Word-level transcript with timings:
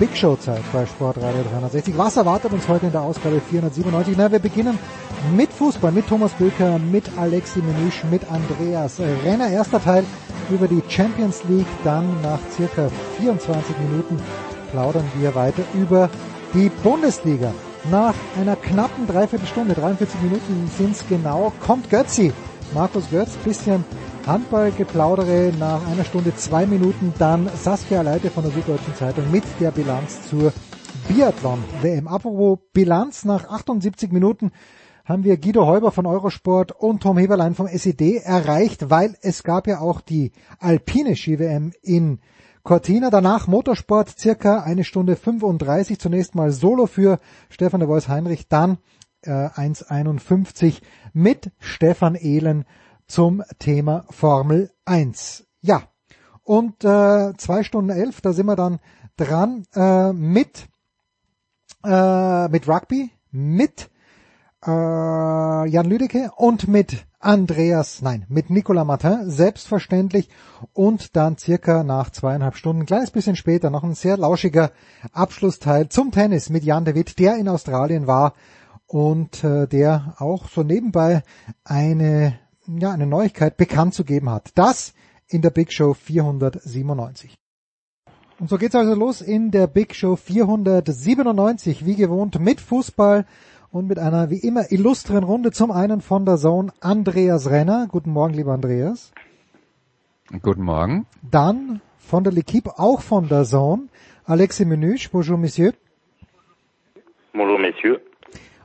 Big 0.00 0.16
Show 0.16 0.34
Zeit 0.36 0.62
bei 0.72 0.86
Sportradio 0.86 1.42
360. 1.52 1.98
Was 1.98 2.16
erwartet 2.16 2.54
uns 2.54 2.66
heute 2.68 2.86
in 2.86 2.92
der 2.92 3.02
Ausgabe 3.02 3.38
497? 3.38 4.14
Na, 4.16 4.32
wir 4.32 4.38
beginnen 4.38 4.78
mit 5.36 5.52
Fußball, 5.52 5.92
mit 5.92 6.08
Thomas 6.08 6.32
Böker, 6.32 6.78
mit 6.78 7.04
Alexi 7.18 7.58
Menüsch, 7.58 8.02
mit 8.10 8.22
Andreas 8.30 8.98
Renner. 8.98 9.50
Erster 9.50 9.78
Teil 9.78 10.06
über 10.48 10.68
die 10.68 10.82
Champions 10.88 11.44
League. 11.50 11.66
Dann 11.84 12.18
nach 12.22 12.38
circa 12.50 12.88
24 13.18 13.76
Minuten 13.90 14.18
plaudern 14.70 15.04
wir 15.18 15.34
weiter 15.34 15.64
über 15.74 16.08
die 16.54 16.70
Bundesliga. 16.82 17.52
Nach 17.90 18.14
einer 18.40 18.56
knappen 18.56 19.06
Dreiviertelstunde, 19.06 19.74
43 19.74 20.18
Minuten 20.22 20.70
sind 20.78 20.92
es 20.92 21.06
genau, 21.10 21.52
kommt 21.60 21.90
Götzi. 21.90 22.32
Markus 22.72 23.10
Götz, 23.10 23.32
bisschen 23.44 23.84
Handballgeplaudere 24.30 25.52
nach 25.58 25.84
einer 25.88 26.04
Stunde, 26.04 26.32
zwei 26.36 26.64
Minuten, 26.64 27.12
dann 27.18 27.50
Saskia 27.52 28.00
Leite 28.02 28.30
von 28.30 28.44
der 28.44 28.52
Süddeutschen 28.52 28.94
Zeitung 28.94 29.28
mit 29.32 29.42
der 29.58 29.72
Bilanz 29.72 30.28
zur 30.28 30.52
Biathlon-WM. 31.08 32.06
Apropos 32.06 32.60
Bilanz, 32.72 33.24
nach 33.24 33.48
78 33.48 34.12
Minuten 34.12 34.52
haben 35.04 35.24
wir 35.24 35.36
Guido 35.36 35.66
Heuber 35.66 35.90
von 35.90 36.06
Eurosport 36.06 36.70
und 36.70 37.02
Tom 37.02 37.18
Heberlein 37.18 37.56
vom 37.56 37.66
SED 37.66 38.18
erreicht, 38.18 38.88
weil 38.88 39.16
es 39.20 39.42
gab 39.42 39.66
ja 39.66 39.80
auch 39.80 40.00
die 40.00 40.30
alpine 40.60 41.16
Ski-WM 41.16 41.72
in 41.82 42.20
Cortina, 42.62 43.10
danach 43.10 43.48
Motorsport, 43.48 44.16
circa 44.16 44.60
eine 44.60 44.84
Stunde 44.84 45.16
35, 45.16 45.98
zunächst 45.98 46.36
mal 46.36 46.52
Solo 46.52 46.86
für 46.86 47.18
Stefan 47.48 47.80
de 47.80 47.88
Vois 47.88 48.06
Heinrich, 48.06 48.46
dann 48.46 48.78
äh, 49.22 49.30
1,51 49.30 50.82
mit 51.12 51.50
Stefan 51.58 52.14
Ehlen 52.14 52.64
zum 53.10 53.42
Thema 53.58 54.04
Formel 54.10 54.70
1. 54.84 55.44
Ja, 55.60 55.82
und 56.44 56.84
äh, 56.84 57.36
zwei 57.36 57.64
Stunden 57.64 57.90
elf, 57.90 58.20
da 58.20 58.32
sind 58.32 58.46
wir 58.46 58.56
dann 58.56 58.78
dran 59.16 59.64
äh, 59.74 60.12
mit 60.12 60.68
äh, 61.84 62.48
mit 62.48 62.68
Rugby, 62.68 63.10
mit 63.32 63.90
äh, 64.64 64.70
Jan 64.70 65.86
Lüdecke 65.86 66.30
und 66.36 66.68
mit 66.68 67.06
Andreas, 67.18 68.00
nein, 68.00 68.24
mit 68.28 68.48
Nicolas 68.48 68.86
Martin, 68.86 69.30
selbstverständlich. 69.30 70.28
Und 70.72 71.16
dann 71.16 71.36
circa 71.36 71.82
nach 71.82 72.10
zweieinhalb 72.10 72.56
Stunden, 72.56 72.82
ein 72.82 72.86
kleines 72.86 73.10
bisschen 73.10 73.36
später, 73.36 73.70
noch 73.70 73.84
ein 73.84 73.94
sehr 73.94 74.16
lauschiger 74.16 74.70
Abschlussteil 75.12 75.88
zum 75.88 76.12
Tennis 76.12 76.48
mit 76.48 76.64
Jan 76.64 76.84
de 76.84 76.94
Witt, 76.94 77.18
der 77.18 77.36
in 77.36 77.48
Australien 77.48 78.06
war 78.06 78.34
und 78.86 79.44
äh, 79.44 79.66
der 79.66 80.14
auch 80.18 80.48
so 80.48 80.62
nebenbei 80.62 81.22
eine 81.64 82.38
ja, 82.78 82.92
eine 82.92 83.06
Neuigkeit 83.06 83.56
bekannt 83.56 83.94
zu 83.94 84.04
geben 84.04 84.30
hat. 84.30 84.50
Das 84.54 84.94
in 85.28 85.42
der 85.42 85.50
Big 85.50 85.72
Show 85.72 85.94
497. 85.94 87.34
Und 88.38 88.48
so 88.48 88.56
geht's 88.56 88.74
also 88.74 88.94
los 88.94 89.20
in 89.20 89.50
der 89.50 89.66
Big 89.66 89.94
Show 89.94 90.16
497, 90.16 91.84
wie 91.84 91.94
gewohnt 91.94 92.40
mit 92.40 92.60
Fußball 92.60 93.26
und 93.70 93.86
mit 93.86 93.98
einer 93.98 94.30
wie 94.30 94.38
immer 94.38 94.72
illustren 94.72 95.24
Runde. 95.24 95.52
Zum 95.52 95.70
einen 95.70 96.00
von 96.00 96.24
der 96.24 96.36
Zone 96.36 96.72
Andreas 96.80 97.50
Renner. 97.50 97.86
Guten 97.88 98.10
Morgen, 98.10 98.34
lieber 98.34 98.52
Andreas. 98.52 99.12
Guten 100.42 100.62
Morgen. 100.62 101.06
Dann 101.22 101.80
von 101.98 102.24
der 102.24 102.32
L'Equipe, 102.32 102.78
auch 102.78 103.02
von 103.02 103.28
der 103.28 103.44
Zone, 103.44 103.88
Alexis 104.24 104.66
Menüsch. 104.66 105.10
Bonjour, 105.10 105.38
Monsieur. 105.38 105.72
Bonjour, 107.32 107.58
Messieurs. 107.58 108.00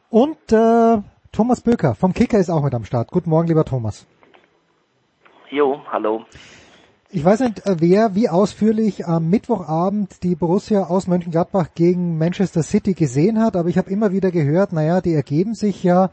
Und 0.09 0.51
äh, 0.51 1.01
Thomas 1.35 1.59
Böker 1.59 1.95
vom 1.95 2.13
Kicker 2.13 2.39
ist 2.39 2.49
auch 2.49 2.63
mit 2.63 2.73
am 2.73 2.85
Start. 2.85 3.11
Guten 3.11 3.29
Morgen, 3.29 3.49
lieber 3.49 3.65
Thomas. 3.65 4.07
Jo, 5.51 5.81
hallo. 5.91 6.23
Ich 7.09 7.25
weiß 7.25 7.41
nicht, 7.41 7.65
äh, 7.65 7.75
wer 7.79 8.15
wie 8.15 8.29
ausführlich 8.29 9.05
am 9.05 9.29
Mittwochabend 9.29 10.23
die 10.23 10.35
Borussia 10.35 10.85
aus 10.85 11.07
Mönchengladbach 11.07 11.71
gegen 11.75 12.17
Manchester 12.17 12.63
City 12.63 12.93
gesehen 12.93 13.41
hat, 13.41 13.57
aber 13.57 13.67
ich 13.67 13.77
habe 13.77 13.89
immer 13.89 14.13
wieder 14.13 14.31
gehört, 14.31 14.71
naja, 14.71 15.01
die 15.01 15.13
ergeben 15.13 15.55
sich 15.55 15.83
ja, 15.83 16.09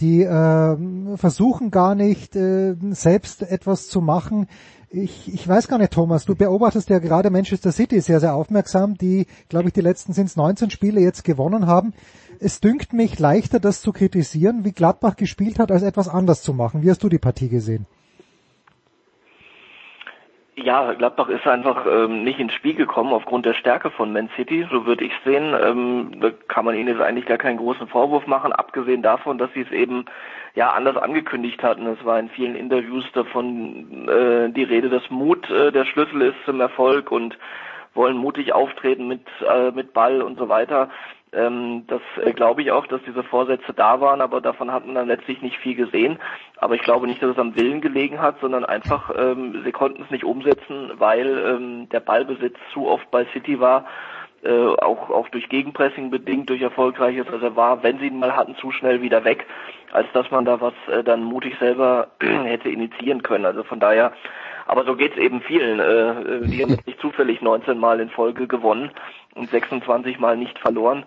die 0.00 0.22
äh, 0.24 1.16
versuchen 1.18 1.70
gar 1.70 1.94
nicht 1.94 2.34
äh, 2.34 2.74
selbst 2.90 3.42
etwas 3.42 3.86
zu 3.86 4.00
machen. 4.00 4.48
Ich, 4.90 5.32
ich 5.32 5.46
weiß 5.46 5.68
gar 5.68 5.78
nicht, 5.78 5.92
Thomas, 5.92 6.24
du 6.24 6.34
beobachtest 6.34 6.90
ja 6.90 6.98
gerade 6.98 7.30
Manchester 7.30 7.70
City 7.70 8.00
sehr, 8.00 8.18
sehr 8.18 8.34
aufmerksam, 8.34 8.94
die, 8.98 9.26
glaube 9.48 9.68
ich, 9.68 9.72
die 9.72 9.82
letzten 9.82 10.12
sind 10.14 10.36
19 10.36 10.70
Spiele 10.70 11.00
jetzt 11.00 11.22
gewonnen 11.22 11.68
haben 11.68 11.94
es 12.40 12.60
dünkt 12.60 12.92
mich 12.92 13.18
leichter, 13.18 13.60
das 13.60 13.80
zu 13.80 13.92
kritisieren, 13.92 14.64
wie 14.64 14.72
Gladbach 14.72 15.16
gespielt 15.16 15.58
hat, 15.58 15.70
als 15.70 15.82
etwas 15.82 16.08
anders 16.08 16.42
zu 16.42 16.52
machen. 16.52 16.82
Wie 16.82 16.90
hast 16.90 17.02
du 17.02 17.08
die 17.08 17.18
Partie 17.18 17.48
gesehen? 17.48 17.86
Ja, 20.56 20.92
Gladbach 20.92 21.28
ist 21.28 21.46
einfach 21.48 21.84
ähm, 21.84 22.22
nicht 22.22 22.38
ins 22.38 22.52
Spiel 22.52 22.74
gekommen 22.74 23.12
aufgrund 23.12 23.44
der 23.44 23.54
Stärke 23.54 23.90
von 23.90 24.12
Man 24.12 24.30
City, 24.36 24.66
so 24.70 24.86
würde 24.86 25.04
ich 25.04 25.12
sehen. 25.24 25.52
Ähm, 25.60 26.20
da 26.20 26.30
kann 26.46 26.64
man 26.64 26.76
ihnen 26.76 26.88
jetzt 26.88 27.00
eigentlich 27.00 27.26
gar 27.26 27.38
keinen 27.38 27.56
großen 27.56 27.88
Vorwurf 27.88 28.28
machen, 28.28 28.52
abgesehen 28.52 29.02
davon, 29.02 29.36
dass 29.36 29.52
sie 29.52 29.62
es 29.62 29.72
eben 29.72 30.04
ja 30.54 30.70
anders 30.70 30.96
angekündigt 30.96 31.60
hatten. 31.64 31.86
Es 31.88 32.04
war 32.04 32.20
in 32.20 32.28
vielen 32.28 32.54
Interviews 32.54 33.04
davon 33.14 34.08
äh, 34.08 34.50
die 34.50 34.62
Rede, 34.62 34.90
dass 34.90 35.10
Mut 35.10 35.50
äh, 35.50 35.72
der 35.72 35.86
Schlüssel 35.86 36.22
ist 36.22 36.36
zum 36.44 36.60
Erfolg 36.60 37.10
und 37.10 37.36
wollen 37.94 38.16
mutig 38.16 38.52
auftreten 38.52 39.08
mit 39.08 39.22
äh, 39.48 39.72
mit 39.72 39.92
Ball 39.92 40.22
und 40.22 40.38
so 40.38 40.48
weiter. 40.48 40.88
Ähm, 41.34 41.84
das 41.86 42.00
äh, 42.22 42.32
glaube 42.32 42.62
ich 42.62 42.70
auch, 42.70 42.86
dass 42.86 43.00
diese 43.06 43.22
Vorsätze 43.22 43.72
da 43.72 44.00
waren, 44.00 44.20
aber 44.20 44.40
davon 44.40 44.72
hat 44.72 44.86
man 44.86 44.94
dann 44.94 45.08
letztlich 45.08 45.42
nicht 45.42 45.58
viel 45.58 45.74
gesehen. 45.74 46.18
Aber 46.58 46.74
ich 46.74 46.82
glaube 46.82 47.06
nicht, 47.06 47.22
dass 47.22 47.30
es 47.30 47.38
am 47.38 47.56
Willen 47.56 47.80
gelegen 47.80 48.20
hat, 48.20 48.40
sondern 48.40 48.64
einfach, 48.64 49.10
ähm, 49.16 49.62
sie 49.64 49.72
konnten 49.72 50.02
es 50.02 50.10
nicht 50.10 50.24
umsetzen, 50.24 50.92
weil 50.98 51.38
ähm, 51.46 51.88
der 51.90 52.00
Ballbesitz 52.00 52.56
zu 52.72 52.86
oft 52.86 53.10
bei 53.10 53.26
City 53.32 53.60
war, 53.60 53.86
äh, 54.44 54.50
auch, 54.50 55.10
auch 55.10 55.28
durch 55.30 55.48
Gegenpressing 55.48 56.10
bedingt, 56.10 56.50
durch 56.50 56.60
erfolgreiches, 56.60 57.26
also 57.28 57.46
er 57.46 57.56
war, 57.56 57.82
wenn 57.82 57.98
sie 57.98 58.08
ihn 58.08 58.18
mal 58.18 58.36
hatten, 58.36 58.56
zu 58.56 58.70
schnell 58.70 59.00
wieder 59.00 59.24
weg, 59.24 59.46
als 59.92 60.06
dass 60.12 60.30
man 60.30 60.44
da 60.44 60.60
was 60.60 60.74
äh, 60.88 61.02
dann 61.02 61.24
mutig 61.24 61.56
selber 61.58 62.08
hätte 62.20 62.68
initiieren 62.68 63.22
können. 63.22 63.46
Also 63.46 63.62
von 63.64 63.80
daher 63.80 64.12
aber 64.66 64.84
so 64.84 64.96
geht's 64.96 65.16
eben 65.16 65.40
vielen. 65.42 65.78
Äh, 65.80 66.48
die 66.48 66.62
haben 66.62 66.78
nicht 66.86 67.00
zufällig 67.00 67.42
19 67.42 67.78
Mal 67.78 68.00
in 68.00 68.10
Folge 68.10 68.46
gewonnen 68.46 68.90
und 69.34 69.50
26 69.50 70.18
Mal 70.18 70.36
nicht 70.36 70.58
verloren. 70.58 71.04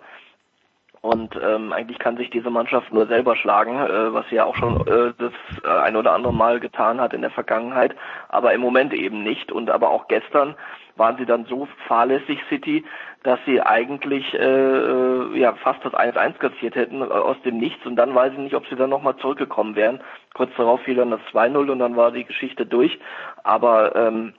Und 1.00 1.38
ähm, 1.40 1.72
eigentlich 1.72 1.98
kann 1.98 2.16
sich 2.16 2.30
diese 2.30 2.50
Mannschaft 2.50 2.92
nur 2.92 3.06
selber 3.06 3.36
schlagen, 3.36 3.78
äh, 3.78 4.12
was 4.12 4.28
sie 4.28 4.36
ja 4.36 4.44
auch 4.44 4.56
schon 4.56 4.80
äh, 4.86 5.12
das 5.16 5.32
äh, 5.64 5.68
ein 5.68 5.96
oder 5.96 6.12
andere 6.12 6.34
Mal 6.34 6.58
getan 6.58 7.00
hat 7.00 7.12
in 7.12 7.20
der 7.20 7.30
Vergangenheit, 7.30 7.94
aber 8.28 8.52
im 8.52 8.60
Moment 8.60 8.92
eben 8.92 9.22
nicht. 9.22 9.52
Und 9.52 9.70
aber 9.70 9.90
auch 9.90 10.08
gestern 10.08 10.56
waren 10.96 11.16
sie 11.16 11.26
dann 11.26 11.44
so 11.46 11.68
fahrlässig 11.86 12.40
City, 12.48 12.84
dass 13.22 13.38
sie 13.46 13.60
eigentlich 13.60 14.34
äh, 14.34 14.38
äh 14.38 15.38
ja 15.38 15.54
fast 15.54 15.84
das 15.84 15.92
1-1 15.92 16.38
kassiert 16.38 16.74
hätten 16.74 17.00
äh, 17.00 17.04
aus 17.04 17.40
dem 17.44 17.58
Nichts 17.58 17.86
und 17.86 17.94
dann 17.96 18.14
weiß 18.14 18.32
ich 18.32 18.38
nicht, 18.38 18.54
ob 18.54 18.66
sie 18.66 18.76
dann 18.76 18.90
nochmal 18.90 19.16
zurückgekommen 19.16 19.76
wären. 19.76 20.00
Kurz 20.34 20.50
darauf 20.56 20.80
fiel 20.82 20.96
dann 20.96 21.12
das 21.12 21.20
2-0 21.32 21.70
und 21.70 21.78
dann 21.78 21.96
war 21.96 22.10
die 22.10 22.24
Geschichte 22.24 22.66
durch. 22.66 22.98
Aber 23.44 23.94
ähm, 23.94 24.34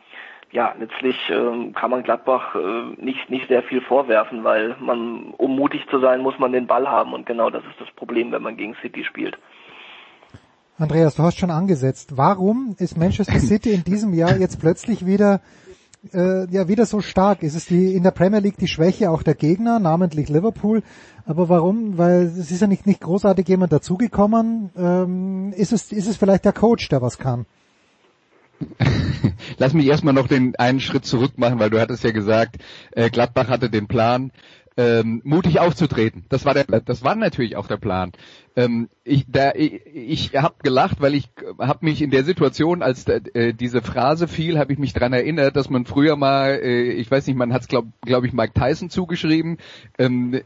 ja, 0.52 0.74
letztlich 0.80 1.16
ähm, 1.30 1.74
kann 1.74 1.92
man 1.92 2.04
Gladbach 2.04 2.56
äh, 2.56 3.04
nicht, 3.04 3.30
nicht 3.30 3.48
sehr 3.48 3.64
viel 3.64 3.82
vorwerfen, 3.82 4.44
weil 4.44 4.76
man, 4.80 5.34
um 5.38 5.56
mutig 5.56 5.86
zu 5.90 6.00
sein, 6.00 6.22
muss 6.22 6.40
man 6.40 6.52
den 6.52 6.68
Ball 6.68 6.88
haben 6.88 7.14
und 7.14 7.26
genau 7.26 7.50
das 7.50 7.64
ist 7.66 7.80
das 7.80 7.92
Problem, 7.96 8.32
wenn 8.32 8.42
man 8.42 8.58
gegen 8.58 8.76
City 8.82 9.04
spielt. 9.04 9.38
Andreas, 10.78 11.16
du 11.16 11.24
hast 11.24 11.38
schon 11.38 11.52
angesetzt. 11.52 12.18
Warum 12.18 12.76
ist 12.80 12.98
Manchester 12.98 13.40
City 13.40 13.72
in 13.72 13.84
diesem 13.84 14.14
Jahr 14.14 14.38
jetzt 14.38 14.60
plötzlich 14.60 15.06
wieder 15.06 15.42
äh, 16.14 16.50
ja 16.50 16.68
wieder 16.68 16.86
so 16.86 17.02
stark? 17.02 17.44
Ist 17.44 17.56
es 17.56 17.66
die 17.66 17.94
in 17.94 18.04
der 18.04 18.12
Premier 18.12 18.40
League 18.40 18.58
die 18.58 18.68
Schwäche 18.68 19.12
auch 19.12 19.22
der 19.22 19.36
Gegner, 19.36 19.80
namentlich 19.80 20.30
Liverpool? 20.30 20.82
Aber 21.26 21.50
warum? 21.50 21.98
Weil 21.98 22.24
es 22.24 22.50
ist 22.50 22.62
ja 22.62 22.68
nicht, 22.68 22.88
nicht 22.88 23.02
großartig 23.02 23.48
jemand 23.48 23.72
dazugekommen. 23.74 24.72
Ähm, 24.78 25.54
ist, 25.56 25.74
es, 25.74 25.92
ist 25.92 26.08
es 26.08 26.18
vielleicht 26.18 26.46
der 26.46 26.54
Coach, 26.54 26.88
der 26.90 27.02
was 27.02 27.18
kann? 27.18 27.46
Lass 29.58 29.74
mich 29.74 29.88
erstmal 29.88 30.14
noch 30.14 30.28
den 30.28 30.56
einen 30.56 30.80
Schritt 30.80 31.06
zurück 31.06 31.38
machen, 31.38 31.60
weil 31.60 31.70
du 31.70 31.80
hattest 31.80 32.04
ja 32.04 32.12
gesagt, 32.12 32.58
äh, 32.92 33.10
Gladbach 33.10 33.48
hatte 33.48 33.70
den 33.70 33.88
Plan, 33.88 34.32
ähm, 34.80 35.22
mutig 35.26 35.60
aufzutreten. 35.60 36.24
Das 36.30 36.46
war 36.46 36.54
der, 36.54 36.64
das 36.64 37.04
war 37.04 37.14
natürlich 37.16 37.58
auch 37.58 37.68
der 37.68 37.76
Plan. 37.76 38.14
Ähm, 38.56 38.88
ich 39.04 39.26
da, 39.28 39.52
ich, 39.54 39.86
ich 39.86 40.36
habe 40.36 40.56
gelacht, 40.64 41.02
weil 41.02 41.16
ich 41.16 41.30
habe 41.60 41.86
mich 41.86 42.02
in 42.02 42.12
der 42.12 42.24
Situation, 42.24 42.82
als 42.82 43.06
äh, 43.08 43.54
diese 43.54 43.82
Phrase 43.82 44.30
fiel, 44.30 44.58
habe 44.58 44.72
ich 44.72 44.80
mich 44.80 44.94
dran 44.94 45.12
erinnert, 45.12 45.58
dass 45.58 45.70
man 45.70 45.86
früher 45.86 46.16
mal, 46.16 46.62
äh, 46.64 46.92
ich 46.92 47.12
weiß 47.12 47.28
nicht, 47.28 47.36
man 47.36 47.52
hat 47.52 47.64
es 47.64 47.68
glaube 47.68 47.90
glaub 48.06 48.24
ich 48.24 48.32
Mike 48.32 48.54
Tyson 48.54 48.90
zugeschrieben. 48.90 49.58
Ähm, 49.98 50.40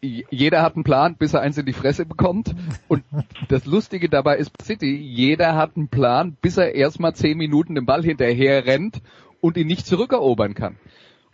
jeder 0.00 0.62
hat 0.62 0.74
einen 0.74 0.84
Plan, 0.84 1.16
bis 1.16 1.34
er 1.34 1.40
eins 1.40 1.58
in 1.58 1.66
die 1.66 1.72
Fresse 1.72 2.06
bekommt. 2.06 2.54
Und 2.86 3.02
das 3.48 3.66
Lustige 3.66 4.08
dabei 4.08 4.36
ist 4.36 4.52
City, 4.62 4.94
jeder 4.96 5.56
hat 5.56 5.76
einen 5.76 5.88
Plan, 5.88 6.36
bis 6.40 6.56
er 6.56 6.74
erstmal 6.74 7.14
zehn 7.14 7.36
Minuten 7.36 7.74
den 7.74 7.86
Ball 7.86 8.02
hinterher 8.02 8.66
rennt 8.66 9.00
und 9.40 9.56
ihn 9.56 9.66
nicht 9.66 9.86
zurückerobern 9.86 10.54
kann. 10.54 10.76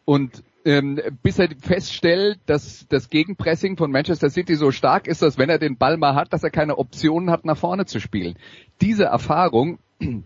Und 0.04 0.42
ähm, 0.64 0.98
bis 1.22 1.38
er 1.38 1.48
feststellt, 1.60 2.38
dass 2.46 2.86
das 2.88 3.10
Gegenpressing 3.10 3.76
von 3.76 3.90
Manchester 3.90 4.30
City 4.30 4.54
so 4.54 4.70
stark 4.70 5.06
ist, 5.06 5.20
dass 5.20 5.36
wenn 5.36 5.50
er 5.50 5.58
den 5.58 5.76
Ball 5.76 5.98
mal 5.98 6.14
hat, 6.14 6.32
dass 6.32 6.42
er 6.42 6.50
keine 6.50 6.78
Optionen 6.78 7.30
hat, 7.30 7.44
nach 7.44 7.58
vorne 7.58 7.84
zu 7.84 8.00
spielen. 8.00 8.36
Diese 8.80 9.04
Erfahrung 9.04 9.78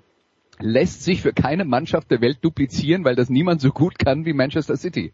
lässt 0.61 1.03
sich 1.03 1.23
für 1.23 1.33
keine 1.33 1.65
Mannschaft 1.65 2.11
der 2.11 2.21
Welt 2.21 2.39
duplizieren, 2.43 3.05
weil 3.05 3.17
das 3.17 3.31
niemand 3.31 3.61
so 3.61 3.71
gut 3.71 3.99
kann 3.99 4.25
wie 4.25 4.33
Manchester 4.33 4.77
City. 4.77 5.13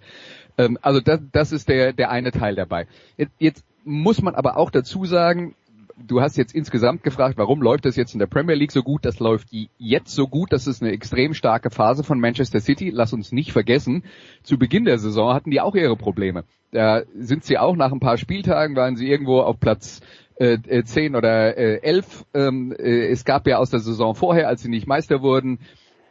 Ähm, 0.58 0.78
also 0.82 1.00
das, 1.00 1.20
das 1.32 1.52
ist 1.52 1.68
der, 1.68 1.92
der 1.92 2.10
eine 2.10 2.32
Teil 2.32 2.54
dabei. 2.54 2.86
Jetzt, 3.16 3.32
jetzt 3.38 3.64
muss 3.84 4.22
man 4.22 4.34
aber 4.34 4.56
auch 4.56 4.70
dazu 4.70 5.04
sagen, 5.04 5.54
du 5.96 6.20
hast 6.20 6.36
jetzt 6.36 6.54
insgesamt 6.54 7.02
gefragt, 7.02 7.38
warum 7.38 7.62
läuft 7.62 7.84
das 7.84 7.96
jetzt 7.96 8.14
in 8.14 8.18
der 8.18 8.26
Premier 8.26 8.54
League 8.54 8.72
so 8.72 8.82
gut? 8.82 9.04
Das 9.04 9.20
läuft 9.20 9.48
jetzt 9.78 10.14
so 10.14 10.26
gut. 10.26 10.52
Das 10.52 10.66
ist 10.66 10.82
eine 10.82 10.92
extrem 10.92 11.34
starke 11.34 11.70
Phase 11.70 12.04
von 12.04 12.20
Manchester 12.20 12.60
City. 12.60 12.90
Lass 12.90 13.12
uns 13.12 13.32
nicht 13.32 13.52
vergessen, 13.52 14.04
zu 14.42 14.58
Beginn 14.58 14.84
der 14.84 14.98
Saison 14.98 15.34
hatten 15.34 15.50
die 15.50 15.60
auch 15.60 15.74
ihre 15.74 15.96
Probleme. 15.96 16.44
Da 16.72 17.02
sind 17.16 17.44
sie 17.44 17.58
auch 17.58 17.76
nach 17.76 17.92
ein 17.92 18.00
paar 18.00 18.18
Spieltagen, 18.18 18.76
waren 18.76 18.96
sie 18.96 19.08
irgendwo 19.08 19.40
auf 19.40 19.60
Platz 19.60 20.00
äh, 20.36 20.82
10 20.82 21.14
oder 21.14 21.56
äh, 21.56 21.80
11. 21.82 22.24
Ähm, 22.34 22.72
äh, 22.72 23.08
es 23.08 23.24
gab 23.24 23.46
ja 23.46 23.58
aus 23.58 23.70
der 23.70 23.80
Saison 23.80 24.14
vorher, 24.14 24.48
als 24.48 24.62
sie 24.62 24.68
nicht 24.68 24.86
Meister 24.86 25.22
wurden, 25.22 25.60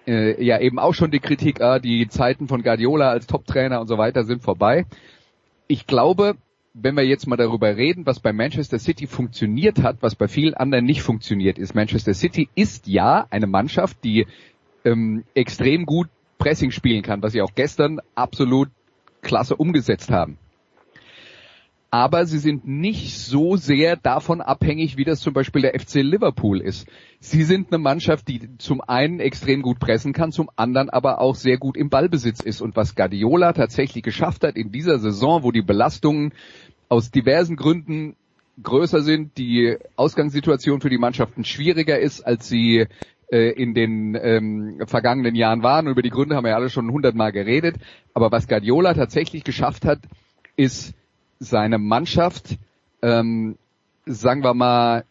äh, 0.08 0.44
ja 0.44 0.60
eben 0.60 0.80
auch 0.80 0.94
schon 0.94 1.12
die 1.12 1.20
Kritik, 1.20 1.62
ah, 1.62 1.80
die 1.80 2.08
Zeiten 2.08 2.48
von 2.48 2.64
Guardiola 2.64 3.10
als 3.10 3.28
Top-Trainer 3.28 3.82
und 3.82 3.88
so 3.88 3.98
weiter 3.98 4.24
sind 4.24 4.44
vorbei. 4.44 4.86
Ich 5.68 5.88
glaube, 5.88 6.36
wenn 6.74 6.96
wir 6.96 7.06
jetzt 7.06 7.28
mal 7.28 7.38
darüber 7.38 7.78
reden, 7.78 8.06
was 8.06 8.20
bei 8.20 8.34
Manchester 8.34 8.80
City 8.80 9.08
funktioniert 9.08 9.82
hat, 9.84 9.98
was 10.02 10.16
bei 10.16 10.28
vielen 10.28 10.56
anderen 10.56 10.86
nicht 10.86 11.04
funktioniert 11.04 11.58
ist. 11.58 11.76
Manchester 11.76 12.14
City 12.14 12.50
ist 12.56 12.88
ja 12.88 13.28
eine 13.30 13.48
Mannschaft, 13.48 14.04
die 14.04 14.26
ähm, 14.84 15.24
extrem 15.36 15.86
gut 15.86 16.10
Pressing 16.40 16.72
spielen 16.72 17.04
kann, 17.04 17.22
was 17.22 17.34
sie 17.34 17.42
auch 17.42 17.54
gestern 17.56 18.00
absolut 18.16 18.70
klasse 19.22 19.56
umgesetzt 19.56 20.12
haben 20.12 20.38
aber 21.94 22.26
sie 22.26 22.40
sind 22.40 22.68
nicht 22.68 23.20
so 23.20 23.56
sehr 23.56 23.96
davon 23.96 24.42
abhängig, 24.42 24.98
wie 24.98 25.04
das 25.04 25.20
zum 25.20 25.32
Beispiel 25.32 25.62
der 25.62 25.80
FC 25.80 26.02
Liverpool 26.02 26.60
ist. 26.60 26.88
Sie 27.20 27.44
sind 27.44 27.68
eine 27.72 27.78
Mannschaft, 27.78 28.28
die 28.28 28.58
zum 28.58 28.82
einen 28.82 29.20
extrem 29.20 29.62
gut 29.62 29.78
pressen 29.78 30.12
kann, 30.12 30.32
zum 30.32 30.50
anderen 30.56 30.90
aber 30.90 31.22
auch 31.22 31.36
sehr 31.36 31.60
gut 31.60 31.78
im 31.78 31.92
Ballbesitz 31.92 32.40
ist. 32.40 32.62
Und 32.62 32.76
was 32.76 32.96
Guardiola 32.96 33.54
tatsächlich 33.54 34.02
geschafft 34.02 34.44
hat 34.44 34.56
in 34.56 34.72
dieser 34.72 34.98
Saison, 34.98 35.44
wo 35.44 35.52
die 35.52 35.62
Belastungen 35.62 36.34
aus 36.90 37.12
diversen 37.12 37.58
Gründen 37.58 38.16
größer 38.64 39.04
sind, 39.04 39.38
die 39.38 39.78
Ausgangssituation 39.96 40.82
für 40.82 40.90
die 40.90 40.98
Mannschaften 40.98 41.46
schwieriger 41.46 42.00
ist, 42.00 42.22
als 42.22 42.50
sie 42.50 42.88
äh, 43.32 43.52
in 43.52 43.76
den 43.76 44.18
ähm, 44.20 44.82
vergangenen 44.88 45.36
Jahren 45.36 45.62
waren. 45.62 45.86
Und 45.86 45.92
über 45.92 46.02
die 46.02 46.10
Gründe 46.10 46.36
haben 46.36 46.46
wir 46.46 46.54
ja 46.54 46.58
alle 46.58 46.72
schon 46.72 46.92
hundertmal 46.92 47.32
geredet. 47.32 47.76
Aber 48.16 48.32
was 48.32 48.48
Guardiola 48.48 48.96
tatsächlich 48.96 49.44
geschafft 49.44 49.86
hat, 49.86 50.00
ist 50.56 50.96
seine 51.44 51.78
Mannschaft, 51.78 52.58
ähm, 53.02 53.58
sagen 54.06 54.44
wir 54.44 54.54
mal, 54.54 55.06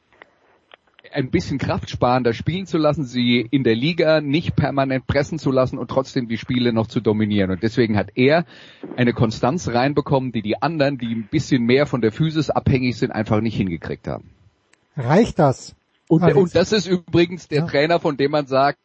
ein 1.13 1.31
bisschen 1.31 1.59
kraftsparender 1.59 2.33
spielen 2.33 2.67
zu 2.67 2.79
lassen, 2.79 3.05
sie 3.05 3.47
in 3.51 3.65
der 3.65 3.75
Liga 3.75 4.21
nicht 4.21 4.57
permanent 4.57 5.07
pressen 5.07 5.39
zu 5.39 5.51
lassen 5.51 5.79
und 5.79 5.89
trotzdem 5.89 6.29
die 6.29 6.39
Spiele 6.39 6.73
noch 6.73 6.87
zu 6.87 7.01
dominieren. 7.01 7.51
Und 7.51 7.63
deswegen 7.63 7.97
hat 7.97 8.11
er 8.15 8.47
eine 8.97 9.13
Konstanz 9.13 9.69
reinbekommen, 9.69 10.33
die 10.33 10.43
die 10.43 10.61
anderen, 10.61 10.99
die 10.99 11.15
ein 11.15 11.29
bisschen 11.31 11.65
mehr 11.65 11.87
von 11.87 12.01
der 12.01 12.13
Physis 12.13 12.51
abhängig 12.51 12.97
sind, 12.97 13.11
einfach 13.11 13.41
nicht 13.41 13.57
hingekriegt 13.57 14.09
haben. 14.09 14.31
Reicht 14.97 15.39
das? 15.39 15.75
Und, 16.09 16.23
und 16.23 16.55
das 16.55 16.73
ist 16.73 16.87
übrigens 16.87 17.49
der 17.49 17.61
ja. 17.61 17.67
Trainer, 17.67 18.01
von 18.01 18.17
dem 18.17 18.31
man 18.31 18.47
sagt, 18.47 18.79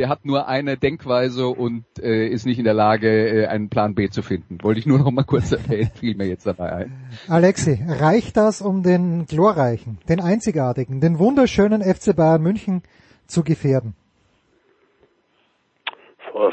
der 0.00 0.08
hat 0.08 0.24
nur 0.24 0.48
eine 0.48 0.78
Denkweise 0.78 1.48
und 1.48 1.84
äh, 2.02 2.26
ist 2.26 2.46
nicht 2.46 2.58
in 2.58 2.64
der 2.64 2.72
Lage, 2.72 3.42
äh, 3.42 3.46
einen 3.48 3.68
Plan 3.68 3.94
B 3.94 4.08
zu 4.08 4.22
finden. 4.22 4.56
Wollte 4.62 4.80
ich 4.80 4.86
nur 4.86 4.98
noch 4.98 5.10
mal 5.10 5.24
kurz 5.24 5.52
erwähnen, 5.52 5.90
fiel 5.94 6.16
mir 6.16 6.26
jetzt 6.26 6.46
dabei 6.46 6.72
ein. 6.72 6.92
Alexi, 7.28 7.84
reicht 7.86 8.38
das, 8.38 8.62
um 8.62 8.82
den 8.82 9.26
glorreichen, 9.26 9.98
den 10.08 10.20
einzigartigen, 10.20 11.02
den 11.02 11.18
wunderschönen 11.18 11.82
FC 11.82 12.16
Bayern 12.16 12.42
München 12.42 12.82
zu 13.26 13.44
gefährden? 13.44 13.94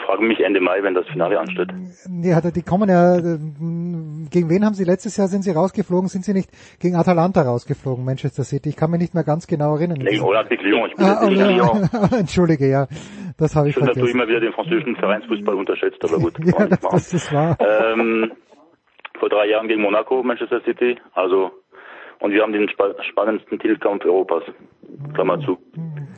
Fragen 0.06 0.27
mich 0.27 0.39
Ende 0.39 0.59
Mai, 0.59 0.81
wenn 0.83 0.94
das 0.94 1.06
Finale 1.07 1.39
ansteht. 1.39 1.69
Ja, 2.24 2.41
die 2.41 2.62
kommen 2.62 2.89
ja, 2.89 3.18
gegen 3.18 4.50
wen 4.50 4.65
haben 4.65 4.74
sie 4.74 4.83
letztes 4.83 5.18
Jahr, 5.18 5.27
sind 5.27 5.44
sie 5.44 5.51
rausgeflogen? 5.51 6.07
Sind 6.09 6.25
sie 6.25 6.33
nicht 6.33 6.50
gegen 6.79 6.95
Atalanta 6.95 7.41
rausgeflogen, 7.41 8.03
Manchester 8.03 8.44
City? 8.44 8.69
Ich 8.69 8.75
kann 8.75 8.91
mich 8.91 9.00
nicht 9.00 9.13
mehr 9.13 9.24
ganz 9.24 9.47
genau 9.47 9.75
erinnern. 9.75 10.00
Gegen 10.00 10.24
Olympique 10.24 10.63
Lyon, 10.63 10.89
ich 10.89 10.95
bin 10.95 11.06
ah, 11.06 11.29
nicht 11.29 11.39
Lyon. 11.39 11.89
Entschuldige, 12.19 12.69
ja, 12.69 12.88
das 13.38 13.56
habe 13.56 13.69
ich 13.69 13.75
Schön, 13.75 13.85
vergessen. 13.85 14.01
dass 14.01 14.12
du 14.12 14.18
immer 14.18 14.27
wieder 14.27 14.39
den 14.39 14.53
französischen 14.53 14.95
Vereinsfußball 14.95 15.56
unterschätzt, 15.56 16.03
aber 16.03 16.18
gut. 16.18 16.33
ja, 16.44 16.68
das, 16.68 16.80
das 16.80 17.13
ist 17.13 17.33
wahr. 17.33 17.57
Ähm, 17.59 18.31
vor 19.19 19.30
drei 19.30 19.47
Jahren 19.47 19.68
gegen 19.68 19.81
Monaco, 19.81 20.23
Manchester 20.23 20.62
City, 20.62 20.97
also 21.13 21.51
und 22.19 22.31
wir 22.31 22.42
haben 22.42 22.54
den 22.54 22.69
spannendsten 22.69 23.60
Titelkampf 23.60 24.06
Europas. 24.06 24.44
Klammer 25.14 25.40
zu. 25.40 25.58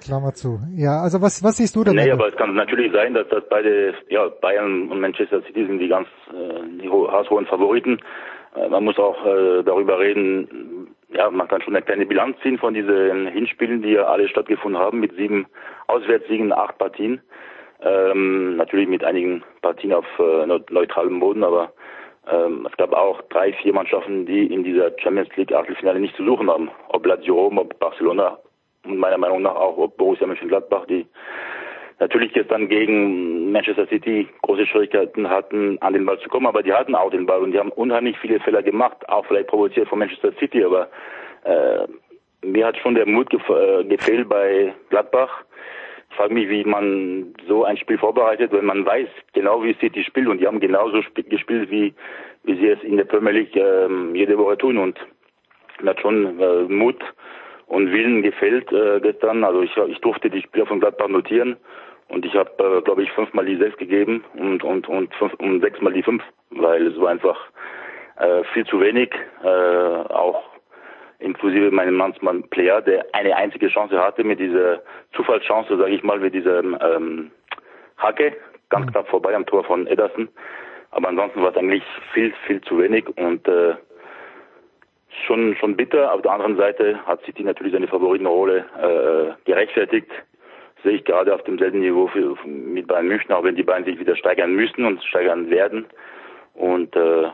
Klammer 0.03 0.33
zu. 0.33 0.59
Ja, 0.75 1.01
also 1.01 1.21
was, 1.21 1.43
was 1.43 1.57
siehst 1.57 1.75
du 1.75 1.83
da? 1.83 1.91
Nee, 1.91 2.11
aber 2.11 2.29
es 2.29 2.35
kann 2.35 2.53
natürlich 2.53 2.91
sein, 2.93 3.13
dass, 3.13 3.27
dass 3.29 3.43
beide, 3.49 3.93
ja, 4.09 4.29
Bayern 4.41 4.89
und 4.89 5.01
Manchester 5.01 5.41
City 5.43 5.65
sind 5.65 5.79
die 5.79 5.87
ganz, 5.87 6.07
äh, 6.31 6.81
die 6.81 6.89
haushohen 6.89 7.45
Favoriten. 7.47 7.99
Äh, 8.55 8.69
man 8.69 8.83
muss 8.83 8.97
auch 8.97 9.25
äh, 9.25 9.63
darüber 9.63 9.99
reden, 9.99 10.87
ja, 11.09 11.29
man 11.29 11.47
kann 11.47 11.61
schon 11.61 11.75
eine 11.75 11.85
kleine 11.85 12.05
Bilanz 12.05 12.37
ziehen 12.41 12.57
von 12.57 12.73
diesen 12.73 13.27
Hinspielen, 13.27 13.81
die 13.81 13.91
ja 13.91 14.03
alle 14.03 14.29
stattgefunden 14.29 14.79
haben, 14.79 14.99
mit 14.99 15.15
sieben 15.15 15.47
Auswärtssiegen, 15.87 16.53
acht 16.53 16.77
Partien. 16.77 17.21
Ähm, 17.81 18.57
natürlich 18.57 18.87
mit 18.87 19.03
einigen 19.03 19.43
Partien 19.61 19.93
auf 19.93 20.05
äh, 20.19 20.45
neutralem 20.45 21.19
Boden, 21.19 21.43
aber 21.43 21.71
ähm, 22.31 22.67
es 22.69 22.77
gab 22.77 22.93
auch 22.93 23.21
drei, 23.29 23.53
vier 23.53 23.73
Mannschaften, 23.73 24.25
die 24.25 24.45
in 24.53 24.63
dieser 24.63 24.91
Champions 24.99 25.29
League 25.35 25.53
Achtelfinale 25.53 25.99
nicht 25.99 26.15
zu 26.15 26.25
suchen 26.25 26.49
haben. 26.49 26.69
Ob 26.89 27.05
Lazio 27.05 27.35
Rom, 27.35 27.57
ob 27.57 27.77
Barcelona 27.79 28.39
und 28.85 28.97
meiner 28.97 29.17
Meinung 29.17 29.41
nach 29.41 29.55
auch 29.55 29.77
ob 29.77 29.97
Borussia 29.97 30.27
Mönchengladbach, 30.27 30.85
die 30.85 31.05
natürlich 31.99 32.33
jetzt 32.33 32.51
dann 32.51 32.69
gegen 32.69 33.51
Manchester 33.51 33.87
City 33.87 34.27
große 34.41 34.65
Schwierigkeiten 34.65 35.29
hatten, 35.29 35.77
an 35.81 35.93
den 35.93 36.05
Ball 36.05 36.19
zu 36.19 36.29
kommen, 36.29 36.47
aber 36.47 36.63
die 36.63 36.73
hatten 36.73 36.95
auch 36.95 37.11
den 37.11 37.25
Ball 37.25 37.41
und 37.41 37.51
die 37.51 37.59
haben 37.59 37.71
unheimlich 37.71 38.17
viele 38.19 38.39
Fehler 38.39 38.63
gemacht, 38.63 39.07
auch 39.09 39.25
vielleicht 39.25 39.47
provoziert 39.47 39.89
von 39.89 39.99
Manchester 39.99 40.31
City, 40.39 40.63
aber 40.63 40.87
äh, 41.43 41.87
mir 42.45 42.65
hat 42.65 42.77
schon 42.77 42.95
der 42.95 43.05
Mut 43.05 43.29
gef 43.29 43.47
äh, 43.49 43.83
gefehlt 43.83 44.29
bei 44.29 44.73
Gladbach, 44.89 45.43
ich 46.09 46.15
frage 46.15 46.33
mich, 46.33 46.49
wie 46.49 46.63
man 46.63 47.33
so 47.47 47.63
ein 47.63 47.77
Spiel 47.77 47.97
vorbereitet, 47.97 48.51
wenn 48.51 48.65
man 48.65 48.85
weiß 48.85 49.07
genau, 49.33 49.63
wie 49.63 49.75
City 49.75 50.03
spielt 50.03 50.27
und 50.27 50.39
die 50.39 50.47
haben 50.47 50.59
genauso 50.59 51.01
gespielt, 51.15 51.69
wie, 51.69 51.93
wie 52.43 52.55
sie 52.55 52.67
es 52.67 52.83
in 52.83 52.97
der 52.97 53.05
Premier 53.05 53.31
League 53.31 53.55
äh, 53.55 53.87
jede 54.13 54.37
Woche 54.37 54.57
tun 54.57 54.77
und 54.77 54.99
mir 55.81 55.91
hat 55.91 56.01
schon 56.01 56.39
äh, 56.39 56.63
Mut 56.63 57.01
und 57.67 57.91
Willen 57.91 58.21
gefällt 58.21 58.71
äh, 58.71 58.99
gestern. 58.99 59.43
Also 59.43 59.61
ich, 59.61 59.75
ich 59.77 59.99
durfte 59.99 60.29
die 60.29 60.41
Spieler 60.41 60.65
von 60.65 60.79
Gladbach 60.79 61.07
notieren 61.07 61.55
und 62.09 62.25
ich 62.25 62.35
habe, 62.35 62.51
äh, 62.57 62.81
glaube 62.81 63.03
ich, 63.03 63.11
fünfmal 63.11 63.45
die 63.45 63.57
sechs 63.57 63.77
gegeben 63.77 64.23
und 64.33 64.63
und 64.63 64.89
und, 64.89 65.13
fünf, 65.15 65.33
und 65.35 65.61
sechsmal 65.61 65.93
die 65.93 66.03
fünf, 66.03 66.23
weil 66.49 66.87
es 66.87 66.99
war 66.99 67.09
einfach 67.09 67.37
äh, 68.17 68.43
viel 68.53 68.65
zu 68.65 68.81
wenig. 68.81 69.11
Äh, 69.43 69.47
auch 69.47 70.43
inklusive 71.19 71.71
meinem 71.71 71.95
Mannsmann 71.95 72.43
Player, 72.49 72.81
der 72.81 73.05
eine 73.13 73.35
einzige 73.35 73.67
Chance 73.67 73.99
hatte 73.99 74.23
mit 74.23 74.39
dieser 74.39 74.81
Zufallschance, 75.13 75.77
sage 75.77 75.91
ich 75.91 76.03
mal, 76.03 76.19
mit 76.19 76.33
dieser 76.33 76.59
ähm, 76.59 77.31
Hacke, 77.97 78.35
ganz 78.69 78.87
mhm. 78.87 78.91
knapp 78.91 79.07
vorbei 79.09 79.35
am 79.35 79.45
Tor 79.45 79.63
von 79.63 79.87
Ederson. 79.87 80.29
Aber 80.91 81.09
ansonsten 81.09 81.41
war 81.41 81.51
es 81.51 81.57
eigentlich 81.57 81.83
viel, 82.13 82.33
viel 82.47 82.61
zu 82.61 82.79
wenig 82.79 83.05
und 83.17 83.47
äh, 83.47 83.75
schon 85.27 85.55
schon 85.57 85.75
bitter. 85.75 86.13
Auf 86.13 86.21
der 86.21 86.31
anderen 86.31 86.57
Seite 86.57 86.97
hat 87.05 87.23
City 87.25 87.43
natürlich 87.43 87.73
seine 87.73 87.87
Favoritenrolle 87.87 88.65
äh, 88.81 89.33
gerechtfertigt. 89.45 90.09
sehe 90.83 90.93
ich 90.93 91.03
gerade 91.03 91.33
auf 91.33 91.43
demselben 91.43 91.81
Niveau 91.81 92.07
für, 92.07 92.35
mit 92.45 92.87
Bayern 92.87 93.07
München, 93.07 93.33
auch 93.33 93.43
wenn 93.43 93.55
die 93.55 93.63
beiden 93.63 93.85
sich 93.85 93.99
wieder 93.99 94.15
steigern 94.15 94.53
müssen 94.53 94.85
und 94.85 95.03
steigern 95.03 95.49
werden. 95.49 95.85
Und 96.53 96.95
äh, 96.95 97.29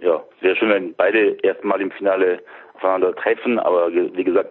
ja, 0.00 0.22
wäre 0.40 0.56
schön, 0.56 0.70
wenn 0.70 0.94
beide 0.94 1.36
erstmal 1.42 1.80
im 1.80 1.90
Finale 1.92 2.40
aufeinander 2.74 3.14
treffen, 3.14 3.58
aber 3.58 3.92
wie 3.92 4.24
gesagt, 4.24 4.50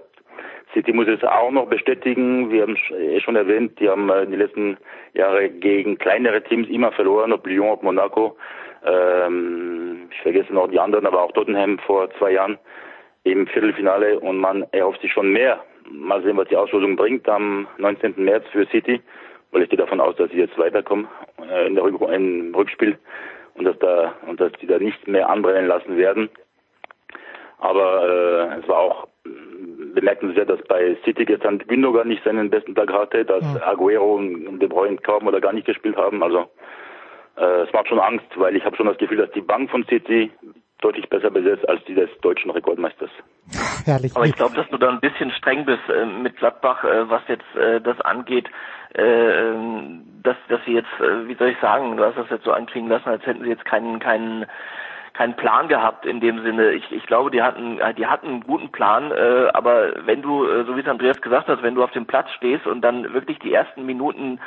City 0.73 0.91
muss 0.91 1.07
es 1.07 1.23
auch 1.23 1.51
noch 1.51 1.67
bestätigen. 1.67 2.51
Wir 2.51 2.63
haben 2.63 2.77
eh 2.97 3.19
schon 3.21 3.35
erwähnt, 3.35 3.79
die 3.79 3.89
haben 3.89 4.09
äh, 4.09 4.23
in 4.23 4.31
den 4.31 4.39
letzten 4.39 4.77
Jahren 5.13 5.59
gegen 5.59 5.97
kleinere 5.97 6.43
Teams 6.43 6.67
immer 6.67 6.91
verloren, 6.91 7.31
ob 7.31 7.45
Lyon, 7.45 7.69
ob 7.69 7.83
Monaco. 7.83 8.35
Ähm, 8.85 10.09
ich 10.11 10.21
vergesse 10.21 10.53
noch 10.53 10.69
die 10.69 10.79
anderen, 10.79 11.05
aber 11.05 11.21
auch 11.21 11.31
Tottenham 11.31 11.79
vor 11.79 12.09
zwei 12.17 12.31
Jahren 12.31 12.57
im 13.23 13.47
Viertelfinale 13.47 14.19
und 14.19 14.37
man 14.37 14.65
erhofft 14.71 15.01
sich 15.01 15.13
schon 15.13 15.31
mehr. 15.31 15.63
Mal 15.89 16.23
sehen, 16.23 16.37
was 16.37 16.47
die 16.47 16.57
Auslosung 16.57 16.95
bringt 16.95 17.27
am 17.29 17.67
19. 17.77 18.15
März 18.17 18.45
für 18.51 18.65
City, 18.67 19.01
weil 19.51 19.63
ich 19.63 19.69
gehe 19.69 19.77
davon 19.77 20.01
aus, 20.01 20.15
dass 20.15 20.31
sie 20.31 20.37
jetzt 20.37 20.57
weiterkommen 20.57 21.07
äh, 21.49 21.67
in 21.67 21.75
der 21.75 21.83
Rück 21.83 22.01
im 22.01 22.53
Rückspiel 22.55 22.97
und 23.55 23.65
dass 23.65 23.77
da 23.79 24.15
und 24.27 24.41
dass 24.41 24.51
die 24.53 24.67
da 24.67 24.79
nicht 24.79 25.07
mehr 25.07 25.29
anbrennen 25.29 25.67
lassen 25.67 25.97
werden. 25.97 26.29
Aber 27.63 28.03
äh, 28.09 28.59
es 28.59 28.67
war 28.67 28.77
auch 28.77 29.07
bemerkenswert, 29.95 30.49
dass 30.49 30.61
bei 30.67 30.97
City 31.05 31.23
gestern 31.23 31.59
Gündogan 31.59 32.09
nicht 32.09 32.23
seinen 32.25 32.49
besten 32.49 32.75
Tag 32.75 32.91
hatte, 32.91 33.23
dass 33.23 33.41
ja. 33.41 33.67
Aguero 33.67 34.15
und 34.15 34.59
De 34.59 34.67
Bruyne 34.67 34.97
kaum 34.97 35.27
oder 35.27 35.39
gar 35.39 35.53
nicht 35.53 35.65
gespielt 35.65 35.95
haben. 35.95 36.21
Also 36.21 36.49
äh, 37.37 37.61
es 37.61 37.71
macht 37.71 37.87
schon 37.87 37.99
Angst, 37.99 38.25
weil 38.35 38.55
ich 38.57 38.65
habe 38.65 38.75
schon 38.75 38.87
das 38.87 38.97
Gefühl, 38.97 39.17
dass 39.17 39.31
die 39.31 39.41
Bank 39.41 39.71
von 39.71 39.85
City 39.85 40.29
deutlich 40.81 41.07
besser 41.07 41.31
besetzt 41.31 41.67
als 41.69 41.81
die 41.85 41.95
des 41.95 42.09
deutschen 42.21 42.51
Rekordmeisters. 42.51 43.09
Herrlich. 43.85 44.13
Aber 44.15 44.25
ich 44.25 44.35
glaube, 44.35 44.55
dass 44.55 44.67
du 44.69 44.77
da 44.77 44.89
ein 44.89 44.99
bisschen 44.99 45.31
streng 45.31 45.65
bist 45.65 45.87
äh, 45.89 46.05
mit 46.05 46.35
Gladbach, 46.35 46.83
äh, 46.83 47.09
was 47.09 47.21
jetzt 47.29 47.55
äh, 47.55 47.79
das 47.79 48.01
angeht, 48.01 48.49
äh, 48.93 49.03
ähm, 49.03 50.01
dass 50.21 50.35
dass 50.49 50.59
sie 50.65 50.73
jetzt, 50.73 50.91
äh, 50.99 51.27
wie 51.29 51.35
soll 51.35 51.47
ich 51.49 51.59
sagen, 51.61 51.95
du 51.95 52.03
hast 52.03 52.17
das 52.17 52.29
jetzt 52.29 52.43
so 52.43 52.51
anklingen 52.51 52.89
lassen, 52.89 53.07
als 53.07 53.25
hätten 53.25 53.43
sie 53.43 53.49
jetzt 53.49 53.63
keinen 53.63 53.99
keinen 53.99 54.45
keinen 55.13 55.35
Plan 55.35 55.67
gehabt 55.67 56.05
in 56.05 56.19
dem 56.19 56.41
Sinne. 56.43 56.71
Ich, 56.71 56.91
ich 56.91 57.05
glaube, 57.05 57.29
die 57.29 57.41
hatten, 57.41 57.79
die 57.97 58.07
hatten 58.07 58.27
einen 58.27 58.41
guten 58.41 58.71
Plan, 58.71 59.11
äh, 59.11 59.49
aber 59.53 60.05
wenn 60.05 60.21
du, 60.21 60.45
äh, 60.45 60.65
so 60.65 60.75
wie 60.75 60.81
es 60.81 60.87
Andreas 60.87 61.21
gesagt 61.21 61.47
hat, 61.47 61.61
wenn 61.61 61.75
du 61.75 61.83
auf 61.83 61.91
dem 61.91 62.07
Platz 62.07 62.31
stehst 62.31 62.65
und 62.65 62.81
dann 62.81 63.13
wirklich 63.13 63.37
die 63.39 63.53
ersten 63.53 63.85
Minuten 63.85 64.39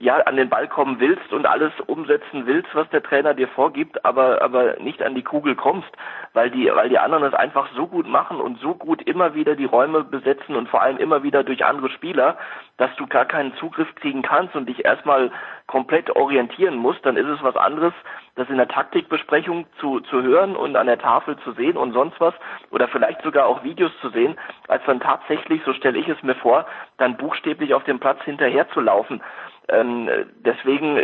ja 0.00 0.16
an 0.16 0.36
den 0.36 0.48
Ball 0.48 0.66
kommen 0.66 0.98
willst 0.98 1.30
und 1.32 1.46
alles 1.46 1.72
umsetzen 1.86 2.46
willst, 2.46 2.74
was 2.74 2.88
der 2.88 3.02
Trainer 3.02 3.34
dir 3.34 3.48
vorgibt, 3.48 4.02
aber 4.04 4.40
aber 4.40 4.76
nicht 4.80 5.02
an 5.02 5.14
die 5.14 5.22
Kugel 5.22 5.54
kommst, 5.54 5.90
weil 6.32 6.50
die 6.50 6.70
weil 6.74 6.88
die 6.88 6.98
anderen 6.98 7.22
das 7.22 7.34
einfach 7.34 7.68
so 7.76 7.86
gut 7.86 8.08
machen 8.08 8.40
und 8.40 8.58
so 8.60 8.74
gut 8.74 9.02
immer 9.02 9.34
wieder 9.34 9.56
die 9.56 9.66
Räume 9.66 10.02
besetzen 10.02 10.56
und 10.56 10.70
vor 10.70 10.80
allem 10.80 10.96
immer 10.96 11.22
wieder 11.22 11.44
durch 11.44 11.66
andere 11.66 11.90
Spieler, 11.90 12.38
dass 12.78 12.94
du 12.96 13.06
gar 13.06 13.26
keinen 13.26 13.54
Zugriff 13.56 13.94
kriegen 13.96 14.22
kannst 14.22 14.56
und 14.56 14.70
dich 14.70 14.86
erstmal 14.86 15.30
komplett 15.66 16.16
orientieren 16.16 16.76
musst, 16.76 17.04
dann 17.04 17.18
ist 17.18 17.28
es 17.28 17.42
was 17.42 17.56
anderes, 17.56 17.92
das 18.36 18.48
in 18.48 18.56
der 18.56 18.68
Taktikbesprechung 18.68 19.66
zu, 19.78 20.00
zu 20.00 20.22
hören 20.22 20.56
und 20.56 20.76
an 20.76 20.86
der 20.86 20.98
Tafel 20.98 21.36
zu 21.44 21.52
sehen 21.52 21.76
und 21.76 21.92
sonst 21.92 22.18
was 22.20 22.34
oder 22.70 22.88
vielleicht 22.88 23.20
sogar 23.20 23.46
auch 23.46 23.62
Videos 23.64 23.92
zu 24.00 24.08
sehen, 24.08 24.38
als 24.66 24.82
dann 24.86 25.00
tatsächlich, 25.00 25.62
so 25.64 25.74
stelle 25.74 25.98
ich 25.98 26.08
es 26.08 26.22
mir 26.22 26.34
vor, 26.36 26.64
dann 26.96 27.18
buchstäblich 27.18 27.74
auf 27.74 27.84
dem 27.84 28.00
Platz 28.00 28.22
hinterher 28.24 28.66
zu 28.70 28.80
laufen. 28.80 29.20
Ähm, 29.70 30.08
deswegen, 30.44 30.98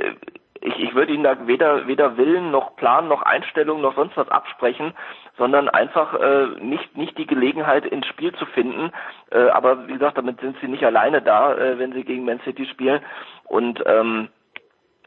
ich, 0.61 0.79
ich 0.79 0.95
würde 0.95 1.13
Ihnen 1.13 1.25
da 1.25 1.47
weder, 1.47 1.87
weder 1.87 2.17
Willen 2.17 2.51
noch 2.51 2.77
Plan 2.77 3.09
noch 3.09 3.23
Einstellung 3.23 3.81
noch 3.81 3.95
sonst 3.95 4.17
was 4.17 4.29
absprechen, 4.29 4.95
sondern 5.39 5.69
einfach 5.69 6.15
äh, 6.15 6.47
nicht, 6.61 6.97
nicht 6.97 7.17
die 7.19 7.27
Gelegenheit 7.27 7.87
ins 7.87 8.07
Spiel 8.07 8.35
zu 8.35 8.47
finden. 8.47 8.91
Äh, 9.31 9.49
aber 9.49 9.87
wie 9.89 9.93
gesagt, 9.95 10.19
damit 10.19 10.41
sind 10.41 10.57
Sie 10.61 10.69
nicht 10.69 10.85
alleine 10.85 11.23
da, 11.23 11.55
äh, 11.55 11.79
wenn 11.79 11.93
Sie 11.93 12.05
gegen 12.05 12.25
Man 12.25 12.41
City 12.41 12.67
spielen. 12.67 13.01
Und 13.45 13.83
ähm, 13.87 14.29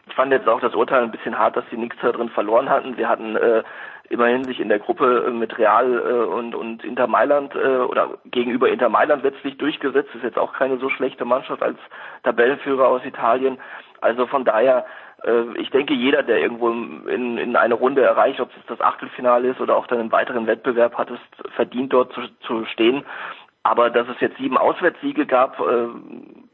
ich 0.09 0.15
fand 0.15 0.31
jetzt 0.31 0.47
auch 0.47 0.59
das 0.59 0.73
Urteil 0.73 1.03
ein 1.03 1.11
bisschen 1.11 1.37
hart, 1.37 1.55
dass 1.55 1.63
sie 1.69 1.77
nichts 1.77 1.97
da 2.01 2.11
drin 2.11 2.29
verloren 2.29 2.69
hatten. 2.69 2.95
Sie 2.95 3.05
hatten 3.05 3.35
äh, 3.35 3.63
immerhin 4.09 4.43
sich 4.43 4.59
in 4.59 4.69
der 4.69 4.79
Gruppe 4.79 5.25
äh, 5.27 5.31
mit 5.31 5.57
Real 5.57 5.93
äh, 5.93 6.25
und, 6.25 6.55
und 6.55 6.83
Inter 6.83 7.07
Mailand 7.07 7.55
äh, 7.55 7.77
oder 7.77 8.17
gegenüber 8.25 8.69
Inter 8.69 8.89
Mailand 8.89 9.23
letztlich 9.23 9.57
durchgesetzt. 9.57 10.13
Ist 10.15 10.23
jetzt 10.23 10.37
auch 10.37 10.53
keine 10.53 10.77
so 10.77 10.89
schlechte 10.89 11.25
Mannschaft 11.25 11.61
als 11.61 11.77
Tabellenführer 12.23 12.87
aus 12.87 13.05
Italien. 13.05 13.59
Also 14.01 14.27
von 14.27 14.45
daher, 14.45 14.85
ich 15.55 15.69
denke, 15.71 15.93
jeder, 15.93 16.23
der 16.23 16.39
irgendwo 16.39 16.69
in, 16.69 17.37
in 17.37 17.57
eine 17.57 17.73
Runde 17.73 18.01
erreicht, 18.01 18.39
ob 18.39 18.49
es 18.51 18.65
das 18.67 18.79
Achtelfinale 18.79 19.49
ist 19.49 19.59
oder 19.59 19.75
auch 19.75 19.87
dann 19.87 19.99
im 19.99 20.13
weiteren 20.13 20.47
Wettbewerb, 20.47 20.97
hat 20.97 21.11
es 21.11 21.19
verdient, 21.55 21.91
dort 21.91 22.13
zu, 22.13 22.21
zu 22.47 22.63
stehen. 22.67 23.03
Aber 23.63 23.89
dass 23.89 24.07
es 24.07 24.21
jetzt 24.21 24.37
sieben 24.37 24.57
Auswärtssiege 24.57 25.25
gab, 25.25 25.59
äh, 25.59 25.87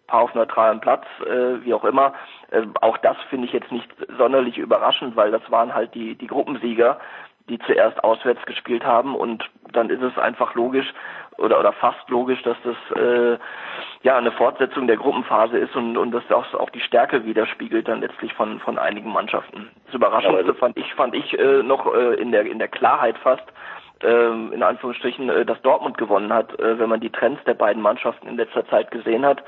paar 0.07 0.21
auf 0.21 0.35
neutralem 0.35 0.79
Platz, 0.79 1.05
äh, 1.25 1.63
wie 1.63 1.73
auch 1.73 1.83
immer, 1.83 2.13
äh, 2.51 2.61
auch 2.81 2.97
das 2.97 3.17
finde 3.29 3.47
ich 3.47 3.53
jetzt 3.53 3.71
nicht 3.71 3.89
sonderlich 4.17 4.57
überraschend, 4.57 5.15
weil 5.15 5.31
das 5.31 5.41
waren 5.49 5.73
halt 5.73 5.93
die, 5.95 6.15
die 6.15 6.27
Gruppensieger, 6.27 6.99
die 7.49 7.59
zuerst 7.59 8.03
auswärts 8.03 8.43
gespielt 8.45 8.83
haben 8.85 9.15
und 9.15 9.43
dann 9.71 9.89
ist 9.89 10.01
es 10.01 10.17
einfach 10.17 10.55
logisch 10.55 10.91
oder 11.37 11.59
oder 11.59 11.73
fast 11.73 12.09
logisch, 12.09 12.41
dass 12.43 12.57
das 12.63 12.97
äh, 12.97 13.37
ja 14.03 14.17
eine 14.17 14.31
Fortsetzung 14.31 14.87
der 14.87 14.97
Gruppenphase 14.97 15.57
ist 15.57 15.75
und 15.75 15.97
und 15.97 16.11
dass 16.11 16.23
das 16.27 16.55
auch 16.55 16.69
die 16.69 16.79
Stärke 16.79 17.25
widerspiegelt 17.25 17.87
dann 17.87 18.01
letztlich 18.01 18.33
von 18.33 18.59
von 18.61 18.79
einigen 18.79 19.11
Mannschaften. 19.11 19.69
Das 19.85 19.95
Überraschendste 19.95 20.53
fand 20.55 20.77
ich 20.77 20.93
fand 20.95 21.13
ich 21.13 21.37
äh, 21.37 21.61
noch 21.61 21.93
äh, 21.93 22.15
in 22.15 22.31
der 22.31 22.45
in 22.45 22.59
der 22.59 22.69
Klarheit 22.69 23.17
fast 23.19 23.45
ähm, 24.01 24.51
in 24.53 24.63
Anführungsstrichen, 24.63 25.29
äh, 25.29 25.45
dass 25.45 25.61
Dortmund 25.61 25.97
gewonnen 25.97 26.33
hat. 26.33 26.57
Äh, 26.59 26.79
wenn 26.79 26.89
man 26.89 26.99
die 26.99 27.09
Trends 27.09 27.43
der 27.45 27.53
beiden 27.53 27.81
Mannschaften 27.81 28.27
in 28.27 28.37
letzter 28.37 28.67
Zeit 28.67 28.91
gesehen 28.91 29.25
hat, 29.25 29.43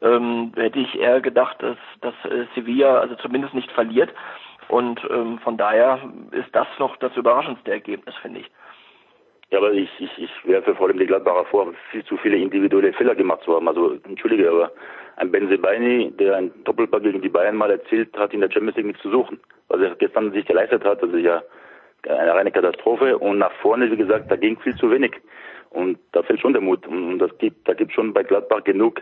ähm, 0.00 0.52
hätte 0.56 0.78
ich 0.78 0.98
eher 0.98 1.20
gedacht, 1.20 1.56
dass, 1.60 1.76
dass 2.00 2.14
äh, 2.30 2.46
Sevilla 2.54 3.00
also 3.00 3.16
zumindest 3.16 3.54
nicht 3.54 3.70
verliert. 3.72 4.10
Und 4.68 5.00
ähm, 5.10 5.38
von 5.38 5.56
daher 5.56 5.98
ist 6.32 6.54
das 6.54 6.66
noch 6.78 6.96
das 6.96 7.16
überraschendste 7.16 7.70
Ergebnis, 7.70 8.14
finde 8.22 8.40
ich. 8.40 8.50
Ja, 9.50 9.58
aber 9.58 9.72
ich, 9.72 9.88
ich, 9.98 10.10
ich 10.18 10.30
werfe 10.46 10.74
vor 10.74 10.88
allem 10.88 10.98
die 10.98 11.06
Gladbacher 11.06 11.46
vor, 11.46 11.72
viel 11.90 12.04
zu 12.04 12.18
viele 12.18 12.36
individuelle 12.36 12.92
Fehler 12.92 13.14
gemacht 13.14 13.42
zu 13.44 13.54
haben. 13.54 13.66
Also, 13.66 13.96
entschuldige, 14.04 14.50
aber 14.50 14.70
ein 15.16 15.32
Benzebaini, 15.32 16.12
der 16.18 16.36
ein 16.36 16.52
Doppelpack 16.64 17.02
gegen 17.02 17.22
die 17.22 17.30
Bayern 17.30 17.56
mal 17.56 17.70
erzielt 17.70 18.16
hat, 18.18 18.34
in 18.34 18.40
der 18.40 18.50
Champions 18.50 18.76
League 18.76 18.86
nichts 18.86 19.02
zu 19.02 19.10
suchen. 19.10 19.40
Was 19.68 19.80
er 19.80 19.94
gestern 19.96 20.32
sich 20.32 20.44
geleistet 20.44 20.84
hat, 20.84 21.02
das 21.02 21.10
ist 21.10 21.24
ja 21.24 21.42
eine 22.06 22.34
reine 22.34 22.52
Katastrophe 22.52 23.18
und 23.18 23.38
nach 23.38 23.52
vorne, 23.62 23.90
wie 23.90 23.96
gesagt, 23.96 24.30
da 24.30 24.36
ging 24.36 24.58
viel 24.60 24.76
zu 24.76 24.90
wenig. 24.90 25.12
Und 25.70 25.98
da 26.12 26.22
fehlt 26.22 26.40
schon 26.40 26.52
der 26.52 26.62
Mut. 26.62 26.86
Und 26.86 27.18
das 27.18 27.36
gibt, 27.38 27.66
da 27.68 27.74
gibt 27.74 27.92
schon 27.92 28.12
bei 28.12 28.22
Gladbach 28.22 28.64
genug 28.64 29.00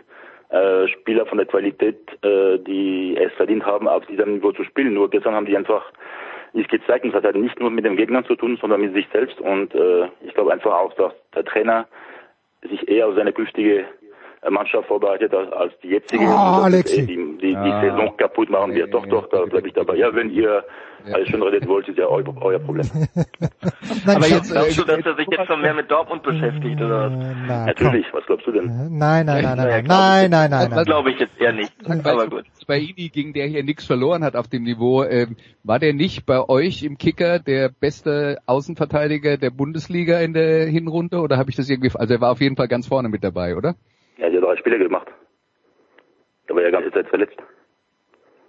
äh, 0.49 0.87
Spieler 0.87 1.25
von 1.25 1.37
der 1.37 1.47
Qualität, 1.47 1.97
äh, 2.23 2.57
die 2.59 3.17
es 3.17 3.33
verdient 3.33 3.65
haben, 3.65 3.87
auf 3.87 4.05
diesem 4.05 4.35
Niveau 4.35 4.51
zu 4.51 4.63
spielen. 4.63 4.93
Nur 4.93 5.09
gestern 5.09 5.35
haben 5.35 5.45
die 5.45 5.57
einfach 5.57 5.83
nicht 6.53 6.69
gezeigt. 6.69 7.03
Und 7.03 7.11
das 7.11 7.19
hat 7.19 7.25
halt 7.25 7.35
nicht 7.35 7.59
nur 7.59 7.69
mit 7.69 7.85
den 7.85 7.97
Gegnern 7.97 8.25
zu 8.25 8.35
tun, 8.35 8.57
sondern 8.59 8.81
mit 8.81 8.93
sich 8.93 9.07
selbst. 9.11 9.39
Und 9.41 9.75
äh, 9.75 10.07
ich 10.21 10.33
glaube 10.33 10.53
einfach 10.53 10.73
auch, 10.73 10.93
dass 10.93 11.13
der 11.35 11.45
Trainer 11.45 11.87
sich 12.69 12.87
eher 12.87 13.07
auf 13.07 13.15
seine 13.15 13.33
künftige 13.33 13.85
Mannschaft 14.49 14.87
vorbereitet 14.87 15.33
als 15.33 15.73
die 15.83 15.89
jetzige, 15.89 16.23
oh, 16.25 16.63
Alexi. 16.63 17.05
die, 17.05 17.15
die, 17.15 17.37
die 17.41 17.55
ah. 17.55 17.81
Saison 17.81 18.15
kaputt 18.17 18.49
machen 18.49 18.73
wird. 18.73 18.93
Doch, 18.93 19.05
doch, 19.07 19.27
da 19.29 19.45
bleibe 19.45 19.67
ich 19.67 19.73
dabei. 19.73 19.95
Ja, 19.95 20.13
wenn 20.13 20.29
ihr 20.29 20.63
alles 21.13 21.29
schön 21.29 21.41
redet 21.41 21.67
wollt, 21.67 21.87
ist 21.87 21.97
ja 21.97 22.07
eu, 22.07 22.23
euer 22.41 22.59
Problem. 22.59 22.85
Nein, 24.05 24.15
Aber 24.15 24.27
jetzt 24.27 24.51
glaubst 24.51 24.77
du, 24.77 24.83
dass 24.83 25.05
er 25.05 25.15
sich 25.15 25.27
jetzt 25.29 25.47
schon 25.47 25.61
mehr 25.61 25.73
mit 25.73 25.89
Dortmund 25.89 26.23
beschäftigt, 26.23 26.81
oder? 26.81 27.09
Nein, 27.09 27.65
Natürlich, 27.65 28.05
was 28.11 28.25
glaubst 28.25 28.47
du 28.47 28.51
denn? 28.51 28.65
Nein, 28.97 29.25
nein, 29.25 29.43
nein, 29.43 29.57
nein, 29.57 29.85
nein, 29.85 30.29
nein, 30.29 30.49
nein, 30.51 30.69
Das 30.71 30.85
glaube 30.85 31.11
ich 31.11 31.19
jetzt 31.19 31.39
eher 31.39 31.53
nicht. 31.53 31.73
Aber 31.87 32.27
gut. 32.27 32.45
Bei 32.67 32.77
Ini, 32.79 33.09
gegen 33.09 33.33
der 33.33 33.47
hier 33.47 33.63
nichts 33.63 33.85
verloren 33.85 34.23
hat 34.23 34.35
auf 34.35 34.47
dem 34.47 34.63
Niveau, 34.63 35.03
ähm, 35.03 35.37
war 35.63 35.79
der 35.79 35.93
nicht 35.93 36.25
bei 36.25 36.47
euch 36.47 36.83
im 36.83 36.97
Kicker 36.97 37.39
der 37.39 37.69
beste 37.69 38.39
Außenverteidiger 38.45 39.37
der 39.37 39.51
Bundesliga 39.51 40.19
in 40.19 40.33
der 40.33 40.65
Hinrunde 40.67 41.19
oder 41.19 41.37
habe 41.37 41.49
ich 41.49 41.55
das 41.55 41.69
irgendwie, 41.69 41.91
also 41.95 42.13
er 42.13 42.21
war 42.21 42.31
auf 42.31 42.41
jeden 42.41 42.57
Fall 42.57 42.67
ganz 42.67 42.87
vorne 42.87 43.09
mit 43.09 43.23
dabei, 43.23 43.55
oder? 43.55 43.75
Ja, 44.17 44.29
der 44.29 44.41
hat 44.41 44.47
drei 44.47 44.57
Spiele 44.57 44.79
gemacht. 44.79 45.07
Der 46.47 46.55
war 46.55 46.63
ja 46.63 46.71
ganze 46.71 46.91
Zeit 46.91 47.07
verletzt. 47.07 47.37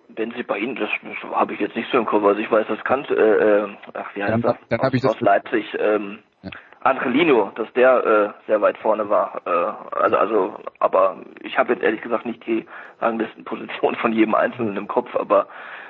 Wenn 0.09 0.31
sie 0.33 0.43
bei 0.43 0.59
Ihnen, 0.59 0.77
das, 0.77 0.89
das 1.03 1.31
habe 1.33 1.53
ich 1.53 1.61
jetzt 1.61 1.77
nicht 1.77 1.91
so 1.93 1.99
im 1.99 2.07
Kopf, 2.07 2.25
also 2.25 2.41
ich 2.41 2.51
weiß, 2.51 2.67
das 2.69 2.83
kann, 2.85 3.05
äh, 3.05 3.13
äh, 3.15 3.69
ach, 3.93 4.15
wie 4.15 4.23
heißt 4.23 4.33
dann, 4.33 4.43
das? 4.43 4.57
Dann 4.71 4.81
habe 4.81 4.97
ich 4.97 5.03
das 5.03 5.15
aus 5.15 5.21
Leipzig, 5.21 5.67
ähm, 5.79 6.21
ja. 6.43 6.51
Angelino, 6.81 7.51
dass 7.57 7.71
der 7.75 8.05
äh, 8.07 8.47
sehr 8.47 8.61
weit 8.61 8.79
vorne 8.79 9.11
war. 9.11 9.43
Äh, 9.45 9.97
also, 10.01 10.17
also, 10.17 10.57
aber 10.79 11.19
ich 11.43 11.59
habe 11.59 11.73
jetzt 11.73 11.83
ehrlich 11.83 12.01
gesagt 12.01 12.25
nicht 12.25 12.47
die 12.47 12.65
Ranglistenposition 13.01 13.97
von 13.97 14.13
jedem 14.13 14.35
Einzelnen 14.35 14.77
im 14.77 14.89
Kopf. 14.89 15.15
Aber 15.17 15.49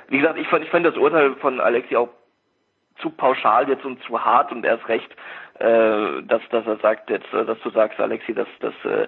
wie 0.08 0.18
gesagt, 0.18 0.38
ich 0.38 0.48
fand, 0.48 0.64
ich 0.64 0.70
fand 0.70 0.86
das 0.86 0.96
Urteil 0.96 1.36
von 1.36 1.60
Alexi 1.60 1.96
auch 1.96 2.08
zu 3.00 3.10
pauschal 3.10 3.68
jetzt 3.68 3.84
und 3.84 4.02
zu 4.02 4.24
hart 4.24 4.50
und 4.50 4.64
erst 4.64 4.88
recht, 4.88 5.10
äh, 5.58 6.22
dass, 6.22 6.42
dass 6.50 6.66
er 6.66 6.78
sagt 6.78 7.10
jetzt, 7.10 7.32
äh, 7.32 7.44
dass 7.44 7.60
du 7.60 7.70
sagst, 7.70 8.00
Alexi, 8.00 8.34
dass, 8.34 8.48
dass 8.60 8.74
äh, 8.84 9.06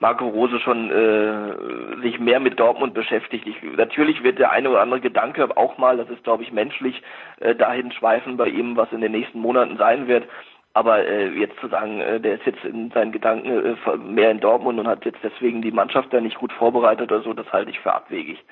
Marco 0.00 0.26
Rose 0.28 0.58
schon 0.60 0.90
äh, 0.90 2.02
sich 2.02 2.18
mehr 2.18 2.40
mit 2.40 2.58
Dortmund 2.58 2.94
beschäftigt. 2.94 3.46
Ich, 3.46 3.62
natürlich 3.76 4.22
wird 4.22 4.38
der 4.38 4.50
eine 4.50 4.70
oder 4.70 4.80
andere 4.80 5.00
Gedanke 5.00 5.56
auch 5.56 5.76
mal, 5.76 5.98
das 5.98 6.08
ist 6.08 6.24
glaube 6.24 6.42
ich 6.42 6.52
menschlich, 6.52 7.02
äh, 7.40 7.54
dahin 7.54 7.92
schweifen 7.92 8.38
bei 8.38 8.48
ihm, 8.48 8.76
was 8.76 8.90
in 8.92 9.02
den 9.02 9.12
nächsten 9.12 9.38
Monaten 9.38 9.76
sein 9.76 10.08
wird. 10.08 10.24
Aber 10.72 11.04
äh, 11.06 11.28
jetzt 11.38 11.58
zu 11.60 11.68
sagen, 11.68 12.00
äh, 12.00 12.18
der 12.18 12.36
ist 12.36 12.46
jetzt 12.46 12.64
in 12.64 12.90
seinen 12.92 13.12
Gedanken 13.12 13.76
äh, 13.76 13.96
mehr 13.98 14.30
in 14.30 14.40
Dortmund 14.40 14.78
und 14.78 14.88
hat 14.88 15.04
jetzt 15.04 15.18
deswegen 15.22 15.60
die 15.60 15.72
Mannschaft 15.72 16.12
da 16.12 16.20
nicht 16.20 16.38
gut 16.38 16.52
vorbereitet 16.54 17.12
oder 17.12 17.22
so, 17.22 17.34
das 17.34 17.52
halte 17.52 17.70
ich 17.70 17.80
für 17.80 17.92
abwegig. 17.92 18.42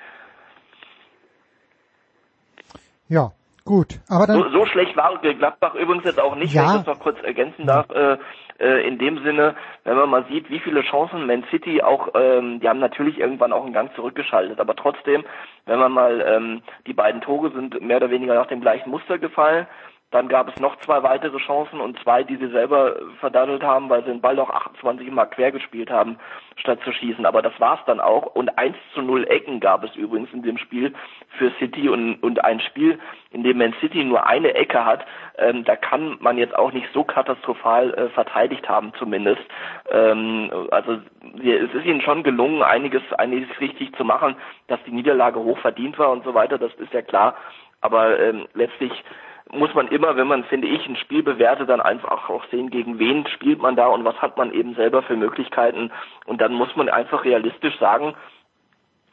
Ja, 3.09 3.33
Gut, 3.69 4.01
aber 4.09 4.27
dann 4.27 4.39
so, 4.45 4.49
so 4.49 4.65
schlecht 4.65 4.97
war 4.97 5.19
Gladbach 5.19 5.75
übrigens 5.75 6.05
jetzt 6.05 6.19
auch 6.19 6.35
nicht, 6.37 6.55
Ja. 6.55 6.63
wenn 6.63 6.69
ich 6.69 6.87
das 6.87 6.87
noch 6.87 7.01
kurz 7.01 7.23
ergänzen 7.23 7.67
darf. 7.67 7.91
Äh, 7.91 8.17
äh, 8.59 8.87
in 8.87 8.99
dem 8.99 9.23
Sinne, 9.23 9.55
wenn 9.85 9.97
man 9.97 10.11
mal 10.11 10.25
sieht, 10.29 10.51
wie 10.51 10.59
viele 10.59 10.83
Chancen 10.83 11.27
Man 11.27 11.45
City 11.51 11.83
auch, 11.83 12.09
ähm, 12.15 12.61
die 12.61 12.69
haben 12.69 12.81
natürlich 12.81 13.19
irgendwann 13.19 13.53
auch 13.53 13.65
einen 13.65 13.73
Gang 13.73 13.95
zurückgeschaltet, 13.95 14.61
aber 14.61 14.75
trotzdem, 14.77 15.25
wenn 15.67 15.79
man 15.79 15.93
mal 15.93 16.25
ähm, 16.27 16.63
die 16.87 16.95
beiden 16.95 17.21
Tore 17.21 17.51
sind 17.51 17.81
mehr 17.81 17.99
oder 17.99 18.11
weniger 18.11 18.35
nach 18.35 18.47
dem 18.47 18.61
gleichen 18.61 18.91
Muster 18.91 19.19
gefallen. 19.19 19.67
Dann 20.11 20.29
gab 20.29 20.49
es 20.49 20.59
noch 20.59 20.77
zwei 20.81 21.03
weitere 21.03 21.37
Chancen 21.37 21.81
und 21.81 21.99
zwei, 22.01 22.23
die 22.23 22.37
sie 22.37 22.49
selber 22.49 22.97
verdaddelt 23.21 23.63
haben, 23.63 23.91
weil 23.91 24.03
sie 24.05 24.11
den 24.11 24.23
Ball 24.23 24.39
auch 24.39 24.49
28 24.49 25.11
Mal 25.11 25.27
quer 25.27 25.53
gespielt 25.53 25.91
haben, 25.91 26.19
statt 26.57 26.79
zu 26.83 26.93
schießen. 26.93 27.27
Aber 27.27 27.43
das 27.43 27.53
war's 27.61 27.81
dann 27.85 28.01
auch. 28.01 28.35
Und 28.35 28.57
1 28.57 28.75
zu 28.95 29.03
0 29.03 29.25
Ecken 29.29 29.61
gab 29.61 29.85
es 29.85 29.95
übrigens 29.97 30.33
in 30.33 30.43
dem 30.43 30.57
Spiel 30.57 30.95
für 31.37 31.51
City 31.59 31.91
und, 31.91 32.23
und 32.23 32.43
ein 32.43 32.61
Spiel, 32.61 32.99
in 33.33 33.43
dem 33.43 33.59
Man 33.59 33.75
City 33.81 34.03
nur 34.03 34.27
eine 34.27 34.55
Ecke 34.55 34.83
hat. 34.83 35.05
Ähm, 35.37 35.65
da 35.65 35.77
kann 35.77 36.17
man 36.21 36.39
jetzt 36.39 36.57
auch 36.57 36.73
nicht 36.73 36.89
so 36.95 37.05
katastrophal 37.05 37.93
äh, 37.93 38.09
verteidigt 38.09 38.67
haben, 38.67 38.95
zumindest. 38.99 39.43
Ähm, 39.91 40.51
also 40.71 41.01
es 41.35 41.75
ist 41.75 41.85
ihnen 41.85 42.01
schon 42.01 42.23
gelungen, 42.23 42.63
einiges, 42.63 43.03
einiges 43.19 43.49
richtig 43.61 43.95
zu 43.95 44.05
machen, 44.05 44.37
dass 44.69 44.83
die 44.85 44.93
Niederlage 44.93 45.39
hoch 45.39 45.59
verdient 45.59 45.99
war 45.99 46.11
und 46.11 46.25
so 46.25 46.33
weiter. 46.33 46.57
Das 46.57 46.73
ist 46.77 46.95
ja 46.95 47.03
klar. 47.03 47.35
Aber 47.83 48.19
ähm, 48.19 48.49
letztlich 48.55 49.05
muss 49.53 49.73
man 49.75 49.89
immer, 49.89 50.17
wenn 50.17 50.27
man, 50.27 50.45
finde 50.45 50.69
ich, 50.69 50.87
ein 50.87 50.97
Spiel 50.97 51.23
bewertet, 51.23 51.69
dann 51.69 51.81
einfach 51.81 52.29
auch 52.29 52.45
sehen, 52.51 52.71
gegen 52.71 52.99
wen 52.99 53.27
spielt 53.29 53.61
man 53.61 53.77
da 53.77 53.87
und 53.87 54.05
was 54.05 54.21
hat 54.21 54.37
man 54.37 54.53
eben 54.53 54.75
selber 54.75 55.03
für 55.03 55.17
Möglichkeiten. 55.17 55.91
Und 56.27 56.41
dann 56.41 56.53
muss 56.53 56.75
man 56.77 56.89
einfach 56.89 57.25
realistisch 57.25 57.79
sagen, 57.79 58.15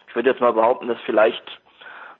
ich 0.07 0.15
würde 0.15 0.29
jetzt 0.29 0.41
mal 0.41 0.53
behaupten, 0.53 0.87
dass 0.87 0.99
vielleicht 1.05 1.43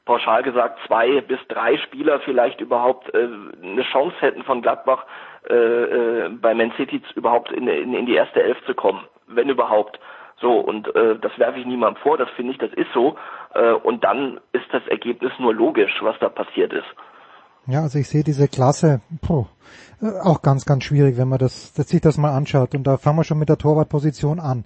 pauschal 0.06 0.44
gesagt 0.44 0.80
zwei 0.86 1.22
bis 1.22 1.40
drei 1.48 1.78
Spieler 1.78 2.20
vielleicht 2.22 2.62
überhaupt 2.62 3.14
äh, 3.14 3.28
eine 3.62 3.84
Chance 3.84 4.16
hätten 4.20 4.44
von 4.44 4.62
Gladbach 4.62 5.06
äh, 5.50 5.54
äh, 5.54 6.30
bei 6.30 6.54
Man 6.54 6.72
City 6.74 7.02
überhaupt 7.16 7.52
in, 7.52 7.68
in, 7.68 7.94
in 7.94 8.06
die 8.06 8.16
erste 8.16 8.42
Elf 8.42 8.64
zu 8.66 8.76
kommen, 8.76 9.04
wenn 9.28 9.50
überhaupt. 9.50 10.00
So, 10.38 10.60
und 10.60 10.94
äh, 10.96 11.18
das 11.18 11.38
werfe 11.40 11.60
ich 11.60 11.66
niemandem 11.66 12.02
vor, 12.02 12.18
das 12.18 12.30
finde 12.32 12.52
ich, 12.52 12.58
das 12.58 12.72
ist 12.74 12.92
so. 12.94 13.18
Äh, 13.54 13.72
und 13.72 14.04
dann 14.04 14.40
ist 14.52 14.66
das 14.72 14.86
Ergebnis 14.88 15.32
nur 15.40 15.54
logisch, 15.54 15.96
was 16.02 16.18
da 16.20 16.30
passiert 16.30 16.74
ist. 16.74 16.88
Ja, 17.68 17.82
also 17.82 17.98
ich 17.98 18.08
sehe 18.08 18.24
diese 18.24 18.48
Klasse 18.48 19.02
puh, 19.22 19.46
äh, 20.02 20.20
auch 20.20 20.42
ganz, 20.42 20.66
ganz 20.66 20.84
schwierig, 20.84 21.18
wenn 21.18 21.28
man 21.28 21.40
das, 21.40 21.74
das 21.74 21.90
sich 21.90 22.02
das 22.02 22.18
mal 22.18 22.32
anschaut. 22.32 22.76
Und 22.76 22.86
da 22.86 22.98
fangen 22.98 23.18
wir 23.18 23.24
schon 23.24 23.40
mit 23.40 23.50
der 23.50 23.58
Torwartposition 23.58 24.40
an. 24.40 24.66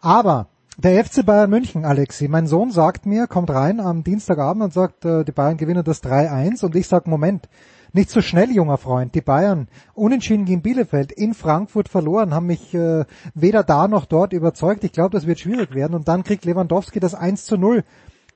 Aber 0.00 0.48
der 0.76 1.04
FC 1.04 1.24
Bayern 1.24 1.50
München, 1.50 1.84
Alexi, 1.84 2.26
mein 2.26 2.46
Sohn 2.46 2.70
sagt 2.70 3.06
mir, 3.06 3.26
kommt 3.26 3.50
rein 3.50 3.80
am 3.80 4.02
Dienstagabend 4.02 4.64
und 4.64 4.72
sagt, 4.72 5.04
äh, 5.04 5.24
die 5.24 5.32
Bayern 5.32 5.58
gewinnen 5.58 5.84
das 5.84 6.02
3-1 6.02 6.64
und 6.64 6.74
ich 6.74 6.88
sag, 6.88 7.06
Moment, 7.06 7.48
nicht 7.92 8.10
so 8.10 8.20
schnell, 8.20 8.50
junger 8.50 8.78
Freund. 8.78 9.14
Die 9.14 9.20
Bayern 9.20 9.68
unentschieden 9.94 10.44
gegen 10.44 10.62
Bielefeld 10.62 11.12
in 11.12 11.34
Frankfurt 11.34 11.88
verloren, 11.88 12.34
haben 12.34 12.46
mich 12.46 12.72
äh, 12.74 13.04
weder 13.34 13.62
da 13.62 13.88
noch 13.88 14.06
dort 14.06 14.32
überzeugt. 14.32 14.84
Ich 14.84 14.92
glaube, 14.92 15.10
das 15.10 15.26
wird 15.26 15.40
schwierig 15.40 15.74
werden. 15.74 15.94
Und 15.94 16.08
dann 16.08 16.24
kriegt 16.24 16.44
Lewandowski 16.44 17.00
das 17.00 17.14
1 17.14 17.44
zu 17.44 17.56
0 17.56 17.84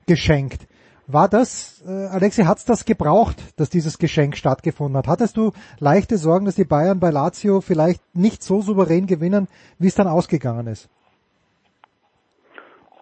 geschenkt. 0.07 0.67
War 1.07 1.29
das, 1.29 1.83
äh, 1.87 2.07
Alexi, 2.15 2.43
hat's 2.43 2.65
das 2.65 2.83
gebraucht, 2.83 3.37
dass 3.57 3.69
dieses 3.69 3.99
Geschenk 3.99 4.35
stattgefunden 4.37 4.97
hat? 4.97 5.07
Hattest 5.07 5.37
du 5.37 5.51
leichte 5.79 6.17
Sorgen, 6.17 6.45
dass 6.45 6.55
die 6.55 6.63
Bayern 6.65 6.99
bei 6.99 7.11
Lazio 7.11 7.61
vielleicht 7.61 8.01
nicht 8.15 8.41
so 8.41 8.61
souverän 8.61 9.05
gewinnen, 9.05 9.47
wie 9.77 9.87
es 9.87 9.95
dann 9.95 10.07
ausgegangen 10.07 10.65
ist? 10.65 10.89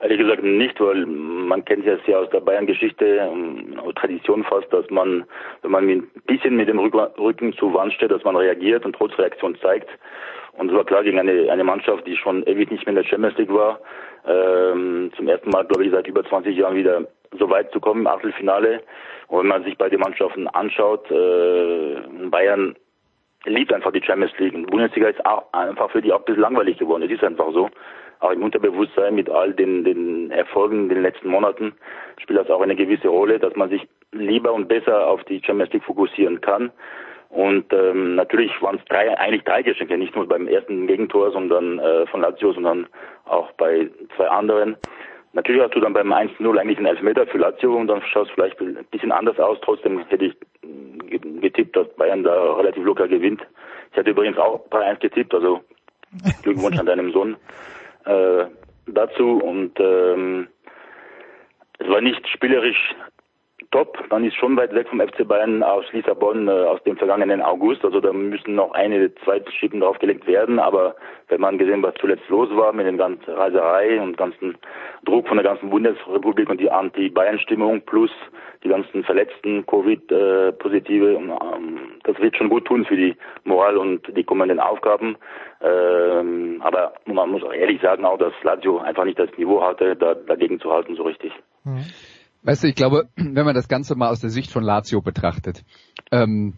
Ehrlich 0.01 0.19
gesagt 0.19 0.43
nicht, 0.43 0.81
weil 0.81 1.05
man 1.05 1.63
kennt 1.63 1.87
es 1.87 2.01
ja 2.05 2.17
aus 2.17 2.29
der 2.31 2.41
Bayern-Geschichte, 2.41 3.05
ähm, 3.05 3.79
Tradition 3.95 4.43
fast, 4.43 4.67
dass 4.73 4.89
man, 4.89 5.23
wenn 5.61 5.71
man 5.71 5.87
ein 5.87 6.07
bisschen 6.27 6.57
mit 6.57 6.67
dem 6.67 6.79
Rück- 6.79 7.17
Rücken 7.17 7.53
zur 7.53 7.73
Wand 7.73 7.93
steht, 7.93 8.11
dass 8.11 8.25
man 8.25 8.35
reagiert 8.35 8.85
und 8.85 8.97
trotz 8.97 9.17
Reaktion 9.17 9.57
zeigt. 9.61 9.87
Und 10.57 10.69
es 10.69 10.75
war 10.75 10.83
klar 10.83 11.03
gegen 11.03 11.19
eine, 11.19 11.49
eine 11.49 11.63
Mannschaft, 11.63 12.05
die 12.05 12.17
schon 12.17 12.43
ewig 12.43 12.69
nicht 12.69 12.85
mehr 12.85 12.97
in 12.97 13.01
der 13.01 13.09
Champions 13.09 13.37
League 13.37 13.53
war, 13.53 13.79
ähm, 14.27 15.09
zum 15.15 15.29
ersten 15.29 15.49
Mal, 15.51 15.65
glaube 15.65 15.85
ich, 15.85 15.91
seit 15.91 16.05
über 16.07 16.25
20 16.25 16.57
Jahren 16.57 16.75
wieder 16.75 17.07
so 17.37 17.49
weit 17.49 17.71
zu 17.71 17.79
kommen 17.79 18.01
im 18.01 18.07
Achtelfinale. 18.07 18.81
Und 19.27 19.39
wenn 19.39 19.47
man 19.47 19.63
sich 19.63 19.77
beide 19.77 19.97
Mannschaften 19.97 20.47
anschaut, 20.47 21.09
äh, 21.11 21.95
Bayern 22.29 22.75
liebt 23.45 23.73
einfach 23.73 23.91
die 23.91 24.03
Champions 24.03 24.37
League. 24.37 24.53
Und 24.53 24.67
Bundesliga 24.67 25.09
ist 25.09 25.25
auch 25.25 25.51
einfach 25.53 25.91
für 25.91 26.01
die 26.01 26.11
auch 26.13 26.19
ein 26.19 26.25
bisschen 26.25 26.41
langweilig 26.41 26.77
geworden. 26.77 27.03
Es 27.03 27.11
ist 27.11 27.23
einfach 27.23 27.51
so. 27.53 27.69
Auch 28.19 28.31
im 28.31 28.43
Unterbewusstsein 28.43 29.15
mit 29.15 29.29
all 29.29 29.53
den, 29.53 29.83
den 29.83 30.31
Erfolgen 30.31 30.83
in 30.83 30.89
den 30.89 31.01
letzten 31.01 31.27
Monaten 31.27 31.73
spielt 32.21 32.39
das 32.39 32.49
auch 32.49 32.61
eine 32.61 32.75
gewisse 32.75 33.09
Rolle, 33.09 33.37
dass 33.37 33.53
man 33.55 33.69
sich 33.69 33.85
lieber 34.13 34.53
und 34.53 34.69
besser 34.69 35.07
auf 35.07 35.23
die 35.25 35.41
Champions 35.43 35.73
League 35.73 35.83
fokussieren 35.83 36.39
kann. 36.39 36.71
Und 37.33 37.73
ähm, 37.73 38.15
natürlich 38.15 38.51
waren 38.61 38.77
es 38.77 38.85
drei, 38.85 39.17
eigentlich 39.17 39.43
drei 39.43 39.63
Geschenke, 39.63 39.97
nicht 39.97 40.15
nur 40.15 40.27
beim 40.27 40.47
ersten 40.47 40.85
Gegentor, 40.85 41.31
sondern 41.31 41.79
äh, 41.79 42.05
von 42.05 42.21
Lazio, 42.21 42.53
sondern 42.53 42.87
auch 43.25 43.51
bei 43.53 43.89
zwei 44.15 44.27
anderen. 44.27 44.77
Natürlich 45.33 45.61
hast 45.63 45.73
du 45.75 45.79
dann 45.79 45.93
beim 45.93 46.13
1-0 46.13 46.57
eigentlich 46.57 46.77
einen 46.77 46.85
Elfmeter 46.87 47.25
für 47.25 47.39
Lazio 47.39 47.75
und 47.75 47.87
dann 47.87 48.03
schaut 48.03 48.27
es 48.27 48.33
vielleicht 48.33 48.59
ein 48.61 48.77
bisschen 48.91 49.11
anders 49.11 49.39
aus. 49.39 49.57
Trotzdem 49.61 49.99
hätte 50.07 50.25
ich 50.25 50.35
ge- 50.61 51.39
getippt, 51.41 51.75
dass 51.75 51.87
Bayern 51.95 52.23
da 52.23 52.53
relativ 52.53 52.83
locker 52.83 53.07
gewinnt. 53.07 53.41
Ich 53.91 53.97
hatte 53.97 54.11
übrigens 54.11 54.37
auch 54.37 54.63
3-1 54.69 54.99
getippt, 54.99 55.33
also 55.33 55.61
Glückwunsch 56.43 56.77
an 56.77 56.85
deinem 56.85 57.11
Sohn 57.11 57.35
äh, 58.05 58.45
dazu. 58.85 59.39
Und 59.43 59.79
ähm, 59.79 60.47
es 61.79 61.89
war 61.89 62.01
nicht 62.01 62.27
spielerisch 62.27 62.95
top. 63.73 63.97
Man 64.09 64.23
ist 64.23 64.35
schon 64.35 64.55
weit 64.55 64.73
weg 64.73 64.87
vom 64.87 65.01
FC 65.01 65.27
Bayern 65.27 65.63
aus 65.63 65.83
Lissabon 65.91 66.47
äh, 66.47 66.51
aus 66.51 66.81
dem 66.83 66.95
vergangenen 66.95 67.41
August. 67.41 67.83
Also 67.83 67.99
da 67.99 68.13
müssen 68.13 68.55
noch 68.55 68.71
eine, 68.73 69.13
zwei 69.25 69.41
Schippen 69.59 69.81
draufgelegt 69.81 70.27
werden. 70.27 70.59
Aber 70.59 70.95
wenn 71.27 71.41
man 71.41 71.57
gesehen, 71.57 71.81
was 71.81 71.95
zuletzt 71.95 72.29
los 72.29 72.49
war 72.51 72.71
mit 72.71 72.85
den 72.85 72.97
ganzen 72.97 73.33
Reiserei 73.33 73.99
und 73.99 74.15
ganzen 74.15 74.55
Druck 75.05 75.27
von 75.27 75.37
der 75.37 75.43
ganzen 75.43 75.71
Bundesrepublik 75.71 76.49
und 76.49 76.61
die 76.61 76.69
Anti-Bayern-Stimmung 76.69 77.81
plus 77.81 78.11
die 78.63 78.69
ganzen 78.69 79.03
verletzten 79.03 79.65
Covid-Positive, 79.65 81.15
ähm, 81.15 81.79
das 82.03 82.17
wird 82.19 82.37
schon 82.37 82.49
gut 82.49 82.65
tun 82.65 82.85
für 82.85 82.95
die 82.95 83.15
Moral 83.43 83.77
und 83.77 84.01
die 84.15 84.23
kommenden 84.23 84.59
Aufgaben. 84.59 85.17
Ähm, 85.61 86.61
aber 86.63 86.93
man 87.05 87.31
muss 87.31 87.43
auch 87.43 87.53
ehrlich 87.53 87.81
sagen, 87.81 88.05
auch 88.05 88.19
dass 88.19 88.33
Lazio 88.43 88.77
einfach 88.77 89.03
nicht 89.03 89.17
das 89.17 89.35
Niveau 89.37 89.63
hatte, 89.63 89.95
da, 89.95 90.13
dagegen 90.13 90.59
zu 90.59 90.71
halten 90.71 90.95
so 90.95 91.03
richtig. 91.03 91.33
Weißt 92.43 92.63
du, 92.63 92.67
ich 92.67 92.75
glaube, 92.75 93.09
wenn 93.15 93.45
man 93.45 93.55
das 93.55 93.67
Ganze 93.67 93.95
mal 93.95 94.09
aus 94.09 94.19
der 94.19 94.29
Sicht 94.29 94.51
von 94.51 94.63
Lazio 94.63 95.01
betrachtet, 95.01 95.63
ähm, 96.11 96.53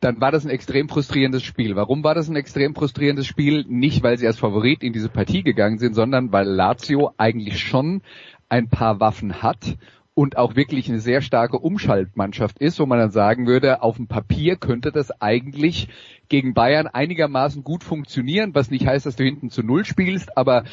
dann 0.00 0.20
war 0.20 0.32
das 0.32 0.44
ein 0.44 0.50
extrem 0.50 0.88
frustrierendes 0.88 1.42
Spiel. 1.42 1.76
Warum 1.76 2.02
war 2.02 2.14
das 2.14 2.28
ein 2.28 2.36
extrem 2.36 2.74
frustrierendes 2.74 3.26
Spiel? 3.26 3.66
Nicht, 3.68 4.02
weil 4.02 4.16
sie 4.16 4.26
als 4.26 4.38
Favorit 4.38 4.82
in 4.82 4.94
diese 4.94 5.10
Partie 5.10 5.42
gegangen 5.42 5.78
sind, 5.78 5.94
sondern 5.94 6.32
weil 6.32 6.46
Lazio 6.46 7.12
eigentlich 7.18 7.60
schon 7.60 8.00
ein 8.48 8.68
paar 8.68 8.98
Waffen 8.98 9.42
hat 9.42 9.76
und 10.14 10.38
auch 10.38 10.56
wirklich 10.56 10.88
eine 10.88 11.00
sehr 11.00 11.20
starke 11.20 11.58
Umschaltmannschaft 11.58 12.58
ist, 12.58 12.80
wo 12.80 12.86
man 12.86 12.98
dann 12.98 13.10
sagen 13.10 13.46
würde, 13.46 13.82
auf 13.82 13.96
dem 13.96 14.06
Papier 14.06 14.56
könnte 14.56 14.90
das 14.90 15.10
eigentlich 15.20 15.88
gegen 16.28 16.54
Bayern 16.54 16.86
einigermaßen 16.86 17.62
gut 17.62 17.84
funktionieren, 17.84 18.54
was 18.54 18.70
nicht 18.70 18.86
heißt, 18.86 19.06
dass 19.06 19.16
du 19.16 19.24
hinten 19.24 19.50
zu 19.50 19.62
Null 19.62 19.84
spielst, 19.84 20.36
aber 20.36 20.64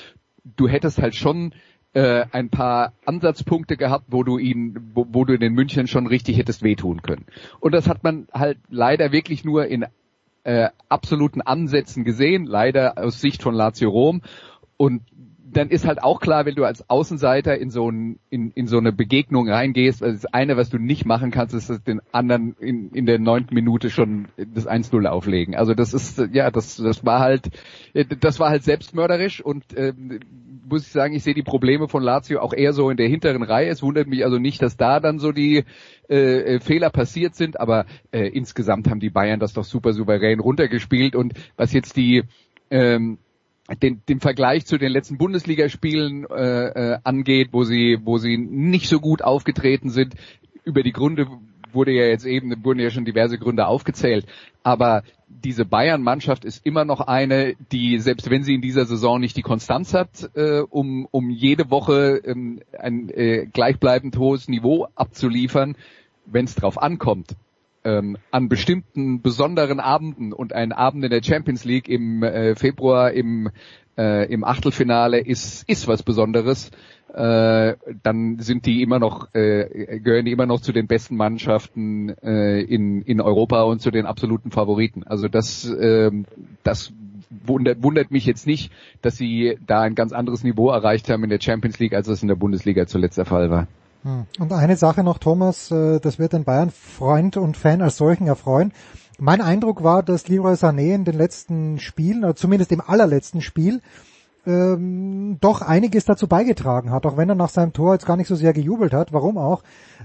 du 0.43 0.67
hättest 0.67 1.01
halt 1.01 1.15
schon 1.15 1.53
äh, 1.97 2.27
ein 2.31 2.51
paar 2.51 2.93
Ansatzpunkte 3.05 3.75
gehabt, 3.75 4.05
wo 4.09 4.21
du 4.21 4.37
ihn, 4.37 4.91
wo, 4.93 5.07
wo 5.09 5.25
du 5.25 5.39
den 5.39 5.53
München 5.53 5.87
schon 5.87 6.05
richtig 6.05 6.37
hättest 6.37 6.61
wehtun 6.61 7.01
können. 7.01 7.25
Und 7.59 7.73
das 7.73 7.87
hat 7.87 8.03
man 8.03 8.27
halt 8.31 8.59
leider 8.69 9.11
wirklich 9.11 9.43
nur 9.43 9.65
in 9.65 9.83
äh, 10.43 10.69
absoluten 10.89 11.41
Ansätzen 11.41 12.03
gesehen, 12.03 12.45
leider 12.45 12.99
aus 12.99 13.19
Sicht 13.19 13.41
von 13.41 13.55
Lazio 13.55 13.89
Rom. 13.89 14.21
Und 14.77 15.01
dann 15.49 15.69
ist 15.69 15.85
halt 15.85 16.03
auch 16.03 16.19
klar, 16.19 16.45
wenn 16.45 16.55
du 16.55 16.65
als 16.65 16.89
Außenseiter 16.89 17.57
in 17.57 17.69
so, 17.69 17.89
ein, 17.89 18.19
in, 18.29 18.51
in 18.51 18.67
so 18.67 18.77
eine 18.77 18.91
Begegnung 18.91 19.49
reingehst, 19.49 20.03
also 20.03 20.13
das 20.13 20.25
eine, 20.33 20.57
was 20.57 20.69
du 20.69 20.77
nicht 20.77 21.05
machen 21.05 21.31
kannst, 21.31 21.53
ist 21.53 21.69
dass 21.69 21.81
den 21.83 22.01
anderen 22.11 22.55
in, 22.59 22.91
in 22.91 23.05
der 23.05 23.19
neunten 23.19 23.53
Minute 23.53 23.89
schon 23.89 24.27
das 24.35 24.67
1-0 24.67 25.05
auflegen. 25.07 25.55
Also 25.55 25.73
das 25.73 25.93
ist, 25.93 26.21
ja, 26.33 26.51
das, 26.51 26.75
das 26.77 27.05
war 27.05 27.19
halt, 27.19 27.49
das 28.19 28.39
war 28.39 28.49
halt 28.49 28.63
selbstmörderisch 28.63 29.41
und 29.41 29.63
ähm, 29.75 30.19
muss 30.67 30.81
ich 30.81 30.91
sagen, 30.91 31.13
ich 31.13 31.23
sehe 31.23 31.33
die 31.33 31.43
Probleme 31.43 31.87
von 31.87 32.03
Lazio 32.03 32.41
auch 32.41 32.53
eher 32.53 32.73
so 32.73 32.89
in 32.89 32.97
der 32.97 33.07
hinteren 33.07 33.43
Reihe. 33.43 33.69
Es 33.69 33.81
wundert 33.81 34.07
mich 34.07 34.25
also 34.25 34.37
nicht, 34.37 34.61
dass 34.61 34.75
da 34.75 34.99
dann 34.99 35.19
so 35.19 35.31
die 35.31 35.63
äh, 36.09 36.55
äh, 36.55 36.59
Fehler 36.59 36.89
passiert 36.89 37.35
sind, 37.35 37.59
aber 37.59 37.85
äh, 38.11 38.27
insgesamt 38.27 38.89
haben 38.89 38.99
die 38.99 39.09
Bayern 39.09 39.39
das 39.39 39.53
doch 39.53 39.63
super 39.63 39.93
souverän 39.93 40.39
runtergespielt 40.39 41.15
und 41.15 41.33
was 41.55 41.71
jetzt 41.71 41.95
die 41.95 42.23
ähm, 42.69 43.17
den, 43.75 44.01
den 44.07 44.19
Vergleich 44.19 44.65
zu 44.65 44.77
den 44.77 44.91
letzten 44.91 45.17
Bundesligaspielen 45.17 46.25
äh, 46.29 46.67
äh, 46.93 46.99
angeht, 47.03 47.49
wo 47.51 47.63
sie, 47.63 47.99
wo 48.03 48.17
sie 48.17 48.37
nicht 48.37 48.87
so 48.87 48.99
gut 48.99 49.21
aufgetreten 49.21 49.89
sind, 49.89 50.15
über 50.63 50.83
die 50.83 50.93
Gründe 50.93 51.27
wurde 51.73 51.91
ja 51.91 52.05
jetzt 52.05 52.25
eben, 52.25 52.63
wurden 52.63 52.79
ja 52.79 52.89
schon 52.89 53.05
diverse 53.05 53.37
Gründe 53.37 53.67
aufgezählt. 53.67 54.25
Aber 54.63 55.03
diese 55.27 55.65
Bayern-Mannschaft 55.65 56.45
ist 56.45 56.65
immer 56.65 56.85
noch 56.85 57.01
eine, 57.01 57.55
die, 57.71 57.99
selbst 57.99 58.29
wenn 58.29 58.43
sie 58.43 58.55
in 58.55 58.61
dieser 58.61 58.85
Saison 58.85 59.19
nicht 59.19 59.37
die 59.37 59.41
Konstanz 59.41 59.93
hat, 59.93 60.29
äh, 60.35 60.61
um, 60.61 61.07
um 61.11 61.29
jede 61.29 61.69
Woche 61.69 62.21
ähm, 62.25 62.61
ein 62.77 63.09
äh, 63.09 63.45
gleichbleibend 63.45 64.17
hohes 64.17 64.47
Niveau 64.47 64.87
abzuliefern, 64.95 65.75
wenn 66.25 66.45
es 66.45 66.55
drauf 66.55 66.81
ankommt, 66.81 67.35
ähm, 67.87 68.17
an 68.31 68.49
bestimmten 68.49 69.21
besonderen 69.21 69.79
Abenden 69.79 70.33
und 70.33 70.53
ein 70.53 70.71
Abend 70.71 71.03
in 71.03 71.09
der 71.09 71.23
Champions 71.23 71.63
League 71.63 71.87
im 71.87 72.21
äh, 72.23 72.55
Februar 72.55 73.11
im, 73.11 73.49
äh, 73.97 74.31
im 74.31 74.43
Achtelfinale 74.43 75.19
ist, 75.19 75.67
ist 75.69 75.87
was 75.87 76.03
Besonderes 76.03 76.71
äh, 77.13 77.75
dann 78.03 78.39
sind 78.39 78.65
die 78.65 78.81
immer 78.81 78.99
noch, 78.99 79.33
äh, 79.33 79.99
gehören 79.99 80.25
die 80.25 80.31
immer 80.31 80.45
noch 80.45 80.59
zu 80.59 80.73
den 80.73 80.87
besten 80.87 81.15
Mannschaften 81.15 82.09
äh, 82.21 82.61
in, 82.61 83.01
in 83.01 83.21
Europa 83.21 83.63
und 83.63 83.81
zu 83.81 83.91
den 83.91 84.05
absoluten 84.05 84.51
Favoriten. 84.51 85.03
Also 85.03 85.27
das, 85.27 85.67
äh, 85.69 86.11
das 86.63 86.91
wundert, 87.29 87.81
wundert 87.81 88.11
mich 88.11 88.25
jetzt 88.25 88.45
nicht, 88.45 88.71
dass 89.01 89.15
sie 89.15 89.57
da 89.65 89.81
ein 89.81 89.95
ganz 89.95 90.11
anderes 90.11 90.43
Niveau 90.43 90.69
erreicht 90.69 91.09
haben 91.09 91.23
in 91.23 91.29
der 91.29 91.41
Champions 91.41 91.79
League, 91.79 91.93
als 91.93 92.07
es 92.07 92.21
in 92.21 92.27
der 92.27 92.35
Bundesliga 92.35 92.87
zuletzt 92.87 93.17
der 93.17 93.25
Fall 93.25 93.49
war. 93.49 93.67
Hm. 94.07 94.25
Und 94.39 94.53
eine 94.53 94.77
Sache 94.77 95.03
noch, 95.03 95.17
Thomas, 95.17 95.69
äh, 95.69 95.99
das 95.99 96.17
wird 96.17 96.31
den 96.31 96.45
Bayern-Freund 96.45 97.35
und 97.35 97.57
Fan 97.57 97.81
als 97.81 97.97
solchen 97.97 98.27
erfreuen. 98.27 98.71
Mein 99.19 99.41
Eindruck 99.41 99.83
war, 99.83 100.01
dass 100.01 100.29
Leroy 100.29 100.53
Sané 100.53 100.95
in 100.95 101.03
den 101.03 101.17
letzten 101.17 101.77
Spielen, 101.79 102.23
oder 102.23 102.35
zumindest 102.35 102.71
im 102.71 102.79
allerletzten 102.79 103.41
Spiel, 103.41 103.81
ähm, 104.45 105.37
doch 105.41 105.61
einiges 105.61 106.05
dazu 106.05 106.27
beigetragen 106.27 106.91
hat, 106.91 107.05
auch 107.05 107.17
wenn 107.17 107.27
er 107.27 107.35
nach 107.35 107.49
seinem 107.49 107.73
Tor 107.73 107.93
jetzt 107.93 108.05
gar 108.05 108.15
nicht 108.15 108.29
so 108.29 108.35
sehr 108.35 108.53
gejubelt 108.53 108.93
hat, 108.93 109.11
warum 109.11 109.37
auch, 109.37 109.61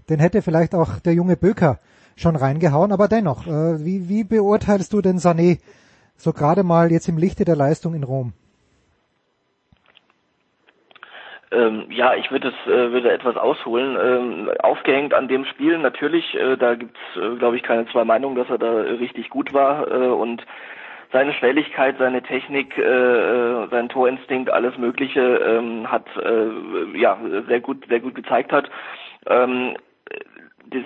den 0.09 0.19
hätte 0.19 0.43
vielleicht 0.43 0.75
auch 0.75 0.99
der 0.99 1.15
junge 1.15 1.37
Böker 1.37 1.79
schon 2.17 2.35
reingehauen, 2.35 2.91
aber 2.91 3.07
dennoch, 3.07 3.47
äh, 3.47 3.85
wie, 3.85 4.09
wie 4.09 4.25
beurteilst 4.25 4.93
du 4.93 5.01
den 5.01 5.19
Sané 5.19 5.61
so 6.17 6.33
gerade 6.33 6.65
mal 6.65 6.91
jetzt 6.91 7.09
im 7.09 7.19
Lichte 7.19 7.45
der 7.45 7.55
Leistung 7.55 7.95
in 7.95 8.03
Rom? 8.03 8.33
Ähm, 11.53 11.87
ja, 11.91 12.15
ich 12.15 12.31
würde 12.31 12.49
es 12.49 12.71
äh, 12.71 12.93
würde 12.93 13.12
etwas 13.12 13.37
ausholen. 13.37 13.97
Ähm, 14.01 14.51
aufgehängt 14.61 15.15
an 15.15 15.29
dem 15.29 15.45
Spiel 15.45 15.79
natürlich, 15.79 16.35
äh, 16.35 16.57
da 16.57 16.75
gibt's, 16.75 17.01
äh, 17.17 17.37
glaube 17.37 17.57
ich, 17.57 17.62
keine 17.62 17.87
zwei 17.87 18.05
Meinungen, 18.05 18.37
dass 18.37 18.49
er 18.51 18.59
da 18.59 18.73
richtig 18.73 19.29
gut 19.31 19.53
war 19.53 19.91
äh, 19.91 20.07
und 20.09 20.45
seine 21.12 21.35
Schnelligkeit, 21.35 21.97
seine 21.99 22.23
Technik, 22.23 22.79
äh, 22.79 22.83
äh, 22.83 23.69
sein 23.71 23.88
Torinstinkt, 23.91 24.51
alles 24.51 24.79
Mögliche 24.79 25.21
ähm, 25.21 25.91
hat 25.91 26.07
ja 26.95 27.19
sehr 27.49 27.61
gut 27.61 27.87
sehr 27.88 28.01
gut 28.01 28.15
gezeigt 28.15 28.53
hat. 28.53 28.71
Ähm, 29.27 29.77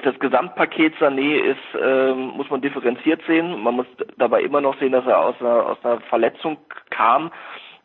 das, 0.02 0.18
Gesamtpaket 0.18 0.94
Sané 0.96 1.36
ist, 1.36 1.80
äh, 1.80 2.12
muss 2.12 2.50
man 2.50 2.60
differenziert 2.60 3.22
sehen. 3.26 3.62
Man 3.62 3.76
muss 3.76 3.86
dabei 4.18 4.42
immer 4.42 4.60
noch 4.60 4.78
sehen, 4.78 4.92
dass 4.92 5.06
er 5.06 5.18
aus 5.18 5.36
einer, 5.40 5.66
aus 5.66 5.78
einer 5.84 6.00
Verletzung 6.00 6.58
kam 6.90 7.30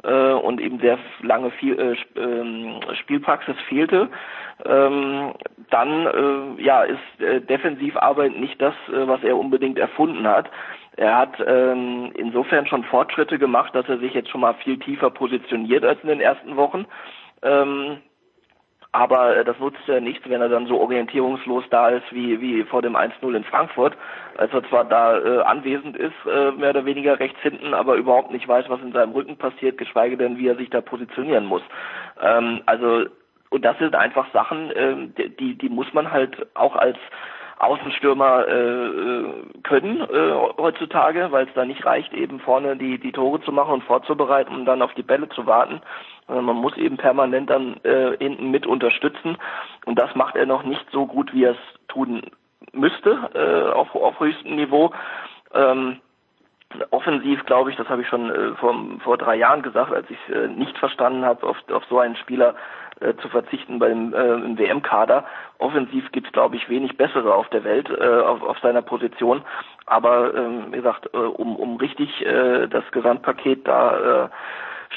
äh, 0.03 0.33
und 0.33 0.59
eben 0.61 0.79
sehr 0.79 0.97
lange 1.21 1.51
viel, 1.51 1.79
äh, 1.79 2.19
ähm, 2.19 2.79
Spielpraxis 3.01 3.55
fehlte. 3.67 4.09
Ähm, 4.65 5.33
dann 5.69 6.07
äh, 6.07 6.63
ja 6.63 6.83
ist 6.83 7.21
äh, 7.21 7.41
Defensivarbeit 7.41 8.35
nicht 8.37 8.61
das, 8.61 8.73
äh, 8.89 9.07
was 9.07 9.23
er 9.23 9.37
unbedingt 9.37 9.79
erfunden 9.79 10.27
hat. 10.27 10.49
Er 10.97 11.17
hat 11.17 11.37
ähm, 11.45 12.11
insofern 12.15 12.67
schon 12.67 12.83
Fortschritte 12.83 13.39
gemacht, 13.39 13.73
dass 13.73 13.87
er 13.87 13.97
sich 13.99 14.13
jetzt 14.13 14.29
schon 14.29 14.41
mal 14.41 14.53
viel 14.55 14.77
tiefer 14.77 15.09
positioniert 15.09 15.85
als 15.85 16.01
in 16.01 16.09
den 16.09 16.21
ersten 16.21 16.57
Wochen. 16.57 16.85
Ähm, 17.41 17.97
aber 18.91 19.37
äh, 19.37 19.45
das 19.45 19.57
nutzt 19.59 19.79
ja 19.87 19.99
nichts, 19.99 20.27
wenn 20.29 20.41
er 20.41 20.49
dann 20.49 20.67
so 20.67 20.79
orientierungslos 20.79 21.63
da 21.69 21.89
ist 21.89 22.11
wie, 22.11 22.41
wie 22.41 22.63
vor 22.63 22.81
dem 22.81 22.95
1-0 22.95 23.35
in 23.35 23.43
Frankfurt, 23.45 23.95
als 24.37 24.53
er 24.53 24.67
zwar 24.69 24.85
da 24.85 25.17
äh, 25.17 25.41
anwesend 25.41 25.95
ist, 25.95 26.13
äh, 26.25 26.51
mehr 26.51 26.71
oder 26.71 26.85
weniger 26.85 27.19
rechts 27.19 27.39
hinten, 27.41 27.73
aber 27.73 27.95
überhaupt 27.95 28.31
nicht 28.31 28.47
weiß, 28.47 28.65
was 28.69 28.81
in 28.81 28.91
seinem 28.91 29.13
Rücken 29.13 29.37
passiert, 29.37 29.77
geschweige 29.77 30.17
denn, 30.17 30.37
wie 30.37 30.47
er 30.47 30.55
sich 30.55 30.69
da 30.69 30.81
positionieren 30.81 31.45
muss. 31.45 31.63
Ähm, 32.21 32.61
also, 32.65 33.05
und 33.49 33.63
das 33.63 33.77
sind 33.79 33.95
einfach 33.95 34.31
Sachen, 34.33 34.71
äh, 34.71 35.29
die, 35.39 35.55
die 35.57 35.69
muss 35.69 35.93
man 35.93 36.11
halt 36.11 36.47
auch 36.55 36.75
als 36.75 36.97
Außenstürmer 37.61 38.47
äh, 38.47 38.87
äh, 38.87 39.33
können 39.61 40.01
äh, 40.01 40.33
heutzutage, 40.57 41.31
weil 41.31 41.45
es 41.45 41.53
da 41.53 41.63
nicht 41.63 41.85
reicht, 41.85 42.11
eben 42.11 42.39
vorne 42.39 42.75
die, 42.75 42.97
die 42.97 43.11
Tore 43.11 43.39
zu 43.41 43.51
machen 43.51 43.75
und 43.75 43.83
vorzubereiten 43.83 44.55
und 44.55 44.65
dann 44.65 44.81
auf 44.81 44.95
die 44.95 45.03
Bälle 45.03 45.29
zu 45.29 45.45
warten. 45.45 45.79
Man 46.31 46.55
muss 46.55 46.77
eben 46.77 46.97
permanent 46.97 47.49
dann 47.49 47.77
äh, 47.83 48.17
hinten 48.17 48.51
mit 48.51 48.65
unterstützen. 48.65 49.37
Und 49.85 49.99
das 49.99 50.15
macht 50.15 50.35
er 50.35 50.45
noch 50.45 50.63
nicht 50.63 50.85
so 50.91 51.05
gut, 51.05 51.33
wie 51.33 51.43
er 51.45 51.51
es 51.51 51.87
tun 51.87 52.21
müsste 52.73 53.29
äh, 53.33 53.71
auf, 53.73 53.93
auf 53.95 54.19
höchstem 54.19 54.55
Niveau. 54.55 54.91
Ähm, 55.53 55.99
offensiv 56.91 57.45
glaube 57.45 57.71
ich, 57.71 57.75
das 57.75 57.89
habe 57.89 58.01
ich 58.01 58.07
schon 58.07 58.29
äh, 58.29 58.55
vor, 58.55 58.75
vor 59.03 59.17
drei 59.17 59.35
Jahren 59.35 59.61
gesagt, 59.61 59.93
als 59.93 60.09
ich 60.09 60.35
äh, 60.35 60.47
nicht 60.47 60.77
verstanden 60.77 61.25
habe, 61.25 61.45
auf, 61.45 61.57
auf 61.71 61.83
so 61.89 61.99
einen 61.99 62.15
Spieler 62.15 62.55
äh, 62.99 63.15
zu 63.15 63.29
verzichten 63.29 63.79
beim 63.79 64.13
äh, 64.13 64.33
im 64.33 64.57
WM-Kader. 64.57 65.25
Offensiv 65.57 66.11
gibt 66.11 66.27
es, 66.27 66.33
glaube 66.33 66.55
ich, 66.55 66.69
wenig 66.69 66.97
bessere 66.97 67.33
auf 67.33 67.49
der 67.49 67.63
Welt 67.63 67.89
äh, 67.89 68.21
auf, 68.21 68.41
auf 68.41 68.59
seiner 68.59 68.81
Position. 68.81 69.41
Aber 69.85 70.33
ähm, 70.35 70.67
wie 70.67 70.77
gesagt, 70.77 71.09
äh, 71.13 71.17
um, 71.17 71.55
um 71.55 71.77
richtig 71.77 72.25
äh, 72.25 72.67
das 72.67 72.83
Gesamtpaket 72.91 73.67
da 73.67 74.25
äh, 74.25 74.29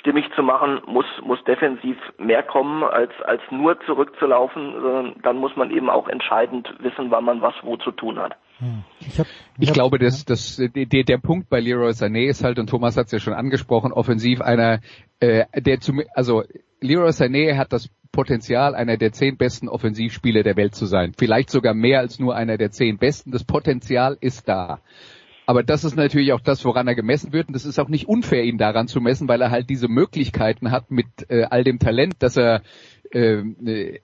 stimmig 0.00 0.24
zu 0.34 0.42
machen, 0.42 0.80
muss, 0.86 1.06
muss 1.22 1.42
defensiv 1.44 1.96
mehr 2.18 2.42
kommen, 2.42 2.82
als, 2.82 3.12
als 3.24 3.40
nur 3.50 3.78
zurückzulaufen. 3.86 4.72
Sondern 4.72 5.14
dann 5.22 5.36
muss 5.36 5.56
man 5.56 5.70
eben 5.70 5.90
auch 5.90 6.08
entscheidend 6.08 6.68
wissen, 6.80 7.10
wann 7.10 7.24
man 7.24 7.42
was 7.42 7.54
wo 7.62 7.76
zu 7.76 7.90
tun 7.90 8.18
hat. 8.18 8.36
Hm. 8.58 8.84
Ich, 9.00 9.18
hab, 9.18 9.26
ich, 9.26 9.32
ich 9.60 9.68
hab, 9.68 9.74
glaube, 9.74 9.98
dass, 9.98 10.24
dass 10.24 10.56
der, 10.56 11.04
der 11.04 11.18
Punkt 11.18 11.48
bei 11.48 11.60
Leroy 11.60 11.90
Sané 11.90 12.28
ist 12.28 12.44
halt, 12.44 12.58
und 12.58 12.70
Thomas 12.70 12.96
hat 12.96 13.06
es 13.06 13.12
ja 13.12 13.18
schon 13.18 13.34
angesprochen, 13.34 13.92
offensiv 13.92 14.40
einer, 14.40 14.80
äh, 15.20 15.44
der 15.60 15.80
zum, 15.80 16.02
also 16.14 16.42
Leroy 16.80 17.10
Sané 17.10 17.56
hat 17.56 17.72
das 17.72 17.90
Potenzial, 18.12 18.74
einer 18.74 18.96
der 18.96 19.12
zehn 19.12 19.36
besten 19.36 19.68
Offensivspieler 19.68 20.44
der 20.44 20.56
Welt 20.56 20.74
zu 20.74 20.86
sein. 20.86 21.14
Vielleicht 21.18 21.50
sogar 21.50 21.74
mehr 21.74 21.98
als 21.98 22.20
nur 22.20 22.36
einer 22.36 22.56
der 22.56 22.70
zehn 22.70 22.98
besten. 22.98 23.32
Das 23.32 23.44
Potenzial 23.44 24.16
ist 24.20 24.48
da. 24.48 24.78
Aber 25.46 25.62
das 25.62 25.84
ist 25.84 25.96
natürlich 25.96 26.32
auch 26.32 26.40
das, 26.40 26.64
woran 26.64 26.88
er 26.88 26.94
gemessen 26.94 27.32
wird. 27.32 27.48
Und 27.48 27.54
das 27.54 27.64
ist 27.64 27.78
auch 27.78 27.88
nicht 27.88 28.08
unfair, 28.08 28.44
ihn 28.44 28.58
daran 28.58 28.88
zu 28.88 29.00
messen, 29.00 29.28
weil 29.28 29.42
er 29.42 29.50
halt 29.50 29.68
diese 29.68 29.88
Möglichkeiten 29.88 30.70
hat 30.70 30.90
mit 30.90 31.06
äh, 31.28 31.44
all 31.44 31.64
dem 31.64 31.78
Talent, 31.78 32.14
dass 32.20 32.36
er 32.36 32.62
äh, 33.12 33.42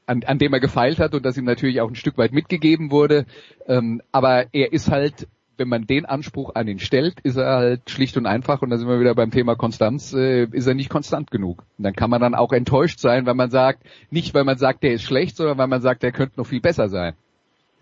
an, 0.07 0.23
an 0.25 0.39
dem 0.39 0.53
er 0.53 0.61
gefeilt 0.61 0.99
hat 0.99 1.15
und 1.15 1.25
das 1.25 1.37
ihm 1.37 1.45
natürlich 1.45 1.81
auch 1.81 1.89
ein 1.89 1.95
Stück 1.95 2.19
weit 2.19 2.33
mitgegeben 2.33 2.91
wurde. 2.91 3.27
Ähm, 3.67 4.03
aber 4.13 4.47
er 4.53 4.73
ist 4.73 4.91
halt 4.91 5.27
wenn 5.61 5.69
man 5.69 5.87
den 5.87 6.07
Anspruch 6.07 6.55
an 6.55 6.67
ihn 6.69 6.79
stellt, 6.79 7.21
ist 7.21 7.37
er 7.37 7.57
halt 7.57 7.91
schlicht 7.91 8.17
und 8.17 8.25
einfach, 8.25 8.63
und 8.63 8.71
da 8.71 8.79
sind 8.79 8.89
wir 8.89 8.99
wieder 8.99 9.15
beim 9.15 9.31
Thema 9.31 9.57
Konstanz, 9.57 10.15
äh, 10.15 10.45
ist 10.45 10.67
er 10.67 10.73
nicht 10.73 10.89
konstant 10.89 11.31
genug. 11.31 11.65
Und 11.77 11.85
dann 11.85 11.95
kann 11.95 12.09
man 12.09 12.23
dann 12.23 12.35
auch 12.35 12.53
enttäuscht 12.53 12.99
sein, 12.99 13.27
wenn 13.27 13.37
man 13.37 13.51
sagt, 13.51 13.83
nicht 14.11 14.33
weil 14.33 14.45
man 14.45 14.57
sagt, 14.57 14.83
der 14.83 14.95
ist 14.95 15.03
schlecht, 15.03 15.37
sondern 15.37 15.59
weil 15.59 15.67
man 15.67 15.83
sagt, 15.83 16.03
der 16.03 16.13
könnte 16.13 16.41
noch 16.41 16.47
viel 16.47 16.63
besser 16.63 16.89
sein. 16.89 17.13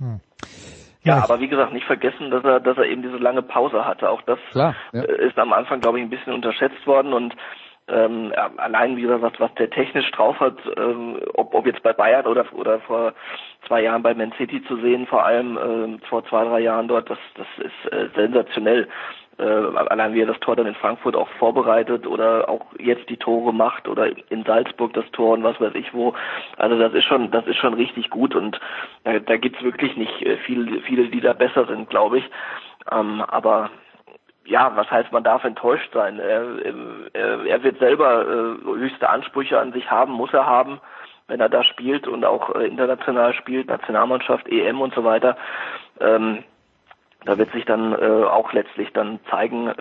Hm. 0.01 0.19
Ja, 1.09 1.23
aber 1.23 1.41
wie 1.41 1.49
gesagt, 1.49 1.73
nicht 1.73 1.87
vergessen, 1.87 2.31
dass 2.31 2.45
er, 2.45 2.61
dass 2.61 2.77
er 2.77 2.85
eben 2.85 3.03
diese 3.03 3.17
lange 3.17 3.43
Pause 3.43 3.85
hatte. 3.85 4.09
Auch 4.11 4.23
das 4.23 4.39
Klar, 4.51 4.75
ja. 4.93 5.03
Äh, 5.03 5.27
ist 5.27 5.39
am 5.39 5.53
Anfang, 5.53 5.81
glaube 5.81 5.99
ich, 5.99 6.05
ein 6.05 6.11
bisschen 6.11 6.33
unterschätzt 6.33 6.87
worden 6.87 7.13
und 7.13 7.35
ähm, 7.89 8.33
allein 8.59 8.97
wie 8.97 9.03
gesagt, 9.03 9.23
was, 9.23 9.33
was 9.39 9.55
der 9.55 9.71
technisch 9.71 10.11
drauf 10.11 10.39
hat, 10.41 10.59
ähm, 10.77 11.21
ob, 11.35 11.55
ob 11.55 11.67
jetzt 11.67 11.83
bei 11.83 11.95
Bayern 11.95 12.27
oder 12.27 12.45
oder 12.53 12.81
vor 12.81 13.15
zwei 13.67 13.83
Jahren 13.83 14.03
bei 14.03 14.15
Man 14.15 14.33
City 14.37 14.63
zu 14.65 14.77
sehen, 14.77 15.07
vor 15.07 15.25
allem 15.25 15.59
ähm, 15.59 16.01
vor 16.09 16.25
zwei, 16.27 16.45
drei 16.45 16.61
Jahren 16.61 16.89
dort, 16.89 17.09
das, 17.09 17.19
das 17.35 17.47
ist 17.59 17.93
äh, 17.93 18.09
sensationell. 18.15 18.89
Äh, 19.39 19.45
allein 19.45 20.15
wie 20.15 20.23
er 20.23 20.27
das 20.27 20.41
Tor 20.41 20.57
dann 20.57 20.67
in 20.67 20.75
Frankfurt 20.75 21.15
auch 21.15 21.29
vorbereitet 21.39 22.07
oder 22.09 22.49
auch 22.49 22.67
jetzt 22.79 23.09
die 23.09 23.17
Tore 23.17 23.55
macht 23.55 23.87
oder 23.87 24.09
in 24.31 24.43
Salzburg 24.45 24.93
das 24.95 25.09
Tor 25.13 25.35
und 25.35 25.45
was 25.45 25.61
weiß 25.61 25.75
ich 25.75 25.95
wo. 25.95 26.15
Also 26.57 26.77
das 26.77 26.93
ist 26.93 27.05
schon, 27.05 27.31
das 27.31 27.47
ist 27.47 27.57
schon 27.57 27.75
richtig 27.75 28.11
gut 28.11 28.35
und 28.35 28.59
äh, 29.05 29.21
da 29.21 29.37
gibt's 29.37 29.63
wirklich 29.63 29.97
nicht 29.97 30.23
äh, 30.23 30.39
viele, 30.39 30.81
viele, 30.81 31.09
die 31.09 31.21
da 31.21 31.35
besser 31.35 31.67
sind, 31.67 31.89
glaube 31.89 32.19
ich. 32.19 32.31
Ähm, 32.91 33.23
aber 33.29 33.71
ja, 34.45 34.73
was 34.75 34.91
heißt, 34.91 35.13
man 35.13 35.23
darf 35.23 35.45
enttäuscht 35.45 35.93
sein. 35.93 36.19
Er, 36.19 36.43
er, 37.13 37.45
er 37.45 37.63
wird 37.63 37.79
selber 37.79 38.23
äh, 38.23 38.65
höchste 38.65 39.09
Ansprüche 39.09 39.61
an 39.61 39.73
sich 39.73 39.89
haben, 39.89 40.13
muss 40.15 40.33
er 40.33 40.47
haben, 40.47 40.81
wenn 41.29 41.39
er 41.39 41.49
da 41.49 41.63
spielt 41.63 42.09
und 42.09 42.25
auch 42.25 42.57
äh, 42.57 42.67
international 42.67 43.35
spielt, 43.35 43.69
Nationalmannschaft, 43.69 44.49
EM 44.49 44.81
und 44.81 44.95
so 44.95 45.05
weiter. 45.05 45.37
Ähm, 46.01 46.43
da 47.25 47.37
wird 47.37 47.53
sich 47.53 47.65
dann 47.65 47.93
äh, 47.93 48.25
auch 48.25 48.53
letztlich 48.53 48.93
dann 48.93 49.19
zeigen, 49.31 49.69
äh, 49.69 49.75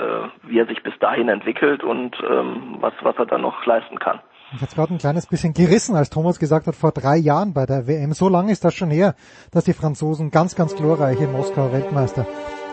wie 0.43 0.59
er 0.59 0.65
sich 0.65 0.81
bis 0.83 0.97
dahin 0.99 1.29
entwickelt 1.29 1.83
und 1.83 2.15
ähm, 2.27 2.77
was, 2.79 2.93
was 3.01 3.15
er 3.17 3.25
dann 3.25 3.41
noch 3.41 3.65
leisten 3.65 3.99
kann. 3.99 4.19
Ich 4.55 4.61
habe 4.61 4.73
gerade 4.73 4.93
ein 4.93 4.97
kleines 4.97 5.27
bisschen 5.27 5.53
gerissen, 5.53 5.95
als 5.95 6.09
Thomas 6.09 6.39
gesagt 6.39 6.67
hat, 6.67 6.75
vor 6.75 6.91
drei 6.91 7.17
Jahren 7.17 7.53
bei 7.53 7.65
der 7.65 7.85
WM. 7.85 8.13
So 8.13 8.29
lange 8.29 8.51
ist 8.51 8.63
das 8.63 8.73
schon 8.73 8.89
her, 8.89 9.13
dass 9.51 9.65
die 9.65 9.73
Franzosen 9.73 10.31
ganz, 10.31 10.55
ganz 10.55 10.75
glorreich 10.75 11.19
in 11.19 11.33
Moskau 11.33 11.71
Weltmeister 11.73 12.25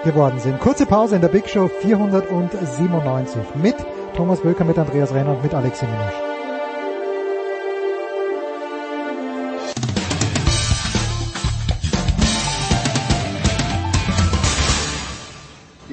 geworden 0.05 0.38
sind. 0.38 0.61
Kurze 0.61 0.87
Pause 0.87 1.16
in 1.16 1.20
der 1.20 1.29
Big 1.29 1.48
Show 1.48 1.68
497 1.68 3.57
mit 3.57 3.77
Thomas 4.16 4.44
Wölker, 4.44 4.64
mit 4.64 4.79
Andreas 4.79 5.12
Renner 5.12 5.33
und 5.33 5.42
mit 5.42 5.53
Alex 5.53 5.81
Simonisch. 5.81 6.34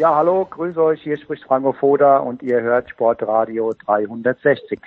Ja, 0.01 0.15
hallo, 0.15 0.47
grüße 0.49 0.81
euch, 0.81 1.03
hier 1.03 1.15
spricht 1.15 1.43
Franco 1.43 1.73
Foda 1.73 2.17
und 2.17 2.41
ihr 2.41 2.59
hört 2.59 2.89
Sportradio 2.89 3.71
360. 3.85 4.81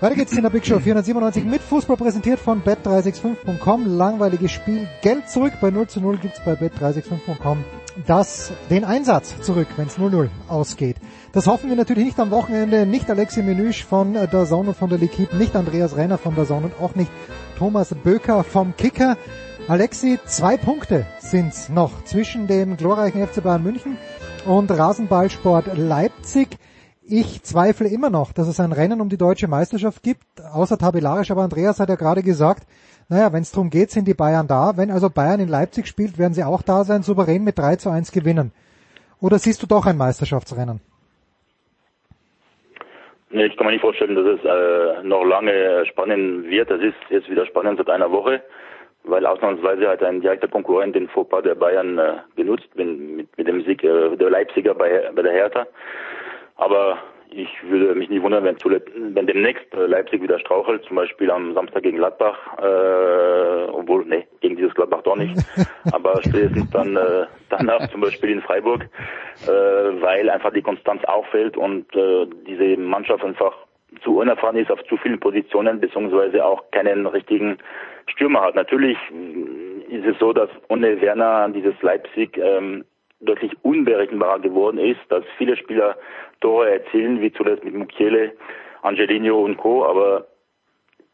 Weiter 0.00 0.14
geht's 0.14 0.32
in 0.36 0.44
der 0.44 0.50
Big 0.50 0.64
Show 0.64 0.78
497 0.78 1.44
mit 1.44 1.60
Fußball 1.60 1.96
präsentiert 1.96 2.38
von 2.38 2.62
bet365.com. 2.62 3.98
Langweiliges 3.98 4.52
Spiel. 4.52 4.86
Geld 5.02 5.28
zurück. 5.28 5.54
Bei 5.60 5.70
0 5.70 5.88
zu 5.88 6.00
0 6.00 6.18
gibt's 6.18 6.40
bei 6.44 6.52
bet365.com 6.52 7.64
das, 8.06 8.52
den 8.70 8.84
Einsatz 8.84 9.40
zurück, 9.42 9.66
wenn's 9.76 9.98
0-0 9.98 10.28
ausgeht. 10.46 10.98
Das 11.32 11.48
hoffen 11.48 11.68
wir 11.68 11.74
natürlich 11.74 12.04
nicht 12.04 12.20
am 12.20 12.30
Wochenende. 12.30 12.86
Nicht 12.86 13.10
Alexi 13.10 13.42
Menüsch 13.42 13.84
von 13.84 14.12
der 14.12 14.44
Zone 14.46 14.68
und 14.68 14.76
von 14.76 14.88
der 14.88 15.00
L'Equipe, 15.00 15.34
nicht 15.34 15.56
Andreas 15.56 15.96
Renner 15.96 16.16
von 16.16 16.36
der 16.36 16.44
Zone 16.44 16.66
und 16.66 16.80
auch 16.80 16.94
nicht 16.94 17.10
Thomas 17.58 17.92
Böker 17.92 18.44
vom 18.44 18.76
Kicker. 18.76 19.16
Alexi, 19.68 20.18
zwei 20.24 20.56
Punkte 20.56 21.04
sind's 21.18 21.68
noch 21.68 22.02
zwischen 22.04 22.46
dem 22.46 22.78
glorreichen 22.78 23.26
FC 23.26 23.42
Bayern 23.42 23.62
München 23.62 23.98
und 24.46 24.70
Rasenballsport 24.70 25.76
Leipzig. 25.76 26.56
Ich 27.06 27.42
zweifle 27.42 27.86
immer 27.88 28.08
noch, 28.08 28.32
dass 28.32 28.48
es 28.48 28.60
ein 28.60 28.72
Rennen 28.72 29.02
um 29.02 29.10
die 29.10 29.18
deutsche 29.18 29.46
Meisterschaft 29.46 30.02
gibt, 30.02 30.24
außer 30.54 30.78
tabellarisch, 30.78 31.30
aber 31.30 31.42
Andreas 31.42 31.80
hat 31.80 31.90
ja 31.90 31.96
gerade 31.96 32.22
gesagt, 32.22 32.62
naja, 33.10 33.30
wenn 33.34 33.42
es 33.42 33.52
darum 33.52 33.68
geht, 33.68 33.90
sind 33.90 34.08
die 34.08 34.14
Bayern 34.14 34.48
da. 34.48 34.78
Wenn 34.78 34.90
also 34.90 35.10
Bayern 35.10 35.38
in 35.38 35.48
Leipzig 35.48 35.86
spielt, 35.86 36.18
werden 36.18 36.32
sie 36.32 36.44
auch 36.44 36.62
da 36.62 36.84
sein, 36.84 37.02
souverän 37.02 37.44
mit 37.44 37.58
3 37.58 37.76
zu 37.76 37.90
1 37.90 38.10
gewinnen. 38.12 38.52
Oder 39.20 39.38
siehst 39.38 39.62
du 39.62 39.66
doch 39.66 39.84
ein 39.84 39.98
Meisterschaftsrennen? 39.98 40.80
Nee, 43.28 43.44
ich 43.44 43.56
kann 43.58 43.66
mir 43.66 43.72
nicht 43.72 43.82
vorstellen, 43.82 44.14
dass 44.14 44.24
es 44.24 44.40
äh, 44.42 45.06
noch 45.06 45.24
lange 45.24 45.84
spannend 45.90 46.48
wird. 46.48 46.70
Das 46.70 46.80
ist 46.80 46.96
jetzt 47.10 47.28
wieder 47.28 47.44
spannend 47.44 47.76
seit 47.76 47.90
einer 47.90 48.10
Woche, 48.10 48.42
weil 49.04 49.26
ausnahmsweise 49.26 49.88
hat 49.88 50.02
ein 50.02 50.20
direkter 50.20 50.48
Konkurrent 50.48 50.94
den 50.94 51.08
Fauxpas 51.08 51.42
der 51.42 51.54
Bayern 51.54 51.98
äh, 51.98 52.14
genutzt 52.36 52.68
mit, 52.74 52.88
mit 53.36 53.46
dem 53.48 53.64
Sieg 53.64 53.82
äh, 53.84 54.16
der 54.16 54.30
Leipziger 54.30 54.74
bei, 54.74 55.10
bei 55.14 55.22
der 55.22 55.32
Hertha. 55.32 55.66
Aber 56.56 56.98
ich 57.30 57.48
würde 57.62 57.94
mich 57.94 58.08
nicht 58.08 58.22
wundern, 58.22 58.44
wenn, 58.44 58.58
zuletzt, 58.58 58.88
wenn 58.94 59.26
demnächst 59.26 59.72
äh, 59.74 59.86
Leipzig 59.86 60.22
wieder 60.22 60.38
strauchelt, 60.38 60.84
zum 60.84 60.96
Beispiel 60.96 61.30
am 61.30 61.54
Samstag 61.54 61.82
gegen 61.82 61.98
Gladbach, 61.98 62.38
äh, 62.58 63.70
obwohl, 63.70 64.04
nee, 64.06 64.26
gegen 64.40 64.56
dieses 64.56 64.74
Gladbach 64.74 65.02
doch 65.02 65.16
nicht, 65.16 65.36
aber 65.92 66.20
spätestens 66.22 66.70
dann 66.70 66.96
äh, 66.96 67.26
danach 67.50 67.86
zum 67.88 68.00
Beispiel 68.00 68.30
in 68.30 68.42
Freiburg, 68.42 68.84
äh, 69.46 69.48
weil 69.48 70.30
einfach 70.30 70.52
die 70.52 70.62
Konstanz 70.62 71.04
auffällt 71.04 71.56
und 71.56 71.94
äh, 71.94 72.26
diese 72.46 72.80
Mannschaft 72.80 73.24
einfach 73.24 73.54
zu 74.02 74.18
unerfahren 74.18 74.56
ist 74.56 74.70
auf 74.70 74.82
zu 74.84 74.96
vielen 74.98 75.20
Positionen, 75.20 75.80
beziehungsweise 75.80 76.44
auch 76.44 76.70
keinen 76.70 77.06
richtigen 77.06 77.58
Stürmer 78.08 78.42
hat. 78.42 78.54
Natürlich 78.54 78.98
ist 79.88 80.06
es 80.06 80.18
so, 80.18 80.32
dass 80.32 80.50
ohne 80.68 81.00
Werner 81.00 81.48
dieses 81.50 81.80
Leipzig 81.82 82.36
ähm, 82.38 82.84
deutlich 83.20 83.52
unberechenbarer 83.62 84.40
geworden 84.40 84.78
ist, 84.78 85.00
dass 85.08 85.24
viele 85.36 85.56
Spieler 85.56 85.96
Tore 86.40 86.70
erzielen, 86.70 87.20
wie 87.20 87.32
zuletzt 87.32 87.64
mit 87.64 87.74
Mukiele, 87.74 88.32
Angelino 88.82 89.40
und 89.40 89.56
Co., 89.56 89.84
aber 89.84 90.26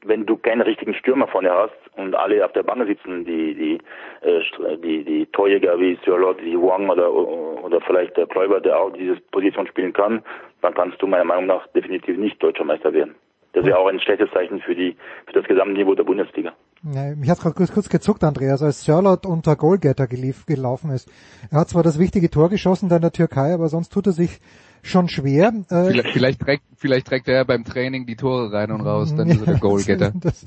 wenn 0.07 0.27
du 0.27 0.37
keinen 0.37 0.61
richtigen 0.61 0.95
Stürmer 0.95 1.27
vorne 1.29 1.51
hast 1.51 1.73
und 1.97 2.15
alle 2.15 2.45
auf 2.45 2.53
der 2.53 2.63
Bank 2.63 2.87
sitzen, 2.87 3.25
die 3.25 3.55
die 3.55 3.79
äh, 4.21 4.77
die, 4.77 5.03
die 5.03 5.27
Torjäger 5.27 5.79
wie 5.81 5.99
Sirlot, 6.05 6.43
wie 6.43 6.57
Wang 6.57 6.91
oder 6.91 7.11
oder 7.11 7.81
vielleicht 7.81 8.17
der 8.17 8.27
Kläuber, 8.27 8.61
der 8.61 8.79
auch 8.79 8.93
diese 8.93 9.17
Position 9.33 9.67
spielen 9.67 9.95
kann, 9.95 10.23
dann 10.61 10.75
kannst 10.75 11.01
du 11.01 11.07
meiner 11.07 11.25
Meinung 11.25 11.47
nach 11.47 11.67
definitiv 11.69 12.19
nicht 12.19 12.43
deutscher 12.43 12.65
Meister 12.65 12.93
werden. 12.93 13.15
Das 13.55 13.65
wäre 13.65 13.79
auch 13.79 13.87
ein 13.87 14.01
schlechtes 14.01 14.31
Zeichen 14.33 14.61
für 14.61 14.75
die 14.75 14.95
für 15.27 15.33
das 15.33 15.45
Gesamtniveau 15.45 15.95
der 15.95 16.05
Bundesliga. 16.05 16.53
Ja, 16.93 17.15
mich 17.15 17.31
hat 17.31 17.41
gerade 17.41 17.55
kurz, 17.55 17.73
kurz 17.73 17.89
gezuckt, 17.89 18.23
Andreas, 18.25 18.63
als 18.63 18.85
Sörlot 18.85 19.25
unter 19.25 19.57
Goalgetter 19.57 20.07
gelief, 20.07 20.45
gelaufen 20.45 20.91
ist. 20.91 21.09
Er 21.51 21.61
hat 21.61 21.71
zwar 21.71 21.83
das 21.83 21.99
wichtige 21.99 22.31
Tor 22.31 22.51
geschossen 22.51 22.91
da 22.91 22.97
in 22.97 23.03
der 23.03 23.13
Türkei, 23.13 23.55
aber 23.55 23.71
sonst 23.71 23.91
tut 23.91 24.07
er 24.07 24.13
sich 24.13 24.41
schon 24.83 25.09
schwer. 25.09 25.53
Äh, 25.71 25.85
vielleicht, 25.87 26.11
vielleicht, 26.11 26.41
trägt, 26.41 26.63
vielleicht 26.77 27.07
trägt 27.07 27.29
er 27.29 27.47
beim 27.47 27.65
Training 27.65 28.05
die 28.05 28.17
Tore 28.17 28.53
rein 28.53 28.71
und 28.71 28.83
raus, 28.83 29.15
dann 29.17 29.29
ja, 29.29 29.35
ist 29.35 29.41
er 29.41 29.47
der 29.47 29.59
Goalgetter. 29.61 30.13
Das, 30.15 30.45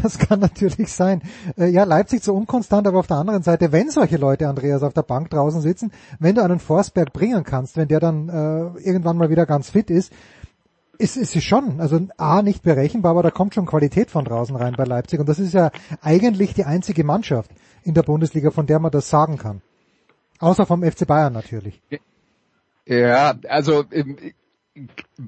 das, 0.00 0.18
kann 0.18 0.38
natürlich 0.38 0.92
sein. 0.92 1.22
Äh, 1.58 1.66
ja, 1.70 1.82
Leipzig 1.82 2.22
so 2.22 2.32
unkonstant, 2.34 2.86
aber 2.86 3.00
auf 3.00 3.08
der 3.08 3.16
anderen 3.16 3.42
Seite, 3.42 3.72
wenn 3.72 3.90
solche 3.90 4.18
Leute, 4.18 4.48
Andreas, 4.48 4.84
auf 4.84 4.94
der 4.94 5.02
Bank 5.02 5.30
draußen 5.30 5.60
sitzen, 5.60 5.90
wenn 6.20 6.36
du 6.36 6.44
einen 6.44 6.60
Forsberg 6.60 7.12
bringen 7.12 7.42
kannst, 7.42 7.76
wenn 7.76 7.88
der 7.88 7.98
dann 7.98 8.28
äh, 8.28 8.80
irgendwann 8.82 9.16
mal 9.16 9.30
wieder 9.30 9.46
ganz 9.46 9.70
fit 9.70 9.90
ist, 9.90 10.12
ist, 10.98 11.16
ist 11.16 11.34
es 11.36 11.44
schon, 11.44 11.80
also 11.80 12.00
A, 12.16 12.42
nicht 12.42 12.62
berechenbar, 12.62 13.12
aber 13.12 13.22
da 13.22 13.30
kommt 13.30 13.54
schon 13.54 13.66
Qualität 13.66 14.10
von 14.10 14.24
draußen 14.24 14.54
rein 14.56 14.74
bei 14.76 14.84
Leipzig. 14.84 15.20
Und 15.20 15.28
das 15.28 15.38
ist 15.38 15.54
ja 15.54 15.70
eigentlich 16.00 16.54
die 16.54 16.64
einzige 16.64 17.04
Mannschaft 17.04 17.50
in 17.82 17.94
der 17.94 18.02
Bundesliga, 18.02 18.50
von 18.50 18.66
der 18.66 18.78
man 18.78 18.90
das 18.90 19.08
sagen 19.08 19.38
kann. 19.38 19.62
Außer 20.38 20.66
vom 20.66 20.82
FC 20.82 21.06
Bayern 21.06 21.32
natürlich. 21.32 21.80
Ja, 22.86 23.34
also 23.48 23.84
ähm, 23.92 24.16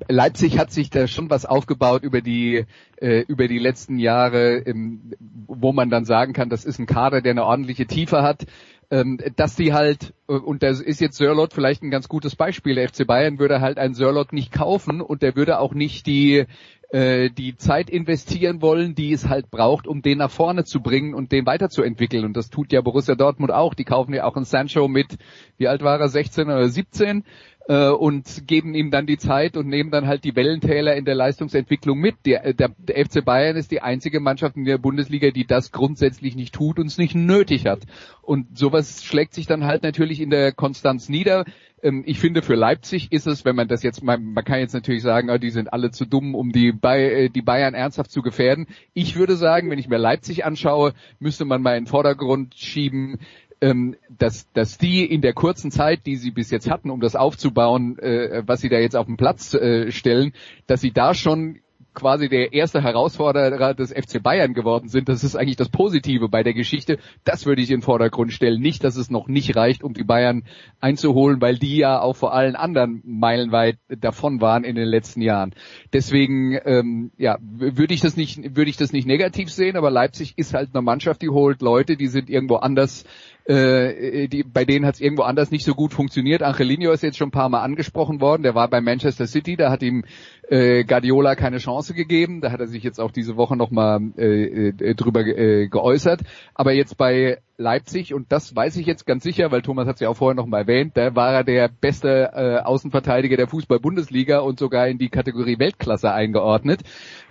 Leipzig 0.08 0.58
hat 0.58 0.72
sich 0.72 0.90
da 0.90 1.06
schon 1.06 1.28
was 1.28 1.44
aufgebaut 1.44 2.02
über 2.02 2.20
die 2.20 2.64
äh, 2.96 3.20
über 3.28 3.46
die 3.46 3.58
letzten 3.58 3.98
Jahre, 3.98 4.56
ähm, 4.58 5.12
wo 5.46 5.72
man 5.72 5.90
dann 5.90 6.04
sagen 6.04 6.32
kann, 6.32 6.48
das 6.48 6.64
ist 6.64 6.78
ein 6.78 6.86
Kader, 6.86 7.20
der 7.20 7.32
eine 7.32 7.44
ordentliche 7.44 7.86
Tiefe 7.86 8.22
hat 8.22 8.46
ähm, 8.90 9.18
dass 9.36 9.56
die 9.56 9.72
halt, 9.72 10.14
äh, 10.28 10.34
und 10.34 10.62
da 10.62 10.68
ist 10.68 11.00
jetzt 11.00 11.16
Sörlot 11.16 11.52
vielleicht 11.52 11.82
ein 11.82 11.90
ganz 11.90 12.08
gutes 12.08 12.36
Beispiel, 12.36 12.74
der 12.74 12.88
FC 12.88 13.06
Bayern 13.06 13.38
würde 13.38 13.60
halt 13.60 13.78
einen 13.78 13.94
Sörlot 13.94 14.32
nicht 14.32 14.52
kaufen 14.52 15.00
und 15.00 15.22
der 15.22 15.36
würde 15.36 15.58
auch 15.58 15.74
nicht 15.74 16.06
die 16.06 16.46
äh, 16.94 17.30
die 17.30 17.56
Zeit 17.56 17.90
investieren 17.90 18.62
wollen, 18.62 18.94
die 18.94 19.12
es 19.12 19.28
halt 19.28 19.50
braucht, 19.50 19.88
um 19.88 20.00
den 20.00 20.18
nach 20.18 20.30
vorne 20.30 20.62
zu 20.62 20.80
bringen 20.80 21.12
und 21.12 21.32
den 21.32 21.44
weiterzuentwickeln. 21.44 22.24
Und 22.24 22.36
das 22.36 22.50
tut 22.50 22.72
ja 22.72 22.82
Borussia 22.82 23.16
Dortmund 23.16 23.50
auch. 23.50 23.74
Die 23.74 23.82
kaufen 23.82 24.14
ja 24.14 24.24
auch 24.24 24.36
einen 24.36 24.44
Sancho 24.44 24.86
mit, 24.86 25.16
wie 25.56 25.66
alt 25.66 25.82
war 25.82 25.98
er, 25.98 26.08
16 26.08 26.44
oder 26.44 26.68
17? 26.68 27.24
Äh, 27.66 27.88
und 27.88 28.46
geben 28.46 28.74
ihm 28.74 28.90
dann 28.90 29.06
die 29.06 29.18
Zeit 29.18 29.56
und 29.56 29.68
nehmen 29.68 29.90
dann 29.90 30.06
halt 30.06 30.24
die 30.24 30.36
Wellentäler 30.36 30.96
in 30.96 31.04
der 31.04 31.14
Leistungsentwicklung 31.14 31.98
mit. 31.98 32.16
Der, 32.26 32.52
der, 32.52 32.70
der 32.76 33.04
FC 33.04 33.24
Bayern 33.24 33.56
ist 33.56 33.70
die 33.70 33.80
einzige 33.80 34.20
Mannschaft 34.20 34.56
in 34.56 34.64
der 34.64 34.78
Bundesliga, 34.78 35.30
die 35.30 35.46
das 35.46 35.72
grundsätzlich 35.72 36.36
nicht 36.36 36.54
tut 36.54 36.78
und 36.78 36.86
es 36.86 36.98
nicht 36.98 37.14
nötig 37.14 37.66
hat. 37.66 37.80
Und 38.22 38.58
sowas 38.58 39.04
schlägt 39.04 39.34
sich 39.34 39.46
dann 39.46 39.64
halt 39.64 39.82
natürlich 39.82 40.20
in 40.20 40.30
der 40.30 40.52
Konstanz 40.52 41.08
nieder. 41.08 41.44
Ähm, 41.84 42.02
ich 42.06 42.18
finde, 42.18 42.42
für 42.42 42.54
Leipzig 42.54 43.12
ist 43.12 43.26
es, 43.26 43.44
wenn 43.44 43.54
man 43.54 43.68
das 43.68 43.82
jetzt, 43.82 44.02
man, 44.02 44.24
man 44.24 44.44
kann 44.44 44.58
jetzt 44.58 44.72
natürlich 44.72 45.02
sagen, 45.02 45.30
oh, 45.30 45.38
die 45.38 45.50
sind 45.50 45.72
alle 45.72 45.90
zu 45.90 46.06
dumm, 46.06 46.34
um 46.34 46.50
die, 46.50 46.74
äh, 46.82 47.28
die 47.28 47.42
Bayern 47.42 47.74
ernsthaft 47.74 48.10
zu 48.10 48.22
gefährden. 48.22 48.66
Ich 48.94 49.16
würde 49.16 49.36
sagen, 49.36 49.70
wenn 49.70 49.78
ich 49.78 49.88
mir 49.88 49.98
Leipzig 49.98 50.44
anschaue, 50.44 50.94
müsste 51.18 51.44
man 51.44 51.62
mal 51.62 51.76
in 51.76 51.84
den 51.84 51.90
Vordergrund 51.90 52.54
schieben, 52.54 53.18
ähm, 53.60 53.96
dass, 54.08 54.50
dass 54.52 54.78
die 54.78 55.04
in 55.04 55.20
der 55.20 55.32
kurzen 55.32 55.70
Zeit, 55.70 56.06
die 56.06 56.16
sie 56.16 56.30
bis 56.30 56.50
jetzt 56.50 56.70
hatten, 56.70 56.90
um 56.90 57.00
das 57.00 57.16
aufzubauen, 57.16 57.98
äh, 57.98 58.42
was 58.46 58.60
sie 58.60 58.68
da 58.68 58.78
jetzt 58.78 58.96
auf 58.96 59.06
den 59.06 59.16
Platz 59.16 59.54
äh, 59.54 59.90
stellen, 59.90 60.32
dass 60.66 60.80
sie 60.80 60.92
da 60.92 61.14
schon 61.14 61.60
quasi 61.94 62.28
der 62.28 62.52
erste 62.52 62.82
Herausforderer 62.82 63.74
des 63.74 63.92
FC 63.92 64.22
Bayern 64.22 64.54
geworden 64.54 64.88
sind. 64.88 65.08
Das 65.08 65.24
ist 65.24 65.36
eigentlich 65.36 65.56
das 65.56 65.68
Positive 65.68 66.28
bei 66.28 66.42
der 66.42 66.54
Geschichte. 66.54 66.98
Das 67.24 67.46
würde 67.46 67.62
ich 67.62 67.70
in 67.70 67.78
den 67.78 67.82
Vordergrund 67.82 68.32
stellen. 68.32 68.60
Nicht, 68.60 68.84
dass 68.84 68.96
es 68.96 69.10
noch 69.10 69.28
nicht 69.28 69.56
reicht, 69.56 69.82
um 69.82 69.94
die 69.94 70.04
Bayern 70.04 70.44
einzuholen, 70.80 71.40
weil 71.40 71.56
die 71.56 71.76
ja 71.76 72.00
auch 72.00 72.16
vor 72.16 72.34
allen 72.34 72.56
anderen 72.56 73.02
meilenweit 73.04 73.78
davon 73.88 74.40
waren 74.40 74.64
in 74.64 74.76
den 74.76 74.88
letzten 74.88 75.22
Jahren. 75.22 75.54
Deswegen, 75.92 76.58
ähm, 76.64 77.12
ja, 77.16 77.38
würde 77.40 77.94
ich 77.94 78.00
das 78.00 78.16
nicht, 78.16 78.56
würde 78.56 78.70
ich 78.70 78.76
das 78.76 78.92
nicht 78.92 79.06
negativ 79.06 79.50
sehen, 79.50 79.76
aber 79.76 79.90
Leipzig 79.90 80.34
ist 80.36 80.54
halt 80.54 80.70
eine 80.74 80.82
Mannschaft, 80.82 81.22
die 81.22 81.28
holt 81.28 81.62
Leute, 81.62 81.96
die 81.96 82.08
sind 82.08 82.28
irgendwo 82.28 82.56
anders 82.56 83.04
äh, 83.46 84.26
die, 84.28 84.42
bei 84.42 84.64
denen 84.64 84.86
hat 84.86 84.94
es 84.94 85.00
irgendwo 85.00 85.22
anders 85.22 85.50
nicht 85.50 85.64
so 85.64 85.74
gut 85.74 85.92
funktioniert. 85.92 86.42
Angelino 86.42 86.92
ist 86.92 87.02
jetzt 87.02 87.18
schon 87.18 87.28
ein 87.28 87.32
paar 87.32 87.50
Mal 87.50 87.62
angesprochen 87.62 88.20
worden. 88.20 88.42
Der 88.42 88.54
war 88.54 88.68
bei 88.68 88.80
Manchester 88.80 89.26
City, 89.26 89.56
da 89.56 89.70
hat 89.70 89.82
ihm 89.82 90.04
äh, 90.48 90.84
Guardiola 90.84 91.34
keine 91.34 91.58
Chance 91.58 91.94
gegeben. 91.94 92.40
Da 92.40 92.52
hat 92.52 92.60
er 92.60 92.66
sich 92.66 92.82
jetzt 92.82 93.00
auch 93.00 93.10
diese 93.10 93.36
Woche 93.36 93.56
nochmal 93.56 94.00
äh, 94.16 94.68
äh, 94.68 94.94
drüber 94.94 95.20
äh, 95.20 95.68
geäußert. 95.68 96.22
Aber 96.54 96.72
jetzt 96.72 96.96
bei 96.96 97.38
Leipzig, 97.56 98.14
und 98.14 98.32
das 98.32 98.54
weiß 98.54 98.76
ich 98.76 98.86
jetzt 98.86 99.06
ganz 99.06 99.22
sicher, 99.22 99.52
weil 99.52 99.62
Thomas 99.62 99.86
hat 99.86 99.94
es 99.94 100.00
ja 100.00 100.08
auch 100.08 100.16
vorher 100.16 100.34
nochmal 100.34 100.62
erwähnt, 100.62 100.96
da 100.96 101.14
war 101.14 101.32
er 101.32 101.44
der 101.44 101.68
beste 101.68 102.32
äh, 102.34 102.58
Außenverteidiger 102.64 103.36
der 103.36 103.48
Fußball-Bundesliga 103.48 104.40
und 104.40 104.58
sogar 104.58 104.88
in 104.88 104.98
die 104.98 105.08
Kategorie 105.08 105.58
Weltklasse 105.58 106.12
eingeordnet. 106.12 106.80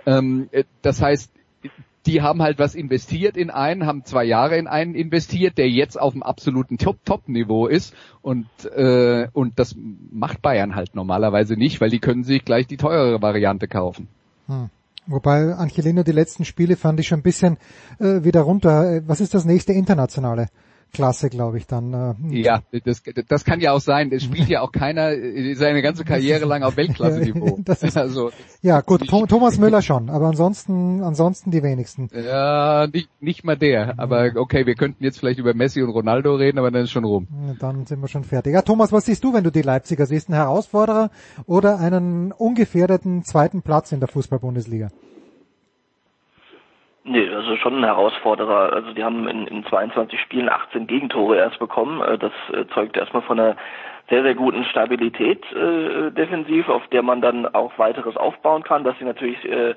Ähm, 0.06 0.48
äh, 0.52 0.64
das 0.82 1.02
heißt, 1.02 1.32
die 2.06 2.22
haben 2.22 2.42
halt 2.42 2.60
was 2.60 2.76
investiert 2.76 3.38
in 3.38 3.50
einen, 3.50 3.86
haben 3.86 4.04
zwei 4.04 4.26
Jahre 4.26 4.58
in 4.58 4.68
einen 4.68 4.96
investiert, 4.96 5.58
der 5.58 5.70
jetzt 5.70 6.00
auf 6.00 6.14
dem 6.14 6.24
absoluten 6.24 6.78
Top-Top-Niveau 6.78 7.68
ist 7.68 7.96
und 8.22 8.48
äh, 8.76 9.28
und 9.34 9.60
das 9.60 9.76
macht 10.12 10.42
Bayern 10.42 10.76
halt 10.76 10.96
normalerweise 10.96 11.56
nicht, 11.56 11.82
weil 11.82 11.90
die 11.90 12.00
können 12.00 12.24
sich 12.24 12.44
gleich 12.44 12.68
die 12.68 12.78
teurere 12.78 13.22
Variante 13.22 13.68
kaufen. 13.68 14.08
Hm. 14.48 14.70
Wobei 15.06 15.54
Angelino 15.54 16.04
die 16.04 16.14
letzten 16.14 16.46
Spiele 16.46 16.78
fand 16.78 17.00
ich 17.00 17.08
schon 17.08 17.20
ein 17.20 17.24
bisschen 17.24 17.58
äh, 18.00 18.24
wieder 18.24 18.42
runter. 18.42 18.96
Äh, 18.96 19.02
was 19.06 19.20
ist 19.20 19.34
das 19.34 19.46
nächste 19.46 19.74
internationale? 19.74 20.48
Klasse, 20.94 21.30
glaube 21.30 21.58
ich, 21.58 21.66
dann. 21.66 22.18
Äh, 22.32 22.42
ja, 22.42 22.62
das, 22.86 23.02
das 23.28 23.44
kann 23.44 23.60
ja 23.60 23.72
auch 23.72 23.82
sein. 23.82 24.12
Es 24.14 24.24
spielt 24.24 24.48
ja 24.48 24.62
auch 24.62 24.72
keiner 24.72 25.12
äh, 25.12 25.56
seine 25.56 25.82
ganze 25.82 26.06
Karriere 26.06 26.46
lang 26.46 26.62
auf 26.62 26.78
Weltklasse-Niveau. 26.78 27.60
also, 27.96 28.30
ja, 28.62 28.82
gut, 28.82 29.08
Thomas 29.08 29.58
Müller 29.58 29.82
schon, 29.82 30.12
aber 30.12 30.28
ansonsten, 30.28 31.02
ansonsten 31.04 31.50
die 31.50 31.64
wenigsten. 31.64 32.10
Ja, 32.14 32.88
nicht, 32.94 33.10
nicht 33.22 33.44
mal 33.44 33.58
der. 33.58 33.96
Aber 33.98 34.32
okay, 34.36 34.68
wir 34.68 34.76
könnten 34.76 35.04
jetzt 35.04 35.20
vielleicht 35.20 35.40
über 35.40 35.56
Messi 35.56 35.82
und 35.82 35.90
Ronaldo 35.90 36.36
reden, 36.36 36.60
aber 36.60 36.70
dann 36.70 36.84
ist 36.84 36.92
schon 36.92 37.06
rum. 37.06 37.28
Dann 37.60 37.88
sind 37.88 38.00
wir 38.00 38.08
schon 38.08 38.24
fertig. 38.24 38.54
Ja, 38.54 38.62
Thomas, 38.62 38.92
was 38.92 39.06
siehst 39.06 39.24
du, 39.24 39.34
wenn 39.34 39.44
du 39.44 39.52
die 39.52 39.64
Leipziger 39.64 40.06
siehst? 40.06 40.30
Ein 40.30 40.36
Herausforderer 40.36 41.10
oder 41.48 41.80
einen 41.80 42.32
ungefährdeten 42.32 43.24
zweiten 43.24 43.64
Platz 43.64 43.92
in 43.92 44.00
der 44.00 44.10
Fußball-Bundesliga? 44.10 44.90
Nee, 47.06 47.24
ist 47.24 47.60
schon 47.60 47.80
ein 47.80 47.84
Herausforderer. 47.84 48.72
Also 48.72 48.94
die 48.94 49.04
haben 49.04 49.28
in, 49.28 49.46
in 49.48 49.66
22 49.66 50.20
Spielen 50.22 50.48
18 50.48 50.88
Gegentore 50.88 51.38
erst 51.38 51.60
bekommen. 51.60 52.02
Äh, 52.02 52.18
das 52.18 52.32
äh, 52.54 52.66
zeugt 52.74 52.96
erstmal 52.96 53.24
von 53.24 53.40
einer 53.40 53.58
sehr, 54.10 54.24
sehr 54.24 54.36
guten 54.36 54.64
Stabilität 54.66 55.44
äh, 55.52 56.12
defensiv, 56.12 56.70
auf 56.70 56.88
der 56.88 57.04
man 57.04 57.22
dann 57.22 57.46
auch 57.54 57.78
weiteres 57.78 58.16
aufbauen 58.16 58.64
kann. 58.64 58.86
Dass 58.86 58.98
sie 59.00 59.06
natürlich 59.06 59.44
äh, 59.44 59.76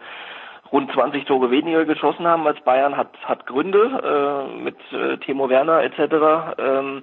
rund 0.70 0.92
20 0.92 1.24
Tore 1.24 1.50
weniger 1.50 1.84
geschossen 1.84 2.26
haben 2.26 2.46
als 2.46 2.60
Bayern, 2.60 2.96
hat, 2.96 3.10
hat 3.24 3.46
Gründe 3.46 4.46
äh, 4.48 4.62
mit 4.62 4.76
äh, 4.92 5.16
Timo 5.18 5.48
Werner 5.48 5.82
etc. 5.82 6.58
Ähm, 6.58 7.02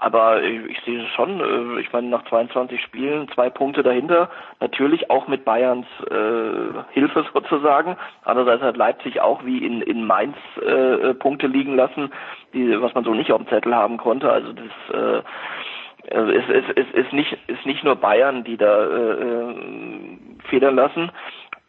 aber 0.00 0.42
ich, 0.42 0.64
ich 0.64 0.80
sehe 0.80 1.06
schon, 1.14 1.40
äh, 1.40 1.80
ich 1.80 1.92
meine, 1.92 2.08
nach 2.08 2.24
22 2.24 2.80
Spielen 2.82 3.28
zwei 3.34 3.50
Punkte 3.50 3.82
dahinter, 3.82 4.30
natürlich 4.58 5.10
auch 5.10 5.28
mit 5.28 5.44
Bayerns 5.44 5.86
äh, 6.10 6.92
Hilfe 6.92 7.26
sozusagen. 7.34 7.96
Andererseits 8.24 8.62
hat 8.62 8.78
Leipzig 8.78 9.20
auch 9.20 9.44
wie 9.44 9.58
in, 9.64 9.82
in 9.82 10.06
Mainz 10.06 10.36
äh, 10.66 11.12
Punkte 11.14 11.46
liegen 11.46 11.76
lassen, 11.76 12.10
die, 12.54 12.80
was 12.80 12.94
man 12.94 13.04
so 13.04 13.12
nicht 13.12 13.30
auf 13.30 13.42
dem 13.42 13.48
Zettel 13.48 13.74
haben 13.74 13.98
konnte. 13.98 14.32
Also 14.32 14.54
das 14.54 14.96
äh, 14.96 15.22
es, 16.08 16.44
es, 16.48 16.64
es 16.76 16.94
ist 16.94 17.12
nicht 17.12 17.36
ist 17.46 17.66
nicht 17.66 17.84
nur 17.84 17.94
Bayern, 17.94 18.42
die 18.42 18.56
da 18.56 18.84
äh, 18.86 19.12
äh, 19.12 19.54
federn 20.48 20.76
lassen. 20.76 21.12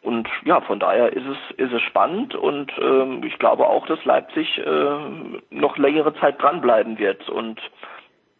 Und 0.00 0.26
ja, 0.44 0.62
von 0.62 0.80
daher 0.80 1.12
ist 1.12 1.26
es 1.26 1.58
ist 1.58 1.72
es 1.72 1.82
spannend 1.82 2.34
und 2.34 2.72
ähm, 2.80 3.22
ich 3.24 3.38
glaube 3.38 3.66
auch, 3.66 3.86
dass 3.86 4.02
Leipzig 4.06 4.58
äh, 4.58 4.96
noch 5.50 5.76
längere 5.76 6.14
Zeit 6.14 6.40
dranbleiben 6.42 6.98
wird 6.98 7.28
und 7.28 7.60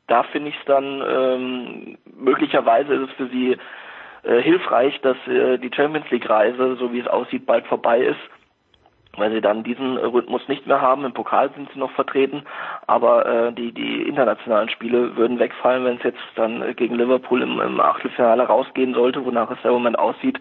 da 0.06 0.22
finde 0.24 0.50
ich 0.50 0.58
es 0.58 0.64
dann 0.66 1.02
ähm, 1.06 1.98
möglicherweise 2.16 2.94
ist 2.94 3.10
es 3.10 3.16
für 3.16 3.28
sie 3.28 3.56
äh, 4.24 4.40
hilfreich, 4.40 5.00
dass 5.00 5.16
äh, 5.26 5.58
die 5.58 5.70
Champions 5.74 6.10
League 6.10 6.28
Reise, 6.28 6.76
so 6.76 6.92
wie 6.92 7.00
es 7.00 7.06
aussieht, 7.06 7.46
bald 7.46 7.66
vorbei 7.66 8.00
ist, 8.00 8.20
weil 9.16 9.32
sie 9.32 9.40
dann 9.40 9.62
diesen 9.62 9.96
Rhythmus 9.96 10.46
nicht 10.48 10.66
mehr 10.66 10.80
haben. 10.80 11.04
Im 11.04 11.12
Pokal 11.12 11.50
sind 11.54 11.70
sie 11.72 11.78
noch 11.78 11.90
vertreten, 11.92 12.44
aber 12.86 13.26
äh, 13.26 13.52
die 13.52 13.72
die 13.72 14.02
internationalen 14.02 14.68
Spiele 14.68 15.16
würden 15.16 15.38
wegfallen, 15.38 15.84
wenn 15.84 15.96
es 15.96 16.02
jetzt 16.02 16.22
dann 16.36 16.74
gegen 16.76 16.94
Liverpool 16.94 17.42
im, 17.42 17.60
im 17.60 17.80
Achtelfinale 17.80 18.44
rausgehen 18.44 18.94
sollte, 18.94 19.24
wonach 19.24 19.50
es 19.50 19.58
im 19.64 19.72
Moment 19.72 19.98
aussieht. 19.98 20.38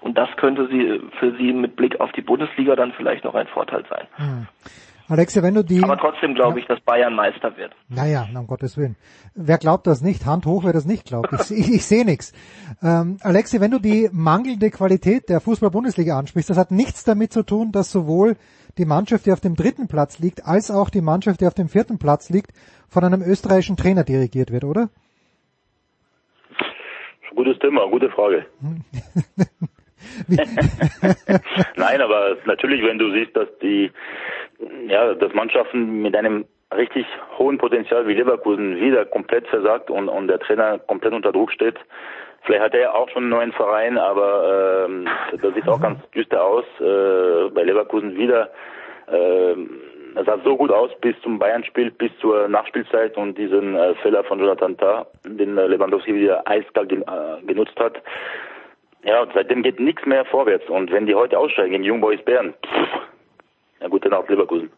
Und 0.00 0.16
das 0.16 0.28
könnte 0.36 0.68
sie 0.68 1.00
für 1.18 1.32
sie 1.32 1.52
mit 1.52 1.76
Blick 1.76 2.00
auf 2.00 2.12
die 2.12 2.22
Bundesliga 2.22 2.76
dann 2.76 2.92
vielleicht 2.92 3.24
noch 3.24 3.34
ein 3.34 3.48
Vorteil 3.48 3.84
sein. 3.88 4.06
Hm. 4.16 4.46
Alexia, 5.08 5.42
wenn 5.42 5.54
du 5.54 5.62
die... 5.62 5.82
Aber 5.82 5.98
trotzdem 5.98 6.34
glaube 6.34 6.60
ich, 6.60 6.66
dass 6.66 6.80
Bayern 6.80 7.14
Meister 7.14 7.56
wird. 7.56 7.72
Naja, 7.88 8.26
um 8.34 8.46
Gottes 8.46 8.78
Willen. 8.78 8.96
Wer 9.34 9.58
glaubt 9.58 9.86
das 9.86 10.00
nicht? 10.00 10.24
Hand 10.24 10.46
hoch, 10.46 10.64
wer 10.64 10.72
das 10.72 10.86
nicht 10.86 11.04
glaubt. 11.04 11.28
Ich, 11.32 11.50
ich, 11.50 11.74
ich 11.74 11.84
sehe 11.84 12.04
nichts. 12.04 12.32
Ähm, 12.82 13.18
Alexia, 13.22 13.60
wenn 13.60 13.70
du 13.70 13.78
die 13.78 14.08
mangelnde 14.12 14.70
Qualität 14.70 15.28
der 15.28 15.40
Fußball-Bundesliga 15.40 16.18
ansprichst, 16.18 16.48
das 16.48 16.56
hat 16.56 16.70
nichts 16.70 17.04
damit 17.04 17.32
zu 17.32 17.42
tun, 17.42 17.70
dass 17.70 17.90
sowohl 17.90 18.36
die 18.78 18.86
Mannschaft, 18.86 19.26
die 19.26 19.32
auf 19.32 19.40
dem 19.40 19.56
dritten 19.56 19.88
Platz 19.88 20.18
liegt, 20.18 20.46
als 20.46 20.70
auch 20.70 20.88
die 20.88 21.02
Mannschaft, 21.02 21.40
die 21.40 21.46
auf 21.46 21.54
dem 21.54 21.68
vierten 21.68 21.98
Platz 21.98 22.30
liegt, 22.30 22.52
von 22.88 23.04
einem 23.04 23.22
österreichischen 23.22 23.76
Trainer 23.76 24.04
dirigiert 24.04 24.50
wird, 24.50 24.64
oder? 24.64 24.88
Gutes 27.34 27.58
Thema, 27.58 27.86
gute 27.88 28.10
Frage. 28.10 28.46
Nein, 31.76 32.00
aber 32.00 32.36
natürlich, 32.46 32.82
wenn 32.84 32.98
du 32.98 33.12
siehst, 33.12 33.36
dass 33.36 33.48
die, 33.60 33.90
ja, 34.88 35.14
dass 35.14 35.34
Mannschaften 35.34 36.02
mit 36.02 36.16
einem 36.16 36.44
richtig 36.74 37.06
hohen 37.38 37.58
Potenzial 37.58 38.06
wie 38.06 38.14
Leverkusen 38.14 38.80
wieder 38.80 39.04
komplett 39.04 39.46
versagt 39.48 39.90
und, 39.90 40.08
und 40.08 40.28
der 40.28 40.40
Trainer 40.40 40.78
komplett 40.78 41.12
unter 41.12 41.32
Druck 41.32 41.52
steht. 41.52 41.76
Vielleicht 42.42 42.62
hat 42.62 42.74
er 42.74 42.80
ja 42.80 42.94
auch 42.94 43.08
schon 43.08 43.24
einen 43.24 43.30
neuen 43.30 43.52
Verein, 43.52 43.96
aber 43.96 44.86
ähm, 44.86 45.08
das 45.40 45.54
sieht 45.54 45.68
auch 45.68 45.80
ganz 45.80 45.98
düster 46.10 46.44
aus. 46.44 46.64
Äh, 46.78 47.50
bei 47.54 47.62
Leverkusen 47.62 48.16
wieder. 48.16 48.50
Äh, 49.06 49.54
das 50.14 50.26
sah 50.26 50.38
so 50.44 50.56
gut 50.56 50.70
aus 50.70 50.90
bis 51.00 51.18
zum 51.22 51.38
Bayern-Spiel, 51.38 51.90
bis 51.90 52.12
zur 52.20 52.46
Nachspielzeit 52.48 53.16
und 53.16 53.36
diesen 53.36 53.74
äh, 53.74 53.94
Fehler 53.96 54.22
von 54.24 54.38
Jonathan 54.38 54.76
Tah, 54.76 55.06
den 55.24 55.56
Lewandowski 55.56 56.14
wieder 56.14 56.46
eiskalt 56.46 56.92
äh, 56.92 56.96
genutzt 57.46 57.78
hat. 57.80 58.00
Ja, 59.04 59.26
seitdem 59.34 59.62
geht 59.62 59.80
nichts 59.80 60.06
mehr 60.06 60.24
vorwärts. 60.24 60.68
Und 60.68 60.92
wenn 60.92 61.06
die 61.06 61.14
heute 61.14 61.38
aussteigen 61.38 61.72
gegen 61.72 61.90
Young 61.90 62.00
Boys 62.00 62.22
Bern, 62.22 62.54
pff, 62.64 63.00
ja 63.80 63.88
gut, 63.88 64.04
dann 64.04 64.12
auch 64.12 64.28
Leverkusen. 64.28 64.70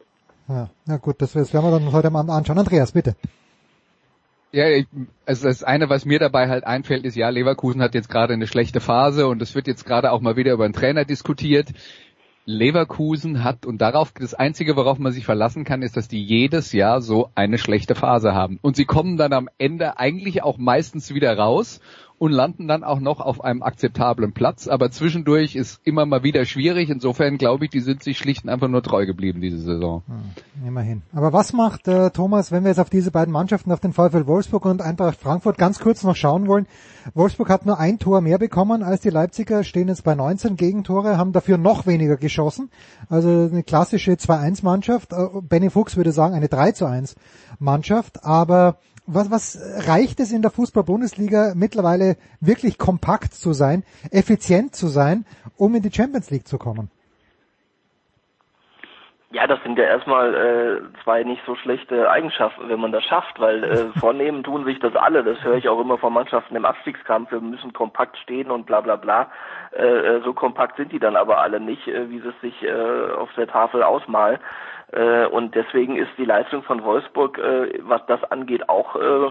Ja, 0.49 0.71
na 0.87 0.97
gut, 0.99 1.21
das, 1.21 1.33
das 1.33 1.53
werden 1.53 1.67
wir 1.67 1.79
dann 1.79 1.93
heute 1.93 2.11
mal 2.11 2.29
anschauen. 2.31 2.59
Andreas, 2.59 2.93
bitte. 2.93 3.17
Ja, 4.53 4.69
ich, 4.69 4.87
also 5.27 5.49
das 5.49 5.65
eine, 5.65 5.89
was 5.89 6.05
mir 6.05 6.19
dabei 6.19 6.49
halt 6.49 6.65
einfällt, 6.65 7.05
ist, 7.05 7.17
ja, 7.17 7.29
Leverkusen 7.29 7.83
hat 7.83 7.95
jetzt 7.95 8.09
gerade 8.09 8.33
eine 8.33 8.47
schlechte 8.47 8.81
Phase 8.81 9.27
und 9.27 9.43
es 9.43 9.55
wird 9.55 9.67
jetzt 9.67 9.85
gerade 9.85 10.13
auch 10.13 10.21
mal 10.21 10.37
wieder 10.37 10.53
über 10.53 10.65
einen 10.65 10.73
Trainer 10.73 11.05
diskutiert. 11.05 11.73
Leverkusen 12.47 13.43
hat, 13.43 13.67
und 13.67 13.79
darauf, 13.79 14.13
das 14.13 14.35
Einzige, 14.35 14.77
worauf 14.77 15.01
man 15.01 15.13
sich 15.13 15.27
verlassen 15.27 15.65
kann, 15.65 15.83
ist, 15.83 15.97
dass 15.97 16.07
die 16.07 16.23
jedes 16.23 16.73
Jahr 16.73 17.01
so 17.01 17.29
eine 17.35 17.59
schlechte 17.59 17.97
Phase 17.97 18.35
haben. 18.35 18.61
Und 18.63 18.77
sie 18.77 18.85
kommen 18.85 19.17
dann 19.17 19.33
am 19.33 19.49
Ende 19.59 19.99
eigentlich 19.99 20.45
auch 20.45 20.57
meistens 20.57 21.13
wieder 21.13 21.37
raus 21.37 21.81
und 22.19 22.33
landen 22.33 22.67
dann 22.67 22.83
auch 22.83 23.01
noch 23.01 23.21
auf 23.21 23.45
einem 23.45 23.63
akzeptablen 23.63 24.33
Platz. 24.33 24.69
Aber 24.69 24.91
zwischendurch 24.91 25.55
ist 25.55 25.81
immer 25.85 26.07
mal 26.07 26.23
wieder 26.23 26.45
schwierig. 26.47 26.89
Insofern 26.89 27.37
glaube 27.37 27.67
ich, 27.67 27.71
die 27.71 27.81
sind 27.81 28.03
sich 28.03 28.17
schlicht 28.17 28.45
und 28.45 28.51
einfach 28.51 28.69
nur 28.69 28.83
treu 28.83 29.05
geblieben 29.05 29.41
diese 29.41 29.59
Saison. 29.59 30.03
Hm, 30.07 30.67
immerhin. 30.67 31.03
Aber 31.13 31.33
was 31.33 31.53
macht 31.53 31.89
äh, 31.89 32.11
Thomas, 32.11 32.53
wenn 32.53 32.65
wir 32.65 32.71
jetzt 32.71 32.81
auf 32.81 32.91
diese 32.91 33.11
beiden 33.11 33.33
Mannschaften, 33.33 33.71
auf 33.71 33.81
den 33.81 33.93
VfL 33.93 34.27
Wolfsburg 34.27 34.65
und 34.65 34.81
Eintracht 34.81 35.21
Frankfurt 35.21 35.59
ganz 35.59 35.79
kurz 35.79 36.05
noch 36.05 36.17
schauen 36.17 36.47
wollen? 36.47 36.67
Wolfsburg 37.15 37.51
hat 37.51 37.67
nur 37.67 37.79
ein 37.79 37.99
Tor 37.99 38.21
mehr 38.21 38.39
bekommen 38.39 38.83
als 38.83 39.03
die 39.03 39.11
Leipziger, 39.11 39.63
stehen 39.63 39.89
jetzt 39.89 40.03
bei 40.03 40.15
19 40.15 40.57
Gegentore, 40.57 41.19
haben 41.19 41.33
dafür 41.33 41.59
noch 41.59 41.87
weniger 41.87 42.17
geschossen. 42.17 42.71
Also 43.11 43.29
eine 43.29 43.63
klassische 43.63 44.13
2-1-Mannschaft. 44.13 45.13
Äh, 45.13 45.29
Benny 45.43 45.69
Fuchs 45.69 45.97
würde 45.97 46.13
sagen 46.13 46.35
eine 46.35 46.47
3-1-Mannschaft. 46.47 48.25
Aber 48.25 48.79
was, 49.07 49.31
was 49.31 49.89
reicht 49.89 50.21
es 50.21 50.33
in 50.33 50.43
der 50.43 50.51
Fußball-Bundesliga 50.51 51.53
mittlerweile 51.55 52.17
wirklich 52.41 52.79
kompakt 52.79 53.35
zu 53.35 53.53
sein, 53.53 53.85
effizient 54.11 54.75
zu 54.75 54.89
sein, 54.89 55.25
um 55.57 55.75
in 55.75 55.83
die 55.83 55.93
Champions 55.93 56.31
League 56.31 56.47
zu 56.47 56.59
kommen? 56.59 56.91
Ja, 59.33 59.47
das 59.47 59.63
sind 59.65 59.77
ja 59.77 59.85
erstmal 59.85 60.35
äh, 60.35 61.03
zwei 61.03 61.23
nicht 61.25 61.43
so 61.45 61.57
schlechte 61.57 62.09
Eigenschaften, 62.09 62.69
wenn 62.69 62.81
man 62.81 62.93
das 62.93 63.05
schafft, 63.05 63.39
weil 63.41 63.65
äh, 63.65 63.89
vornehmen 63.99 64.45
tun 64.45 64.65
sich 64.65 64.79
das 64.79 64.95
alle. 64.95 65.25
Das 65.25 65.43
höre 65.43 65.57
ich 65.57 65.69
auch 65.69 65.81
immer 65.81 65.99
von 65.99 66.13
Mannschaften 66.13 66.57
im 66.57 66.65
Abstiegskampf. 66.65 67.33
Wir 67.33 67.41
müssen 67.41 67.73
kompakt 67.73 68.17
stehen 68.19 68.51
und 68.51 68.67
bla 68.67 68.81
bla 68.81 68.97
bla. 68.97 69.31
Äh, 69.77 69.85
äh 69.85 70.23
so 70.23 70.33
kompakt 70.33 70.77
sind 70.77 70.91
die 70.93 71.01
dann 71.01 71.17
aber 71.17 71.39
alle 71.39 71.61
nicht, 71.61 71.87
äh, 71.89 72.09
wie 72.09 72.21
sie 72.21 72.29
es 72.29 72.41
sich 72.41 72.63
äh, 72.63 73.13
auf 73.19 73.29
der 73.37 73.49
Tafel 73.49 73.83
ausmalen. 73.83 74.39
Äh, 74.93 75.27
und 75.27 75.55
deswegen 75.55 75.97
ist 75.97 76.11
die 76.17 76.25
Leistung 76.25 76.63
von 76.63 76.85
Wolfsburg, 76.85 77.39
äh, 77.39 77.81
was 77.83 78.05
das 78.07 78.23
angeht, 78.25 78.69
auch 78.69 78.97
äh, 78.97 79.31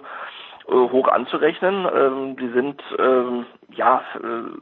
hoch 0.68 1.08
anzurechnen. 1.08 1.88
Ähm, 1.96 2.36
die 2.38 2.50
sind 2.50 2.82
ähm, 2.98 3.46
ja 3.70 4.02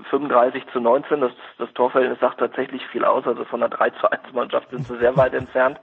35 0.10 0.66
zu 0.72 0.80
19. 0.80 1.22
Das, 1.22 1.32
das 1.58 1.74
Torverhältnis 1.74 2.20
sagt 2.20 2.40
tatsächlich 2.40 2.86
viel 2.88 3.06
aus. 3.06 3.26
Also 3.26 3.46
von 3.46 3.64
einer 3.64 3.76
3 3.76 3.90
zu 3.92 4.12
1 4.12 4.34
Mannschaft 4.34 4.70
sind 4.70 4.86
sie 4.86 4.98
sehr 4.98 5.16
weit 5.18 5.34
entfernt. 5.34 5.80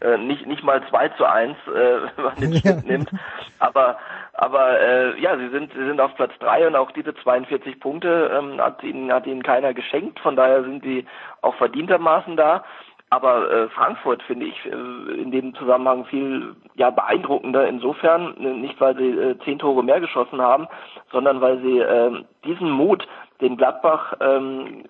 Äh, 0.00 0.18
nicht 0.18 0.46
nicht 0.46 0.62
mal 0.62 0.86
2 0.88 1.08
zu 1.10 1.24
1, 1.24 1.56
äh, 1.68 1.72
wenn 2.16 2.24
man 2.24 2.36
den 2.36 2.54
Schnitt 2.54 2.86
nimmt. 2.86 3.10
Aber 3.58 3.98
aber 4.34 4.78
äh, 4.78 5.20
ja, 5.20 5.38
sie 5.38 5.48
sind 5.48 5.72
sie 5.72 5.86
sind 5.86 6.00
auf 6.00 6.14
Platz 6.16 6.32
3 6.40 6.66
und 6.66 6.76
auch 6.76 6.90
diese 6.92 7.14
42 7.14 7.80
Punkte 7.80 8.30
ähm, 8.34 8.60
hat 8.60 8.82
ihnen 8.82 9.10
hat 9.10 9.26
ihnen 9.26 9.42
keiner 9.42 9.72
geschenkt. 9.72 10.20
Von 10.20 10.36
daher 10.36 10.62
sind 10.62 10.82
sie 10.84 11.06
auch 11.40 11.54
verdientermaßen 11.54 12.36
da. 12.36 12.64
Aber 13.10 13.50
äh, 13.50 13.68
Frankfurt 13.68 14.22
finde 14.24 14.46
ich 14.46 14.66
äh, 14.66 15.20
in 15.20 15.30
dem 15.30 15.54
Zusammenhang 15.54 16.06
viel 16.06 16.56
ja 16.74 16.90
beeindruckender 16.90 17.68
insofern, 17.68 18.36
äh, 18.38 18.54
nicht 18.54 18.80
weil 18.80 18.96
sie 18.96 19.10
äh, 19.10 19.38
zehn 19.44 19.58
Tore 19.58 19.84
mehr 19.84 20.00
geschossen 20.00 20.42
haben, 20.42 20.66
sondern 21.12 21.40
weil 21.40 21.60
sie 21.60 21.78
äh, 21.78 22.24
diesen 22.44 22.70
Mut, 22.70 23.06
den 23.40 23.56
Gladbach 23.56 24.14
ähm, 24.20 24.84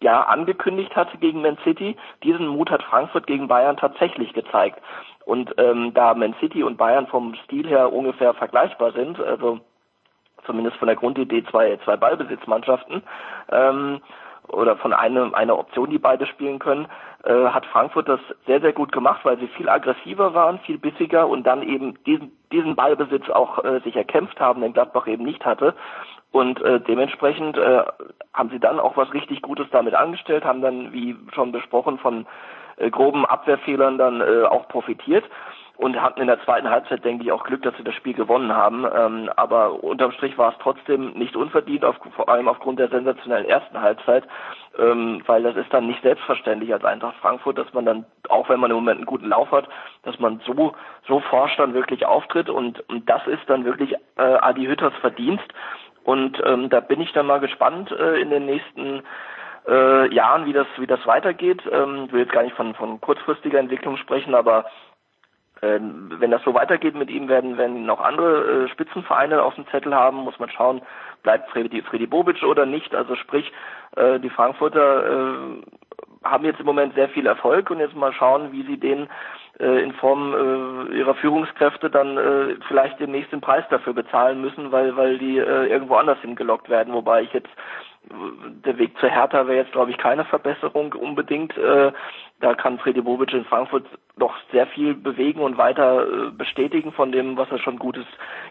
ja 0.00 0.22
angekündigt 0.22 0.94
hatte 0.96 1.16
gegen 1.18 1.40
Man 1.40 1.56
City, 1.64 1.96
diesen 2.22 2.46
Mut 2.46 2.70
hat 2.70 2.82
Frankfurt 2.82 3.26
gegen 3.26 3.48
Bayern 3.48 3.76
tatsächlich 3.76 4.32
gezeigt. 4.34 4.78
Und 5.24 5.54
ähm, 5.56 5.94
da 5.94 6.12
Man 6.14 6.34
City 6.40 6.62
und 6.62 6.76
Bayern 6.76 7.06
vom 7.06 7.34
Stil 7.44 7.66
her 7.66 7.92
ungefähr 7.92 8.34
vergleichbar 8.34 8.92
sind, 8.92 9.18
also 9.20 9.60
zumindest 10.44 10.76
von 10.76 10.88
der 10.88 10.96
Grundidee 10.96 11.44
zwei, 11.50 11.78
zwei 11.84 11.96
Ballbesitzmannschaften, 11.96 13.02
ähm, 13.50 14.00
oder 14.52 14.76
von 14.76 14.92
einem, 14.92 15.34
einer 15.34 15.58
Option, 15.58 15.90
die 15.90 15.98
beide 15.98 16.26
spielen 16.26 16.58
können, 16.58 16.86
äh, 17.24 17.46
hat 17.46 17.66
Frankfurt 17.66 18.08
das 18.08 18.20
sehr, 18.46 18.60
sehr 18.60 18.72
gut 18.72 18.92
gemacht, 18.92 19.24
weil 19.24 19.38
sie 19.38 19.48
viel 19.48 19.68
aggressiver 19.68 20.34
waren, 20.34 20.58
viel 20.60 20.78
bissiger 20.78 21.28
und 21.28 21.44
dann 21.44 21.62
eben 21.62 21.94
diesen, 22.04 22.32
diesen 22.52 22.76
Ballbesitz 22.76 23.28
auch 23.30 23.64
äh, 23.64 23.80
sich 23.80 23.96
erkämpft 23.96 24.40
haben, 24.40 24.60
den 24.60 24.72
Gladbach 24.72 25.06
eben 25.06 25.24
nicht 25.24 25.44
hatte. 25.44 25.74
Und 26.30 26.60
äh, 26.62 26.80
dementsprechend 26.80 27.58
äh, 27.58 27.82
haben 28.32 28.50
sie 28.50 28.58
dann 28.58 28.80
auch 28.80 28.96
was 28.96 29.12
richtig 29.12 29.42
Gutes 29.42 29.66
damit 29.70 29.94
angestellt, 29.94 30.44
haben 30.44 30.62
dann, 30.62 30.92
wie 30.92 31.16
schon 31.34 31.52
besprochen, 31.52 31.98
von 31.98 32.26
äh, 32.76 32.90
groben 32.90 33.26
Abwehrfehlern 33.26 33.98
dann 33.98 34.20
äh, 34.20 34.44
auch 34.44 34.68
profitiert 34.68 35.24
und 35.82 36.00
hatten 36.00 36.20
in 36.20 36.28
der 36.28 36.40
zweiten 36.44 36.70
Halbzeit, 36.70 37.04
denke 37.04 37.24
ich, 37.24 37.32
auch 37.32 37.42
Glück, 37.42 37.62
dass 37.62 37.76
sie 37.76 37.82
das 37.82 37.96
Spiel 37.96 38.14
gewonnen 38.14 38.54
haben. 38.54 38.86
Ähm, 38.96 39.28
aber 39.34 39.82
unterm 39.82 40.12
Strich 40.12 40.38
war 40.38 40.52
es 40.52 40.58
trotzdem 40.62 41.10
nicht 41.14 41.34
unverdient, 41.34 41.84
auf, 41.84 41.96
vor 42.14 42.28
allem 42.28 42.46
aufgrund 42.46 42.78
der 42.78 42.88
sensationellen 42.88 43.48
ersten 43.48 43.80
Halbzeit, 43.80 44.22
ähm, 44.78 45.22
weil 45.26 45.42
das 45.42 45.56
ist 45.56 45.72
dann 45.72 45.88
nicht 45.88 46.00
selbstverständlich 46.02 46.72
als 46.72 46.84
Eintracht 46.84 47.16
Frankfurt, 47.16 47.58
dass 47.58 47.72
man 47.72 47.84
dann, 47.84 48.04
auch 48.28 48.48
wenn 48.48 48.60
man 48.60 48.70
im 48.70 48.76
Moment 48.76 48.98
einen 48.98 49.06
guten 49.06 49.28
Lauf 49.28 49.50
hat, 49.50 49.68
dass 50.04 50.18
man 50.20 50.40
so 50.46 50.72
so 51.08 51.18
forsch 51.18 51.56
dann 51.56 51.74
wirklich 51.74 52.06
auftritt 52.06 52.48
und, 52.48 52.88
und 52.88 53.10
das 53.10 53.26
ist 53.26 53.42
dann 53.48 53.64
wirklich 53.64 53.92
äh, 54.16 54.22
Adi 54.22 54.66
Hütters 54.66 54.94
Verdienst. 55.00 55.52
Und 56.04 56.40
ähm, 56.46 56.70
da 56.70 56.78
bin 56.78 57.00
ich 57.00 57.12
dann 57.12 57.26
mal 57.26 57.40
gespannt 57.40 57.90
äh, 57.90 58.20
in 58.20 58.30
den 58.30 58.46
nächsten 58.46 59.02
äh, 59.66 60.14
Jahren, 60.14 60.46
wie 60.46 60.52
das 60.52 60.66
wie 60.78 60.86
das 60.86 61.04
weitergeht. 61.08 61.62
Ähm, 61.72 62.04
ich 62.06 62.12
will 62.12 62.20
jetzt 62.20 62.32
gar 62.32 62.44
nicht 62.44 62.56
von 62.56 62.74
von 62.74 63.00
kurzfristiger 63.00 63.58
Entwicklung 63.58 63.96
sprechen, 63.96 64.36
aber 64.36 64.66
ähm, 65.62 66.10
wenn 66.18 66.30
das 66.30 66.42
so 66.42 66.54
weitergeht 66.54 66.94
mit 66.94 67.10
ihm, 67.10 67.28
werden, 67.28 67.56
werden 67.56 67.86
noch 67.86 68.00
andere 68.00 68.64
äh, 68.64 68.68
Spitzenvereine 68.68 69.42
auf 69.42 69.54
dem 69.54 69.66
Zettel 69.68 69.94
haben, 69.94 70.18
muss 70.18 70.38
man 70.38 70.50
schauen, 70.50 70.82
bleibt 71.22 71.50
Freddy, 71.50 71.82
Freddy 71.82 72.06
Bobic 72.06 72.42
oder 72.42 72.66
nicht. 72.66 72.94
Also 72.94 73.14
sprich, 73.14 73.52
äh, 73.96 74.18
die 74.18 74.30
Frankfurter 74.30 75.06
äh, 75.06 75.62
haben 76.24 76.44
jetzt 76.44 76.60
im 76.60 76.66
Moment 76.66 76.94
sehr 76.94 77.08
viel 77.08 77.26
Erfolg 77.26 77.70
und 77.70 77.80
jetzt 77.80 77.96
mal 77.96 78.12
schauen, 78.12 78.52
wie 78.52 78.62
sie 78.62 78.78
den 78.78 79.08
in 79.58 79.92
Form 79.92 80.32
äh, 80.90 80.96
ihrer 80.96 81.14
Führungskräfte 81.14 81.90
dann 81.90 82.16
äh, 82.16 82.56
vielleicht 82.66 82.98
demnächst 82.98 83.32
den 83.32 83.42
Preis 83.42 83.64
dafür 83.68 83.92
bezahlen 83.92 84.40
müssen, 84.40 84.72
weil 84.72 84.96
weil 84.96 85.18
die 85.18 85.38
äh, 85.38 85.66
irgendwo 85.66 85.96
anders 85.96 86.18
hingelockt 86.20 86.70
werden. 86.70 86.94
Wobei 86.94 87.22
ich 87.22 87.32
jetzt 87.32 87.50
der 88.64 88.78
Weg 88.78 88.98
zur 88.98 89.08
Hertha 89.08 89.46
wäre 89.46 89.58
jetzt, 89.58 89.72
glaube 89.72 89.90
ich, 89.90 89.98
keine 89.98 90.24
Verbesserung 90.24 90.92
unbedingt. 90.92 91.56
Äh, 91.56 91.92
da 92.42 92.54
kann 92.54 92.78
Freddy 92.78 93.00
Bobic 93.00 93.32
in 93.32 93.44
Frankfurt 93.44 93.86
doch 94.18 94.34
sehr 94.50 94.66
viel 94.66 94.94
bewegen 94.94 95.40
und 95.40 95.58
weiter 95.58 96.06
äh, 96.06 96.30
bestätigen 96.30 96.92
von 96.92 97.12
dem, 97.12 97.36
was 97.36 97.48
er 97.52 97.58
schon 97.58 97.78
Gutes 97.78 98.04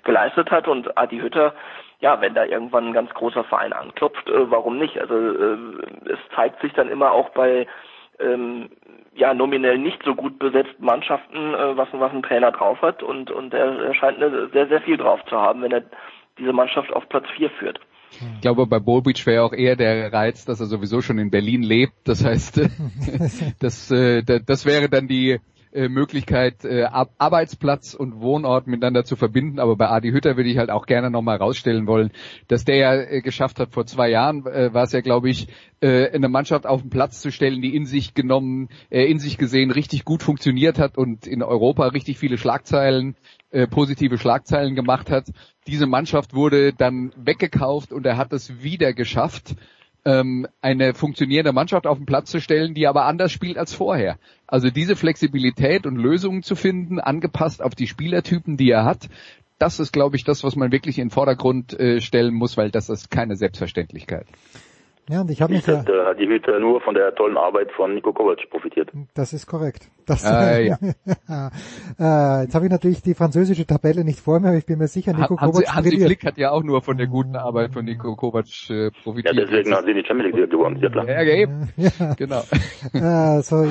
geleistet 0.06 0.50
hat. 0.50 0.70
Und 0.70 0.98
Adi 0.98 1.20
Hütter, 1.20 1.54
ja, 2.00 2.20
wenn 2.22 2.34
da 2.34 2.46
irgendwann 2.46 2.88
ein 2.88 2.94
ganz 2.94 3.14
großer 3.14 3.44
Verein 3.44 3.74
anklopft, 3.74 4.30
äh, 4.30 4.50
warum 4.50 4.78
nicht? 4.78 4.98
Also 4.98 5.14
äh, 5.14 5.58
es 6.06 6.20
zeigt 6.34 6.62
sich 6.62 6.72
dann 6.72 6.88
immer 6.88 7.12
auch 7.12 7.30
bei 7.32 7.68
ähm, 8.20 8.70
ja 9.14 9.34
nominell 9.34 9.78
nicht 9.78 10.02
so 10.04 10.16
gut 10.16 10.40
besetzten 10.40 10.86
Mannschaften, 10.86 11.54
was, 11.76 11.90
was 11.92 12.14
ein 12.14 12.24
Trainer 12.24 12.52
drauf 12.52 12.82
hat 12.82 13.04
und 13.04 13.30
und 13.30 13.54
er, 13.54 13.78
er 13.78 13.94
scheint 13.94 14.20
sehr 14.54 14.68
sehr 14.68 14.82
viel 14.82 14.96
drauf 14.96 15.20
zu 15.26 15.38
haben, 15.38 15.62
wenn 15.64 15.74
er 15.74 15.84
diese 16.38 16.54
Mannschaft 16.54 16.94
auf 16.94 17.10
Platz 17.10 17.26
4 17.36 17.50
führt. 17.50 17.82
Ich 18.36 18.42
glaube, 18.42 18.68
bei 18.68 18.80
Bobic 18.80 19.26
wäre 19.26 19.44
auch 19.44 19.54
eher 19.54 19.76
der 19.76 20.12
Reiz, 20.12 20.46
dass 20.46 20.60
er 20.60 20.66
sowieso 20.66 21.02
schon 21.02 21.18
in 21.18 21.32
Berlin 21.32 21.64
lebt. 21.64 21.94
Das 22.04 22.24
heißt, 22.24 22.62
das, 23.60 23.92
äh, 23.92 24.24
das 24.24 24.66
wäre 24.66 24.90
dann 24.90 25.08
die 25.08 25.40
äh, 25.72 25.88
Möglichkeit, 25.88 26.66
äh, 26.66 26.84
Arbeitsplatz 26.84 27.94
und 27.94 28.20
Wohnort 28.20 28.68
miteinander 28.68 29.06
zu 29.06 29.16
verbinden. 29.16 29.60
Aber 29.60 29.78
bei 29.78 29.88
Adi 29.88 30.12
Hütter 30.12 30.36
würde 30.36 30.50
ich 30.50 30.58
halt 30.58 30.70
auch 30.70 30.86
gerne 30.86 31.10
nochmal 31.10 31.38
rausstellen 31.38 31.88
wollen, 31.88 32.12
dass 32.50 32.66
der 32.66 32.76
ja 32.76 33.20
geschafft 33.22 33.60
hat, 33.60 33.72
vor 33.72 33.86
zwei 33.86 34.10
Jahren 34.10 34.44
war 34.44 34.84
es 34.84 34.92
ja, 34.92 35.02
glaube 35.02 35.30
ich, 35.30 35.48
eine 35.82 36.28
Mannschaft 36.28 36.68
auf 36.68 36.82
den 36.82 36.90
Platz 36.90 37.22
zu 37.22 37.32
stellen, 37.32 37.62
die 37.62 37.76
in 37.76 37.86
sich 37.86 38.14
genommen, 38.14 38.70
in 38.90 39.18
sich 39.18 39.38
gesehen 39.38 39.72
richtig 39.72 40.06
gut 40.06 40.22
funktioniert 40.22 40.78
hat 40.78 40.98
und 40.98 41.26
in 41.26 41.42
Europa 41.42 41.88
richtig 41.88 42.20
viele 42.20 42.38
Schlagzeilen 42.38 43.16
äh, 43.52 43.68
positive 43.68 44.18
Schlagzeilen 44.18 44.76
gemacht 44.76 45.10
hat. 45.10 45.26
Diese 45.68 45.86
Mannschaft 45.86 46.34
wurde 46.34 46.74
dann 46.74 47.12
weggekauft 47.16 47.92
und 47.94 48.06
er 48.06 48.18
hat 48.18 48.34
es 48.34 48.64
wieder 48.64 48.94
geschafft, 48.94 49.56
ähm, 50.04 50.48
eine 50.62 50.94
funktionierende 50.94 51.54
Mannschaft 51.54 51.86
auf 51.86 51.98
den 51.98 52.06
Platz 52.06 52.32
zu 52.32 52.42
stellen, 52.42 52.74
die 52.74 52.88
aber 52.88 53.06
anders 53.06 53.32
spielt 53.32 53.58
als 53.58 53.74
vorher. 53.74 54.18
Also 54.48 54.70
diese 54.70 54.96
Flexibilität 54.96 55.86
und 55.86 55.96
Lösungen 55.96 56.44
zu 56.44 56.56
finden, 56.56 57.00
angepasst 57.00 57.62
auf 57.62 57.76
die 57.76 57.88
Spielertypen, 57.88 58.58
die 58.58 58.72
er 58.72 58.84
hat, 58.84 59.10
das 59.60 59.80
ist, 59.80 59.94
glaube 59.94 60.16
ich, 60.16 60.24
das, 60.24 60.44
was 60.44 60.56
man 60.56 60.72
wirklich 60.72 60.98
in 60.98 61.06
den 61.06 61.12
Vordergrund 61.12 61.80
äh, 61.80 62.02
stellen 62.02 62.34
muss, 62.34 62.58
weil 62.58 62.72
das 62.72 62.90
ist 62.90 63.12
keine 63.12 63.36
Selbstverständlichkeit. 63.36 64.26
Ja, 65.10 65.22
und 65.22 65.32
ich 65.32 65.42
habe 65.42 65.54
mich 65.54 65.66
ja, 65.66 65.84
da 65.84 66.06
hat 66.06 66.20
die 66.20 66.28
Hütte 66.28 66.60
nur 66.60 66.80
von 66.82 66.94
der 66.94 67.14
tollen 67.16 67.36
Arbeit 67.36 67.72
von 67.72 67.94
Nico 67.94 68.14
Kovac 68.14 68.38
profitiert. 68.50 68.92
Das 69.14 69.34
ist 69.34 69.48
korrekt. 69.48 69.90
Das, 70.06 70.24
äh, 70.24 70.68
ja. 70.68 70.78
äh, 72.00 72.44
jetzt 72.44 72.56
habe 72.56 72.66
ich 72.66 72.72
natürlich 72.72 73.02
die 73.02 73.14
französische 73.14 73.66
Tabelle 73.66 74.04
nicht 74.04 74.20
vor 74.20 74.40
mir, 74.40 74.50
aber 74.50 74.58
ich 74.58 74.66
bin 74.66 74.78
mir 74.78 74.88
sicher, 74.88 75.14
Nico 75.14 75.40
Hansi, 75.40 75.64
Kovac 75.64 75.76
Hansi 75.76 76.00
Flick 76.00 76.26
hat 76.26 76.38
ja 76.38 76.52
auch 76.52 76.64
nur 76.64 76.82
von 76.82 76.98
der 76.98 77.08
guten 77.08 77.36
Arbeit 77.36 77.74
von 77.74 77.86
Nico 77.86 78.16
Kovac 78.16 78.46
äh, 78.70 78.92
profitiert. 79.04 79.36
Ja, 79.36 79.46
deswegen 79.46 79.74
haben 79.74 79.86
sie 79.86 79.94
die 79.94 80.06
Champions 80.06 80.36
League 80.36 80.52
gewonnen, 80.52 80.80
ja 80.82 80.90
klar. 80.90 81.08
Ja, 81.08 81.24
eben. 81.24 81.70
Ja. 81.78 82.14
Genau. 82.16 82.42
Äh, 82.94 83.42
so, 83.42 83.64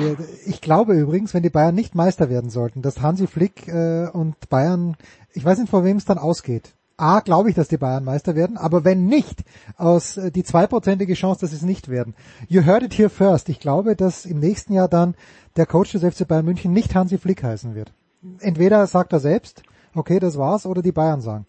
ich 0.47 0.61
glaube 0.61 0.93
übrigens, 0.93 1.33
wenn 1.33 1.43
die 1.43 1.49
Bayern 1.49 1.75
nicht 1.75 1.95
Meister 1.95 2.29
werden 2.29 2.49
sollten, 2.49 2.81
dass 2.81 3.01
Hansi 3.01 3.27
Flick 3.27 3.67
äh, 3.67 4.07
und 4.11 4.49
Bayern, 4.49 4.95
ich 5.33 5.45
weiß 5.45 5.59
nicht, 5.59 5.69
vor 5.69 5.83
wem 5.83 5.97
es 5.97 6.05
dann 6.05 6.17
ausgeht. 6.17 6.73
A, 7.01 7.19
glaube 7.21 7.49
ich, 7.49 7.55
dass 7.55 7.67
die 7.67 7.77
Bayern 7.77 8.03
Meister 8.03 8.35
werden, 8.35 8.57
aber 8.57 8.83
wenn 8.83 9.07
nicht, 9.07 9.43
aus 9.75 10.17
äh, 10.17 10.31
die 10.31 10.43
zweiprozentige 10.43 11.15
Chance, 11.15 11.41
dass 11.41 11.49
sie 11.49 11.55
es 11.55 11.63
nicht 11.63 11.89
werden. 11.89 12.13
You 12.47 12.63
heard 12.63 12.83
it 12.83 12.93
here 12.93 13.09
first. 13.09 13.49
Ich 13.49 13.59
glaube, 13.59 13.95
dass 13.95 14.25
im 14.25 14.39
nächsten 14.39 14.73
Jahr 14.73 14.87
dann 14.87 15.15
der 15.55 15.65
Coach 15.65 15.91
des 15.91 16.03
FC 16.03 16.27
Bayern 16.27 16.45
München 16.45 16.73
nicht 16.73 16.93
Hansi 16.93 17.17
Flick 17.17 17.43
heißen 17.43 17.75
wird. 17.75 17.91
Entweder 18.39 18.85
sagt 18.85 19.13
er 19.13 19.19
selbst, 19.19 19.63
okay, 19.95 20.19
das 20.19 20.37
war's, 20.37 20.65
oder 20.65 20.81
die 20.81 20.91
Bayern 20.91 21.21
sagen, 21.21 21.47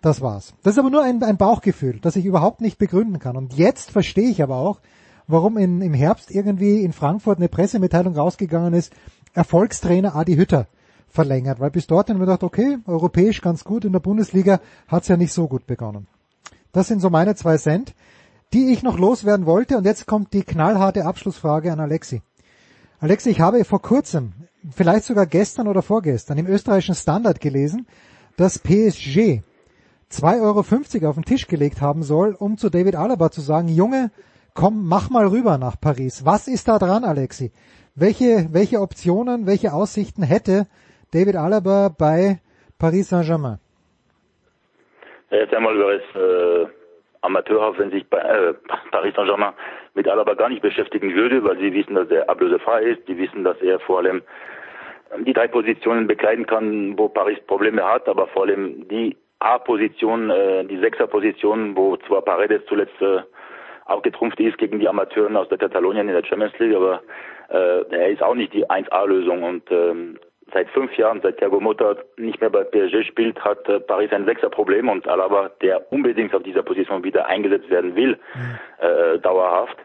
das 0.00 0.20
war's. 0.20 0.54
Das 0.62 0.74
ist 0.74 0.78
aber 0.78 0.90
nur 0.90 1.02
ein, 1.02 1.22
ein 1.22 1.36
Bauchgefühl, 1.36 1.98
das 2.00 2.16
ich 2.16 2.24
überhaupt 2.24 2.60
nicht 2.60 2.78
begründen 2.78 3.18
kann. 3.18 3.36
Und 3.36 3.54
jetzt 3.54 3.90
verstehe 3.90 4.30
ich 4.30 4.42
aber 4.42 4.56
auch, 4.56 4.80
warum 5.26 5.58
in, 5.58 5.80
im 5.80 5.94
Herbst 5.94 6.30
irgendwie 6.30 6.82
in 6.82 6.92
Frankfurt 6.92 7.38
eine 7.38 7.48
Pressemitteilung 7.48 8.14
rausgegangen 8.14 8.72
ist, 8.72 8.92
Erfolgstrainer 9.34 10.14
Adi 10.14 10.36
Hütter 10.36 10.68
verlängert, 11.12 11.60
weil 11.60 11.70
bis 11.70 11.86
dorthin 11.86 12.14
haben 12.14 12.22
wir 12.22 12.26
gedacht, 12.26 12.42
okay, 12.42 12.78
europäisch 12.86 13.42
ganz 13.42 13.64
gut, 13.64 13.84
in 13.84 13.92
der 13.92 14.00
Bundesliga 14.00 14.60
hat's 14.88 15.08
ja 15.08 15.16
nicht 15.16 15.32
so 15.32 15.46
gut 15.46 15.66
begonnen. 15.66 16.06
Das 16.72 16.88
sind 16.88 17.00
so 17.00 17.10
meine 17.10 17.34
zwei 17.34 17.58
Cent, 17.58 17.94
die 18.54 18.72
ich 18.72 18.82
noch 18.82 18.98
loswerden 18.98 19.46
wollte 19.46 19.76
und 19.76 19.84
jetzt 19.84 20.06
kommt 20.06 20.32
die 20.32 20.42
knallharte 20.42 21.04
Abschlussfrage 21.04 21.70
an 21.70 21.80
Alexi. 21.80 22.22
Alexi, 22.98 23.30
ich 23.30 23.40
habe 23.40 23.64
vor 23.64 23.82
kurzem, 23.82 24.32
vielleicht 24.70 25.04
sogar 25.04 25.26
gestern 25.26 25.68
oder 25.68 25.82
vorgestern, 25.82 26.38
im 26.38 26.46
österreichischen 26.46 26.94
Standard 26.94 27.40
gelesen, 27.40 27.86
dass 28.36 28.58
PSG 28.58 29.42
2,50 30.10 30.40
Euro 30.42 31.08
auf 31.10 31.14
den 31.16 31.24
Tisch 31.24 31.46
gelegt 31.46 31.80
haben 31.80 32.02
soll, 32.02 32.34
um 32.34 32.56
zu 32.56 32.70
David 32.70 32.96
Alaba 32.96 33.30
zu 33.30 33.42
sagen, 33.42 33.68
Junge, 33.68 34.10
komm, 34.54 34.86
mach 34.86 35.10
mal 35.10 35.26
rüber 35.26 35.58
nach 35.58 35.78
Paris. 35.78 36.24
Was 36.24 36.48
ist 36.48 36.68
da 36.68 36.78
dran, 36.78 37.04
Alexi? 37.04 37.52
Welche, 37.94 38.48
welche 38.52 38.80
Optionen, 38.80 39.46
welche 39.46 39.74
Aussichten 39.74 40.22
hätte 40.22 40.66
David 41.12 41.36
Alaba 41.36 41.90
bei 41.98 42.40
Paris 42.78 43.10
Saint-Germain? 43.10 43.58
Jetzt 45.30 45.52
einmal 45.52 45.78
wäre 45.78 45.96
es 45.96 46.16
äh, 46.16 46.66
amateurhaft, 47.20 47.78
wenn 47.78 47.90
sich 47.90 48.06
bei, 48.08 48.18
äh, 48.18 48.54
Paris 48.90 49.14
Saint-Germain 49.14 49.52
mit 49.94 50.08
Alaba 50.08 50.32
gar 50.32 50.48
nicht 50.48 50.62
beschäftigen 50.62 51.14
würde, 51.14 51.44
weil 51.44 51.58
sie 51.58 51.74
wissen, 51.74 51.96
dass 51.96 52.08
er 52.10 52.30
ablösefrei 52.30 52.84
ist, 52.84 53.06
die 53.08 53.18
wissen, 53.18 53.44
dass 53.44 53.60
er 53.60 53.78
vor 53.80 53.98
allem 53.98 54.22
die 55.26 55.34
drei 55.34 55.48
Positionen 55.48 56.06
bekleiden 56.06 56.46
kann, 56.46 56.96
wo 56.96 57.10
Paris 57.10 57.38
Probleme 57.46 57.84
hat, 57.84 58.08
aber 58.08 58.26
vor 58.28 58.44
allem 58.44 58.88
die 58.88 59.14
A-Position, 59.40 60.30
äh, 60.30 60.64
die 60.64 60.78
Sechser-Position, 60.78 61.76
wo 61.76 61.98
zwar 61.98 62.22
Paredes 62.22 62.62
zuletzt 62.68 62.98
äh, 63.02 63.20
auch 63.84 64.00
getrumpft 64.00 64.40
ist 64.40 64.56
gegen 64.56 64.80
die 64.80 64.88
Amateuren 64.88 65.36
aus 65.36 65.48
der 65.50 65.58
Katalonien 65.58 66.08
in 66.08 66.14
der 66.14 66.24
Champions 66.24 66.58
League, 66.58 66.74
aber 66.74 67.02
äh, 67.50 67.82
er 67.90 68.08
ist 68.08 68.22
auch 68.22 68.34
nicht 68.34 68.54
die 68.54 68.66
1A-Lösung 68.66 69.42
und 69.42 69.70
ähm, 69.70 70.18
seit 70.52 70.68
fünf 70.70 70.96
Jahren, 70.96 71.20
seit 71.22 71.38
Thiago 71.38 71.60
Motta 71.60 71.96
nicht 72.16 72.40
mehr 72.40 72.50
bei 72.50 72.64
PSG 72.64 73.04
spielt, 73.06 73.42
hat 73.44 73.68
äh, 73.68 73.80
Paris 73.80 74.12
ein 74.12 74.24
Sechser-Problem 74.24 74.88
und 74.88 75.08
Alaba, 75.08 75.50
der 75.62 75.92
unbedingt 75.92 76.34
auf 76.34 76.42
dieser 76.42 76.62
Position 76.62 77.04
wieder 77.04 77.26
eingesetzt 77.26 77.70
werden 77.70 77.94
will, 77.96 78.18
mhm. 78.34 78.58
äh, 78.86 79.18
dauerhaft. 79.18 79.76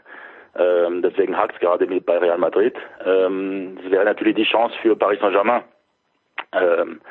Ähm, 0.57 1.01
deswegen 1.01 1.37
hakt 1.37 1.55
es 1.55 1.59
gerade 1.59 1.85
mit 1.85 2.05
bei 2.05 2.17
Real 2.17 2.37
Madrid. 2.37 2.75
Ähm, 3.05 3.77
das 3.81 3.91
wäre 3.91 4.05
natürlich 4.05 4.35
die 4.35 4.43
Chance 4.43 4.75
für 4.81 4.95
Paris 4.95 5.19
Saint-Germain. 5.19 5.63
Ähm, 6.53 7.01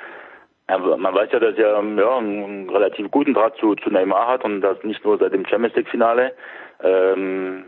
man 0.69 1.15
weiß 1.15 1.31
ja, 1.33 1.39
dass 1.39 1.57
er 1.57 1.81
ja, 1.81 2.19
einen 2.19 2.69
relativ 2.69 3.11
guten 3.13 3.35
Draht 3.35 3.57
zu, 3.59 3.77
zu 3.77 3.91
Neymar 3.91 4.27
hat 4.27 4.45
und 4.45 4.63
das 4.63 4.83
nicht 4.83 5.05
nur 5.05 5.17
seit 5.19 5.33
dem 5.33 5.47
Champions 5.47 5.77
League 5.77 5.89
Finale. 5.89 6.33
Ähm, 6.83 7.65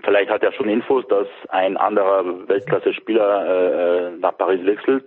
Vielleicht 0.00 0.30
hat 0.30 0.42
er 0.42 0.52
schon 0.52 0.68
Infos, 0.68 1.06
dass 1.08 1.28
ein 1.50 1.76
anderer 1.76 2.48
Weltklasse-Spieler 2.48 4.08
äh, 4.08 4.10
nach 4.18 4.36
Paris 4.38 4.64
wechselt. 4.64 5.06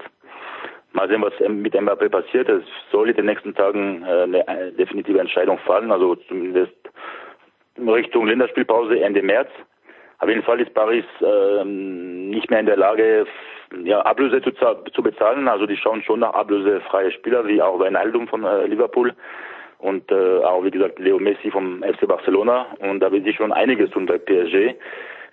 Mal 0.93 1.09
sehen, 1.09 1.23
was 1.23 1.33
mit 1.49 1.73
Mbappé 1.73 2.07
passiert. 2.07 2.47
Es 2.47 2.63
soll 2.91 3.09
in 3.09 3.15
den 3.15 3.25
nächsten 3.25 3.53
Tagen 3.55 4.03
äh, 4.03 4.39
eine 4.47 4.71
definitive 4.73 5.19
Entscheidung 5.19 5.57
fallen. 5.59 5.91
Also 5.91 6.15
zumindest 6.27 6.73
Richtung 7.77 8.27
Länderspielpause 8.27 8.99
Ende 9.01 9.21
März. 9.21 9.49
Auf 10.19 10.29
jeden 10.29 10.43
Fall 10.43 10.61
ist 10.61 10.73
Paris 10.73 11.03
ähm, 11.21 12.29
nicht 12.29 12.49
mehr 12.49 12.61
in 12.61 12.65
der 12.67 12.77
Lage, 12.77 13.25
ja, 13.83 14.01
Ablöse 14.01 14.41
zu, 14.41 14.51
zu 14.93 15.03
bezahlen. 15.03 15.47
Also 15.47 15.65
die 15.65 15.77
schauen 15.77 16.03
schon 16.03 16.21
nach 16.21 16.33
ablösefreie 16.33 17.11
Spieler, 17.11 17.45
wie 17.47 17.61
auch 17.61 17.79
Wijnaldum 17.79 18.27
von 18.27 18.45
äh, 18.45 18.67
Liverpool 18.67 19.13
und 19.79 20.11
äh, 20.11 20.39
auch 20.43 20.63
wie 20.63 20.71
gesagt 20.71 20.99
Leo 20.99 21.19
Messi 21.19 21.51
vom 21.51 21.83
FC 21.83 22.07
Barcelona. 22.07 22.67
Und 22.79 22.99
da 22.99 23.11
wird 23.11 23.25
sich 23.25 23.35
schon 23.35 23.51
einiges 23.51 23.89
tun 23.91 24.05
bei 24.05 24.17
PSG. 24.17 24.75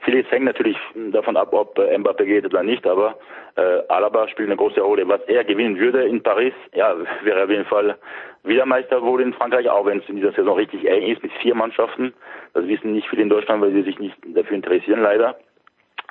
Vieles 0.05 0.29
hängt 0.31 0.47
natürlich 0.47 0.77
davon 1.13 1.37
ab, 1.37 1.53
ob 1.53 1.79
äh, 1.79 1.97
Mbappé 1.97 2.25
geht 2.25 2.45
oder 2.45 2.65
nicht, 2.65 2.87
aber 2.87 3.19
äh, 3.55 3.83
Alaba 3.89 4.27
spielt 4.29 4.49
eine 4.49 4.57
große 4.57 4.81
Rolle. 4.81 5.07
Was 5.09 5.21
er 5.29 5.45
gewinnen 5.45 5.79
würde 5.79 6.05
in 6.05 6.23
Paris, 6.23 6.55
ja, 6.75 6.97
wäre 7.23 7.45
auf 7.45 7.51
jeden 7.51 7.67
Fall 7.67 7.97
wieder 8.43 8.67
Meister 8.67 9.01
wohl 9.03 9.21
in 9.21 9.33
Frankreich, 9.33 9.69
auch 9.69 9.87
wenn 9.87 10.01
es 10.01 10.09
in 10.09 10.17
dieser 10.17 10.33
Saison 10.33 10.57
richtig 10.57 10.85
eng 10.87 11.03
ist 11.03 11.23
mit 11.23 11.33
vier 11.41 11.55
Mannschaften. 11.55 12.13
Das 12.55 12.67
wissen 12.67 12.93
nicht 12.93 13.09
viele 13.09 13.23
in 13.23 13.29
Deutschland, 13.29 13.63
weil 13.63 13.73
sie 13.73 13.83
sich 13.83 13.99
nicht 14.01 14.17
dafür 14.35 14.57
interessieren, 14.57 15.03
leider. 15.03 15.37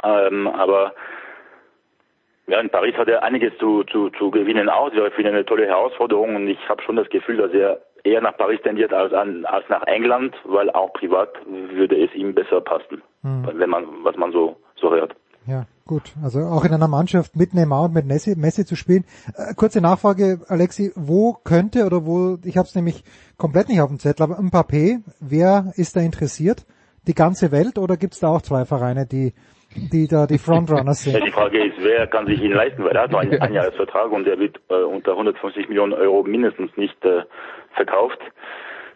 Ähm, 0.04 0.48
aber 0.48 0.94
ja, 2.48 2.60
in 2.60 2.70
Paris 2.70 2.96
hat 2.96 3.08
er 3.10 3.24
einiges 3.24 3.58
zu, 3.58 3.84
zu, 3.84 4.10
zu 4.12 4.32
gewinnen. 4.32 4.68
Das 4.68 4.94
wäre 4.94 5.30
eine 5.30 5.46
tolle 5.46 5.68
Herausforderung 5.68 6.36
und 6.36 6.48
ich 6.48 6.70
habe 6.70 6.82
schon 6.84 6.96
das 6.96 7.10
Gefühl, 7.10 7.38
dass 7.38 7.54
er 7.54 7.82
eher 8.04 8.22
nach 8.22 8.38
Paris 8.38 8.60
tendiert 8.64 8.94
als, 8.94 9.14
an, 9.14 9.46
als 9.46 9.68
nach 9.70 9.84
England, 9.84 10.36
weil 10.46 10.70
auch 10.72 10.94
privat 10.94 11.30
würde 11.46 12.04
es 12.04 12.14
ihm 12.14 12.34
besser 12.34 12.62
passen, 12.62 13.02
hm. 13.22 13.48
wenn 13.54 13.70
man, 13.70 13.86
was 14.04 14.16
man 14.16 14.32
so, 14.32 14.58
so 14.76 14.92
hört. 14.92 15.16
Ja, 15.48 15.66
gut. 15.86 16.14
Also 16.24 16.42
auch 16.42 16.66
in 16.66 16.74
einer 16.74 16.88
Mannschaft 16.88 17.36
mit 17.36 17.54
Neymar 17.54 17.86
und 17.86 17.94
mit 17.94 18.06
Messi, 18.06 18.36
Messi 18.36 18.66
zu 18.66 18.76
spielen. 18.76 19.06
Äh, 19.36 19.56
kurze 19.56 19.82
Nachfrage, 19.82 20.42
Alexi, 20.48 20.92
wo 20.96 21.34
könnte 21.34 21.86
oder 21.86 22.06
wo, 22.06 22.38
ich 22.44 22.58
habe 22.58 22.68
es 22.68 22.76
nämlich 22.76 23.04
komplett 23.38 23.70
nicht 23.70 23.82
auf 23.82 23.90
dem 23.90 24.00
Zettel, 24.00 24.24
aber 24.24 24.40
Mbappé, 24.40 25.02
wer 25.20 25.74
ist 25.76 25.96
da 25.96 26.02
interessiert? 26.02 26.66
Die 27.08 27.16
ganze 27.16 27.52
Welt 27.52 27.80
oder 27.80 27.98
gibt 27.98 28.14
es 28.14 28.20
da 28.20 28.28
auch 28.28 28.44
zwei 28.44 28.66
Vereine, 28.66 29.08
die 29.08 29.34
die 29.76 30.08
da 30.08 30.28
die 30.28 30.38
Frontrunners 30.38 31.04
sind? 31.04 31.14
Ja, 31.14 31.26
die 31.26 31.32
Frage 31.32 31.64
ist, 31.64 31.76
wer 31.80 32.08
kann 32.08 32.26
sich 32.26 32.42
ihn 32.42 32.52
leisten, 32.52 32.84
weil 32.84 32.96
er 32.96 33.04
hat 33.04 33.12
noch 33.12 33.20
einen 33.20 33.42
Einjahresvertrag 33.42 34.12
und 34.12 34.26
der 34.26 34.40
wird 34.40 34.60
äh, 34.70 34.76
unter 34.76 35.12
150 35.12 35.70
Millionen 35.70 35.94
Euro 35.94 36.24
mindestens 36.24 36.76
nicht 36.78 37.04
äh, 37.06 37.24
verkauft. 37.76 38.20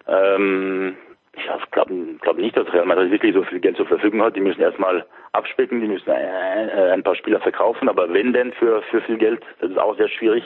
Ähm, 0.07 0.95
ich 1.37 1.71
glaube 1.71 1.93
glaub 2.21 2.37
nicht, 2.37 2.55
dass 2.55 2.71
Real 2.73 2.85
Madrid 2.85 3.11
wirklich 3.11 3.33
so 3.33 3.43
viel 3.43 3.59
Geld 3.59 3.75
zur 3.77 3.87
Verfügung 3.87 4.21
hat. 4.21 4.35
Die 4.35 4.41
müssen 4.41 4.61
erstmal 4.61 5.05
abspecken, 5.33 5.81
die 5.81 5.87
müssen 5.87 6.09
äh, 6.09 6.91
ein 6.93 7.03
paar 7.03 7.15
Spieler 7.15 7.39
verkaufen, 7.41 7.89
aber 7.89 8.11
wenn 8.13 8.33
denn 8.33 8.53
für, 8.53 8.81
für 8.83 9.01
viel 9.01 9.17
Geld, 9.17 9.43
das 9.59 9.71
ist 9.71 9.77
auch 9.77 9.97
sehr 9.97 10.09
schwierig. 10.09 10.43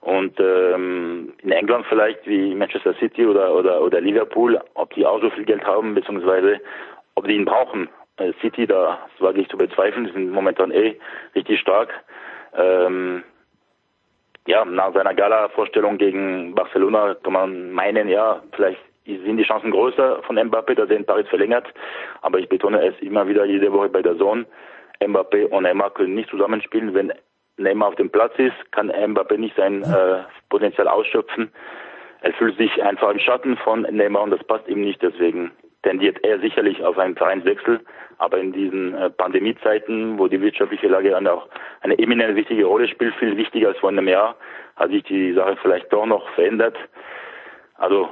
Und 0.00 0.38
ähm, 0.40 1.32
in 1.42 1.52
England 1.52 1.86
vielleicht 1.88 2.26
wie 2.26 2.54
Manchester 2.54 2.94
City 2.94 3.24
oder, 3.24 3.54
oder, 3.54 3.80
oder 3.80 4.00
Liverpool, 4.00 4.60
ob 4.74 4.92
die 4.94 5.06
auch 5.06 5.20
so 5.20 5.30
viel 5.30 5.44
Geld 5.44 5.64
haben, 5.64 5.94
beziehungsweise 5.94 6.60
ob 7.14 7.26
die 7.26 7.34
ihn 7.34 7.44
brauchen. 7.44 7.88
Äh, 8.16 8.32
City, 8.40 8.66
da 8.66 8.98
das 9.12 9.20
wage 9.20 9.40
ich 9.40 9.48
zu 9.48 9.56
bezweifeln, 9.56 10.06
die 10.06 10.12
sind 10.12 10.30
momentan 10.30 10.70
eh 10.70 10.98
richtig 11.34 11.60
stark. 11.60 11.92
Ähm, 12.54 13.22
ja, 14.46 14.64
nach 14.64 14.92
seiner 14.92 15.14
Gala-Vorstellung 15.14 15.98
gegen 15.98 16.54
Barcelona 16.54 17.14
kann 17.14 17.32
man 17.32 17.70
meinen, 17.70 18.08
ja, 18.08 18.42
vielleicht 18.52 18.80
sind 19.04 19.36
die 19.36 19.44
Chancen 19.44 19.70
größer 19.70 20.22
von 20.24 20.36
Mbappé, 20.36 20.74
dass 20.74 20.90
er 20.90 20.96
in 20.96 21.06
Paris 21.06 21.28
verlängert. 21.28 21.66
Aber 22.22 22.38
ich 22.38 22.48
betone 22.48 22.84
es 22.84 22.98
immer 23.00 23.26
wieder 23.28 23.44
jede 23.44 23.72
Woche 23.72 23.88
bei 23.88 24.02
der 24.02 24.16
Zone. 24.18 24.46
Mbappé 25.00 25.46
und 25.46 25.62
Neymar 25.62 25.90
können 25.90 26.14
nicht 26.14 26.30
zusammenspielen. 26.30 26.94
Wenn 26.94 27.12
Neymar 27.56 27.88
auf 27.88 27.94
dem 27.96 28.10
Platz 28.10 28.32
ist, 28.36 28.72
kann 28.72 28.90
Mbappé 28.90 29.38
nicht 29.38 29.56
sein 29.56 29.82
äh, 29.82 30.22
Potenzial 30.50 30.88
ausschöpfen. 30.88 31.52
Er 32.20 32.32
fühlt 32.34 32.56
sich 32.56 32.82
einfach 32.82 33.10
im 33.10 33.18
Schatten 33.18 33.56
von 33.56 33.82
Neymar 33.82 34.22
und 34.22 34.30
das 34.30 34.44
passt 34.44 34.68
ihm 34.68 34.82
nicht. 34.82 35.02
Deswegen 35.02 35.50
tendiert 35.82 36.22
er 36.24 36.40
sicherlich 36.40 36.82
auf 36.82 36.98
einen 36.98 37.16
Vereinswechsel. 37.16 37.80
Aber 38.18 38.38
in 38.38 38.52
diesen 38.52 38.94
äh, 38.94 39.10
Pandemiezeiten, 39.10 40.18
wo 40.18 40.28
die 40.28 40.40
wirtschaftliche 40.40 40.86
Lage 40.86 41.16
auch 41.16 41.48
eine 41.80 41.98
eminent 41.98 42.36
wichtige 42.36 42.64
Rolle 42.64 42.88
spielt, 42.88 43.14
viel 43.16 43.36
wichtiger 43.36 43.68
als 43.68 43.78
vor 43.78 43.88
einem 43.88 44.06
Jahr, 44.06 44.36
hat 44.76 44.90
sich 44.90 45.02
die 45.04 45.32
Sache 45.32 45.56
vielleicht 45.60 45.92
doch 45.92 46.06
noch 46.06 46.28
verändert. 46.34 46.76
Also 47.74 48.08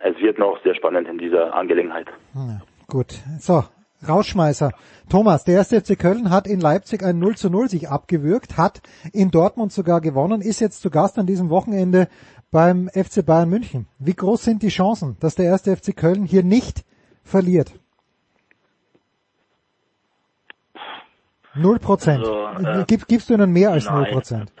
es 0.00 0.18
wird 0.18 0.38
noch 0.38 0.60
sehr 0.62 0.74
spannend 0.74 1.08
in 1.08 1.18
dieser 1.18 1.54
Angelegenheit. 1.54 2.06
Ja, 2.34 2.60
gut. 2.88 3.12
So, 3.38 3.62
Rausschmeißer. 4.06 4.70
Thomas, 5.10 5.44
der 5.44 5.54
erste 5.54 5.80
FC 5.80 5.98
Köln 5.98 6.30
hat 6.30 6.46
in 6.46 6.60
Leipzig 6.60 7.02
ein 7.02 7.18
0 7.18 7.36
zu 7.36 7.50
0 7.50 7.68
sich 7.68 7.88
abgewürgt, 7.88 8.56
hat 8.56 8.80
in 9.12 9.30
Dortmund 9.30 9.72
sogar 9.72 10.00
gewonnen, 10.00 10.40
ist 10.40 10.60
jetzt 10.60 10.82
zu 10.82 10.90
Gast 10.90 11.18
an 11.18 11.26
diesem 11.26 11.50
Wochenende 11.50 12.08
beim 12.50 12.88
FC 12.88 13.24
Bayern 13.24 13.48
München. 13.48 13.86
Wie 13.98 14.14
groß 14.14 14.42
sind 14.42 14.62
die 14.62 14.68
Chancen, 14.68 15.16
dass 15.20 15.34
der 15.34 15.46
erste 15.46 15.76
FC 15.76 15.96
Köln 15.96 16.24
hier 16.24 16.42
nicht 16.42 16.84
verliert? 17.24 17.72
Null 21.54 21.78
Prozent. 21.78 22.24
Also, 22.24 22.68
äh, 22.68 22.84
Gib, 22.86 23.06
gibst 23.08 23.30
du 23.30 23.34
ihnen 23.34 23.52
mehr 23.52 23.70
als 23.70 23.90
null 23.90 24.06
Prozent? 24.06 24.52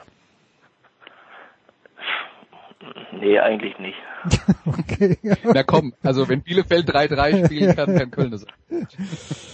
Nee, 3.12 3.38
eigentlich 3.38 3.78
nicht. 3.78 3.98
okay. 4.66 5.16
Na 5.44 5.62
komm, 5.62 5.92
also 6.02 6.28
wenn 6.28 6.42
Bielefeld 6.42 6.88
3-3 6.88 7.46
spielen 7.46 7.76
kann, 7.76 7.96
kann 7.96 8.10
Köln 8.10 8.30
das. 8.30 8.46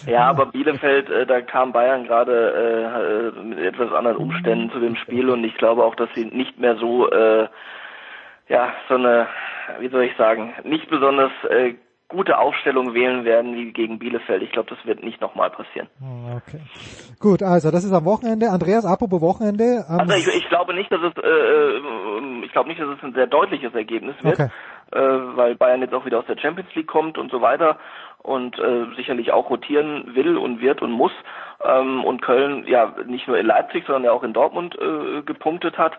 Ja, 0.07 0.29
aber 0.29 0.47
Bielefeld, 0.47 1.09
äh, 1.09 1.27
da 1.27 1.41
kam 1.41 1.73
Bayern 1.73 2.05
gerade 2.05 3.33
äh, 3.37 3.43
mit 3.43 3.59
etwas 3.59 3.93
anderen 3.93 4.17
Umständen 4.17 4.71
zu 4.71 4.81
dem 4.81 4.97
Spiel 4.97 5.31
und 5.31 5.45
ich 5.45 5.55
glaube 5.57 5.85
auch, 5.85 5.95
dass 5.95 6.09
sie 6.15 6.25
nicht 6.25 6.59
mehr 6.59 6.77
so, 6.77 7.11
äh, 7.11 7.49
ja, 8.49 8.73
so 8.89 8.95
eine, 8.95 9.27
wie 9.81 9.89
soll 9.89 10.05
ich 10.05 10.17
sagen, 10.17 10.53
nicht 10.65 10.89
besonders 10.89 11.33
äh, 11.49 11.75
gute 12.09 12.39
Aufstellung 12.39 12.95
wählen 12.95 13.25
werden 13.25 13.55
wie 13.55 13.73
gegen 13.73 13.99
Bielefeld. 13.99 14.43
Ich 14.43 14.53
glaube, 14.53 14.71
das 14.71 14.85
wird 14.87 15.03
nicht 15.03 15.21
nochmal 15.21 15.51
passieren. 15.51 15.89
Ah, 16.01 16.37
okay. 16.37 16.61
Gut, 17.19 17.43
also 17.43 17.71
das 17.71 17.85
ist 17.85 17.93
am 17.93 18.05
Wochenende. 18.05 18.51
Andreas, 18.51 18.85
apropos 18.85 19.21
Wochenende. 19.21 19.85
also 19.89 20.15
ich, 20.15 20.29
ich, 20.29 20.49
glaube 20.49 20.75
nicht, 20.75 20.93
dass 20.93 21.01
es 21.03 21.23
äh, 21.23 21.29
äh, 21.29 22.45
ich 22.45 22.53
glaube 22.53 22.69
nicht, 22.69 22.81
dass 22.81 22.89
es 22.89 23.03
ein 23.03 23.15
sehr 23.15 23.27
deutliches 23.27 23.75
Ergebnis 23.75 24.15
wird, 24.23 24.35
okay. 24.35 24.51
äh, 24.93 25.37
weil 25.37 25.57
Bayern 25.57 25.81
jetzt 25.81 25.95
auch 25.95 26.05
wieder 26.05 26.19
aus 26.19 26.27
der 26.27 26.39
Champions 26.39 26.73
League 26.75 26.87
kommt 26.87 27.19
und 27.19 27.31
so 27.31 27.41
weiter 27.41 27.79
und 28.23 28.59
äh, 28.59 28.87
sicherlich 28.97 29.33
auch 29.33 29.51
rotieren 29.51 30.15
will 30.15 30.37
und 30.37 30.61
wird 30.61 30.83
und 30.83 30.93
muss 30.93 31.13
ähm, 31.65 32.05
und 32.05 32.23
Köln 32.23 32.65
ja 32.67 32.95
nicht 33.07 33.27
nur 33.27 33.39
in 33.39 33.47
Leipzig, 33.47 33.85
sondern 33.87 34.05
ja 34.05 34.13
auch 34.13 34.23
in 34.23 34.33
Dortmund 34.33 34.77
äh, 34.79 35.23
gepunktet 35.23 35.79
hat 35.79 35.93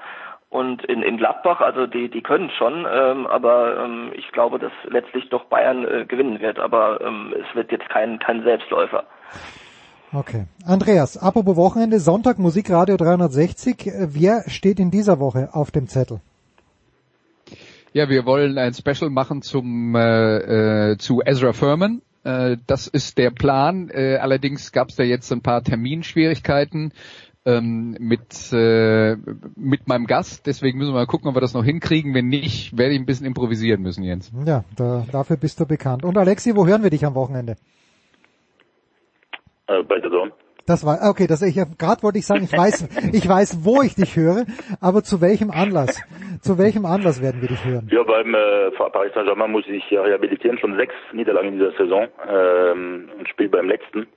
und 0.56 0.86
in, 0.86 1.04
in 1.04 1.18
Gladbach, 1.18 1.60
also 1.60 1.86
die, 1.86 2.10
die 2.10 2.22
können 2.22 2.50
schon, 2.58 2.88
ähm, 2.90 3.28
aber 3.28 3.84
ähm, 3.84 4.12
ich 4.16 4.32
glaube, 4.32 4.58
dass 4.58 4.72
letztlich 4.88 5.28
doch 5.30 5.46
Bayern 5.46 5.86
äh, 5.86 6.06
gewinnen 6.06 6.40
wird, 6.40 6.60
aber 6.60 7.02
ähm, 7.02 7.34
es 7.38 7.56
wird 7.56 7.72
jetzt 7.72 7.90
kein, 7.90 8.20
kein 8.20 8.44
Selbstläufer. 8.44 9.04
Okay. 10.14 10.46
Andreas, 10.66 11.18
apropos 11.18 11.58
Wochenende, 11.58 12.00
Sonntag 12.00 12.40
Musikradio 12.40 12.96
360. 12.96 13.92
Wer 14.08 14.44
steht 14.48 14.80
in 14.80 14.92
dieser 14.92 15.20
Woche 15.20 15.50
auf 15.52 15.72
dem 15.72 15.88
Zettel? 15.88 16.22
Ja, 17.92 18.10
wir 18.10 18.26
wollen 18.26 18.58
ein 18.58 18.74
Special 18.74 19.10
machen 19.10 19.42
zum 19.42 19.94
äh, 19.96 20.92
äh, 20.92 20.98
zu 20.98 21.22
Ezra 21.26 21.52
Furman. 21.52 22.02
Äh, 22.24 22.58
das 22.66 22.88
ist 22.88 23.18
der 23.18 23.32
Plan. 23.32 23.90
Äh, 23.90 24.18
allerdings 24.18 24.72
gab 24.72 24.90
es 24.90 24.96
da 24.96 25.04
jetzt 25.04 25.32
ein 25.32 25.42
paar 25.42 25.64
Terminschwierigkeiten 25.64 26.92
ähm, 27.46 27.96
mit, 28.00 28.52
äh, 28.52 29.16
mit 29.56 29.88
meinem 29.88 30.08
Gast. 30.08 30.48
Deswegen 30.48 30.78
müssen 30.78 30.92
wir 30.92 31.00
mal 31.00 31.08
gucken, 31.08 31.30
ob 31.30 31.36
wir 31.36 31.42
das 31.42 31.54
noch 31.54 31.64
hinkriegen. 31.64 32.14
Wenn 32.14 32.28
nicht, 32.28 32.78
werde 32.78 32.94
ich 32.94 33.00
ein 33.00 33.06
bisschen 33.06 33.28
improvisieren 33.28 33.82
müssen, 33.82 34.04
Jens. 34.04 34.32
Ja, 34.46 34.64
da, 34.76 35.06
dafür 35.12 35.38
bist 35.38 35.60
du 35.60 35.66
bekannt. 35.66 36.04
Und 36.04 36.18
Alexi, 36.18 36.56
wo 36.56 36.66
hören 36.66 36.84
wir 36.84 36.90
dich 36.90 37.06
am 37.06 37.16
Wochenende? 37.16 37.56
Äh, 39.68 39.84
bei 39.84 40.00
der 40.00 40.12
Zone. 40.12 40.32
Das 40.68 40.84
war 40.84 40.98
okay, 41.08 41.28
das 41.28 41.44
ich 41.44 41.56
gerade 41.56 42.02
wollte 42.02 42.18
ich 42.18 42.26
sagen, 42.26 42.44
ich 42.44 42.52
weiß, 42.52 42.90
ich 43.14 43.28
weiß, 43.28 43.64
wo 43.64 43.84
ich 43.84 43.94
dich 43.94 44.16
höre, 44.16 44.46
aber 44.82 45.04
zu 45.04 45.22
welchem 45.22 45.52
Anlass? 45.52 46.02
Zu 46.42 46.58
welchem 46.58 46.86
Anlass 46.86 47.22
werden 47.22 47.42
wir 47.42 47.50
dich 47.50 47.64
hören? 47.64 47.88
Ja, 47.92 48.02
beim 48.02 48.34
äh, 48.34 48.72
Paris 48.72 49.14
Saint-Germain 49.14 49.52
muss 49.52 49.66
ich 49.68 49.84
ja 49.92 50.02
rehabilitieren, 50.02 50.58
schon 50.58 50.76
sechs 50.76 50.94
Niederlagen 51.14 51.50
in 51.50 51.60
dieser 51.60 51.72
Saison 51.78 52.08
ähm, 52.28 53.10
und 53.18 53.30
spiele 53.30 53.50
beim 53.50 53.68
letzten. 53.68 54.08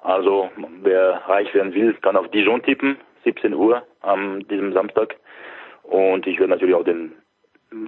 Also 0.00 0.48
wer 0.82 1.22
reich 1.26 1.52
werden 1.54 1.74
will, 1.74 1.94
kann 1.94 2.16
auf 2.16 2.28
Dijon 2.28 2.62
tippen, 2.62 2.96
17 3.24 3.54
Uhr 3.54 3.82
am 4.00 4.46
diesem 4.48 4.72
Samstag. 4.72 5.16
Und 5.82 6.26
ich 6.26 6.38
werde 6.38 6.52
natürlich 6.52 6.74
auch 6.74 6.84
den, 6.84 7.12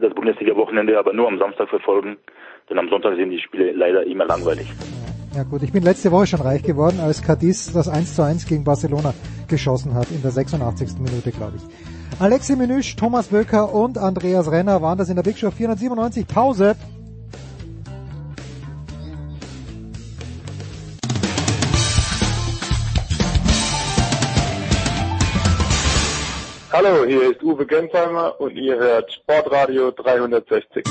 das 0.01 0.15
Bundesliga-Wochenende 0.15 0.99
aber 0.99 1.13
nur 1.13 1.29
am 1.29 1.39
Samstag 1.39 1.69
verfolgen, 1.69 2.17
denn 2.69 2.79
am 2.79 2.89
Sonntag 2.89 3.17
sind 3.17 3.31
die 3.31 3.41
Spiele 3.41 3.73
leider 3.73 4.05
immer 4.07 4.25
langweilig. 4.25 4.69
Ja 5.35 5.45
gut, 5.45 5.63
ich 5.63 5.73
bin 5.73 5.85
letzte 5.85 6.11
Woche 6.11 6.27
schon 6.27 6.41
reich 6.41 6.63
geworden, 6.63 6.99
als 7.01 7.23
Cadiz 7.23 7.73
das 7.73 7.89
1 7.89 8.17
zu 8.17 8.23
1 8.23 8.47
gegen 8.47 8.65
Barcelona 8.65 9.15
geschossen 9.49 9.95
hat, 9.95 10.11
in 10.11 10.23
der 10.23 10.33
86. 10.33 10.99
Minute, 10.99 11.31
glaube 11.31 11.53
ich. 11.57 12.21
Alexi 12.21 12.57
Menüsch, 12.57 12.97
Thomas 12.97 13.31
Wölker 13.31 13.73
und 13.73 13.97
Andreas 13.97 14.51
Renner 14.51 14.83
waren 14.83 14.99
das 14.99 15.09
in 15.09 15.17
der 15.17 15.23
Big 15.23 15.39
Show 15.39 15.51
497. 15.51 16.27
Pause. 16.27 16.75
Hallo, 26.73 27.05
hier 27.05 27.33
ist 27.33 27.43
Uwe 27.43 27.67
Gensheimer 27.67 28.41
und 28.41 28.55
ihr 28.57 28.77
hört 28.79 29.13
Sportradio 29.13 29.91
360. 29.91 30.85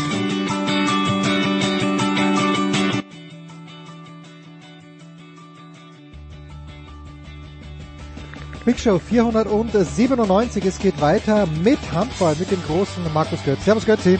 Big 8.65 8.77
Show 8.77 8.99
497, 8.99 10.65
es 10.65 10.79
geht 10.79 10.99
weiter 10.99 11.47
mit 11.63 11.79
Handball, 11.93 12.35
mit 12.35 12.51
dem 12.51 12.61
großen 12.63 13.01
Markus 13.13 13.41
Götz. 13.45 13.63
Servus 13.63 13.85
Götzi. 13.85 14.19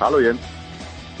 Hallo 0.00 0.20
Jens. 0.20 0.40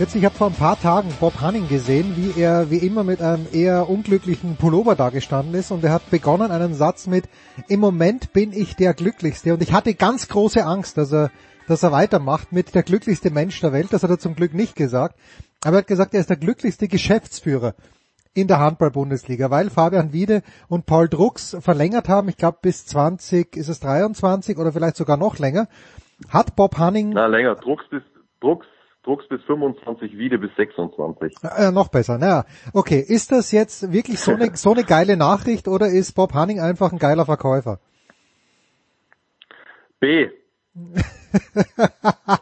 Jetzt, 0.00 0.16
ich 0.16 0.24
habe 0.24 0.34
vor 0.34 0.46
ein 0.46 0.54
paar 0.54 0.80
Tagen 0.80 1.10
Bob 1.20 1.42
Hanning 1.42 1.68
gesehen, 1.68 2.14
wie 2.16 2.40
er 2.40 2.70
wie 2.70 2.78
immer 2.78 3.04
mit 3.04 3.20
einem 3.20 3.46
eher 3.52 3.90
unglücklichen 3.90 4.56
Pullover 4.56 4.94
dagestanden 4.94 5.54
ist 5.54 5.72
und 5.72 5.84
er 5.84 5.92
hat 5.92 6.08
begonnen 6.08 6.50
einen 6.50 6.72
Satz 6.72 7.06
mit 7.06 7.28
Im 7.68 7.80
Moment 7.80 8.32
bin 8.32 8.54
ich 8.54 8.76
der 8.76 8.94
Glücklichste 8.94 9.52
und 9.52 9.62
ich 9.62 9.74
hatte 9.74 9.94
ganz 9.94 10.28
große 10.28 10.64
Angst, 10.64 10.96
dass 10.96 11.12
er, 11.12 11.30
dass 11.68 11.82
er 11.82 11.92
weitermacht 11.92 12.50
mit 12.50 12.74
der 12.74 12.82
glücklichste 12.82 13.30
Mensch 13.30 13.60
der 13.60 13.74
Welt. 13.74 13.88
Das 13.90 14.02
hat 14.02 14.08
er 14.08 14.18
zum 14.18 14.36
Glück 14.36 14.54
nicht 14.54 14.74
gesagt. 14.74 15.16
Aber 15.62 15.76
er 15.76 15.80
hat 15.80 15.86
gesagt, 15.86 16.14
er 16.14 16.20
ist 16.20 16.30
der 16.30 16.38
glücklichste 16.38 16.88
Geschäftsführer 16.88 17.74
in 18.32 18.48
der 18.48 18.58
Handball-Bundesliga, 18.58 19.50
weil 19.50 19.68
Fabian 19.68 20.14
Wiede 20.14 20.40
und 20.68 20.86
Paul 20.86 21.10
Drucks 21.10 21.58
verlängert 21.60 22.08
haben, 22.08 22.30
ich 22.30 22.38
glaube 22.38 22.60
bis 22.62 22.86
20, 22.86 23.54
ist 23.54 23.68
es 23.68 23.80
23 23.80 24.56
oder 24.56 24.72
vielleicht 24.72 24.96
sogar 24.96 25.18
noch 25.18 25.38
länger, 25.38 25.68
hat 26.30 26.56
Bob 26.56 26.78
Hanning... 26.78 27.10
Na 27.10 27.26
länger, 27.26 27.54
Drucks 27.56 27.84
bis, 27.90 28.02
Drucks 28.40 28.66
Drucks 29.10 29.26
bis 29.26 29.42
25, 29.42 30.16
Wiede 30.16 30.38
bis 30.38 30.54
26. 30.54 31.34
Äh, 31.42 31.72
noch 31.72 31.88
besser, 31.88 32.16
naja. 32.16 32.44
Okay, 32.72 33.00
ist 33.00 33.32
das 33.32 33.50
jetzt 33.50 33.92
wirklich 33.92 34.20
so 34.20 34.34
eine, 34.34 34.54
so 34.54 34.70
eine 34.70 34.84
geile 34.84 35.16
Nachricht 35.16 35.66
oder 35.66 35.88
ist 35.88 36.14
Bob 36.14 36.32
Hanning 36.32 36.60
einfach 36.60 36.92
ein 36.92 36.98
geiler 37.00 37.24
Verkäufer? 37.24 37.80
B. 39.98 40.28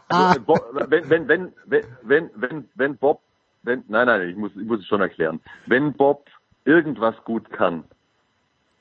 also, 0.09 0.59
wenn, 0.89 1.09
wenn, 1.09 1.27
wenn, 1.27 1.53
wenn, 2.03 2.29
wenn, 2.35 2.69
wenn 2.75 2.97
Bob, 2.97 3.21
wenn, 3.63 3.83
nein, 3.87 4.05
nein, 4.05 4.29
ich 4.29 4.35
muss, 4.35 4.51
ich 4.55 4.67
muss 4.67 4.81
es 4.81 4.85
schon 4.85 5.01
erklären. 5.01 5.39
Wenn 5.65 5.93
Bob 5.93 6.27
irgendwas 6.65 7.15
gut 7.25 7.49
kann, 7.51 7.83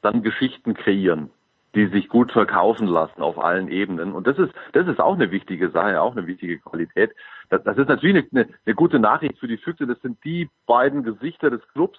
dann 0.03 0.22
Geschichten 0.22 0.74
kreieren 0.74 1.30
die 1.74 1.86
sich 1.86 2.09
gut 2.09 2.32
verkaufen 2.32 2.86
lassen 2.86 3.22
auf 3.22 3.39
allen 3.39 3.68
Ebenen. 3.68 4.12
Und 4.12 4.26
das 4.26 4.39
ist, 4.39 4.53
das 4.72 4.89
ist 4.89 5.01
auch 5.01 5.14
eine 5.14 5.30
wichtige 5.30 5.70
Sache, 5.70 6.01
auch 6.01 6.16
eine 6.16 6.26
wichtige 6.26 6.59
Qualität. 6.59 7.12
Das, 7.51 7.62
das 7.64 7.78
ist 7.78 7.88
natürlich 7.88 8.26
eine, 8.32 8.49
eine, 8.66 8.74
gute 8.74 8.99
Nachricht 8.99 9.38
für 9.38 9.49
die 9.49 9.57
Füchse. 9.57 9.86
Das 9.86 10.01
sind 10.03 10.22
die 10.24 10.49
beiden 10.66 11.03
Gesichter 11.03 11.51
des 11.51 11.61
Clubs 11.72 11.99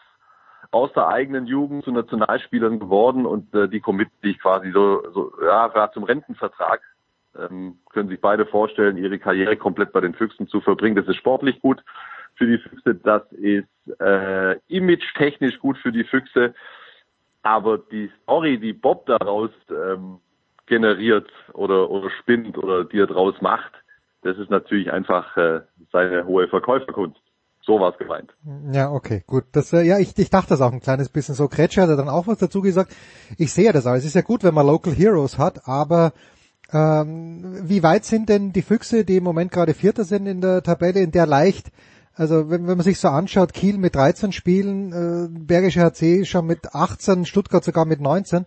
aus 0.72 0.92
der 0.94 1.08
eigenen 1.08 1.48
Jugend 1.48 1.84
zu 1.84 1.92
Nationalspielern 1.92 2.80
geworden 2.80 3.26
und 3.26 3.54
äh, 3.56 3.68
die 3.68 3.80
committen 3.80 4.16
sich 4.22 4.40
quasi 4.40 4.72
so, 4.72 5.02
so 5.14 5.32
ja, 5.44 5.90
zum 5.94 6.04
Rentenvertrag. 6.04 6.82
Ähm, 7.38 7.80
können 7.92 8.10
sich 8.10 8.22
beide 8.22 8.46
vorstellen, 8.46 8.98
ihre 8.98 9.20
Karriere 9.20 9.56
komplett 9.56 9.92
bei 9.92 10.02
den 10.02 10.14
Füchsen 10.14 10.48
zu 10.48 10.62
verbringen. 10.62 10.96
Das 10.96 11.08
ist 11.08 11.16
sportlich 11.16 11.60
gut 11.62 11.84
für 12.36 12.48
die 12.48 12.58
Füchse, 12.58 12.96
das 12.96 13.22
ist 13.34 13.68
äh, 14.00 14.58
image-technisch 14.68 15.60
gut 15.60 15.78
für 15.78 15.92
die 15.92 16.06
Füchse. 16.06 16.54
Aber 17.44 17.78
die 17.78 18.10
Story, 18.24 18.58
die 18.60 18.74
Bob 18.74 19.06
daraus 19.06 19.52
ähm, 19.70 20.20
generiert 20.66 21.30
oder, 21.54 21.90
oder 21.90 22.10
spinnt 22.10 22.58
oder 22.58 22.86
die 22.86 23.00
er 23.00 23.08
daraus 23.08 23.40
macht, 23.42 23.74
das 24.22 24.38
ist 24.38 24.50
natürlich 24.50 24.92
einfach 24.92 25.36
äh, 25.38 25.62
seine 25.92 26.26
hohe 26.26 26.48
Verkäuferkunst. 26.48 27.20
So 27.62 27.80
war 27.80 27.92
es 27.92 27.98
gemeint. 27.98 28.32
Ja, 28.72 28.92
okay, 28.92 29.24
gut. 29.28 29.44
Das, 29.52 29.74
äh, 29.74 29.82
ja, 29.82 30.00
ich, 30.00 30.18
ich 30.18 30.30
dachte 30.30 30.50
das 30.50 30.62
auch 30.62 30.72
ein 30.72 30.80
kleines 30.80 31.10
bisschen 31.10 31.36
so. 31.36 31.48
Kretscher 31.48 31.84
hat 31.84 31.90
er 31.90 31.98
dann 31.98 32.10
auch 32.10 32.28
was 32.28 32.40
dazu 32.40 32.62
gesagt. 32.62 32.96
Ich 33.38 33.54
sehe 33.54 33.72
das 33.74 33.86
auch. 33.86 33.94
Es 33.94 34.06
ist 34.06 34.16
ja 34.16 34.22
gut, 34.22 34.44
wenn 34.44 34.54
man 34.54 34.66
Local 34.66 34.94
Heroes 34.94 35.38
hat, 35.38 35.68
aber 35.68 36.14
ähm, 36.72 37.60
wie 37.64 37.84
weit 37.84 38.06
sind 38.06 38.30
denn 38.30 38.54
die 38.54 38.62
Füchse, 38.62 39.06
die 39.06 39.18
im 39.18 39.24
Moment 39.24 39.52
gerade 39.52 39.74
Vierter 39.74 40.04
sind 40.04 40.26
in 40.26 40.42
der 40.42 40.64
Tabelle, 40.64 41.02
in 41.02 41.12
der 41.12 41.26
leicht 41.26 41.72
also 42.20 42.50
wenn, 42.50 42.68
wenn 42.68 42.76
man 42.76 42.84
sich 42.84 43.00
so 43.00 43.08
anschaut, 43.08 43.54
Kiel 43.54 43.78
mit 43.78 43.96
13 43.96 44.34
Spielen, 44.34 44.92
äh, 44.92 45.30
Bergische 45.30 45.82
HC 45.82 46.26
schon 46.26 46.46
mit 46.46 46.76
18, 46.76 47.26
Stuttgart 47.26 47.64
sogar 47.64 47.86
mit 47.86 48.02
19. 48.02 48.46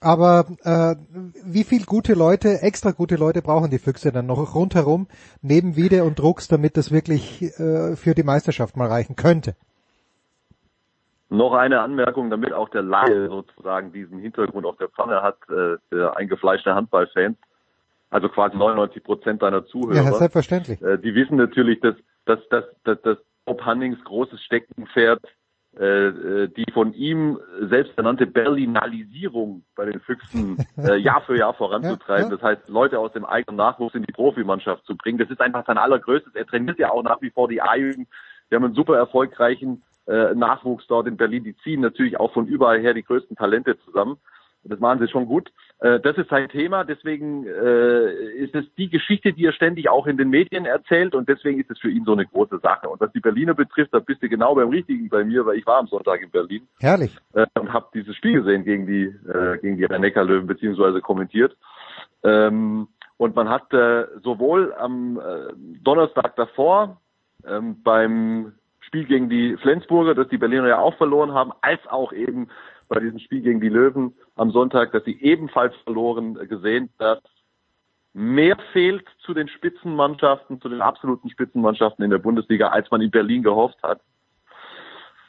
Aber 0.00 0.46
äh, 0.64 0.96
wie 1.44 1.64
viel 1.64 1.84
gute 1.84 2.14
Leute, 2.14 2.62
extra 2.62 2.92
gute 2.92 3.16
Leute 3.16 3.42
brauchen 3.42 3.70
die 3.70 3.78
Füchse 3.78 4.12
dann 4.12 4.26
noch 4.26 4.54
rundherum, 4.54 5.08
neben 5.42 5.76
Wiede 5.76 6.04
und 6.04 6.18
Drucks, 6.18 6.48
damit 6.48 6.76
das 6.76 6.90
wirklich 6.90 7.42
äh, 7.42 7.96
für 7.96 8.14
die 8.14 8.22
Meisterschaft 8.22 8.76
mal 8.76 8.88
reichen 8.88 9.16
könnte? 9.16 9.54
Noch 11.28 11.52
eine 11.52 11.80
Anmerkung, 11.80 12.30
damit 12.30 12.52
auch 12.52 12.70
der 12.70 12.82
Laie 12.82 13.28
sozusagen 13.28 13.92
diesen 13.92 14.18
Hintergrund 14.18 14.66
auf 14.66 14.78
der 14.78 14.88
Pfanne 14.88 15.22
hat, 15.22 15.36
äh, 15.48 15.76
der 15.92 16.16
eingefleischte 16.16 16.74
Handballfans, 16.74 17.36
also 18.08 18.28
quasi 18.28 18.56
99 18.56 19.04
Prozent 19.04 19.42
deiner 19.42 19.66
Zuhörer. 19.66 19.94
Ja, 19.94 20.12
selbstverständlich. 20.12 20.80
Äh, 20.82 20.98
die 20.98 21.14
wissen 21.14 21.36
natürlich, 21.36 21.78
dass 21.80 21.94
dass, 22.24 22.38
dass, 22.48 22.64
dass, 22.84 23.02
dass 23.02 23.18
Bob 23.44 23.64
Hannings 23.64 24.02
großes 24.04 24.40
Steckenpferd 24.42 25.22
die 25.72 26.72
von 26.72 26.92
ihm 26.94 27.38
selbst 27.60 27.96
ernannte 27.96 28.26
Berlinalisierung 28.26 29.64
bei 29.76 29.84
den 29.86 30.00
Füchsen 30.00 30.58
äh, 30.76 30.96
Jahr 30.96 31.20
für 31.22 31.38
Jahr 31.38 31.54
voranzutreiben. 31.54 32.30
Das 32.30 32.42
heißt, 32.42 32.68
Leute 32.68 32.98
aus 32.98 33.12
dem 33.12 33.24
eigenen 33.24 33.56
Nachwuchs 33.56 33.94
in 33.94 34.02
die 34.02 34.12
Profimannschaft 34.12 34.84
zu 34.84 34.96
bringen. 34.96 35.18
Das 35.18 35.30
ist 35.30 35.40
einfach 35.40 35.64
sein 35.66 35.78
allergrößtes. 35.78 36.34
Er 36.34 36.46
trainiert 36.46 36.78
ja 36.78 36.90
auch 36.90 37.04
nach 37.04 37.22
wie 37.22 37.30
vor 37.30 37.48
die 37.48 37.62
A-Jugend. 37.62 38.08
Wir 38.48 38.56
haben 38.56 38.64
einen 38.64 38.74
super 38.74 38.96
erfolgreichen 38.96 39.82
äh, 40.06 40.34
Nachwuchs 40.34 40.86
dort 40.88 41.06
in 41.06 41.16
Berlin. 41.16 41.44
Die 41.44 41.56
ziehen 41.58 41.80
natürlich 41.80 42.18
auch 42.18 42.32
von 42.32 42.46
überall 42.46 42.80
her 42.80 42.94
die 42.94 43.04
größten 43.04 43.36
Talente 43.36 43.78
zusammen. 43.84 44.18
Das 44.64 44.78
machen 44.78 44.98
sie 44.98 45.08
schon 45.08 45.26
gut. 45.26 45.50
Äh, 45.80 46.00
das 46.00 46.16
ist 46.18 46.28
sein 46.28 46.48
Thema, 46.48 46.84
deswegen 46.84 47.46
äh, 47.46 48.12
ist 48.34 48.54
es 48.54 48.64
die 48.76 48.90
Geschichte, 48.90 49.32
die 49.32 49.46
er 49.46 49.52
ständig 49.52 49.88
auch 49.88 50.06
in 50.06 50.16
den 50.16 50.28
Medien 50.28 50.66
erzählt 50.66 51.14
und 51.14 51.28
deswegen 51.28 51.60
ist 51.60 51.70
es 51.70 51.78
für 51.78 51.90
ihn 51.90 52.04
so 52.04 52.12
eine 52.12 52.26
große 52.26 52.58
Sache. 52.58 52.88
Und 52.88 53.00
was 53.00 53.12
die 53.12 53.20
Berliner 53.20 53.54
betrifft, 53.54 53.94
da 53.94 53.98
bist 54.00 54.22
du 54.22 54.28
genau 54.28 54.54
beim 54.54 54.68
Richtigen 54.68 55.08
bei 55.08 55.24
mir, 55.24 55.46
weil 55.46 55.56
ich 55.56 55.66
war 55.66 55.78
am 55.78 55.86
Sonntag 55.86 56.22
in 56.22 56.30
Berlin. 56.30 56.66
Herrlich. 56.78 57.16
Äh, 57.32 57.46
und 57.58 57.72
habe 57.72 57.86
dieses 57.94 58.14
Spiel 58.16 58.42
gesehen 58.42 58.64
gegen 58.64 58.86
die 58.86 59.14
gegen 59.62 59.76
die 59.76 59.84
Rhein-Neckar-Löwen 59.84 60.46
beziehungsweise 60.46 61.00
kommentiert. 61.00 61.56
Ähm, 62.22 62.88
und 63.16 63.36
man 63.36 63.48
hat 63.48 63.70
sowohl 64.22 64.72
am 64.74 65.20
Donnerstag 65.82 66.36
davor 66.36 67.00
ähm, 67.46 67.82
beim 67.82 68.52
Spiel 68.80 69.04
gegen 69.04 69.28
die 69.28 69.56
Flensburger, 69.58 70.14
das 70.14 70.28
die 70.28 70.38
Berliner 70.38 70.68
ja 70.68 70.78
auch 70.78 70.96
verloren 70.96 71.32
haben, 71.32 71.52
als 71.60 71.80
auch 71.86 72.12
eben 72.12 72.48
bei 72.90 73.00
diesem 73.00 73.20
Spiel 73.20 73.40
gegen 73.40 73.60
die 73.60 73.68
Löwen 73.68 74.14
am 74.34 74.50
Sonntag, 74.50 74.92
dass 74.92 75.04
sie 75.04 75.18
ebenfalls 75.22 75.74
verloren 75.84 76.34
gesehen, 76.48 76.90
dass 76.98 77.20
mehr 78.12 78.58
fehlt 78.72 79.06
zu 79.20 79.32
den 79.32 79.48
Spitzenmannschaften, 79.48 80.60
zu 80.60 80.68
den 80.68 80.82
absoluten 80.82 81.30
Spitzenmannschaften 81.30 82.04
in 82.04 82.10
der 82.10 82.18
Bundesliga, 82.18 82.68
als 82.68 82.90
man 82.90 83.00
in 83.00 83.12
Berlin 83.12 83.44
gehofft 83.44 83.80
hat. 83.82 84.00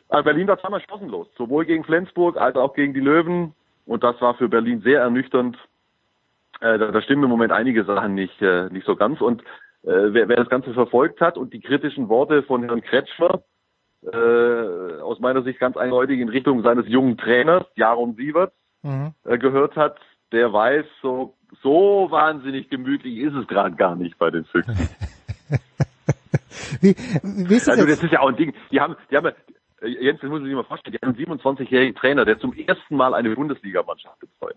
Aber 0.09 0.24
Berlin 0.24 0.47
war 0.47 0.59
zweimal 0.59 0.82
chancenlos, 0.82 1.28
sowohl 1.38 1.66
gegen 1.66 1.84
Flensburg 1.84 2.36
als 2.36 2.55
auch 2.55 2.74
gegen 2.74 2.93
die 2.93 2.99
Löwen. 2.99 3.53
Und 3.86 4.03
das 4.03 4.20
war 4.22 4.34
für 4.34 4.49
Berlin 4.49 4.82
sehr 4.82 5.01
ernüchternd. 5.01 5.57
Äh, 6.62 6.80
da, 6.80 7.01
stimmen 7.01 7.24
im 7.24 7.30
Moment 7.30 7.51
einige 7.51 7.86
Sachen 7.86 8.16
nicht, 8.16 8.41
äh, 8.41 8.70
nicht 8.72 8.88
so 8.88 8.95
ganz. 8.95 9.22
Und 9.22 9.41
äh, 9.84 10.14
wer, 10.14 10.28
wer 10.28 10.38
das 10.38 10.49
Ganze 10.49 10.74
verfolgt 10.74 11.22
hat 11.22 11.38
und 11.38 11.53
die 11.53 11.62
kritischen 11.62 12.09
Worte 12.09 12.41
von 12.43 12.64
Herrn 12.64 12.82
Kretschmer, 12.82 13.43
äh, 14.03 15.01
aus 15.01 15.19
meiner 15.19 15.43
Sicht 15.43 15.59
ganz 15.59 15.77
eindeutig 15.77 16.19
in 16.19 16.29
Richtung 16.29 16.63
seines 16.63 16.87
jungen 16.87 17.17
Trainers, 17.17 17.65
Jaron 17.75 18.15
Sievert, 18.15 18.53
mhm. 18.81 19.13
äh, 19.25 19.37
gehört 19.37 19.75
hat, 19.75 19.97
der 20.31 20.51
weiß, 20.51 20.85
so, 21.01 21.35
so 21.61 22.07
wahnsinnig 22.09 22.69
gemütlich 22.69 23.17
ist 23.17 23.35
es 23.35 23.47
gerade 23.47 23.75
gar 23.75 23.95
nicht 23.95 24.17
bei 24.17 24.31
den 24.31 24.45
Füchsen. 24.45 24.75
wie, 26.81 26.95
wie 27.23 27.55
ist 27.55 27.67
das 27.67 27.77
also 27.77 27.87
das 27.87 28.01
ist 28.01 28.11
ja 28.11 28.21
auch 28.21 28.29
ein 28.29 28.37
Ding, 28.37 28.53
die 28.71 28.79
haben, 28.79 28.95
die 29.09 29.17
haben, 29.17 29.27
äh, 29.81 29.87
Jens, 29.87 30.19
das 30.21 30.29
muss 30.29 30.39
man 30.39 30.47
sich 30.47 30.55
mal 30.55 30.63
vorstellen, 30.63 30.97
die 30.99 31.05
haben 31.05 31.15
einen 31.15 31.39
27-jährigen 31.39 31.95
Trainer, 31.95 32.25
der 32.25 32.39
zum 32.39 32.53
ersten 32.53 32.95
Mal 32.95 33.13
eine 33.13 33.35
Bundesligamannschaft 33.35 34.19
betreut. 34.19 34.55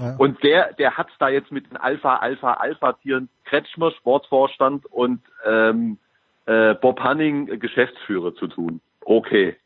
Ja. 0.00 0.16
Und 0.16 0.42
der, 0.42 0.72
der 0.74 0.96
hat 0.96 1.08
da 1.18 1.28
jetzt 1.28 1.52
mit 1.52 1.70
den 1.70 1.76
Alpha, 1.76 2.16
Alpha, 2.16 2.54
Alpha-Tieren 2.54 3.28
Kretschmer, 3.44 3.92
Sportvorstand 3.92 4.86
und 4.86 5.20
ähm, 5.44 5.98
äh, 6.46 6.74
Bob 6.74 7.00
Hanning, 7.00 7.58
Geschäftsführer 7.58 8.34
zu 8.34 8.46
tun. 8.48 8.80
Okay. 9.00 9.56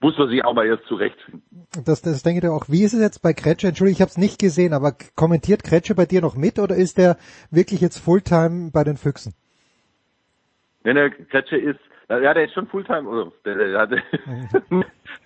Muss 0.00 0.16
man 0.16 0.28
sich 0.28 0.44
auch 0.44 0.54
mal 0.54 0.66
erst 0.66 0.84
zurechtfinden. 0.84 1.42
Das, 1.84 2.02
das 2.02 2.22
denke 2.22 2.46
ich 2.46 2.52
auch. 2.52 2.66
Wie 2.68 2.84
ist 2.84 2.92
es 2.92 3.00
jetzt 3.00 3.20
bei 3.20 3.32
Kretsche? 3.32 3.66
Entschuldigung, 3.66 3.96
ich 3.96 4.00
habe 4.00 4.10
es 4.10 4.16
nicht 4.16 4.38
gesehen, 4.38 4.72
aber 4.72 4.92
kommentiert 5.16 5.64
Kretsche 5.64 5.96
bei 5.96 6.06
dir 6.06 6.20
noch 6.20 6.36
mit 6.36 6.60
oder 6.60 6.76
ist 6.76 6.98
der 6.98 7.16
wirklich 7.50 7.80
jetzt 7.80 7.98
Fulltime 7.98 8.70
bei 8.72 8.84
den 8.84 8.96
Füchsen? 8.96 9.34
Wenn 10.84 10.94
der 10.94 11.10
Kretsche 11.10 11.56
ist, 11.56 11.80
ja, 12.08 12.32
der 12.32 12.44
ist 12.44 12.54
schon 12.54 12.68
Fulltime, 12.68 13.08
oder 13.08 13.32
der, 13.44 13.54
der 13.56 13.80
hat 13.80 13.92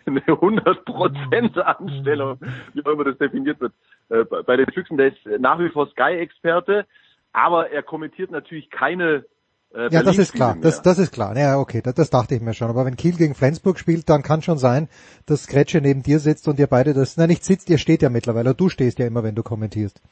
eine 0.06 0.20
100% 0.26 1.60
Anstellung, 1.60 2.38
wie 2.72 2.84
auch 2.84 2.92
immer 2.92 3.04
das 3.04 3.18
definiert 3.18 3.60
wird, 3.60 3.74
äh, 4.08 4.24
bei 4.24 4.56
den 4.56 4.66
Füchsen. 4.72 4.96
Der 4.96 5.08
ist 5.08 5.24
nach 5.38 5.58
wie 5.58 5.68
vor 5.68 5.86
Sky-Experte, 5.88 6.86
aber 7.32 7.70
er 7.70 7.82
kommentiert 7.82 8.30
natürlich 8.30 8.70
keine 8.70 9.26
äh, 9.74 9.88
ja, 9.90 10.02
das 10.02 10.18
ist 10.18 10.32
klar. 10.32 10.56
Das, 10.60 10.82
das 10.82 10.98
ist 10.98 11.12
klar. 11.12 11.36
Ja, 11.36 11.58
okay, 11.58 11.80
das, 11.82 11.94
das 11.94 12.10
dachte 12.10 12.34
ich 12.34 12.40
mir 12.40 12.54
schon. 12.54 12.68
Aber 12.68 12.84
wenn 12.84 12.96
Kiel 12.96 13.16
gegen 13.16 13.34
Flensburg 13.34 13.78
spielt, 13.78 14.08
dann 14.08 14.22
kann 14.22 14.42
schon 14.42 14.58
sein, 14.58 14.88
dass 15.26 15.46
Gretsche 15.46 15.80
neben 15.80 16.02
dir 16.02 16.18
sitzt 16.18 16.48
und 16.48 16.58
ihr 16.58 16.66
beide 16.66 16.92
das, 16.92 17.16
na 17.16 17.26
nicht 17.26 17.44
sitzt, 17.44 17.70
ihr 17.70 17.78
steht 17.78 18.02
ja 18.02 18.10
mittlerweile. 18.10 18.54
Du 18.54 18.68
stehst 18.68 18.98
ja 18.98 19.06
immer, 19.06 19.22
wenn 19.22 19.34
du 19.34 19.42
kommentierst. 19.42 20.02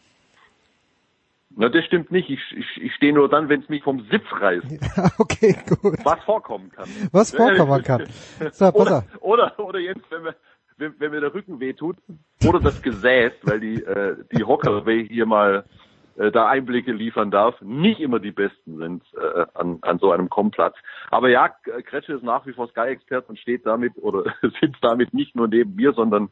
Na, 1.57 1.69
das 1.69 1.85
stimmt 1.85 2.11
nicht. 2.11 2.31
Ich, 2.31 2.41
ich, 2.57 2.83
ich 2.83 2.95
stehe 2.95 3.13
nur 3.13 3.29
dann, 3.29 3.49
wenn 3.49 3.61
es 3.61 3.69
mich 3.69 3.83
vom 3.83 4.07
Sitz 4.11 4.25
reißt. 4.33 4.67
okay, 5.19 5.57
gut. 5.69 5.99
Was 6.05 6.23
vorkommen 6.25 6.71
kann. 6.71 6.89
Was 7.13 7.35
vorkommen 7.35 7.83
kann. 7.83 8.07
So, 8.53 8.73
pass 8.73 8.75
oder, 8.75 9.05
oder, 9.21 9.59
oder 9.59 9.79
jetzt, 9.79 10.11
wenn 10.11 10.25
wir, 10.25 10.37
wenn, 10.79 10.95
wenn 10.99 11.11
mir 11.11 11.21
der 11.21 11.35
Rücken 11.35 11.61
wehtut 11.61 11.97
oder 12.47 12.61
das 12.61 12.81
Gesäß, 12.81 13.33
weil 13.43 13.61
die, 13.61 13.83
äh, 13.83 14.17
die 14.33 14.45
Hocker, 14.45 14.85
hier 14.87 15.27
mal 15.27 15.65
äh, 16.21 16.31
da 16.31 16.47
Einblicke 16.47 16.93
liefern 16.93 17.31
darf, 17.31 17.61
nicht 17.63 18.01
immer 18.01 18.21
die 18.21 18.33
besten 18.33 18.77
sind 18.77 19.03
äh, 19.15 19.47
an, 19.55 19.79
an 19.81 19.99
so 19.99 20.13
einem 20.13 20.29
Komplatz. 20.29 20.77
Aber 21.11 21.31
ja, 21.31 21.49
Kretsche 21.49 22.13
ist 22.13 22.23
nach 22.23 22.47
wie 22.47 22.53
vor 22.53 22.69
Sky-Expert 22.69 23.29
und 23.29 23.39
steht 23.39 23.65
damit 23.65 23.95
oder 23.97 24.25
sitzt 24.61 24.83
damit 24.83 25.15
nicht 25.15 25.35
nur 25.35 25.49
neben 25.49 25.75
mir, 25.75 25.93
sondern 25.93 26.29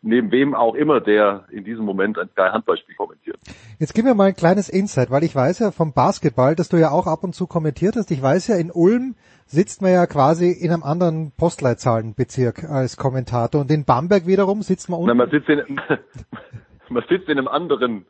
neben 0.00 0.30
wem 0.30 0.54
auch 0.54 0.74
immer, 0.74 1.00
der 1.00 1.44
in 1.50 1.64
diesem 1.64 1.84
Moment 1.84 2.18
ein 2.18 2.28
Sky 2.28 2.48
Handballspiel 2.50 2.94
kommentiert. 2.94 3.38
Jetzt 3.78 3.94
gib 3.94 4.04
mir 4.04 4.14
mal 4.14 4.28
ein 4.28 4.34
kleines 4.34 4.68
Insight, 4.68 5.10
weil 5.10 5.24
ich 5.24 5.34
weiß 5.34 5.58
ja 5.58 5.70
vom 5.70 5.92
Basketball, 5.92 6.54
dass 6.54 6.68
du 6.68 6.78
ja 6.78 6.90
auch 6.90 7.06
ab 7.06 7.22
und 7.22 7.34
zu 7.34 7.46
kommentiert 7.46 7.96
hast. 7.96 8.10
Ich 8.10 8.22
weiß 8.22 8.48
ja, 8.48 8.56
in 8.56 8.70
Ulm 8.70 9.16
sitzt 9.46 9.82
man 9.82 9.92
ja 9.92 10.06
quasi 10.06 10.50
in 10.50 10.72
einem 10.72 10.82
anderen 10.82 11.32
Postleitzahlenbezirk 11.36 12.64
als 12.64 12.96
Kommentator 12.96 13.60
und 13.60 13.70
in 13.70 13.84
Bamberg 13.84 14.26
wiederum 14.26 14.62
sitzt 14.62 14.88
man 14.88 15.00
unten. 15.00 15.08
Nein, 15.08 15.16
man 15.18 15.30
sitzt 15.30 15.48
in, 15.48 15.80
man 16.88 17.04
sitzt 17.08 17.28
in 17.28 17.38
einem 17.38 17.48
anderen 17.48 18.06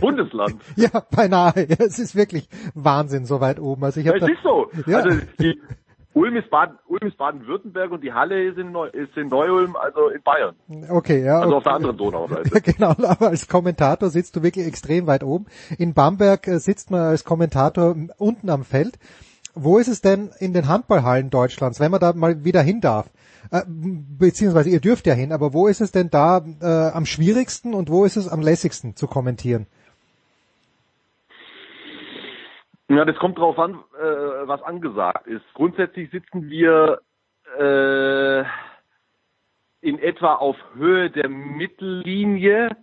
Bundesland. 0.00 0.56
ja, 0.76 0.90
beinahe. 1.14 1.66
Es 1.78 1.98
ist 1.98 2.16
wirklich 2.16 2.48
Wahnsinn 2.74 3.24
so 3.24 3.40
weit 3.40 3.60
oben. 3.60 3.84
Also 3.84 4.00
ich 4.00 4.06
ja, 4.06 4.14
es 4.14 4.22
ist 4.22 4.42
so. 4.42 4.70
Ja. 4.86 4.98
Also 4.98 5.20
die, 5.38 5.60
Ulm 6.16 6.34
ist 6.36 6.48
Baden, 6.48 6.78
Ulm 6.86 7.08
ist 7.08 7.18
Baden-Württemberg 7.18 7.90
und 7.92 8.02
die 8.02 8.14
Halle 8.14 8.42
ist 8.42 8.56
in, 8.56 8.72
Neu, 8.72 8.86
ist 8.86 9.14
in 9.18 9.28
Neu-Ulm, 9.28 9.76
also 9.76 10.08
in 10.08 10.22
Bayern. 10.22 10.56
Okay, 10.88 11.22
ja. 11.22 11.40
Also 11.40 11.48
okay. 11.48 11.56
auf 11.56 11.62
der 11.64 11.72
anderen 11.74 11.96
Donauseite. 11.98 12.60
genau, 12.72 12.92
aber 12.92 13.28
als 13.28 13.48
Kommentator 13.48 14.08
sitzt 14.08 14.34
du 14.34 14.42
wirklich 14.42 14.66
extrem 14.66 15.06
weit 15.06 15.22
oben. 15.22 15.44
In 15.76 15.92
Bamberg 15.92 16.48
äh, 16.48 16.58
sitzt 16.58 16.90
man 16.90 17.00
als 17.00 17.24
Kommentator 17.24 17.94
unten 18.16 18.48
am 18.48 18.64
Feld. 18.64 18.98
Wo 19.58 19.78
ist 19.78 19.88
es 19.88 20.02
denn 20.02 20.30
in 20.38 20.52
den 20.52 20.68
Handballhallen 20.68 21.30
Deutschlands, 21.30 21.80
wenn 21.80 21.90
man 21.90 21.98
da 21.98 22.12
mal 22.12 22.44
wieder 22.44 22.60
hin 22.60 22.82
darf? 22.82 23.08
Äh, 23.50 23.62
beziehungsweise 23.66 24.68
ihr 24.68 24.80
dürft 24.80 25.06
ja 25.06 25.14
hin, 25.14 25.32
aber 25.32 25.54
wo 25.54 25.66
ist 25.66 25.80
es 25.80 25.92
denn 25.92 26.10
da 26.10 26.44
äh, 26.60 26.94
am 26.94 27.06
schwierigsten 27.06 27.72
und 27.72 27.88
wo 27.88 28.04
ist 28.04 28.16
es 28.16 28.28
am 28.28 28.42
lässigsten 28.42 28.96
zu 28.96 29.06
kommentieren? 29.06 29.66
Ja, 32.88 33.06
das 33.06 33.16
kommt 33.16 33.38
drauf 33.38 33.58
an, 33.58 33.82
äh, 33.98 34.46
was 34.46 34.62
angesagt 34.62 35.26
ist. 35.26 35.42
Grundsätzlich 35.54 36.10
sitzen 36.10 36.50
wir 36.50 37.00
äh, 37.58 38.40
in 39.80 39.98
etwa 39.98 40.34
auf 40.34 40.56
Höhe 40.74 41.08
der 41.10 41.30
Mittellinie, 41.30 42.76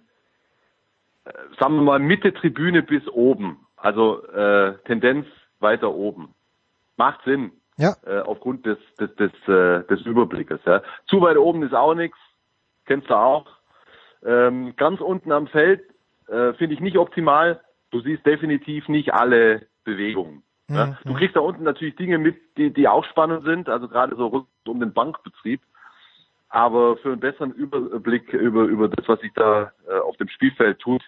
äh, 1.26 1.32
sagen 1.60 1.76
wir 1.76 1.84
mal 1.84 2.00
Mitte 2.00 2.34
Tribüne 2.34 2.82
bis 2.82 3.08
oben, 3.10 3.68
also 3.78 4.26
äh, 4.26 4.74
Tendenz 4.86 5.28
weiter 5.60 5.94
oben. 5.94 6.34
Macht 6.98 7.24
Sinn. 7.26 7.52
Ja. 7.78 7.96
Äh, 8.06 8.20
aufgrund 8.20 8.66
des 8.66 8.78
des 9.00 9.16
des, 9.16 9.32
äh, 9.48 9.84
des 9.88 10.02
Überblickes. 10.02 10.60
Ja. 10.66 10.82
Zu 11.08 11.22
weit 11.22 11.38
oben 11.38 11.64
ist 11.64 11.74
auch 11.74 11.96
nichts, 11.96 12.18
kennst 12.86 13.10
du 13.10 13.16
auch. 13.16 13.48
Ähm, 14.24 14.76
ganz 14.76 15.02
unten 15.02 15.32
am 15.32 15.48
Feld 15.48 15.82
äh, 16.28 16.54
finde 16.54 16.76
ich 16.76 16.82
nicht 16.82 16.98
optimal. 16.98 17.62
Du 17.92 18.00
siehst 18.00 18.26
definitiv 18.26 18.88
nicht 18.88 19.14
alle 19.14 19.68
Bewegungen. 19.84 20.44
Mhm. 20.68 20.76
Ja. 20.76 20.98
Du 21.04 21.14
kriegst 21.14 21.36
da 21.36 21.42
unten 21.42 21.64
natürlich 21.64 21.96
Dinge 21.96 22.18
mit, 22.18 22.38
die, 22.58 22.72
die 22.72 22.88
auch 22.88 23.06
spannend 23.06 23.44
sind, 23.44 23.70
also 23.70 23.88
gerade 23.88 24.16
so 24.16 24.28
rund 24.28 24.48
um 24.68 24.80
den 24.80 24.94
Bankbetrieb. 24.94 25.62
Aber 26.50 26.98
für 26.98 27.12
einen 27.12 27.20
besseren 27.20 27.52
Überblick 27.52 28.32
über, 28.32 28.64
über 28.64 28.88
das, 28.88 29.08
was 29.08 29.20
sich 29.22 29.34
da 29.34 29.72
äh, 29.90 29.98
auf 29.98 30.16
dem 30.18 30.30
Spielfeld 30.30 30.80
tut, 30.80 31.02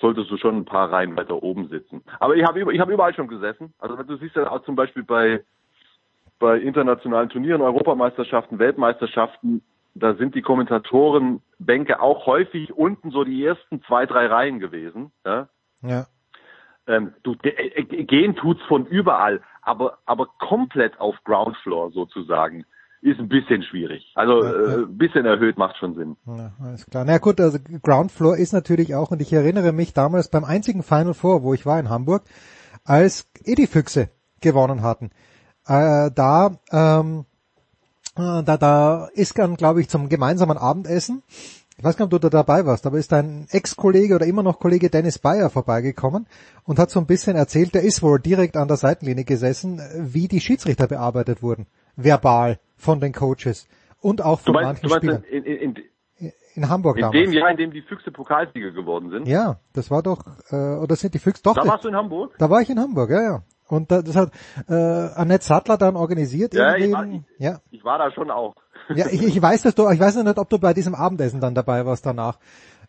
solltest 0.00 0.30
du 0.30 0.36
schon 0.36 0.56
ein 0.56 0.64
paar 0.64 0.90
Reihen 0.90 1.16
weiter 1.16 1.42
oben 1.42 1.68
sitzen. 1.68 2.02
Aber 2.18 2.34
ich 2.34 2.44
habe 2.44 2.72
ich 2.72 2.80
hab 2.80 2.88
überall 2.88 3.14
schon 3.14 3.28
gesessen. 3.28 3.74
Also 3.78 3.96
du 3.96 4.16
siehst 4.16 4.36
ja 4.36 4.50
auch 4.50 4.62
zum 4.64 4.74
Beispiel 4.74 5.02
bei, 5.02 5.44
bei 6.38 6.58
internationalen 6.58 7.28
Turnieren, 7.28 7.60
Europameisterschaften, 7.60 8.58
Weltmeisterschaften, 8.58 9.62
da 9.94 10.14
sind 10.14 10.34
die 10.34 10.42
Kommentatorenbänke 10.42 12.00
auch 12.00 12.26
häufig 12.26 12.72
unten 12.72 13.10
so 13.10 13.24
die 13.24 13.44
ersten 13.44 13.82
zwei, 13.82 14.06
drei 14.06 14.26
Reihen 14.26 14.60
gewesen. 14.60 15.12
Ja. 15.24 15.48
Ja. 15.82 16.06
Ähm, 16.86 17.12
du, 17.22 17.36
äh, 17.42 17.84
gehen 17.84 18.36
tut's 18.36 18.62
von 18.62 18.86
überall, 18.86 19.42
aber, 19.62 19.98
aber 20.06 20.26
komplett 20.38 20.98
auf 21.00 21.16
Ground 21.24 21.56
Floor 21.58 21.90
sozusagen 21.90 22.64
ist 23.02 23.18
ein 23.18 23.28
bisschen 23.28 23.62
schwierig. 23.62 24.12
Also 24.14 24.42
Ja, 24.44 24.50
ja. 24.50 24.76
äh, 24.76 24.82
ein 24.82 24.98
bisschen 24.98 25.24
erhöht 25.24 25.56
macht 25.56 25.76
schon 25.78 25.94
Sinn. 25.94 26.16
Ja, 26.26 26.52
alles 26.62 26.86
klar. 26.86 27.04
Na 27.04 27.18
gut, 27.18 27.40
also 27.40 27.58
Ground 27.82 28.12
Floor 28.12 28.36
ist 28.36 28.52
natürlich 28.52 28.94
auch, 28.94 29.10
und 29.10 29.22
ich 29.22 29.32
erinnere 29.32 29.72
mich 29.72 29.92
damals 29.92 30.28
beim 30.28 30.44
einzigen 30.44 30.82
Final 30.82 31.14
Four, 31.14 31.42
wo 31.42 31.54
ich 31.54 31.64
war 31.64 31.80
in 31.80 31.88
Hamburg, 31.88 32.24
als 32.84 33.30
Edi 33.44 33.66
Füchse 33.66 34.10
gewonnen 34.40 34.82
hatten. 34.82 35.10
Äh, 35.66 36.10
da, 36.14 36.58
ähm, 36.72 37.24
äh, 38.16 38.42
da, 38.42 38.56
da 38.56 39.08
ist 39.14 39.38
dann, 39.38 39.56
glaube 39.56 39.80
ich, 39.80 39.88
zum 39.88 40.08
gemeinsamen 40.08 40.58
Abendessen, 40.58 41.22
ich 41.78 41.84
weiß 41.84 41.96
gar 41.96 42.04
nicht, 42.04 42.14
ob 42.14 42.20
du 42.20 42.28
da 42.28 42.42
dabei 42.42 42.66
warst, 42.66 42.86
aber 42.86 42.98
ist 42.98 43.12
dein 43.12 43.46
Ex-Kollege 43.48 44.14
oder 44.14 44.26
immer 44.26 44.42
noch 44.42 44.58
Kollege 44.58 44.90
Dennis 44.90 45.18
Bayer 45.18 45.48
vorbeigekommen 45.48 46.26
und 46.64 46.78
hat 46.78 46.90
so 46.90 47.00
ein 47.00 47.06
bisschen 47.06 47.36
erzählt, 47.36 47.74
der 47.74 47.82
ist 47.82 48.02
wohl 48.02 48.20
direkt 48.20 48.58
an 48.58 48.68
der 48.68 48.76
Seitenlinie 48.76 49.24
gesessen, 49.24 49.80
wie 49.96 50.28
die 50.28 50.42
Schiedsrichter 50.42 50.86
bearbeitet 50.88 51.42
wurden. 51.42 51.66
Verbal 51.96 52.58
von 52.80 53.00
den 53.00 53.12
Coaches 53.12 53.68
und 54.00 54.22
auch 54.22 54.40
von 54.40 54.54
meinst, 54.54 54.82
manchen 54.82 54.98
Spielern. 54.98 55.24
in, 55.24 55.44
in, 55.44 55.76
in, 56.16 56.32
In 56.54 56.68
Hamburg 56.68 56.96
in 56.96 57.02
damals. 57.02 57.22
dem 57.24 57.32
Jahr, 57.32 57.50
in 57.50 57.56
dem 57.56 57.70
die 57.70 57.82
Füchse 57.82 58.10
Pokalsieger 58.10 58.72
geworden 58.72 59.10
sind? 59.10 59.28
Ja, 59.28 59.60
das 59.72 59.90
war 59.90 60.02
doch, 60.02 60.24
äh, 60.50 60.56
oder 60.82 60.96
sind 60.96 61.14
die 61.14 61.18
Füchse 61.18 61.42
doch? 61.42 61.54
Da 61.54 61.66
warst 61.66 61.84
du 61.84 61.88
in 61.88 61.94
Hamburg? 61.96 62.34
Da 62.38 62.48
war 62.50 62.60
ich 62.60 62.70
in 62.70 62.78
Hamburg, 62.80 63.10
ja, 63.10 63.22
ja. 63.22 63.42
Und 63.68 63.92
da, 63.92 64.02
das 64.02 64.16
hat 64.16 64.32
äh, 64.68 64.74
Annette 64.74 65.44
Sattler 65.44 65.76
dann 65.76 65.94
organisiert. 65.94 66.54
Ja, 66.54 66.74
ich 66.74 66.90
war, 66.92 67.06
ich, 67.06 67.20
ja. 67.38 67.60
ich 67.70 67.84
war 67.84 67.98
da 67.98 68.10
schon 68.10 68.30
auch. 68.30 68.54
ja 68.88 69.06
ich, 69.06 69.22
ich 69.22 69.40
weiß, 69.40 69.62
dass 69.62 69.74
du, 69.76 69.88
ich 69.90 70.00
weiß 70.00 70.16
noch 70.16 70.24
nicht, 70.24 70.38
ob 70.38 70.48
du 70.50 70.58
bei 70.58 70.74
diesem 70.74 70.94
Abendessen 70.96 71.40
dann 71.40 71.54
dabei 71.54 71.86
warst 71.86 72.04
danach. 72.04 72.38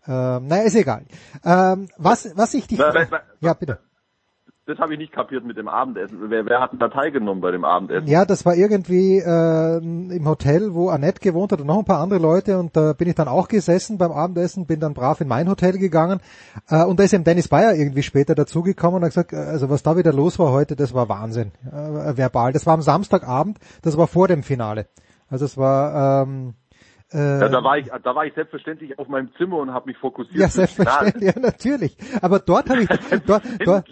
Ähm, 0.08 0.48
naja, 0.48 0.64
ist 0.64 0.76
egal. 0.76 1.06
Ähm, 1.46 1.88
was, 1.98 2.36
was 2.36 2.56
ich 2.56 2.66
dich, 2.66 2.80
Na, 2.80 2.92
na, 2.92 3.06
na, 3.12 3.20
ja 3.42 3.54
bitte. 3.54 3.78
Das 4.72 4.80
habe 4.80 4.94
ich 4.94 5.00
nicht 5.00 5.12
kapiert 5.12 5.44
mit 5.44 5.58
dem 5.58 5.68
Abendessen. 5.68 6.18
Wer, 6.30 6.46
wer 6.46 6.62
hat 6.62 6.72
da 6.80 6.88
teilgenommen 6.88 7.42
bei 7.42 7.52
dem 7.52 7.66
Abendessen? 7.66 8.08
Ja, 8.08 8.24
das 8.24 8.46
war 8.46 8.56
irgendwie 8.56 9.18
äh, 9.18 9.78
im 9.78 10.26
Hotel, 10.26 10.74
wo 10.74 10.88
Annette 10.88 11.20
gewohnt 11.20 11.52
hat 11.52 11.60
und 11.60 11.68
noch 11.68 11.80
ein 11.80 11.84
paar 11.84 12.00
andere 12.00 12.20
Leute 12.20 12.58
und 12.58 12.78
da 12.78 12.94
bin 12.94 13.10
ich 13.10 13.16
dann 13.16 13.28
auch 13.28 13.50
gesessen 13.50 13.98
beim 13.98 14.14
Abendessen, 14.14 14.66
bin 14.66 14.80
dann 14.80 14.94
brav 14.94 15.20
in 15.20 15.28
mein 15.28 15.50
Hotel 15.50 15.78
gegangen 15.78 16.22
äh, 16.70 16.86
und 16.86 17.02
da 17.02 17.04
ist 17.04 17.14
eben 17.14 17.26
Dennis 17.26 17.50
Bayer 17.50 17.76
irgendwie 17.76 18.02
später 18.02 18.34
dazugekommen 18.34 18.98
und 18.98 19.02
hat 19.04 19.10
gesagt, 19.10 19.34
äh, 19.34 19.36
also 19.36 19.70
was 19.70 19.84
da 19.84 19.98
wieder 19.98 20.14
los 20.14 20.40
war 20.40 20.54
heute, 20.54 20.78
das 20.78 20.94
war 20.94 21.10
Wahnsinn, 21.10 21.52
äh, 21.66 22.16
verbal. 22.16 22.54
Das 22.54 22.66
war 22.66 22.74
am 22.74 22.82
Samstagabend, 22.82 23.60
das 23.82 23.98
war 23.98 24.08
vor 24.08 24.30
dem 24.30 24.42
Finale. 24.42 24.88
Also 25.28 25.44
es 25.44 25.58
war 25.58 26.24
ähm, 26.24 26.50
äh, 26.50 26.61
Ja, 27.14 27.50
da 27.50 27.64
war 27.64 27.78
ich, 27.78 27.88
da 28.04 28.16
war 28.16 28.26
ich 28.26 28.34
selbstverständlich 28.34 28.98
auf 28.98 29.08
meinem 29.08 29.34
Zimmer 29.36 29.58
und 29.58 29.74
habe 29.74 29.88
mich 29.88 29.98
fokussiert. 29.98 30.38
ja, 30.38 30.48
selbstverständlich, 30.48 31.24
ja, 31.36 31.42
natürlich. 31.42 31.98
Aber 32.22 32.40
dort 32.40 32.70
habe 32.70 32.84
ich, 32.84 32.90
dort, 33.26 33.44
dort, 33.66 33.90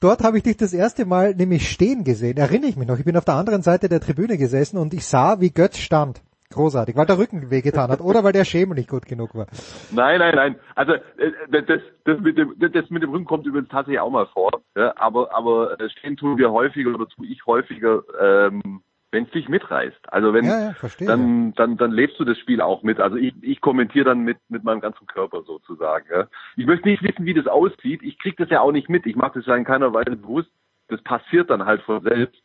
dort 0.00 0.22
habe 0.22 0.36
ich 0.36 0.42
dich 0.42 0.56
das 0.56 0.74
erste 0.74 1.06
Mal 1.06 1.34
nämlich 1.34 1.70
stehen 1.70 2.04
gesehen. 2.04 2.36
Erinnere 2.36 2.68
ich 2.70 2.76
mich 2.76 2.86
noch. 2.86 2.98
Ich 2.98 3.04
bin 3.04 3.16
auf 3.16 3.24
der 3.24 3.34
anderen 3.34 3.62
Seite 3.62 3.88
der 3.88 4.00
Tribüne 4.00 4.36
gesessen 4.36 4.78
und 4.78 4.92
ich 4.92 5.06
sah, 5.06 5.40
wie 5.40 5.50
Götz 5.50 5.78
stand. 5.78 6.20
Großartig, 6.50 6.96
weil 6.96 7.04
der 7.04 7.18
Rücken 7.18 7.50
wehgetan 7.50 7.90
hat 7.90 8.00
oder 8.00 8.24
weil 8.24 8.32
der 8.32 8.46
Schemel 8.46 8.76
nicht 8.76 8.88
gut 8.88 9.04
genug 9.04 9.34
war. 9.34 9.46
Nein, 9.90 10.18
nein, 10.18 10.34
nein. 10.34 10.56
Also 10.74 10.92
äh, 10.94 11.32
das, 11.50 11.80
das, 12.04 12.20
mit 12.20 12.38
dem, 12.38 12.54
das 12.58 12.88
mit 12.88 13.02
dem 13.02 13.10
Rücken 13.10 13.26
kommt 13.26 13.44
übrigens 13.44 13.68
tatsächlich 13.68 14.00
auch 14.00 14.10
mal 14.10 14.26
vor. 14.26 14.50
Ja, 14.74 14.94
aber 14.96 15.34
aber 15.34 15.78
äh, 15.78 15.90
stehen 15.90 16.16
tun 16.16 16.38
wir 16.38 16.50
häufiger 16.50 16.94
oder 16.94 17.06
tue 17.06 17.26
ich 17.26 17.44
häufiger, 17.44 18.02
ähm, 18.18 18.80
wenn 19.10 19.24
es 19.24 19.30
dich 19.30 19.48
mitreißt. 19.48 20.12
Also 20.12 20.34
wenn 20.34 20.44
Ja, 20.44 20.70
ja, 20.70 20.74
dann 21.00 21.52
dann 21.54 21.76
dann 21.76 21.92
lebst 21.92 22.20
du 22.20 22.24
das 22.24 22.38
Spiel 22.38 22.60
auch 22.60 22.82
mit. 22.82 23.00
Also 23.00 23.16
ich 23.16 23.34
ich 23.42 23.60
kommentiere 23.60 24.04
dann 24.04 24.20
mit 24.20 24.38
mit 24.48 24.64
meinem 24.64 24.80
ganzen 24.80 25.06
Körper 25.06 25.42
sozusagen. 25.42 26.06
Ja. 26.10 26.26
Ich 26.56 26.66
möchte 26.66 26.88
nicht 26.88 27.02
wissen, 27.02 27.24
wie 27.24 27.34
das 27.34 27.46
aussieht. 27.46 28.02
Ich 28.02 28.18
krieg 28.18 28.36
das 28.36 28.50
ja 28.50 28.60
auch 28.60 28.72
nicht 28.72 28.88
mit. 28.88 29.06
Ich 29.06 29.16
mache 29.16 29.38
das 29.38 29.46
ja 29.46 29.56
in 29.56 29.64
keiner 29.64 29.92
Weise 29.94 30.16
bewusst. 30.16 30.50
Das 30.88 31.02
passiert 31.02 31.50
dann 31.50 31.64
halt 31.64 31.82
von 31.82 32.02
selbst. 32.02 32.42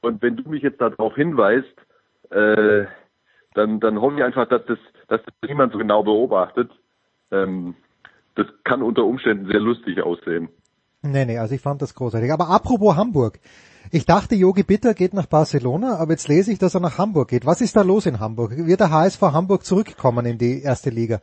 Und 0.00 0.22
wenn 0.22 0.36
du 0.36 0.48
mich 0.48 0.62
jetzt 0.62 0.80
darauf 0.80 1.14
hinweist, 1.14 1.74
äh, 2.30 2.84
dann, 3.54 3.80
dann 3.80 4.00
hoffe 4.00 4.16
ich 4.16 4.24
einfach, 4.24 4.46
dass 4.48 4.64
das, 4.66 4.78
dass 5.08 5.22
das 5.24 5.34
niemand 5.48 5.72
so 5.72 5.78
genau 5.78 6.02
beobachtet. 6.02 6.70
Ähm, 7.30 7.74
das 8.34 8.46
kann 8.64 8.82
unter 8.82 9.04
Umständen 9.04 9.46
sehr 9.46 9.60
lustig 9.60 10.02
aussehen. 10.02 10.48
Nee, 11.04 11.26
nee, 11.26 11.38
also 11.38 11.54
ich 11.54 11.60
fand 11.60 11.82
das 11.82 11.94
großartig. 11.94 12.32
Aber 12.32 12.48
apropos 12.48 12.96
Hamburg. 12.96 13.38
Ich 13.90 14.06
dachte, 14.06 14.34
Yogi 14.34 14.62
Bitter 14.62 14.94
geht 14.94 15.12
nach 15.12 15.26
Barcelona, 15.26 15.98
aber 15.98 16.12
jetzt 16.12 16.28
lese 16.28 16.50
ich, 16.50 16.58
dass 16.58 16.74
er 16.74 16.80
nach 16.80 16.96
Hamburg 16.96 17.28
geht. 17.28 17.44
Was 17.44 17.60
ist 17.60 17.76
da 17.76 17.82
los 17.82 18.06
in 18.06 18.18
Hamburg? 18.18 18.52
Wird 18.56 18.80
der 18.80 18.90
HSV 18.90 19.20
Hamburg 19.20 19.64
zurückkommen 19.64 20.24
in 20.24 20.38
die 20.38 20.62
erste 20.62 20.88
Liga? 20.90 21.20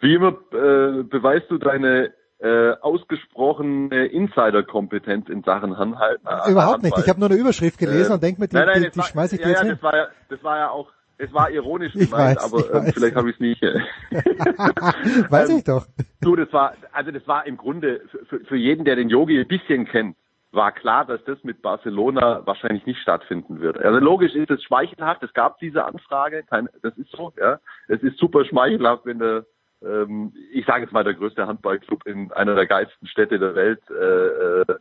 Wie 0.00 0.14
immer 0.14 0.28
äh, 0.52 1.02
beweist 1.02 1.50
du 1.50 1.58
deine 1.58 2.12
äh, 2.38 2.72
ausgesprochene 2.80 4.06
Insiderkompetenz 4.06 5.28
in 5.28 5.42
Sachen 5.42 5.76
Handhal 5.76 6.18
äh, 6.24 6.50
Überhaupt 6.50 6.82
nicht. 6.82 6.92
Handball. 6.92 7.02
Ich 7.02 7.08
habe 7.08 7.20
nur 7.20 7.30
eine 7.30 7.38
Überschrift 7.38 7.78
gelesen 7.78 8.10
Ähm, 8.10 8.14
und 8.14 8.22
denke 8.22 8.40
mir, 8.40 8.48
die, 8.48 8.56
nein, 8.56 8.66
nein, 8.66 8.82
die, 8.82 8.90
die 8.90 9.02
schmeiße 9.02 9.36
ich 9.36 9.40
ja, 9.40 9.46
dir 9.46 9.52
jetzt 9.52 9.62
ja, 9.62 9.66
hin. 9.66 9.74
das 9.74 9.82
war 9.82 9.96
ja, 9.96 10.06
das 10.28 10.42
war 10.42 10.58
ja 10.58 10.70
auch, 10.70 10.88
es 11.18 11.32
war 11.32 11.50
ironisch 11.50 11.92
gemeint, 11.92 12.38
weiß, 12.38 12.44
aber 12.44 12.74
ähm, 12.74 12.86
weiß. 12.86 12.94
vielleicht 12.94 13.16
habe 13.16 13.30
ich 13.30 13.36
es 13.36 13.40
nicht. 13.40 13.62
Äh, 13.62 13.80
Weiß 15.30 15.50
ähm, 15.50 15.58
ich 15.58 15.64
doch. 15.64 15.86
Du, 16.20 16.36
das 16.36 16.52
war, 16.52 16.74
also 16.92 17.10
das 17.10 17.26
war 17.26 17.46
im 17.46 17.56
Grunde 17.56 18.00
für, 18.10 18.24
für, 18.26 18.40
für 18.40 18.56
jeden, 18.56 18.84
der 18.84 18.96
den 18.96 19.08
Yogi 19.08 19.38
ein 19.38 19.48
bisschen 19.48 19.86
kennt, 19.86 20.16
war 20.52 20.72
klar, 20.72 21.06
dass 21.06 21.24
das 21.24 21.42
mit 21.44 21.62
Barcelona 21.62 22.46
wahrscheinlich 22.46 22.84
nicht 22.86 23.00
stattfinden 23.00 23.60
wird. 23.60 23.78
Also 23.78 23.98
logisch 23.98 24.34
ist 24.34 24.50
es 24.50 24.62
schmeichelhaft, 24.62 25.22
es 25.22 25.32
gab 25.32 25.58
diese 25.58 25.84
Anfrage, 25.84 26.42
kein, 26.44 26.68
das 26.82 26.96
ist 26.98 27.10
so, 27.10 27.32
ja. 27.38 27.58
Es 27.88 28.02
ist 28.02 28.18
super 28.18 28.44
schmeichelhaft, 28.44 29.06
wenn 29.06 29.18
der, 29.18 29.46
ähm, 29.82 30.34
ich 30.52 30.66
sage 30.66 30.82
jetzt 30.82 30.92
mal, 30.92 31.04
der 31.04 31.14
größte 31.14 31.46
Handballclub 31.46 32.06
in 32.06 32.30
einer 32.32 32.54
der 32.54 32.66
geilsten 32.66 33.08
Städte 33.08 33.38
der 33.38 33.54
Welt 33.54 33.80
äh, 33.90 34.60
äh, 34.60 34.78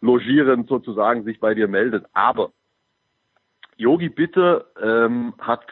logierend 0.00 0.68
sozusagen 0.68 1.24
sich 1.24 1.40
bei 1.40 1.54
dir 1.54 1.66
meldet. 1.66 2.06
Aber 2.12 2.52
Yogi 3.78 4.10
Bitter 4.10 4.66
ähm, 4.82 5.32
hat, 5.38 5.64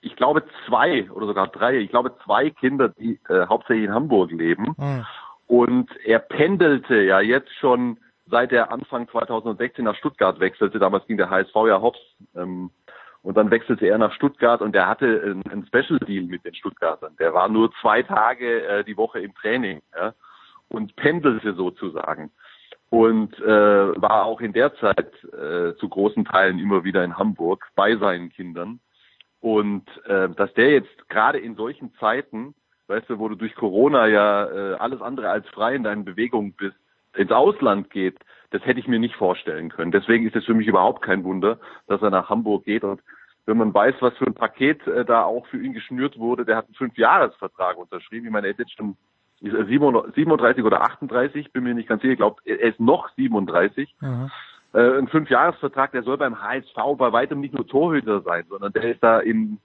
ich 0.00 0.14
glaube, 0.16 0.44
zwei 0.66 1.10
oder 1.10 1.26
sogar 1.26 1.48
drei, 1.48 1.78
ich 1.78 1.90
glaube 1.90 2.14
zwei 2.24 2.50
Kinder, 2.50 2.90
die 2.90 3.18
äh, 3.28 3.46
hauptsächlich 3.46 3.86
in 3.86 3.94
Hamburg 3.94 4.30
leben. 4.30 4.76
Hm. 4.76 5.04
Und 5.46 5.90
er 6.04 6.20
pendelte 6.20 7.02
ja 7.02 7.20
jetzt 7.20 7.52
schon 7.58 7.98
seit 8.26 8.52
er 8.52 8.72
Anfang 8.72 9.08
2016 9.08 9.84
nach 9.84 9.96
Stuttgart 9.96 10.40
wechselte. 10.40 10.78
Damals 10.78 11.06
ging 11.06 11.16
der 11.16 11.30
HSV 11.30 11.54
ja 11.66 11.80
hops. 11.80 11.98
Ähm, 12.34 12.70
und 13.22 13.38
dann 13.38 13.50
wechselte 13.50 13.86
er 13.86 13.96
nach 13.96 14.12
Stuttgart 14.12 14.60
und 14.60 14.76
er 14.76 14.86
hatte 14.86 15.22
einen, 15.24 15.42
einen 15.50 15.66
Special 15.66 15.98
Deal 15.98 16.24
mit 16.24 16.44
den 16.44 16.54
Stuttgartern. 16.54 17.16
Der 17.18 17.32
war 17.32 17.48
nur 17.48 17.72
zwei 17.80 18.02
Tage 18.02 18.66
äh, 18.66 18.84
die 18.84 18.98
Woche 18.98 19.20
im 19.20 19.34
Training 19.34 19.80
ja, 19.96 20.12
und 20.68 20.94
pendelte 20.96 21.54
sozusagen. 21.54 22.30
Und 22.94 23.36
äh, 23.40 24.00
war 24.00 24.24
auch 24.24 24.40
in 24.40 24.52
der 24.52 24.72
Zeit 24.76 25.12
äh, 25.24 25.74
zu 25.80 25.88
großen 25.88 26.24
Teilen 26.24 26.60
immer 26.60 26.84
wieder 26.84 27.02
in 27.02 27.18
Hamburg 27.18 27.66
bei 27.74 27.96
seinen 27.96 28.30
Kindern. 28.30 28.78
Und 29.40 29.84
äh, 30.06 30.28
dass 30.28 30.54
der 30.54 30.70
jetzt 30.70 31.08
gerade 31.08 31.38
in 31.38 31.56
solchen 31.56 31.92
Zeiten, 31.94 32.54
weißt 32.86 33.10
du, 33.10 33.18
wo 33.18 33.28
du 33.28 33.34
durch 33.34 33.56
Corona 33.56 34.06
ja 34.06 34.46
äh, 34.46 34.74
alles 34.74 35.02
andere 35.02 35.28
als 35.28 35.48
frei 35.48 35.74
in 35.74 35.82
deinen 35.82 36.04
Bewegungen 36.04 36.52
bist, 36.52 36.76
ins 37.16 37.32
Ausland 37.32 37.90
geht, 37.90 38.16
das 38.50 38.64
hätte 38.64 38.78
ich 38.78 38.86
mir 38.86 39.00
nicht 39.00 39.16
vorstellen 39.16 39.70
können. 39.70 39.90
Deswegen 39.90 40.24
ist 40.28 40.36
es 40.36 40.44
für 40.44 40.54
mich 40.54 40.68
überhaupt 40.68 41.02
kein 41.02 41.24
Wunder, 41.24 41.58
dass 41.88 42.00
er 42.00 42.10
nach 42.10 42.30
Hamburg 42.30 42.64
geht. 42.64 42.84
Und 42.84 43.02
wenn 43.44 43.56
man 43.56 43.74
weiß, 43.74 43.96
was 44.00 44.16
für 44.18 44.26
ein 44.26 44.34
Paket 44.34 44.86
äh, 44.86 45.04
da 45.04 45.24
auch 45.24 45.48
für 45.48 45.60
ihn 45.60 45.72
geschnürt 45.72 46.16
wurde, 46.16 46.44
der 46.44 46.58
hat 46.58 46.66
einen 46.66 46.74
Fünfjahresvertrag 46.76 47.76
unterschrieben. 47.76 48.26
Ich 48.26 48.32
meine, 48.32 48.46
er 48.46 48.52
ist 48.52 48.60
jetzt 48.60 48.76
schon 48.76 48.96
37 49.50 50.64
oder 50.64 50.82
38, 50.82 51.52
bin 51.52 51.64
mir 51.64 51.74
nicht 51.74 51.88
ganz 51.88 52.02
sicher. 52.02 52.12
Ich 52.12 52.18
glaube, 52.18 52.40
er 52.44 52.60
ist 52.60 52.80
noch 52.80 53.08
37. 53.16 53.94
Mhm. 54.00 54.30
Äh, 54.72 54.98
ein 54.98 55.08
Fünfjahresvertrag, 55.08 55.92
der 55.92 56.02
soll 56.02 56.18
beim 56.18 56.42
HSV 56.42 56.76
bei 56.96 57.12
weitem 57.12 57.40
nicht 57.40 57.54
nur 57.54 57.66
Torhüter 57.66 58.22
sein, 58.22 58.44
sondern 58.48 58.72
der 58.72 58.92
ist 58.92 59.02
da 59.02 59.20
in, 59.20 59.58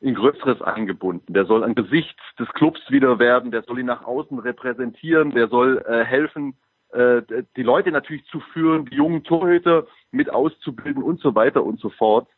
in 0.00 0.14
Größeres 0.14 0.60
eingebunden. 0.62 1.32
Der 1.32 1.46
soll 1.46 1.64
ein 1.64 1.74
Gesicht 1.74 2.18
des 2.38 2.48
Clubs 2.50 2.80
wieder 2.90 3.18
werden, 3.18 3.50
der 3.50 3.62
soll 3.62 3.78
ihn 3.78 3.86
nach 3.86 4.04
außen 4.04 4.38
repräsentieren, 4.38 5.30
der 5.30 5.48
soll 5.48 5.82
äh, 5.88 6.04
helfen, 6.04 6.54
äh, 6.92 7.22
die 7.56 7.62
Leute 7.62 7.90
natürlich 7.90 8.24
zu 8.26 8.40
führen, 8.40 8.86
die 8.86 8.96
jungen 8.96 9.24
Torhüter 9.24 9.86
mit 10.10 10.30
auszubilden 10.30 11.02
und 11.02 11.20
so 11.20 11.34
weiter 11.34 11.64
und 11.64 11.80
so 11.80 11.88
fort. 11.88 12.28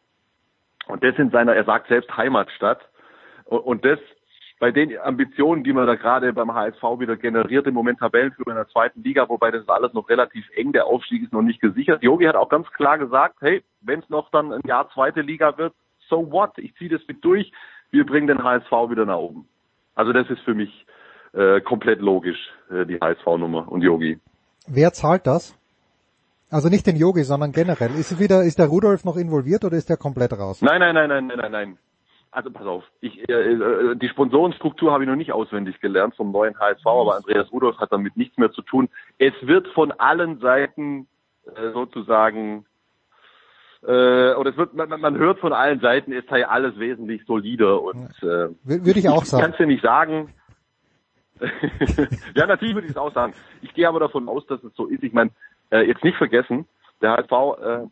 Und 0.86 1.03
das 1.03 1.16
in 1.16 1.30
seiner, 1.30 1.55
er 1.55 1.64
sagt 1.64 1.88
selbst 1.88 2.16
Heimatstadt. 2.16 2.80
Und 3.45 3.84
das 3.84 3.99
bei 4.62 4.70
den 4.70 4.96
Ambitionen, 4.96 5.64
die 5.64 5.72
man 5.72 5.88
da 5.88 5.96
gerade 5.96 6.32
beim 6.32 6.54
HSV 6.54 6.80
wieder 7.00 7.16
generiert, 7.16 7.66
im 7.66 7.74
Moment 7.74 7.98
Tabellenführer 7.98 8.50
in 8.50 8.54
der 8.54 8.68
zweiten 8.68 9.02
Liga, 9.02 9.28
wobei 9.28 9.50
das 9.50 9.68
alles 9.68 9.92
noch 9.92 10.08
relativ 10.08 10.44
eng, 10.54 10.70
der 10.70 10.86
Aufstieg 10.86 11.24
ist 11.24 11.32
noch 11.32 11.42
nicht 11.42 11.60
gesichert. 11.60 12.00
Jogi 12.04 12.26
hat 12.26 12.36
auch 12.36 12.48
ganz 12.48 12.70
klar 12.70 12.96
gesagt, 12.96 13.38
hey, 13.40 13.64
wenn 13.80 13.98
es 13.98 14.08
noch 14.08 14.30
dann 14.30 14.52
ein 14.52 14.60
Jahr 14.64 14.88
zweite 14.94 15.20
Liga 15.20 15.58
wird, 15.58 15.74
so 16.08 16.30
what? 16.30 16.52
Ich 16.58 16.76
ziehe 16.76 16.88
das 16.88 17.00
mit 17.08 17.24
durch, 17.24 17.50
wir 17.90 18.06
bringen 18.06 18.28
den 18.28 18.44
HSV 18.44 18.70
wieder 18.88 19.04
nach 19.04 19.16
oben. 19.16 19.48
Also 19.96 20.12
das 20.12 20.30
ist 20.30 20.42
für 20.42 20.54
mich 20.54 20.86
äh, 21.32 21.60
komplett 21.62 22.00
logisch, 22.00 22.38
äh, 22.70 22.86
die 22.86 23.00
HSV-Nummer 23.00 23.66
und 23.66 23.82
Yogi. 23.82 24.20
Wer 24.68 24.92
zahlt 24.92 25.26
das? 25.26 25.58
Also 26.52 26.68
nicht 26.68 26.86
den 26.86 26.94
Yogi, 26.94 27.24
sondern 27.24 27.50
generell. 27.50 27.90
Ist 27.98 28.16
wieder, 28.20 28.44
ist 28.44 28.60
der 28.60 28.66
Rudolf 28.66 29.04
noch 29.04 29.16
involviert 29.16 29.64
oder 29.64 29.76
ist 29.76 29.88
der 29.88 29.96
komplett 29.96 30.32
raus? 30.34 30.62
Nein, 30.62 30.78
nein, 30.78 30.94
nein, 30.94 31.08
nein, 31.08 31.26
nein, 31.26 31.38
nein, 31.40 31.50
nein. 31.50 31.78
Also 32.33 32.51
pass 32.51 32.66
auf, 32.66 32.83
ich, 33.03 33.28
äh, 33.28 33.33
äh, 33.33 33.95
die 33.95 34.09
Sponsorenstruktur 34.09 34.91
habe 34.91 35.05
ich 35.05 35.09
noch 35.09 35.16
nicht 35.16 35.33
auswendig 35.33 35.80
gelernt 35.80 36.16
vom 36.16 36.33
neuen 36.33 36.59
HSV, 36.59 36.87
aber 36.87 37.16
Andreas 37.16 37.53
Rudolf 37.53 37.76
hat 37.76 37.93
damit 37.93 38.16
nichts 38.16 38.39
mehr 38.39 38.51
zu 38.51 38.62
tun. 38.62 38.89
Es 39.18 39.35
wird 39.43 39.68
von 39.68 39.93
allen 39.93 40.41
Seiten 40.41 41.07
äh, 41.45 41.72
sozusagen 41.72 42.64
äh, 43.83 44.33
oder 44.35 44.51
es 44.51 44.57
wird, 44.57 44.72
man, 44.72 44.89
man 44.99 45.18
hört 45.18 45.41
von 45.41 45.53
allen 45.53 45.80
Seiten, 45.80 46.11
es 46.12 46.24
sei 46.26 46.47
alles 46.49 46.78
wesentlich 46.78 47.22
solider 47.26 47.83
und 47.83 48.11
äh, 48.22 48.49
würde 48.64 48.99
ich 48.99 49.09
auch 49.11 49.26
sagen. 49.26 49.43
Kannst 49.43 49.61
du 49.61 49.66
nicht 49.66 49.83
sagen. 49.83 50.33
ja, 52.35 52.47
natürlich 52.47 52.74
würde 52.74 52.87
ich 52.87 52.93
es 52.93 52.97
auch 52.97 53.12
sagen. 53.12 53.35
Ich 53.61 53.74
gehe 53.74 53.87
aber 53.87 54.01
davon 54.01 54.26
aus, 54.30 54.47
dass 54.47 54.64
es 54.64 54.74
so 54.74 54.87
ist. 54.87 55.03
Ich 55.03 55.12
meine, 55.12 55.33
äh, 55.70 55.87
jetzt 55.87 56.03
nicht 56.03 56.16
vergessen, 56.16 56.66
der 57.03 57.12
HSV 57.12 57.33
äh, 57.33 57.87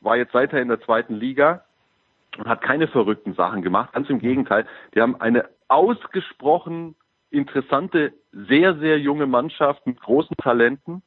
war 0.00 0.16
jetzt 0.16 0.32
weiter 0.32 0.62
in 0.62 0.68
der 0.68 0.80
zweiten 0.80 1.14
Liga 1.14 1.64
und 2.38 2.48
hat 2.48 2.62
keine 2.62 2.88
verrückten 2.88 3.34
Sachen 3.34 3.62
gemacht. 3.62 3.92
Ganz 3.92 4.08
im 4.08 4.18
Gegenteil, 4.18 4.66
die 4.94 5.00
haben 5.00 5.20
eine 5.20 5.48
ausgesprochen 5.68 6.94
interessante, 7.30 8.12
sehr, 8.32 8.76
sehr 8.78 8.98
junge 8.98 9.26
Mannschaft 9.26 9.86
mit 9.86 10.00
großen 10.00 10.36
Talenten. 10.36 11.02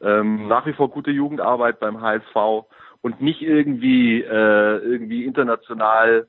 Ähm, 0.00 0.46
nach 0.46 0.66
wie 0.66 0.72
vor 0.72 0.90
gute 0.90 1.10
Jugendarbeit 1.10 1.80
beim 1.80 2.00
HSV 2.00 2.66
und 3.00 3.20
nicht 3.20 3.40
irgendwie 3.40 4.20
äh, 4.22 4.78
irgendwie 4.78 5.24
international 5.24 6.28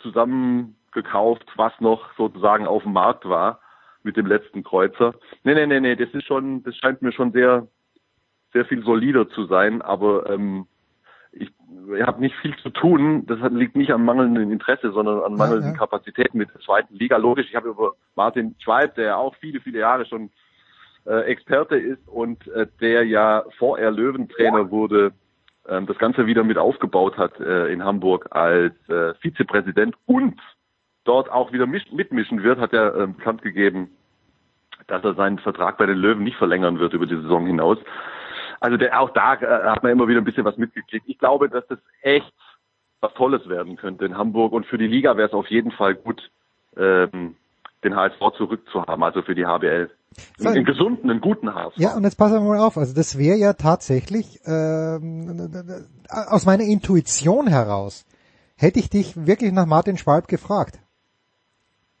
zusammengekauft, 0.00 1.46
was 1.56 1.72
noch 1.80 2.14
sozusagen 2.16 2.66
auf 2.66 2.82
dem 2.82 2.92
Markt 2.92 3.26
war 3.26 3.60
mit 4.02 4.16
dem 4.16 4.26
letzten 4.26 4.62
Kreuzer. 4.62 5.14
Nee, 5.44 5.54
nee, 5.54 5.66
nee, 5.66 5.80
nee, 5.80 5.96
das 5.96 6.10
ist 6.10 6.26
schon, 6.26 6.62
das 6.62 6.76
scheint 6.76 7.02
mir 7.02 7.12
schon 7.12 7.32
sehr, 7.32 7.66
sehr 8.52 8.64
viel 8.66 8.82
solider 8.84 9.28
zu 9.28 9.46
sein, 9.46 9.82
aber 9.82 10.28
ähm, 10.30 10.66
ich, 11.96 12.02
habe 12.02 12.20
nicht 12.20 12.34
viel 12.36 12.56
zu 12.56 12.70
tun. 12.70 13.26
Das 13.26 13.38
liegt 13.50 13.76
nicht 13.76 13.92
am 13.92 14.04
mangelnden 14.04 14.50
Interesse, 14.50 14.92
sondern 14.92 15.20
an 15.20 15.34
mangelnden 15.34 15.68
ja, 15.68 15.72
ja. 15.72 15.78
Kapazitäten 15.78 16.38
mit 16.38 16.52
der 16.52 16.60
zweiten 16.60 16.94
Liga. 16.94 17.16
Logisch, 17.16 17.46
ich 17.48 17.56
habe 17.56 17.68
über 17.68 17.92
Martin 18.14 18.54
Schweib, 18.58 18.94
der 18.94 19.04
ja 19.04 19.16
auch 19.16 19.34
viele, 19.36 19.60
viele 19.60 19.80
Jahre 19.80 20.06
schon 20.06 20.30
äh, 21.06 21.22
Experte 21.22 21.76
ist 21.76 22.06
und 22.08 22.46
äh, 22.48 22.66
der 22.80 23.04
ja 23.04 23.44
vor 23.58 23.78
er 23.78 23.90
Löwentrainer 23.90 24.70
wurde, 24.70 25.12
äh, 25.64 25.82
das 25.82 25.98
Ganze 25.98 26.26
wieder 26.26 26.44
mit 26.44 26.58
aufgebaut 26.58 27.16
hat 27.16 27.38
äh, 27.40 27.68
in 27.72 27.84
Hamburg 27.84 28.28
als 28.30 28.74
äh, 28.88 29.14
Vizepräsident 29.20 29.96
und 30.06 30.40
dort 31.04 31.30
auch 31.30 31.52
wieder 31.52 31.66
mitmischen 31.66 32.42
wird, 32.42 32.58
hat 32.58 32.72
er 32.72 32.94
äh, 32.96 33.06
bekannt 33.06 33.42
gegeben, 33.42 33.90
dass 34.88 35.02
er 35.04 35.14
seinen 35.14 35.38
Vertrag 35.38 35.78
bei 35.78 35.86
den 35.86 35.98
Löwen 35.98 36.24
nicht 36.24 36.36
verlängern 36.36 36.78
wird 36.78 36.92
über 36.92 37.06
die 37.06 37.16
Saison 37.16 37.46
hinaus. 37.46 37.78
Also 38.60 38.76
der, 38.76 39.00
auch 39.00 39.10
da 39.10 39.34
äh, 39.34 39.64
hat 39.64 39.82
man 39.82 39.92
immer 39.92 40.08
wieder 40.08 40.20
ein 40.20 40.24
bisschen 40.24 40.44
was 40.44 40.56
mitgekriegt. 40.56 41.08
Ich 41.08 41.18
glaube, 41.18 41.48
dass 41.48 41.66
das 41.68 41.78
echt 42.02 42.32
was 43.00 43.12
Tolles 43.14 43.48
werden 43.48 43.76
könnte 43.76 44.04
in 44.04 44.16
Hamburg 44.16 44.52
und 44.52 44.66
für 44.66 44.78
die 44.78 44.86
Liga 44.86 45.16
wäre 45.16 45.28
es 45.28 45.34
auf 45.34 45.48
jeden 45.48 45.70
Fall 45.70 45.94
gut, 45.94 46.30
ähm, 46.76 47.36
den 47.84 47.94
HSV 47.94 48.18
zurückzuhaben, 48.36 49.02
also 49.02 49.22
für 49.22 49.34
die 49.34 49.46
HBL. 49.46 49.90
So, 50.38 50.48
einen 50.48 50.64
gesunden, 50.64 51.10
einen 51.10 51.20
guten 51.20 51.54
HSV. 51.54 51.76
Ja, 51.76 51.94
und 51.94 52.04
jetzt 52.04 52.16
passen 52.16 52.34
wir 52.34 52.40
mal 52.40 52.58
auf. 52.58 52.78
Also 52.78 52.94
das 52.94 53.18
wäre 53.18 53.36
ja 53.36 53.52
tatsächlich 53.52 54.40
ähm, 54.46 55.50
aus 56.08 56.46
meiner 56.46 56.64
Intuition 56.64 57.46
heraus, 57.46 58.06
hätte 58.56 58.78
ich 58.78 58.88
dich 58.88 59.26
wirklich 59.26 59.52
nach 59.52 59.66
Martin 59.66 59.98
Schwalb 59.98 60.26
gefragt 60.26 60.78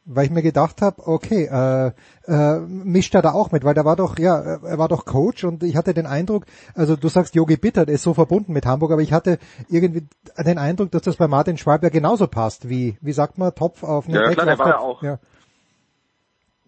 weil 0.06 0.26
ich 0.26 0.30
mir 0.30 0.42
gedacht 0.42 0.82
habe, 0.82 1.02
okay, 1.04 1.48
äh, 1.50 1.90
äh, 2.26 2.60
mischt 2.60 3.14
er 3.14 3.22
da 3.22 3.32
auch 3.32 3.50
mit, 3.50 3.64
weil 3.64 3.74
der 3.74 3.84
war 3.84 3.96
doch, 3.96 4.18
ja, 4.18 4.38
er 4.38 4.78
war 4.78 4.88
doch 4.88 5.04
Coach 5.04 5.44
und 5.44 5.64
ich 5.64 5.76
hatte 5.76 5.94
den 5.94 6.06
Eindruck, 6.06 6.44
also 6.74 6.96
du 6.96 7.08
sagst, 7.08 7.34
Yogi 7.34 7.56
Bitter 7.56 7.84
der 7.84 7.96
ist 7.96 8.04
so 8.04 8.14
verbunden 8.14 8.52
mit 8.52 8.66
Hamburg, 8.66 8.92
aber 8.92 9.02
ich 9.02 9.12
hatte 9.12 9.38
irgendwie 9.68 10.06
den 10.38 10.58
Eindruck, 10.58 10.92
dass 10.92 11.02
das 11.02 11.16
bei 11.16 11.26
Martin 11.26 11.58
Schwab 11.58 11.82
ja 11.82 11.88
genauso 11.88 12.28
passt, 12.28 12.68
wie, 12.68 12.96
wie 13.00 13.12
sagt 13.12 13.36
man, 13.36 13.52
Topf 13.54 13.82
auf 13.82 14.06
einen 14.06 14.14
Ja, 14.14 14.30
klar, 14.30 14.46
der 14.46 14.58
war 14.58 14.68
ja 14.68 14.78
auch, 14.78 15.02
ja. 15.02 15.18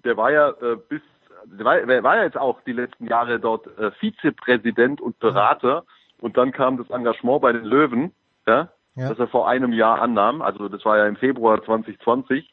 der 0.05 0.17
war 0.17 0.33
ja 0.33 0.49
äh, 0.51 0.77
bis, 0.89 1.03
der 1.45 1.65
war, 1.65 1.81
der 1.81 2.03
war 2.03 2.17
ja 2.17 2.25
jetzt 2.25 2.39
auch 2.39 2.61
die 2.63 2.73
letzten 2.73 3.07
Jahre 3.07 3.39
dort 3.39 3.67
äh, 3.79 3.93
Vizepräsident 4.01 5.01
und 5.01 5.21
Berater 5.21 5.83
mhm. 5.83 6.25
und 6.25 6.37
dann 6.37 6.51
kam 6.51 6.77
das 6.77 6.91
Engagement 6.91 7.41
bei 7.41 7.53
den 7.53 7.65
Löwen, 7.65 8.13
ja, 8.49 8.69
ja. 8.97 9.09
das 9.11 9.19
er 9.21 9.29
vor 9.29 9.49
einem 9.49 9.73
Jahr 9.73 10.03
annahm, 10.03 10.43
also 10.43 10.69
das 10.69 10.85
war 10.85 10.99
ja 10.99 11.07
im 11.07 11.17
Februar 11.17 11.63
2020 11.63 12.53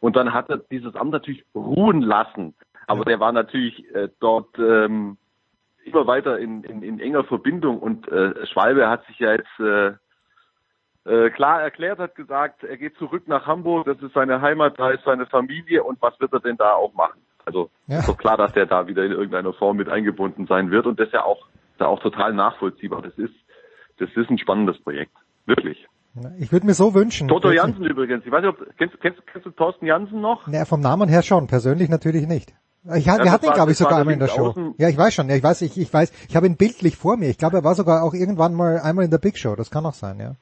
und 0.00 0.16
dann 0.16 0.32
hat 0.32 0.48
er 0.50 0.58
dieses 0.58 0.94
Amt 0.94 1.12
natürlich 1.12 1.44
ruhen 1.54 2.02
lassen. 2.02 2.54
Aber 2.86 3.04
der 3.04 3.20
war 3.20 3.32
natürlich 3.32 3.84
äh, 3.94 4.08
dort 4.20 4.58
ähm, 4.58 5.18
immer 5.84 6.06
weiter 6.06 6.38
in, 6.38 6.64
in, 6.64 6.82
in 6.82 7.00
enger 7.00 7.24
Verbindung 7.24 7.78
und 7.78 8.08
äh, 8.08 8.46
Schwalbe 8.46 8.88
hat 8.88 9.04
sich 9.06 9.18
ja 9.18 9.32
jetzt 9.32 9.60
äh, 9.60 9.92
äh, 11.04 11.30
klar 11.30 11.62
erklärt, 11.62 11.98
hat 11.98 12.14
gesagt, 12.14 12.64
er 12.64 12.76
geht 12.76 12.96
zurück 12.96 13.26
nach 13.26 13.46
Hamburg, 13.46 13.86
das 13.86 14.00
ist 14.02 14.14
seine 14.14 14.40
Heimat, 14.40 14.78
da 14.78 14.90
ist 14.90 15.04
seine 15.04 15.26
Familie 15.26 15.82
und 15.82 16.00
was 16.02 16.18
wird 16.20 16.32
er 16.32 16.40
denn 16.40 16.56
da 16.56 16.72
auch 16.72 16.94
machen? 16.94 17.20
Also 17.44 17.70
ja. 17.86 18.00
ist 18.00 18.08
doch 18.08 18.18
klar, 18.18 18.36
dass 18.36 18.52
der 18.52 18.66
da 18.66 18.86
wieder 18.86 19.04
in 19.04 19.12
irgendeiner 19.12 19.54
Form 19.54 19.78
mit 19.78 19.88
eingebunden 19.88 20.46
sein 20.46 20.70
wird 20.70 20.86
und 20.86 21.00
das 21.00 21.08
ist 21.08 21.14
ja 21.14 21.24
auch, 21.24 21.46
da 21.78 21.86
auch 21.86 22.00
total 22.00 22.34
nachvollziehbar. 22.34 23.02
Das 23.02 23.14
ist, 23.14 23.34
das 23.98 24.10
ist 24.14 24.30
ein 24.30 24.38
spannendes 24.38 24.78
Projekt. 24.82 25.12
Wirklich. 25.46 25.86
Ich 26.38 26.50
würde 26.52 26.66
mir 26.66 26.74
so 26.74 26.94
wünschen. 26.94 27.28
Toto 27.28 27.50
Jansen 27.50 27.84
übrigens. 27.84 28.24
Ich 28.26 28.32
weiß 28.32 28.42
nicht, 28.42 28.50
ob, 28.50 28.76
kennst, 28.76 29.00
kennst, 29.00 29.24
kennst 29.26 29.46
du 29.46 29.50
Thorsten 29.50 29.86
Jansen 29.86 30.20
noch? 30.20 30.46
Naja, 30.46 30.64
vom 30.64 30.80
Namen 30.80 31.08
her 31.08 31.22
schon, 31.22 31.46
persönlich 31.46 31.88
natürlich 31.88 32.26
nicht. 32.26 32.52
Ich, 32.96 33.06
ja, 33.06 33.18
wir 33.22 33.30
hatten 33.30 33.46
ihn, 33.46 33.52
glaube 33.52 33.72
ich, 33.72 33.76
sogar 33.78 33.98
einmal 33.98 34.14
in 34.14 34.20
der 34.20 34.28
Show. 34.28 34.72
Ja, 34.78 34.88
ich 34.88 34.96
weiß 34.96 35.12
schon, 35.14 35.28
ja, 35.28 35.36
ich 35.36 35.42
weiß, 35.42 35.62
ich, 35.62 35.78
ich 35.78 35.92
weiß, 35.92 36.12
ich 36.28 36.36
habe 36.36 36.46
ihn 36.46 36.56
bildlich 36.56 36.96
vor 36.96 37.16
mir. 37.16 37.28
Ich 37.28 37.38
glaube, 37.38 37.58
er 37.58 37.64
war 37.64 37.74
sogar 37.74 38.02
auch 38.02 38.14
irgendwann 38.14 38.54
mal 38.54 38.80
einmal 38.80 39.04
in 39.04 39.10
der 39.10 39.18
Big 39.18 39.36
Show. 39.36 39.54
Das 39.56 39.70
kann 39.70 39.84
auch 39.84 39.94
sein, 39.94 40.18
ja. 40.18 40.32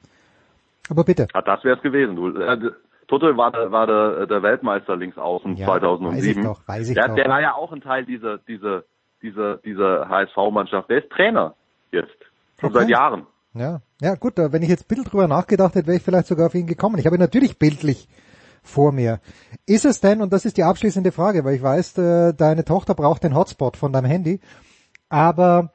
Aber 0.89 1.03
bitte. 1.03 1.27
Ja, 1.33 1.41
das 1.41 1.63
wäre 1.63 1.75
es 1.77 1.83
gewesen. 1.83 2.15
Du. 2.15 2.29
Äh, 2.39 2.71
Toto 3.07 3.25
war 3.37 3.51
der, 3.51 3.71
war 3.71 3.87
der, 3.87 4.27
der 4.27 4.43
Weltmeister 4.43 4.95
links 4.95 5.17
außen 5.17 5.55
Ja, 5.57 5.65
2007. 5.67 6.15
weiß 6.17 6.25
ich 6.25 6.43
doch, 6.43 6.67
weiß 6.67 6.89
ich 6.89 6.95
der, 6.95 7.07
doch. 7.07 7.15
der 7.15 7.27
war 7.29 7.41
ja 7.41 7.53
auch 7.53 7.71
ein 7.71 7.81
Teil 7.81 8.05
dieser, 8.05 8.37
dieser, 8.39 8.83
dieser, 9.21 9.57
dieser 9.57 10.07
HSV-Mannschaft. 10.09 10.89
Der 10.89 11.03
ist 11.03 11.09
Trainer 11.11 11.53
jetzt. 11.91 12.09
Schon 12.59 12.69
Okay. 12.69 12.79
seit 12.79 12.89
Jahren. 12.89 13.25
Ja, 13.53 13.81
ja 14.01 14.15
gut, 14.15 14.33
wenn 14.37 14.61
ich 14.61 14.69
jetzt 14.69 14.83
ein 14.83 14.87
bisschen 14.87 15.05
drüber 15.05 15.27
nachgedacht 15.27 15.75
hätte, 15.75 15.87
wäre 15.87 15.97
ich 15.97 16.03
vielleicht 16.03 16.27
sogar 16.27 16.47
auf 16.47 16.55
ihn 16.55 16.67
gekommen. 16.67 16.99
Ich 16.99 17.05
habe 17.05 17.17
ihn 17.17 17.21
natürlich 17.21 17.57
bildlich 17.57 18.07
vor 18.67 18.91
mir. 18.91 19.19
Ist 19.65 19.85
es 19.85 20.01
denn, 20.01 20.21
und 20.21 20.33
das 20.33 20.45
ist 20.45 20.57
die 20.57 20.63
abschließende 20.63 21.11
Frage, 21.11 21.43
weil 21.43 21.55
ich 21.55 21.63
weiß, 21.63 21.97
äh, 21.97 22.33
deine 22.33 22.65
Tochter 22.65 22.93
braucht 22.93 23.23
den 23.23 23.35
Hotspot 23.35 23.77
von 23.77 23.93
deinem 23.93 24.05
Handy, 24.05 24.39
aber 25.09 25.73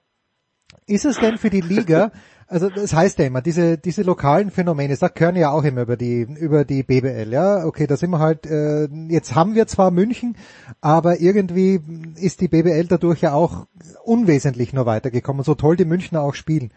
ist 0.87 1.05
es 1.05 1.19
denn 1.19 1.39
für 1.39 1.51
die 1.51 1.61
Liga, 1.61 2.13
also 2.47 2.69
das 2.69 2.95
heißt 2.95 3.19
ja 3.19 3.25
immer, 3.25 3.41
diese, 3.41 3.79
diese 3.79 4.03
lokalen 4.03 4.51
Phänomene, 4.51 4.97
das 4.97 5.11
hören 5.17 5.37
ja 5.37 5.51
auch 5.51 5.65
immer 5.65 5.83
über 5.83 5.97
die, 5.97 6.21
über 6.21 6.65
die 6.65 6.83
BBL, 6.83 7.33
ja, 7.33 7.65
okay, 7.65 7.87
da 7.87 7.97
sind 7.97 8.11
wir 8.11 8.19
halt, 8.19 8.47
äh, 8.47 8.89
jetzt 9.09 9.35
haben 9.35 9.55
wir 9.55 9.67
zwar 9.67 9.91
München, 9.91 10.37
aber 10.81 11.21
irgendwie 11.21 11.81
ist 12.17 12.41
die 12.41 12.49
BBL 12.49 12.87
dadurch 12.87 13.23
ja 13.23 13.33
auch 13.33 13.67
unwesentlich 14.05 14.73
nur 14.73 14.87
weitergekommen, 14.87 15.45
so 15.45 15.55
toll 15.55 15.77
die 15.77 15.87
Münchner 15.87 16.21
auch 16.21 16.35
spielen. 16.35 16.73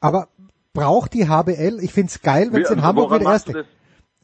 Aber 0.00 0.28
braucht 0.72 1.14
die 1.14 1.28
HBL, 1.28 1.80
ich 1.82 1.92
find's 1.92 2.22
geil, 2.22 2.48
wenn 2.52 2.62
es 2.62 2.70
in 2.70 2.82
Hamburg 2.82 3.10
woran 3.10 3.20
wieder 3.20 3.30
machst 3.30 3.48
erste. 3.48 3.66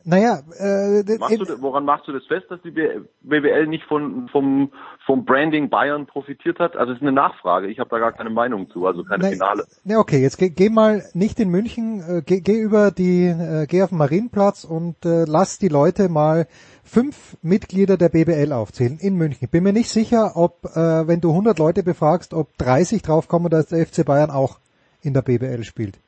Naja, 0.08 0.38
äh, 0.60 1.02
Machst 1.18 1.40
du, 1.40 1.62
woran 1.62 1.84
machst 1.84 2.06
du 2.06 2.12
das 2.12 2.24
fest, 2.26 2.46
dass 2.48 2.62
die 2.62 2.70
BWL 2.70 3.66
nicht 3.66 3.82
von, 3.86 4.28
vom, 4.28 4.70
vom 5.04 5.24
Branding 5.24 5.68
Bayern 5.68 6.06
profitiert 6.06 6.60
hat? 6.60 6.76
Also 6.76 6.92
es 6.92 6.98
ist 6.98 7.02
eine 7.02 7.10
Nachfrage. 7.10 7.66
Ich 7.66 7.80
habe 7.80 7.90
da 7.90 7.98
gar 7.98 8.12
keine 8.12 8.30
Meinung 8.30 8.70
zu, 8.70 8.86
also 8.86 9.02
keine 9.02 9.24
Na, 9.24 9.30
Finale. 9.30 9.64
Na 9.82 9.98
okay, 9.98 10.22
jetzt 10.22 10.38
geh, 10.38 10.50
geh 10.50 10.70
mal 10.70 11.02
nicht 11.12 11.40
in 11.40 11.48
München, 11.48 12.04
äh, 12.08 12.22
geh, 12.24 12.40
geh 12.40 12.56
über 12.56 12.92
die, 12.92 13.24
äh, 13.24 13.66
geh 13.66 13.82
auf 13.82 13.88
den 13.88 13.98
Marienplatz 13.98 14.62
und 14.62 15.04
äh, 15.04 15.24
lass 15.26 15.58
die 15.58 15.66
Leute 15.66 16.08
mal 16.08 16.46
fünf 16.84 17.36
Mitglieder 17.42 17.96
der 17.96 18.10
BBL 18.10 18.52
aufzählen 18.52 18.98
in 19.00 19.16
München. 19.16 19.46
Ich 19.46 19.50
bin 19.50 19.64
mir 19.64 19.72
nicht 19.72 19.90
sicher, 19.90 20.36
ob, 20.36 20.66
äh, 20.76 21.08
wenn 21.08 21.20
du 21.20 21.30
100 21.30 21.58
Leute 21.58 21.82
befragst, 21.82 22.32
ob 22.32 22.56
30 22.58 23.02
draufkommen, 23.02 23.50
dass 23.50 23.66
der 23.66 23.84
FC 23.84 24.04
Bayern 24.04 24.30
auch 24.30 24.60
in 25.02 25.14
der 25.14 25.22
BBL 25.22 25.64
spielt. 25.64 25.98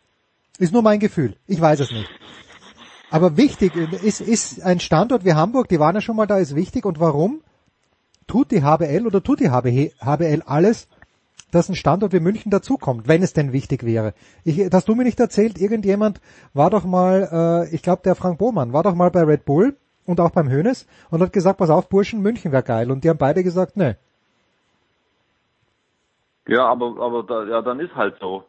Ist 0.58 0.72
nur 0.72 0.82
mein 0.82 0.98
Gefühl. 0.98 1.36
Ich 1.46 1.60
weiß 1.60 1.80
es 1.80 1.90
nicht. 1.90 2.08
Aber 3.10 3.36
wichtig 3.36 3.74
ist, 3.76 4.20
ist 4.20 4.62
ein 4.62 4.80
Standort 4.80 5.24
wie 5.24 5.32
Hamburg, 5.32 5.68
die 5.68 5.80
waren 5.80 5.94
ja 5.94 6.00
schon 6.00 6.16
mal 6.16 6.26
da, 6.26 6.38
ist 6.38 6.54
wichtig. 6.54 6.84
Und 6.84 7.00
warum 7.00 7.42
tut 8.26 8.50
die 8.50 8.62
HBL 8.62 9.06
oder 9.06 9.22
tut 9.22 9.40
die 9.40 9.50
HB, 9.50 9.92
HBL 10.00 10.42
alles, 10.44 10.88
dass 11.50 11.70
ein 11.70 11.74
Standort 11.74 12.12
wie 12.12 12.20
München 12.20 12.50
dazukommt, 12.50 13.08
wenn 13.08 13.22
es 13.22 13.32
denn 13.32 13.52
wichtig 13.52 13.84
wäre? 13.84 14.12
Ich, 14.44 14.58
hast 14.70 14.88
du 14.88 14.94
mir 14.94 15.04
nicht 15.04 15.20
erzählt, 15.20 15.58
irgendjemand 15.58 16.20
war 16.52 16.68
doch 16.70 16.84
mal, 16.84 17.66
äh, 17.70 17.74
ich 17.74 17.82
glaube 17.82 18.02
der 18.04 18.14
Frank 18.14 18.38
Bohmann, 18.38 18.74
war 18.74 18.82
doch 18.82 18.94
mal 18.94 19.10
bei 19.10 19.22
Red 19.22 19.46
Bull 19.46 19.76
und 20.04 20.20
auch 20.20 20.30
beim 20.30 20.50
Hönes 20.50 20.86
und 21.10 21.22
hat 21.22 21.32
gesagt, 21.32 21.58
pass 21.58 21.70
auf, 21.70 21.88
Burschen, 21.88 22.20
München 22.20 22.52
wäre 22.52 22.62
geil. 22.62 22.90
Und 22.90 23.04
die 23.04 23.08
haben 23.08 23.18
beide 23.18 23.42
gesagt, 23.42 23.76
ne. 23.76 23.96
Ja, 26.46 26.66
aber, 26.66 26.98
aber 26.98 27.22
da, 27.22 27.44
ja, 27.44 27.62
dann 27.62 27.80
ist 27.80 27.94
halt 27.94 28.16
so. 28.20 28.44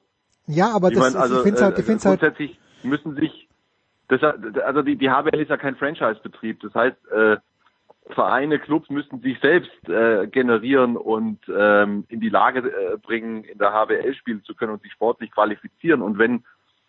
Ja, 0.49 0.71
aber 0.75 0.89
ich 0.89 0.95
das, 0.95 1.13
mein, 1.13 1.21
also, 1.21 1.37
ich 1.37 1.43
finde 1.43 1.61
halt, 1.61 1.77
äh, 1.77 1.79
ich 1.79 1.85
find's 1.85 2.05
halt, 2.05 2.19
grundsätzlich 2.19 2.59
müssen 2.81 3.15
sich, 3.15 3.47
das, 4.07 4.23
also 4.23 4.81
die, 4.81 4.95
die 4.95 5.11
HBL 5.11 5.39
ist 5.39 5.49
ja 5.49 5.57
kein 5.57 5.75
Franchise-Betrieb. 5.75 6.59
Das 6.61 6.73
heißt, 6.73 6.97
äh, 7.11 7.37
Vereine, 8.09 8.57
Clubs 8.57 8.89
müssten 8.89 9.19
sich 9.21 9.39
selbst 9.41 9.87
äh, 9.87 10.25
generieren 10.25 10.97
und 10.97 11.37
ähm, 11.55 12.05
in 12.09 12.19
die 12.19 12.29
Lage 12.29 12.61
äh, 12.61 12.97
bringen, 12.97 13.43
in 13.43 13.59
der 13.59 13.71
HBL 13.73 14.15
spielen 14.15 14.43
zu 14.43 14.55
können 14.55 14.73
und 14.73 14.81
sich 14.81 14.91
sportlich 14.91 15.31
qualifizieren. 15.31 16.01
Und 16.01 16.17
wenn 16.17 16.43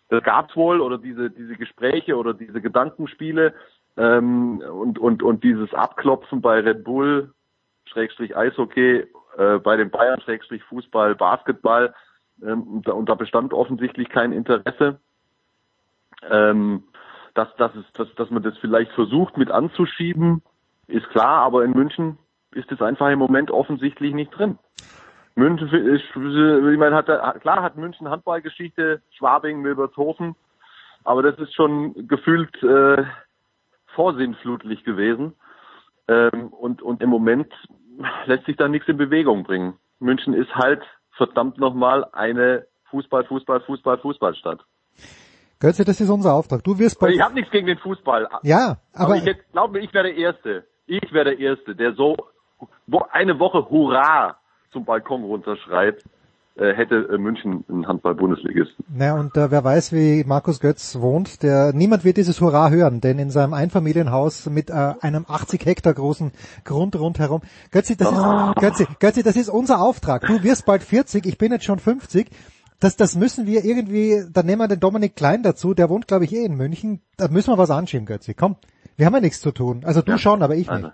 das 0.09 0.23
gab's 0.23 0.55
wohl 0.55 0.81
oder 0.81 0.97
diese 0.97 1.29
diese 1.29 1.55
Gespräche 1.55 2.17
oder 2.17 2.33
diese 2.33 2.59
Gedankenspiele 2.59 3.53
ähm, 3.95 4.59
und 4.61 4.97
und 4.97 5.21
und 5.21 5.43
dieses 5.43 5.71
Abklopfen 5.75 6.41
bei 6.41 6.59
Red 6.59 6.83
Bull 6.83 7.31
Schrägstrich 7.85 8.35
Eishockey, 8.35 9.05
äh, 9.37 9.59
bei 9.59 9.77
den 9.77 9.91
Bayern 9.91 10.19
Schrägstrich 10.21 10.63
Fußball, 10.63 11.13
Basketball 11.13 11.93
ähm, 12.41 12.63
und, 12.63 12.87
da, 12.87 12.93
und 12.93 13.09
da 13.09 13.15
bestand 13.15 13.53
offensichtlich 13.53 14.09
kein 14.09 14.31
Interesse. 14.31 14.99
Ähm, 16.29 16.83
dass, 17.33 17.53
dass, 17.55 17.73
es, 17.75 17.85
dass, 17.93 18.13
dass 18.15 18.29
man 18.29 18.43
das 18.43 18.57
vielleicht 18.57 18.91
versucht 18.91 19.37
mit 19.37 19.49
anzuschieben, 19.51 20.41
ist 20.87 21.09
klar, 21.09 21.41
aber 21.41 21.63
in 21.63 21.71
München 21.71 22.17
ist 22.51 22.71
es 22.71 22.81
einfach 22.81 23.09
im 23.09 23.19
Moment 23.19 23.51
offensichtlich 23.51 24.13
nicht 24.13 24.31
drin. 24.31 24.59
München 25.35 25.69
ist, 25.69 26.03
ich 26.13 26.77
meine, 26.77 26.95
hat, 26.95 27.05
klar 27.41 27.63
hat 27.63 27.77
München 27.77 28.09
Handballgeschichte, 28.09 29.01
Schwabing, 29.11 29.61
Milbertshofen, 29.61 30.35
aber 31.05 31.23
das 31.23 31.39
ist 31.39 31.53
schon 31.55 32.07
gefühlt 32.07 32.61
äh, 32.63 33.05
vorsinnflutlich 33.95 34.83
gewesen. 34.83 35.33
Ähm, 36.07 36.49
und, 36.49 36.81
und 36.81 37.01
im 37.01 37.09
Moment 37.09 37.51
lässt 38.25 38.45
sich 38.45 38.57
da 38.57 38.67
nichts 38.67 38.89
in 38.89 38.97
Bewegung 38.97 39.43
bringen. 39.43 39.75
München 39.99 40.33
ist 40.33 40.53
halt 40.55 40.81
verdammt 41.17 41.57
nochmal 41.57 42.05
eine 42.11 42.65
Fußball, 42.89 43.25
Fußball, 43.25 43.61
Fußball, 43.61 43.97
Fußballstadt. 43.99 44.59
Götze, 45.59 45.85
das 45.85 46.01
ist 46.01 46.09
unser 46.09 46.33
Auftrag. 46.33 46.63
Du 46.63 46.77
wirst 46.79 46.99
bei, 46.99 47.09
Ich 47.09 47.21
habe 47.21 47.35
nichts 47.35 47.51
gegen 47.51 47.67
den 47.67 47.77
Fußball. 47.77 48.27
ja, 48.43 48.77
aber, 48.93 49.05
Aber 49.05 49.15
ich 49.17 49.37
glaube 49.51 49.73
mir, 49.73 49.83
ich 49.85 49.93
wäre 49.93 50.05
der 50.05 50.15
Erste. 50.17 50.65
Ich 50.87 51.13
wäre 51.13 51.25
der 51.25 51.39
Erste, 51.39 51.75
der 51.75 51.93
so 51.93 52.17
eine 53.11 53.39
Woche 53.39 53.69
Hurra 53.69 54.37
zum 54.71 54.85
Balkon 54.85 55.23
runterschreit, 55.23 56.03
hätte 56.55 57.07
äh, 57.11 57.17
München 57.17 57.63
einen 57.69 57.87
Handball-Bundesligisten. 57.87 58.85
Na, 58.93 59.13
und 59.19 59.37
äh, 59.37 59.51
wer 59.51 59.63
weiß, 59.63 59.93
wie 59.93 60.23
Markus 60.25 60.59
Götz 60.59 60.99
wohnt, 60.99 61.43
der 61.43 61.73
niemand 61.73 62.03
wird 62.03 62.17
dieses 62.17 62.41
Hurra 62.41 62.69
hören, 62.69 63.01
denn 63.01 63.19
in 63.19 63.29
seinem 63.29 63.53
Einfamilienhaus 63.53 64.49
mit 64.49 64.69
äh, 64.69 64.93
einem 64.99 65.25
80 65.27 65.65
Hektar 65.65 65.93
großen 65.93 66.31
Grund 66.65 66.97
rundherum. 66.99 67.41
Götzi, 67.71 67.95
das 67.95 68.11
ist 68.11 68.21
Götzi, 68.59 68.87
Götzi, 68.99 69.23
das 69.23 69.35
ist 69.35 69.49
unser 69.49 69.81
Auftrag. 69.81 70.27
Du 70.27 70.43
wirst 70.43 70.65
bald 70.65 70.83
40, 70.83 71.25
ich 71.25 71.37
bin 71.37 71.51
jetzt 71.51 71.65
schon 71.65 71.79
50. 71.79 72.29
Das, 72.79 72.97
das 72.97 73.15
müssen 73.15 73.45
wir 73.45 73.63
irgendwie, 73.63 74.23
dann 74.31 74.45
nehmen 74.45 74.61
wir 74.61 74.67
den 74.67 74.79
Dominik 74.79 75.15
Klein 75.15 75.43
dazu, 75.43 75.73
der 75.73 75.89
wohnt, 75.89 76.07
glaube 76.07 76.25
ich, 76.25 76.33
eh 76.33 76.43
in 76.43 76.55
München. 76.55 77.01
Da 77.15 77.27
müssen 77.27 77.51
wir 77.51 77.57
was 77.57 77.69
anschieben, 77.69 78.05
Götzi. 78.05 78.33
Komm, 78.33 78.57
wir 78.97 79.05
haben 79.05 79.13
ja 79.13 79.21
nichts 79.21 79.39
zu 79.39 79.51
tun. 79.51 79.81
Also 79.85 80.01
du 80.01 80.17
schon, 80.17 80.41
aber 80.41 80.55
ich 80.55 80.67
nicht. 80.67 80.71
Also, 80.71 80.87
äh, 80.87 80.91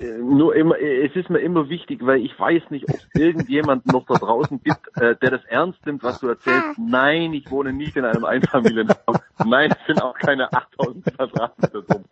nur 0.00 0.54
immer, 0.54 0.78
äh, 0.78 1.06
es 1.06 1.14
ist 1.14 1.28
mir 1.28 1.40
immer 1.40 1.68
wichtig, 1.68 2.04
weil 2.04 2.24
ich 2.24 2.38
weiß 2.38 2.70
nicht, 2.70 2.88
ob 2.88 2.96
es 2.96 3.08
irgendjemand 3.14 3.86
noch 3.86 4.06
da 4.06 4.14
draußen 4.14 4.62
gibt, 4.62 4.96
äh, 4.96 5.16
der 5.16 5.30
das 5.30 5.44
ernst 5.44 5.84
nimmt, 5.84 6.02
was 6.02 6.20
du 6.20 6.28
erzählst. 6.28 6.78
Nein, 6.78 7.32
ich 7.34 7.50
wohne 7.50 7.72
nicht 7.72 7.96
in 7.96 8.04
einem 8.04 8.24
Einfamilienhaus. 8.24 9.20
Nein, 9.44 9.70
es 9.70 9.86
sind 9.86 10.02
auch 10.02 10.14
keine 10.14 10.52
8000 10.52 11.04
Quadratmeter 11.16 11.82
drum. 11.82 12.04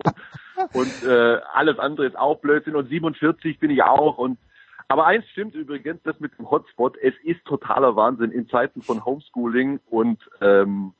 Und 0.74 1.02
äh, 1.04 1.40
alles 1.52 1.78
andere 1.78 2.06
ist 2.06 2.18
auch 2.18 2.40
Blödsinn. 2.40 2.76
Und 2.76 2.88
47 2.88 3.58
bin 3.58 3.70
ich 3.70 3.82
auch. 3.82 4.18
Und 4.18 4.38
aber 4.88 5.06
eins 5.06 5.26
stimmt 5.30 5.54
übrigens, 5.54 6.02
das 6.02 6.18
mit 6.18 6.36
dem 6.38 6.50
Hotspot, 6.50 6.96
es 6.98 7.14
ist 7.22 7.44
totaler 7.44 7.94
Wahnsinn 7.94 8.30
in 8.30 8.48
Zeiten 8.48 8.80
von 8.80 9.04
Homeschooling 9.04 9.80
und 9.90 10.18
ähm, 10.40 10.94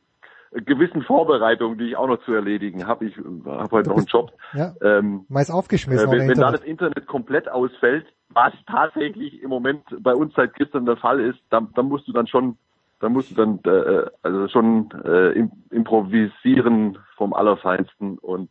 gewissen 0.52 1.02
Vorbereitungen, 1.02 1.78
die 1.78 1.90
ich 1.90 1.96
auch 1.96 2.06
noch 2.06 2.22
zu 2.24 2.32
erledigen 2.32 2.86
habe. 2.86 3.06
Ich 3.06 3.16
habe 3.16 3.70
heute 3.70 3.88
noch 3.90 3.96
einen 3.96 4.06
Job. 4.06 4.32
Ja, 4.54 4.72
Ähm, 4.80 5.26
meist 5.28 5.50
aufgeschmissen 5.50 6.08
äh, 6.08 6.10
wenn, 6.10 6.28
wenn 6.28 6.38
da 6.38 6.50
das 6.50 6.62
Internet 6.62 7.06
komplett 7.06 7.50
ausfällt, 7.50 8.06
was 8.30 8.52
tatsächlich 8.66 9.42
im 9.42 9.50
Moment 9.50 9.82
bei 10.00 10.14
uns 10.14 10.32
seit 10.34 10.54
gestern 10.54 10.86
der 10.86 10.96
Fall 10.96 11.20
ist, 11.20 11.38
dann, 11.50 11.68
dann 11.74 11.86
musst 11.86 12.08
du 12.08 12.12
dann 12.12 12.26
schon, 12.26 12.56
dann 13.00 13.12
musst 13.12 13.30
du 13.30 13.34
dann 13.34 13.60
äh, 13.64 14.06
also 14.22 14.48
schon 14.48 14.90
äh, 15.04 15.32
im, 15.32 15.50
improvisieren 15.70 16.98
vom 17.16 17.34
Allerfeinsten 17.34 18.18
und 18.18 18.48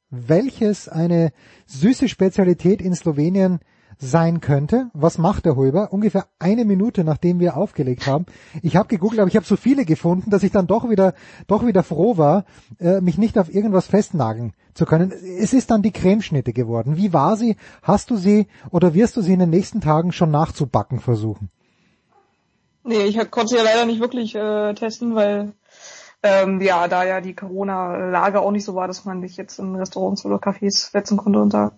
welches 0.10 0.89
eine 0.89 1.32
süße 1.66 2.07
Spezialität 2.07 2.82
in 2.82 2.95
Slowenien 2.95 3.60
sein 3.99 4.39
könnte. 4.39 4.89
Was 4.93 5.18
macht 5.18 5.45
der 5.45 5.55
Hulber? 5.55 5.91
Ungefähr 5.91 6.28
eine 6.39 6.64
Minute, 6.64 7.03
nachdem 7.03 7.39
wir 7.39 7.57
aufgelegt 7.57 8.07
haben. 8.07 8.26
Ich 8.62 8.78
habe 8.78 8.88
gegoogelt, 8.88 9.20
aber 9.20 9.28
ich 9.28 9.36
habe 9.36 9.45
so 9.45 9.57
viele 9.57 9.84
gefunden, 9.84 10.32
dass 10.32 10.43
ich 10.43 10.51
dann 10.51 10.68
doch 10.68 10.89
wieder, 10.89 11.14
doch 11.47 11.66
wieder 11.66 11.84
froh 11.84 12.18
war, 12.18 12.45
äh, 12.80 13.01
mich 13.01 13.18
nicht 13.18 13.38
auf 13.38 13.53
irgendwas 13.53 13.88
festnageln 13.88 14.53
zu 14.74 14.86
können. 14.86 15.12
Es 15.12 15.53
ist 15.53 15.70
dann 15.70 15.82
die 15.82 15.91
Cremeschnitte 15.91 16.53
geworden. 16.53 16.95
Wie 16.95 17.12
war 17.12 17.36
sie? 17.36 17.57
Hast 17.84 18.10
du 18.10 18.16
sie 18.16 18.47
oder 18.72 18.93
wirst 18.93 19.18
du 19.18 19.22
sie 19.22 19.34
in 19.34 19.39
den 19.39 19.49
nächsten 19.49 19.82
Tagen 19.82 20.14
schon 20.14 20.32
nachzubacken 20.32 20.99
versuchen? 20.99 21.49
Nee, 22.86 23.03
ich 23.03 23.18
konnte 23.30 23.49
sie 23.49 23.55
ja 23.57 23.64
leider 23.64 23.86
nicht 23.86 23.99
wirklich 23.99 24.34
äh, 24.34 24.74
testen, 24.74 25.14
weil 25.14 25.53
ähm, 26.24 26.61
ja, 26.61 26.88
da 26.88 27.03
ja 27.03 27.22
die 27.22 27.36
Corona-Lage 27.36 28.41
auch 28.41 28.51
nicht 28.51 28.65
so 28.65 28.76
war, 28.76 28.88
dass 28.88 29.05
man 29.05 29.22
sich 29.22 29.38
jetzt 29.38 29.59
in 29.59 29.76
Restaurants 29.76 30.26
oder 30.26 30.38
Cafés 30.38 30.91
setzen 30.91 31.17
konnte 31.17 31.41
und 31.41 31.53
da 31.53 31.72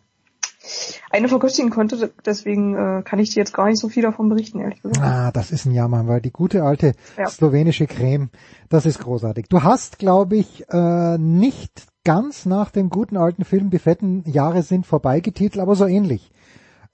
eine 1.10 1.28
verköstigen 1.28 1.72
konnte. 1.72 2.12
Deswegen 2.26 2.76
äh, 2.76 3.02
kann 3.04 3.20
ich 3.20 3.32
dir 3.32 3.40
jetzt 3.40 3.54
gar 3.54 3.68
nicht 3.68 3.80
so 3.80 3.90
viel 3.90 4.04
davon 4.04 4.30
berichten, 4.30 4.60
ehrlich 4.60 4.82
gesagt. 4.82 5.02
Ah, 5.02 5.32
das 5.32 5.52
ist 5.52 5.66
ein 5.66 5.74
Jammer, 5.74 6.08
weil 6.08 6.22
die 6.22 6.32
gute 6.32 6.64
alte 6.64 6.94
ja. 7.18 7.28
slowenische 7.28 7.88
Creme, 7.88 8.30
das 8.70 8.86
ist 8.86 9.00
großartig. 9.00 9.48
Du 9.50 9.64
hast, 9.64 10.00
glaube 10.00 10.38
ich, 10.38 10.66
äh, 10.70 11.18
nicht 11.18 11.88
ganz 12.04 12.46
nach 12.46 12.72
dem 12.72 12.90
guten 12.90 13.18
alten 13.18 13.46
Film 13.46 13.70
Die 13.70 13.80
fetten 13.80 14.24
Jahre 14.26 14.64
sind 14.64 14.86
vorbei 14.86 15.20
getitelt, 15.20 15.62
aber 15.62 15.76
so 15.76 15.86
ähnlich. 15.86 16.32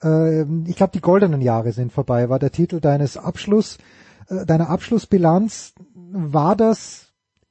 Äh, 0.04 0.44
ich 0.66 0.76
glaube, 0.76 0.92
die 0.94 1.02
goldenen 1.02 1.42
Jahre 1.42 1.72
sind 1.72 1.92
vorbei, 1.92 2.30
war 2.30 2.40
der 2.40 2.52
Titel 2.52 2.80
deines 2.80 3.18
Abschluss, 3.18 3.78
äh, 4.30 4.46
deiner 4.46 4.70
Abschlussbilanz. 4.70 5.74
War 6.10 6.56
das 6.56 7.07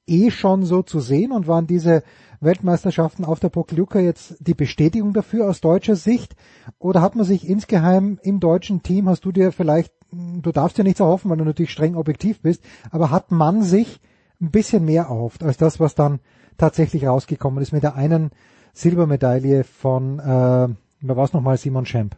eh 0.07 0.31
schon 0.31 0.65
so 0.65 0.83
zu 0.83 1.01
sehen 1.01 1.33
und 1.33 1.47
waren 1.47 1.67
diese 1.67 2.03
Weltmeisterschaften 2.41 3.25
auf 3.25 3.41
der 3.41 3.49
Pokljuka 3.49 3.99
jetzt 3.99 4.37
die 4.41 4.55
Bestätigung 4.55 5.13
dafür 5.13 5.49
aus 5.49 5.61
deutscher 5.61 5.97
Sicht? 5.97 6.37
Oder 6.79 7.01
hat 7.01 7.17
man 7.17 7.25
sich 7.25 7.49
insgeheim 7.49 8.19
im 8.23 8.41
deutschen 8.41 8.83
Team, 8.83 9.09
hast 9.09 9.25
du 9.25 9.33
dir 9.33 9.53
vielleicht, 9.53 9.93
du 10.13 10.53
darfst 10.53 10.79
ja 10.79 10.85
nichts 10.85 11.01
erhoffen, 11.01 11.31
weil 11.31 11.39
du 11.39 11.45
natürlich 11.45 11.73
streng 11.73 11.97
objektiv 11.97 12.41
bist, 12.41 12.63
aber 12.91 13.11
hat 13.11 13.31
man 13.31 13.63
sich 13.63 14.01
ein 14.41 14.51
bisschen 14.51 14.85
mehr 14.85 15.05
erhofft 15.05 15.43
als 15.43 15.57
das, 15.57 15.81
was 15.81 15.95
dann 15.95 16.21
tatsächlich 16.59 17.07
rausgekommen 17.07 17.63
ist 17.63 17.73
mit 17.73 17.83
der 17.83 17.95
einen 17.95 18.31
Silbermedaille 18.75 19.65
von, 19.65 20.19
äh, 20.19 20.69
wer 21.01 21.17
war 21.17 21.25
es 21.25 21.33
nochmal, 21.33 21.57
Simon 21.57 21.87
Schemp? 21.87 22.17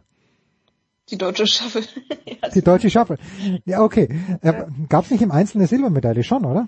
Die 1.09 1.17
deutsche 1.17 1.47
Schaffel. 1.47 1.83
die 2.53 2.61
deutsche 2.61 2.89
Schaffel. 2.89 3.17
Ja, 3.65 3.81
okay. 3.81 4.09
Äh, 4.41 4.65
Gab 4.89 5.05
es 5.05 5.11
nicht 5.11 5.23
im 5.23 5.31
Einzelnen 5.31 5.61
eine 5.61 5.67
Silbermedaille 5.67 6.23
schon, 6.23 6.45
oder? 6.45 6.67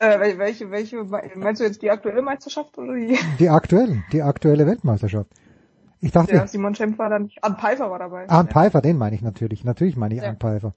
Äh, 0.00 0.38
welche, 0.38 0.70
welche, 0.70 1.04
meinst 1.34 1.60
du 1.60 1.64
jetzt 1.64 1.82
die 1.82 1.90
aktuelle 1.90 2.22
Meisterschaft 2.22 2.78
oder 2.78 2.94
die? 2.94 3.18
Die 3.38 3.48
aktuelle, 3.48 4.04
die 4.12 4.22
aktuelle 4.22 4.66
Weltmeisterschaft. 4.66 5.30
Ich 6.00 6.12
dachte. 6.12 6.34
Ja, 6.34 6.46
Simon 6.46 6.74
Schemp 6.74 6.98
war 6.98 7.10
da 7.10 7.18
nicht. 7.18 7.42
Arndt 7.42 7.60
Pfeiffer 7.60 7.90
war 7.90 7.98
dabei. 7.98 8.28
Arndt 8.28 8.50
ja. 8.50 8.54
Pfeiffer, 8.54 8.80
den 8.80 8.98
meine 8.98 9.16
ich 9.16 9.22
natürlich. 9.22 9.64
Natürlich 9.64 9.96
meine 9.96 10.14
ich 10.14 10.20
ja. 10.20 10.28
Arndt 10.28 10.40
Pfeiffer. 10.40 10.74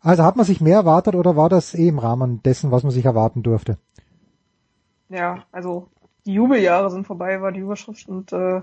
Also 0.00 0.22
hat 0.22 0.36
man 0.36 0.46
sich 0.46 0.60
mehr 0.60 0.76
erwartet 0.76 1.16
oder 1.16 1.36
war 1.36 1.48
das 1.48 1.74
eh 1.74 1.88
im 1.88 1.98
Rahmen 1.98 2.42
dessen, 2.42 2.70
was 2.70 2.84
man 2.84 2.92
sich 2.92 3.04
erwarten 3.04 3.42
durfte? 3.42 3.78
Ja, 5.08 5.44
also 5.50 5.88
die 6.24 6.34
Jubeljahre 6.34 6.90
sind 6.90 7.06
vorbei, 7.06 7.40
war 7.40 7.52
die 7.52 7.60
Überschrift 7.60 8.08
und 8.08 8.32
äh, 8.32 8.60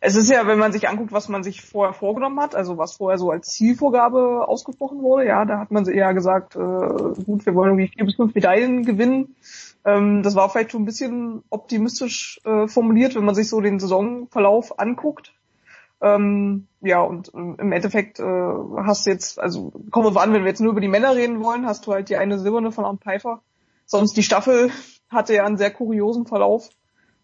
es 0.00 0.16
ist 0.16 0.30
ja, 0.30 0.46
wenn 0.46 0.58
man 0.58 0.72
sich 0.72 0.88
anguckt, 0.88 1.12
was 1.12 1.28
man 1.28 1.42
sich 1.42 1.62
vorher 1.62 1.92
vorgenommen 1.92 2.40
hat, 2.40 2.54
also 2.54 2.78
was 2.78 2.96
vorher 2.96 3.18
so 3.18 3.30
als 3.30 3.48
Zielvorgabe 3.48 4.48
ausgesprochen 4.48 5.02
wurde, 5.02 5.26
ja, 5.26 5.44
da 5.44 5.58
hat 5.58 5.70
man 5.70 5.86
eher 5.86 6.14
gesagt, 6.14 6.56
äh, 6.56 6.58
gut, 6.58 7.44
wir 7.44 7.54
wollen 7.54 7.78
irgendwie 7.78 7.88
vier 7.88 8.06
bis 8.06 8.16
fünf 8.16 8.34
Medaillen 8.34 8.84
gewinnen. 8.84 9.36
Ähm, 9.84 10.22
das 10.22 10.34
war 10.34 10.48
vielleicht 10.48 10.72
schon 10.72 10.82
ein 10.82 10.86
bisschen 10.86 11.42
optimistisch 11.50 12.40
äh, 12.44 12.66
formuliert, 12.66 13.14
wenn 13.14 13.24
man 13.24 13.34
sich 13.34 13.48
so 13.48 13.60
den 13.60 13.78
Saisonverlauf 13.78 14.78
anguckt. 14.78 15.32
Ähm, 16.02 16.66
ja, 16.80 17.00
und 17.02 17.28
äh, 17.34 17.38
im 17.38 17.72
Endeffekt 17.72 18.20
äh, 18.20 18.24
hast 18.24 19.06
du 19.06 19.10
jetzt, 19.10 19.38
also 19.38 19.70
kommen 19.90 20.14
wir 20.14 20.20
an, 20.20 20.32
wenn 20.32 20.42
wir 20.42 20.48
jetzt 20.48 20.60
nur 20.60 20.72
über 20.72 20.80
die 20.80 20.88
Männer 20.88 21.14
reden 21.14 21.42
wollen, 21.42 21.66
hast 21.66 21.86
du 21.86 21.92
halt 21.92 22.08
die 22.08 22.16
eine 22.16 22.38
Silberne 22.38 22.72
von 22.72 22.84
Arndt 22.84 23.02
Pfeiffer. 23.02 23.42
Sonst 23.84 24.16
die 24.16 24.22
Staffel 24.22 24.70
hatte 25.10 25.34
ja 25.34 25.44
einen 25.44 25.58
sehr 25.58 25.70
kuriosen 25.70 26.26
Verlauf. 26.26 26.70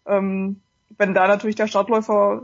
Ähm, 0.05 0.61
wenn 0.97 1.13
da 1.13 1.27
natürlich 1.27 1.55
der 1.55 1.67
Startläufer 1.67 2.43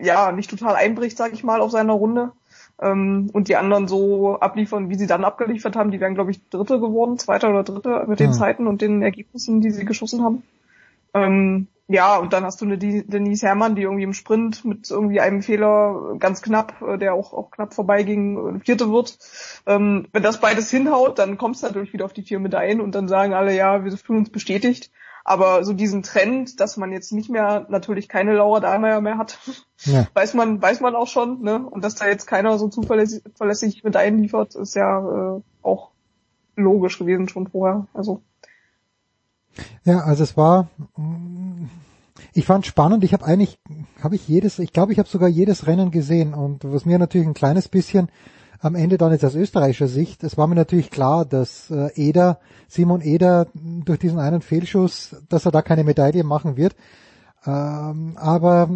ja 0.00 0.32
nicht 0.32 0.50
total 0.50 0.76
einbricht, 0.76 1.16
sag 1.16 1.32
ich 1.32 1.44
mal, 1.44 1.60
auf 1.60 1.70
seiner 1.70 1.92
Runde 1.94 2.32
ähm, 2.80 3.30
und 3.32 3.48
die 3.48 3.56
anderen 3.56 3.88
so 3.88 4.38
abliefern, 4.38 4.88
wie 4.88 4.94
sie 4.94 5.06
dann 5.06 5.24
abgeliefert 5.24 5.76
haben, 5.76 5.90
die 5.90 6.00
wären, 6.00 6.14
glaube 6.14 6.30
ich, 6.30 6.48
Dritte 6.48 6.80
geworden, 6.80 7.18
Zweiter 7.18 7.50
oder 7.50 7.64
Dritte 7.64 8.04
mit 8.06 8.20
den. 8.20 8.32
Zeiten 8.32 8.66
und 8.66 8.80
den 8.80 9.02
Ergebnissen, 9.02 9.60
die 9.60 9.70
sie 9.70 9.84
geschossen 9.84 10.22
haben. 10.22 10.42
Ähm, 11.14 11.66
ja, 11.88 12.16
und 12.18 12.32
dann 12.32 12.44
hast 12.44 12.60
du 12.60 12.66
eine 12.66 12.78
Denise 12.78 13.46
Herrmann, 13.46 13.74
die 13.74 13.82
irgendwie 13.82 14.04
im 14.04 14.12
Sprint 14.12 14.64
mit 14.64 14.88
irgendwie 14.88 15.20
einem 15.20 15.42
Fehler 15.42 16.14
ganz 16.20 16.40
knapp, 16.40 16.80
äh, 16.82 16.98
der 16.98 17.14
auch, 17.14 17.32
auch 17.32 17.50
knapp 17.50 17.74
vorbeiging, 17.74 18.58
äh, 18.58 18.60
Vierte 18.60 18.92
wird. 18.92 19.18
Ähm, 19.66 20.06
wenn 20.12 20.22
das 20.22 20.40
beides 20.40 20.70
hinhaut, 20.70 21.18
dann 21.18 21.36
kommst 21.36 21.62
du 21.62 21.66
natürlich 21.66 21.92
wieder 21.92 22.04
auf 22.04 22.12
die 22.12 22.22
vier 22.22 22.38
Medaillen 22.38 22.80
und 22.80 22.94
dann 22.94 23.08
sagen 23.08 23.34
alle, 23.34 23.56
ja, 23.56 23.84
wir 23.84 23.90
fühlen 23.96 24.20
uns 24.20 24.30
bestätigt. 24.30 24.92
Aber 25.30 25.62
so 25.62 25.74
diesen 25.74 26.02
Trend, 26.02 26.58
dass 26.58 26.76
man 26.76 26.90
jetzt 26.90 27.12
nicht 27.12 27.30
mehr 27.30 27.64
natürlich 27.68 28.08
keine 28.08 28.34
Laura 28.34 28.58
Dahlmeier 28.58 29.00
mehr 29.00 29.16
hat, 29.16 29.38
ja. 29.84 30.08
weiß 30.12 30.34
man 30.34 30.60
weiß 30.60 30.80
man 30.80 30.96
auch 30.96 31.06
schon. 31.06 31.40
Ne? 31.42 31.64
Und 31.64 31.84
dass 31.84 31.94
da 31.94 32.08
jetzt 32.08 32.26
keiner 32.26 32.58
so 32.58 32.66
zuverlässig, 32.66 33.22
zuverlässig 33.22 33.84
Medaillen 33.84 34.20
liefert, 34.20 34.56
ist 34.56 34.74
ja 34.74 35.36
äh, 35.36 35.40
auch 35.62 35.90
logisch 36.56 36.98
gewesen 36.98 37.28
schon 37.28 37.46
vorher. 37.46 37.86
Also 37.94 38.22
ja, 39.84 40.00
also 40.00 40.24
es 40.24 40.36
war, 40.36 40.68
ich 42.32 42.44
fand 42.44 42.66
spannend. 42.66 43.04
Ich 43.04 43.12
habe 43.12 43.24
eigentlich, 43.24 43.60
habe 44.02 44.16
ich 44.16 44.26
jedes, 44.26 44.58
ich 44.58 44.72
glaube, 44.72 44.92
ich 44.92 44.98
habe 44.98 45.08
sogar 45.08 45.28
jedes 45.28 45.68
Rennen 45.68 45.92
gesehen 45.92 46.34
und 46.34 46.64
was 46.64 46.86
mir 46.86 46.98
natürlich 46.98 47.28
ein 47.28 47.34
kleines 47.34 47.68
bisschen 47.68 48.10
am 48.60 48.74
Ende 48.74 48.98
dann 48.98 49.12
jetzt 49.12 49.24
aus 49.24 49.34
österreichischer 49.34 49.88
Sicht, 49.88 50.22
es 50.22 50.36
war 50.36 50.46
mir 50.46 50.54
natürlich 50.54 50.90
klar, 50.90 51.24
dass 51.24 51.70
äh, 51.70 51.90
Eder, 51.94 52.38
Simon 52.68 53.00
Eder 53.00 53.46
durch 53.54 53.98
diesen 53.98 54.18
einen 54.18 54.42
Fehlschuss, 54.42 55.16
dass 55.28 55.46
er 55.46 55.52
da 55.52 55.62
keine 55.62 55.84
Medaille 55.84 56.24
machen 56.24 56.56
wird. 56.56 56.76
Ähm, 57.46 58.16
aber 58.16 58.68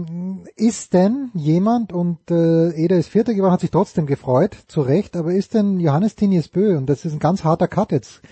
ist 0.56 0.94
denn 0.94 1.30
jemand, 1.34 1.92
und 1.92 2.30
äh, 2.30 2.70
Eder 2.70 2.96
ist 2.96 3.10
Vierter 3.10 3.34
geworden, 3.34 3.52
hat 3.52 3.60
sich 3.60 3.70
trotzdem 3.70 4.06
gefreut, 4.06 4.56
zu 4.68 4.80
Recht, 4.80 5.18
aber 5.18 5.34
ist 5.34 5.52
denn 5.52 5.80
Johannes 5.80 6.16
Tinius 6.16 6.48
Bö, 6.48 6.78
und 6.78 6.86
das 6.86 7.04
ist 7.04 7.12
ein 7.12 7.18
ganz 7.18 7.44
harter 7.44 7.68
Cut 7.68 7.92
jetzt 7.92 8.22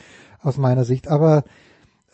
aus 0.41 0.57
meiner 0.57 0.85
Sicht, 0.85 1.09
aber 1.09 1.45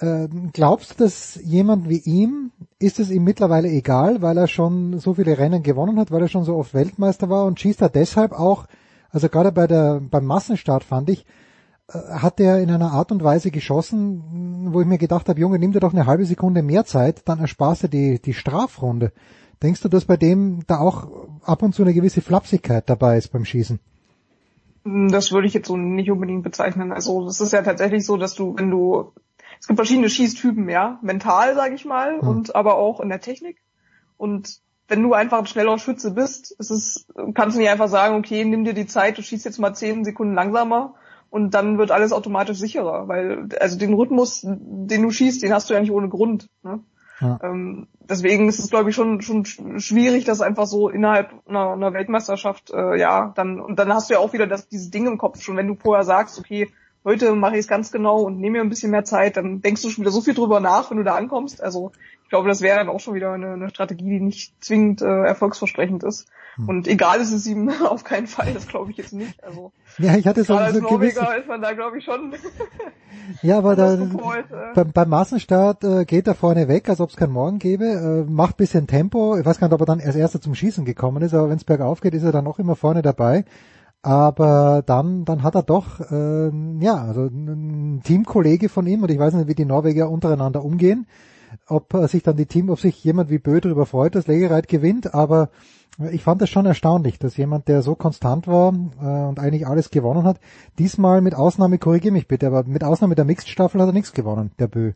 äh, 0.00 0.26
glaubst 0.52 0.90
du, 0.90 1.04
dass 1.04 1.38
jemand 1.44 1.88
wie 1.88 1.98
ihm, 1.98 2.50
ist 2.80 2.98
es 2.98 3.10
ihm 3.10 3.22
mittlerweile 3.22 3.68
egal, 3.68 4.20
weil 4.20 4.36
er 4.36 4.48
schon 4.48 4.98
so 4.98 5.14
viele 5.14 5.38
Rennen 5.38 5.62
gewonnen 5.62 6.00
hat, 6.00 6.10
weil 6.10 6.22
er 6.22 6.28
schon 6.28 6.44
so 6.44 6.56
oft 6.56 6.74
Weltmeister 6.74 7.28
war 7.30 7.44
und 7.44 7.60
schießt 7.60 7.82
er 7.82 7.88
deshalb 7.88 8.32
auch, 8.32 8.66
also 9.10 9.28
gerade 9.28 9.52
bei 9.52 9.66
der, 9.66 10.00
beim 10.00 10.26
Massenstart 10.26 10.84
fand 10.84 11.10
ich, 11.10 11.24
äh, 11.88 11.98
hat 11.98 12.40
er 12.40 12.60
in 12.60 12.70
einer 12.70 12.92
Art 12.92 13.12
und 13.12 13.22
Weise 13.22 13.50
geschossen, 13.50 14.68
wo 14.72 14.80
ich 14.80 14.86
mir 14.86 14.98
gedacht 14.98 15.28
habe, 15.28 15.40
Junge, 15.40 15.58
nimm 15.58 15.72
dir 15.72 15.80
doch 15.80 15.92
eine 15.92 16.06
halbe 16.06 16.24
Sekunde 16.24 16.62
mehr 16.62 16.84
Zeit, 16.84 17.22
dann 17.26 17.40
ersparst 17.40 17.84
du 17.84 17.88
die, 17.88 18.20
die 18.20 18.34
Strafrunde. 18.34 19.12
Denkst 19.62 19.80
du, 19.80 19.88
dass 19.88 20.04
bei 20.04 20.16
dem 20.16 20.60
da 20.66 20.78
auch 20.78 21.08
ab 21.42 21.62
und 21.62 21.74
zu 21.74 21.82
eine 21.82 21.94
gewisse 21.94 22.20
Flapsigkeit 22.20 22.88
dabei 22.88 23.18
ist 23.18 23.32
beim 23.32 23.44
Schießen? 23.44 23.80
Das 25.10 25.32
würde 25.32 25.48
ich 25.48 25.54
jetzt 25.54 25.66
so 25.66 25.76
nicht 25.76 26.10
unbedingt 26.10 26.44
bezeichnen. 26.44 26.92
Also 26.92 27.26
es 27.26 27.40
ist 27.40 27.52
ja 27.52 27.62
tatsächlich 27.62 28.06
so, 28.06 28.16
dass 28.16 28.34
du, 28.34 28.56
wenn 28.56 28.70
du 28.70 29.12
es 29.60 29.66
gibt 29.66 29.78
verschiedene 29.78 30.08
Schießtypen, 30.08 30.68
ja, 30.68 30.98
mental, 31.02 31.54
sage 31.54 31.74
ich 31.74 31.84
mal, 31.84 32.18
mhm. 32.22 32.28
und 32.28 32.54
aber 32.54 32.76
auch 32.76 33.00
in 33.00 33.08
der 33.08 33.20
Technik. 33.20 33.60
Und 34.16 34.60
wenn 34.88 35.02
du 35.02 35.12
einfach 35.12 35.38
ein 35.38 35.46
schneller 35.46 35.78
Schütze 35.78 36.10
bist, 36.12 36.50
ist 36.58 36.70
es, 36.70 37.06
kannst 37.34 37.56
du 37.56 37.60
nicht 37.60 37.70
einfach 37.70 37.88
sagen, 37.88 38.16
okay, 38.16 38.44
nimm 38.44 38.64
dir 38.64 38.74
die 38.74 38.86
Zeit, 38.86 39.18
du 39.18 39.22
schießt 39.22 39.44
jetzt 39.44 39.58
mal 39.58 39.74
zehn 39.74 40.04
Sekunden 40.04 40.34
langsamer 40.34 40.94
und 41.30 41.52
dann 41.52 41.76
wird 41.78 41.90
alles 41.90 42.12
automatisch 42.12 42.58
sicherer, 42.58 43.06
weil 43.06 43.48
also 43.60 43.78
den 43.78 43.94
Rhythmus, 43.94 44.40
den 44.44 45.02
du 45.02 45.10
schießt, 45.10 45.42
den 45.42 45.52
hast 45.52 45.68
du 45.68 45.74
ja 45.74 45.80
nicht 45.80 45.92
ohne 45.92 46.08
Grund. 46.08 46.48
Ne? 46.62 46.80
Ja. 47.20 47.38
Ähm, 47.42 47.88
deswegen 47.98 48.48
ist 48.48 48.60
es, 48.60 48.70
glaube 48.70 48.90
ich, 48.90 48.96
schon 48.96 49.20
schon 49.20 49.44
schwierig, 49.44 50.24
das 50.24 50.40
einfach 50.40 50.66
so 50.66 50.88
innerhalb 50.88 51.32
einer, 51.46 51.72
einer 51.72 51.92
Weltmeisterschaft, 51.92 52.70
äh, 52.70 52.98
ja, 52.98 53.32
dann 53.36 53.60
und 53.60 53.78
dann 53.78 53.92
hast 53.92 54.08
du 54.08 54.14
ja 54.14 54.20
auch 54.20 54.32
wieder 54.32 54.46
das, 54.46 54.68
dieses 54.68 54.90
Ding 54.90 55.06
im 55.06 55.18
Kopf 55.18 55.42
schon, 55.42 55.56
wenn 55.56 55.66
du 55.66 55.74
vorher 55.74 56.04
sagst, 56.04 56.38
okay, 56.38 56.68
heute 57.04 57.34
mache 57.34 57.54
ich 57.54 57.60
es 57.60 57.68
ganz 57.68 57.90
genau 57.90 58.22
und 58.22 58.38
nehme 58.38 58.58
mir 58.58 58.64
ein 58.64 58.68
bisschen 58.68 58.90
mehr 58.90 59.04
Zeit, 59.04 59.36
dann 59.36 59.60
denkst 59.60 59.82
du 59.82 59.90
schon 59.90 60.02
wieder 60.02 60.12
so 60.12 60.20
viel 60.20 60.34
drüber 60.34 60.60
nach, 60.60 60.90
wenn 60.90 60.98
du 60.98 61.04
da 61.04 61.14
ankommst. 61.14 61.62
Also 61.62 61.92
ich 62.28 62.30
glaube, 62.30 62.46
das 62.46 62.60
wäre 62.60 62.76
dann 62.76 62.90
auch 62.90 63.00
schon 63.00 63.14
wieder 63.14 63.32
eine, 63.32 63.54
eine 63.54 63.70
Strategie, 63.70 64.10
die 64.10 64.20
nicht 64.20 64.52
zwingend 64.62 65.00
äh, 65.00 65.06
erfolgsversprechend 65.06 66.02
ist. 66.02 66.26
Hm. 66.56 66.68
Und 66.68 66.86
egal 66.86 67.22
ist 67.22 67.32
es 67.32 67.46
ihm 67.46 67.70
auf 67.88 68.04
keinen 68.04 68.26
Fall, 68.26 68.52
das 68.52 68.68
glaube 68.68 68.90
ich 68.90 68.98
jetzt 68.98 69.14
nicht. 69.14 69.42
Also 69.42 69.72
ja, 69.98 70.14
ich 70.14 70.26
hatte 70.26 70.44
so, 70.44 70.54
als 70.54 70.74
so 70.74 70.82
Norweger 70.82 71.22
gewisse... 71.22 71.38
ist 71.38 71.48
man 71.48 71.62
da 71.62 71.72
glaube 71.72 71.96
ich 71.96 72.04
schon. 72.04 72.34
ja, 73.42 73.56
aber 73.56 73.76
da, 73.76 73.94
äh. 73.94 74.08
beim, 74.74 74.92
beim 74.92 75.08
Massenstart 75.08 75.84
äh, 75.84 76.04
geht 76.04 76.26
er 76.26 76.34
vorne 76.34 76.68
weg, 76.68 76.90
als 76.90 77.00
ob 77.00 77.08
es 77.08 77.16
keinen 77.16 77.32
Morgen 77.32 77.58
gäbe, 77.58 77.86
äh, 77.86 78.30
macht 78.30 78.58
bisschen 78.58 78.86
Tempo. 78.86 79.38
Ich 79.38 79.46
weiß 79.46 79.58
gar 79.58 79.68
nicht, 79.68 79.74
ob 79.74 79.80
er 79.80 79.86
dann 79.86 80.02
als 80.02 80.14
erster 80.14 80.38
zum 80.38 80.54
Schießen 80.54 80.84
gekommen 80.84 81.22
ist, 81.22 81.32
aber 81.32 81.48
wenn 81.48 81.56
es 81.56 81.64
bergauf 81.64 82.02
geht, 82.02 82.12
ist 82.12 82.24
er 82.24 82.32
dann 82.32 82.46
auch 82.46 82.58
immer 82.58 82.76
vorne 82.76 83.00
dabei. 83.00 83.46
Aber 84.02 84.82
dann, 84.84 85.24
dann 85.24 85.42
hat 85.42 85.54
er 85.54 85.62
doch, 85.62 85.98
äh, 86.10 86.50
ja, 86.80 86.96
also 86.96 87.24
ein 87.24 88.02
Teamkollege 88.04 88.68
von 88.68 88.86
ihm, 88.86 89.02
und 89.02 89.10
ich 89.10 89.18
weiß 89.18 89.32
nicht, 89.32 89.48
wie 89.48 89.54
die 89.54 89.64
Norweger 89.64 90.10
untereinander 90.10 90.62
umgehen, 90.62 91.06
ob 91.66 91.94
äh, 91.94 92.08
sich 92.08 92.22
dann 92.22 92.36
die 92.36 92.46
Team, 92.46 92.70
ob 92.70 92.80
sich 92.80 93.02
jemand 93.04 93.30
wie 93.30 93.38
Bö 93.38 93.60
darüber 93.60 93.86
freut, 93.86 94.14
dass 94.14 94.26
Legereit 94.26 94.68
gewinnt, 94.68 95.14
aber 95.14 95.50
ich 96.12 96.22
fand 96.22 96.40
das 96.40 96.48
schon 96.48 96.64
erstaunlich, 96.64 97.18
dass 97.18 97.36
jemand, 97.36 97.66
der 97.66 97.82
so 97.82 97.96
konstant 97.96 98.46
war 98.46 98.72
äh, 98.72 99.28
und 99.28 99.40
eigentlich 99.40 99.66
alles 99.66 99.90
gewonnen 99.90 100.24
hat, 100.24 100.38
diesmal 100.78 101.20
mit 101.20 101.34
Ausnahme, 101.34 101.78
korrigiere 101.78 102.12
mich 102.12 102.28
bitte, 102.28 102.46
aber 102.46 102.64
mit 102.64 102.84
Ausnahme 102.84 103.16
der 103.16 103.24
Mixed-Staffel 103.24 103.80
hat 103.80 103.88
er 103.88 103.92
nichts 103.92 104.12
gewonnen, 104.12 104.52
der 104.58 104.68
Bö. 104.68 104.92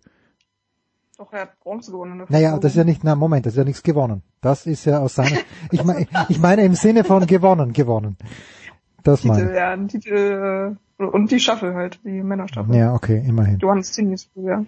Doch, 1.19 1.33
er 1.33 1.43
hat 1.43 1.61
Bronze 1.61 1.93
gewonnen. 1.93 2.25
Naja, 2.29 2.59
das 2.59 2.73
ist 2.73 2.77
ja 2.77 2.85
nicht, 2.85 3.05
na 3.05 3.15
Moment, 3.15 3.47
das 3.47 3.55
ist 3.55 3.59
ja 3.59 3.65
nichts 3.65 3.83
gewonnen. 3.83 4.23
Das 4.41 4.67
ist 4.67 4.85
ja 4.85 5.01
aus 5.01 5.15
seiner, 5.15 5.39
ich 5.71 5.85
meine, 5.85 6.07
ich 6.29 6.39
meine 6.39 6.65
im 6.65 6.75
Sinne 6.75 7.05
von 7.05 7.27
gewonnen, 7.27 7.73
gewonnen. 7.73 8.17
Das 9.03 9.23
Titel, 9.23 9.35
meine. 9.35 9.57
ja, 9.57 9.71
ein 9.71 9.89
Titel 9.89 10.77
äh, 10.77 10.77
und 11.05 11.31
die 11.31 11.41
Staffel 11.41 11.75
halt, 11.75 12.01
die 12.05 12.23
Männerstaffel. 12.23 12.75
Ja, 12.75 12.95
okay, 12.95 13.23
immerhin. 13.27 13.59
Johannes 13.59 13.93
Zinnis, 13.93 14.31
ja. 14.35 14.65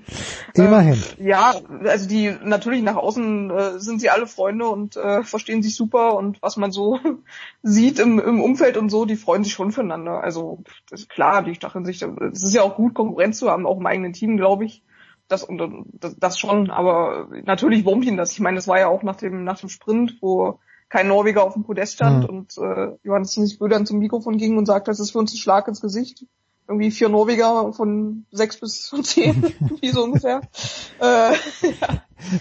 Immerhin. 0.55 0.99
Äh, 1.19 1.29
ja, 1.29 1.55
also 1.85 2.09
die 2.09 2.35
natürlich 2.45 2.83
nach 2.83 2.97
außen 2.97 3.51
äh, 3.51 3.79
sind 3.79 4.01
sie 4.01 4.11
alle 4.11 4.27
Freunde 4.27 4.69
und 4.69 4.97
äh, 4.97 5.23
verstehen 5.23 5.63
sich 5.63 5.77
super 5.77 6.17
und 6.17 6.41
was 6.43 6.57
man 6.57 6.73
so 6.73 6.99
sieht 7.63 7.99
im, 7.99 8.19
im 8.19 8.41
Umfeld 8.41 8.77
und 8.77 8.91
so, 8.91 9.05
die 9.05 9.17
freuen 9.17 9.45
sich 9.45 9.53
schon 9.53 9.73
füreinander. 9.73 10.23
Also 10.23 10.63
das 10.91 11.03
ist 11.03 11.11
klar, 11.11 11.43
die 11.43 11.55
stacheln 11.55 11.85
sich. 11.85 12.03
Es 12.03 12.43
ist 12.43 12.55
ja 12.55 12.63
auch 12.63 12.77
gut, 12.77 12.95
Konkurrenz 12.95 13.39
zu 13.39 13.51
haben, 13.51 13.67
auch 13.67 13.79
im 13.79 13.87
eigenen 13.87 14.13
Team, 14.13 14.37
glaube 14.37 14.65
ich. 14.65 14.83
Das 15.29 15.43
und 15.43 15.87
das, 15.95 16.17
das 16.19 16.39
schon, 16.39 16.71
aber 16.71 17.29
natürlich 17.45 17.87
wurmt 17.87 18.05
ihn 18.05 18.19
das. 18.19 18.33
Ich 18.33 18.41
meine, 18.41 18.57
das 18.57 18.69
war 18.69 18.79
ja 18.79 18.89
auch 18.89 19.03
nach 19.03 19.17
dem 19.17 19.45
nach 19.45 19.59
dem 19.59 19.71
Sprint, 19.71 20.19
wo 20.21 20.61
kein 20.95 21.09
Norweger 21.09 21.43
auf 21.43 21.55
dem 21.55 21.65
Podest 21.65 21.95
stand 21.95 22.23
Mhm. 22.23 22.29
und 22.29 22.57
äh, 22.57 22.97
Johannes 23.03 23.37
dann 23.59 23.85
zum 23.85 23.99
Mikrofon 23.99 24.39
ging 24.39 24.57
und 24.57 24.67
sagte, 24.67 24.93
das 24.93 25.01
ist 25.01 25.11
für 25.11 25.19
uns 25.19 25.35
ein 25.35 25.39
Schlag 25.39 25.67
ins 25.67 25.81
Gesicht. 25.81 26.25
Irgendwie 26.69 26.93
vier 26.93 27.09
Norweger 27.09 27.73
von 27.73 28.27
sechs 28.31 28.61
bis 28.61 28.93
zehn, 29.03 29.43
wie 29.81 29.89
so 29.89 30.05
ungefähr. 30.05 30.43
Äh, 31.01 31.35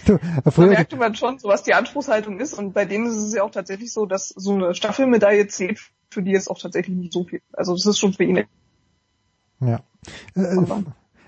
Du, 0.06 0.14
äh, 0.14 0.20
da 0.44 0.62
merkte 0.66 0.96
man 0.96 1.14
schon, 1.16 1.38
so 1.40 1.48
was 1.48 1.64
die 1.64 1.74
Anspruchshaltung 1.74 2.38
ist. 2.38 2.54
Und 2.54 2.72
bei 2.74 2.84
denen 2.84 3.06
ist 3.06 3.16
es 3.16 3.34
ja 3.34 3.42
auch 3.42 3.50
tatsächlich 3.50 3.92
so, 3.92 4.06
dass 4.06 4.28
so 4.28 4.54
eine 4.54 4.74
Staffelmedaille 4.74 5.48
zählt 5.48 5.80
für 6.08 6.22
die 6.22 6.30
jetzt 6.30 6.48
auch 6.48 6.58
tatsächlich 6.58 6.96
nicht 6.96 7.12
so 7.12 7.24
viel. 7.24 7.42
Also 7.52 7.74
das 7.74 7.84
ist 7.84 7.98
schon 7.98 8.12
für 8.12 8.22
ihn. 8.24 8.44
ja. 9.60 9.80
Äh, 10.36 10.56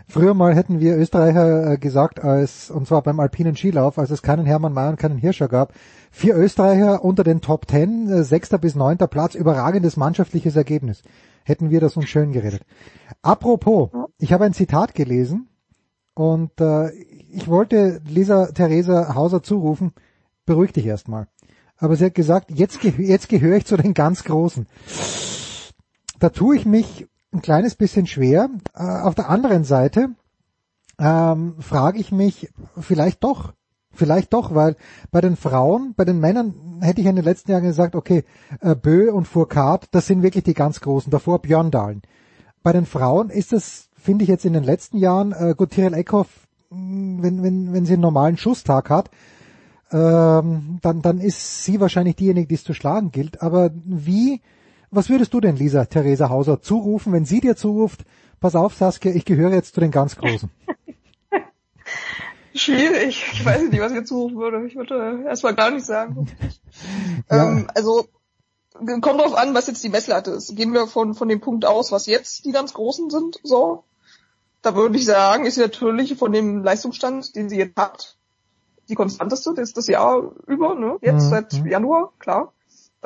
Früher 0.08 0.34
mal 0.34 0.54
hätten 0.54 0.78
wir 0.78 0.96
Österreicher 0.96 1.72
äh, 1.72 1.78
gesagt, 1.78 2.22
als, 2.22 2.70
und 2.70 2.86
zwar 2.86 3.02
beim 3.02 3.18
alpinen 3.18 3.56
Skilauf, 3.56 3.98
als 3.98 4.10
es 4.10 4.22
keinen 4.22 4.46
Hermann 4.46 4.72
Mayer 4.72 4.90
und 4.90 4.98
keinen 4.98 5.18
Hirscher 5.18 5.48
gab, 5.48 5.72
vier 6.12 6.36
Österreicher 6.36 7.04
unter 7.04 7.24
den 7.24 7.40
Top 7.40 7.66
Ten, 7.66 8.08
äh, 8.08 8.22
sechster 8.22 8.58
bis 8.58 8.76
neunter 8.76 9.08
Platz, 9.08 9.34
überragendes 9.34 9.96
mannschaftliches 9.96 10.54
Ergebnis. 10.54 11.02
Hätten 11.44 11.70
wir 11.70 11.80
das 11.80 11.96
uns 11.96 12.08
schön 12.08 12.32
geredet. 12.32 12.62
Apropos, 13.22 13.90
ich 14.18 14.32
habe 14.32 14.44
ein 14.44 14.52
Zitat 14.52 14.94
gelesen 14.94 15.48
und 16.14 16.60
äh, 16.60 16.90
ich 16.92 17.48
wollte 17.48 18.00
Lisa 18.08 18.46
Theresa 18.46 19.14
Hauser 19.16 19.42
zurufen, 19.42 19.92
beruhig 20.44 20.72
dich 20.72 20.86
erstmal. 20.86 21.26
Aber 21.78 21.96
sie 21.96 22.06
hat 22.06 22.14
gesagt, 22.14 22.50
jetzt, 22.52 22.82
jetzt 22.82 23.28
gehöre 23.28 23.56
ich 23.56 23.66
zu 23.66 23.76
den 23.76 23.92
ganz 23.92 24.22
Großen. 24.24 24.66
Da 26.20 26.30
tue 26.30 26.56
ich 26.56 26.64
mich 26.64 27.06
ein 27.32 27.42
kleines 27.42 27.74
bisschen 27.74 28.06
schwer. 28.06 28.48
Äh, 28.74 28.82
auf 28.82 29.14
der 29.14 29.28
anderen 29.28 29.64
Seite 29.64 30.10
ähm, 30.98 31.56
frage 31.60 31.98
ich 31.98 32.12
mich 32.12 32.50
vielleicht 32.78 33.22
doch, 33.24 33.52
vielleicht 33.92 34.32
doch, 34.32 34.54
weil 34.54 34.76
bei 35.10 35.20
den 35.20 35.36
Frauen, 35.36 35.94
bei 35.96 36.04
den 36.04 36.20
Männern 36.20 36.78
hätte 36.80 37.00
ich 37.00 37.06
in 37.06 37.16
den 37.16 37.24
letzten 37.24 37.50
Jahren 37.50 37.64
gesagt, 37.64 37.94
okay, 37.94 38.24
äh, 38.60 38.74
Bö 38.74 39.12
und 39.12 39.26
Fourcade, 39.26 39.86
das 39.90 40.06
sind 40.06 40.22
wirklich 40.22 40.44
die 40.44 40.54
ganz 40.54 40.80
Großen, 40.80 41.10
davor 41.10 41.40
Björndalen. 41.40 42.02
Bei 42.62 42.72
den 42.72 42.86
Frauen 42.86 43.30
ist 43.30 43.52
das, 43.52 43.88
finde 43.96 44.24
ich 44.24 44.28
jetzt 44.28 44.44
in 44.44 44.52
den 44.52 44.64
letzten 44.64 44.98
Jahren, 44.98 45.32
äh, 45.32 45.54
gut, 45.56 45.70
Tyrell 45.70 45.94
Eckhoff, 45.94 46.46
wenn, 46.70 47.42
wenn, 47.42 47.72
wenn 47.72 47.86
sie 47.86 47.94
einen 47.94 48.02
normalen 48.02 48.36
Schusstag 48.36 48.90
hat, 48.90 49.10
ähm, 49.92 50.78
dann, 50.82 51.00
dann 51.00 51.18
ist 51.18 51.64
sie 51.64 51.80
wahrscheinlich 51.80 52.16
diejenige, 52.16 52.48
die 52.48 52.56
es 52.56 52.64
zu 52.64 52.74
schlagen 52.74 53.12
gilt. 53.12 53.40
Aber 53.40 53.70
wie, 53.72 54.42
was 54.90 55.08
würdest 55.08 55.34
du 55.34 55.40
denn, 55.40 55.56
Lisa 55.56 55.84
Theresa 55.84 56.28
Hauser, 56.28 56.62
zurufen, 56.62 57.12
wenn 57.12 57.24
sie 57.24 57.40
dir 57.40 57.56
zuruft, 57.56 58.04
pass 58.40 58.54
auf, 58.54 58.74
Saskia, 58.74 59.12
ich 59.12 59.24
gehöre 59.24 59.52
jetzt 59.52 59.74
zu 59.74 59.80
den 59.80 59.90
ganz 59.90 60.16
Großen? 60.16 60.50
Schwierig. 62.54 63.24
Ich 63.32 63.44
weiß 63.44 63.62
nicht, 63.68 63.80
was 63.80 63.92
ich 63.92 63.98
jetzt 63.98 64.08
suchen 64.08 64.36
würde. 64.36 64.66
Ich 64.66 64.76
würde 64.76 65.24
erstmal 65.26 65.54
gar 65.54 65.70
nicht 65.70 65.86
sagen. 65.86 66.26
Ja. 67.30 67.48
Ähm, 67.48 67.66
also 67.74 68.06
kommt 69.00 69.20
drauf 69.20 69.34
an, 69.34 69.54
was 69.54 69.68
jetzt 69.68 69.82
die 69.82 69.88
Messlatte 69.88 70.32
ist. 70.32 70.54
Gehen 70.54 70.74
wir 70.74 70.86
von, 70.86 71.14
von 71.14 71.28
dem 71.28 71.40
Punkt 71.40 71.64
aus, 71.64 71.92
was 71.92 72.04
jetzt 72.04 72.44
die 72.44 72.52
ganz 72.52 72.74
Großen 72.74 73.08
sind, 73.08 73.40
so. 73.42 73.84
Da 74.60 74.74
würde 74.74 74.98
ich 74.98 75.06
sagen, 75.06 75.46
ist 75.46 75.54
sie 75.54 75.62
natürlich 75.62 76.14
von 76.16 76.30
dem 76.32 76.62
Leistungsstand, 76.62 77.34
den 77.34 77.48
sie 77.48 77.56
jetzt 77.56 77.78
hat, 77.78 78.18
die 78.90 78.94
konstanteste, 78.94 79.54
das 79.54 79.70
ist 79.70 79.78
das 79.78 79.86
Jahr 79.86 80.30
über, 80.46 80.74
ne? 80.74 80.98
Jetzt 81.00 81.24
Mhm. 81.24 81.30
seit 81.30 81.52
Januar, 81.64 82.12
klar. 82.18 82.52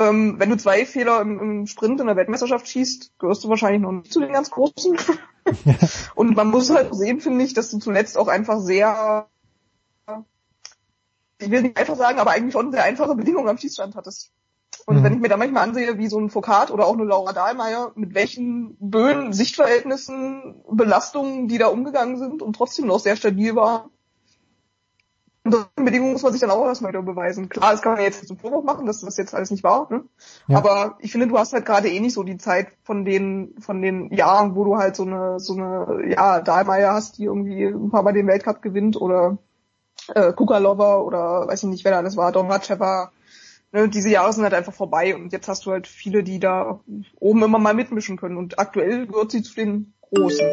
Ähm, 0.01 0.36
wenn 0.39 0.48
du 0.48 0.56
zwei 0.56 0.86
Fehler 0.86 1.20
im, 1.20 1.39
im 1.39 1.66
Sprint 1.66 2.01
in 2.01 2.06
der 2.06 2.16
Weltmeisterschaft 2.16 2.66
schießt, 2.66 3.18
gehörst 3.18 3.44
du 3.44 3.51
wahrscheinlich 3.51 3.82
noch 3.82 3.93
nicht 3.93 4.10
zu 4.10 4.20
den 4.20 4.32
ganz 4.32 4.51
Großen. 4.51 4.97
Und 6.14 6.36
man 6.36 6.51
muss 6.51 6.70
halt 6.70 6.94
sehen, 6.94 7.20
finde 7.20 7.44
ich, 7.44 7.52
dass 7.52 7.70
du 7.70 7.78
zuletzt 7.78 8.16
auch 8.16 8.28
einfach 8.28 8.60
sehr, 8.60 9.28
ich 11.39 11.51
will 11.51 11.62
nicht 11.62 11.77
einfach 11.77 11.97
sagen, 11.97 12.18
aber 12.18 12.31
eigentlich 12.31 12.55
schon 12.55 12.72
sehr 12.72 12.82
einfache 12.85 13.14
Bedingungen 13.14 13.48
am 13.48 13.59
Schießstand 13.59 13.94
hattest. 13.94 14.32
Und 14.86 14.97
Mhm. 14.97 15.05
wenn 15.05 15.14
ich 15.14 15.20
mir 15.20 15.28
da 15.28 15.36
manchmal 15.36 15.64
ansehe, 15.64 15.98
wie 15.98 16.09
so 16.09 16.18
ein 16.18 16.31
Foucault 16.31 16.70
oder 16.70 16.86
auch 16.86 16.94
eine 16.94 17.05
Laura 17.05 17.35
Dahlmeier, 17.35 17.93
mit 17.94 18.14
welchen 18.14 18.77
Böen, 18.81 19.35
Sichtverhältnissen, 19.35 20.62
Belastungen, 20.70 21.48
die 21.48 21.59
da 21.59 21.66
umgegangen 21.66 22.16
sind 22.16 22.40
und 22.40 22.56
trotzdem 22.56 22.86
noch 22.86 23.01
sehr 23.01 23.16
stabil 23.16 23.55
war, 23.55 23.90
unter 25.45 25.69
den 25.77 25.85
Bedingungen 25.87 26.12
muss 26.12 26.23
man 26.23 26.33
sich 26.33 26.41
dann 26.41 26.51
auch 26.51 26.67
erstmal 26.67 26.93
wieder 26.93 27.03
beweisen. 27.03 27.49
Klar, 27.49 27.73
das 27.73 27.81
kann 27.81 27.95
man 27.95 28.03
jetzt 28.03 28.27
zum 28.27 28.37
Vorwurf 28.37 28.65
machen, 28.65 28.87
dass 28.87 29.01
das 29.01 29.17
jetzt 29.17 29.35
alles 29.35 29.51
nicht 29.51 29.65
war, 29.65 29.91
ne? 29.91 30.05
Ja. 30.49 30.59
Aber 30.59 30.97
ich 31.01 31.12
finde, 31.12 31.29
du 31.29 31.39
hast 31.39 31.53
halt 31.53 31.65
gerade 31.65 31.89
eh 31.89 32.01
nicht 32.01 32.15
so 32.15 32.23
die 32.23 32.37
Zeit 32.37 32.69
von 32.83 33.05
den, 33.05 33.55
von 33.59 33.81
den 33.81 34.12
Jahren, 34.12 34.55
wo 34.55 34.65
du 34.65 34.77
halt 34.77 34.97
so 34.97 35.05
eine, 35.05 35.41
so 35.41 35.55
eine, 35.55 36.11
ja, 36.11 36.41
Dahlmeier 36.41 36.93
hast, 36.93 37.19
die 37.19 37.25
irgendwie 37.25 37.65
ein 37.65 37.91
paar 37.91 38.03
Mal 38.03 38.12
den 38.12 38.27
Weltcup 38.27 38.61
gewinnt 38.61 39.01
oder 39.01 39.39
äh, 40.15 40.33
Kukalova 40.33 40.99
oder 40.99 41.49
weiß 41.49 41.62
ich 41.62 41.69
nicht, 41.69 41.85
wer 41.85 41.93
da 41.93 41.99
alles 41.99 42.17
war, 42.17 42.33
Domracheva. 42.33 43.12
Ne, 43.73 43.89
diese 43.89 44.11
Jahre 44.11 44.33
sind 44.33 44.43
halt 44.43 44.55
einfach 44.55 44.75
vorbei 44.75 45.15
und 45.15 45.33
jetzt 45.33 45.49
hast 45.49 45.65
du 45.65 45.71
halt 45.71 45.87
viele, 45.87 46.25
die 46.25 46.41
da 46.41 46.81
oben 47.19 47.43
immer 47.45 47.59
mal 47.59 47.73
mitmischen 47.73 48.17
können 48.17 48.37
und 48.37 48.59
aktuell 48.59 49.07
gehört 49.07 49.31
sie 49.31 49.43
zu 49.43 49.55
den 49.55 49.95
Großen, 50.15 50.47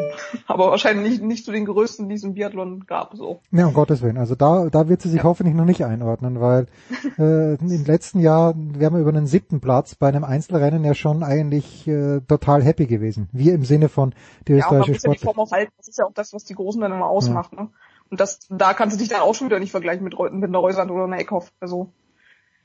aber 0.46 0.70
wahrscheinlich 0.70 1.10
nicht, 1.10 1.24
nicht 1.24 1.46
zu 1.46 1.52
den 1.52 1.66
Größten, 1.66 2.08
die 2.10 2.16
es 2.16 2.24
im 2.24 2.36
Biathlon 2.36 2.86
gab, 2.86 3.16
so. 3.16 3.40
Ja, 3.52 3.66
um 3.66 3.74
Gottes 3.74 4.02
Willen. 4.02 4.18
Also 4.18 4.36
da, 4.36 4.70
da 4.70 4.88
wird 4.88 5.02
sie 5.02 5.10
sich 5.10 5.24
hoffentlich 5.24 5.56
noch 5.56 5.66
nicht 5.66 5.84
einordnen, 5.84 6.40
weil 6.40 6.68
äh, 7.18 7.56
im 7.56 7.86
letzten 7.86 8.20
Jahr 8.20 8.54
wären 8.56 8.94
wir 8.94 9.02
über 9.02 9.10
einen 9.10 9.28
siebten 9.28 9.60
Platz 9.60 9.96
bei 9.96 10.08
einem 10.08 10.24
Einzelrennen 10.24 10.84
ja 10.84 10.94
schon 10.94 11.24
eigentlich 11.24 11.88
äh, 11.88 12.22
total 12.22 12.64
happy 12.64 12.86
gewesen. 12.86 13.30
Wir 13.32 13.54
im 13.54 13.66
Sinne 13.66 13.90
von 13.90 14.14
die 14.48 14.54
Ja, 14.54 14.60
österreichische 14.60 14.92
muss 14.92 15.04
ja 15.04 15.12
die 15.12 15.18
Sport. 15.20 15.36
Form 15.36 15.48
auch 15.48 15.52
halten, 15.52 15.74
das 15.78 15.88
ist 15.88 15.98
ja 15.98 16.06
auch 16.06 16.14
das, 16.14 16.34
was 16.34 16.44
die 16.44 16.54
Großen 16.54 16.80
dann 16.80 16.92
immer 16.92 17.08
ausmacht, 17.08 17.54
ne? 17.54 17.70
Und 18.10 18.22
das, 18.22 18.40
da 18.50 18.74
kannst 18.74 18.96
du 18.96 19.00
dich 19.00 19.10
dann 19.10 19.22
auch 19.22 19.36
schon 19.36 19.48
wieder 19.48 19.60
nicht 19.60 19.72
vergleichen 19.72 20.04
mit, 20.04 20.18
mit 20.18 20.50
einer 20.50 20.64
oder 20.64 21.04
einer 21.04 21.20
Eckhoff, 21.20 21.52
also. 21.60 21.92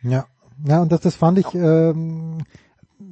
Ja, 0.03 0.27
ja, 0.65 0.83
und 0.83 0.93
das, 0.93 1.01
das 1.01 1.17
fand 1.17 1.39
ich. 1.39 1.55
Ähm, 1.55 2.39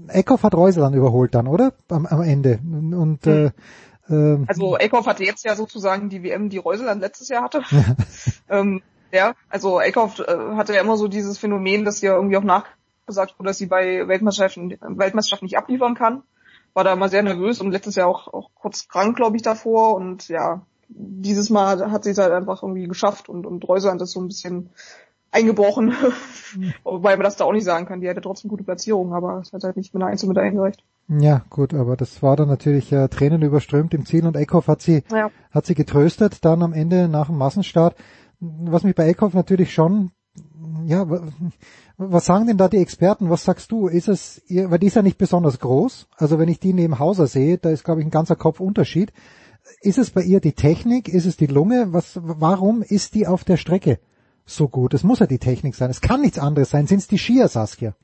Eckhoff 0.09 0.43
hat 0.43 0.55
Reuseland 0.55 0.95
überholt 0.97 1.35
dann, 1.35 1.47
oder? 1.47 1.73
Am, 1.89 2.07
am 2.07 2.23
Ende. 2.23 2.59
Und, 2.63 2.95
und 2.95 3.27
äh, 3.27 3.51
ähm, 4.09 4.45
Also 4.49 4.77
Eckhoff 4.77 5.07
hatte 5.07 5.25
jetzt 5.25 5.45
ja 5.45 5.55
sozusagen 5.55 6.09
die 6.09 6.23
WM, 6.23 6.49
die 6.49 6.59
Reuseland 6.59 7.01
letztes 7.01 7.29
Jahr 7.29 7.45
hatte. 7.45 7.63
ähm, 8.49 8.83
ja, 9.13 9.35
also 9.49 9.81
Eckhoff 9.81 10.19
äh, 10.21 10.55
hatte 10.57 10.75
ja 10.75 10.81
immer 10.81 10.97
so 10.97 11.09
dieses 11.09 11.39
Phänomen, 11.39 11.85
dass 11.85 12.03
ihr 12.03 12.13
irgendwie 12.13 12.37
auch 12.37 12.45
nachgesagt 12.45 13.39
wurde, 13.39 13.49
dass 13.49 13.59
sie 13.59 13.67
bei 13.67 14.07
Weltmeisterschaften, 14.07 14.77
Weltmeisterschaften 14.81 15.47
nicht 15.47 15.59
abliefern 15.59 15.95
kann. 15.95 16.23
War 16.75 16.85
da 16.85 16.93
immer 16.93 17.09
sehr 17.09 17.23
nervös 17.23 17.61
und 17.61 17.73
letztes 17.73 17.97
Jahr 17.97 18.07
auch, 18.07 18.29
auch 18.29 18.51
kurz 18.55 18.87
krank, 18.87 19.17
glaube 19.17 19.37
ich, 19.37 19.43
davor. 19.43 19.97
Und 19.97 20.29
ja, 20.29 20.63
dieses 20.89 21.51
Mal 21.51 21.91
hat 21.91 22.05
sie 22.05 22.11
es 22.11 22.19
halt 22.19 22.33
einfach 22.33 22.63
irgendwie 22.63 22.87
geschafft 22.87 23.29
und, 23.29 23.47
und 23.47 23.67
Reuseland 23.67 24.01
ist 24.03 24.13
so 24.13 24.21
ein 24.21 24.29
bisschen 24.29 24.71
eingebrochen. 25.33 25.93
Wobei 26.85 27.17
man 27.17 27.25
das 27.25 27.37
da 27.37 27.45
auch 27.45 27.53
nicht 27.53 27.65
sagen 27.65 27.87
kann. 27.87 28.01
Die 28.01 28.09
hatte 28.09 28.21
trotzdem 28.21 28.49
gute 28.49 28.65
Platzierung, 28.65 29.13
aber 29.15 29.39
es 29.41 29.53
hat 29.53 29.63
halt 29.65 29.77
nicht 29.77 29.95
mit 29.95 30.03
einer 30.03 30.11
Einzelmedaille 30.11 30.53
gereicht. 30.53 30.83
ja, 31.09 31.45
gut, 31.51 31.75
aber 31.75 31.97
das 31.97 32.23
war 32.23 32.37
dann 32.37 32.49
natürlich 32.49 32.91
äh, 32.93 33.09
Tränen 33.09 33.43
überströmt 33.43 33.95
im 33.95 34.05
Ziel 34.07 34.27
und 34.27 34.37
Eckhoff 34.37 34.67
hat 34.69 34.83
sie 34.83 35.03
Ja. 35.13 35.31
hat 35.51 35.67
sie 35.67 35.75
getröstet 35.75 36.45
dann 36.45 36.63
am 36.63 36.73
Ende 36.73 37.09
nach 37.09 37.27
dem 37.27 37.37
Massenstart. 37.39 37.95
was 38.41 38.83
mich 38.85 38.95
bei 38.95 39.07
Eckhoff 39.09 39.35
natürlich 39.35 39.73
schon, 39.73 40.11
ja, 40.87 41.07
was 41.97 42.25
sagen 42.25 42.47
denn 42.47 42.57
da 42.57 42.69
die 42.69 42.79
Experten? 42.79 43.29
Was 43.31 43.45
sagst 43.45 43.71
du? 43.71 43.87
Ist 43.87 44.09
es, 44.09 44.43
weil 44.49 44.79
die 44.79 44.87
ist 44.87 44.97
ja 44.97 45.03
nicht 45.03 45.19
besonders 45.19 45.59
groß. 45.59 46.09
Also 46.17 46.39
wenn 46.39 46.49
ich 46.49 46.59
die 46.61 46.73
neben 46.73 46.99
Hauser 46.99 47.27
sehe, 47.27 47.59
da 47.59 47.71
ist 47.71 47.85
glaube 47.85 48.01
ich 48.01 48.07
ein 48.07 48.11
ganzer 48.11 48.37
Kopfunterschied. 48.37 49.13
Ist 49.83 49.99
es 49.99 50.11
bei 50.11 50.23
ihr 50.23 50.41
die 50.41 50.55
Technik? 50.55 51.09
Ist 51.09 51.27
es 51.27 51.37
die 51.37 51.47
Lunge? 51.47 51.93
Was, 51.93 52.19
warum 52.23 52.83
ist 52.83 53.15
die 53.15 53.27
auf 53.27 53.45
der 53.45 53.57
Strecke 53.59 53.99
so 54.47 54.69
gut? 54.69 54.95
Es 54.95 55.05
muss 55.05 55.21
ja 55.21 55.27
die 55.27 55.39
Technik 55.39 55.75
sein. 55.75 55.91
Es 55.91 56.01
kann 56.01 56.21
nichts 56.21 56.39
anderes 56.39 56.71
sein. 56.71 56.87
Sind 56.87 56.99
es 56.99 57.09
die 57.09 57.19
Skier, 57.19 57.49
Saskia? 57.49 57.95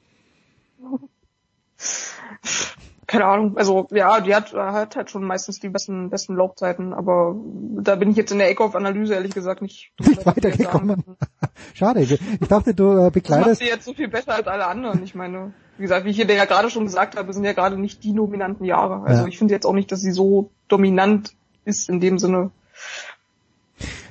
keine 3.06 3.24
Ahnung, 3.24 3.56
also 3.56 3.86
ja, 3.92 4.20
die 4.20 4.34
hat, 4.34 4.52
hat 4.52 4.96
halt 4.96 5.10
schon 5.10 5.24
meistens 5.24 5.60
die 5.60 5.68
besten, 5.68 6.10
besten 6.10 6.34
Laufzeiten, 6.34 6.92
aber 6.92 7.36
da 7.80 7.94
bin 7.94 8.10
ich 8.10 8.16
jetzt 8.16 8.32
in 8.32 8.38
der 8.38 8.50
Eckhoff-Analyse 8.50 9.14
ehrlich 9.14 9.32
gesagt 9.32 9.62
nicht, 9.62 9.92
nicht 10.00 10.26
weitergekommen. 10.26 11.04
Schade, 11.74 12.00
ich 12.00 12.18
dachte, 12.48 12.74
du 12.74 13.06
äh, 13.06 13.10
bekleidest... 13.10 13.48
Das 13.50 13.58
macht 13.60 13.68
sie 13.68 13.72
jetzt 13.74 13.84
so 13.84 13.94
viel 13.94 14.08
besser 14.08 14.34
als 14.34 14.46
alle 14.48 14.66
anderen. 14.66 15.04
Ich 15.04 15.14
meine, 15.14 15.52
wie 15.76 15.82
gesagt, 15.82 16.04
wie 16.04 16.10
ich 16.10 16.16
hier 16.16 16.26
ja 16.26 16.46
gerade 16.46 16.68
schon 16.68 16.84
gesagt 16.84 17.16
habe, 17.16 17.32
sind 17.32 17.44
ja 17.44 17.52
gerade 17.52 17.78
nicht 17.78 18.02
die 18.02 18.12
dominanten 18.12 18.64
Jahre. 18.64 19.02
Also 19.04 19.22
ja. 19.22 19.28
ich 19.28 19.38
finde 19.38 19.54
jetzt 19.54 19.66
auch 19.66 19.72
nicht, 19.72 19.92
dass 19.92 20.00
sie 20.00 20.12
so 20.12 20.50
dominant 20.68 21.34
ist 21.64 21.88
in 21.88 22.00
dem 22.00 22.18
Sinne, 22.18 22.50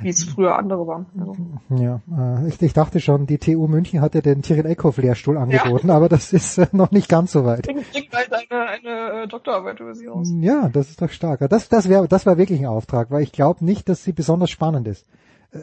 wie 0.02 0.10
es 0.10 0.24
früher 0.24 0.58
andere 0.58 0.86
waren. 0.88 1.06
Also. 1.20 1.36
Ja, 1.70 2.02
äh, 2.16 2.48
ich, 2.48 2.62
ich, 2.62 2.74
dachte 2.74 3.00
schon, 3.00 3.26
die 3.26 3.38
TU 3.38 3.68
München 3.68 4.02
hatte 4.02 4.22
den 4.22 4.42
Tyrell 4.42 4.66
Eckhoff 4.66 4.98
Lehrstuhl 4.98 5.38
angeboten, 5.38 5.88
ja. 5.88 5.96
aber 5.96 6.10
das 6.10 6.34
ist 6.34 6.58
äh, 6.58 6.68
noch 6.72 6.92
nicht 6.92 7.10
ganz 7.10 7.32
so 7.32 7.46
weit. 7.46 7.64
Bringt 7.64 8.12
bald 8.12 8.32
eine, 8.32 8.68
eine 8.68 9.24
äh, 9.24 9.28
Doktorarbeit 9.28 9.80
über 9.80 9.96
sie 9.96 10.08
raus. 10.08 10.32
Ja, 10.40 10.70
das 10.70 10.90
ist 10.90 11.02
doch 11.02 11.10
stark. 11.10 11.48
Das, 11.50 11.70
das 11.70 11.90
wäre, 11.90 12.08
das 12.08 12.26
war 12.26 12.38
wirklich 12.38 12.60
ein 12.60 12.68
Auftrag, 12.68 13.12
weil 13.12 13.24
ich 13.24 13.32
glaube 13.32 13.66
nicht, 13.66 13.90
dass 13.90 14.04
sie 14.04 14.14
besonders 14.14 14.50
spannend 14.50 14.88
ist. 14.88 15.06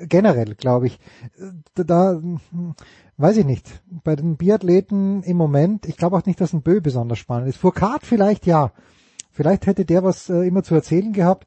Generell 0.09 0.55
glaube 0.55 0.87
ich, 0.87 0.99
da 1.75 2.13
hm, 2.13 2.41
weiß 3.19 3.37
ich 3.37 3.45
nicht. 3.45 3.83
Bei 4.05 4.17
den 4.17 4.37
Biathleten 4.37 5.23
im 5.23 5.37
Moment, 5.37 5.87
ich 5.87 5.99
glaube 5.99 6.17
auch 6.17 6.25
nicht, 6.25 6.41
dass 6.41 6.55
ein 6.55 6.63
Bö 6.63 6.81
besonders 6.81 7.19
spannend 7.19 7.49
ist. 7.49 7.59
Furkat 7.59 8.07
vielleicht 8.07 8.47
ja. 8.47 8.73
Vielleicht 9.31 9.67
hätte 9.67 9.85
der 9.85 10.03
was 10.03 10.29
äh, 10.29 10.47
immer 10.47 10.63
zu 10.63 10.75
erzählen 10.75 11.13
gehabt 11.13 11.47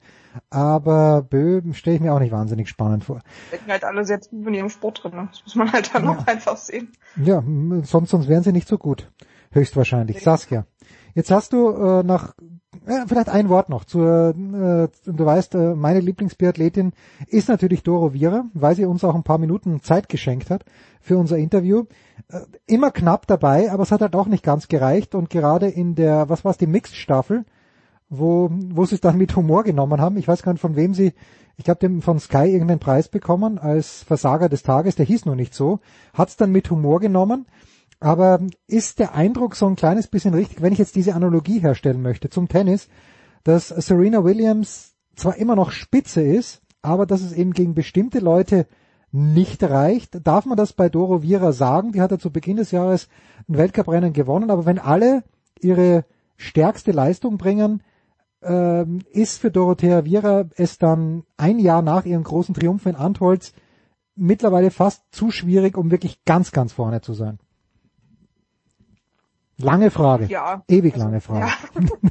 aber 0.49 1.21
Böhm 1.21 1.73
stelle 1.73 1.97
ich 1.97 2.01
mir 2.01 2.13
auch 2.13 2.19
nicht 2.19 2.31
wahnsinnig 2.31 2.69
spannend 2.69 3.03
vor. 3.03 3.21
Denken 3.51 3.71
halt 3.71 3.83
alle 3.83 4.05
sehr 4.05 4.19
tief 4.19 4.45
in 4.45 4.53
ihrem 4.53 4.69
Sport 4.69 5.03
drin, 5.03 5.15
ne? 5.15 5.27
Das 5.31 5.41
muss 5.43 5.55
man 5.55 5.71
halt 5.71 5.93
dann 5.93 6.05
ja. 6.05 6.11
auch 6.11 6.27
einfach 6.27 6.57
sehen. 6.57 6.91
Ja, 7.15 7.43
sonst, 7.83 8.09
sonst 8.09 8.27
wären 8.27 8.43
sie 8.43 8.51
nicht 8.51 8.67
so 8.67 8.77
gut. 8.77 9.11
Höchstwahrscheinlich. 9.51 10.21
Saskia. 10.21 10.65
Jetzt 11.13 11.31
hast 11.31 11.53
du 11.53 11.69
äh, 11.69 12.03
nach 12.03 12.33
äh, 12.85 13.05
vielleicht 13.07 13.29
ein 13.29 13.49
Wort 13.49 13.69
noch 13.69 13.85
zur, 13.85 14.29
äh, 14.29 14.87
du 15.05 15.25
weißt, 15.25 15.55
äh, 15.55 15.75
meine 15.75 15.99
Lieblingsbiathletin 15.99 16.91
ist 17.27 17.49
natürlich 17.49 17.83
Doro 17.83 18.13
Vira, 18.13 18.45
weil 18.53 18.75
sie 18.75 18.85
uns 18.85 19.03
auch 19.03 19.15
ein 19.15 19.23
paar 19.23 19.37
Minuten 19.37 19.81
Zeit 19.81 20.09
geschenkt 20.09 20.49
hat 20.49 20.65
für 21.01 21.17
unser 21.17 21.37
Interview. 21.37 21.85
Äh, 22.29 22.41
immer 22.67 22.91
knapp 22.91 23.27
dabei, 23.27 23.71
aber 23.71 23.83
es 23.83 23.91
hat 23.91 24.01
halt 24.01 24.15
auch 24.15 24.27
nicht 24.27 24.43
ganz 24.43 24.67
gereicht 24.67 25.15
und 25.15 25.29
gerade 25.29 25.67
in 25.67 25.95
der, 25.95 26.29
was 26.29 26.43
war 26.43 26.51
es, 26.51 26.57
die 26.57 26.67
Mixed-Staffel, 26.67 27.45
wo, 28.09 28.49
wo 28.51 28.85
sie 28.85 28.95
es 28.95 29.01
dann 29.01 29.17
mit 29.17 29.35
Humor 29.35 29.63
genommen 29.63 30.01
haben. 30.01 30.17
Ich 30.17 30.27
weiß 30.27 30.43
gar 30.43 30.53
nicht, 30.53 30.61
von 30.61 30.75
wem 30.75 30.93
sie, 30.93 31.13
ich 31.57 31.65
glaube, 31.65 32.01
von 32.01 32.19
Sky 32.19 32.49
irgendeinen 32.49 32.79
Preis 32.79 33.07
bekommen 33.07 33.57
als 33.57 34.03
Versager 34.03 34.49
des 34.49 34.63
Tages, 34.63 34.95
der 34.95 35.05
hieß 35.05 35.25
nur 35.25 35.35
nicht 35.35 35.53
so, 35.53 35.79
hat 36.13 36.29
es 36.29 36.37
dann 36.37 36.51
mit 36.51 36.69
Humor 36.69 36.99
genommen. 36.99 37.45
Aber 37.99 38.41
ist 38.67 38.99
der 38.99 39.15
Eindruck 39.15 39.55
so 39.55 39.65
ein 39.67 39.77
kleines 39.77 40.07
bisschen 40.07 40.33
richtig, 40.33 40.61
wenn 40.61 40.73
ich 40.73 40.79
jetzt 40.79 40.95
diese 40.95 41.15
Analogie 41.15 41.59
herstellen 41.59 42.01
möchte 42.01 42.29
zum 42.29 42.47
Tennis, 42.49 42.89
dass 43.43 43.69
Serena 43.69 44.23
Williams 44.23 44.95
zwar 45.15 45.37
immer 45.37 45.55
noch 45.55 45.71
Spitze 45.71 46.21
ist, 46.21 46.61
aber 46.81 47.05
dass 47.05 47.21
es 47.21 47.31
eben 47.31 47.53
gegen 47.53 47.73
bestimmte 47.73 48.19
Leute 48.19 48.67
nicht 49.11 49.63
reicht. 49.63 50.27
Darf 50.27 50.45
man 50.45 50.57
das 50.57 50.73
bei 50.73 50.89
Doro 50.89 51.23
Vira 51.23 51.53
sagen? 51.53 51.93
Die 51.93 52.01
hat 52.01 52.11
ja 52.11 52.19
zu 52.19 52.31
Beginn 52.31 52.57
des 52.57 52.71
Jahres 52.71 53.07
ein 53.47 53.57
Weltcuprennen 53.57 54.13
gewonnen, 54.13 54.51
aber 54.51 54.65
wenn 54.65 54.77
alle 54.77 55.23
ihre 55.61 56.03
stärkste 56.35 56.91
Leistung 56.91 57.37
bringen, 57.37 57.81
ähm, 58.45 58.99
ist 59.11 59.39
für 59.39 59.51
Dorothea 59.51 60.05
Viera 60.05 60.45
es 60.55 60.77
dann 60.77 61.23
ein 61.37 61.59
Jahr 61.59 61.81
nach 61.81 62.05
ihrem 62.05 62.23
großen 62.23 62.55
Triumph 62.55 62.85
in 62.85 62.95
Antholz 62.95 63.53
mittlerweile 64.15 64.71
fast 64.71 65.03
zu 65.11 65.31
schwierig, 65.31 65.77
um 65.77 65.91
wirklich 65.91 66.23
ganz, 66.23 66.51
ganz 66.51 66.71
vorne 66.71 67.01
zu 67.01 67.13
sein. 67.13 67.39
Lange 69.57 69.91
Frage. 69.91 70.25
Ja. 70.25 70.63
Ewig 70.67 70.93
also, 70.93 71.05
lange 71.05 71.21
Frage. 71.21 71.47
Ja. 71.47 71.81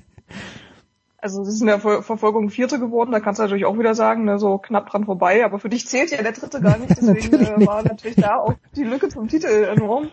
Also 1.24 1.40
es 1.40 1.48
ist 1.48 1.62
in 1.62 1.68
der 1.68 1.80
Ver 1.80 2.02
Verfolgung 2.02 2.50
Vierte 2.50 2.78
geworden, 2.78 3.10
da 3.10 3.18
kannst 3.18 3.38
du 3.38 3.44
natürlich 3.44 3.64
auch 3.64 3.78
wieder 3.78 3.94
sagen, 3.94 4.26
ne, 4.26 4.38
so 4.38 4.58
knapp 4.58 4.90
dran 4.90 5.06
vorbei, 5.06 5.42
aber 5.42 5.58
für 5.58 5.70
dich 5.70 5.88
zählt 5.88 6.10
ja 6.10 6.22
der 6.22 6.32
Dritte 6.32 6.60
gar 6.60 6.76
nicht, 6.76 6.90
deswegen 7.00 7.62
äh, 7.62 7.66
war 7.66 7.82
natürlich 7.82 8.16
da 8.16 8.36
auch 8.36 8.52
die 8.76 8.84
Lücke 8.84 9.08
zum 9.08 9.26
Titel 9.26 9.46
enorm. 9.46 10.10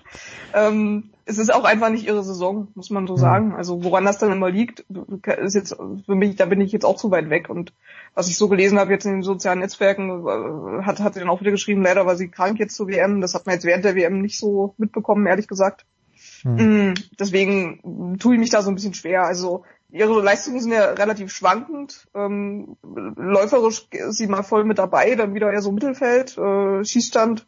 Ähm, 0.53 1.09
es 1.25 1.37
ist 1.37 1.53
auch 1.53 1.65
einfach 1.65 1.89
nicht 1.89 2.07
ihre 2.07 2.23
Saison, 2.23 2.69
muss 2.75 2.91
man 2.91 3.07
so 3.07 3.17
sagen. 3.17 3.53
Also 3.55 3.83
woran 3.83 4.05
das 4.05 4.19
dann 4.19 4.31
immer 4.31 4.49
liegt, 4.49 4.85
ist 5.37 5.53
jetzt 5.53 5.75
für 6.05 6.15
mich, 6.15 6.37
da 6.37 6.45
bin 6.45 6.61
ich 6.61 6.71
jetzt 6.71 6.85
auch 6.85 6.95
zu 6.95 7.11
weit 7.11 7.29
weg. 7.29 7.49
Und 7.49 7.73
was 8.15 8.29
ich 8.29 8.37
so 8.37 8.47
gelesen 8.47 8.79
habe 8.79 8.93
jetzt 8.93 9.05
in 9.05 9.11
den 9.11 9.21
sozialen 9.21 9.59
Netzwerken, 9.59 10.25
äh, 10.25 10.83
hat, 10.83 11.01
hat 11.01 11.13
sie 11.13 11.19
dann 11.19 11.29
auch 11.29 11.41
wieder 11.41 11.51
geschrieben, 11.51 11.83
leider 11.83 12.05
war 12.05 12.15
sie 12.15 12.29
krank 12.29 12.57
jetzt 12.57 12.75
zur 12.75 12.87
WM. 12.87 13.19
Das 13.19 13.35
hat 13.35 13.45
man 13.45 13.55
jetzt 13.55 13.65
während 13.65 13.83
der 13.83 13.95
WM 13.95 14.21
nicht 14.21 14.39
so 14.39 14.75
mitbekommen, 14.77 15.27
ehrlich 15.27 15.49
gesagt. 15.49 15.85
Mhm. 16.45 16.93
Deswegen 17.19 18.17
tue 18.17 18.35
ich 18.35 18.39
mich 18.39 18.49
da 18.49 18.61
so 18.61 18.71
ein 18.71 18.75
bisschen 18.75 18.93
schwer. 18.93 19.23
Also 19.23 19.63
ihre 19.91 20.21
Leistungen 20.21 20.59
sind 20.59 20.71
ja 20.71 20.91
relativ 20.91 21.31
schwankend. 21.31 22.07
Ähm, 22.15 22.77
läuferisch 22.83 23.87
ist 23.91 24.17
sie 24.17 24.27
mal 24.27 24.43
voll 24.43 24.63
mit 24.63 24.79
dabei, 24.79 25.15
dann 25.15 25.33
wieder 25.33 25.51
eher 25.51 25.61
so 25.61 25.71
Mittelfeld, 25.71 26.37
äh, 26.37 26.83
Schießstand. 26.83 27.47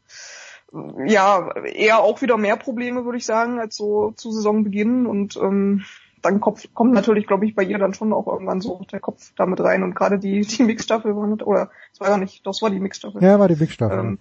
Ja, 1.06 1.54
eher 1.66 2.00
auch 2.00 2.22
wieder 2.22 2.38
mehr 2.38 2.58
Probleme, 2.58 3.06
würde 3.06 3.20
ich 3.20 3.26
sagen, 3.26 3.60
als 3.60 3.76
so 3.76 4.12
zu 4.16 4.32
Saisonbeginn. 4.32 5.06
Und 5.06 5.38
ähm, 5.38 5.84
dann 6.24 6.40
Kopf, 6.40 6.66
kommt 6.74 6.94
natürlich, 6.94 7.28
glaube 7.28 7.46
ich, 7.46 7.54
bei 7.54 7.64
ihr 7.64 7.78
dann 7.78 7.94
schon 7.94 8.12
auch 8.12 8.28
irgendwann 8.28 8.62
so 8.62 8.82
der 8.92 9.00
Kopf 9.00 9.34
damit 9.36 9.60
rein. 9.60 9.84
Und 9.84 9.94
gerade 9.94 10.18
die, 10.18 10.42
die 10.42 10.64
Mixstaffel 10.64 11.16
war 11.16 11.28
nicht, 11.28 11.46
oder 11.46 11.70
es 11.92 12.00
war 12.00 12.10
ja 12.10 12.18
nicht, 12.18 12.46
das 12.48 12.62
war 12.62 12.72
die 12.72 12.80
Mixstaffel. 12.80 13.22
Ja, 13.22 13.40
war 13.40 13.48
die 13.48 13.56
Mixstaffel. 13.56 14.00
Ähm, 14.00 14.20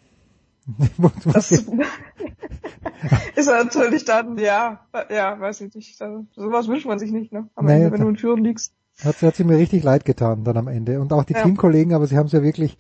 das 1.33 1.53
ist 3.37 3.47
natürlich 3.47 4.05
dann, 4.05 4.39
ja, 4.39 4.81
ja, 5.11 5.39
weiß 5.39 5.63
ich 5.63 5.75
nicht. 5.75 5.97
Sowas 5.97 6.69
wünscht 6.69 6.87
man 6.87 6.99
sich 6.99 7.11
nicht, 7.11 7.33
ne? 7.33 7.49
Am 7.55 7.67
naja, 7.67 7.87
Ende, 7.87 7.93
wenn 7.93 8.01
du 8.01 8.09
in 8.09 8.17
Führung 8.17 8.45
liegst. 8.45 8.75
Hat, 9.03 9.21
hat 9.23 9.37
sie 9.37 9.45
mir 9.45 9.57
richtig 9.57 9.83
leid 9.83 10.05
getan 10.05 10.45
dann 10.45 10.57
am 10.57 10.69
Ende. 10.69 11.01
Und 11.01 11.13
auch 11.13 11.25
die 11.25 11.33
ja. 11.33 11.43
Teamkollegen, 11.43 11.95
aber 11.95 12.07
sie 12.07 12.17
haben 12.17 12.27
es 12.27 12.33
ja 12.33 12.43
wirklich 12.43 12.79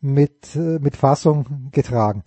mit, 0.00 0.54
äh, 0.54 0.78
mit 0.78 0.96
Fassung 0.96 1.70
getragen. 1.72 2.22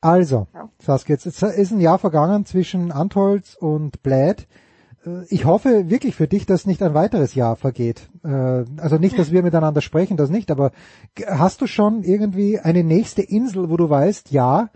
Also, 0.00 0.46
ja. 0.52 0.68
Saskia, 0.80 1.14
jetzt 1.14 1.26
ist 1.26 1.42
ein 1.42 1.80
Jahr 1.80 1.98
vergangen 1.98 2.44
zwischen 2.44 2.92
Antholz 2.92 3.54
und 3.54 4.02
Bläd. 4.02 4.46
Äh, 5.06 5.24
ich 5.28 5.44
hoffe 5.44 5.88
wirklich 5.88 6.16
für 6.16 6.28
dich, 6.28 6.46
dass 6.46 6.66
nicht 6.66 6.82
ein 6.82 6.94
weiteres 6.94 7.34
Jahr 7.34 7.56
vergeht. 7.56 8.08
Äh, 8.24 8.64
also 8.78 8.98
nicht, 8.98 9.18
dass 9.18 9.32
wir 9.32 9.42
miteinander 9.42 9.80
sprechen, 9.80 10.16
das 10.16 10.30
nicht, 10.30 10.50
aber 10.50 10.72
hast 11.26 11.60
du 11.60 11.66
schon 11.66 12.02
irgendwie 12.02 12.58
eine 12.58 12.84
nächste 12.84 13.22
Insel, 13.22 13.70
wo 13.70 13.76
du 13.76 13.88
weißt, 13.88 14.30
ja, 14.30 14.70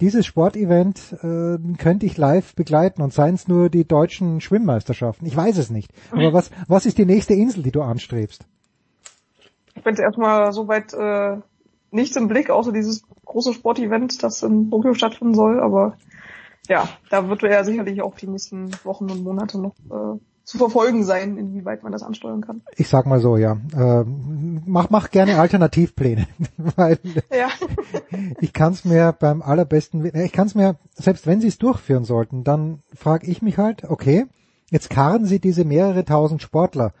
dieses 0.00 0.26
Sportevent 0.26 1.14
äh, 1.22 1.56
könnte 1.78 2.04
ich 2.04 2.18
live 2.18 2.54
begleiten 2.54 3.00
und 3.00 3.14
seien 3.14 3.34
es 3.34 3.48
nur 3.48 3.70
die 3.70 3.86
deutschen 3.86 4.42
Schwimmmeisterschaften. 4.42 5.26
Ich 5.26 5.34
weiß 5.34 5.56
es 5.56 5.70
nicht. 5.70 5.90
Aber 6.10 6.34
was, 6.34 6.50
was 6.68 6.84
ist 6.84 6.98
die 6.98 7.06
nächste 7.06 7.32
Insel, 7.32 7.62
die 7.62 7.72
du 7.72 7.80
anstrebst? 7.80 8.44
Ich 9.74 9.82
bin 9.82 9.96
erstmal 9.96 10.52
soweit 10.52 10.92
äh, 10.92 11.38
nichts 11.90 12.16
im 12.16 12.28
Blick, 12.28 12.50
außer 12.50 12.72
dieses 12.72 13.04
große 13.24 13.54
Sportevent, 13.54 14.22
das 14.22 14.42
in 14.42 14.70
Tokio 14.70 14.92
stattfinden 14.92 15.34
soll, 15.34 15.60
aber 15.60 15.96
ja, 16.68 16.88
da 17.10 17.28
wird 17.28 17.42
er 17.42 17.64
sicherlich 17.64 18.02
auch 18.02 18.16
die 18.16 18.28
nächsten 18.28 18.70
Wochen 18.84 19.10
und 19.10 19.22
Monate 19.22 19.60
noch 19.60 19.74
äh, 19.90 20.18
zu 20.46 20.58
verfolgen 20.58 21.02
sein, 21.02 21.36
inwieweit 21.38 21.82
man 21.82 21.90
das 21.90 22.04
ansteuern 22.04 22.40
kann. 22.40 22.62
Ich 22.76 22.88
sag 22.88 23.06
mal 23.06 23.18
so, 23.18 23.36
ja. 23.36 23.58
Äh, 23.76 24.04
mach, 24.04 24.90
mach 24.90 25.10
gerne 25.10 25.40
Alternativpläne, 25.40 26.28
weil 26.76 26.98
ja. 27.36 27.48
ich 28.40 28.52
kann 28.52 28.72
es 28.72 28.84
mir 28.84 29.12
beim 29.12 29.42
allerbesten, 29.42 30.04
ich 30.04 30.32
kann 30.32 30.46
es 30.46 30.54
mir, 30.54 30.76
selbst 30.94 31.26
wenn 31.26 31.40
sie 31.40 31.48
es 31.48 31.58
durchführen 31.58 32.04
sollten, 32.04 32.44
dann 32.44 32.82
frage 32.94 33.26
ich 33.26 33.42
mich 33.42 33.58
halt, 33.58 33.84
okay, 33.84 34.26
jetzt 34.70 34.88
karren 34.88 35.26
sie 35.26 35.40
diese 35.40 35.64
mehrere 35.64 36.04
tausend 36.04 36.42
Sportler 36.42 36.92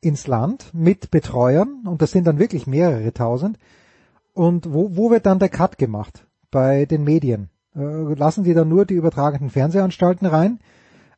ins 0.00 0.28
Land 0.28 0.72
mit 0.72 1.10
Betreuern 1.10 1.82
und 1.86 2.00
das 2.00 2.12
sind 2.12 2.26
dann 2.26 2.38
wirklich 2.38 2.68
mehrere 2.68 3.12
tausend. 3.12 3.58
Und 4.34 4.72
wo, 4.72 4.96
wo 4.96 5.10
wird 5.10 5.26
dann 5.26 5.38
der 5.40 5.48
Cut 5.48 5.78
gemacht? 5.78 6.26
Bei 6.50 6.86
den 6.86 7.02
Medien. 7.02 7.50
Äh, 7.76 8.14
lassen 8.14 8.44
Sie 8.44 8.54
dann 8.54 8.68
nur 8.68 8.84
die 8.84 8.94
übertragenden 8.94 9.50
Fernsehanstalten 9.50 10.26
rein? 10.26 10.60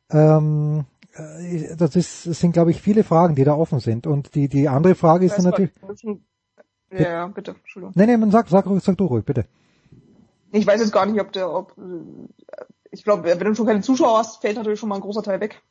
Ähm, 0.09 0.85
äh, 1.13 1.75
das, 1.75 1.95
ist, 1.95 2.27
das 2.27 2.39
sind, 2.39 2.53
glaube 2.53 2.71
ich, 2.71 2.81
viele 2.81 3.03
Fragen, 3.03 3.35
die 3.35 3.43
da 3.43 3.53
offen 3.53 3.79
sind. 3.79 4.07
Und 4.07 4.35
die, 4.35 4.47
die 4.47 4.67
andere 4.67 4.95
Frage 4.95 5.25
ist 5.25 5.37
dann 5.37 5.45
natürlich... 5.45 5.71
Ja, 6.89 7.01
ja, 7.01 7.27
bitte, 7.27 7.51
Entschuldigung. 7.51 7.93
Nee, 7.95 8.15
nee, 8.15 8.31
sag, 8.31 8.47
sag, 8.47 8.65
sag 8.79 8.97
du 8.97 9.05
ruhig, 9.05 9.25
bitte. 9.25 9.45
Ich 10.53 10.65
weiß 10.65 10.79
jetzt 10.79 10.93
gar 10.93 11.05
nicht, 11.05 11.19
ob 11.19 11.33
der, 11.33 11.53
ob, 11.53 11.75
ich 12.91 13.03
glaube, 13.03 13.25
wenn 13.25 13.39
du 13.39 13.55
schon 13.55 13.65
keine 13.65 13.81
Zuschauer 13.81 14.19
hast, 14.19 14.41
fällt 14.41 14.55
natürlich 14.55 14.79
schon 14.79 14.87
mal 14.87 14.95
ein 14.95 15.01
großer 15.01 15.21
Teil 15.21 15.41
weg. 15.41 15.61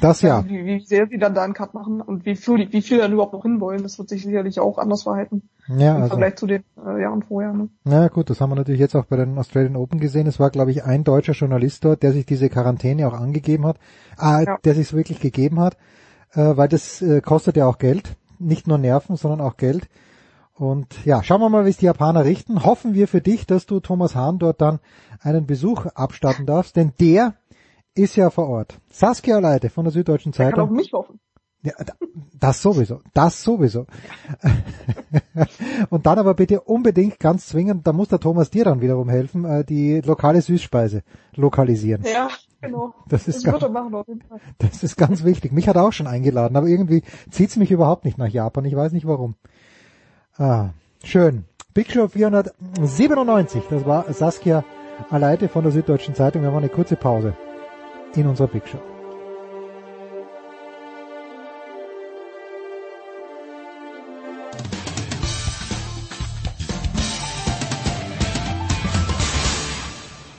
Das 0.00 0.22
ja. 0.22 0.44
Wie, 0.48 0.64
wie 0.64 0.80
sehr 0.84 1.08
sie 1.08 1.18
dann 1.18 1.34
da 1.34 1.42
einen 1.42 1.54
Cut 1.54 1.74
machen 1.74 2.00
und 2.00 2.24
wie 2.24 2.36
viel, 2.36 2.72
wie 2.72 2.82
viel 2.82 2.98
dann 2.98 3.12
überhaupt 3.12 3.32
noch 3.32 3.42
hinwollen, 3.42 3.82
das 3.82 3.98
wird 3.98 4.08
sich 4.08 4.22
sicherlich 4.22 4.60
auch 4.60 4.78
anders 4.78 5.02
verhalten. 5.02 5.48
Ja, 5.66 5.96
Im 5.96 6.02
also, 6.02 6.08
Vergleich 6.10 6.36
zu 6.36 6.46
den 6.46 6.62
äh, 6.86 7.02
Jahren 7.02 7.22
vorher. 7.22 7.52
Ne? 7.52 7.68
na 7.84 8.06
gut, 8.08 8.30
das 8.30 8.40
haben 8.40 8.50
wir 8.50 8.56
natürlich 8.56 8.80
jetzt 8.80 8.94
auch 8.94 9.06
bei 9.06 9.16
den 9.16 9.36
Australian 9.36 9.76
Open 9.76 9.98
gesehen. 9.98 10.28
Es 10.28 10.38
war, 10.38 10.50
glaube 10.50 10.70
ich, 10.70 10.84
ein 10.84 11.02
deutscher 11.02 11.32
Journalist 11.32 11.84
dort, 11.84 12.02
der 12.04 12.12
sich 12.12 12.26
diese 12.26 12.48
Quarantäne 12.48 13.08
auch 13.08 13.14
angegeben 13.14 13.66
hat, 13.66 13.78
äh, 14.20 14.44
Ja. 14.44 14.58
der 14.64 14.74
sich 14.74 14.92
wirklich 14.92 15.18
gegeben 15.18 15.58
hat, 15.58 15.76
äh, 16.32 16.56
weil 16.56 16.68
das 16.68 17.02
äh, 17.02 17.20
kostet 17.20 17.56
ja 17.56 17.66
auch 17.66 17.78
Geld. 17.78 18.16
Nicht 18.38 18.68
nur 18.68 18.78
Nerven, 18.78 19.16
sondern 19.16 19.40
auch 19.40 19.56
Geld. 19.56 19.88
Und 20.54 21.04
ja, 21.04 21.22
schauen 21.22 21.40
wir 21.40 21.48
mal, 21.48 21.64
wie 21.64 21.70
es 21.70 21.78
die 21.78 21.86
Japaner 21.86 22.24
richten. 22.24 22.64
Hoffen 22.64 22.94
wir 22.94 23.08
für 23.08 23.20
dich, 23.20 23.46
dass 23.46 23.66
du 23.66 23.80
Thomas 23.80 24.14
Hahn 24.14 24.38
dort 24.38 24.60
dann 24.60 24.80
einen 25.20 25.46
Besuch 25.46 25.86
abstatten 25.86 26.46
darfst, 26.46 26.76
denn 26.76 26.92
der 27.00 27.34
ist 27.94 28.16
ja 28.16 28.30
vor 28.30 28.48
Ort. 28.48 28.78
Saskia 28.90 29.38
Leite 29.38 29.70
von 29.70 29.84
der 29.84 29.92
Süddeutschen 29.92 30.32
Kann 30.32 30.46
auf 30.46 30.52
Zeitung. 30.54 30.72
mich 30.76 30.92
hoffen. 30.92 31.20
Ja, 31.64 31.72
da- 31.78 31.92
das 32.40 32.60
sowieso, 32.60 33.00
das 33.14 33.40
sowieso. 33.42 33.86
Und 35.90 36.06
dann 36.06 36.18
aber 36.18 36.34
bitte 36.34 36.60
unbedingt 36.60 37.20
ganz 37.20 37.46
zwingend, 37.46 37.86
da 37.86 37.92
muss 37.92 38.08
der 38.08 38.18
Thomas 38.18 38.50
dir 38.50 38.64
dann 38.64 38.80
wiederum 38.80 39.08
helfen, 39.08 39.44
äh, 39.44 39.64
die 39.64 40.00
lokale 40.00 40.42
Süßspeise 40.42 41.02
lokalisieren. 41.36 42.02
Ja, 42.04 42.28
genau. 42.60 42.94
Das 43.08 43.28
ist 43.28 43.46
das 43.46 43.62
er 43.62 43.68
machen. 43.68 43.94
Das 44.58 44.82
ist 44.82 44.96
ganz 44.96 45.22
wichtig. 45.22 45.52
Mich 45.52 45.68
hat 45.68 45.76
er 45.76 45.84
auch 45.84 45.92
schon 45.92 46.08
eingeladen, 46.08 46.56
aber 46.56 46.66
irgendwie 46.66 47.02
zieht's 47.30 47.56
mich 47.56 47.70
überhaupt 47.70 48.04
nicht 48.04 48.18
nach 48.18 48.28
Japan. 48.28 48.64
Ich 48.64 48.74
weiß 48.74 48.90
nicht 48.92 49.06
warum. 49.06 49.36
Ah, 50.36 50.70
schön. 51.04 51.44
Big 51.74 51.92
Show 51.92 52.08
497, 52.08 53.62
das 53.70 53.86
war 53.86 54.12
Saskia 54.12 54.64
Aleite 55.10 55.48
von 55.48 55.62
der 55.62 55.72
Süddeutschen 55.72 56.14
Zeitung. 56.16 56.42
Wir 56.42 56.48
haben 56.48 56.56
eine 56.58 56.68
kurze 56.68 56.96
Pause 56.96 57.34
in 58.16 58.26
unserer 58.26 58.48
Big 58.48 58.66
Show. 58.66 58.80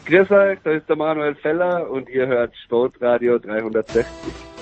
Grüß 0.05 0.29
euch, 0.29 0.59
da 0.63 0.71
ist 0.71 0.87
der 0.87 0.95
Manuel 0.95 1.33
Feller 1.35 1.89
und 1.89 2.07
ihr 2.09 2.27
hört 2.27 2.55
Sportradio 2.57 3.39
360. 3.39 4.52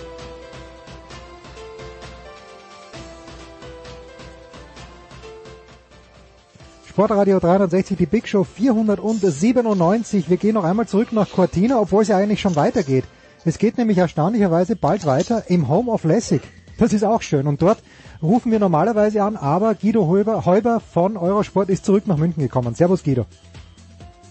Sportradio 6.91 7.39
360, 7.39 7.95
die 7.97 8.05
Big 8.05 8.27
Show 8.27 8.43
497. 8.43 10.29
Wir 10.29 10.35
gehen 10.35 10.55
noch 10.55 10.65
einmal 10.65 10.89
zurück 10.89 11.13
nach 11.13 11.29
Cortina, 11.31 11.79
obwohl 11.79 12.01
es 12.01 12.09
ja 12.09 12.17
eigentlich 12.17 12.41
schon 12.41 12.57
weitergeht. 12.57 13.05
Es 13.45 13.57
geht 13.59 13.77
nämlich 13.77 13.97
erstaunlicherweise 13.97 14.75
bald 14.75 15.05
weiter 15.05 15.45
im 15.47 15.69
Home 15.69 15.89
of 15.89 16.03
Lessig. 16.03 16.41
Das 16.77 16.91
ist 16.91 17.05
auch 17.05 17.21
schön. 17.21 17.47
Und 17.47 17.61
dort 17.61 17.81
rufen 18.21 18.51
wir 18.51 18.59
normalerweise 18.59 19.23
an, 19.23 19.37
aber 19.37 19.73
Guido 19.73 20.05
Heuber, 20.09 20.45
Heuber 20.45 20.81
von 20.81 21.15
Eurosport 21.15 21.69
ist 21.69 21.85
zurück 21.85 22.07
nach 22.07 22.17
München 22.17 22.43
gekommen. 22.43 22.75
Servus 22.75 23.03
Guido. 23.05 23.25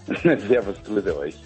Servus, 0.21 0.75
grüße 0.85 1.17
euch. 1.17 1.41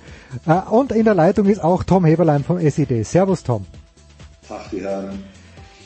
Äh, 0.46 0.70
Und 0.70 0.92
in 0.92 1.06
der 1.06 1.16
Leitung 1.16 1.46
ist 1.46 1.64
auch 1.64 1.86
Tom 1.86 2.04
Heberlein 2.04 2.44
vom 2.44 2.58
SED. 2.60 3.04
Servus 3.06 3.42
Tom. 3.42 3.66
Tag, 4.50 4.70
die 4.70 4.82
Herren. 4.82 5.24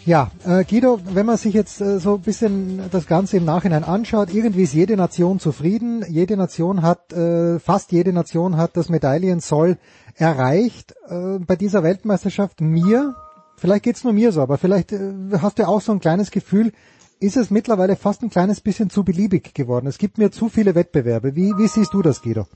Ja, 0.09 0.31
äh, 0.43 0.63
Guido, 0.63 0.99
wenn 1.13 1.27
man 1.27 1.37
sich 1.37 1.53
jetzt 1.53 1.81
äh, 1.81 1.99
so 1.99 2.15
ein 2.15 2.21
bisschen 2.21 2.81
das 2.89 3.05
Ganze 3.05 3.37
im 3.37 3.45
Nachhinein 3.45 3.83
anschaut, 3.83 4.33
irgendwie 4.33 4.63
ist 4.63 4.73
jede 4.73 4.97
Nation 4.97 5.39
zufrieden, 5.39 6.03
jede 6.09 6.35
Nation 6.35 6.81
hat, 6.81 7.13
äh, 7.13 7.59
fast 7.59 7.91
jede 7.91 8.11
Nation 8.11 8.57
hat 8.57 8.75
das 8.75 8.89
Medaillensoll 8.89 9.77
erreicht 10.15 10.95
äh, 11.09 11.37
bei 11.37 11.55
dieser 11.55 11.83
Weltmeisterschaft. 11.83 12.59
Mir, 12.59 13.13
vielleicht 13.55 13.83
geht's 13.83 14.03
nur 14.03 14.13
mir 14.13 14.31
so, 14.31 14.41
aber 14.41 14.57
vielleicht 14.57 14.93
äh, 14.93 15.13
hast 15.43 15.59
du 15.59 15.67
auch 15.67 15.81
so 15.81 15.91
ein 15.91 15.99
kleines 15.99 16.31
Gefühl, 16.31 16.71
ist 17.19 17.37
es 17.37 17.51
mittlerweile 17.51 17.95
fast 17.95 18.23
ein 18.23 18.31
kleines 18.31 18.61
bisschen 18.61 18.89
zu 18.89 19.03
beliebig 19.03 19.53
geworden. 19.53 19.85
Es 19.85 19.99
gibt 19.99 20.17
mir 20.17 20.31
zu 20.31 20.49
viele 20.49 20.73
Wettbewerbe. 20.73 21.35
Wie, 21.35 21.53
wie 21.55 21.67
siehst 21.67 21.93
du 21.93 22.01
das, 22.01 22.23
Guido? 22.23 22.47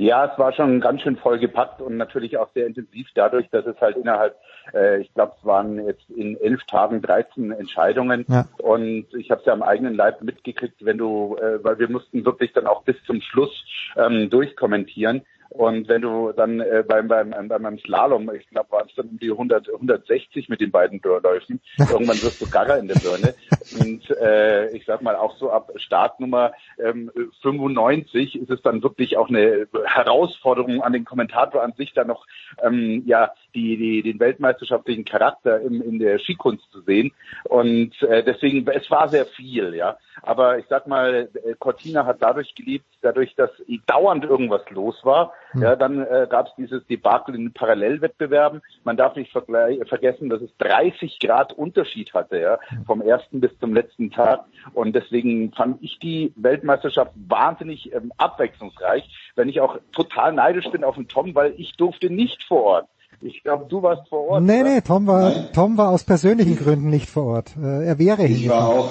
Ja, 0.00 0.24
es 0.32 0.38
war 0.38 0.54
schon 0.54 0.80
ganz 0.80 1.02
schön 1.02 1.16
vollgepackt 1.16 1.82
und 1.82 1.98
natürlich 1.98 2.38
auch 2.38 2.48
sehr 2.54 2.66
intensiv 2.66 3.06
dadurch, 3.14 3.50
dass 3.50 3.66
es 3.66 3.78
halt 3.82 3.98
innerhalb, 3.98 4.34
äh, 4.72 5.02
ich 5.02 5.12
glaube, 5.12 5.34
es 5.38 5.44
waren 5.44 5.86
jetzt 5.86 6.08
in 6.08 6.40
elf 6.40 6.64
Tagen 6.64 7.02
13 7.02 7.52
Entscheidungen 7.52 8.24
Ja. 8.26 8.48
und 8.62 9.04
ich 9.12 9.30
habe 9.30 9.40
es 9.40 9.46
ja 9.46 9.52
am 9.52 9.62
eigenen 9.62 9.94
Leib 9.94 10.22
mitgekriegt, 10.22 10.82
wenn 10.86 10.96
du, 10.96 11.36
äh, 11.36 11.62
weil 11.62 11.78
wir 11.78 11.90
mussten 11.90 12.24
wirklich 12.24 12.54
dann 12.54 12.66
auch 12.66 12.82
bis 12.84 12.96
zum 13.04 13.20
Schluss 13.20 13.52
ähm, 13.94 14.30
durchkommentieren. 14.30 15.20
Und 15.50 15.88
wenn 15.88 16.02
du 16.02 16.32
dann 16.32 16.60
äh, 16.60 16.84
beim, 16.86 17.08
beim, 17.08 17.30
beim, 17.30 17.48
beim 17.48 17.78
Slalom, 17.80 18.30
ich 18.32 18.48
glaube, 18.48 18.70
waren 18.70 18.86
es 18.88 18.94
dann 18.94 19.08
um 19.08 19.18
die 19.18 19.30
100, 19.30 19.68
160 19.68 20.48
mit 20.48 20.60
den 20.60 20.70
beiden 20.70 21.00
Läufen, 21.02 21.60
irgendwann 21.78 22.22
wirst 22.22 22.40
du 22.40 22.48
Garrer 22.48 22.78
in 22.78 22.86
der 22.86 22.94
Birne. 22.94 23.34
Und 23.78 24.08
äh, 24.10 24.70
ich 24.70 24.84
sag 24.86 25.02
mal, 25.02 25.16
auch 25.16 25.36
so 25.38 25.50
ab 25.50 25.72
Startnummer 25.76 26.52
ähm, 26.78 27.10
95 27.42 28.40
ist 28.40 28.50
es 28.50 28.62
dann 28.62 28.82
wirklich 28.82 29.16
auch 29.16 29.28
eine 29.28 29.66
Herausforderung 29.84 30.82
an 30.82 30.92
den 30.92 31.04
Kommentator 31.04 31.62
an 31.62 31.72
sich, 31.72 31.92
da 31.94 32.04
noch 32.04 32.26
ähm, 32.62 33.02
ja 33.06 33.32
die, 33.54 33.76
die, 33.76 34.02
den 34.02 34.20
weltmeisterschaftlichen 34.20 35.04
Charakter 35.04 35.60
im, 35.60 35.82
in 35.82 35.98
der 35.98 36.18
Skikunst 36.18 36.70
zu 36.72 36.82
sehen. 36.82 37.12
Und 37.44 38.00
äh, 38.02 38.22
deswegen, 38.22 38.66
es 38.68 38.90
war 38.90 39.08
sehr 39.08 39.26
viel, 39.26 39.74
ja. 39.74 39.96
Aber 40.22 40.58
ich 40.58 40.66
sag 40.68 40.86
mal, 40.86 41.28
äh, 41.34 41.54
Cortina 41.58 42.04
hat 42.04 42.18
dadurch 42.20 42.54
geliebt, 42.54 42.86
dadurch, 43.00 43.34
dass 43.34 43.50
dauernd 43.86 44.24
irgendwas 44.24 44.62
los 44.70 44.96
war. 45.04 45.32
Ja, 45.54 45.74
dann 45.74 46.04
äh, 46.04 46.26
gab 46.30 46.46
es 46.46 46.54
dieses 46.56 46.86
Debakel 46.86 47.34
in 47.34 47.46
den 47.46 47.52
Parallelwettbewerben. 47.52 48.62
Man 48.84 48.96
darf 48.96 49.16
nicht 49.16 49.32
vergessen, 49.32 50.28
dass 50.28 50.40
es 50.40 50.56
30 50.58 51.18
Grad 51.18 51.52
Unterschied 51.52 52.14
hatte, 52.14 52.38
ja, 52.40 52.58
vom 52.86 53.00
ersten 53.02 53.40
bis 53.40 53.56
zum 53.58 53.74
letzten 53.74 54.10
Tag. 54.10 54.44
Und 54.74 54.94
deswegen 54.94 55.52
fand 55.52 55.82
ich 55.82 55.98
die 55.98 56.32
Weltmeisterschaft 56.36 57.12
wahnsinnig 57.28 57.92
ähm, 57.92 58.12
abwechslungsreich, 58.16 59.32
wenn 59.34 59.48
ich 59.48 59.60
auch 59.60 59.78
total 59.92 60.32
neidisch 60.32 60.70
bin 60.70 60.84
auf 60.84 60.94
den 60.94 61.08
Tom, 61.08 61.34
weil 61.34 61.54
ich 61.56 61.76
durfte 61.76 62.10
nicht 62.10 62.44
vor 62.44 62.62
Ort. 62.62 62.88
Ich 63.22 63.42
glaube, 63.42 63.66
du 63.68 63.82
warst 63.82 64.08
vor 64.08 64.28
Ort. 64.28 64.42
Nee, 64.42 64.62
oder? 64.62 64.70
nee, 64.74 64.80
Tom 64.80 65.06
war, 65.06 65.52
Tom 65.52 65.76
war 65.76 65.90
aus 65.90 66.04
persönlichen 66.04 66.56
Gründen 66.56 66.88
nicht 66.88 67.08
vor 67.08 67.24
Ort. 67.24 67.50
Äh, 67.62 67.84
er 67.86 67.98
wäre 67.98 68.24
Ich 68.26 68.48
war 68.48 68.62
hingefahren. 68.62 68.78
auch, 68.78 68.90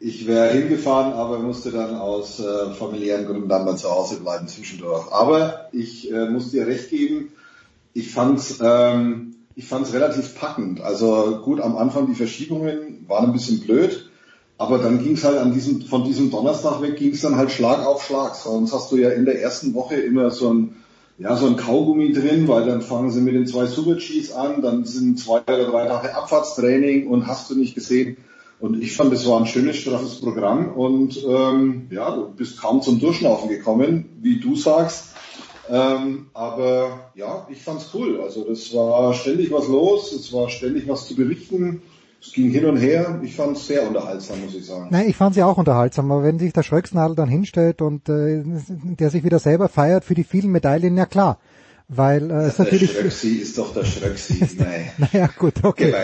ich 0.00 0.26
wäre 0.26 0.48
hingefahren, 0.52 1.12
aber 1.12 1.38
musste 1.38 1.70
dann 1.70 1.94
aus 1.96 2.40
äh, 2.40 2.70
familiären 2.74 3.26
Gründen 3.26 3.48
dann 3.48 3.64
mal 3.64 3.76
zu 3.76 3.88
Hause 3.90 4.20
bleiben 4.20 4.48
zwischendurch. 4.48 5.12
Aber 5.12 5.68
ich 5.72 6.10
äh, 6.12 6.28
muss 6.28 6.50
dir 6.50 6.66
recht 6.66 6.90
geben, 6.90 7.32
ich 7.94 8.10
fand's, 8.12 8.58
ähm, 8.62 9.36
ich 9.54 9.66
fand's 9.68 9.92
relativ 9.92 10.34
packend. 10.38 10.80
Also 10.80 11.40
gut, 11.44 11.60
am 11.60 11.76
Anfang 11.76 12.06
die 12.06 12.14
Verschiebungen 12.14 13.04
waren 13.06 13.26
ein 13.26 13.32
bisschen 13.32 13.60
blöd, 13.60 14.10
aber 14.58 14.78
dann 14.78 15.02
ging's 15.02 15.22
halt 15.24 15.38
an 15.38 15.52
diesem, 15.52 15.82
von 15.82 16.04
diesem 16.04 16.30
Donnerstag 16.30 16.82
weg 16.82 16.96
ging's 16.96 17.20
dann 17.20 17.36
halt 17.36 17.50
Schlag 17.52 17.86
auf 17.86 18.02
Schlag. 18.04 18.34
Sonst 18.34 18.72
hast 18.72 18.90
du 18.90 18.96
ja 18.96 19.10
in 19.10 19.26
der 19.26 19.40
ersten 19.40 19.74
Woche 19.74 19.94
immer 19.94 20.30
so 20.30 20.52
ein 20.52 20.74
ja, 21.20 21.36
so 21.36 21.46
ein 21.46 21.56
Kaugummi 21.56 22.12
drin, 22.12 22.48
weil 22.48 22.64
dann 22.64 22.80
fangen 22.80 23.10
sie 23.10 23.20
mit 23.20 23.34
den 23.34 23.46
zwei 23.46 23.66
Super-Gs 23.66 24.32
an, 24.32 24.62
dann 24.62 24.86
sind 24.86 25.18
zwei 25.18 25.42
oder 25.42 25.70
drei 25.70 25.86
Tage 25.86 26.14
Abfahrtstraining 26.14 27.08
und 27.08 27.26
hast 27.26 27.50
du 27.50 27.56
nicht 27.56 27.74
gesehen. 27.74 28.16
Und 28.58 28.82
ich 28.82 28.96
fand, 28.96 29.12
es 29.12 29.26
war 29.28 29.38
ein 29.38 29.46
schönes, 29.46 29.76
straffes 29.76 30.20
Programm 30.20 30.72
und 30.72 31.22
ähm, 31.26 31.88
ja, 31.90 32.10
du 32.14 32.30
bist 32.30 32.60
kaum 32.60 32.80
zum 32.80 33.00
Durchschnaufen 33.00 33.50
gekommen, 33.50 34.18
wie 34.22 34.40
du 34.40 34.56
sagst. 34.56 35.10
Ähm, 35.68 36.30
aber 36.32 37.10
ja, 37.14 37.46
ich 37.50 37.62
fand's 37.62 37.90
cool. 37.92 38.20
Also 38.22 38.44
das 38.44 38.74
war 38.74 39.12
ständig 39.12 39.52
was 39.52 39.68
los, 39.68 40.12
es 40.12 40.32
war 40.32 40.48
ständig 40.48 40.88
was 40.88 41.06
zu 41.06 41.14
berichten. 41.14 41.82
Es 42.22 42.32
ging 42.32 42.50
hin 42.50 42.66
und 42.66 42.76
her. 42.76 43.18
Ich 43.22 43.34
fand's 43.34 43.66
sehr 43.66 43.86
unterhaltsam, 43.86 44.42
muss 44.44 44.54
ich 44.54 44.66
sagen. 44.66 44.88
Nein, 44.90 45.08
ich 45.08 45.16
fand 45.16 45.34
sie 45.34 45.42
auch 45.42 45.56
unterhaltsam, 45.56 46.12
aber 46.12 46.22
wenn 46.22 46.38
sich 46.38 46.52
der 46.52 46.62
Schröcksnadel 46.62 47.16
dann 47.16 47.28
hinstellt 47.28 47.80
und 47.80 48.08
äh, 48.08 48.42
der 48.44 49.10
sich 49.10 49.24
wieder 49.24 49.38
selber 49.38 49.68
feiert 49.68 50.04
für 50.04 50.14
die 50.14 50.24
vielen 50.24 50.50
Medaillen, 50.50 50.96
ja 50.96 51.06
klar. 51.06 51.38
Weil 51.88 52.30
äh, 52.30 52.34
es 52.44 52.56
Der 52.56 52.66
natürlich. 52.66 52.92
Schröcksi 52.92 53.28
ist 53.36 53.58
doch 53.58 53.72
der 53.72 53.84
Schröcksi. 53.84 54.46
Nee. 54.58 55.06
Naja, 55.12 55.28
gut, 55.38 55.64
okay. 55.64 55.94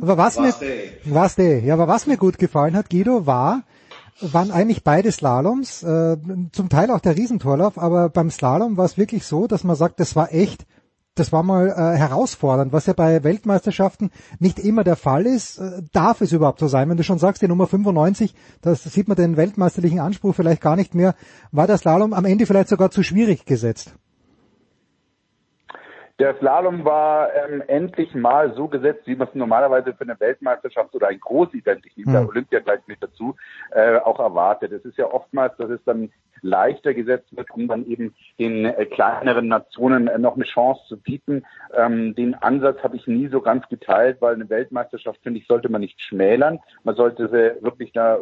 Aber 0.00 0.16
was, 0.16 0.36
Was 0.38 0.60
mir, 0.60 0.68
was 1.04 1.34
denn? 1.34 1.66
Ja, 1.66 1.74
aber 1.74 1.88
was 1.88 2.06
mir 2.06 2.16
gut 2.16 2.38
gefallen 2.38 2.76
hat, 2.76 2.88
Guido, 2.88 3.26
war, 3.26 3.64
waren 4.20 4.50
eigentlich 4.50 4.84
beide 4.84 5.12
Slaloms, 5.12 5.82
äh, 5.82 6.16
zum 6.52 6.68
Teil 6.68 6.90
auch 6.90 7.00
der 7.00 7.16
Riesentorlauf, 7.16 7.78
aber 7.78 8.08
beim 8.08 8.30
Slalom 8.30 8.76
war 8.76 8.86
es 8.86 8.96
wirklich 8.96 9.24
so, 9.24 9.46
dass 9.46 9.64
man 9.64 9.76
sagt, 9.76 10.00
das 10.00 10.16
war 10.16 10.32
echt, 10.32 10.66
das 11.18 11.32
war 11.32 11.42
mal 11.42 11.68
äh, 11.68 11.96
herausfordernd, 11.96 12.72
was 12.72 12.86
ja 12.86 12.92
bei 12.92 13.24
Weltmeisterschaften 13.24 14.10
nicht 14.38 14.58
immer 14.58 14.84
der 14.84 14.96
Fall 14.96 15.26
ist. 15.26 15.58
Äh, 15.58 15.82
darf 15.92 16.20
es 16.20 16.32
überhaupt 16.32 16.60
so 16.60 16.66
sein? 16.66 16.88
Wenn 16.88 16.96
du 16.96 17.02
schon 17.02 17.18
sagst, 17.18 17.42
die 17.42 17.48
Nummer 17.48 17.66
95, 17.66 18.34
das 18.62 18.84
sieht 18.84 19.08
man 19.08 19.16
den 19.16 19.36
weltmeisterlichen 19.36 20.00
Anspruch 20.00 20.34
vielleicht 20.34 20.62
gar 20.62 20.76
nicht 20.76 20.94
mehr, 20.94 21.14
war 21.52 21.66
der 21.66 21.78
Slalom 21.78 22.12
am 22.12 22.24
Ende 22.24 22.46
vielleicht 22.46 22.68
sogar 22.68 22.90
zu 22.90 23.02
schwierig 23.02 23.44
gesetzt. 23.46 23.94
Der 26.18 26.36
Slalom 26.38 26.84
war 26.84 27.28
ähm, 27.32 27.62
endlich 27.68 28.12
mal 28.12 28.52
so 28.54 28.66
gesetzt, 28.66 29.02
wie 29.06 29.14
man 29.14 29.28
es 29.28 29.34
normalerweise 29.36 29.94
für 29.94 30.02
eine 30.02 30.18
Weltmeisterschaft 30.18 30.92
oder 30.94 31.08
ein 31.08 31.20
Großevent, 31.20 31.86
ich 31.86 31.96
nehme 31.96 32.12
da 32.12 32.20
Hm. 32.20 32.28
Olympia 32.28 32.58
gleich 32.58 32.80
mit 32.88 33.00
dazu, 33.00 33.36
äh, 33.70 33.98
auch 33.98 34.18
erwartet. 34.18 34.72
Es 34.72 34.84
ist 34.84 34.98
ja 34.98 35.06
oftmals, 35.06 35.56
dass 35.58 35.70
es 35.70 35.80
dann 35.84 36.10
leichter 36.42 36.94
gesetzt 36.94 37.36
wird, 37.36 37.50
um 37.50 37.68
dann 37.68 37.86
eben 37.86 38.14
den 38.38 38.64
äh, 38.64 38.86
kleineren 38.86 39.48
Nationen 39.48 40.08
äh, 40.08 40.18
noch 40.18 40.36
eine 40.36 40.44
Chance 40.44 40.82
zu 40.88 40.96
bieten. 40.96 41.44
Ähm, 41.74 42.14
den 42.14 42.34
Ansatz 42.34 42.82
habe 42.82 42.96
ich 42.96 43.06
nie 43.06 43.28
so 43.28 43.40
ganz 43.40 43.68
geteilt, 43.68 44.18
weil 44.20 44.34
eine 44.34 44.48
Weltmeisterschaft, 44.48 45.20
finde 45.22 45.40
ich, 45.40 45.46
sollte 45.46 45.68
man 45.68 45.80
nicht 45.80 46.00
schmälern. 46.00 46.58
Man 46.84 46.94
sollte 46.94 47.30
wirklich 47.60 47.92
da, 47.92 48.18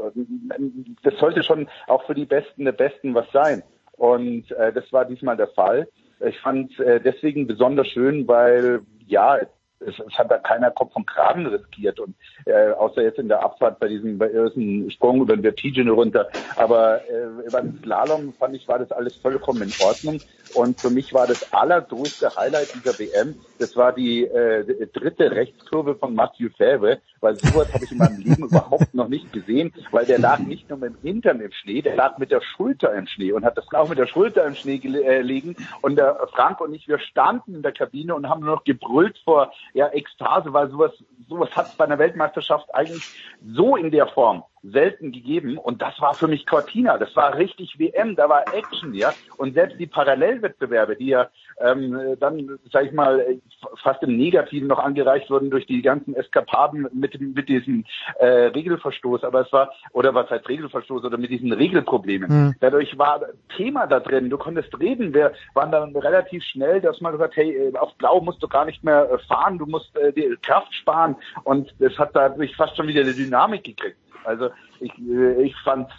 das 1.03 1.17
sollte 1.19 1.43
schon 1.43 1.69
auch 1.87 2.05
für 2.07 2.15
die 2.15 2.27
Besten 2.27 2.65
der 2.65 2.73
Besten 2.73 3.15
was 3.15 3.31
sein. 3.33 3.63
Und 3.97 4.51
äh, 4.53 4.73
das 4.73 4.93
war 4.93 5.05
diesmal 5.05 5.37
der 5.37 5.49
Fall. 5.49 5.89
Ich 6.21 6.39
fand 6.41 6.79
äh, 6.81 7.01
deswegen 7.01 7.47
besonders 7.47 7.89
schön, 7.89 8.27
weil 8.29 8.81
ja, 9.07 9.39
es, 9.81 9.99
es 9.99 10.19
hat 10.19 10.31
da 10.31 10.39
keiner 10.39 10.71
Kopf 10.71 10.93
vom 10.93 11.07
Kragen 11.07 11.47
riskiert 11.47 12.01
und 12.01 12.15
äh, 12.47 12.71
außer 12.71 13.03
jetzt 13.03 13.19
in 13.19 13.29
der 13.29 13.43
Abfahrt 13.43 13.79
bei 13.79 13.89
diesem, 13.89 14.19
bei 14.19 14.29
diesem 14.29 14.91
Sprung 14.91 15.21
über 15.21 15.37
den 15.37 15.43
Vertigen 15.43 15.89
runter. 15.89 16.29
Aber 16.57 17.01
äh, 17.09 17.51
beim 17.51 17.79
Slalom 17.83 18.33
fand 18.35 18.57
ich, 18.57 18.67
war 18.69 18.79
das 18.79 18.93
alles 18.93 19.17
vollkommen 19.17 19.63
in 19.63 19.73
Ordnung. 19.85 20.21
Und 20.55 20.81
für 20.81 20.91
mich 20.91 21.13
war 21.13 21.27
das 21.27 21.53
allergrößte 21.53 22.35
Highlight 22.37 22.75
dieser 22.75 22.99
WM, 22.99 23.35
das 23.59 23.77
war 23.77 23.93
die 23.93 24.25
äh, 24.25 24.87
dritte 24.93 25.31
Rechtskurve 25.31 25.97
von 25.97 26.15
Mathieu 26.15 26.51
Fäbre, 26.57 27.01
weil 27.21 27.37
sowas 27.37 27.73
habe 27.73 27.85
ich 27.85 27.93
in 27.93 27.99
meinem 27.99 28.19
Leben 28.19 28.45
überhaupt 28.49 28.95
noch 28.95 29.09
nicht 29.09 29.33
gesehen, 29.33 29.73
weil 29.91 30.07
der 30.07 30.19
lag 30.19 30.39
nicht 30.39 30.69
nur 30.69 30.79
mit 30.79 30.95
dem 30.95 31.03
Hintern 31.03 31.41
im 31.41 31.53
Schnee, 31.53 31.83
der 31.83 31.97
lag 31.97 32.19
mit 32.19 32.31
der 32.31 32.41
Schulter 32.41 32.95
im 32.95 33.07
Schnee 33.07 33.33
und 33.33 33.45
hat 33.45 33.57
das 33.57 33.67
auch 33.73 33.89
mit 33.89 33.99
der 33.99 34.07
Schulter 34.07 34.47
im 34.47 34.55
Schnee 34.55 34.77
äh, 34.77 35.21
liegen. 35.21 35.57
Und 35.83 35.97
der 35.97 36.29
Frank 36.33 36.61
und 36.61 36.75
ich, 36.75 36.87
wir 36.89 36.99
standen 36.99 37.55
in 37.55 37.63
der 37.63 37.73
Kabine 37.73 38.15
und 38.15 38.29
haben 38.29 38.41
nur 38.41 38.57
noch 38.57 38.65
gebrüllt 38.65 39.19
vor 39.25 39.53
ja, 39.73 39.89
Ekstase, 39.89 40.53
weil 40.53 40.71
sowas, 40.71 40.93
sowas 41.29 41.51
hat 41.57 41.69
es 41.69 41.75
bei 41.75 41.85
einer 41.85 41.99
Weltmeisterschaft 41.99 42.75
eigentlich 42.75 43.05
so 43.45 43.77
in 43.77 43.91
der 43.91 44.07
Form 44.09 44.45
selten 44.73 45.13
gegeben. 45.13 45.59
Und 45.59 45.83
das 45.83 46.01
war 46.01 46.15
für 46.15 46.29
mich 46.29 46.47
Cortina. 46.47 46.99
Das 46.99 47.15
war 47.17 47.37
richtig 47.37 47.79
WM. 47.79 48.17
Da 48.17 48.29
war 48.29 48.45
Action, 48.55 48.95
ja. 48.95 49.13
Und 49.37 49.55
selbst 49.55 49.79
die 49.79 49.87
Parallelwettbewerbe, 49.87 50.97
die 50.97 51.09
ja 51.09 51.29
ähm, 51.61 52.17
dann, 52.21 52.59
sag 52.71 52.87
ich 52.87 52.93
mal, 52.93 53.39
fast 53.83 54.03
im 54.03 54.17
Negativen 54.17 54.69
noch 54.69 54.79
angereicht 54.79 55.31
wurden 55.31 55.51
durch 55.51 55.67
die 55.67 55.83
ganzen 55.83 56.15
Eskapaden 56.15 56.89
mit, 56.93 57.21
mit 57.21 57.49
diesem 57.49 57.85
äh, 58.19 58.27
Regelverstoß. 58.27 59.25
Aber 59.25 59.41
es 59.43 59.53
war, 59.53 59.73
oder 59.93 60.15
was 60.15 60.31
heißt 60.31 60.49
Regelverstoß, 60.49 61.05
oder 61.05 61.19
mit 61.19 61.31
diesen 61.31 61.53
Regelproblemen. 61.53 62.31
Mhm. 62.31 62.55
Dadurch 62.61 62.99
war 62.99 63.21
Thema 63.57 63.87
da 63.87 64.01
drin. 64.01 64.31
Du 64.31 64.39
konntest 64.39 64.79
reden. 64.79 65.15
Wir 65.15 65.33
waren 65.55 65.73
dann 65.73 65.95
relativ 65.97 66.43
schnell, 66.45 66.81
dass 66.81 67.01
man 67.01 67.13
gesagt, 67.13 67.37
hey, 67.37 67.53
äh, 67.53 67.77
auf 67.77 67.95
Blau 67.97 68.21
musst 68.21 68.43
du 68.43 68.49
gar 68.49 68.65
nicht 68.65 68.85
mehr 68.85 69.11
äh, 69.11 69.19
fahren. 69.27 69.59
Du 69.59 69.67
musst 69.67 69.97
äh, 69.97 70.13
die 70.13 70.37
Kraft 70.43 70.75
sparen. 70.75 71.17
Und 71.45 71.75
das 71.79 71.97
hat 71.99 72.11
dadurch 72.15 72.55
fast 72.57 72.77
schon 72.77 72.89
wieder 72.89 73.03
eine 73.03 73.15
Dynamik 73.15 73.65
gekriegt. 73.65 73.97
Also 74.25 74.51
ich, 74.81 74.93
äh, 74.99 75.43
ich 75.43 75.55
fand 75.65 75.91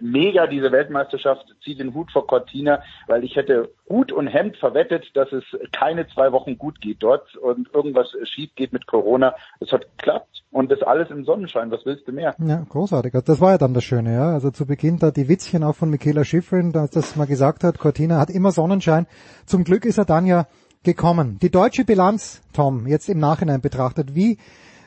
mega 0.00 0.46
diese 0.46 0.72
Weltmeisterschaft, 0.72 1.46
ziehe 1.62 1.76
den 1.76 1.94
Hut 1.94 2.10
vor 2.12 2.26
Cortina, 2.26 2.82
weil 3.06 3.24
ich 3.24 3.36
hätte 3.36 3.70
Hut 3.88 4.12
und 4.12 4.26
Hemd 4.26 4.56
verwettet, 4.56 5.10
dass 5.14 5.32
es 5.32 5.44
keine 5.72 6.06
zwei 6.08 6.32
Wochen 6.32 6.58
gut 6.58 6.80
geht 6.80 7.02
dort 7.02 7.36
und 7.36 7.72
irgendwas 7.74 8.08
schief 8.24 8.54
geht 8.54 8.72
mit 8.72 8.86
Corona. 8.86 9.34
Es 9.60 9.72
hat 9.72 9.86
geklappt 9.98 10.44
und 10.50 10.70
das 10.70 10.82
alles 10.82 11.10
im 11.10 11.24
Sonnenschein. 11.24 11.70
Was 11.70 11.84
willst 11.84 12.06
du 12.06 12.12
mehr? 12.12 12.34
Ja, 12.38 12.64
großartig. 12.68 13.14
Also 13.14 13.26
das 13.26 13.40
war 13.40 13.52
ja 13.52 13.58
dann 13.58 13.74
das 13.74 13.84
Schöne, 13.84 14.14
ja. 14.14 14.32
Also 14.32 14.50
zu 14.50 14.66
Beginn 14.66 14.98
da 14.98 15.10
die 15.10 15.28
Witzchen 15.28 15.64
auch 15.64 15.74
von 15.74 15.90
Michaela 15.90 16.24
Schifrin, 16.24 16.72
dass 16.72 16.90
das 16.90 17.16
mal 17.16 17.26
gesagt 17.26 17.64
hat, 17.64 17.78
Cortina 17.78 18.18
hat 18.18 18.30
immer 18.30 18.52
Sonnenschein. 18.52 19.06
Zum 19.46 19.64
Glück 19.64 19.84
ist 19.84 19.98
er 19.98 20.04
dann 20.04 20.26
ja 20.26 20.46
gekommen. 20.84 21.38
Die 21.40 21.50
deutsche 21.50 21.84
Bilanz, 21.84 22.42
Tom, 22.52 22.86
jetzt 22.86 23.08
im 23.08 23.18
Nachhinein 23.18 23.60
betrachtet, 23.60 24.14
wie 24.14 24.38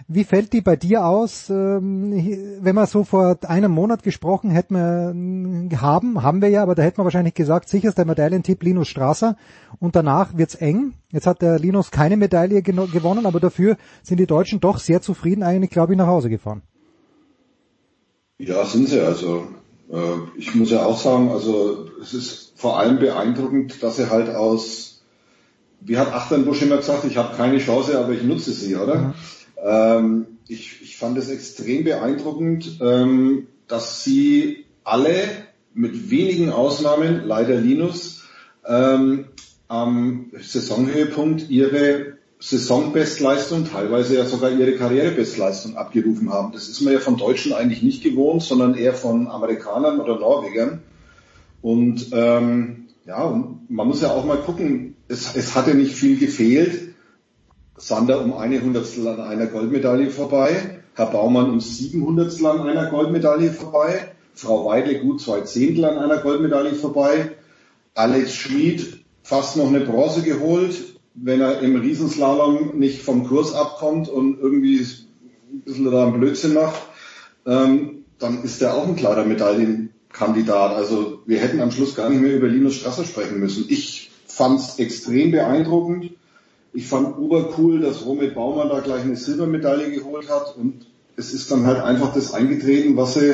wie 0.09 0.23
fällt 0.23 0.53
die 0.53 0.61
bei 0.61 0.77
dir 0.77 1.05
aus? 1.05 1.49
Ähm, 1.49 2.13
wenn 2.61 2.75
wir 2.75 2.85
so 2.85 3.03
vor 3.03 3.37
einem 3.43 3.71
Monat 3.71 4.03
gesprochen 4.03 4.49
hätten 4.49 4.73
wir, 4.73 5.81
haben, 5.81 6.23
haben 6.23 6.41
wir 6.41 6.49
ja, 6.49 6.63
aber 6.63 6.75
da 6.75 6.83
hätten 6.83 6.99
wir 6.99 7.03
wahrscheinlich 7.03 7.33
gesagt, 7.33 7.67
sicherster 7.67 8.05
Medaillentipp 8.05 8.63
Linus 8.63 8.87
Strasser 8.87 9.35
und 9.79 9.95
danach 9.95 10.37
wird's 10.37 10.55
eng. 10.55 10.93
Jetzt 11.11 11.27
hat 11.27 11.41
der 11.41 11.59
Linus 11.59 11.91
keine 11.91 12.15
Medaille 12.15 12.61
gewonnen, 12.61 13.25
aber 13.25 13.39
dafür 13.39 13.75
sind 14.01 14.19
die 14.19 14.27
Deutschen 14.27 14.61
doch 14.61 14.79
sehr 14.79 15.01
zufrieden 15.01 15.43
eigentlich, 15.43 15.71
glaube 15.71 15.93
ich, 15.93 15.97
nach 15.97 16.07
Hause 16.07 16.29
gefahren. 16.29 16.61
Ja, 18.37 18.63
sind 18.65 18.87
sie. 18.87 19.01
Also 19.01 19.47
äh, 19.91 20.37
ich 20.37 20.55
muss 20.55 20.71
ja 20.71 20.85
auch 20.85 20.97
sagen, 20.97 21.31
also 21.31 21.89
es 22.01 22.13
ist 22.13 22.53
vor 22.55 22.79
allem 22.79 22.99
beeindruckend, 22.99 23.83
dass 23.83 23.97
sie 23.97 24.09
halt 24.09 24.33
aus, 24.33 25.03
wie 25.81 25.97
hat 25.97 26.13
Achternbusch 26.13 26.61
immer 26.61 26.77
gesagt, 26.77 27.03
ich 27.03 27.17
habe 27.17 27.35
keine 27.35 27.57
Chance, 27.57 27.99
aber 27.99 28.13
ich 28.13 28.23
nutze 28.23 28.53
sie, 28.53 28.75
oder? 28.77 29.13
Ähm, 29.63 30.25
ich, 30.47 30.81
ich 30.81 30.97
fand 30.97 31.17
es 31.17 31.29
extrem 31.29 31.83
beeindruckend, 31.83 32.79
ähm, 32.81 33.47
dass 33.67 34.03
sie 34.03 34.65
alle 34.83 35.11
mit 35.73 36.09
wenigen 36.09 36.51
Ausnahmen, 36.51 37.23
leider 37.25 37.55
Linus, 37.55 38.23
ähm, 38.65 39.25
am 39.67 40.31
Saisonhöhepunkt 40.39 41.49
ihre 41.49 42.17
Saisonbestleistung, 42.39 43.65
teilweise 43.65 44.15
ja 44.15 44.25
sogar 44.25 44.51
ihre 44.51 44.73
Karrierebestleistung 44.73 45.75
abgerufen 45.75 46.31
haben. 46.31 46.53
Das 46.53 46.69
ist 46.69 46.81
man 46.81 46.93
ja 46.93 46.99
von 46.99 47.17
Deutschen 47.17 47.51
eigentlich 47.51 47.81
nicht 47.81 48.03
gewohnt, 48.03 48.43
sondern 48.43 48.75
eher 48.75 48.93
von 48.93 49.27
Amerikanern 49.27 49.99
oder 49.99 50.19
Norwegern. 50.19 50.81
Und 51.61 52.07
ähm, 52.11 52.87
ja, 53.05 53.43
man 53.67 53.87
muss 53.87 54.01
ja 54.01 54.11
auch 54.11 54.25
mal 54.25 54.37
gucken, 54.37 54.95
es, 55.07 55.35
es 55.35 55.55
hat 55.55 55.67
ja 55.67 55.73
nicht 55.73 55.95
viel 55.95 56.17
gefehlt, 56.17 56.86
Sander 57.77 58.21
um 58.23 58.33
eine 58.33 58.61
Hundertstel 58.61 59.07
an 59.07 59.21
einer 59.21 59.45
Goldmedaille 59.45 60.09
vorbei, 60.09 60.81
Herr 60.95 61.07
Baumann 61.07 61.51
um 61.51 61.61
sieben 61.61 62.05
Hundertstel 62.05 62.47
an 62.47 62.67
einer 62.67 62.89
Goldmedaille 62.89 63.51
vorbei, 63.51 64.11
Frau 64.33 64.65
Weidle 64.65 64.99
gut 64.99 65.21
zwei 65.21 65.41
Zehntel 65.41 65.85
an 65.85 65.97
einer 65.97 66.17
Goldmedaille 66.17 66.73
vorbei, 66.73 67.31
Alex 67.93 68.33
Schmid 68.33 69.05
fast 69.23 69.57
noch 69.57 69.67
eine 69.67 69.81
Bronze 69.81 70.23
geholt, 70.23 70.75
wenn 71.13 71.41
er 71.41 71.61
im 71.61 71.75
Riesenslalom 71.75 72.77
nicht 72.77 73.01
vom 73.01 73.27
Kurs 73.27 73.53
abkommt 73.53 74.09
und 74.09 74.39
irgendwie 74.39 74.79
ein 74.79 75.61
bisschen 75.65 75.91
da 75.91 76.03
einen 76.03 76.19
Blödsinn 76.19 76.53
macht, 76.53 76.81
ähm, 77.45 78.05
dann 78.19 78.43
ist 78.43 78.61
er 78.61 78.75
auch 78.75 78.87
ein 78.87 78.95
klarer 78.95 79.25
Medaillenkandidat. 79.25 80.75
Also 80.75 81.19
wir 81.25 81.39
hätten 81.39 81.59
am 81.59 81.71
Schluss 81.71 81.95
gar 81.95 82.09
nicht 82.09 82.21
mehr 82.21 82.35
über 82.35 82.47
Linus 82.47 82.75
Strasser 82.75 83.03
sprechen 83.03 83.39
müssen. 83.39 83.65
Ich 83.69 84.11
fand 84.25 84.59
es 84.59 84.79
extrem 84.79 85.31
beeindruckend. 85.31 86.11
Ich 86.77 86.85
fand 86.85 87.17
obercool, 87.17 87.79
dass 87.79 88.05
Romit 88.05 88.35
Baumann 88.35 88.69
da 88.69 88.81
gleich 88.81 89.01
eine 89.01 89.15
Silbermedaille 89.15 89.89
geholt 89.89 90.29
hat 90.29 90.55
und 90.57 90.85
es 91.15 91.33
ist 91.33 91.49
dann 91.49 91.65
halt 91.65 91.81
einfach 91.81 92.13
das 92.13 92.35
eingetreten, 92.35 92.95
was 92.95 93.15
sie 93.15 93.33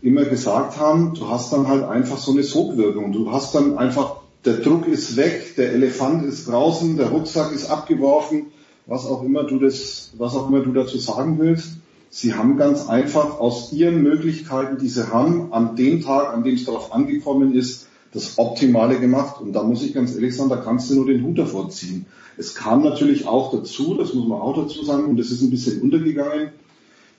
immer 0.00 0.24
gesagt 0.24 0.78
haben. 0.78 1.12
Du 1.14 1.28
hast 1.28 1.52
dann 1.52 1.66
halt 1.66 1.82
einfach 1.82 2.18
so 2.18 2.30
eine 2.30 2.44
Sogwirkung. 2.44 3.10
Du 3.10 3.32
hast 3.32 3.52
dann 3.56 3.78
einfach, 3.78 4.20
der 4.44 4.58
Druck 4.58 4.86
ist 4.86 5.16
weg, 5.16 5.56
der 5.56 5.72
Elefant 5.72 6.24
ist 6.24 6.46
draußen, 6.46 6.96
der 6.96 7.08
Rucksack 7.08 7.52
ist 7.52 7.68
abgeworfen, 7.68 8.52
was 8.86 9.06
auch 9.06 9.24
immer 9.24 9.42
du 9.42 9.58
das, 9.58 10.12
was 10.16 10.36
auch 10.36 10.48
immer 10.48 10.60
du 10.60 10.72
dazu 10.72 10.98
sagen 10.98 11.40
willst. 11.40 11.78
Sie 12.10 12.34
haben 12.34 12.56
ganz 12.56 12.88
einfach 12.88 13.40
aus 13.40 13.72
ihren 13.72 14.04
Möglichkeiten, 14.04 14.78
die 14.78 14.88
sie 14.88 15.12
haben, 15.12 15.52
an 15.52 15.74
dem 15.74 16.00
Tag, 16.00 16.32
an 16.32 16.44
dem 16.44 16.54
es 16.54 16.64
darauf 16.64 16.92
angekommen 16.92 17.56
ist, 17.56 17.87
das 18.12 18.38
Optimale 18.38 19.00
gemacht. 19.00 19.40
Und 19.40 19.52
da 19.52 19.62
muss 19.62 19.82
ich 19.82 19.94
ganz 19.94 20.14
ehrlich 20.14 20.36
sagen, 20.36 20.50
da 20.50 20.56
kannst 20.56 20.90
du 20.90 20.94
nur 20.94 21.06
den 21.06 21.22
Hut 21.24 21.38
davor 21.38 21.70
ziehen. 21.70 22.06
Es 22.36 22.54
kam 22.54 22.82
natürlich 22.84 23.26
auch 23.26 23.52
dazu, 23.52 23.94
das 23.94 24.14
muss 24.14 24.28
man 24.28 24.40
auch 24.40 24.56
dazu 24.56 24.84
sagen, 24.84 25.06
und 25.06 25.18
das 25.18 25.30
ist 25.30 25.42
ein 25.42 25.50
bisschen 25.50 25.82
untergegangen. 25.82 26.50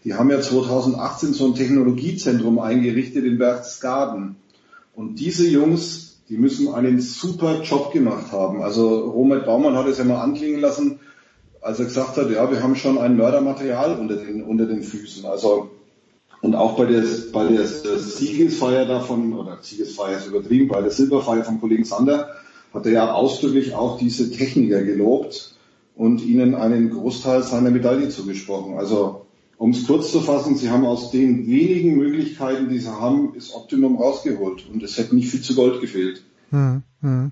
Die 0.05 0.13
haben 0.13 0.29
ja 0.29 0.39
2018 0.39 1.33
so 1.33 1.45
ein 1.45 1.55
Technologiezentrum 1.55 2.59
eingerichtet 2.59 3.25
in 3.25 3.37
Berchtesgaden. 3.37 4.37
Und 4.95 5.19
diese 5.19 5.47
Jungs, 5.47 6.21
die 6.29 6.37
müssen 6.37 6.73
einen 6.73 7.01
super 7.01 7.61
Job 7.63 7.91
gemacht 7.91 8.31
haben. 8.31 8.61
Also 8.61 9.09
Robert 9.09 9.45
Baumann 9.45 9.75
hat 9.75 9.87
es 9.87 9.97
ja 9.97 10.05
mal 10.05 10.21
anklingen 10.21 10.61
lassen, 10.61 10.99
als 11.61 11.79
er 11.79 11.85
gesagt 11.85 12.15
hat, 12.17 12.29
ja, 12.31 12.49
wir 12.49 12.63
haben 12.63 12.75
schon 12.75 12.97
ein 12.97 13.17
Mördermaterial 13.17 13.99
unter 13.99 14.15
den, 14.15 14.43
unter 14.43 14.65
den 14.65 14.83
Füßen. 14.83 15.25
Also, 15.25 15.71
und 16.41 16.55
auch 16.55 16.77
bei 16.77 16.85
der, 16.85 17.03
bei 17.33 17.47
der 17.47 17.65
Siegesfeier 17.65 18.85
davon, 18.85 19.33
oder 19.33 19.57
Siegesfeier 19.61 20.17
ist 20.17 20.27
übertrieben, 20.27 20.67
bei 20.67 20.81
der 20.81 20.91
Silberfeier 20.91 21.43
vom 21.43 21.59
Kollegen 21.59 21.83
Sander, 21.83 22.29
hat 22.73 22.85
er 22.85 22.91
ja 22.91 23.13
ausdrücklich 23.13 23.73
auch 23.73 23.97
diese 23.97 24.31
Techniker 24.31 24.83
gelobt 24.83 25.55
und 25.95 26.23
ihnen 26.23 26.55
einen 26.55 26.91
Großteil 26.91 27.43
seiner 27.43 27.71
Medaille 27.71 28.09
zugesprochen. 28.09 28.77
Also 28.77 29.25
um 29.57 29.71
es 29.71 29.85
kurz 29.85 30.11
zu 30.11 30.21
fassen, 30.21 30.55
sie 30.55 30.69
haben 30.69 30.85
aus 30.85 31.11
den 31.11 31.45
wenigen 31.47 31.97
Möglichkeiten, 31.97 32.69
die 32.69 32.79
sie 32.79 32.89
haben, 32.89 33.33
das 33.35 33.53
Optimum 33.53 33.97
rausgeholt 33.97 34.65
und 34.71 34.81
es 34.81 34.97
hätte 34.97 35.15
nicht 35.15 35.29
viel 35.29 35.41
zu 35.41 35.55
Gold 35.55 35.81
gefehlt. 35.81 36.23
Hm, 36.51 36.83
hm. 37.01 37.31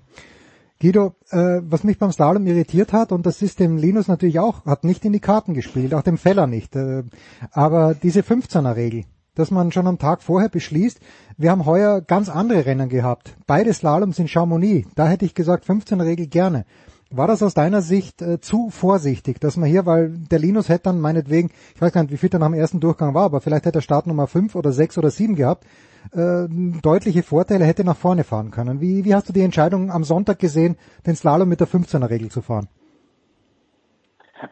Guido, 0.80 1.14
äh, 1.30 1.60
was 1.62 1.82
mich 1.82 1.98
beim 1.98 2.12
Slalom 2.12 2.46
irritiert 2.46 2.92
hat, 2.92 3.10
und 3.10 3.26
das 3.26 3.42
ist 3.42 3.58
dem 3.58 3.76
Linus 3.76 4.06
natürlich 4.06 4.38
auch, 4.38 4.64
hat 4.64 4.84
nicht 4.84 5.04
in 5.04 5.12
die 5.12 5.20
Karten 5.20 5.54
gespielt, 5.54 5.92
auch 5.92 6.02
dem 6.02 6.18
Feller 6.18 6.46
nicht, 6.46 6.76
äh, 6.76 7.02
aber 7.50 7.94
diese 7.94 8.20
15er-Regel, 8.20 9.04
dass 9.34 9.50
man 9.50 9.72
schon 9.72 9.86
am 9.88 9.98
Tag 9.98 10.22
vorher 10.22 10.48
beschließt, 10.48 11.00
wir 11.36 11.50
haben 11.50 11.66
heuer 11.66 12.00
ganz 12.00 12.28
andere 12.28 12.66
Rennen 12.66 12.88
gehabt. 12.88 13.36
Beide 13.46 13.72
Slaloms 13.72 14.18
in 14.18 14.28
Chamonix. 14.28 14.88
Da 14.94 15.08
hätte 15.08 15.24
ich 15.24 15.34
gesagt, 15.34 15.64
15 15.64 16.00
Regel 16.00 16.26
gerne. 16.26 16.64
War 17.10 17.26
das 17.26 17.42
aus 17.42 17.54
deiner 17.54 17.80
Sicht 17.80 18.20
äh, 18.20 18.38
zu 18.40 18.68
vorsichtig, 18.68 19.40
dass 19.40 19.56
man 19.56 19.68
hier, 19.68 19.86
weil 19.86 20.10
der 20.10 20.38
Linus 20.38 20.68
hätte 20.68 20.84
dann 20.84 21.00
meinetwegen, 21.00 21.50
ich 21.74 21.80
weiß 21.80 21.92
gar 21.92 22.02
nicht, 22.02 22.12
wie 22.12 22.18
viel 22.18 22.30
er 22.30 22.38
nach 22.38 22.48
dem 22.48 22.54
ersten 22.54 22.80
Durchgang 22.80 23.14
war, 23.14 23.24
aber 23.24 23.40
vielleicht 23.40 23.64
hätte 23.64 23.78
er 23.78 23.82
Startnummer 23.82 24.26
5 24.26 24.54
oder 24.54 24.72
6 24.72 24.98
oder 24.98 25.10
7 25.10 25.34
gehabt, 25.34 25.64
äh, 26.12 26.46
deutliche 26.82 27.22
Vorteile 27.22 27.64
hätte 27.64 27.84
nach 27.84 27.96
vorne 27.96 28.24
fahren 28.24 28.50
können. 28.50 28.80
Wie, 28.80 29.04
wie 29.04 29.14
hast 29.14 29.28
du 29.28 29.32
die 29.32 29.42
Entscheidung 29.42 29.90
am 29.90 30.04
Sonntag 30.04 30.38
gesehen, 30.38 30.76
den 31.06 31.16
Slalom 31.16 31.48
mit 31.48 31.60
der 31.60 31.68
15er 31.68 32.10
Regel 32.10 32.30
zu 32.30 32.42
fahren? 32.42 32.68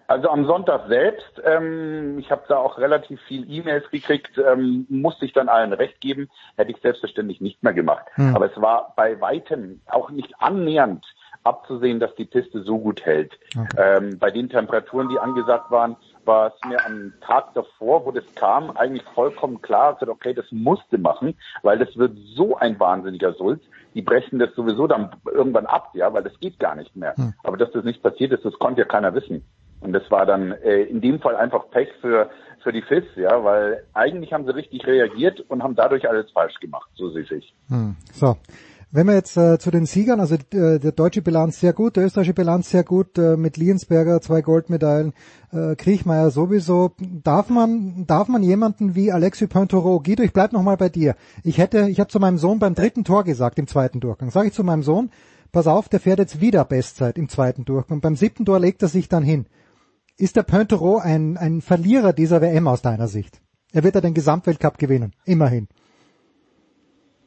Also 0.09 0.29
am 0.29 0.47
Sonntag 0.47 0.89
selbst, 0.89 1.41
ähm, 1.45 2.19
ich 2.19 2.31
habe 2.31 2.43
da 2.49 2.57
auch 2.57 2.79
relativ 2.79 3.21
viel 3.23 3.49
E-Mails 3.49 3.89
gekriegt, 3.91 4.39
ähm, 4.39 4.87
musste 4.89 5.25
ich 5.25 5.33
dann 5.33 5.49
allen 5.49 5.73
recht 5.73 6.01
geben, 6.01 6.29
hätte 6.57 6.73
ich 6.73 6.79
selbstverständlich 6.81 7.41
nicht 7.41 7.63
mehr 7.63 7.73
gemacht. 7.73 8.05
Hm. 8.15 8.35
Aber 8.35 8.51
es 8.51 8.61
war 8.61 8.95
bei 8.97 9.21
weitem 9.21 9.81
auch 9.87 10.11
nicht 10.11 10.33
annähernd 10.41 11.05
abzusehen, 11.45 12.01
dass 12.01 12.15
die 12.17 12.25
Piste 12.25 12.63
so 12.63 12.79
gut 12.79 13.05
hält. 13.05 13.39
Okay. 13.57 13.99
Ähm, 13.99 14.19
bei 14.19 14.31
den 14.31 14.49
Temperaturen, 14.49 15.09
die 15.09 15.19
angesagt 15.19 15.71
waren, 15.71 15.97
war 16.27 16.49
es 16.49 16.69
mir 16.69 16.85
am 16.85 17.13
Tag 17.21 17.55
davor, 17.55 18.05
wo 18.05 18.11
das 18.11 18.25
kam, 18.35 18.71
eigentlich 18.77 19.05
vollkommen 19.15 19.63
klar, 19.63 19.95
gesagt, 19.95 20.11
okay, 20.11 20.35
das 20.35 20.47
musste 20.51 20.99
machen, 20.99 21.35
weil 21.63 21.79
das 21.79 21.97
wird 21.97 22.17
so 22.35 22.57
ein 22.57 22.79
wahnsinniger 22.79 23.33
Sulz. 23.35 23.63
Die 23.95 24.03
brechen 24.03 24.39
das 24.39 24.55
sowieso 24.55 24.87
dann 24.87 25.11
irgendwann 25.33 25.67
ab, 25.67 25.91
ja, 25.95 26.13
weil 26.13 26.23
das 26.23 26.39
geht 26.41 26.59
gar 26.59 26.75
nicht 26.75 26.95
mehr. 26.97 27.15
Hm. 27.17 27.35
Aber 27.43 27.57
dass 27.57 27.71
das 27.73 27.85
nicht 27.85 28.03
passiert 28.03 28.33
ist, 28.33 28.45
das 28.45 28.59
konnte 28.59 28.83
ja 28.83 28.87
keiner 28.87 29.15
wissen. 29.15 29.45
Und 29.81 29.93
das 29.93 30.11
war 30.11 30.27
dann 30.27 30.53
äh, 30.53 30.83
in 30.83 31.01
dem 31.01 31.21
Fall 31.21 31.37
einfach 31.37 31.71
Pech 31.71 31.89
für, 32.01 32.31
für 32.63 32.73
die 32.73 32.83
FIS, 32.83 33.05
ja, 33.17 33.43
weil 33.45 33.85
eigentlich 33.95 34.33
haben 34.33 34.45
sie 34.45 34.55
richtig 34.55 34.87
reagiert 34.87 35.41
und 35.49 35.63
haben 35.63 35.77
dadurch 35.77 36.09
alles 36.09 36.31
falsch 36.33 36.59
gemacht, 36.61 36.91
so 36.95 37.11
sehe 37.11 37.25
ich. 37.31 37.55
Hm. 37.69 37.97
So. 38.13 38.37
Wenn 38.93 39.09
wir 39.09 39.15
jetzt 39.15 39.37
äh, 39.37 39.59
zu 39.59 39.73
den 39.73 39.85
Siegern, 39.85 40.21
also 40.21 40.37
äh, 40.37 40.79
der 40.79 40.93
deutsche 40.93 41.21
Bilanz 41.21 41.59
sehr 41.59 41.73
gut, 41.73 41.97
der 41.97 42.05
österreichische 42.05 42.35
Bilanz 42.35 42.71
sehr 42.71 42.85
gut, 42.85 43.19
äh, 43.19 43.37
mit 43.37 43.57
Liensberger 43.57 44.21
zwei 44.21 44.43
Goldmedaillen, 44.43 45.13
äh, 45.53 45.75
Kriechmeier 45.75 46.31
sowieso. 46.31 46.93
Darf 47.25 47.51
man, 47.51 48.07
darf 48.07 48.29
man 48.29 48.45
jemanden 48.45 48.95
wie 48.95 49.11
Alexis 49.11 49.49
Pointoureau, 49.49 50.01
Guido, 50.01 50.23
ich 50.23 50.33
bleib 50.33 50.53
nochmal 50.53 50.77
bei 50.77 50.89
dir. 50.89 51.17
Ich 51.43 51.59
hätte, 51.59 51.89
ich 51.89 51.99
habe 51.99 52.11
zu 52.11 52.21
meinem 52.21 52.39
Sohn 52.39 52.61
beim 52.61 52.77
dritten 52.77 53.03
Tor 53.03 53.25
gesagt, 53.25 53.59
im 53.59 53.67
zweiten 53.67 53.99
Durchgang, 53.99 54.31
sage 54.31 54.49
ich 54.49 54.55
zu 54.55 54.63
meinem 54.63 54.85
Sohn, 54.85 55.11
pass 55.51 55.67
auf, 55.67 55.89
der 55.89 55.99
fährt 55.99 56.21
jetzt 56.21 56.41
wieder 56.41 56.65
Bestzeit 56.65 57.19
im 57.19 57.29
zweiten 57.29 57.65
Durchgang. 57.65 58.01
Beim 58.01 58.15
siebten 58.15 58.45
Tor 58.45 58.61
legt 58.61 58.83
er 58.83 58.89
sich 58.89 59.09
dann 59.09 59.25
hin. 59.25 59.47
Ist 60.17 60.37
der 60.37 60.45
Pointerot 60.45 61.03
ein, 61.03 61.37
ein 61.37 61.61
Verlierer 61.61 62.13
dieser 62.13 62.41
WM 62.41 62.69
aus 62.69 62.83
deiner 62.83 63.09
Sicht? 63.09 63.43
Er 63.73 63.83
wird 63.83 63.97
ja 63.97 64.01
den 64.01 64.15
Gesamtweltcup 64.15 64.79
gewinnen, 64.79 65.13
immerhin. 65.25 65.69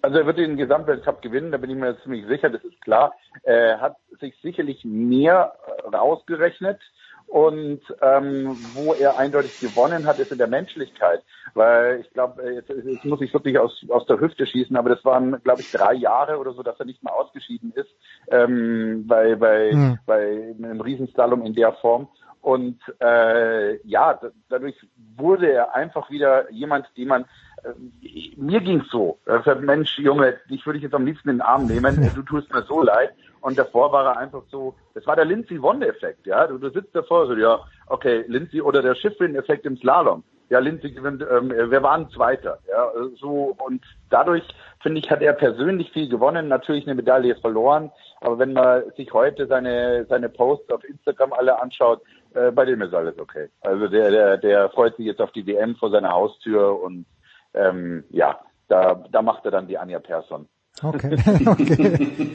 Also 0.09 0.21
er 0.21 0.25
wird 0.25 0.39
den 0.39 0.57
Gesamtweltcup 0.57 1.21
gewinnen, 1.21 1.51
da 1.51 1.57
bin 1.57 1.69
ich 1.69 1.75
mir 1.75 1.95
ziemlich 2.01 2.25
sicher, 2.25 2.49
das 2.49 2.63
ist 2.63 2.81
klar. 2.81 3.13
Er 3.43 3.79
hat 3.79 3.97
sich 4.19 4.33
sicherlich 4.41 4.83
mehr 4.83 5.53
rausgerechnet 5.93 6.79
und 7.27 7.81
ähm, 8.01 8.57
wo 8.73 8.95
er 8.95 9.19
eindeutig 9.19 9.59
gewonnen 9.59 10.07
hat, 10.07 10.17
ist 10.17 10.31
in 10.31 10.39
der 10.39 10.47
Menschlichkeit. 10.47 11.21
Weil 11.53 11.99
ich 11.99 12.11
glaube, 12.11 12.41
jetzt, 12.53 12.69
jetzt 12.69 13.05
muss 13.05 13.21
ich 13.21 13.31
wirklich 13.31 13.59
aus, 13.59 13.85
aus 13.89 14.07
der 14.07 14.19
Hüfte 14.19 14.47
schießen, 14.47 14.75
aber 14.75 14.89
das 14.89 15.05
waren, 15.05 15.39
glaube 15.43 15.61
ich, 15.61 15.71
drei 15.71 15.93
Jahre 15.93 16.39
oder 16.39 16.53
so, 16.53 16.63
dass 16.63 16.79
er 16.79 16.87
nicht 16.87 17.03
mal 17.03 17.11
ausgeschieden 17.11 17.71
ist 17.75 17.91
ähm, 18.31 19.05
bei, 19.05 19.35
bei, 19.35 19.69
hm. 19.69 19.99
bei 20.07 20.55
einem 20.57 20.81
Riesenslalom 20.81 21.45
in 21.45 21.53
der 21.53 21.73
Form. 21.73 22.07
Und 22.41 22.79
äh, 23.01 23.85
ja, 23.85 24.19
dadurch 24.49 24.75
wurde 25.17 25.51
er 25.51 25.75
einfach 25.75 26.09
wieder 26.09 26.49
jemand, 26.51 26.85
den 26.95 27.09
man 27.09 27.25
äh, 27.63 28.33
mir 28.37 28.61
ging's 28.61 28.89
so. 28.89 29.19
Sagt, 29.25 29.61
Mensch, 29.61 29.99
Junge, 29.99 30.37
dich 30.49 30.65
würde 30.65 30.77
ich 30.77 30.83
jetzt 30.83 30.93
am 30.93 31.05
liebsten 31.05 31.29
in 31.29 31.37
den 31.37 31.41
Arm 31.41 31.65
nehmen. 31.65 32.11
Du 32.15 32.21
tust 32.23 32.51
mir 32.53 32.63
so 32.63 32.81
leid. 32.81 33.11
Und 33.41 33.57
davor 33.57 33.91
war 33.91 34.05
er 34.05 34.17
einfach 34.17 34.43
so, 34.51 34.75
das 34.93 35.05
war 35.07 35.15
der 35.15 35.25
Lindsay-Wonde-Effekt, 35.25 36.27
ja. 36.27 36.47
Du, 36.47 36.57
du 36.57 36.69
sitzt 36.71 36.95
davor 36.95 37.27
so, 37.27 37.35
ja, 37.35 37.59
okay, 37.87 38.25
Lindsay 38.27 38.61
oder 38.61 38.81
der 38.81 38.95
Schiffrin-Effekt 38.95 39.65
im 39.65 39.77
Slalom. 39.77 40.23
Ja, 40.49 40.59
Lindsay 40.59 40.91
gewinnt, 40.91 41.23
ähm, 41.29 41.49
wir 41.49 41.83
waren 41.83 42.09
Zweiter, 42.09 42.57
ja, 42.67 42.91
so. 43.19 43.55
Und 43.59 43.85
dadurch, 44.09 44.43
finde 44.81 44.99
ich, 44.99 45.09
hat 45.09 45.21
er 45.21 45.33
persönlich 45.33 45.91
viel 45.91 46.09
gewonnen. 46.09 46.47
Natürlich 46.47 46.85
eine 46.85 46.95
Medaille 46.95 47.35
verloren. 47.35 47.91
Aber 48.21 48.39
wenn 48.39 48.53
man 48.53 48.83
sich 48.97 49.13
heute 49.13 49.45
seine, 49.47 50.05
seine 50.09 50.27
Posts 50.27 50.71
auf 50.71 50.83
Instagram 50.83 51.33
alle 51.33 51.61
anschaut, 51.61 52.01
äh, 52.33 52.51
bei 52.51 52.65
dem 52.65 52.81
ist 52.81 52.93
alles 52.93 53.17
okay. 53.19 53.49
Also 53.61 53.87
der, 53.87 54.11
der, 54.11 54.37
der 54.37 54.69
freut 54.69 54.95
sich 54.97 55.05
jetzt 55.05 55.21
auf 55.21 55.31
die 55.31 55.45
WM 55.45 55.75
vor 55.75 55.89
seiner 55.89 56.11
Haustür 56.11 56.81
und 56.81 57.05
ähm, 57.53 58.03
ja, 58.09 58.39
da, 58.67 59.03
da 59.11 59.21
macht 59.21 59.45
er 59.45 59.51
dann 59.51 59.67
die 59.67 59.77
Anja 59.77 59.99
Persson. 59.99 60.47
Okay, 60.81 61.17
okay. 61.45 62.31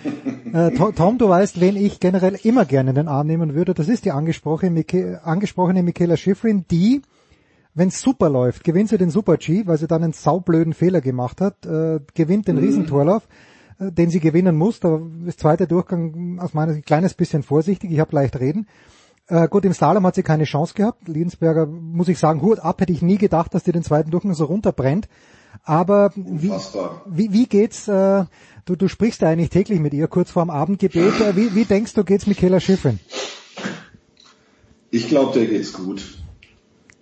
äh, 0.53 0.93
Tom, 0.93 1.19
du 1.19 1.29
weißt, 1.29 1.61
wen 1.61 1.77
ich 1.77 1.99
generell 1.99 2.37
immer 2.43 2.65
gerne 2.65 2.91
in 2.91 2.97
den 2.97 3.09
Arm 3.09 3.27
nehmen 3.27 3.55
würde. 3.55 3.73
Das 3.73 3.89
ist 3.89 4.05
die 4.05 4.11
angesprochene, 4.11 4.85
angesprochene 5.23 5.83
Michaela 5.83 6.17
Schifrin, 6.17 6.67
die, 6.71 7.01
wenn 7.75 7.89
es 7.89 8.03
super 8.03 8.29
läuft, 8.29 8.65
gewinnt 8.65 8.91
sie 8.91 8.99
den 8.99 9.11
Super 9.11 9.39
G, 9.39 9.67
weil 9.67 9.79
sie 9.79 9.87
dann 9.87 10.03
einen 10.03 10.13
saublöden 10.13 10.75
Fehler 10.75 11.01
gemacht 11.01 11.41
hat, 11.41 11.65
äh, 11.65 12.01
gewinnt 12.15 12.49
den 12.49 12.57
mhm. 12.57 12.63
Riesentorlauf, 12.63 13.27
äh, 13.79 13.91
den 13.91 14.11
sie 14.11 14.21
gewinnen 14.21 14.57
muss. 14.57 14.79
Da 14.81 15.01
ist 15.27 15.41
zweiter 15.41 15.67
Durchgang 15.67 16.39
aus 16.41 16.53
meiner 16.53 16.73
Sicht 16.73 16.85
ein 16.85 16.87
kleines 16.87 17.15
bisschen 17.15 17.43
vorsichtig. 17.43 17.91
Ich 17.93 18.01
habe 18.01 18.15
leicht 18.15 18.39
reden. 18.39 18.67
Äh, 19.27 19.49
gut, 19.49 19.65
im 19.65 19.73
Slalom 19.73 20.07
hat 20.07 20.15
sie 20.15 20.23
keine 20.23 20.45
Chance 20.45 20.75
gehabt. 20.75 21.09
Liensberger, 21.09 21.67
muss 21.67 22.09
ich 22.09 22.19
sagen, 22.19 22.43
Hut 22.43 22.59
ab, 22.59 22.81
hätte 22.81 22.93
ich 22.93 23.03
nie 23.03 23.17
gedacht, 23.17 23.55
dass 23.55 23.65
die 23.65 23.73
den 23.73 23.83
zweiten 23.83 24.11
Durchgang 24.11 24.35
so 24.35 24.45
runterbrennt. 24.45 25.09
Aber 25.63 26.13
wie, 26.15 26.53
wie, 27.07 27.33
wie 27.33 27.47
geht's, 27.47 27.89
äh, 27.89 28.25
du, 28.67 28.77
du 28.77 28.89
sprichst 28.89 29.23
ja 29.23 29.29
eigentlich 29.29 29.51
täglich 29.51 29.81
mit 29.81 29.95
ihr, 29.95 30.09
kurz 30.09 30.31
vorm 30.31 30.51
Abendgebet. 30.51 31.21
Äh, 31.21 31.37
wie, 31.37 31.55
wie 31.55 31.65
denkst 31.65 31.95
du, 31.95 32.05
geht's 32.05 32.27
Michaela 32.27 32.61
Schiffrin? 32.61 33.01
Ich 34.91 35.09
glaube, 35.09 35.39
der 35.39 35.47
geht's 35.47 35.73
gut. 35.73 36.19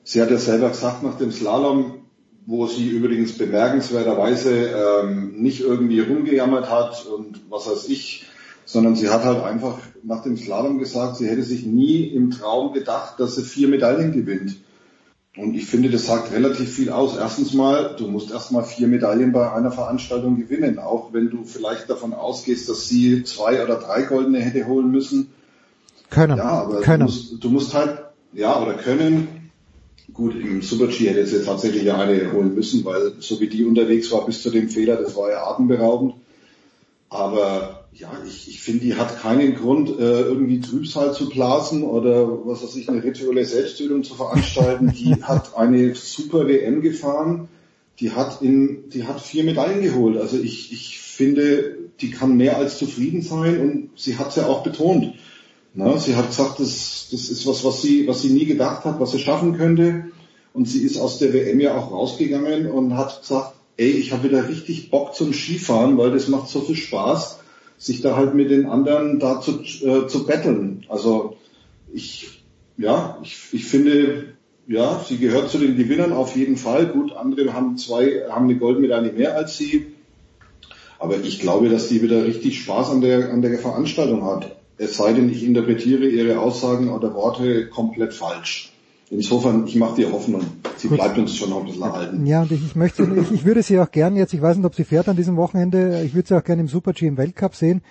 Sie 0.04 0.22
hat 0.22 0.30
ja 0.30 0.38
selber 0.38 0.68
gesagt, 0.68 1.02
nach 1.02 1.18
dem 1.18 1.32
Slalom, 1.32 2.02
wo 2.46 2.66
sie 2.66 2.88
übrigens 2.88 3.36
bemerkenswerterweise 3.36 4.68
ähm, 5.02 5.42
nicht 5.42 5.60
irgendwie 5.60 6.00
rumgejammert 6.00 6.70
hat 6.70 7.06
und 7.06 7.40
was 7.50 7.68
weiß 7.68 7.88
ich, 7.88 8.26
sondern 8.72 8.96
sie 8.96 9.10
hat 9.10 9.22
halt 9.22 9.44
einfach 9.44 9.78
nach 10.02 10.22
dem 10.22 10.38
Slalom 10.38 10.78
gesagt, 10.78 11.16
sie 11.16 11.28
hätte 11.28 11.42
sich 11.42 11.66
nie 11.66 12.04
im 12.04 12.30
Traum 12.30 12.72
gedacht, 12.72 13.20
dass 13.20 13.34
sie 13.34 13.42
vier 13.42 13.68
Medaillen 13.68 14.12
gewinnt. 14.12 14.56
Und 15.36 15.54
ich 15.54 15.66
finde, 15.66 15.90
das 15.90 16.06
sagt 16.06 16.32
relativ 16.32 16.72
viel 16.72 16.88
aus. 16.88 17.16
Erstens 17.18 17.52
mal, 17.52 17.96
du 17.98 18.08
musst 18.08 18.30
erstmal 18.30 18.64
vier 18.64 18.88
Medaillen 18.88 19.32
bei 19.32 19.52
einer 19.52 19.72
Veranstaltung 19.72 20.36
gewinnen, 20.36 20.78
auch 20.78 21.12
wenn 21.12 21.28
du 21.28 21.44
vielleicht 21.44 21.90
davon 21.90 22.14
ausgehst, 22.14 22.66
dass 22.70 22.88
sie 22.88 23.24
zwei 23.24 23.62
oder 23.62 23.76
drei 23.76 24.02
goldene 24.02 24.40
hätte 24.40 24.66
holen 24.66 24.90
müssen. 24.90 25.32
Können. 26.08 26.38
Ja, 26.38 26.62
aber 26.62 26.80
können. 26.80 27.00
Du, 27.00 27.04
musst, 27.04 27.44
du 27.44 27.50
musst 27.50 27.74
halt, 27.74 27.98
ja, 28.32 28.58
oder 28.58 28.74
können. 28.74 29.50
Gut, 30.14 30.34
im 30.34 30.62
Super-G 30.62 31.10
hätte 31.10 31.26
sie 31.26 31.44
tatsächlich 31.44 31.92
eine 31.92 32.32
holen 32.32 32.54
müssen, 32.54 32.86
weil 32.86 33.12
so 33.18 33.38
wie 33.38 33.48
die 33.48 33.64
unterwegs 33.64 34.10
war 34.12 34.24
bis 34.24 34.42
zu 34.42 34.48
dem 34.48 34.70
Fehler, 34.70 34.96
das 34.96 35.14
war 35.14 35.30
ja 35.30 35.46
atemberaubend. 35.46 36.14
Aber 37.10 37.81
ja, 37.94 38.10
ich, 38.26 38.48
ich 38.48 38.60
finde, 38.60 38.86
die 38.86 38.94
hat 38.94 39.20
keinen 39.20 39.54
Grund, 39.54 39.90
äh, 39.90 40.22
irgendwie 40.22 40.60
Trübsal 40.60 41.12
zu 41.12 41.28
blasen 41.28 41.82
oder 41.82 42.46
was 42.46 42.62
weiß 42.62 42.76
ich, 42.76 42.88
eine 42.88 43.04
rituelle 43.04 43.44
Selbsttötung 43.44 44.02
zu 44.02 44.14
veranstalten. 44.14 44.92
Die 44.92 45.14
hat 45.22 45.56
eine 45.56 45.94
super 45.94 46.48
WM 46.48 46.80
gefahren. 46.80 47.48
Die 48.00 48.12
hat 48.12 48.40
in, 48.40 48.88
die 48.88 49.04
hat 49.04 49.20
vier 49.20 49.44
Medaillen 49.44 49.82
geholt. 49.82 50.16
Also 50.16 50.38
ich, 50.38 50.72
ich 50.72 50.98
finde, 50.98 51.76
die 52.00 52.10
kann 52.10 52.36
mehr 52.36 52.56
als 52.56 52.78
zufrieden 52.78 53.20
sein 53.20 53.60
und 53.60 53.90
sie 53.96 54.16
hat 54.16 54.30
es 54.30 54.36
ja 54.36 54.46
auch 54.46 54.62
betont. 54.62 55.14
Na, 55.74 55.98
sie 55.98 56.16
hat 56.16 56.28
gesagt, 56.28 56.60
das, 56.60 57.08
das 57.10 57.28
ist 57.28 57.46
was, 57.46 57.64
was 57.64 57.82
sie, 57.82 58.06
was 58.08 58.22
sie 58.22 58.30
nie 58.30 58.46
gedacht 58.46 58.84
hat, 58.84 59.00
was 59.00 59.12
sie 59.12 59.18
schaffen 59.18 59.56
könnte. 59.56 60.06
Und 60.54 60.66
sie 60.66 60.82
ist 60.82 60.98
aus 60.98 61.18
der 61.18 61.32
WM 61.32 61.60
ja 61.60 61.76
auch 61.76 61.92
rausgegangen 61.92 62.70
und 62.70 62.96
hat 62.96 63.20
gesagt, 63.20 63.54
ey, 63.76 63.90
ich 63.90 64.12
habe 64.12 64.24
wieder 64.24 64.48
richtig 64.48 64.90
Bock 64.90 65.14
zum 65.14 65.32
Skifahren, 65.32 65.98
weil 65.98 66.10
das 66.10 66.28
macht 66.28 66.48
so 66.48 66.60
viel 66.60 66.76
Spaß 66.76 67.41
sich 67.82 68.00
da 68.00 68.16
halt 68.16 68.34
mit 68.34 68.50
den 68.50 68.66
anderen 68.66 69.18
da 69.18 69.40
zu, 69.40 69.60
äh, 69.60 70.06
zu 70.06 70.24
betteln. 70.24 70.86
Also 70.88 71.36
ich, 71.92 72.44
ja, 72.76 73.18
ich, 73.24 73.48
ich 73.50 73.64
finde, 73.64 74.34
ja, 74.68 75.04
sie 75.04 75.18
gehört 75.18 75.50
zu 75.50 75.58
den 75.58 75.76
Gewinnern 75.76 76.12
auf 76.12 76.36
jeden 76.36 76.56
Fall. 76.56 76.86
Gut, 76.86 77.12
andere 77.16 77.52
haben 77.52 77.76
zwei, 77.78 78.22
haben 78.30 78.44
eine 78.44 78.56
Goldmedaille 78.56 79.12
mehr 79.12 79.36
als 79.36 79.58
sie. 79.58 79.94
Aber 81.00 81.18
ich 81.18 81.40
glaube, 81.40 81.68
dass 81.70 81.88
die 81.88 82.02
wieder 82.02 82.24
richtig 82.24 82.60
Spaß 82.60 82.90
an 82.90 83.00
der, 83.00 83.32
an 83.32 83.42
der 83.42 83.58
Veranstaltung 83.58 84.24
hat. 84.24 84.54
Es 84.78 84.96
sei 84.96 85.12
denn, 85.12 85.28
ich 85.28 85.42
interpretiere 85.42 86.06
ihre 86.06 86.38
Aussagen 86.38 86.88
oder 86.88 87.14
Worte 87.14 87.66
komplett 87.66 88.14
falsch. 88.14 88.71
Insofern, 89.12 89.66
ich 89.66 89.76
mache 89.76 89.96
dir 89.96 90.10
Hoffnung. 90.10 90.40
Sie 90.76 90.88
Gut. 90.88 90.96
bleibt 90.96 91.18
uns 91.18 91.36
schon 91.36 91.50
noch 91.50 91.60
ein 91.60 91.66
bisschen 91.66 91.82
erhalten. 91.82 92.24
Ja, 92.24 92.40
und 92.40 92.50
ich, 92.50 92.64
ich 92.64 92.74
möchte, 92.74 93.02
ich, 93.02 93.30
ich 93.30 93.44
würde 93.44 93.62
sie 93.62 93.78
auch 93.78 93.90
gern 93.90 94.16
jetzt, 94.16 94.32
ich 94.32 94.40
weiß 94.40 94.56
nicht, 94.56 94.64
ob 94.64 94.74
sie 94.74 94.84
fährt 94.84 95.06
an 95.06 95.16
diesem 95.16 95.36
Wochenende, 95.36 96.02
ich 96.02 96.14
würde 96.14 96.28
sie 96.28 96.34
auch 96.34 96.42
gerne 96.42 96.62
im 96.62 96.68
Super-G 96.68 97.08
im 97.08 97.18
Weltcup 97.18 97.54
sehen. 97.54 97.82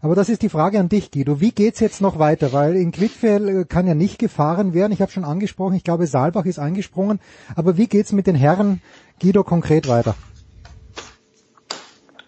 Aber 0.00 0.14
das 0.14 0.30
ist 0.30 0.40
die 0.40 0.48
Frage 0.48 0.80
an 0.80 0.88
dich, 0.88 1.10
Guido. 1.10 1.38
Wie 1.38 1.50
geht's 1.50 1.80
jetzt 1.80 2.00
noch 2.00 2.18
weiter? 2.18 2.54
Weil 2.54 2.76
in 2.76 2.92
Quidfell 2.92 3.60
äh, 3.60 3.64
kann 3.66 3.86
ja 3.86 3.94
nicht 3.94 4.18
gefahren 4.18 4.72
werden. 4.72 4.92
Ich 4.92 5.02
habe 5.02 5.12
schon 5.12 5.24
angesprochen, 5.24 5.74
ich 5.74 5.84
glaube, 5.84 6.06
Saalbach 6.06 6.46
ist 6.46 6.58
eingesprungen. 6.58 7.20
Aber 7.56 7.76
wie 7.76 7.86
geht's 7.86 8.12
mit 8.12 8.26
den 8.26 8.34
Herren, 8.34 8.80
Guido, 9.20 9.44
konkret 9.44 9.86
weiter? 9.86 10.14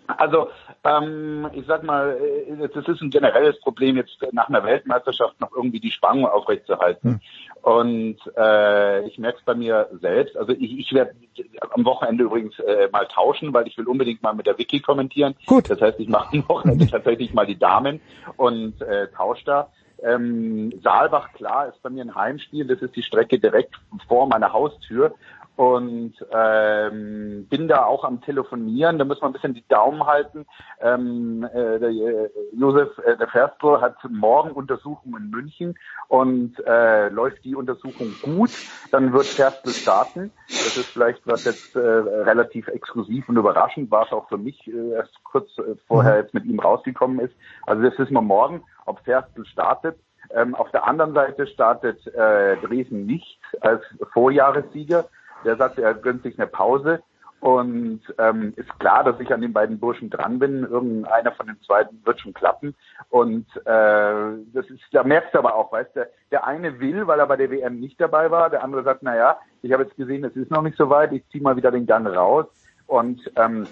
Also 0.08 0.48
Ähm, 0.84 1.48
ich 1.52 1.64
sag 1.66 1.84
mal, 1.84 2.18
äh, 2.18 2.68
das 2.74 2.88
ist 2.88 3.00
ein 3.02 3.10
generelles 3.10 3.60
Problem, 3.60 3.96
jetzt 3.96 4.18
nach 4.32 4.48
einer 4.48 4.64
Weltmeisterschaft 4.64 5.40
noch 5.40 5.52
irgendwie 5.54 5.78
die 5.78 5.92
Spannung 5.92 6.26
aufrechtzuerhalten. 6.26 7.10
Hm. 7.10 7.20
Und 7.62 8.16
äh, 8.36 9.06
ich 9.06 9.18
merke 9.18 9.38
es 9.38 9.44
bei 9.44 9.54
mir 9.54 9.88
selbst. 10.00 10.36
Also 10.36 10.52
ich, 10.52 10.78
ich 10.78 10.92
werde 10.92 11.14
am 11.70 11.84
Wochenende 11.84 12.24
übrigens 12.24 12.58
äh, 12.58 12.88
mal 12.90 13.06
tauschen, 13.06 13.54
weil 13.54 13.68
ich 13.68 13.78
will 13.78 13.86
unbedingt 13.86 14.20
mal 14.20 14.34
mit 14.34 14.46
der 14.46 14.58
Wiki 14.58 14.80
kommentieren. 14.80 15.36
Gut. 15.46 15.70
Das 15.70 15.80
heißt, 15.80 16.00
ich 16.00 16.08
mache 16.08 16.36
am 16.36 16.48
Wochenende 16.48 16.88
tatsächlich 16.88 17.32
mal 17.32 17.46
die 17.46 17.58
Damen 17.58 18.00
und 18.36 18.80
äh, 18.82 19.06
tausche 19.16 19.44
da. 19.44 19.68
Ähm, 20.02 20.72
Saalbach, 20.82 21.32
klar, 21.34 21.68
ist 21.68 21.80
bei 21.82 21.90
mir 21.90 22.04
ein 22.04 22.16
Heimspiel. 22.16 22.66
Das 22.66 22.82
ist 22.82 22.96
die 22.96 23.04
Strecke 23.04 23.38
direkt 23.38 23.76
vor 24.08 24.26
meiner 24.26 24.52
Haustür 24.52 25.14
und 25.56 26.14
ähm, 26.32 27.46
bin 27.48 27.68
da 27.68 27.84
auch 27.84 28.04
am 28.04 28.22
Telefonieren. 28.22 28.98
Da 28.98 29.04
muss 29.04 29.20
man 29.20 29.30
ein 29.30 29.32
bisschen 29.34 29.54
die 29.54 29.66
Daumen 29.68 30.06
halten. 30.06 30.46
Ähm, 30.80 31.44
äh, 31.52 31.78
der, 31.78 31.90
äh, 31.90 32.30
Josef 32.54 32.96
äh, 32.98 33.16
der 33.16 33.28
Ferstro 33.28 33.80
hat 33.80 33.96
morgen 34.08 34.52
Untersuchungen 34.52 35.24
in 35.24 35.30
München 35.30 35.78
und 36.08 36.54
äh, 36.66 37.08
läuft 37.10 37.44
die 37.44 37.54
Untersuchung 37.54 38.14
gut, 38.22 38.50
dann 38.90 39.12
wird 39.12 39.26
Ferstl 39.26 39.70
starten. 39.70 40.32
Das 40.48 40.76
ist 40.76 40.86
vielleicht 40.86 41.26
was 41.26 41.44
jetzt 41.44 41.76
äh, 41.76 41.80
relativ 41.80 42.68
exklusiv 42.68 43.28
und 43.28 43.36
überraschend 43.36 43.90
war 43.90 44.06
es 44.06 44.12
auch 44.12 44.28
für 44.28 44.38
mich 44.38 44.66
äh, 44.66 44.92
erst 44.92 45.22
kurz 45.22 45.50
äh, 45.58 45.74
vorher 45.86 46.16
jetzt 46.16 46.34
mit 46.34 46.44
ihm 46.44 46.60
rausgekommen 46.60 47.20
ist. 47.20 47.34
Also 47.66 47.82
das 47.82 47.98
wissen 47.98 48.14
wir 48.14 48.22
morgen, 48.22 48.64
ob 48.86 49.00
Ferstl 49.00 49.44
startet. 49.44 49.98
Ähm, 50.34 50.54
auf 50.54 50.70
der 50.70 50.86
anderen 50.86 51.12
Seite 51.14 51.46
startet 51.46 52.06
äh, 52.06 52.56
Dresden 52.56 53.06
nicht 53.06 53.38
als 53.60 53.82
Vorjahressieger. 54.12 55.06
Der 55.44 55.56
sagt, 55.56 55.78
er 55.78 55.94
gönnt 55.94 56.22
sich 56.22 56.38
eine 56.38 56.46
Pause. 56.46 57.02
Und 57.40 58.02
ähm, 58.18 58.52
ist 58.54 58.78
klar, 58.78 59.02
dass 59.02 59.18
ich 59.18 59.34
an 59.34 59.40
den 59.40 59.52
beiden 59.52 59.80
Burschen 59.80 60.10
dran 60.10 60.38
bin. 60.38 60.62
Irgendeiner 60.62 61.32
von 61.32 61.48
den 61.48 61.60
zweiten 61.62 62.00
wird 62.04 62.20
schon 62.20 62.34
klappen. 62.34 62.76
Und 63.10 63.46
äh, 63.64 64.44
das 64.52 64.70
ist, 64.70 64.80
da 64.92 65.02
merkst 65.02 65.34
du 65.34 65.38
aber 65.40 65.56
auch, 65.56 65.72
weißt 65.72 65.96
du, 65.96 66.08
der 66.30 66.46
eine 66.46 66.78
will, 66.78 67.08
weil 67.08 67.18
er 67.18 67.26
bei 67.26 67.36
der 67.36 67.50
WM 67.50 67.80
nicht 67.80 68.00
dabei 68.00 68.30
war. 68.30 68.48
Der 68.48 68.62
andere 68.62 68.84
sagt, 68.84 69.02
na 69.02 69.16
ja, 69.16 69.38
ich 69.60 69.72
habe 69.72 69.82
jetzt 69.82 69.96
gesehen, 69.96 70.22
es 70.24 70.36
ist 70.36 70.52
noch 70.52 70.62
nicht 70.62 70.76
so 70.76 70.88
weit. 70.88 71.10
Ich 71.12 71.28
ziehe 71.30 71.42
mal 71.42 71.56
wieder 71.56 71.72
den 71.72 71.86
Gang 71.86 72.06
raus. 72.06 72.46
Und 72.86 73.20
ähm, 73.34 73.66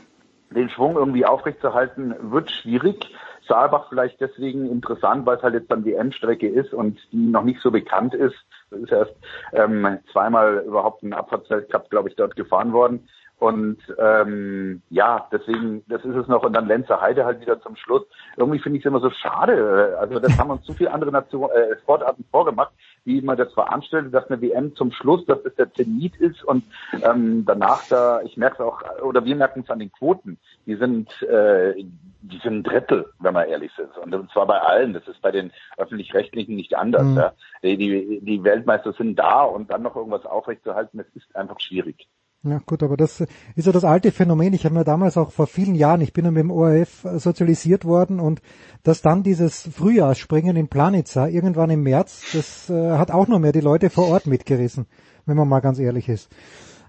den 0.51 0.69
Schwung 0.69 0.97
irgendwie 0.97 1.25
aufrechtzuerhalten, 1.25 2.15
wird 2.33 2.51
schwierig. 2.51 3.15
Saalbach 3.51 3.89
vielleicht 3.89 4.21
deswegen 4.21 4.71
interessant, 4.71 5.27
weil 5.27 5.37
es 5.37 5.43
halt 5.43 5.55
jetzt 5.55 5.71
dann 5.71 5.83
die 5.83 5.95
M-Strecke 5.95 6.49
ist 6.49 6.73
und 6.73 6.99
die 7.11 7.27
noch 7.27 7.43
nicht 7.43 7.61
so 7.61 7.73
bekannt 7.73 8.15
ist. 8.15 8.37
Das 8.71 8.81
ist 8.81 8.93
erst 8.93 9.15
ähm, 9.53 9.99
zweimal 10.13 10.63
überhaupt 10.65 11.03
ein 11.03 11.13
Abfahrtsweltcup, 11.13 11.91
glaube 11.91 12.09
ich, 12.09 12.15
dort 12.15 12.37
gefahren 12.37 12.73
worden. 12.73 13.09
Und 13.41 13.79
ähm, 13.99 14.83
ja, 14.91 15.27
deswegen, 15.33 15.83
das 15.89 16.05
ist 16.05 16.15
es 16.15 16.29
noch. 16.29 16.43
Und 16.43 16.53
dann 16.53 16.69
Lenzer 16.69 17.01
Heide 17.01 17.25
halt 17.25 17.41
wieder 17.41 17.59
zum 17.63 17.75
Schluss. 17.75 18.03
Irgendwie 18.37 18.59
finde 18.59 18.79
ich 18.79 18.85
es 18.85 18.89
immer 18.89 19.01
so 19.01 19.09
schade. 19.09 19.97
Also 19.99 20.21
das 20.21 20.39
haben 20.39 20.51
uns 20.51 20.63
zu 20.65 20.75
viele 20.75 20.93
andere 20.93 21.11
Nation, 21.11 21.49
äh, 21.51 21.75
Sportarten 21.79 22.23
vorgemacht, 22.31 22.73
wie 23.05 23.23
man 23.23 23.39
das 23.39 23.51
veranstaltet, 23.55 24.13
dass 24.13 24.31
eine 24.31 24.43
WM 24.43 24.77
zum 24.77 24.93
Schluss, 24.93 25.25
dass 25.25 25.43
das 25.43 25.55
der 25.55 25.73
Zenit 25.73 26.17
ist 26.17 26.45
und 26.45 26.65
ähm, 27.03 27.47
danach 27.47 27.83
da, 27.89 28.21
ich 28.21 28.37
merke 28.37 28.57
es 28.57 28.61
auch, 28.61 28.83
oder 29.03 29.25
wir 29.25 29.35
merken 29.35 29.61
es 29.61 29.71
an 29.71 29.79
den 29.79 29.91
Quoten, 29.91 30.37
die 30.67 30.77
sind 30.77 31.11
äh, 31.23 31.83
die 32.23 32.39
sind 32.39 32.59
ein 32.59 32.63
Drittel, 32.63 33.11
wenn 33.19 33.33
wir 33.33 33.47
ehrlich 33.47 33.73
sind. 33.77 33.97
Und 33.97 34.31
zwar 34.33 34.47
bei 34.47 34.61
allen. 34.61 34.93
Das 34.93 35.09
ist 35.09 35.23
bei 35.23 35.31
den 35.31 35.53
öffentlich-rechtlichen 35.79 36.55
nicht 36.55 36.77
anders. 36.77 37.05
Mhm. 37.05 37.17
Ja. 37.17 37.33
Die, 37.63 37.79
die, 37.79 38.21
die 38.21 38.45
Weltmeister 38.45 38.93
sind 38.93 39.19
da 39.19 39.43
und 39.45 39.71
dann 39.71 39.83
noch 39.83 39.97
irgendwas 39.97 40.27
aufrechtzuerhalten, 40.27 40.99
das 40.99 41.07
ist 41.15 41.35
einfach 41.35 41.59
schwierig. 41.61 42.09
Ja 42.43 42.59
gut, 42.65 42.83
aber 42.83 42.97
das 42.97 43.21
ist 43.55 43.67
ja 43.67 43.73
das 43.73 43.85
alte 43.85 44.13
Phänomen. 44.13 44.55
Ich 44.55 44.65
habe 44.65 44.75
mir 44.75 44.85
damals 44.85 45.19
auch 45.19 45.31
vor 45.31 45.47
vielen 45.47 45.75
Jahren, 45.75 46.01
ich 46.01 46.15
bin 46.15 46.25
ja 46.25 46.31
mit 46.31 46.43
dem 46.43 46.51
ORF 46.51 47.07
sozialisiert 47.17 47.85
worden 47.85 48.19
und 48.19 48.41
dass 48.83 49.03
dann 49.03 49.23
dieses 49.23 49.69
Frühjahrsspringen 49.71 50.57
in 50.57 50.69
Planitza 50.69 51.29
irgendwann 51.29 51.69
im 51.69 51.83
März, 51.83 52.23
das 52.33 52.71
äh, 52.71 52.93
hat 52.93 53.11
auch 53.11 53.29
nur 53.29 53.41
mehr 53.41 53.53
die 53.53 53.61
Leute 53.61 53.91
vor 53.91 54.09
Ort 54.09 54.27
mitgerissen, 54.27 54.87
wenn 55.27 55.37
man 55.37 55.49
mal 55.49 55.61
ganz 55.61 55.79
ehrlich 55.79 56.09
ist. 56.09 56.31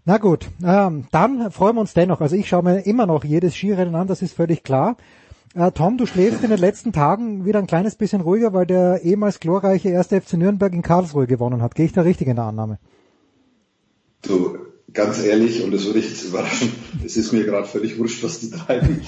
Na 0.05 0.19
gut, 0.19 0.49
ähm, 0.63 1.07
dann 1.11 1.51
freuen 1.51 1.75
wir 1.75 1.81
uns 1.81 1.93
dennoch. 1.93 2.21
Also 2.21 2.37
ich 2.37 2.47
schaue 2.47 2.63
mir 2.63 2.85
immer 2.85 3.05
noch 3.05 3.25
jedes 3.25 3.53
Skirennen 3.53 3.95
an, 3.95 4.07
das 4.07 4.21
ist 4.21 4.33
völlig 4.33 4.63
klar. 4.63 4.95
Äh, 5.53 5.71
Tom, 5.73 5.97
du 5.97 6.05
schläfst 6.05 6.45
in 6.45 6.49
den 6.49 6.59
letzten 6.59 6.93
Tagen 6.93 7.43
wieder 7.43 7.59
ein 7.59 7.67
kleines 7.67 7.97
bisschen 7.97 8.21
ruhiger, 8.21 8.53
weil 8.53 8.65
der 8.65 9.01
ehemals 9.03 9.41
glorreiche 9.41 9.89
erste 9.89 10.21
FC 10.21 10.35
Nürnberg 10.35 10.71
in 10.71 10.81
Karlsruhe 10.81 11.27
gewonnen 11.27 11.61
hat. 11.61 11.75
Gehe 11.75 11.85
ich 11.85 11.91
da 11.91 12.03
richtig 12.03 12.29
in 12.29 12.37
der 12.37 12.45
Annahme? 12.45 12.79
Du, 14.21 14.57
ganz 14.93 15.23
ehrlich, 15.23 15.63
und 15.63 15.71
das 15.71 15.85
würde 15.85 15.99
ich 15.99 16.09
jetzt 16.09 16.23
überraschen, 16.23 16.71
es 17.05 17.17
ist 17.17 17.31
mir 17.31 17.43
gerade 17.45 17.67
völlig 17.67 17.97
wurscht, 17.97 18.23
was 18.23 18.39
die 18.39 18.51
treiben. 18.51 19.01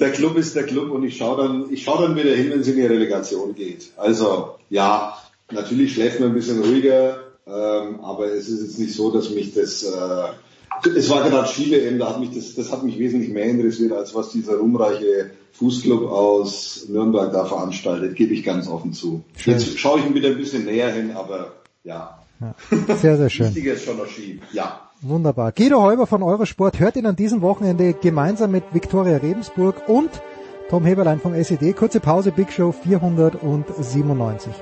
der 0.00 0.12
Club 0.12 0.36
ist 0.36 0.56
der 0.56 0.64
Club 0.64 0.90
und 0.90 1.04
ich 1.04 1.16
schaue 1.16 1.42
dann, 1.42 1.72
ich 1.72 1.84
schaue 1.84 2.06
dann 2.06 2.16
wieder 2.16 2.34
hin, 2.34 2.50
wenn 2.50 2.60
es 2.60 2.68
in 2.68 2.76
die 2.76 2.86
Relegation 2.86 3.54
geht. 3.54 3.90
Also 3.96 4.56
ja, 4.68 5.16
natürlich 5.50 5.94
schläft 5.94 6.20
man 6.20 6.30
ein 6.30 6.34
bisschen 6.34 6.62
ruhiger, 6.62 7.20
ähm, 7.46 8.00
aber 8.00 8.26
es 8.26 8.48
ist 8.48 8.62
jetzt 8.62 8.78
nicht 8.78 8.94
so, 8.94 9.10
dass 9.10 9.30
mich 9.30 9.54
das 9.54 9.82
äh, 9.82 10.32
es 10.96 11.10
war 11.10 11.28
gerade 11.28 11.46
Ski-WM, 11.46 11.98
da 11.98 12.10
hat 12.10 12.20
mich 12.20 12.30
das, 12.34 12.54
das 12.54 12.72
hat 12.72 12.82
mich 12.82 12.98
wesentlich 12.98 13.30
mehr 13.30 13.44
interessiert, 13.44 13.92
als 13.92 14.14
was 14.14 14.30
dieser 14.30 14.56
ruhmreiche 14.56 15.30
Fußclub 15.52 16.10
aus 16.10 16.86
Nürnberg 16.88 17.32
da 17.32 17.44
veranstaltet, 17.44 18.16
gebe 18.16 18.32
ich 18.32 18.44
ganz 18.44 18.68
offen 18.68 18.92
zu. 18.92 19.22
Schön. 19.36 19.54
Jetzt 19.54 19.78
schaue 19.78 20.00
ich 20.00 20.06
ihn 20.06 20.14
wieder 20.14 20.28
ein 20.28 20.38
bisschen 20.38 20.64
näher 20.64 20.90
hin, 20.92 21.12
aber 21.12 21.52
ja. 21.84 22.19
Ja 22.40 22.54
sehr, 22.96 23.16
sehr 23.16 23.30
schön. 23.30 23.46
Wichtiger 23.46 23.74
ist 23.74 23.84
schon 23.84 23.98
Ski, 24.06 24.40
ja. 24.52 24.80
Wunderbar. 25.02 25.52
Guido 25.52 25.80
Heuber 25.82 26.06
von 26.06 26.22
Eurosport 26.22 26.78
hört 26.78 26.96
ihn 26.96 27.06
an 27.06 27.16
diesem 27.16 27.40
Wochenende 27.42 27.94
gemeinsam 27.94 28.50
mit 28.50 28.64
Viktoria 28.72 29.16
Rebensburg 29.16 29.88
und 29.88 30.10
Tom 30.68 30.84
Heberlein 30.84 31.20
vom 31.20 31.34
SED. 31.34 31.72
Kurze 31.74 32.00
Pause, 32.00 32.32
Big 32.32 32.52
Show 32.52 32.72
497. 32.72 34.52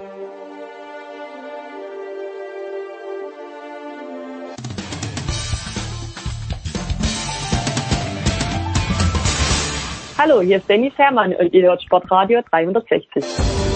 Hallo, 10.19 10.41
hier 10.41 10.57
ist 10.57 10.69
Dennis 10.69 10.93
Herrmann 10.97 11.33
und 11.33 11.53
ihr 11.53 11.63
hört 11.63 11.83
Sportradio 11.83 12.41
360. 12.51 13.68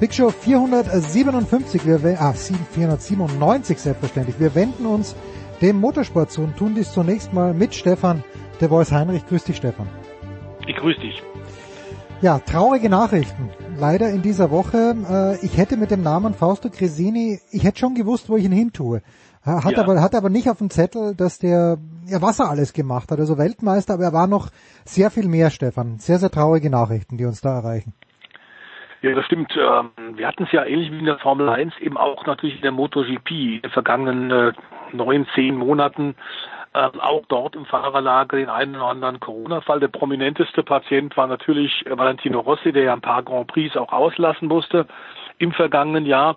Big 0.00 0.14
Show 0.14 0.30
457, 0.30 1.84
wir, 1.84 2.18
ah, 2.22 2.32
497 2.32 3.78
selbstverständlich. 3.78 4.40
Wir 4.40 4.54
wenden 4.54 4.86
uns 4.86 5.14
dem 5.60 5.78
Motorsport 5.78 6.30
zu 6.30 6.40
und 6.40 6.56
tun 6.56 6.74
dies 6.74 6.90
zunächst 6.92 7.34
mal 7.34 7.52
mit 7.52 7.74
Stefan, 7.74 8.24
der 8.62 8.70
Voice 8.70 8.92
Heinrich. 8.92 9.26
Grüß 9.26 9.44
dich, 9.44 9.58
Stefan. 9.58 9.86
Ich 10.66 10.74
grüße 10.76 11.00
dich. 11.00 11.22
Ja, 12.22 12.38
traurige 12.38 12.88
Nachrichten. 12.88 13.50
Leider 13.78 14.08
in 14.08 14.22
dieser 14.22 14.50
Woche. 14.50 14.96
Äh, 15.06 15.44
ich 15.44 15.58
hätte 15.58 15.76
mit 15.76 15.90
dem 15.90 16.02
Namen 16.02 16.32
Fausto 16.32 16.70
Cresini, 16.70 17.38
ich 17.50 17.64
hätte 17.64 17.80
schon 17.80 17.94
gewusst, 17.94 18.30
wo 18.30 18.38
ich 18.38 18.44
ihn 18.44 18.52
hin 18.52 18.72
tue. 18.72 19.02
Hat, 19.42 19.72
ja. 19.72 19.82
aber, 19.82 20.00
hat 20.00 20.14
aber 20.14 20.30
nicht 20.30 20.48
auf 20.48 20.58
dem 20.58 20.70
Zettel, 20.70 21.14
dass 21.14 21.38
der, 21.38 21.76
ja, 22.06 22.22
was 22.22 22.38
er 22.38 22.48
alles 22.48 22.72
gemacht 22.72 23.10
hat. 23.12 23.20
Also 23.20 23.36
Weltmeister, 23.36 23.92
aber 23.94 24.04
er 24.04 24.12
war 24.14 24.26
noch 24.26 24.48
sehr 24.86 25.10
viel 25.10 25.28
mehr, 25.28 25.50
Stefan. 25.50 25.98
Sehr, 25.98 26.18
sehr 26.18 26.30
traurige 26.30 26.70
Nachrichten, 26.70 27.18
die 27.18 27.26
uns 27.26 27.42
da 27.42 27.54
erreichen. 27.54 27.92
Ja, 29.02 29.14
das 29.14 29.24
stimmt. 29.24 29.56
Ähm, 29.56 29.90
wir 30.16 30.26
hatten 30.26 30.44
es 30.44 30.52
ja 30.52 30.64
ähnlich 30.64 30.92
wie 30.92 30.98
in 30.98 31.06
der 31.06 31.18
Formel 31.18 31.48
1 31.48 31.78
eben 31.80 31.96
auch 31.96 32.26
natürlich 32.26 32.56
in 32.56 32.62
der 32.62 32.72
MotoGP 32.72 33.30
in 33.30 33.62
den 33.62 33.70
vergangenen 33.70 34.30
äh, 34.30 34.52
neun, 34.92 35.26
zehn 35.34 35.56
Monaten 35.56 36.14
ähm, 36.74 37.00
auch 37.00 37.24
dort 37.28 37.56
im 37.56 37.64
Fahrerlager 37.64 38.36
den 38.36 38.50
einen 38.50 38.76
oder 38.76 38.86
anderen 38.86 39.18
Corona-Fall. 39.18 39.80
Der 39.80 39.88
prominenteste 39.88 40.62
Patient 40.62 41.16
war 41.16 41.26
natürlich 41.26 41.84
äh, 41.86 41.96
Valentino 41.96 42.40
Rossi, 42.40 42.72
der 42.72 42.84
ja 42.84 42.92
ein 42.92 43.00
paar 43.00 43.22
Grand 43.22 43.46
Prix 43.48 43.74
auch 43.76 43.92
auslassen 43.92 44.48
musste 44.48 44.86
im 45.38 45.52
vergangenen 45.52 46.04
Jahr. 46.04 46.36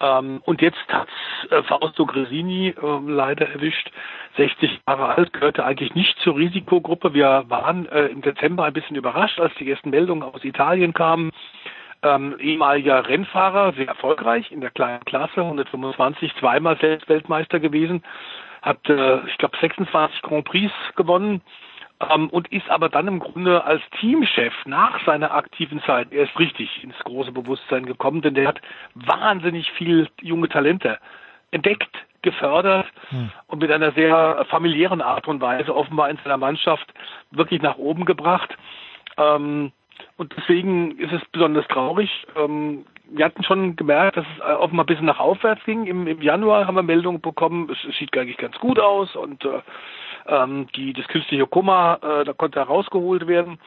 Ähm, 0.00 0.40
und 0.46 0.62
jetzt 0.62 0.78
hat's 0.88 1.12
äh, 1.50 1.62
Fausto 1.64 2.06
Gresini 2.06 2.74
leider 3.06 3.46
erwischt. 3.48 3.90
60 4.38 4.80
Jahre 4.88 5.16
alt, 5.16 5.34
gehörte 5.34 5.64
eigentlich 5.64 5.94
nicht 5.94 6.18
zur 6.20 6.36
Risikogruppe. 6.36 7.12
Wir 7.12 7.44
waren 7.48 7.86
äh, 7.90 8.06
im 8.06 8.22
Dezember 8.22 8.64
ein 8.64 8.72
bisschen 8.72 8.96
überrascht, 8.96 9.38
als 9.38 9.54
die 9.56 9.70
ersten 9.70 9.90
Meldungen 9.90 10.22
aus 10.22 10.42
Italien 10.44 10.94
kamen. 10.94 11.30
Ähm, 12.02 12.36
ehemaliger 12.38 13.06
Rennfahrer, 13.06 13.74
sehr 13.74 13.88
erfolgreich 13.88 14.50
in 14.50 14.62
der 14.62 14.70
kleinen 14.70 15.04
Klasse, 15.04 15.42
125, 15.42 16.34
zweimal 16.36 16.78
selbst 16.78 17.08
Weltmeister 17.10 17.60
gewesen, 17.60 18.02
hat, 18.62 18.88
äh, 18.88 19.26
ich 19.26 19.36
glaube, 19.36 19.58
26 19.60 20.22
Grand 20.22 20.46
Prix 20.46 20.72
gewonnen 20.96 21.42
ähm, 22.08 22.30
und 22.30 22.48
ist 22.52 22.68
aber 22.70 22.88
dann 22.88 23.06
im 23.06 23.18
Grunde 23.18 23.64
als 23.64 23.82
Teamchef 24.00 24.54
nach 24.64 25.04
seiner 25.04 25.32
aktiven 25.32 25.82
Zeit 25.82 26.12
erst 26.12 26.38
richtig 26.38 26.82
ins 26.82 26.98
große 27.00 27.32
Bewusstsein 27.32 27.84
gekommen, 27.84 28.22
denn 28.22 28.34
der 28.34 28.48
hat 28.48 28.60
wahnsinnig 28.94 29.70
viel 29.72 30.08
junge 30.20 30.48
Talente 30.48 30.98
entdeckt, 31.50 31.90
gefördert 32.22 32.86
hm. 33.10 33.30
und 33.46 33.60
mit 33.60 33.70
einer 33.70 33.92
sehr 33.92 34.46
familiären 34.48 35.00
Art 35.00 35.26
und 35.28 35.40
Weise 35.40 35.74
offenbar 35.74 36.10
in 36.10 36.18
seiner 36.22 36.36
Mannschaft 36.36 36.92
wirklich 37.30 37.62
nach 37.62 37.76
oben 37.76 38.04
gebracht. 38.04 38.56
Ähm, 39.16 39.72
und 40.16 40.34
deswegen 40.36 40.98
ist 40.98 41.12
es 41.12 41.22
besonders 41.32 41.66
traurig. 41.68 42.26
Ähm, 42.36 42.84
wir 43.12 43.24
hatten 43.24 43.42
schon 43.42 43.76
gemerkt, 43.76 44.16
dass 44.16 44.26
es 44.26 44.44
offenbar 44.44 44.84
ein 44.84 44.86
bisschen 44.86 45.06
nach 45.06 45.18
aufwärts 45.18 45.64
ging. 45.64 45.86
Im, 45.86 46.06
im 46.06 46.22
Januar 46.22 46.66
haben 46.66 46.76
wir 46.76 46.82
Meldungen 46.82 47.20
bekommen, 47.20 47.68
es, 47.70 47.78
es 47.88 47.96
sieht 47.98 48.16
eigentlich 48.16 48.36
ganz 48.36 48.56
gut 48.58 48.78
aus 48.78 49.16
und 49.16 49.44
äh, 49.44 49.60
ähm, 50.26 50.68
die, 50.76 50.92
das 50.92 51.08
künstliche 51.08 51.46
Kummer, 51.46 51.98
äh, 52.02 52.24
da 52.24 52.32
konnte 52.32 52.60
rausgeholt 52.60 53.26
werden. 53.26 53.58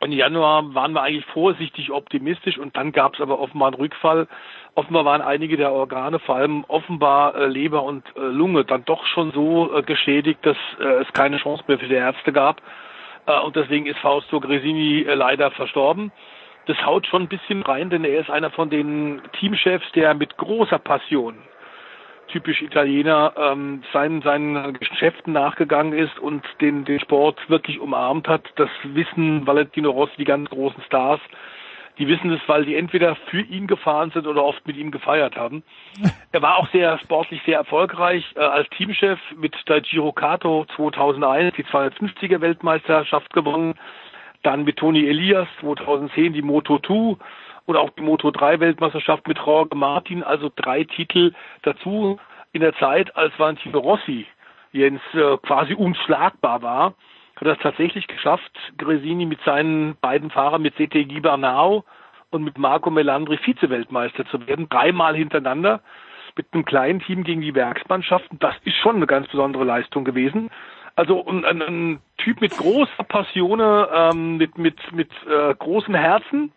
Und 0.00 0.10
im 0.10 0.18
Januar 0.18 0.74
waren 0.74 0.94
wir 0.94 1.02
eigentlich 1.02 1.24
vorsichtig 1.26 1.92
optimistisch 1.92 2.58
und 2.58 2.76
dann 2.76 2.90
gab 2.90 3.14
es 3.14 3.20
aber 3.20 3.38
offenbar 3.38 3.68
einen 3.68 3.76
Rückfall. 3.76 4.26
Offenbar 4.74 5.04
waren 5.04 5.22
einige 5.22 5.56
der 5.56 5.70
Organe, 5.70 6.18
vor 6.18 6.34
allem 6.34 6.64
offenbar 6.66 7.36
äh, 7.36 7.46
Leber 7.46 7.84
und 7.84 8.04
äh, 8.16 8.20
Lunge, 8.20 8.64
dann 8.64 8.84
doch 8.84 9.06
schon 9.06 9.30
so 9.30 9.72
äh, 9.72 9.82
geschädigt, 9.82 10.40
dass 10.42 10.56
äh, 10.80 11.02
es 11.02 11.12
keine 11.12 11.36
Chance 11.36 11.62
mehr 11.68 11.78
für 11.78 11.86
die 11.86 11.94
Ärzte 11.94 12.32
gab. 12.32 12.60
Äh, 13.26 13.40
und 13.40 13.56
deswegen 13.56 13.86
ist 13.86 13.98
Fausto 13.98 14.40
Gresini 14.40 15.02
äh, 15.02 15.14
leider 15.14 15.50
verstorben. 15.50 16.12
Das 16.66 16.76
haut 16.86 17.06
schon 17.06 17.22
ein 17.22 17.28
bisschen 17.28 17.62
rein, 17.62 17.90
denn 17.90 18.04
er 18.04 18.20
ist 18.20 18.30
einer 18.30 18.50
von 18.50 18.70
den 18.70 19.20
Teamchefs, 19.38 19.90
der 19.92 20.14
mit 20.14 20.36
großer 20.36 20.78
Passion 20.78 21.36
typisch 22.28 22.62
Italiener, 22.62 23.34
ähm, 23.36 23.82
seinen, 23.92 24.22
seinen 24.22 24.72
Geschäften 24.74 25.32
nachgegangen 25.32 25.92
ist 25.92 26.18
und 26.18 26.42
den, 26.60 26.84
den 26.84 26.98
Sport 26.98 27.38
wirklich 27.48 27.78
umarmt 27.78 28.26
hat. 28.26 28.42
Das 28.56 28.70
wissen 28.84 29.46
Valentino 29.46 29.90
Rossi, 29.90 30.14
die 30.18 30.24
ganz 30.24 30.48
großen 30.48 30.82
Stars. 30.84 31.20
Die 32.02 32.08
wissen 32.08 32.32
es, 32.32 32.40
weil 32.48 32.64
die 32.64 32.74
entweder 32.74 33.14
für 33.30 33.42
ihn 33.42 33.68
gefahren 33.68 34.10
sind 34.10 34.26
oder 34.26 34.42
oft 34.42 34.66
mit 34.66 34.76
ihm 34.76 34.90
gefeiert 34.90 35.36
haben. 35.36 35.62
Er 36.32 36.42
war 36.42 36.56
auch 36.56 36.68
sehr 36.70 36.98
sportlich 36.98 37.40
sehr 37.46 37.58
erfolgreich 37.58 38.24
äh, 38.34 38.40
als 38.40 38.68
Teamchef 38.70 39.20
mit 39.36 39.54
der 39.68 39.82
Giro 39.82 40.10
Kato 40.10 40.66
2001 40.74 41.54
die 41.54 41.62
250er 41.62 42.40
Weltmeisterschaft 42.40 43.32
gewonnen. 43.32 43.74
Dann 44.42 44.64
mit 44.64 44.78
Toni 44.78 45.06
Elias 45.06 45.46
2010 45.60 46.32
die 46.32 46.42
Moto 46.42 46.80
2 46.80 47.18
und 47.66 47.76
auch 47.76 47.90
die 47.90 48.02
Moto 48.02 48.32
3 48.32 48.58
Weltmeisterschaft 48.58 49.28
mit 49.28 49.38
Jorge 49.38 49.76
Martin, 49.76 50.24
also 50.24 50.50
drei 50.56 50.82
Titel 50.82 51.32
dazu 51.62 52.18
in 52.50 52.62
der 52.62 52.74
Zeit, 52.78 53.14
als 53.14 53.32
Valentino 53.38 53.78
Rossi 53.78 54.26
Jens 54.72 55.02
äh, 55.14 55.36
quasi 55.36 55.74
unschlagbar 55.74 56.62
war, 56.62 56.94
hat 57.36 57.46
er 57.46 57.52
es 57.54 57.58
tatsächlich 57.58 58.06
geschafft, 58.06 58.52
Gresini 58.78 59.26
mit 59.26 59.40
seinen 59.44 59.96
beiden 60.00 60.30
Fahrern, 60.30 60.62
mit 60.62 60.76
CT 60.76 61.08
Gibernau 61.08 61.84
und 62.30 62.44
mit 62.44 62.58
Marco 62.58 62.90
Melandri 62.90 63.38
Vize-Weltmeister 63.38 64.26
zu 64.26 64.46
werden, 64.46 64.68
dreimal 64.68 65.16
hintereinander 65.16 65.80
mit 66.36 66.46
einem 66.52 66.64
kleinen 66.64 67.00
Team 67.00 67.24
gegen 67.24 67.42
die 67.42 67.54
Werksmannschaften. 67.54 68.38
Das 68.38 68.54
ist 68.64 68.76
schon 68.76 68.96
eine 68.96 69.06
ganz 69.06 69.28
besondere 69.28 69.64
Leistung 69.64 70.04
gewesen. 70.04 70.50
Also 70.94 71.26
ein, 71.26 71.44
ein, 71.44 71.62
ein 71.62 72.00
Typ 72.18 72.40
mit 72.40 72.56
großer 72.56 73.04
Passion, 73.04 73.60
ähm, 73.60 74.36
mit 74.36 74.58
mit 74.58 74.92
mit 74.92 75.10
äh, 75.26 75.54
großem 75.54 75.94
Herzen, 75.94 76.52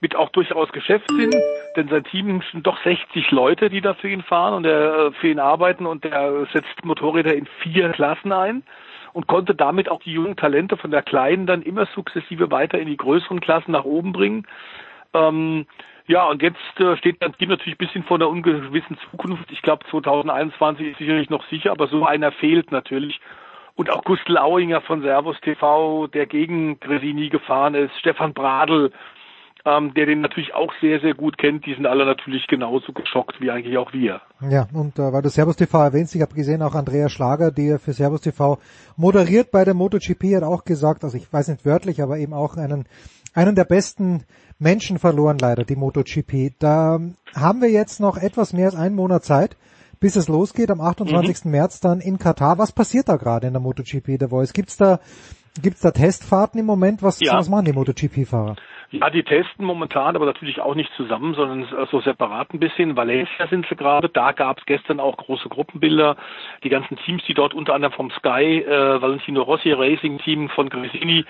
mit 0.00 0.14
auch 0.14 0.30
durchaus 0.30 0.70
Geschäftssinn, 0.70 1.32
denn 1.76 1.88
sein 1.88 2.04
Team 2.04 2.42
sind 2.52 2.66
doch 2.66 2.80
60 2.82 3.30
Leute, 3.32 3.68
die 3.68 3.80
da 3.80 3.94
für 3.94 4.08
ihn 4.08 4.22
fahren 4.22 4.54
und 4.54 4.66
er 4.66 5.06
äh, 5.06 5.12
für 5.12 5.28
ihn 5.28 5.40
arbeiten 5.40 5.86
und 5.86 6.04
er 6.04 6.46
setzt 6.52 6.84
Motorräder 6.84 7.34
in 7.34 7.46
vier 7.60 7.90
Klassen 7.90 8.32
ein 8.32 8.62
und 9.16 9.26
konnte 9.28 9.54
damit 9.54 9.88
auch 9.88 10.00
die 10.00 10.12
jungen 10.12 10.36
Talente 10.36 10.76
von 10.76 10.90
der 10.90 11.00
kleinen 11.00 11.46
dann 11.46 11.62
immer 11.62 11.86
sukzessive 11.94 12.50
weiter 12.50 12.78
in 12.78 12.86
die 12.86 12.98
größeren 12.98 13.40
Klassen 13.40 13.72
nach 13.72 13.86
oben 13.86 14.12
bringen. 14.12 14.46
Ähm, 15.14 15.64
ja, 16.06 16.26
und 16.26 16.42
jetzt 16.42 16.58
äh, 16.78 16.98
steht 16.98 17.22
das 17.22 17.34
Team 17.38 17.48
natürlich 17.48 17.76
ein 17.76 17.86
bisschen 17.86 18.04
vor 18.04 18.18
einer 18.18 18.28
ungewissen 18.28 18.98
Zukunft. 19.10 19.50
Ich 19.50 19.62
glaube, 19.62 19.86
2021 19.90 20.88
ist 20.88 20.98
sicherlich 20.98 21.30
noch 21.30 21.42
sicher, 21.48 21.70
aber 21.70 21.86
so 21.86 22.04
einer 22.04 22.30
fehlt 22.30 22.70
natürlich. 22.72 23.18
Und 23.74 23.88
auch 23.88 24.04
Gustl 24.04 24.36
Auinger 24.36 24.82
von 24.82 25.00
Servus 25.00 25.40
TV, 25.40 26.08
der 26.08 26.26
gegen 26.26 26.78
Gresini 26.80 27.30
gefahren 27.30 27.74
ist, 27.74 27.98
Stefan 27.98 28.34
Bradl, 28.34 28.92
ähm, 29.66 29.92
der 29.94 30.06
den 30.06 30.20
natürlich 30.20 30.54
auch 30.54 30.72
sehr, 30.80 31.00
sehr 31.00 31.14
gut 31.14 31.36
kennt. 31.38 31.66
Die 31.66 31.74
sind 31.74 31.86
alle 31.86 32.06
natürlich 32.06 32.46
genauso 32.46 32.92
geschockt 32.92 33.40
wie 33.40 33.50
eigentlich 33.50 33.76
auch 33.76 33.92
wir. 33.92 34.20
Ja, 34.48 34.68
und 34.72 34.98
äh, 34.98 35.12
weil 35.12 35.22
du 35.22 35.28
Servus 35.28 35.56
TV 35.56 35.82
erwähnst, 35.82 36.14
ich 36.14 36.22
habe 36.22 36.34
gesehen, 36.34 36.62
auch 36.62 36.76
Andrea 36.76 37.08
Schlager, 37.08 37.50
der 37.50 37.80
für 37.80 37.92
Servus 37.92 38.20
TV 38.20 38.58
moderiert 38.96 39.50
bei 39.50 39.64
der 39.64 39.74
MotoGP, 39.74 40.36
hat 40.36 40.44
auch 40.44 40.64
gesagt, 40.64 41.02
also 41.02 41.16
ich 41.16 41.30
weiß 41.32 41.48
nicht 41.48 41.66
wörtlich, 41.66 42.00
aber 42.00 42.18
eben 42.18 42.32
auch 42.32 42.56
einen, 42.56 42.84
einen 43.34 43.56
der 43.56 43.64
besten 43.64 44.24
Menschen 44.60 45.00
verloren 45.00 45.38
leider, 45.38 45.64
die 45.64 45.76
MotoGP. 45.76 46.54
Da 46.60 47.00
haben 47.34 47.60
wir 47.60 47.70
jetzt 47.70 47.98
noch 47.98 48.16
etwas 48.16 48.52
mehr 48.52 48.66
als 48.66 48.76
einen 48.76 48.94
Monat 48.94 49.24
Zeit 49.24 49.56
bis 49.98 50.14
es 50.14 50.28
losgeht 50.28 50.70
am 50.70 50.82
28. 50.82 51.46
Mhm. 51.46 51.50
März 51.52 51.80
dann 51.80 52.00
in 52.00 52.18
Katar. 52.18 52.58
Was 52.58 52.70
passiert 52.70 53.08
da 53.08 53.16
gerade 53.16 53.46
in 53.46 53.54
der 53.54 53.62
MotoGP 53.62 54.18
der 54.18 54.28
Voice? 54.28 54.52
Gibt's 54.52 54.76
da 54.76 55.00
gibt's 55.62 55.80
da 55.80 55.90
Testfahrten 55.90 56.60
im 56.60 56.66
Moment? 56.66 57.02
Was, 57.02 57.18
ja. 57.20 57.34
was 57.38 57.48
machen 57.48 57.64
die 57.64 57.72
MotoGP-Fahrer? 57.72 58.56
Ja, 58.90 59.10
die 59.10 59.24
testen 59.24 59.64
momentan, 59.64 60.14
aber 60.14 60.26
natürlich 60.26 60.60
auch 60.60 60.74
nicht 60.74 60.92
zusammen, 60.96 61.34
sondern 61.34 61.66
so 61.90 62.00
separat 62.00 62.54
ein 62.54 62.60
bisschen. 62.60 62.96
Valencia 62.96 63.48
sind 63.48 63.66
sie 63.68 63.74
gerade. 63.74 64.08
Da 64.08 64.32
gab 64.32 64.58
es 64.58 64.66
gestern 64.66 65.00
auch 65.00 65.16
große 65.16 65.48
Gruppenbilder. 65.48 66.16
Die 66.62 66.68
ganzen 66.68 66.96
Teams, 66.98 67.22
die 67.24 67.34
dort 67.34 67.52
unter 67.52 67.74
anderem 67.74 67.92
vom 67.92 68.10
Sky, 68.12 68.60
äh, 68.60 69.02
Valentino 69.02 69.42
Rossi 69.42 69.72
Racing 69.72 70.18
Team 70.18 70.48
von 70.50 70.68
Gresini, 70.68 71.24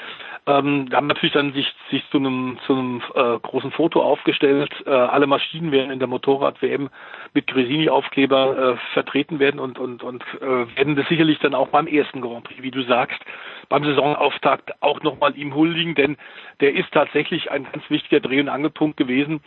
ähm, 0.47 0.89
haben 0.93 1.07
natürlich 1.07 1.33
dann 1.33 1.53
sich, 1.53 1.73
sich 1.91 2.05
zu 2.11 2.19
einem, 2.19 2.59
zu 2.67 2.75
einem 2.75 3.03
äh, 3.15 3.39
großen 3.41 3.73
Foto 3.73 4.03
aufgestellt. 4.03 4.71
Äh, 4.87 4.91
alle 4.91 5.27
Maschinen 5.27 5.73
werden 5.73 5.91
in 5.91 5.99
der 5.99 6.09
Motorrad-WM 6.09 6.91
mit 7.35 7.47
Gresini-Aufkleber 7.47 8.75
äh, 8.75 8.93
vertreten 8.93 9.39
werden 9.39 9.59
und, 9.59 9.79
und, 9.79 10.03
und 10.03 10.23
äh, 10.41 10.77
werden 10.77 10.95
das 10.95 11.09
sicherlich 11.09 11.39
dann 11.41 11.55
auch 11.55 11.69
beim 11.69 11.87
ersten 11.87 12.21
Grand 12.21 12.45
Prix, 12.45 12.63
wie 12.63 12.71
du 12.71 12.83
sagst, 12.83 13.21
beim 13.69 13.85
Saisonauftakt 13.85 14.83
auch 14.83 15.03
nochmal 15.03 15.37
ihm 15.37 15.55
huldigen, 15.55 15.95
denn 15.95 16.17
der 16.61 16.75
ist 16.75 16.93
tatsächlich 16.93 17.46
ein 17.51 17.65
ganz 17.65 17.89
wichtiger 17.89 18.21
Dreh- 18.21 18.41
und 18.41 18.49
Angelpunkt 18.49 18.97
gewesen. 18.97 19.41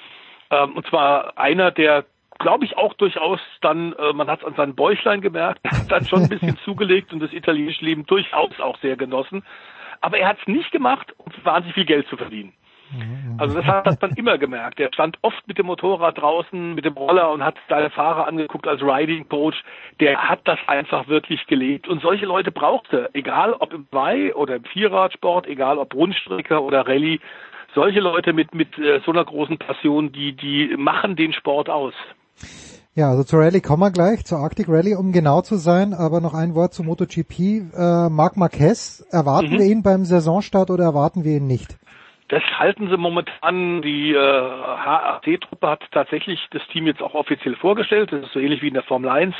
Ähm, 0.51 0.75
und 0.75 0.87
zwar 0.87 1.37
einer, 1.37 1.71
der 1.71 2.05
glaube 2.39 2.65
ich 2.65 2.77
auch 2.77 2.93
durchaus 2.93 3.39
dann, 3.61 3.93
äh, 3.93 4.13
man 4.13 4.27
hat 4.27 4.39
es 4.39 4.45
an 4.45 4.55
seinen 4.55 4.75
Bäuchlein 4.75 5.21
gemerkt, 5.21 5.59
hat 5.65 5.85
dann 5.91 6.05
schon 6.07 6.23
ein 6.23 6.29
bisschen 6.29 6.57
zugelegt 6.65 7.13
und 7.13 7.19
das 7.19 7.33
italienische 7.33 7.85
Leben 7.85 8.05
durchaus 8.05 8.59
auch 8.59 8.77
sehr 8.79 8.95
genossen. 8.95 9.43
Aber 10.01 10.17
er 10.17 10.29
hat 10.29 10.37
es 10.39 10.47
nicht 10.47 10.71
gemacht, 10.71 11.13
um 11.17 11.31
wahnsinnig 11.43 11.75
viel 11.75 11.85
Geld 11.85 12.07
zu 12.07 12.15
verdienen. 12.15 12.53
Also 13.37 13.55
das 13.55 13.65
hat 13.65 14.01
man 14.01 14.11
immer 14.15 14.37
gemerkt. 14.37 14.79
Er 14.79 14.91
stand 14.91 15.17
oft 15.21 15.47
mit 15.47 15.59
dem 15.59 15.67
Motorrad 15.67 16.17
draußen, 16.17 16.73
mit 16.73 16.85
dem 16.85 16.93
Roller 16.93 17.31
und 17.31 17.43
hat 17.43 17.55
seine 17.69 17.91
Fahrer 17.91 18.27
angeguckt 18.27 18.67
als 18.67 18.81
Riding 18.81 19.29
Coach. 19.29 19.61
Der 19.99 20.27
hat 20.27 20.41
das 20.45 20.57
einfach 20.65 21.07
wirklich 21.07 21.45
gelebt. 21.45 21.87
Und 21.87 22.01
solche 22.01 22.25
Leute 22.25 22.51
brauchte, 22.51 23.09
egal 23.13 23.53
ob 23.53 23.73
im 23.73 23.87
Zwei- 23.89 24.33
oder 24.33 24.55
im 24.55 24.63
Vierradsport, 24.63 25.45
egal 25.45 25.77
ob 25.77 25.93
Rundstrecke 25.93 26.61
oder 26.61 26.87
Rallye, 26.87 27.19
solche 27.73 27.99
Leute 27.99 28.33
mit, 28.33 28.53
mit 28.53 28.77
äh, 28.77 28.99
so 29.05 29.11
einer 29.11 29.25
großen 29.25 29.57
Passion, 29.57 30.11
die, 30.11 30.33
die 30.33 30.75
machen 30.77 31.15
den 31.15 31.33
Sport 31.33 31.69
aus. 31.69 31.93
Ja, 32.95 33.09
also 33.09 33.23
zur 33.23 33.39
Rallye 33.39 33.61
kommen 33.61 33.81
wir 33.81 33.91
gleich, 33.91 34.25
zur 34.25 34.39
Arctic 34.39 34.67
Rallye, 34.67 34.95
um 34.95 35.11
genau 35.11 35.41
zu 35.41 35.55
sein, 35.55 35.93
aber 35.93 36.21
noch 36.21 36.33
ein 36.33 36.55
Wort 36.55 36.73
zu 36.73 36.83
MotoGP. 36.83 37.39
Äh, 37.39 38.09
Marc 38.09 38.35
Marquez, 38.35 39.05
erwarten 39.11 39.53
mhm. 39.53 39.59
wir 39.59 39.65
ihn 39.65 39.83
beim 39.83 40.03
Saisonstart 40.05 40.69
oder 40.69 40.83
erwarten 40.83 41.23
wir 41.23 41.37
ihn 41.37 41.47
nicht? 41.47 41.77
Das 42.29 42.43
halten 42.57 42.89
sie 42.89 42.97
momentan. 42.97 43.81
Die 43.81 44.13
äh, 44.13 44.17
HAT-Truppe 44.17 45.67
hat 45.67 45.83
tatsächlich 45.91 46.39
das 46.51 46.61
Team 46.71 46.85
jetzt 46.87 47.01
auch 47.01 47.15
offiziell 47.15 47.55
vorgestellt. 47.55 48.11
Das 48.11 48.23
ist 48.23 48.33
so 48.33 48.39
ähnlich 48.39 48.61
wie 48.61 48.67
in 48.67 48.75
der 48.75 48.83
Formel 48.83 49.09
1. 49.09 49.35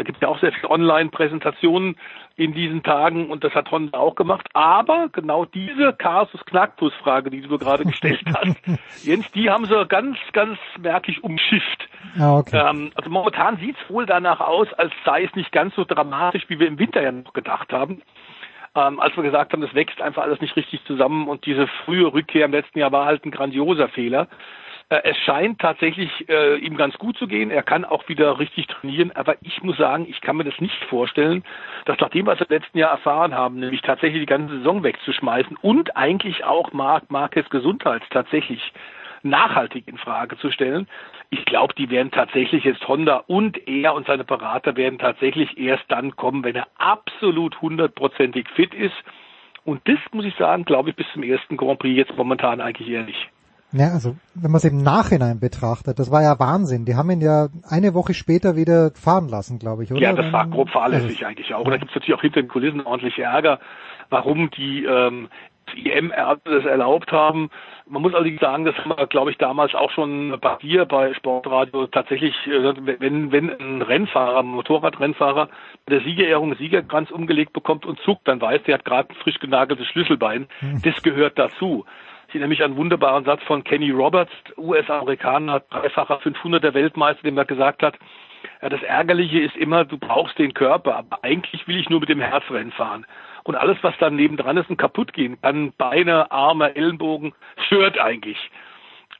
Da 0.00 0.04
gibt 0.04 0.16
es 0.16 0.22
ja 0.22 0.28
auch 0.28 0.40
sehr 0.40 0.50
viele 0.52 0.70
Online-Präsentationen 0.70 1.94
in 2.34 2.54
diesen 2.54 2.82
Tagen 2.82 3.28
und 3.28 3.44
das 3.44 3.52
hat 3.52 3.70
Honda 3.70 3.98
auch 3.98 4.14
gemacht. 4.14 4.48
Aber 4.54 5.10
genau 5.12 5.44
diese 5.44 5.92
Kasus 5.92 6.42
Knacktus-Frage, 6.46 7.28
die 7.28 7.42
du 7.42 7.58
gerade 7.58 7.84
gestellt 7.84 8.22
hast, 8.34 8.56
Jens, 9.04 9.30
die 9.32 9.50
haben 9.50 9.66
sie 9.66 9.84
ganz, 9.84 10.16
ganz 10.32 10.58
merklich 10.80 11.22
umschifft. 11.22 11.86
Ah, 12.18 12.38
okay. 12.38 12.66
ähm, 12.66 12.92
also 12.94 13.10
momentan 13.10 13.58
sieht 13.58 13.76
es 13.76 13.90
wohl 13.92 14.06
danach 14.06 14.40
aus, 14.40 14.72
als 14.72 14.90
sei 15.04 15.24
es 15.24 15.34
nicht 15.34 15.52
ganz 15.52 15.74
so 15.74 15.84
dramatisch, 15.84 16.46
wie 16.48 16.58
wir 16.58 16.66
im 16.66 16.78
Winter 16.78 17.02
ja 17.02 17.12
noch 17.12 17.34
gedacht 17.34 17.70
haben 17.70 18.00
ähm, 18.74 19.00
als 19.00 19.16
wir 19.16 19.24
gesagt 19.24 19.52
haben, 19.52 19.62
das 19.62 19.74
wächst 19.74 20.00
einfach 20.00 20.22
alles 20.22 20.40
nicht 20.40 20.56
richtig 20.56 20.82
zusammen 20.84 21.28
und 21.28 21.44
diese 21.44 21.66
frühe 21.84 22.10
Rückkehr 22.10 22.44
im 22.44 22.52
letzten 22.52 22.78
Jahr 22.78 22.92
war 22.92 23.04
halt 23.04 23.26
ein 23.26 23.32
grandioser 23.32 23.88
Fehler. 23.88 24.28
Äh, 24.90 25.02
es 25.04 25.16
scheint 25.18 25.60
tatsächlich 25.60 26.28
äh, 26.28 26.56
ihm 26.58 26.76
ganz 26.76 26.98
gut 26.98 27.16
zu 27.16 27.26
gehen. 27.26 27.50
Er 27.50 27.62
kann 27.62 27.84
auch 27.84 28.08
wieder 28.08 28.38
richtig 28.38 28.66
trainieren, 28.66 29.12
aber 29.12 29.36
ich 29.40 29.62
muss 29.62 29.78
sagen, 29.78 30.06
ich 30.08 30.20
kann 30.20 30.36
mir 30.36 30.44
das 30.44 30.60
nicht 30.60 30.84
vorstellen, 30.84 31.44
dass 31.86 31.98
nach 31.98 32.10
dem, 32.10 32.26
was 32.26 32.40
wir 32.40 32.50
im 32.50 32.56
letzten 32.56 32.78
Jahr 32.78 32.90
erfahren 32.90 33.34
haben, 33.34 33.60
nämlich 33.60 33.80
tatsächlich 33.80 34.20
die 34.20 34.26
ganze 34.26 34.58
Saison 34.58 34.82
wegzuschmeißen 34.82 35.56
und 35.62 35.96
eigentlich 35.96 36.44
auch 36.44 36.72
Marc 36.72 37.10
Marquez 37.10 37.48
Gesundheit 37.48 38.02
tatsächlich 38.10 38.72
nachhaltig 39.22 39.86
in 39.86 39.98
Frage 39.98 40.38
zu 40.38 40.50
stellen. 40.50 40.88
Ich 41.28 41.44
glaube, 41.44 41.74
die 41.74 41.90
werden 41.90 42.10
tatsächlich 42.10 42.64
jetzt 42.64 42.86
Honda 42.88 43.22
und 43.26 43.68
er 43.68 43.94
und 43.94 44.06
seine 44.06 44.24
Berater 44.24 44.76
werden 44.76 44.98
tatsächlich 44.98 45.58
erst 45.58 45.84
dann 45.88 46.16
kommen, 46.16 46.42
wenn 46.42 46.56
er 46.56 46.66
absolut 46.78 47.60
hundertprozentig 47.60 48.48
fit 48.48 48.74
ist. 48.74 48.96
Und 49.64 49.86
das 49.86 49.98
muss 50.12 50.24
ich 50.24 50.34
sagen, 50.36 50.64
glaube 50.64 50.90
ich, 50.90 50.96
bis 50.96 51.06
zum 51.12 51.22
ersten 51.22 51.58
Grand 51.58 51.78
Prix 51.78 51.96
jetzt 51.96 52.16
momentan 52.16 52.62
eigentlich 52.62 52.88
eher 52.88 53.04
nicht. 53.04 53.28
Ja, 53.72 53.92
also 53.92 54.16
wenn 54.34 54.50
man 54.50 54.58
es 54.58 54.64
im 54.64 54.82
Nachhinein 54.82 55.38
betrachtet, 55.38 55.98
das 55.98 56.10
war 56.10 56.22
ja 56.22 56.38
Wahnsinn. 56.38 56.84
Die 56.84 56.96
haben 56.96 57.10
ihn 57.10 57.20
ja 57.20 57.48
eine 57.68 57.94
Woche 57.94 58.14
später 58.14 58.56
wieder 58.56 58.90
fahren 58.94 59.28
lassen, 59.28 59.58
glaube 59.58 59.84
ich, 59.84 59.92
oder? 59.92 60.00
Ja, 60.00 60.12
das 60.12 60.32
war 60.32 60.46
grob 60.48 60.70
fahrlässig 60.70 61.24
eigentlich 61.24 61.54
auch. 61.54 61.64
Und 61.64 61.70
da 61.70 61.76
gibt 61.76 61.90
es 61.90 61.94
natürlich 61.94 62.18
auch 62.18 62.22
hinter 62.22 62.42
den 62.42 62.48
Kulissen 62.48 62.80
ordentlich 62.80 63.18
Ärger, 63.18 63.60
warum 64.08 64.50
die 64.50 64.84
ähm, 64.84 65.28
IM-Ärzte 65.76 66.50
das 66.50 66.64
erlaubt 66.64 67.12
haben. 67.12 67.50
Man 67.86 68.02
muss 68.02 68.14
allerdings 68.14 68.40
sagen, 68.40 68.64
das 68.64 68.76
haben 68.76 68.90
wir, 68.90 69.06
glaube 69.06 69.30
ich, 69.30 69.38
damals 69.38 69.74
auch 69.74 69.90
schon 69.90 70.36
bei 70.40 70.56
dir 70.56 70.84
bei 70.84 71.12
Sportradio 71.14 71.86
tatsächlich, 71.88 72.34
äh, 72.46 72.74
wenn, 73.00 73.32
wenn 73.32 73.50
ein 73.50 73.82
Rennfahrer, 73.82 74.40
ein 74.40 74.46
Motorradrennfahrer 74.46 75.48
der 75.88 76.00
Siegerehrung 76.00 76.54
Siegerkranz 76.56 77.10
umgelegt 77.10 77.52
bekommt 77.52 77.86
und 77.86 78.00
zuckt, 78.00 78.26
dann 78.26 78.40
weiß, 78.40 78.62
der 78.64 78.74
hat 78.74 78.84
gerade 78.84 79.10
ein 79.10 79.16
frisch 79.16 79.38
genageltes 79.38 79.86
Schlüsselbein. 79.88 80.46
Hm. 80.60 80.82
Das 80.82 81.02
gehört 81.02 81.38
dazu. 81.38 81.84
Ich 82.30 82.34
erinnere 82.34 82.50
mich 82.50 82.62
an 82.62 82.70
einen 82.70 82.76
wunderbaren 82.76 83.24
Satz 83.24 83.42
von 83.42 83.64
Kenny 83.64 83.90
Roberts, 83.90 84.30
US-Amerikaner, 84.56 85.64
dreifacher 85.68 86.20
500er 86.20 86.74
Weltmeister, 86.74 87.24
dem 87.24 87.36
er 87.36 87.44
gesagt 87.44 87.82
hat, 87.82 87.98
ja, 88.62 88.68
das 88.68 88.84
Ärgerliche 88.84 89.40
ist 89.40 89.56
immer, 89.56 89.84
du 89.84 89.98
brauchst 89.98 90.38
den 90.38 90.54
Körper, 90.54 90.94
aber 90.94 91.24
eigentlich 91.24 91.66
will 91.66 91.76
ich 91.76 91.90
nur 91.90 91.98
mit 91.98 92.08
dem 92.08 92.20
Herzrennen 92.20 92.70
fahren. 92.70 93.04
Und 93.42 93.56
alles, 93.56 93.78
was 93.82 93.98
dann 93.98 94.14
nebendran 94.14 94.58
ist 94.58 94.70
und 94.70 94.76
kaputt 94.76 95.12
gehen 95.12 95.40
kann, 95.42 95.72
Beine, 95.76 96.30
Arme, 96.30 96.76
Ellenbogen, 96.76 97.32
stört 97.66 97.98
eigentlich. 97.98 98.38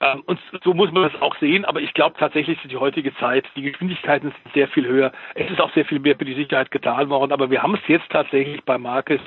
Ähm, 0.01 0.23
und 0.27 0.41
so 0.65 0.73
muss 0.75 0.91
man 0.93 1.11
das 1.11 1.21
auch 1.21 1.37
sehen, 1.39 1.65
aber 1.65 1.81
ich 1.81 1.93
glaube 1.93 2.17
tatsächlich 2.19 2.59
die 2.65 2.77
heutige 2.77 3.15
Zeit, 3.17 3.45
die 3.55 3.63
Geschwindigkeiten 3.63 4.33
sind 4.33 4.55
sehr 4.55 4.69
viel 4.69 4.87
höher. 4.87 5.13
Es 5.35 5.51
ist 5.51 5.61
auch 5.61 5.73
sehr 5.75 5.85
viel 5.85 6.01
mehr 6.01 6.17
für 6.17 6.25
die 6.25 6.35
Sicherheit 6.35 6.71
getan 6.71 7.11
worden, 7.11 7.33
aber 7.33 7.51
wir 7.51 7.63
haben 7.63 7.75
es 7.75 7.87
jetzt 7.87 8.11
tatsächlich 8.11 8.65
bei 8.65 8.79
Marcus 8.79 9.21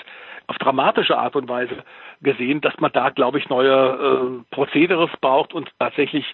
auf 0.48 0.58
dramatische 0.58 1.18
Art 1.18 1.36
und 1.36 1.48
Weise 1.48 1.84
gesehen, 2.22 2.60
dass 2.62 2.78
man 2.80 2.92
da, 2.92 3.10
glaube 3.10 3.38
ich, 3.38 3.50
neue 3.50 3.72
äh, 3.72 4.54
Prozederes 4.54 5.12
braucht 5.22 5.54
und 5.54 5.72
tatsächlich 5.80 6.26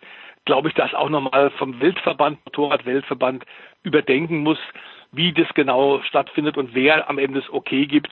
glaube 0.46 0.70
ich, 0.70 0.74
dass 0.74 0.94
auch 0.94 1.10
nochmal 1.10 1.52
vom 1.52 1.80
Weltverband, 1.80 2.44
Motorradweltverband 2.46 3.46
überdenken 3.84 4.40
muss, 4.40 4.58
wie 5.12 5.34
das 5.34 5.48
genau 5.54 6.02
stattfindet 6.04 6.58
und 6.58 6.74
wer 6.74 7.10
am 7.10 7.18
Ende 7.18 7.42
das 7.42 7.50
Okay 7.52 7.86
gibt. 7.86 8.10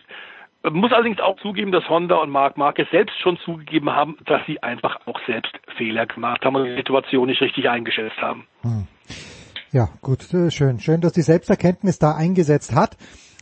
Muss 0.72 0.92
allerdings 0.92 1.20
auch 1.20 1.40
zugeben, 1.42 1.72
dass 1.72 1.88
Honda 1.90 2.16
und 2.16 2.30
Marc 2.30 2.58
Marquez 2.58 2.90
selbst 2.92 3.20
schon 3.22 3.38
zugegeben 3.40 3.90
haben, 3.90 4.18
dass 4.26 4.46
sie 4.46 4.62
einfach 4.62 5.00
auch 5.06 5.20
selbst 5.26 5.52
Fehler 5.78 6.06
gemacht 6.06 6.44
haben 6.44 6.56
und 6.56 6.66
die 6.66 6.76
Situation 6.76 7.28
nicht 7.28 7.42
richtig 7.42 7.70
eingeschätzt 7.70 8.18
haben. 8.22 8.46
Hm. 8.62 8.88
Ja, 9.72 9.90
gut, 10.02 10.34
äh, 10.34 10.50
schön. 10.50 10.80
Schön, 10.80 11.02
dass 11.02 11.14
die 11.14 11.22
Selbsterkenntnis 11.22 12.00
da 12.00 12.16
eingesetzt 12.16 12.74
hat. 12.74 12.98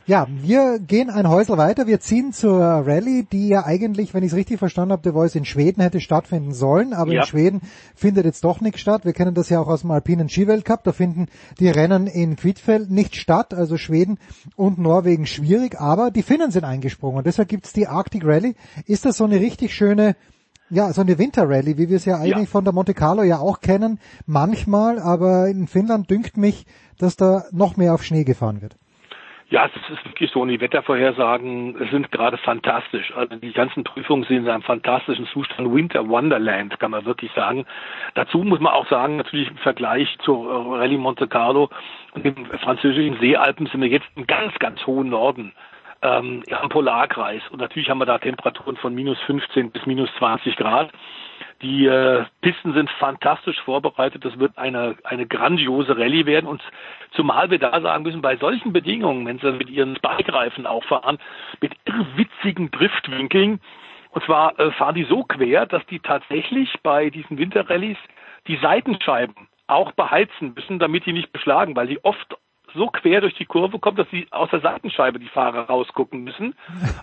Ja, 0.08 0.28
wir 0.30 0.78
gehen 0.78 1.10
ein 1.10 1.28
Häusl 1.28 1.58
weiter. 1.58 1.88
Wir 1.88 2.00
ziehen 2.00 2.32
zur 2.32 2.62
Rallye, 2.62 3.24
die 3.24 3.48
ja 3.48 3.66
eigentlich, 3.66 4.14
wenn 4.14 4.22
ich 4.22 4.34
es 4.34 4.38
richtig 4.38 4.60
verstanden 4.60 4.92
habe, 4.92 5.02
der 5.02 5.14
Voice 5.14 5.34
in 5.34 5.46
Schweden 5.46 5.82
hätte 5.82 6.00
stattfinden 6.00 6.54
sollen, 6.54 6.94
aber 6.94 7.12
ja. 7.12 7.22
in 7.22 7.26
Schweden 7.26 7.62
findet 7.96 8.24
jetzt 8.26 8.44
doch 8.44 8.62
nichts 8.62 8.82
statt. 8.82 9.04
Wir 9.04 9.14
kennen 9.14 9.34
das 9.34 9.50
ja 9.50 9.60
auch 9.60 9.68
aus 9.68 9.82
dem 9.82 9.90
alpinen 9.90 10.30
Skiweltcup. 10.30 10.84
Da 10.84 10.92
finden 10.92 11.26
die 11.60 11.70
Rennen 11.70 12.06
in 12.06 12.36
Quidfeld 12.36 12.92
nicht 12.92 13.16
statt, 13.16 13.56
also 13.56 13.78
Schweden 13.78 14.20
und 14.56 14.78
Norwegen 14.78 15.26
schwierig, 15.26 15.82
aber 15.82 16.12
die 16.12 16.22
Finnen 16.22 16.52
sind 16.52 16.66
eingesprungen. 16.66 17.18
Und 17.18 17.26
deshalb 17.26 17.50
gibt's 17.50 17.74
die 17.74 17.88
Arctic 17.88 18.24
Rallye. 18.24 18.54
Ist 18.86 19.06
das 19.06 19.18
so 19.18 19.24
eine 19.24 19.40
richtig 19.40 19.74
schöne 19.74 20.16
ja, 20.70 20.92
so 20.94 21.02
eine 21.02 21.18
Winterrallye, 21.18 21.78
wie 21.78 21.90
wir 21.90 21.98
es 21.98 22.06
ja 22.06 22.18
eigentlich 22.18 22.48
ja. 22.48 22.52
von 22.52 22.64
der 22.64 22.74
Monte 22.74 22.94
Carlo 22.96 23.22
ja 23.22 23.38
auch 23.38 23.62
kennen, 23.62 24.00
manchmal, 24.26 24.98
aber 25.00 25.48
in 25.48 25.68
Finnland 25.68 26.10
dünkt 26.10 26.38
mich, 26.38 26.66
dass 26.98 27.16
da 27.16 27.46
noch 27.52 27.78
mehr 27.78 27.94
auf 27.94 28.04
Schnee 28.04 28.24
gefahren 28.24 28.62
wird. 28.62 28.76
Ja, 29.50 29.68
es 29.68 29.96
ist 29.96 30.06
wirklich 30.06 30.32
so. 30.32 30.42
Und 30.42 30.48
die 30.48 30.60
Wettervorhersagen 30.60 31.88
sind 31.92 32.12
gerade 32.12 32.38
fantastisch. 32.38 33.14
Also 33.16 33.36
die 33.36 33.54
ganzen 33.54 33.84
Prüfungen 33.84 34.24
sind 34.24 34.38
in 34.38 34.50
einem 34.50 34.64
fantastischen 34.64 35.28
Zustand. 35.28 35.72
Winter 35.72 36.08
Wonderland, 36.10 36.80
kann 36.80 36.92
man 36.92 37.06
wirklich 37.06 37.32
sagen. 37.34 37.66
Dazu 38.16 38.40
muss 38.40 38.60
man 38.60 38.74
auch 38.74 38.90
sagen, 38.90 39.18
natürlich 39.18 39.50
im 39.52 39.58
Vergleich 39.58 40.08
zur 40.24 40.78
Rallye 40.80 40.98
Monte 40.98 41.28
Carlo 41.28 41.70
und 42.14 42.26
den 42.26 42.48
französischen 42.48 43.20
Seealpen 43.20 43.68
sind 43.68 43.82
wir 43.82 43.90
jetzt 43.90 44.08
im 44.16 44.26
ganz, 44.26 44.58
ganz 44.58 44.86
hohen 44.88 45.10
Norden 45.10 45.54
ähm, 46.02 46.42
am 46.50 46.70
Polarkreis. 46.70 47.42
Und 47.52 47.60
natürlich 47.60 47.90
haben 47.90 48.00
wir 48.00 48.06
da 48.06 48.18
Temperaturen 48.18 48.78
von 48.78 48.96
minus 48.96 49.20
15 49.28 49.70
bis 49.70 49.86
minus 49.86 50.10
20 50.18 50.56
Grad. 50.56 50.92
Die 51.62 51.86
äh, 51.86 52.26
Pisten 52.42 52.74
sind 52.74 52.90
fantastisch 52.92 53.60
vorbereitet. 53.62 54.26
Das 54.26 54.38
wird 54.40 54.58
eine, 54.58 54.96
eine 55.04 55.26
grandiose 55.26 55.98
Rallye 55.98 56.26
werden. 56.26 56.48
Und 56.48 56.62
zumal 57.12 57.50
wir 57.50 57.60
da 57.60 57.80
sagen 57.80 58.04
müssen, 58.04 58.22
bei 58.22 58.36
solchen 58.38 58.74
Bedingungen, 58.74 59.26
wenn 59.26 59.40
sie 59.40 59.52
mit 59.52 59.70
ihren 59.70 59.96
Spike-Reifen 59.96 60.66
auch 60.66 60.84
fahren, 60.84 61.18
mit 61.62 61.74
irrwitzigen 61.86 62.72
Driftwinkeln, 62.72 63.62
und 64.12 64.24
zwar 64.24 64.58
äh, 64.60 64.72
fahren 64.72 64.96
die 64.96 65.04
so 65.04 65.24
quer, 65.24 65.66
dass 65.66 65.86
die 65.88 66.00
tatsächlich 66.00 66.74
bei 66.84 67.10
diesen 67.10 67.38
Winterrallyes 67.38 67.98
die 68.48 68.58
Seitenscheiben 68.58 69.36
auch 69.68 69.92
beheizen 69.94 70.54
müssen, 70.56 70.80
damit 70.80 71.06
die 71.06 71.14
nicht 71.14 71.34
beschlagen, 71.34 71.76
weil 71.76 71.88
die 71.88 72.04
oft 72.04 72.38
so 72.74 72.88
quer 72.88 73.22
durch 73.22 73.34
die 73.36 73.46
Kurve 73.46 73.80
kommt, 73.80 74.00
dass 74.00 74.10
sie 74.12 74.28
aus 74.32 74.50
der 74.52 74.60
Seitenscheibe 74.62 75.20
die 75.20 75.28
Fahrer 75.28 75.68
rausgucken 75.68 76.24
müssen. 76.24 76.56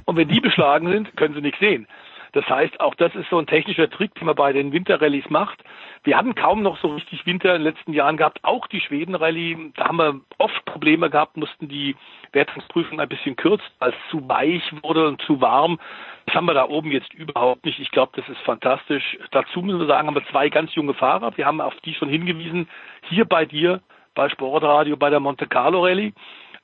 Und 0.05 0.17
wenn 0.17 0.29
die 0.29 0.41
beschlagen 0.41 0.91
sind, 0.91 1.17
können 1.17 1.35
sie 1.35 1.41
nichts 1.41 1.61
sehen. 1.61 1.87
Das 2.33 2.49
heißt, 2.49 2.81
auch 2.81 2.95
das 2.95 3.15
ist 3.15 3.29
so 3.29 3.39
ein 3.39 3.47
technischer 3.47 3.91
Trick, 3.91 4.15
den 4.15 4.27
man 4.27 4.35
bei 4.35 4.53
den 4.53 4.73
Winterrallyes 4.73 5.29
macht. 5.29 5.63
Wir 6.03 6.17
hatten 6.17 6.35
kaum 6.35 6.63
noch 6.63 6.79
so 6.79 6.89
richtig 6.89 7.27
Winter 7.27 7.55
in 7.55 7.63
den 7.63 7.73
letzten 7.73 7.93
Jahren 7.93 8.17
gehabt, 8.17 8.39
auch 8.43 8.67
die 8.67 8.81
Schweden-Rallye. 8.81 9.73
Da 9.77 9.89
haben 9.89 9.99
wir 9.99 10.21
oft 10.39 10.65
Probleme 10.65 11.11
gehabt, 11.11 11.37
mussten 11.37 11.69
die 11.69 11.95
Wertungsprüfung 12.33 13.01
ein 13.01 13.09
bisschen 13.09 13.37
kürzen, 13.37 13.67
weil 13.79 13.91
es 13.91 14.11
zu 14.11 14.27
weich 14.29 14.63
wurde 14.83 15.09
und 15.09 15.21
zu 15.23 15.41
warm. 15.43 15.79
Das 16.27 16.35
haben 16.35 16.47
wir 16.47 16.55
da 16.55 16.69
oben 16.69 16.91
jetzt 16.91 17.13
überhaupt 17.13 17.67
nicht. 17.67 17.79
Ich 17.79 17.91
glaube, 17.91 18.13
das 18.17 18.27
ist 18.29 18.41
fantastisch. 18.41 19.19
Dazu 19.31 19.61
müssen 19.61 19.81
wir 19.81 19.87
sagen, 19.87 20.09
haben 20.09 20.15
wir 20.15 20.27
zwei 20.29 20.49
ganz 20.49 20.75
junge 20.75 20.95
Fahrer. 20.95 21.37
Wir 21.37 21.45
haben 21.45 21.61
auf 21.61 21.75
die 21.85 21.95
schon 21.95 22.09
hingewiesen. 22.09 22.69
Hier 23.11 23.27
bei 23.27 23.45
dir, 23.45 23.83
bei 24.15 24.31
Sportradio, 24.31 24.97
bei 24.97 25.11
der 25.11 25.21
Monte 25.21 25.47
Carlo 25.47 25.85
Rallye. 25.85 26.15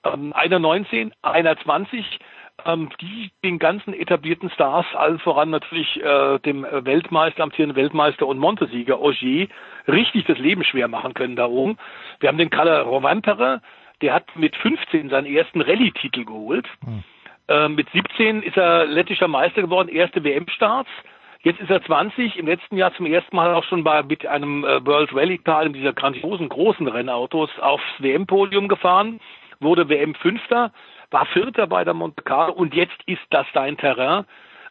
Ähm, 0.04 0.32
einer 0.32 0.58
19, 0.58 1.12
einer 1.22 1.58
20 1.58 2.18
ähm, 2.64 2.90
die 3.00 3.30
den 3.44 3.58
ganzen 3.58 3.94
etablierten 3.94 4.50
Stars, 4.50 4.86
allen 4.94 5.18
voran 5.18 5.50
natürlich 5.50 6.02
äh, 6.02 6.38
dem 6.40 6.64
Weltmeister, 6.64 7.42
amtierenden 7.42 7.76
Weltmeister 7.76 8.26
und 8.26 8.38
Montesieger 8.38 9.00
Ogier, 9.00 9.48
richtig 9.86 10.26
das 10.26 10.38
Leben 10.38 10.64
schwer 10.64 10.88
machen 10.88 11.14
können 11.14 11.36
da 11.36 11.46
oben. 11.46 11.78
Wir 12.20 12.28
haben 12.28 12.38
den 12.38 12.50
Kalle 12.50 12.82
Rovanpera, 12.82 13.60
der 14.02 14.14
hat 14.14 14.24
mit 14.36 14.56
15 14.56 15.10
seinen 15.10 15.26
ersten 15.26 15.60
Rallye-Titel 15.60 16.24
geholt. 16.24 16.66
Hm. 16.84 17.02
Äh, 17.48 17.68
mit 17.68 17.88
17 17.90 18.42
ist 18.42 18.56
er 18.56 18.86
lettischer 18.86 19.28
Meister 19.28 19.62
geworden, 19.62 19.88
erste 19.88 20.22
WM-Starts. 20.22 20.90
Jetzt 21.42 21.60
ist 21.60 21.70
er 21.70 21.82
20, 21.82 22.36
im 22.36 22.46
letzten 22.46 22.76
Jahr 22.76 22.92
zum 22.94 23.06
ersten 23.06 23.34
Mal 23.34 23.54
auch 23.54 23.64
schon 23.64 23.84
bei, 23.84 24.02
mit 24.02 24.26
einem 24.26 24.64
äh, 24.64 24.84
World 24.84 25.14
Rally 25.14 25.38
Car, 25.38 25.64
in 25.64 25.72
dieser 25.72 25.92
grandiosen 25.92 26.48
großen 26.48 26.86
Rennautos, 26.86 27.50
aufs 27.60 27.84
WM-Podium 28.00 28.68
gefahren, 28.68 29.20
wurde 29.60 29.88
WM-Fünfter 29.88 30.72
war 31.10 31.26
Vierter 31.26 31.66
bei 31.66 31.84
der 31.84 31.94
Monte 31.94 32.22
Carlo 32.22 32.52
und 32.52 32.74
jetzt 32.74 32.96
ist 33.06 33.22
das 33.30 33.46
dein 33.52 33.76
Terrain. 33.76 34.24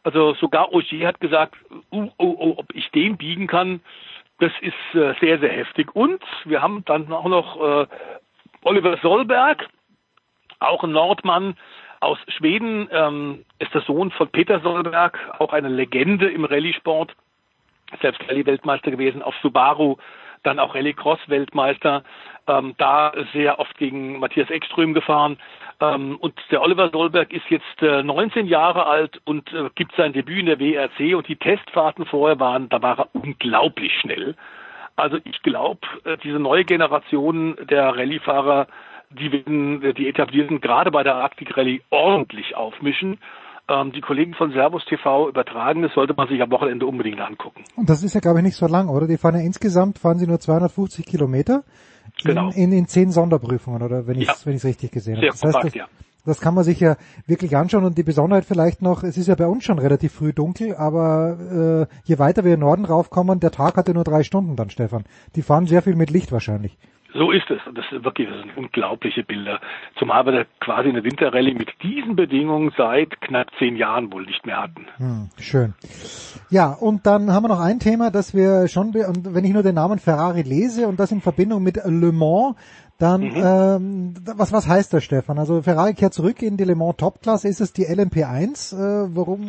Also 0.04 0.34
sogar 0.36 0.74
Ogier 0.74 1.08
hat 1.08 1.20
gesagt, 1.20 1.56
uh, 1.92 2.10
oh, 2.18 2.36
oh, 2.40 2.54
ob 2.58 2.74
ich 2.74 2.90
den 2.92 3.18
biegen 3.18 3.48
kann, 3.48 3.82
das 4.40 4.52
ist 4.62 4.74
äh, 4.94 5.14
sehr, 5.20 5.40
sehr 5.40 5.52
heftig. 5.52 5.96
Und 5.96 6.24
wir 6.46 6.62
haben 6.62 6.86
dann 6.86 7.12
auch 7.12 7.26
noch 7.26 7.60
äh, 7.60 7.88
Oliver 8.64 8.98
Solberg, 9.02 9.68
auch 10.60 10.84
ein 10.84 10.92
Nordmann 10.92 11.58
aus 12.00 12.20
Schweden, 12.28 12.88
ähm, 12.92 13.46
ist 13.60 13.74
der 13.74 13.82
Sohn 13.82 14.12
von 14.12 14.30
Peter 14.30 14.60
Solberg, 14.60 15.18
auch 15.40 15.54
eine 15.54 15.70
Legende 15.70 16.30
im 16.30 16.46
Rallye-Sport, 16.46 17.16
selbst 18.02 18.22
Rallye-Weltmeister 18.28 18.92
gewesen, 18.92 19.24
auf 19.24 19.36
Subaru 19.42 19.98
dann 20.44 20.60
auch 20.60 20.76
Rallycross-Weltmeister, 20.76 22.04
ähm, 22.48 22.76
da 22.78 23.14
sehr 23.34 23.60
oft 23.60 23.78
gegen 23.78 24.20
Matthias 24.20 24.50
Ekström 24.50 24.94
gefahren. 24.94 25.38
Ähm, 25.80 26.18
und 26.18 26.34
der 26.50 26.62
Oliver 26.62 26.90
Solberg 26.90 27.32
ist 27.32 27.50
jetzt 27.50 27.82
äh, 27.82 28.02
19 28.02 28.48
Jahre 28.48 28.88
alt 28.88 29.22
und 29.26 29.52
äh, 29.54 29.70
gibt 29.76 29.94
sein 29.96 30.14
Debüt 30.14 30.40
in 30.40 30.46
der 30.48 30.60
WRC 30.60 31.16
und 31.16 31.28
die 31.28 31.36
Testfahrten 31.36 32.06
vorher 32.06 32.40
waren, 32.40 32.70
da 32.70 32.82
war 32.82 33.00
er 33.00 33.10
unglaublich 33.14 33.94
schnell. 34.02 34.36
Also 34.96 35.18
ich 35.24 35.44
glaube, 35.44 35.82
äh, 36.06 36.18
diese 36.24 36.40
neue 36.40 36.66
Generation 36.66 37.56
der 37.70 37.96
Rallyefahrer, 37.96 38.68
die 39.12 39.32
werden 39.32 39.84
äh, 39.84 39.94
die 39.94 40.08
etablierten 40.08 40.60
gerade 40.60 40.90
bei 40.90 41.04
der 41.04 41.16
Arctic 41.16 41.56
Rallye 41.56 41.82
ordentlich 41.92 42.56
aufmischen. 42.56 43.20
Ähm, 43.70 43.92
die 43.92 44.02
Kollegen 44.02 44.34
von 44.34 44.52
Servus 44.54 44.84
TV 44.86 45.30
übertragen, 45.30 45.84
das 45.84 45.94
sollte 45.94 46.16
man 46.16 46.28
sich 46.28 46.42
am 46.42 46.50
Wochenende 46.50 46.88
unbedingt 46.88 47.20
angucken. 47.20 47.64
Und 47.76 47.90
das 47.90 48.02
ist 48.02 48.16
ja, 48.16 48.22
glaube 48.22 48.40
ich, 48.40 48.46
nicht 48.46 48.56
so 48.56 48.66
lang, 48.66 48.88
oder? 48.88 49.06
Die 49.06 49.18
fahren 49.18 49.36
ja 49.36 49.42
insgesamt, 49.42 50.00
fahren 50.00 50.18
sie 50.18 50.26
nur 50.26 50.40
250 50.40 51.06
Kilometer 51.06 51.64
genau. 52.24 52.52
in, 52.52 52.72
in 52.72 52.88
zehn 52.88 53.12
Sonderprüfungen, 53.12 53.82
oder 53.82 54.08
wenn 54.08 54.20
ich 54.20 54.30
es 54.30 54.46
ja. 54.46 54.52
wenn 54.52 54.58
richtig 54.58 54.92
gesehen 54.92 55.18
habe. 55.18 55.28
Das 55.28 55.44
heißt, 55.44 55.58
das, 55.64 55.74
ja. 55.74 55.86
das 56.26 56.40
kann 56.40 56.54
man 56.54 56.64
sich 56.64 56.80
ja 56.80 56.98
wirklich 57.26 57.56
anschauen 57.56 57.86
und 57.86 57.98
die 57.98 58.04
Besonderheit 58.04 58.46
vielleicht 58.46 58.82
noch, 58.82 59.04
es 59.04 59.18
ist 59.18 59.28
ja 59.28 59.36
bei 59.36 59.48
uns 59.48 59.64
schon 59.64 59.80
relativ 59.80 60.14
früh 60.14 60.34
dunkel, 60.34 60.76
aber 60.76 61.88
äh, 61.90 61.96
je 62.04 62.20
weiter 62.20 62.44
wir 62.44 62.54
in 62.54 62.60
Norden 62.60 62.86
raufkommen, 62.86 63.40
der 63.40 63.52
Tag 63.52 63.78
hatte 63.78 63.94
nur 63.94 64.04
drei 64.04 64.24
Stunden 64.24 64.56
dann, 64.56 64.70
Stefan. 64.70 65.06
Die 65.36 65.42
fahren 65.42 65.68
sehr 65.68 65.82
viel 65.82 65.96
mit 65.96 66.10
Licht 66.10 66.32
wahrscheinlich. 66.32 66.78
So 67.18 67.32
ist 67.32 67.50
es. 67.50 67.60
Und 67.66 67.76
das 67.76 67.86
sind 67.90 68.06
wirklich 68.06 68.30
das 68.30 68.40
sind 68.42 68.56
unglaubliche 68.56 69.24
Bilder. 69.24 69.60
Zumal 69.98 70.26
wir 70.26 70.32
da 70.32 70.44
quasi 70.60 70.90
eine 70.90 71.04
Winterrallye 71.04 71.56
mit 71.56 71.70
diesen 71.82 72.16
Bedingungen 72.16 72.72
seit 72.78 73.20
knapp 73.22 73.48
zehn 73.58 73.76
Jahren 73.76 74.14
wohl 74.14 74.24
nicht 74.24 74.46
mehr 74.46 74.62
hatten. 74.62 74.86
Hm, 74.98 75.30
schön. 75.40 75.74
Ja, 76.52 76.74
und 76.74 77.08
dann 77.08 77.32
haben 77.32 77.44
wir 77.44 77.50
noch 77.50 77.60
ein 77.60 77.80
Thema, 77.80 78.12
das 78.12 78.36
wir 78.36 78.68
schon, 78.68 78.90
und 78.90 79.34
wenn 79.34 79.46
ich 79.46 79.52
nur 79.52 79.64
den 79.64 79.76
Namen 79.76 79.98
Ferrari 79.98 80.44
lese 80.44 80.88
und 80.88 81.00
das 81.00 81.12
in 81.12 81.22
Verbindung 81.22 81.64
mit 81.64 81.78
Le 81.84 82.12
Mans, 82.12 82.56
Dann, 83.00 83.22
mhm. 83.22 83.36
ähm, 83.36 84.14
was, 84.38 84.52
was 84.52 84.68
heißt 84.68 84.92
das, 84.92 85.04
Stefan? 85.04 85.38
Also 85.38 85.62
Ferrari 85.62 85.94
kehrt 85.94 86.14
zurück 86.14 86.42
in 86.42 86.58
die 86.58 86.64
Le 86.64 86.76
Mans 86.76 86.98
Topklasse. 86.98 87.48
Ist 87.48 87.62
es 87.62 87.72
die 87.72 87.84
LMP1? 87.84 88.74
Äh, 88.74 89.16
warum 89.16 89.46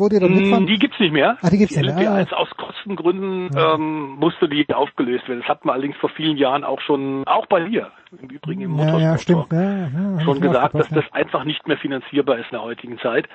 wurde 0.00 0.16
ihr 0.16 0.20
da 0.20 0.28
mitfahren? 0.28 0.66
Die 0.66 0.78
gibt's 0.78 0.98
nicht 0.98 1.12
mehr. 1.12 1.38
Ah, 1.40 1.48
die 1.48 1.58
gibt's 1.58 1.76
die 1.76 1.82
nicht 1.82 1.94
mehr. 1.94 2.10
LMP1 2.10 2.32
ah. 2.32 2.36
aus 2.38 2.50
Kostengründen 2.56 3.50
ja. 3.54 3.74
ähm, 3.74 4.16
musste 4.18 4.48
die 4.48 4.66
aufgelöst 4.74 5.28
werden. 5.28 5.40
Das 5.40 5.48
hat 5.48 5.64
man 5.64 5.74
allerdings 5.74 5.96
vor 5.98 6.10
vielen 6.10 6.36
Jahren 6.36 6.64
auch 6.64 6.80
schon, 6.80 7.22
auch 7.26 7.46
bei 7.46 7.60
dir, 7.60 7.92
im 8.20 8.30
Übrigen 8.30 8.62
im 8.62 8.70
Motorsport, 8.72 9.00
ja, 9.00 9.10
ja, 9.10 9.18
stimmt. 9.18 9.52
Ja, 9.52 10.20
schon 10.24 10.40
gesagt, 10.40 10.74
dass 10.74 10.88
das 10.88 11.04
einfach 11.12 11.44
nicht 11.44 11.68
mehr 11.68 11.76
finanzierbar 11.76 12.38
ist 12.38 12.46
in 12.46 12.56
der 12.56 12.62
heutigen 12.62 12.98
Zeit. 12.98 13.28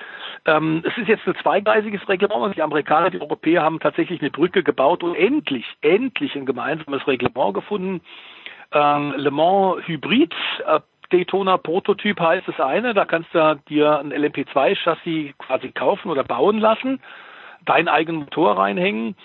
Ähm, 0.44 0.82
es 0.86 0.96
ist 0.98 1.08
jetzt 1.08 1.26
ein 1.26 1.36
zweigleisiges 1.42 2.06
Reglement. 2.06 2.54
Die 2.54 2.62
Amerikaner, 2.62 3.08
die 3.08 3.20
Europäer 3.20 3.62
haben 3.62 3.80
tatsächlich 3.80 4.20
eine 4.20 4.30
Brücke 4.30 4.62
gebaut 4.62 5.02
und 5.02 5.14
endlich, 5.14 5.64
endlich 5.80 6.34
ein 6.34 6.44
gemeinsames 6.44 7.06
Reglement 7.06 7.54
gefunden 7.54 8.02
ähm, 8.74 9.14
Le 9.16 9.30
Mans 9.30 9.86
Hybrid, 9.86 10.34
äh, 10.66 10.80
Daytona 11.10 11.58
Prototyp 11.58 12.18
heißt 12.18 12.48
das 12.48 12.58
eine, 12.60 12.92
da 12.92 13.04
kannst 13.04 13.32
du 13.34 13.60
dir 13.68 14.00
ein 14.00 14.12
LMP2-Chassis 14.12 15.34
quasi 15.38 15.70
kaufen 15.70 16.10
oder 16.10 16.24
bauen 16.24 16.58
lassen, 16.58 17.00
deinen 17.64 17.88
eigenen 17.88 18.22
Motor 18.22 18.58
reinhängen 18.58 19.16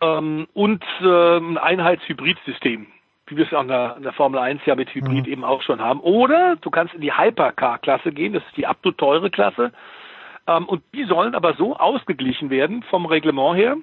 ähm, 0.00 0.46
und 0.54 0.82
äh, 1.02 1.36
ein 1.36 1.58
Einheitshybridsystem, 1.58 2.86
wie 3.26 3.36
wir 3.36 3.46
es 3.46 3.52
an 3.52 3.68
der, 3.68 4.00
der, 4.00 4.12
Formel 4.12 4.40
1 4.40 4.62
ja 4.64 4.74
mit 4.74 4.94
Hybrid 4.94 5.26
mhm. 5.26 5.32
eben 5.32 5.44
auch 5.44 5.62
schon 5.62 5.80
haben. 5.80 6.00
Oder 6.00 6.56
du 6.56 6.70
kannst 6.70 6.94
in 6.94 7.00
die 7.00 7.16
Hypercar-Klasse 7.16 8.12
gehen, 8.12 8.32
das 8.32 8.42
ist 8.44 8.56
die 8.56 8.66
absolut 8.66 8.98
teure 8.98 9.30
Klasse. 9.30 9.72
Ähm, 10.46 10.66
und 10.66 10.82
die 10.94 11.04
sollen 11.04 11.34
aber 11.34 11.54
so 11.54 11.76
ausgeglichen 11.76 12.48
werden 12.48 12.82
vom 12.84 13.06
Reglement 13.06 13.56
her, 13.56 13.76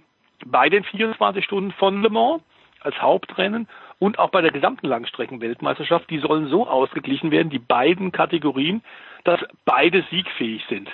bei 0.46 0.70
den 0.70 0.84
24 0.84 1.46
Stunden 1.46 1.72
von 1.74 2.02
Le 2.02 2.10
Mans 2.10 2.42
als 2.80 3.00
Hauptrennen 3.00 3.68
und 4.02 4.18
auch 4.18 4.32
bei 4.32 4.42
der 4.42 4.50
gesamten 4.50 4.88
Langstreckenweltmeisterschaft, 4.88 6.10
die 6.10 6.18
sollen 6.18 6.48
so 6.48 6.68
ausgeglichen 6.68 7.30
werden, 7.30 7.52
die 7.52 7.60
beiden 7.60 8.12
Kategorien, 8.12 8.82
dass 9.26 9.40
beide 9.64 10.04
siegfähig 10.10 10.66
sind. 10.70 10.90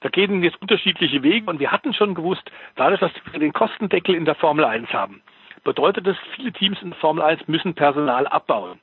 Da 0.00 0.08
gehen 0.08 0.42
jetzt 0.42 0.60
unterschiedliche 0.62 1.22
Wege 1.22 1.50
und 1.50 1.60
wir 1.60 1.70
hatten 1.70 1.92
schon 1.92 2.14
gewusst, 2.14 2.50
dadurch, 2.74 3.00
dass 3.00 3.12
wir 3.30 3.38
den 3.38 3.52
Kostendeckel 3.52 4.14
in 4.14 4.24
der 4.24 4.34
Formel 4.34 4.64
1 4.64 4.90
haben, 4.94 5.20
bedeutet 5.62 6.06
das, 6.06 6.16
viele 6.36 6.50
Teams 6.52 6.80
in 6.80 6.90
der 6.90 6.98
Formel 6.98 7.22
1 7.22 7.46
müssen 7.48 7.74
Personal 7.74 8.26
abbauen. 8.26 8.80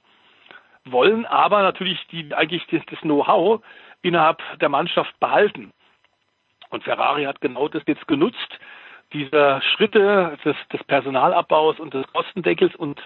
Wollen 0.84 1.26
aber 1.26 1.64
natürlich 1.64 2.06
die, 2.12 2.36
eigentlich 2.36 2.68
das, 2.68 2.84
das 2.92 3.00
Know-how 3.00 3.64
innerhalb 4.04 4.44
der 4.60 4.70
Mannschaft 4.70 5.20
behalten. 5.20 5.72
Und 6.70 6.84
Ferrari 6.84 7.24
hat 7.24 7.42
genau 7.42 7.68
das 7.68 7.82
jetzt 7.88 8.08
genutzt, 8.08 8.60
diese 9.12 9.60
Schritte 9.74 10.38
des, 10.46 10.56
des 10.72 10.84
Personalabbaus 10.84 11.80
und 11.80 11.96
des 11.96 12.06
Kostendeckels 12.14 12.76
und 12.76 13.02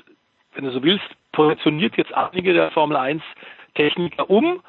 wenn 0.54 0.66
du 0.66 0.72
so 0.72 0.84
willst, 0.84 1.06
positioniert 1.32 1.98
jetzt 1.98 2.14
einige 2.14 2.54
der 2.54 2.72
Formel 2.72 2.98
1 2.98 3.22
Techniker 3.76 4.30
um 4.30 4.62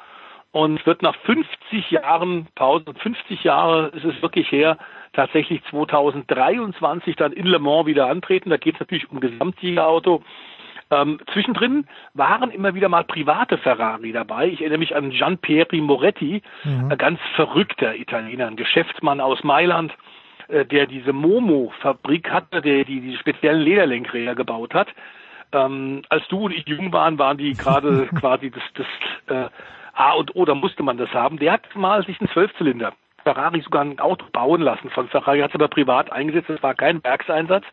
und 0.51 0.85
wird 0.85 1.01
nach 1.01 1.15
50 1.25 1.91
Jahren 1.91 2.47
Pause, 2.55 2.85
50 2.93 3.43
Jahre 3.43 3.87
ist 3.87 4.05
es 4.05 4.21
wirklich 4.21 4.51
her, 4.51 4.77
tatsächlich 5.13 5.63
2023 5.69 7.15
dann 7.15 7.31
in 7.31 7.45
Le 7.45 7.59
Mans 7.59 7.85
wieder 7.85 8.07
antreten. 8.07 8.49
Da 8.49 8.57
geht 8.57 8.75
es 8.75 8.79
natürlich 8.79 9.09
um 9.09 9.19
Gesamtsiegerauto. 9.19 10.23
Ähm, 10.91 11.19
zwischendrin 11.31 11.87
waren 12.13 12.51
immer 12.51 12.75
wieder 12.75 12.89
mal 12.89 13.05
private 13.05 13.57
Ferrari 13.57 14.11
dabei. 14.11 14.47
Ich 14.47 14.59
erinnere 14.59 14.79
mich 14.79 14.95
an 14.95 15.11
Gian-Pieri 15.11 15.79
Moretti, 15.79 16.41
mhm. 16.65 16.91
ein 16.91 16.97
ganz 16.97 17.19
verrückter 17.35 17.95
Italiener, 17.95 18.47
ein 18.47 18.57
Geschäftsmann 18.57 19.21
aus 19.21 19.41
Mailand, 19.43 19.93
äh, 20.49 20.65
der 20.65 20.87
diese 20.87 21.13
Momo-Fabrik 21.13 22.29
hatte, 22.29 22.61
der 22.61 22.83
die, 22.83 22.99
die 22.99 23.15
speziellen 23.15 23.61
Lederlenkräder 23.61 24.35
gebaut 24.35 24.73
hat. 24.73 24.89
Ähm, 25.53 26.03
als 26.09 26.27
du 26.29 26.45
und 26.45 26.51
ich 26.51 26.67
jung 26.67 26.91
waren, 26.93 27.19
waren 27.19 27.37
die 27.37 27.53
gerade 27.53 28.07
quasi 28.19 28.51
das, 28.51 28.63
das 28.75 28.87
äh, 29.27 29.49
A 29.93 30.13
und 30.13 30.35
O, 30.35 30.45
da 30.45 30.55
musste 30.55 30.83
man 30.83 30.97
das 30.97 31.11
haben. 31.13 31.37
Der 31.37 31.53
hat 31.53 31.75
mal 31.75 32.05
sich 32.05 32.19
einen 32.19 32.29
Zwölfzylinder 32.29 32.93
Ferrari 33.23 33.61
sogar 33.61 33.83
ein 33.83 33.99
Auto 33.99 34.25
bauen 34.31 34.61
lassen 34.61 34.89
von 34.89 35.07
Ferrari, 35.09 35.39
hat 35.39 35.51
es 35.51 35.55
aber 35.55 35.67
privat 35.67 36.11
eingesetzt, 36.11 36.49
das 36.49 36.63
war 36.63 36.73
kein 36.73 37.03
Werkseinsatz. 37.03 37.65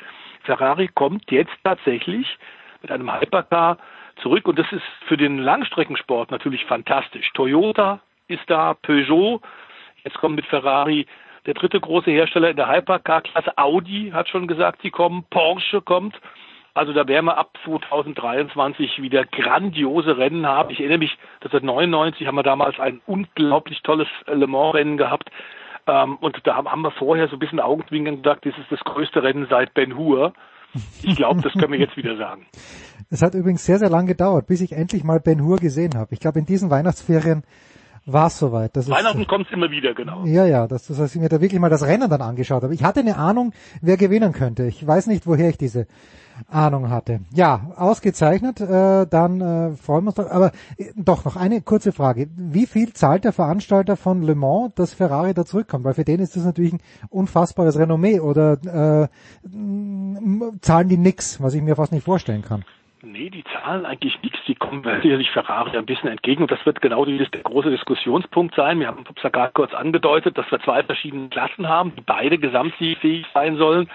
Ferrari 0.42 0.88
kommt 0.88 1.30
jetzt 1.30 1.52
tatsächlich 1.64 2.38
mit 2.82 2.90
einem 2.90 3.12
Hypercar 3.12 3.78
zurück 4.22 4.46
und 4.46 4.58
das 4.58 4.70
ist 4.72 4.82
für 5.06 5.16
den 5.16 5.38
Langstreckensport 5.38 6.30
natürlich 6.30 6.64
fantastisch. 6.66 7.30
Toyota 7.34 8.00
ist 8.28 8.42
da, 8.48 8.74
Peugeot, 8.74 9.40
jetzt 10.04 10.18
kommt 10.18 10.36
mit 10.36 10.46
Ferrari 10.46 11.06
der 11.46 11.54
dritte 11.54 11.80
große 11.80 12.10
Hersteller 12.10 12.50
in 12.50 12.56
der 12.56 12.68
Hypercar-Klasse, 12.68 13.56
Audi 13.56 14.10
hat 14.12 14.28
schon 14.28 14.46
gesagt, 14.46 14.82
sie 14.82 14.90
kommen, 14.90 15.24
Porsche 15.30 15.80
kommt 15.80 16.20
also 16.78 16.92
da 16.92 17.08
werden 17.08 17.26
wir 17.26 17.36
ab 17.36 17.50
2023 17.64 19.02
wieder 19.02 19.24
grandiose 19.24 20.16
Rennen 20.16 20.46
haben. 20.46 20.70
Ich 20.70 20.78
erinnere 20.78 20.98
mich, 20.98 21.18
dass 21.40 21.52
seit 21.52 21.64
99 21.64 22.26
haben 22.26 22.36
wir 22.36 22.42
damals 22.42 22.78
ein 22.78 23.00
unglaublich 23.06 23.82
tolles 23.82 24.08
Le 24.26 24.46
Mans 24.46 24.74
Rennen 24.74 24.96
gehabt. 24.96 25.30
Ähm, 25.88 26.16
und 26.20 26.38
da 26.44 26.56
haben 26.56 26.82
wir 26.82 26.90
vorher 26.92 27.28
so 27.28 27.36
ein 27.36 27.40
bisschen 27.40 27.60
Augenzwinkern 27.60 28.22
gesagt, 28.22 28.46
das 28.46 28.56
ist 28.56 28.70
das 28.70 28.80
größte 28.80 29.22
Rennen 29.22 29.46
seit 29.50 29.74
Ben 29.74 29.96
Hur. 29.96 30.32
Ich 31.02 31.16
glaube, 31.16 31.40
das 31.42 31.52
können 31.54 31.72
wir 31.72 31.80
jetzt 31.80 31.96
wieder 31.96 32.16
sagen. 32.16 32.46
Es 33.10 33.22
hat 33.22 33.32
übrigens 33.32 33.64
sehr, 33.64 33.78
sehr 33.78 33.88
lang 33.88 34.06
gedauert, 34.06 34.46
bis 34.48 34.60
ich 34.60 34.72
endlich 34.72 35.02
mal 35.02 35.18
Ben 35.18 35.42
Hur 35.42 35.56
gesehen 35.56 35.94
habe. 35.96 36.12
Ich 36.12 36.20
glaube, 36.20 36.40
in 36.40 36.44
diesen 36.44 36.70
Weihnachtsferien 36.70 37.42
war 38.12 38.28
es 38.28 38.38
soweit. 38.38 38.76
Das 38.76 38.88
Weihnachten 38.88 39.26
kommt 39.26 39.50
immer 39.52 39.70
wieder, 39.70 39.94
genau. 39.94 40.24
Ja, 40.24 40.46
ja, 40.46 40.66
das, 40.66 40.86
das 40.86 40.98
heißt, 40.98 41.14
ich 41.14 41.20
mir 41.20 41.28
da 41.28 41.40
wirklich 41.40 41.60
mal 41.60 41.70
das 41.70 41.84
Rennen 41.84 42.08
dann 42.08 42.22
angeschaut 42.22 42.62
habe. 42.62 42.74
Ich 42.74 42.84
hatte 42.84 43.00
eine 43.00 43.16
Ahnung, 43.16 43.52
wer 43.80 43.96
gewinnen 43.96 44.32
könnte. 44.32 44.64
Ich 44.64 44.84
weiß 44.86 45.06
nicht, 45.06 45.26
woher 45.26 45.48
ich 45.48 45.58
diese 45.58 45.86
Ahnung 46.48 46.90
hatte. 46.90 47.20
Ja, 47.32 47.72
ausgezeichnet. 47.76 48.60
Äh, 48.60 49.06
dann 49.06 49.40
äh, 49.40 49.76
freuen 49.76 50.04
wir 50.04 50.08
uns 50.08 50.14
doch. 50.14 50.30
Aber 50.30 50.52
äh, 50.76 50.92
doch 50.96 51.24
noch 51.24 51.36
eine 51.36 51.60
kurze 51.60 51.92
Frage. 51.92 52.28
Wie 52.36 52.66
viel 52.66 52.92
zahlt 52.92 53.24
der 53.24 53.32
Veranstalter 53.32 53.96
von 53.96 54.22
Le 54.22 54.34
Mans, 54.34 54.72
dass 54.74 54.94
Ferrari 54.94 55.34
da 55.34 55.44
zurückkommt? 55.44 55.84
Weil 55.84 55.94
für 55.94 56.04
den 56.04 56.20
ist 56.20 56.36
das 56.36 56.44
natürlich 56.44 56.74
ein 56.74 56.80
unfassbares 57.10 57.78
Renommee. 57.78 58.20
Oder 58.20 58.52
äh, 59.02 59.08
zahlen 60.60 60.88
die 60.88 60.96
nix, 60.96 61.42
was 61.42 61.54
ich 61.54 61.62
mir 61.62 61.76
fast 61.76 61.92
nicht 61.92 62.04
vorstellen 62.04 62.42
kann? 62.42 62.64
Nee, 63.02 63.30
die 63.30 63.44
zahlen 63.44 63.86
eigentlich 63.86 64.20
nichts. 64.22 64.38
Die 64.46 64.54
kommen 64.54 64.82
sicherlich 65.02 65.30
Ferrari 65.30 65.76
ein 65.76 65.86
bisschen 65.86 66.10
entgegen. 66.10 66.42
Und 66.42 66.50
das 66.50 66.64
wird 66.66 66.80
genau 66.80 67.04
dieses, 67.04 67.30
der 67.30 67.42
große 67.42 67.70
Diskussionspunkt 67.70 68.54
sein. 68.54 68.80
Wir 68.80 68.88
haben 68.88 69.04
es 69.14 69.22
ja 69.22 69.30
gerade 69.30 69.52
kurz 69.52 69.74
angedeutet, 69.74 70.36
dass 70.36 70.50
wir 70.50 70.60
zwei 70.60 70.82
verschiedene 70.82 71.28
Klassen 71.28 71.68
haben, 71.68 71.94
die 71.96 72.02
beide 72.02 72.38
gesamtsiegfähig 72.38 73.26
sein 73.32 73.56
sollen. 73.56 73.88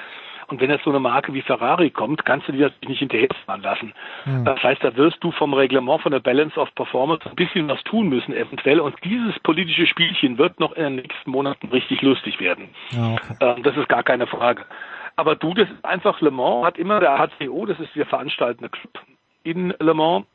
Und 0.47 0.61
wenn 0.61 0.69
jetzt 0.69 0.83
so 0.83 0.89
eine 0.89 0.99
Marke 0.99 1.33
wie 1.33 1.41
Ferrari 1.41 1.89
kommt, 1.89 2.25
kannst 2.25 2.47
du 2.47 2.51
die 2.51 2.59
natürlich 2.59 2.89
nicht 2.89 2.99
hinterherfahren 2.99 3.61
lassen. 3.61 3.93
Mhm. 4.25 4.45
Das 4.45 4.61
heißt, 4.61 4.83
da 4.83 4.95
wirst 4.95 5.17
du 5.23 5.31
vom 5.31 5.53
Reglement, 5.53 6.01
von 6.01 6.11
der 6.11 6.19
Balance 6.19 6.59
of 6.59 6.73
Performance 6.75 7.27
ein 7.27 7.35
bisschen 7.35 7.67
was 7.67 7.81
tun 7.83 8.09
müssen 8.09 8.33
eventuell. 8.33 8.79
Und 8.79 8.95
dieses 9.03 9.39
politische 9.39 9.87
Spielchen 9.87 10.37
wird 10.37 10.59
noch 10.59 10.73
in 10.73 10.83
den 10.83 10.95
nächsten 10.97 11.31
Monaten 11.31 11.69
richtig 11.69 12.01
lustig 12.01 12.39
werden. 12.39 12.69
Okay. 12.91 13.35
Ähm, 13.41 13.63
das 13.63 13.75
ist 13.77 13.89
gar 13.89 14.03
keine 14.03 14.27
Frage. 14.27 14.65
Aber 15.15 15.35
du, 15.35 15.53
das 15.53 15.69
ist 15.69 15.85
einfach 15.85 16.21
Le 16.21 16.31
Mans, 16.31 16.65
hat 16.65 16.77
immer 16.77 16.99
der 16.99 17.17
HCO, 17.17 17.65
das 17.65 17.79
ist 17.79 17.95
der 17.95 18.05
veranstaltende 18.05 18.69
Club 18.69 18.99
in 19.43 19.73
Le 19.79 19.93
Mans, 19.93 20.25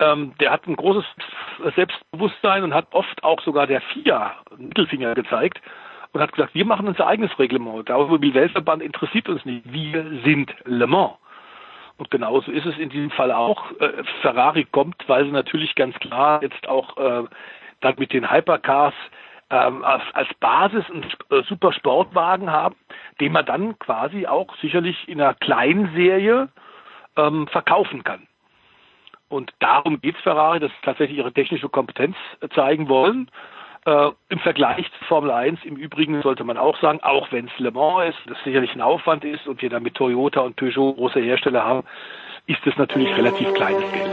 ähm, 0.00 0.32
der 0.40 0.52
hat 0.52 0.66
ein 0.66 0.76
großes 0.76 1.04
Selbstbewusstsein 1.74 2.62
und 2.62 2.72
hat 2.72 2.86
oft 2.92 3.22
auch 3.24 3.40
sogar 3.42 3.66
der 3.66 3.80
FIA 3.80 4.36
Mittelfinger 4.56 5.14
gezeigt 5.14 5.60
und 6.12 6.20
hat 6.20 6.32
gesagt, 6.32 6.54
wir 6.54 6.64
machen 6.64 6.86
unser 6.86 7.06
eigenes 7.06 7.36
Reglement. 7.38 7.88
Der 7.88 7.96
Automobilweltverband 7.96 8.82
interessiert 8.82 9.28
uns 9.28 9.44
nicht. 9.44 9.70
Wir 9.72 10.20
sind 10.24 10.54
Le 10.64 10.86
Mans. 10.86 11.14
Und 11.96 12.12
genauso 12.12 12.52
ist 12.52 12.64
es 12.64 12.78
in 12.78 12.90
diesem 12.90 13.10
Fall 13.10 13.32
auch. 13.32 13.72
Äh, 13.80 14.04
Ferrari 14.22 14.64
kommt, 14.70 15.02
weil 15.08 15.24
sie 15.24 15.32
natürlich 15.32 15.74
ganz 15.74 15.96
klar 15.96 16.40
jetzt 16.42 16.68
auch 16.68 16.96
äh, 16.96 17.24
dann 17.80 17.94
mit 17.98 18.12
den 18.12 18.30
Hypercars 18.30 18.94
ähm, 19.50 19.84
als, 19.84 20.02
als 20.12 20.28
Basis 20.40 20.84
einen 20.90 21.04
äh, 21.30 21.42
super 21.44 21.72
Sportwagen 21.72 22.50
haben, 22.50 22.76
den 23.20 23.32
man 23.32 23.46
dann 23.46 23.78
quasi 23.78 24.26
auch 24.26 24.54
sicherlich 24.60 25.08
in 25.08 25.20
einer 25.20 25.34
kleinen 25.34 25.92
Serie 25.94 26.48
ähm, 27.16 27.48
verkaufen 27.48 28.04
kann. 28.04 28.26
Und 29.28 29.52
darum 29.58 30.00
geht 30.00 30.16
es 30.16 30.22
Ferrari, 30.22 30.60
dass 30.60 30.70
sie 30.70 30.84
tatsächlich 30.84 31.18
ihre 31.18 31.32
technische 31.32 31.68
Kompetenz 31.68 32.16
zeigen 32.54 32.88
wollen. 32.88 33.30
Äh, 33.84 34.10
Im 34.28 34.38
Vergleich 34.40 34.90
zu 34.98 35.04
Formel 35.04 35.30
1 35.30 35.60
im 35.64 35.76
Übrigen 35.76 36.20
sollte 36.22 36.44
man 36.44 36.56
auch 36.56 36.78
sagen, 36.80 37.00
auch 37.02 37.30
wenn 37.30 37.46
es 37.46 37.58
Le 37.58 37.70
Mans 37.70 38.14
ist, 38.14 38.18
das 38.26 38.38
sicherlich 38.44 38.74
ein 38.74 38.80
Aufwand 38.80 39.24
ist 39.24 39.46
und 39.46 39.62
wir 39.62 39.70
da 39.70 39.80
mit 39.80 39.94
Toyota 39.94 40.40
und 40.40 40.56
Peugeot 40.56 40.94
große 40.94 41.20
Hersteller 41.20 41.64
haben, 41.64 41.86
ist 42.46 42.60
das 42.64 42.76
natürlich 42.76 43.14
relativ 43.16 43.52
kleines 43.54 43.90
Geld. 43.92 44.10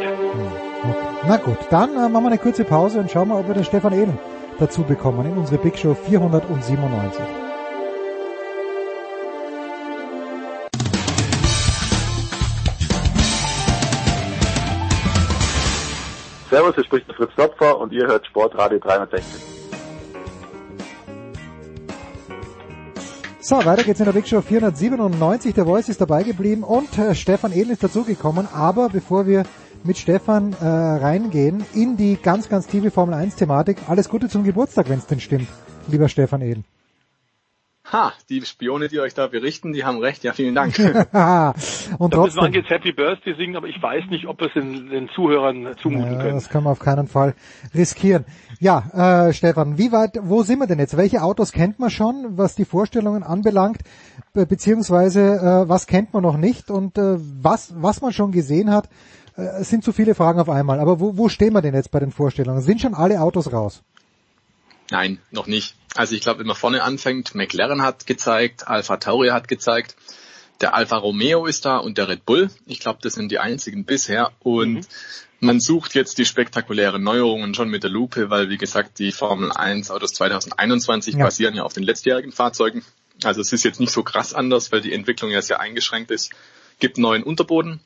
Na 1.28 1.38
gut, 1.38 1.58
dann 1.72 1.90
äh, 1.92 2.10
machen 2.10 2.24
wir 2.24 2.32
eine 2.32 2.38
kurze 2.38 2.66
Pause 2.66 3.00
und 3.00 3.10
schauen 3.10 3.30
mal, 3.30 3.40
ob 3.40 3.48
wir 3.48 3.54
den 3.54 3.64
Stefan 3.64 3.94
Ehlen 3.94 4.20
dazu 4.60 4.84
bekommen 4.84 5.26
in 5.26 5.38
unsere 5.38 5.62
Big 5.62 5.78
Show 5.78 5.94
497. 5.94 7.22
Servus, 16.50 16.76
hier 16.76 16.86
spricht 16.86 17.12
Fritz 17.12 17.32
Topfer 17.36 17.80
und 17.80 17.92
ihr 17.92 18.08
hört 18.08 18.26
Sportradio 18.28 18.80
360. 18.80 19.56
So, 23.42 23.58
weiter 23.64 23.84
geht's 23.84 24.00
in 24.00 24.06
der 24.06 24.14
Big 24.14 24.28
Show 24.28 24.42
497. 24.42 25.54
Der 25.54 25.66
Voice 25.66 25.90
ist 25.90 26.02
dabei 26.02 26.24
geblieben 26.24 26.64
und 26.64 26.98
äh, 26.98 27.14
Stefan 27.14 27.52
Edel 27.52 27.74
ist 27.74 27.84
dazugekommen. 27.84 28.48
Aber 28.52 28.90
bevor 28.90 29.28
wir 29.28 29.44
mit 29.86 29.98
Stefan 29.98 30.54
äh, 30.54 30.66
reingehen 30.66 31.64
in 31.74 31.96
die 31.96 32.18
ganz, 32.22 32.50
ganz 32.50 32.68
tiefe 32.68 32.92
Formel 32.92 33.14
1 33.16 33.36
Thematik. 33.36 33.78
Alles 33.88 34.10
Gute 34.10 34.30
zum 34.30 34.44
Geburtstag, 34.44 34.90
wenn 34.90 35.00
es 35.00 35.08
denn 35.08 35.20
stimmt, 35.20 35.48
lieber 35.88 36.10
Stefan 36.10 36.42
Eden. 36.42 36.66
Ha, 37.92 38.14
die 38.30 38.42
Spione, 38.42 38.88
die 38.88 39.00
euch 39.00 39.14
da 39.14 39.28
berichten, 39.28 39.72
die 39.72 39.84
haben 39.84 40.00
recht. 40.00 40.24
Ja, 40.24 40.34
vielen 40.34 40.56
Dank. 40.56 40.76
und 42.00 42.12
trotzdem, 42.12 42.44
müssen 42.44 42.54
wir 42.54 42.62
jetzt 42.62 42.70
Happy 42.72 42.92
Birthday 42.92 43.36
singen, 43.36 43.56
aber 43.56 43.68
ich 43.68 43.80
weiß 43.80 44.06
nicht, 44.10 44.26
ob 44.26 44.42
es 44.42 44.54
den, 44.54 44.90
den 44.90 45.08
Zuhörern 45.10 45.76
zumuten 45.84 46.14
ja, 46.14 46.22
können. 46.24 46.34
das 46.34 46.50
können 46.50 46.64
wir 46.64 46.72
auf 46.72 46.80
keinen 46.80 47.08
Fall 47.08 47.36
riskieren. 47.76 48.26
Ja, 48.60 49.28
äh, 49.28 49.34
Stefan, 49.34 49.78
wie 49.78 49.92
weit, 49.92 50.18
wo 50.24 50.42
sind 50.42 50.58
wir 50.58 50.66
denn 50.66 50.80
jetzt? 50.80 50.98
Welche 50.98 51.22
Autos 51.22 51.52
kennt 51.52 51.78
man 51.78 51.92
schon, 51.92 52.38
was 52.38 52.56
die 52.56 52.66
Vorstellungen 52.66 53.22
anbelangt, 53.22 53.82
be 54.34 54.48
beziehungsweise 54.48 55.22
äh, 55.22 55.70
was 55.70 55.86
kennt 55.86 56.12
man 56.12 56.24
noch 56.24 56.38
nicht 56.38 56.72
und 56.72 56.98
äh, 56.98 57.18
was, 57.20 57.76
was 57.78 58.02
man 58.02 58.14
schon 58.14 58.32
gesehen 58.32 58.72
hat, 58.72 58.90
es 59.38 59.70
sind 59.70 59.84
zu 59.84 59.92
viele 59.92 60.16
Fragen 60.16 60.40
auf 60.40 60.50
einmal. 60.50 60.80
Aber 60.80 61.00
wo, 61.00 61.18
wo 61.18 61.30
stehen 61.30 61.54
wir 61.54 61.62
denn 61.62 61.74
jetzt 61.74 61.92
bei 61.92 62.00
den 62.00 62.12
Vorstellungen? 62.12 62.62
Sind 62.62 62.82
schon 62.82 62.94
alle 62.94 63.22
Autos 63.22 63.52
raus? 63.52 63.82
Nein, 64.92 65.20
noch 65.32 65.48
nicht. 65.48 65.76
Also 65.96 66.16
ich 66.16 66.22
glaube, 66.22 66.40
wenn 66.40 66.48
man 66.48 66.56
vorne 66.56 66.84
anfängt, 66.84 67.36
McLaren 67.36 67.82
hat 67.82 68.06
gezeigt, 68.06 68.68
Alpha 68.68 68.98
Tauri 68.98 69.30
hat 69.30 69.48
gezeigt, 69.48 69.96
der 70.62 70.74
Alfa 70.74 70.98
Romeo 70.98 71.46
ist 71.46 71.66
da 71.66 71.78
und 71.78 71.98
der 71.98 72.08
Red 72.08 72.26
Bull. 72.26 72.50
Ich 72.66 72.80
glaube, 72.80 73.00
das 73.02 73.14
sind 73.14 73.32
die 73.32 73.40
einzigen 73.40 73.86
bisher. 73.86 74.32
Und 74.40 74.74
mhm. 74.74 74.86
man 75.40 75.60
sucht 75.60 75.96
jetzt 75.96 76.18
die 76.18 76.26
spektakulären 76.26 77.04
Neuerungen 77.04 77.54
schon 77.54 77.70
mit 77.70 77.84
der 77.84 77.90
Lupe, 77.90 78.30
weil 78.30 78.50
wie 78.50 78.58
gesagt, 78.58 79.00
die 79.00 79.12
Formel 79.12 79.52
1 79.52 79.92
Autos 79.92 80.14
2021 80.14 81.16
ja. 81.16 81.26
basieren 81.26 81.56
ja 81.56 81.64
auf 81.64 81.74
den 81.74 81.84
letztjährigen 81.84 82.32
Fahrzeugen. 82.32 82.84
Also 83.24 83.42
es 83.42 83.52
ist 83.52 83.64
jetzt 83.64 83.80
nicht 83.80 83.92
so 83.92 84.04
krass 84.04 84.34
anders, 84.34 84.72
weil 84.72 84.82
die 84.82 84.94
Entwicklung 84.94 85.32
ja 85.32 85.42
sehr 85.42 85.60
eingeschränkt 85.60 86.12
ist. 86.12 86.32
Gibt 86.80 86.98
neuen 86.98 87.24
Unterboden, 87.24 87.80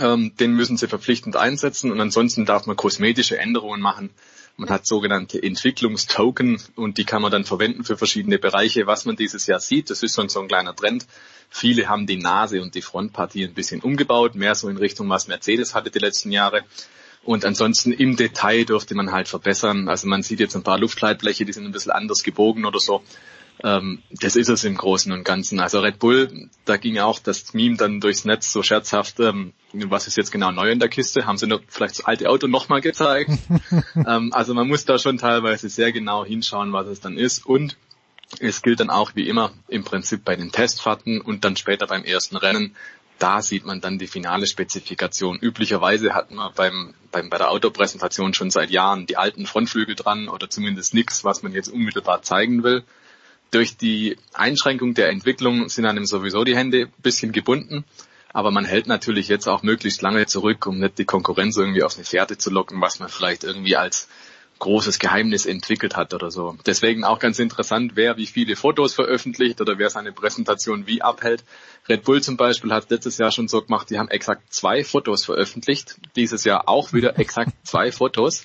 ähm, 0.00 0.34
den 0.36 0.54
müssen 0.54 0.76
sie 0.76 0.88
verpflichtend 0.88 1.36
einsetzen 1.36 1.90
und 1.90 2.00
ansonsten 2.00 2.46
darf 2.46 2.66
man 2.66 2.76
kosmetische 2.76 3.38
Änderungen 3.38 3.80
machen. 3.80 4.10
Man 4.56 4.68
hat 4.68 4.86
sogenannte 4.86 5.42
Entwicklungstoken 5.42 6.60
und 6.76 6.98
die 6.98 7.04
kann 7.04 7.22
man 7.22 7.32
dann 7.32 7.44
verwenden 7.44 7.84
für 7.84 7.96
verschiedene 7.96 8.38
Bereiche. 8.38 8.86
Was 8.86 9.06
man 9.06 9.16
dieses 9.16 9.46
Jahr 9.46 9.60
sieht, 9.60 9.88
das 9.88 10.02
ist 10.02 10.14
schon 10.14 10.28
so 10.28 10.40
ein 10.40 10.48
kleiner 10.48 10.76
Trend. 10.76 11.06
Viele 11.48 11.88
haben 11.88 12.06
die 12.06 12.18
Nase 12.18 12.60
und 12.60 12.74
die 12.74 12.82
Frontpartie 12.82 13.44
ein 13.44 13.54
bisschen 13.54 13.80
umgebaut, 13.80 14.34
mehr 14.34 14.54
so 14.54 14.68
in 14.68 14.76
Richtung, 14.76 15.08
was 15.08 15.26
Mercedes 15.26 15.74
hatte 15.74 15.90
die 15.90 15.98
letzten 15.98 16.32
Jahre. 16.32 16.64
Und 17.24 17.44
ansonsten 17.44 17.92
im 17.92 18.16
Detail 18.16 18.64
durfte 18.64 18.94
man 18.94 19.12
halt 19.12 19.28
verbessern. 19.28 19.88
Also 19.88 20.06
man 20.06 20.22
sieht 20.22 20.40
jetzt 20.40 20.56
ein 20.56 20.64
paar 20.64 20.78
Luftleitbleche, 20.78 21.44
die 21.44 21.52
sind 21.52 21.64
ein 21.64 21.72
bisschen 21.72 21.92
anders 21.92 22.22
gebogen 22.22 22.64
oder 22.64 22.80
so. 22.80 23.02
Ähm, 23.62 24.02
das 24.10 24.36
ist 24.36 24.48
es 24.48 24.64
im 24.64 24.76
Großen 24.76 25.12
und 25.12 25.24
Ganzen. 25.24 25.60
Also 25.60 25.80
Red 25.80 25.98
Bull, 25.98 26.48
da 26.64 26.76
ging 26.76 26.98
auch 26.98 27.18
das 27.18 27.54
Meme 27.54 27.76
dann 27.76 28.00
durchs 28.00 28.24
Netz 28.24 28.52
so 28.52 28.62
scherzhaft, 28.62 29.20
ähm, 29.20 29.52
was 29.72 30.06
ist 30.06 30.16
jetzt 30.16 30.32
genau 30.32 30.50
neu 30.50 30.70
in 30.70 30.80
der 30.80 30.88
Kiste? 30.88 31.26
Haben 31.26 31.38
sie 31.38 31.46
noch 31.46 31.60
vielleicht 31.68 31.98
das 31.98 32.04
alte 32.04 32.28
Auto 32.28 32.46
nochmal 32.46 32.80
gezeigt? 32.80 33.30
ähm, 33.94 34.32
also 34.32 34.54
man 34.54 34.68
muss 34.68 34.84
da 34.84 34.98
schon 34.98 35.18
teilweise 35.18 35.68
sehr 35.68 35.92
genau 35.92 36.24
hinschauen, 36.24 36.72
was 36.72 36.86
es 36.88 37.00
dann 37.00 37.16
ist. 37.16 37.46
Und 37.46 37.76
es 38.40 38.62
gilt 38.62 38.80
dann 38.80 38.90
auch 38.90 39.12
wie 39.14 39.28
immer 39.28 39.52
im 39.68 39.84
Prinzip 39.84 40.24
bei 40.24 40.36
den 40.36 40.52
Testfahrten 40.52 41.20
und 41.20 41.44
dann 41.44 41.56
später 41.56 41.86
beim 41.86 42.04
ersten 42.04 42.36
Rennen. 42.36 42.74
Da 43.18 43.40
sieht 43.40 43.64
man 43.64 43.80
dann 43.80 43.98
die 43.98 44.08
finale 44.08 44.46
Spezifikation. 44.46 45.38
Üblicherweise 45.38 46.14
hat 46.14 46.32
man 46.32 46.52
beim, 46.54 46.94
beim, 47.12 47.30
bei 47.30 47.38
der 47.38 47.50
Autopräsentation 47.50 48.34
schon 48.34 48.50
seit 48.50 48.70
Jahren 48.70 49.06
die 49.06 49.16
alten 49.16 49.46
Frontflügel 49.46 49.94
dran 49.94 50.28
oder 50.28 50.50
zumindest 50.50 50.92
nichts, 50.92 51.22
was 51.22 51.42
man 51.42 51.52
jetzt 51.52 51.68
unmittelbar 51.68 52.22
zeigen 52.22 52.64
will. 52.64 52.82
Durch 53.52 53.76
die 53.76 54.16
Einschränkung 54.32 54.94
der 54.94 55.10
Entwicklung 55.10 55.68
sind 55.68 55.86
einem 55.86 56.06
sowieso 56.06 56.42
die 56.42 56.56
Hände 56.56 56.86
ein 56.86 57.02
bisschen 57.02 57.32
gebunden. 57.32 57.84
Aber 58.32 58.50
man 58.50 58.64
hält 58.64 58.86
natürlich 58.86 59.28
jetzt 59.28 59.46
auch 59.46 59.62
möglichst 59.62 60.00
lange 60.00 60.26
zurück, 60.26 60.66
um 60.66 60.78
nicht 60.78 60.98
die 60.98 61.04
Konkurrenz 61.04 61.56
irgendwie 61.58 61.82
auf 61.82 61.96
eine 61.96 62.04
Fährte 62.04 62.38
zu 62.38 62.50
locken, 62.50 62.80
was 62.80 62.98
man 62.98 63.10
vielleicht 63.10 63.44
irgendwie 63.44 63.76
als 63.76 64.08
großes 64.58 64.98
Geheimnis 64.98 65.44
entwickelt 65.44 65.96
hat 65.96 66.14
oder 66.14 66.30
so. 66.30 66.56
Deswegen 66.64 67.04
auch 67.04 67.18
ganz 67.18 67.38
interessant, 67.40 67.92
wer 67.94 68.16
wie 68.16 68.26
viele 68.26 68.56
Fotos 68.56 68.94
veröffentlicht 68.94 69.60
oder 69.60 69.76
wer 69.76 69.90
seine 69.90 70.12
Präsentation 70.12 70.86
wie 70.86 71.02
abhält. 71.02 71.44
Red 71.88 72.04
Bull 72.04 72.22
zum 72.22 72.36
Beispiel 72.36 72.72
hat 72.72 72.88
letztes 72.88 73.18
Jahr 73.18 73.32
schon 73.32 73.48
so 73.48 73.60
gemacht, 73.60 73.90
die 73.90 73.98
haben 73.98 74.08
exakt 74.08 74.54
zwei 74.54 74.84
Fotos 74.84 75.24
veröffentlicht. 75.24 75.96
Dieses 76.16 76.44
Jahr 76.44 76.68
auch 76.68 76.92
wieder 76.92 77.18
exakt 77.18 77.52
zwei 77.64 77.92
Fotos. 77.92 78.44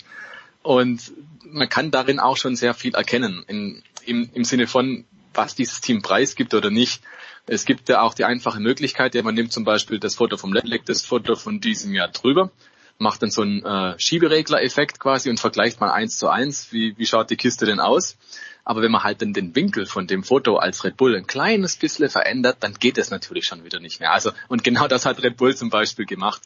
Und 0.64 1.14
man 1.44 1.70
kann 1.70 1.92
darin 1.92 2.20
auch 2.20 2.36
schon 2.36 2.56
sehr 2.56 2.74
viel 2.74 2.96
erkennen. 2.96 3.46
In, 3.48 3.84
im, 4.08 4.30
im 4.34 4.44
Sinne 4.44 4.68
von, 4.68 5.06
was 5.34 5.56
dieses 5.56 5.82
Team 5.82 6.02
preisgibt 6.02 6.54
oder 6.54 6.70
nicht. 6.70 7.02
Es 7.46 7.66
gibt 7.66 7.88
ja 7.90 8.02
auch 8.02 8.14
die 8.14 8.26
einfache 8.26 8.60
Möglichkeit, 8.60 9.16
ja, 9.16 9.24
man 9.24 9.36
nimmt 9.36 9.54
zum 9.54 9.64
Beispiel 9.64 10.00
das 10.00 10.16
Foto 10.16 10.38
vom 10.38 10.52
Letleck, 10.52 10.86
das 10.86 11.06
Foto 11.06 11.36
von 11.36 11.62
diesem 11.62 11.94
Jahr 11.94 12.10
drüber, 12.10 12.52
macht 12.98 13.22
dann 13.22 13.32
so 13.32 13.42
einen 13.42 13.64
äh, 13.64 13.98
Schieberegler-Effekt 13.98 15.00
quasi 15.00 15.30
und 15.30 15.40
vergleicht 15.40 15.80
mal 15.80 15.92
eins 15.92 16.18
zu 16.18 16.28
eins, 16.28 16.72
wie, 16.72 16.98
wie 16.98 17.06
schaut 17.06 17.30
die 17.30 17.38
Kiste 17.38 17.66
denn 17.66 17.80
aus. 17.80 18.18
Aber 18.66 18.82
wenn 18.82 18.92
man 18.92 19.04
halt 19.04 19.22
dann 19.22 19.32
den 19.32 19.56
Winkel 19.56 19.86
von 19.86 20.08
dem 20.08 20.24
Foto 20.24 20.58
als 20.58 20.84
Red 20.84 20.98
Bull 20.98 21.16
ein 21.16 21.26
kleines 21.26 21.78
bisschen 21.78 22.10
verändert, 22.10 22.58
dann 22.60 22.74
geht 22.74 22.98
es 22.98 23.12
natürlich 23.12 23.46
schon 23.46 23.64
wieder 23.64 23.80
nicht 23.80 24.02
mehr. 24.02 24.12
Also, 24.12 24.32
und 24.50 24.66
genau 24.66 24.90
das 24.90 25.06
hat 25.06 25.24
Red 25.24 25.38
Bull 25.38 25.56
zum 25.56 25.70
Beispiel 25.70 26.06
gemacht. 26.06 26.42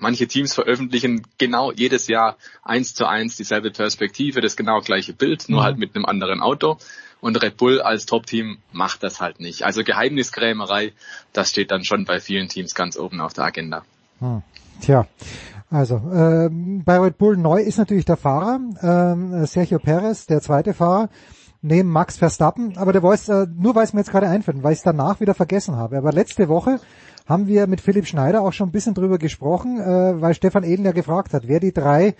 Manche 0.00 0.26
Teams 0.26 0.54
veröffentlichen 0.54 1.26
genau 1.36 1.70
jedes 1.70 2.08
Jahr 2.08 2.36
eins 2.62 2.94
zu 2.94 3.06
eins 3.06 3.36
dieselbe 3.36 3.70
Perspektive, 3.70 4.40
das 4.40 4.56
genau 4.56 4.80
gleiche 4.80 5.12
Bild, 5.12 5.48
nur 5.48 5.60
mhm. 5.60 5.64
halt 5.64 5.78
mit 5.78 5.94
einem 5.94 6.06
anderen 6.06 6.40
Auto. 6.40 6.78
Und 7.20 7.40
Red 7.40 7.56
Bull 7.56 7.80
als 7.80 8.06
Top-Team 8.06 8.58
macht 8.72 9.02
das 9.02 9.20
halt 9.20 9.38
nicht. 9.38 9.64
Also 9.64 9.84
Geheimniskrämerei, 9.84 10.92
das 11.32 11.50
steht 11.50 11.70
dann 11.70 11.84
schon 11.84 12.04
bei 12.04 12.20
vielen 12.20 12.48
Teams 12.48 12.74
ganz 12.74 12.96
oben 12.96 13.20
auf 13.20 13.32
der 13.32 13.44
Agenda. 13.44 13.84
Hm. 14.18 14.42
Tja, 14.80 15.06
also 15.70 15.96
äh, 15.96 16.48
bei 16.50 16.98
Red 16.98 17.18
Bull 17.18 17.36
neu 17.36 17.60
ist 17.60 17.78
natürlich 17.78 18.04
der 18.04 18.16
Fahrer, 18.16 18.60
äh, 18.80 19.46
Sergio 19.46 19.78
Perez, 19.78 20.26
der 20.26 20.40
zweite 20.40 20.74
Fahrer 20.74 21.10
neben 21.62 21.88
Max 21.90 22.18
Verstappen, 22.18 22.76
aber 22.76 22.92
der 22.92 23.02
weiß, 23.02 23.28
äh, 23.28 23.46
nur 23.56 23.74
weil 23.74 23.84
es 23.84 23.92
mir 23.92 24.00
jetzt 24.00 24.10
gerade 24.10 24.28
einfällt, 24.28 24.62
weil 24.62 24.72
ich 24.72 24.78
es 24.78 24.84
danach 24.84 25.20
wieder 25.20 25.34
vergessen 25.34 25.76
habe. 25.76 25.96
Aber 25.96 26.12
letzte 26.12 26.48
Woche 26.48 26.80
haben 27.26 27.46
wir 27.46 27.66
mit 27.66 27.80
Philipp 27.80 28.06
Schneider 28.06 28.42
auch 28.42 28.52
schon 28.52 28.68
ein 28.68 28.72
bisschen 28.72 28.94
drüber 28.94 29.18
gesprochen, 29.18 29.80
äh, 29.80 30.20
weil 30.20 30.34
Stefan 30.34 30.64
Ehlen 30.64 30.84
ja 30.84 30.92
gefragt 30.92 31.32
hat, 31.34 31.48
wer 31.48 31.60
die 31.60 31.72
drei 31.72 32.14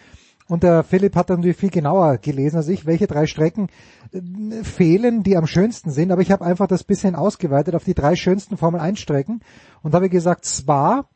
und 0.48 0.62
der 0.62 0.82
Philipp 0.82 1.16
hat 1.16 1.28
natürlich 1.28 1.56
viel 1.56 1.70
genauer 1.70 2.18
gelesen 2.18 2.56
als 2.56 2.68
ich, 2.68 2.84
welche 2.84 3.06
drei 3.06 3.26
Strecken 3.26 3.68
äh, 4.12 4.64
fehlen, 4.64 5.22
die 5.22 5.36
am 5.36 5.46
schönsten 5.46 5.90
sind. 5.90 6.12
Aber 6.12 6.20
ich 6.20 6.30
habe 6.30 6.44
einfach 6.44 6.66
das 6.66 6.84
bisschen 6.84 7.14
ausgeweitet 7.14 7.74
auf 7.74 7.84
die 7.84 7.94
drei 7.94 8.16
schönsten 8.16 8.56
Formel 8.56 8.80
1 8.80 9.00
Strecken 9.00 9.40
und 9.82 9.94
habe 9.94 10.08
gesagt 10.08 10.46
Spa, 10.46 11.06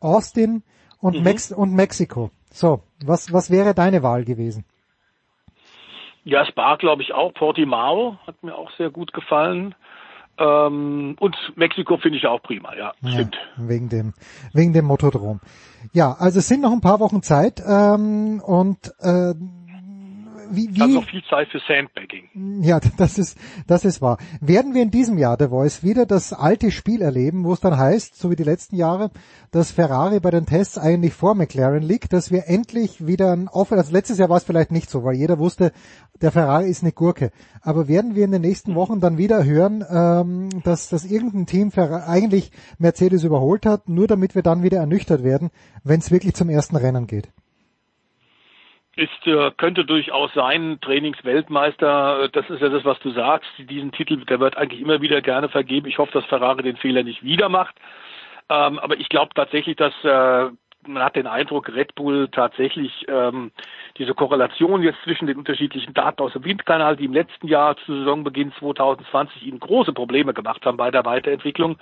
Austin 0.00 0.62
und, 1.00 1.16
mhm. 1.18 1.24
Mex 1.24 1.52
und 1.52 1.74
Mexiko. 1.74 2.30
So, 2.50 2.84
was, 3.04 3.32
was 3.32 3.50
wäre 3.50 3.74
deine 3.74 4.02
Wahl 4.02 4.24
gewesen? 4.24 4.64
Ja, 6.24 6.44
Spa 6.46 6.76
glaube 6.76 7.02
ich 7.02 7.12
auch. 7.12 7.34
Portimao 7.34 8.16
hat 8.26 8.42
mir 8.42 8.54
auch 8.54 8.70
sehr 8.78 8.90
gut 8.90 9.12
gefallen. 9.12 9.74
Ähm, 10.38 11.16
und 11.18 11.36
Mexiko 11.56 11.96
finde 11.96 12.18
ich 12.18 12.26
auch 12.26 12.42
prima, 12.42 12.74
ja, 12.76 12.92
ja, 13.00 13.10
stimmt. 13.10 13.36
Wegen 13.56 13.88
dem, 13.88 14.12
wegen 14.52 14.72
dem 14.72 14.84
Motodrom. 14.84 15.40
Ja, 15.92 16.16
also 16.18 16.40
es 16.40 16.48
sind 16.48 16.60
noch 16.60 16.72
ein 16.72 16.80
paar 16.80 17.00
Wochen 17.00 17.22
Zeit 17.22 17.62
ähm, 17.66 18.42
und 18.44 18.92
äh, 19.00 19.34
wie, 20.50 20.74
wie, 20.74 20.94
noch 20.94 21.08
viel 21.08 21.22
Zeit 21.28 21.48
für 21.48 21.60
Sandbagging. 21.66 22.62
Ja, 22.62 22.80
das 22.96 23.18
ist, 23.18 23.38
das 23.66 23.84
ist 23.84 24.00
wahr. 24.00 24.18
Werden 24.40 24.74
wir 24.74 24.82
in 24.82 24.90
diesem 24.90 25.18
Jahr, 25.18 25.36
der 25.36 25.50
Voice, 25.50 25.82
wieder 25.82 26.06
das 26.06 26.32
alte 26.32 26.70
Spiel 26.70 27.02
erleben, 27.02 27.44
wo 27.44 27.52
es 27.52 27.60
dann 27.60 27.76
heißt, 27.76 28.16
so 28.16 28.30
wie 28.30 28.36
die 28.36 28.42
letzten 28.42 28.76
Jahre, 28.76 29.10
dass 29.50 29.70
Ferrari 29.70 30.20
bei 30.20 30.30
den 30.30 30.46
Tests 30.46 30.78
eigentlich 30.78 31.14
vor 31.14 31.34
McLaren 31.34 31.82
liegt, 31.82 32.12
dass 32.12 32.30
wir 32.30 32.48
endlich 32.48 33.06
wieder 33.06 33.32
ein 33.32 33.48
offen, 33.48 33.78
also 33.78 33.92
letztes 33.92 34.18
Jahr 34.18 34.28
war 34.28 34.36
es 34.36 34.44
vielleicht 34.44 34.72
nicht 34.72 34.90
so, 34.90 35.04
weil 35.04 35.16
jeder 35.16 35.38
wusste, 35.38 35.72
der 36.20 36.32
Ferrari 36.32 36.68
ist 36.68 36.82
eine 36.82 36.92
Gurke. 36.92 37.30
Aber 37.62 37.88
werden 37.88 38.14
wir 38.14 38.24
in 38.24 38.32
den 38.32 38.42
nächsten 38.42 38.74
Wochen 38.74 39.00
dann 39.00 39.18
wieder 39.18 39.44
hören, 39.44 39.84
ähm, 39.90 40.48
dass, 40.62 40.88
dass 40.88 41.04
irgendein 41.04 41.46
Team 41.46 41.70
eigentlich 41.76 42.52
Mercedes 42.78 43.24
überholt 43.24 43.66
hat, 43.66 43.88
nur 43.88 44.06
damit 44.06 44.34
wir 44.34 44.42
dann 44.42 44.62
wieder 44.62 44.78
ernüchtert 44.78 45.22
werden, 45.22 45.50
wenn 45.84 46.00
es 46.00 46.10
wirklich 46.10 46.34
zum 46.34 46.48
ersten 46.48 46.76
Rennen 46.76 47.06
geht? 47.06 47.28
Ist 48.96 49.26
äh, 49.26 49.50
könnte 49.56 49.84
durchaus 49.84 50.32
sein 50.34 50.78
Trainingsweltmeister. 50.80 52.24
Äh, 52.24 52.28
das 52.30 52.48
ist 52.48 52.62
ja 52.62 52.70
das, 52.70 52.84
was 52.84 52.98
du 53.00 53.10
sagst. 53.10 53.48
Diesen 53.58 53.92
Titel, 53.92 54.24
der 54.24 54.40
wird 54.40 54.56
eigentlich 54.56 54.80
immer 54.80 55.00
wieder 55.02 55.20
gerne 55.20 55.48
vergeben. 55.48 55.86
Ich 55.86 55.98
hoffe, 55.98 56.12
dass 56.12 56.24
Ferrari 56.24 56.62
den 56.62 56.76
Fehler 56.76 57.02
nicht 57.02 57.22
wieder 57.22 57.48
macht. 57.48 57.76
Ähm, 58.48 58.78
aber 58.78 58.98
ich 58.98 59.08
glaube 59.08 59.30
tatsächlich, 59.34 59.76
dass 59.76 59.92
äh, 60.02 60.50
man 60.88 61.02
hat 61.02 61.16
den 61.16 61.26
Eindruck, 61.26 61.68
Red 61.68 61.94
Bull 61.94 62.28
tatsächlich 62.30 63.04
ähm, 63.08 63.50
diese 63.98 64.14
Korrelation 64.14 64.82
jetzt 64.82 65.02
zwischen 65.02 65.26
den 65.26 65.36
unterschiedlichen 65.36 65.94
Daten 65.94 66.22
aus 66.22 66.32
dem 66.32 66.44
Windkanal, 66.44 66.96
die 66.96 67.06
im 67.06 67.12
letzten 67.12 67.48
Jahr 67.48 67.76
zu 67.76 67.98
Saisonbeginn 67.98 68.52
2020 68.58 69.46
ihnen 69.46 69.60
große 69.60 69.92
Probleme 69.92 70.32
gemacht 70.32 70.64
haben 70.64 70.76
bei 70.76 70.90
der 70.90 71.04
Weiterentwicklung, 71.04 71.78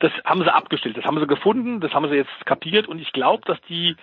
das 0.00 0.12
haben 0.24 0.42
sie 0.42 0.52
abgestellt, 0.52 0.96
das 0.96 1.04
haben 1.04 1.18
sie 1.18 1.26
gefunden, 1.26 1.80
das 1.80 1.92
haben 1.92 2.08
sie 2.08 2.16
jetzt 2.16 2.46
kapiert 2.46 2.86
und 2.86 3.00
ich 3.00 3.12
glaube, 3.12 3.42
dass 3.46 3.60
die 3.62 3.96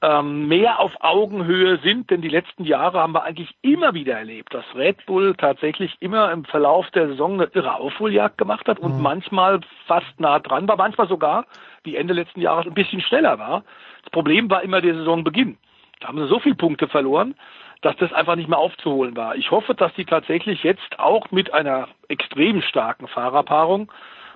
ähm, 0.00 0.46
mehr 0.46 0.78
auf 0.78 0.92
Augenhöhe 1.00 1.78
sind, 1.78 2.10
denn 2.10 2.20
die 2.20 2.28
letzten 2.28 2.64
Jahre 2.64 3.00
haben 3.00 3.14
wir 3.14 3.24
eigentlich 3.24 3.54
immer 3.62 3.94
wieder 3.94 4.16
erlebt, 4.16 4.54
dass 4.54 4.64
Red 4.76 5.04
Bull 5.06 5.34
tatsächlich 5.34 5.96
immer 6.00 6.30
im 6.30 6.44
Verlauf 6.44 6.88
der 6.90 7.08
Saison 7.08 7.34
eine 7.34 7.50
irre 7.52 7.74
Aufholjagd 7.74 8.38
gemacht 8.38 8.68
hat 8.68 8.78
und 8.78 8.96
mhm. 8.96 9.02
manchmal 9.02 9.60
fast 9.86 10.20
nah 10.20 10.38
dran 10.38 10.68
war, 10.68 10.76
manchmal 10.76 11.08
sogar, 11.08 11.46
wie 11.82 11.96
Ende 11.96 12.14
letzten 12.14 12.40
Jahres, 12.40 12.66
ein 12.66 12.74
bisschen 12.74 13.00
schneller 13.00 13.38
war. 13.38 13.64
Das 14.02 14.10
Problem 14.10 14.48
war 14.50 14.62
immer 14.62 14.80
der 14.80 14.94
Saisonbeginn. 14.94 15.58
Da 16.00 16.08
haben 16.08 16.18
sie 16.18 16.28
so 16.28 16.38
viele 16.38 16.54
Punkte 16.54 16.86
verloren, 16.86 17.34
dass 17.80 17.96
das 17.96 18.12
einfach 18.12 18.36
nicht 18.36 18.48
mehr 18.48 18.58
aufzuholen 18.58 19.16
war. 19.16 19.34
Ich 19.34 19.50
hoffe, 19.50 19.74
dass 19.74 19.92
die 19.94 20.04
tatsächlich 20.04 20.62
jetzt 20.62 20.98
auch 20.98 21.30
mit 21.32 21.52
einer 21.52 21.88
extrem 22.08 22.62
starken 22.62 23.08
Fahrerpaarung 23.08 23.90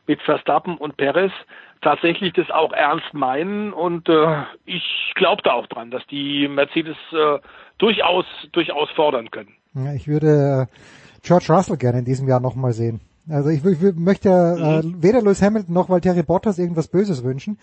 mit 0.07 0.21
Verstappen 0.23 0.77
und 0.77 0.97
Perez 0.97 1.33
tatsächlich 1.81 2.33
das 2.33 2.51
auch 2.51 2.73
ernst 2.73 3.13
meinen 3.13 3.73
und 3.73 4.09
äh, 4.09 4.43
ich 4.65 5.13
glaube 5.17 5.43
da 5.43 5.53
auch 5.53 5.67
dran, 5.67 5.91
dass 5.91 6.07
die 6.07 6.49
Mercedes 6.49 6.97
äh, 7.13 7.39
durchaus 7.79 8.25
durchaus 8.53 8.91
fordern 8.91 9.31
können. 9.31 9.55
Ja, 9.75 9.93
ich 9.93 10.07
würde 10.07 10.69
äh, 10.69 11.21
George 11.23 11.47
Russell 11.49 11.77
gerne 11.77 12.01
in 12.01 12.05
diesem 12.05 12.29
Jahr 12.29 12.41
nochmal 12.41 12.73
sehen. 12.73 13.01
Also 13.29 13.51
ich, 13.51 13.65
ich 13.65 13.95
möchte 13.95 14.29
äh, 14.29 14.85
mhm. 14.85 15.03
weder 15.03 15.23
Lewis 15.23 15.43
Hamilton 15.43 15.75
noch 15.75 15.89
Valtteri 15.89 16.25
Bottas 16.25 16.59
irgendwas 16.59 16.89
Böses 16.89 17.23
wünschen, 17.23 17.59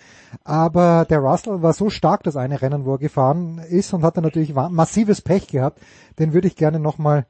aber 0.45 1.05
der 1.09 1.19
Russell 1.19 1.61
war 1.61 1.73
so 1.73 1.89
stark 1.89 2.23
das 2.23 2.37
eine 2.37 2.61
Rennen, 2.61 2.85
wo 2.85 2.93
er 2.93 2.97
gefahren 2.97 3.59
ist 3.69 3.93
und 3.93 4.03
hat 4.03 4.15
dann 4.15 4.23
natürlich 4.23 4.53
massives 4.53 5.21
Pech 5.21 5.47
gehabt. 5.47 5.79
Den 6.17 6.33
würde 6.33 6.47
ich 6.47 6.55
gerne 6.55 6.79
nochmal 6.79 7.25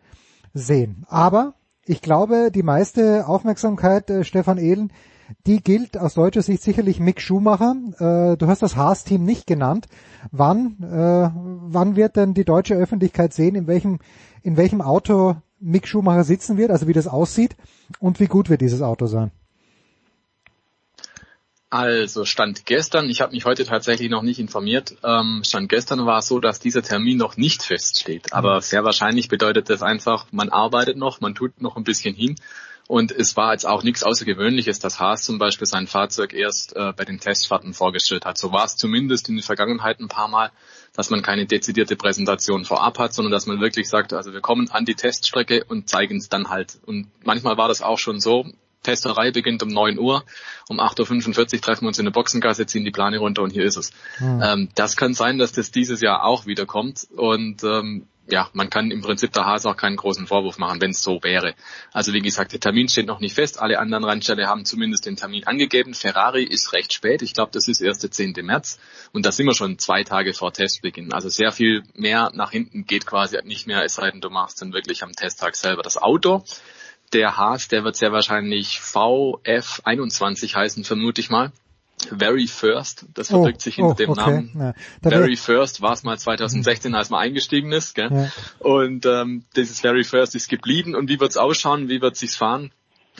sehen. 0.53 1.05
Aber 1.09 1.53
ich 1.89 2.03
glaube, 2.03 2.51
die 2.53 2.61
meiste 2.61 3.27
Aufmerksamkeit, 3.27 4.11
äh, 4.11 4.23
Stefan 4.23 4.59
Ehlen, 4.59 4.93
die 5.47 5.63
gilt 5.63 5.97
aus 5.97 6.13
deutscher 6.13 6.43
Sicht 6.43 6.61
sicherlich 6.61 6.99
Mick 6.99 7.19
Schumacher. 7.19 7.75
Äh, 7.97 8.37
du 8.37 8.45
hast 8.45 8.61
das 8.61 8.75
Haas-Team 8.75 9.25
nicht 9.25 9.47
genannt. 9.47 9.87
Wann, 10.31 10.77
äh, 10.83 11.31
wann 11.33 11.95
wird 11.95 12.15
denn 12.15 12.35
die 12.35 12.45
deutsche 12.45 12.75
Öffentlichkeit 12.75 13.33
sehen, 13.33 13.55
in 13.55 13.65
welchem, 13.65 13.97
in 14.43 14.55
welchem 14.55 14.81
Auto 14.81 15.37
Mick 15.59 15.87
Schumacher 15.87 16.23
sitzen 16.23 16.57
wird, 16.57 16.69
also 16.69 16.87
wie 16.87 16.93
das 16.93 17.07
aussieht 17.07 17.55
und 17.99 18.19
wie 18.19 18.27
gut 18.27 18.51
wird 18.51 18.61
dieses 18.61 18.83
Auto 18.83 19.07
sein? 19.07 19.31
Also 21.71 22.25
Stand 22.25 22.65
gestern, 22.65 23.09
ich 23.11 23.21
habe 23.21 23.33
mich 23.33 23.45
heute 23.45 23.63
tatsächlich 23.63 24.09
noch 24.09 24.23
nicht 24.23 24.39
informiert, 24.39 24.95
ähm, 25.03 25.43
Stand 25.45 25.69
gestern 25.69 26.03
war 26.05 26.19
es 26.19 26.27
so, 26.27 26.39
dass 26.39 26.59
dieser 26.59 26.81
Termin 26.81 27.17
noch 27.17 27.37
nicht 27.37 27.61
feststeht. 27.61 28.33
Aber 28.33 28.55
mhm. 28.55 28.61
sehr 28.61 28.83
wahrscheinlich 28.83 29.27
bedeutet 29.27 29.69
das 29.69 29.83
einfach, 29.83 30.25
man 30.31 30.49
arbeitet 30.49 30.97
noch, 30.97 31.21
man 31.21 31.35
tut 31.35 31.61
noch 31.61 31.77
ein 31.77 31.83
bisschen 31.83 32.15
hin 32.15 32.37
und 32.87 33.11
es 33.11 33.37
war 33.37 33.51
jetzt 33.51 33.67
auch 33.67 33.83
nichts 33.83 34.01
Außergewöhnliches, 34.01 34.79
dass 34.79 34.99
Haas 34.99 35.23
zum 35.23 35.37
Beispiel 35.37 35.67
sein 35.67 35.85
Fahrzeug 35.85 36.33
erst 36.33 36.75
äh, 36.75 36.91
bei 36.97 37.05
den 37.05 37.19
Testfahrten 37.19 37.75
vorgestellt 37.75 38.25
hat. 38.25 38.39
So 38.39 38.51
war 38.51 38.65
es 38.65 38.77
zumindest 38.77 39.29
in 39.29 39.35
der 39.35 39.45
Vergangenheit 39.45 39.99
ein 39.99 40.07
paar 40.07 40.27
Mal, 40.27 40.49
dass 40.95 41.11
man 41.11 41.21
keine 41.21 41.45
dezidierte 41.45 41.95
Präsentation 41.95 42.65
vorab 42.65 42.97
hat, 42.97 43.13
sondern 43.13 43.31
dass 43.31 43.45
man 43.45 43.61
wirklich 43.61 43.89
sagt, 43.89 44.11
also 44.11 44.33
wir 44.33 44.41
kommen 44.41 44.71
an 44.71 44.85
die 44.85 44.95
Teststrecke 44.95 45.65
und 45.65 45.87
zeigen 45.87 46.17
es 46.17 46.29
dann 46.29 46.49
halt. 46.49 46.79
Und 46.83 47.11
manchmal 47.23 47.57
war 47.57 47.67
das 47.67 47.83
auch 47.83 47.99
schon 47.99 48.19
so, 48.19 48.47
Testerei 48.83 49.31
beginnt 49.31 49.61
um 49.63 49.69
9 49.69 49.99
Uhr, 49.99 50.23
um 50.67 50.79
8.45 50.79 51.55
Uhr 51.55 51.61
treffen 51.61 51.81
wir 51.83 51.87
uns 51.89 51.99
in 51.99 52.05
der 52.05 52.11
Boxengasse, 52.11 52.65
ziehen 52.65 52.85
die 52.85 52.91
Plane 52.91 53.17
runter 53.19 53.41
und 53.41 53.51
hier 53.51 53.63
ist 53.63 53.77
es. 53.77 53.91
Hm. 54.17 54.41
Ähm, 54.43 54.69
das 54.75 54.95
kann 54.95 55.13
sein, 55.13 55.37
dass 55.37 55.51
das 55.51 55.71
dieses 55.71 56.01
Jahr 56.01 56.23
auch 56.23 56.45
wieder 56.45 56.65
kommt 56.65 57.07
und 57.15 57.63
ähm, 57.63 58.07
ja, 58.31 58.49
man 58.53 58.69
kann 58.69 58.91
im 58.91 59.01
Prinzip 59.01 59.33
der 59.33 59.45
Haas 59.45 59.65
auch 59.65 59.75
keinen 59.75 59.95
großen 59.95 60.27
Vorwurf 60.27 60.57
machen, 60.57 60.81
wenn 60.81 60.91
es 60.91 61.01
so 61.01 61.19
wäre. 61.23 61.55
Also 61.91 62.13
wie 62.13 62.21
gesagt, 62.21 62.53
der 62.53 62.59
Termin 62.59 62.87
steht 62.87 63.07
noch 63.07 63.19
nicht 63.19 63.35
fest. 63.35 63.59
Alle 63.59 63.79
anderen 63.79 64.03
Rennstelle 64.03 64.47
haben 64.47 64.65
zumindest 64.65 65.05
den 65.05 65.15
Termin 65.15 65.45
angegeben. 65.45 65.93
Ferrari 65.93 66.43
ist 66.43 66.73
recht 66.73 66.93
spät. 66.93 67.21
Ich 67.21 67.33
glaube, 67.33 67.51
das 67.53 67.67
ist 67.67 67.81
erst 67.81 68.03
der 68.03 68.11
10. 68.11 68.33
März. 68.41 68.79
Und 69.13 69.25
da 69.25 69.31
sind 69.31 69.45
wir 69.47 69.55
schon 69.55 69.79
zwei 69.79 70.03
Tage 70.03 70.33
vor 70.33 70.53
Testbeginn. 70.53 71.13
Also 71.13 71.29
sehr 71.29 71.51
viel 71.51 71.83
mehr 71.95 72.31
nach 72.33 72.51
hinten 72.51 72.85
geht 72.85 73.05
quasi 73.05 73.37
nicht 73.43 73.67
mehr, 73.67 73.83
es 73.83 73.95
sei 73.95 74.11
denn, 74.11 74.21
du 74.21 74.29
machst 74.29 74.61
dann 74.61 74.73
wirklich 74.73 75.03
am 75.03 75.13
Testtag 75.13 75.55
selber 75.55 75.81
das 75.81 75.97
Auto. 75.97 76.43
Der 77.13 77.37
Haas, 77.37 77.67
der 77.67 77.83
wird 77.83 77.95
sehr 77.95 78.11
wahrscheinlich 78.11 78.79
VF21 78.79 80.55
heißen, 80.55 80.83
vermute 80.83 81.21
ich 81.21 81.29
mal. 81.29 81.51
Very 82.17 82.47
First, 82.47 83.05
das 83.13 83.27
verbirgt 83.27 83.57
oh, 83.57 83.63
sich 83.63 83.75
hinter 83.75 83.91
oh, 83.91 83.93
dem 83.93 84.09
okay. 84.11 84.21
Namen. 84.21 84.51
Ja, 84.55 84.73
Very 85.09 85.35
First 85.35 85.81
war 85.81 85.91
es 85.91 86.03
mal 86.03 86.17
2016, 86.17 86.95
als 86.95 87.09
man 87.09 87.19
eingestiegen 87.19 87.71
ist. 87.73 87.93
Gell? 87.93 88.09
Ja. 88.09 88.31
Und 88.59 89.05
ähm, 89.05 89.43
dieses 89.55 89.81
Very 89.81 90.03
First 90.05 90.35
ist 90.35 90.47
geblieben. 90.49 90.95
Und 90.95 91.09
wie 91.09 91.19
wird's 91.19 91.35
ausschauen? 91.35 91.89
Wie 91.89 92.01
wird 92.01 92.15
sich's 92.15 92.37
fahren? 92.37 92.71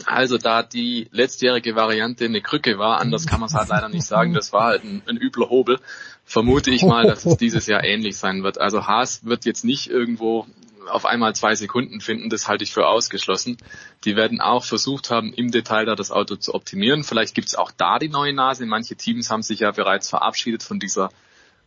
Also 0.06 0.38
da 0.38 0.64
die 0.64 1.08
letztjährige 1.12 1.76
Variante 1.76 2.26
eine 2.26 2.42
Krücke 2.42 2.80
war, 2.80 3.02
anders 3.02 3.26
kann 3.26 3.42
man 3.42 3.48
es 3.48 3.54
halt 3.54 3.68
leider 3.68 3.90
nicht 3.90 4.06
sagen, 4.06 4.34
das 4.34 4.54
war 4.54 4.64
halt 4.66 4.86
ein, 4.86 5.02
ein 5.08 5.18
übler 5.18 5.50
Hobel, 5.50 5.80
vermute 6.24 6.72
ich 6.72 6.84
mal, 6.84 7.06
dass 7.06 7.26
es 7.26 7.36
dieses 7.38 7.68
Jahr 7.68 7.84
ähnlich 7.84 8.16
sein 8.18 8.44
wird. 8.44 8.62
Also 8.62 8.88
Haas 8.88 9.26
wird 9.26 9.44
jetzt 9.44 9.66
nicht 9.66 9.90
irgendwo 9.90 10.46
auf 10.88 11.06
einmal 11.06 11.36
zwei 11.36 11.56
Sekunden 11.56 12.02
finden, 12.02 12.30
das 12.30 12.48
halte 12.48 12.64
ich 12.64 12.72
für 12.72 12.88
ausgeschlossen. 12.88 13.58
Die 14.06 14.16
werden 14.16 14.42
auch 14.42 14.64
versucht 14.64 15.10
haben, 15.10 15.34
im 15.34 15.52
Detail 15.52 15.86
da 15.86 15.96
das 15.96 16.12
Auto 16.12 16.36
zu 16.36 16.54
optimieren. 16.54 17.04
Vielleicht 17.04 17.36
gibt 17.36 17.48
es 17.48 17.56
auch 17.56 17.72
da 17.72 18.00
die 18.00 18.10
neue 18.10 18.34
Nase. 18.34 18.66
Manche 18.66 18.96
Teams 18.96 19.30
haben 19.30 19.44
sich 19.44 19.60
ja 19.60 19.72
bereits 19.72 20.10
verabschiedet 20.10 20.64
von 20.64 20.80
dieser 20.80 21.10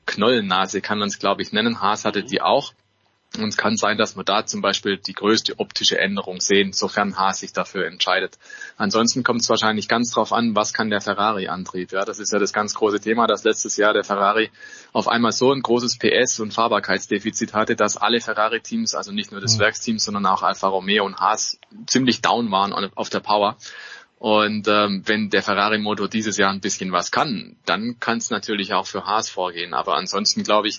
Knollennase, 0.06 0.80
kann 0.80 0.98
man 0.98 1.08
es 1.08 1.18
glaube 1.18 1.42
ich 1.42 1.52
nennen. 1.52 1.80
Haas 1.80 2.04
hatte 2.04 2.22
die 2.22 2.40
auch. 2.40 2.72
Und 3.38 3.48
es 3.48 3.56
kann 3.56 3.76
sein, 3.76 3.96
dass 3.96 4.14
wir 4.14 4.24
da 4.24 4.44
zum 4.44 4.60
Beispiel 4.60 4.98
die 4.98 5.14
größte 5.14 5.58
optische 5.58 5.98
Änderung 5.98 6.40
sehen, 6.40 6.74
sofern 6.74 7.16
Haas 7.16 7.40
sich 7.40 7.54
dafür 7.54 7.86
entscheidet. 7.86 8.38
Ansonsten 8.76 9.22
kommt 9.22 9.40
es 9.40 9.48
wahrscheinlich 9.48 9.88
ganz 9.88 10.10
drauf 10.10 10.34
an, 10.34 10.54
was 10.54 10.74
kann 10.74 10.90
der 10.90 11.00
Ferrari-Antrieb. 11.00 11.92
Ja, 11.92 12.04
das 12.04 12.18
ist 12.18 12.32
ja 12.32 12.38
das 12.38 12.52
ganz 12.52 12.74
große 12.74 13.00
Thema, 13.00 13.26
dass 13.26 13.44
letztes 13.44 13.78
Jahr 13.78 13.94
der 13.94 14.04
Ferrari 14.04 14.50
auf 14.92 15.08
einmal 15.08 15.32
so 15.32 15.50
ein 15.50 15.62
großes 15.62 15.98
PS- 15.98 16.42
und 16.42 16.52
Fahrbarkeitsdefizit 16.52 17.54
hatte, 17.54 17.74
dass 17.74 17.96
alle 17.96 18.20
Ferrari-Teams, 18.20 18.94
also 18.94 19.12
nicht 19.12 19.32
nur 19.32 19.40
das 19.40 19.56
mhm. 19.56 19.60
Werksteam, 19.60 19.98
sondern 19.98 20.26
auch 20.26 20.42
Alfa 20.42 20.68
Romeo 20.68 21.06
und 21.06 21.16
Haas 21.16 21.58
ziemlich 21.86 22.20
down 22.20 22.50
waren 22.50 22.72
auf 22.72 23.08
der 23.08 23.20
Power. 23.20 23.56
Und 24.18 24.68
ähm, 24.68 25.02
wenn 25.06 25.30
der 25.30 25.42
Ferrari-Motor 25.42 26.08
dieses 26.08 26.36
Jahr 26.36 26.52
ein 26.52 26.60
bisschen 26.60 26.92
was 26.92 27.10
kann, 27.10 27.56
dann 27.64 27.98
kann 27.98 28.18
es 28.18 28.30
natürlich 28.30 28.72
auch 28.72 28.86
für 28.86 29.04
Haas 29.04 29.28
vorgehen. 29.28 29.74
Aber 29.74 29.96
ansonsten 29.96 30.44
glaube 30.44 30.68
ich, 30.68 30.78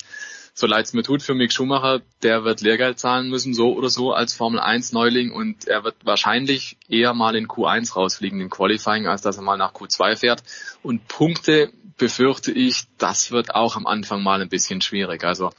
so 0.53 0.67
leid 0.67 0.85
es 0.85 0.93
mir 0.93 1.03
tut 1.03 1.23
für 1.23 1.33
Mick 1.33 1.51
Schumacher, 1.51 2.01
der 2.21 2.43
wird 2.43 2.61
Lehrgeld 2.61 2.99
zahlen 2.99 3.29
müssen, 3.29 3.53
so 3.53 3.73
oder 3.73 3.89
so 3.89 4.13
als 4.13 4.33
Formel 4.33 4.59
1 4.59 4.91
Neuling 4.91 5.31
und 5.31 5.67
er 5.67 5.83
wird 5.83 5.95
wahrscheinlich 6.03 6.77
eher 6.87 7.13
mal 7.13 7.35
in 7.35 7.47
Q1 7.47 7.95
rausfliegen 7.95 8.39
in 8.39 8.49
Qualifying, 8.49 9.07
als 9.07 9.21
dass 9.21 9.37
er 9.37 9.43
mal 9.43 9.57
nach 9.57 9.73
Q2 9.73 10.15
fährt. 10.15 10.43
Und 10.83 11.07
Punkte 11.07 11.71
befürchte 11.97 12.51
ich, 12.51 12.83
das 12.97 13.31
wird 13.31 13.55
auch 13.55 13.75
am 13.75 13.87
Anfang 13.87 14.21
mal 14.21 14.41
ein 14.41 14.49
bisschen 14.49 14.81
schwierig. 14.81 15.23
Also 15.23 15.51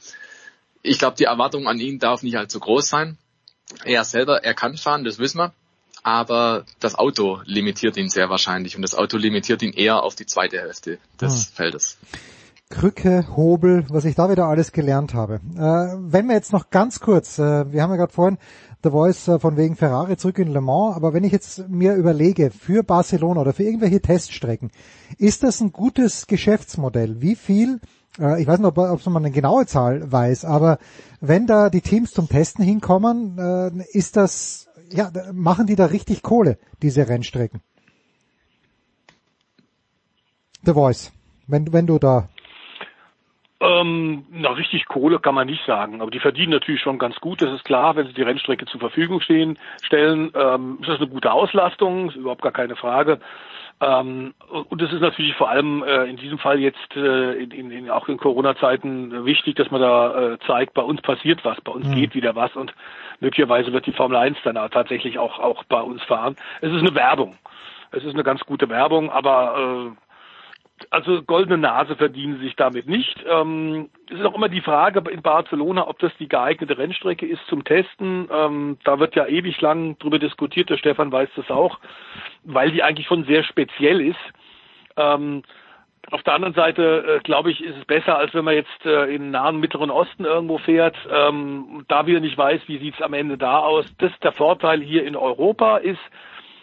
ich 0.81 0.97
glaube, 0.97 1.17
die 1.17 1.25
Erwartung 1.25 1.67
an 1.67 1.79
ihn 1.79 1.99
darf 1.99 2.23
nicht 2.23 2.37
allzu 2.37 2.59
groß 2.59 2.87
sein. 2.87 3.17
Er 3.83 4.05
selber, 4.05 4.43
er 4.43 4.53
kann 4.53 4.77
fahren, 4.77 5.03
das 5.03 5.19
wissen 5.19 5.39
wir. 5.39 5.53
Aber 6.03 6.65
das 6.79 6.95
Auto 6.95 7.41
limitiert 7.45 7.97
ihn 7.97 8.09
sehr 8.09 8.29
wahrscheinlich 8.29 8.75
und 8.75 8.83
das 8.83 8.93
Auto 8.93 9.17
limitiert 9.17 9.63
ihn 9.63 9.73
eher 9.73 10.03
auf 10.03 10.15
die 10.15 10.27
zweite 10.27 10.59
Hälfte 10.59 10.99
des 11.19 11.47
hm. 11.47 11.53
Feldes. 11.55 11.97
Krücke, 12.69 13.27
Hobel, 13.35 13.85
was 13.89 14.05
ich 14.05 14.15
da 14.15 14.29
wieder 14.29 14.47
alles 14.47 14.71
gelernt 14.71 15.13
habe. 15.13 15.35
Äh, 15.55 15.97
wenn 15.99 16.25
wir 16.25 16.33
jetzt 16.33 16.51
noch 16.51 16.71
ganz 16.71 16.99
kurz, 16.99 17.37
äh, 17.37 17.71
wir 17.71 17.83
haben 17.83 17.91
ja 17.91 17.97
gerade 17.97 18.11
vorhin 18.11 18.39
The 18.83 18.89
Voice 18.89 19.27
äh, 19.27 19.39
von 19.39 19.55
wegen 19.55 19.75
Ferrari 19.75 20.17
zurück 20.17 20.39
in 20.39 20.47
Le 20.47 20.61
Mans, 20.61 20.95
aber 20.95 21.13
wenn 21.13 21.23
ich 21.23 21.31
jetzt 21.31 21.69
mir 21.69 21.93
überlege, 21.93 22.49
für 22.49 22.81
Barcelona 22.81 23.41
oder 23.41 23.53
für 23.53 23.63
irgendwelche 23.63 24.01
Teststrecken, 24.01 24.71
ist 25.19 25.43
das 25.43 25.61
ein 25.61 25.73
gutes 25.73 26.25
Geschäftsmodell? 26.25 27.21
Wie 27.21 27.35
viel, 27.35 27.81
äh, 28.19 28.41
ich 28.41 28.47
weiß 28.47 28.57
nicht, 28.57 28.67
ob, 28.67 28.79
ob 28.79 29.05
man 29.05 29.23
eine 29.23 29.31
genaue 29.31 29.67
Zahl 29.67 30.11
weiß, 30.11 30.43
aber 30.43 30.79
wenn 31.21 31.45
da 31.45 31.69
die 31.69 31.81
Teams 31.81 32.13
zum 32.13 32.27
Testen 32.29 32.65
hinkommen, 32.65 33.37
äh, 33.37 33.83
ist 33.91 34.17
das, 34.17 34.69
ja, 34.91 35.11
machen 35.33 35.67
die 35.67 35.75
da 35.75 35.85
richtig 35.85 36.23
Kohle, 36.23 36.57
diese 36.81 37.07
Rennstrecken? 37.07 37.61
The 40.65 40.73
Voice, 40.73 41.11
wenn, 41.45 41.71
wenn 41.71 41.85
du 41.85 41.99
da 41.99 42.27
ähm, 43.61 44.25
na, 44.31 44.49
richtig 44.51 44.85
Kohle 44.85 45.19
kann 45.19 45.35
man 45.35 45.47
nicht 45.47 45.65
sagen, 45.65 46.01
aber 46.01 46.11
die 46.11 46.19
verdienen 46.19 46.51
natürlich 46.51 46.81
schon 46.81 46.99
ganz 46.99 47.15
gut, 47.21 47.41
das 47.41 47.53
ist 47.53 47.63
klar, 47.63 47.95
wenn 47.95 48.05
sie 48.05 48.13
die 48.13 48.21
Rennstrecke 48.21 48.65
zur 48.65 48.81
Verfügung 48.81 49.21
stehen, 49.21 49.57
stellen. 49.81 50.31
Ähm, 50.35 50.79
ist 50.81 50.89
das 50.89 50.97
eine 50.97 51.07
gute 51.07 51.31
Auslastung, 51.31 52.09
ist 52.09 52.17
überhaupt 52.17 52.41
gar 52.41 52.51
keine 52.51 52.75
Frage. 52.75 53.19
Ähm, 53.81 54.33
und 54.69 54.81
es 54.81 54.91
ist 54.91 55.01
natürlich 55.01 55.35
vor 55.35 55.49
allem 55.49 55.83
äh, 55.83 56.05
in 56.05 56.17
diesem 56.17 56.37
Fall 56.37 56.59
jetzt 56.59 56.95
äh, 56.95 57.33
in, 57.33 57.71
in, 57.71 57.89
auch 57.89 58.07
in 58.07 58.17
Corona-Zeiten 58.17 59.25
wichtig, 59.25 59.55
dass 59.55 59.71
man 59.71 59.81
da 59.81 60.33
äh, 60.33 60.39
zeigt, 60.45 60.73
bei 60.73 60.81
uns 60.81 61.01
passiert 61.01 61.43
was, 61.43 61.59
bei 61.61 61.71
uns 61.71 61.87
mhm. 61.87 61.95
geht 61.95 62.15
wieder 62.15 62.35
was 62.35 62.55
und 62.55 62.73
möglicherweise 63.19 63.73
wird 63.73 63.85
die 63.85 63.91
Formel 63.91 64.17
1 64.17 64.37
dann 64.43 64.57
auch 64.57 64.69
tatsächlich 64.69 65.17
auch, 65.17 65.39
auch 65.39 65.63
bei 65.65 65.81
uns 65.81 66.01
fahren. 66.03 66.35
Es 66.61 66.71
ist 66.71 66.79
eine 66.79 66.95
Werbung. 66.95 67.37
Es 67.91 68.03
ist 68.03 68.13
eine 68.13 68.23
ganz 68.23 68.41
gute 68.41 68.69
Werbung, 68.69 69.09
aber 69.11 69.93
äh, 69.93 70.04
also 70.89 71.23
goldene 71.23 71.57
Nase 71.57 71.95
verdienen 71.95 72.37
sie 72.37 72.45
sich 72.45 72.55
damit 72.55 72.87
nicht. 72.87 73.23
Ähm, 73.27 73.89
es 74.09 74.19
ist 74.19 74.25
auch 74.25 74.35
immer 74.35 74.49
die 74.49 74.61
Frage 74.61 75.03
in 75.09 75.21
Barcelona, 75.21 75.87
ob 75.87 75.99
das 75.99 76.11
die 76.19 76.27
geeignete 76.27 76.77
Rennstrecke 76.77 77.25
ist 77.25 77.45
zum 77.47 77.63
Testen. 77.63 78.27
Ähm, 78.31 78.77
da 78.83 78.99
wird 78.99 79.15
ja 79.15 79.25
ewig 79.25 79.59
lang 79.61 79.97
drüber 79.99 80.19
diskutiert, 80.19 80.69
der 80.69 80.77
Stefan 80.77 81.11
weiß 81.11 81.29
das 81.35 81.49
auch, 81.49 81.79
weil 82.43 82.71
die 82.71 82.83
eigentlich 82.83 83.07
schon 83.07 83.25
sehr 83.25 83.43
speziell 83.43 84.01
ist. 84.01 84.19
Ähm, 84.97 85.43
auf 86.11 86.21
der 86.23 86.33
anderen 86.33 86.53
Seite, 86.53 87.17
äh, 87.17 87.19
glaube 87.23 87.51
ich, 87.51 87.63
ist 87.63 87.77
es 87.77 87.85
besser, 87.85 88.17
als 88.17 88.33
wenn 88.33 88.45
man 88.45 88.53
jetzt 88.53 88.85
äh, 88.85 89.05
in 89.05 89.23
den 89.23 89.31
nahen 89.31 89.59
Mittleren 89.59 89.89
Osten 89.89 90.25
irgendwo 90.25 90.57
fährt, 90.59 90.95
ähm, 91.11 91.85
da 91.87 92.05
wieder 92.05 92.19
nicht 92.19 92.37
weiß, 92.37 92.61
wie 92.67 92.77
sieht's 92.77 93.01
am 93.01 93.13
Ende 93.13 93.37
da 93.37 93.59
aus. 93.59 93.85
Das 93.97 94.11
ist 94.11 94.23
der 94.23 94.33
Vorteil 94.33 94.81
hier 94.81 95.05
in 95.05 95.15
Europa 95.15 95.77
ist, 95.77 96.01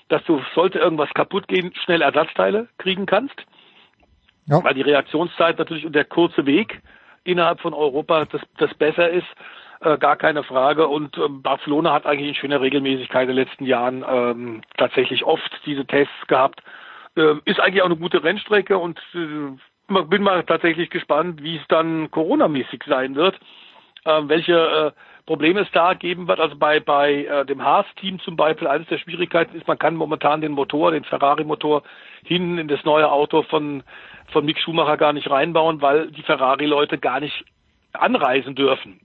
dass 0.08 0.22
du, 0.24 0.40
sollte 0.54 0.78
irgendwas 0.78 1.12
kaputt 1.14 1.48
gehen, 1.48 1.72
schnell 1.84 2.02
Ersatzteile 2.02 2.68
kriegen 2.78 3.06
kannst. 3.06 3.34
Ja. 4.46 4.62
Weil 4.62 4.74
die 4.74 4.82
Reaktionszeit 4.82 5.58
natürlich 5.58 5.86
und 5.86 5.94
der 5.94 6.04
kurze 6.04 6.46
Weg 6.46 6.82
innerhalb 7.24 7.60
von 7.60 7.74
Europa 7.74 8.24
das, 8.24 8.42
das 8.58 8.74
besser 8.74 9.08
ist, 9.10 9.26
äh, 9.80 9.98
gar 9.98 10.16
keine 10.16 10.42
Frage. 10.42 10.88
Und 10.88 11.16
ähm, 11.18 11.42
Barcelona 11.42 11.92
hat 11.92 12.06
eigentlich 12.06 12.28
in 12.28 12.34
schöner 12.34 12.60
Regelmäßigkeit 12.60 13.28
in 13.28 13.36
den 13.36 13.44
letzten 13.44 13.64
Jahren 13.64 14.04
ähm, 14.08 14.62
tatsächlich 14.76 15.24
oft 15.24 15.50
diese 15.66 15.86
Tests 15.86 16.26
gehabt. 16.26 16.62
Ähm, 17.16 17.42
ist 17.44 17.60
eigentlich 17.60 17.82
auch 17.82 17.86
eine 17.86 17.96
gute 17.96 18.22
Rennstrecke 18.22 18.78
und 18.78 18.98
äh, 19.14 20.02
bin 20.04 20.22
mal 20.22 20.44
tatsächlich 20.44 20.90
gespannt, 20.90 21.42
wie 21.42 21.56
es 21.56 21.66
dann 21.68 22.10
Corona-mäßig 22.10 22.82
sein 22.86 23.14
wird, 23.14 23.38
äh, 24.04 24.22
welche 24.24 24.94
Probleme 25.26 25.60
es 25.60 25.70
da 25.72 25.94
geben 25.94 26.26
wird. 26.28 26.40
Also 26.40 26.56
bei, 26.56 26.80
bei 26.80 27.24
äh, 27.24 27.44
dem 27.46 27.62
Haas-Team 27.62 28.20
zum 28.20 28.36
Beispiel, 28.36 28.66
eines 28.66 28.88
der 28.88 28.98
Schwierigkeiten 28.98 29.56
ist, 29.56 29.68
man 29.68 29.78
kann 29.78 29.94
momentan 29.94 30.40
den 30.40 30.52
Motor, 30.52 30.90
den 30.90 31.04
Ferrari-Motor, 31.04 31.82
hinten 32.24 32.58
in 32.58 32.68
das 32.68 32.84
neue 32.84 33.10
Auto 33.10 33.42
von, 33.42 33.82
von 34.32 34.44
Mick 34.44 34.58
Schumacher 34.58 34.96
gar 34.96 35.12
nicht 35.12 35.30
reinbauen, 35.30 35.80
weil 35.80 36.10
die 36.10 36.22
Ferrari-Leute 36.22 36.98
gar 36.98 37.20
nicht 37.20 37.44
anreisen 37.92 38.54
dürfen 38.54 39.00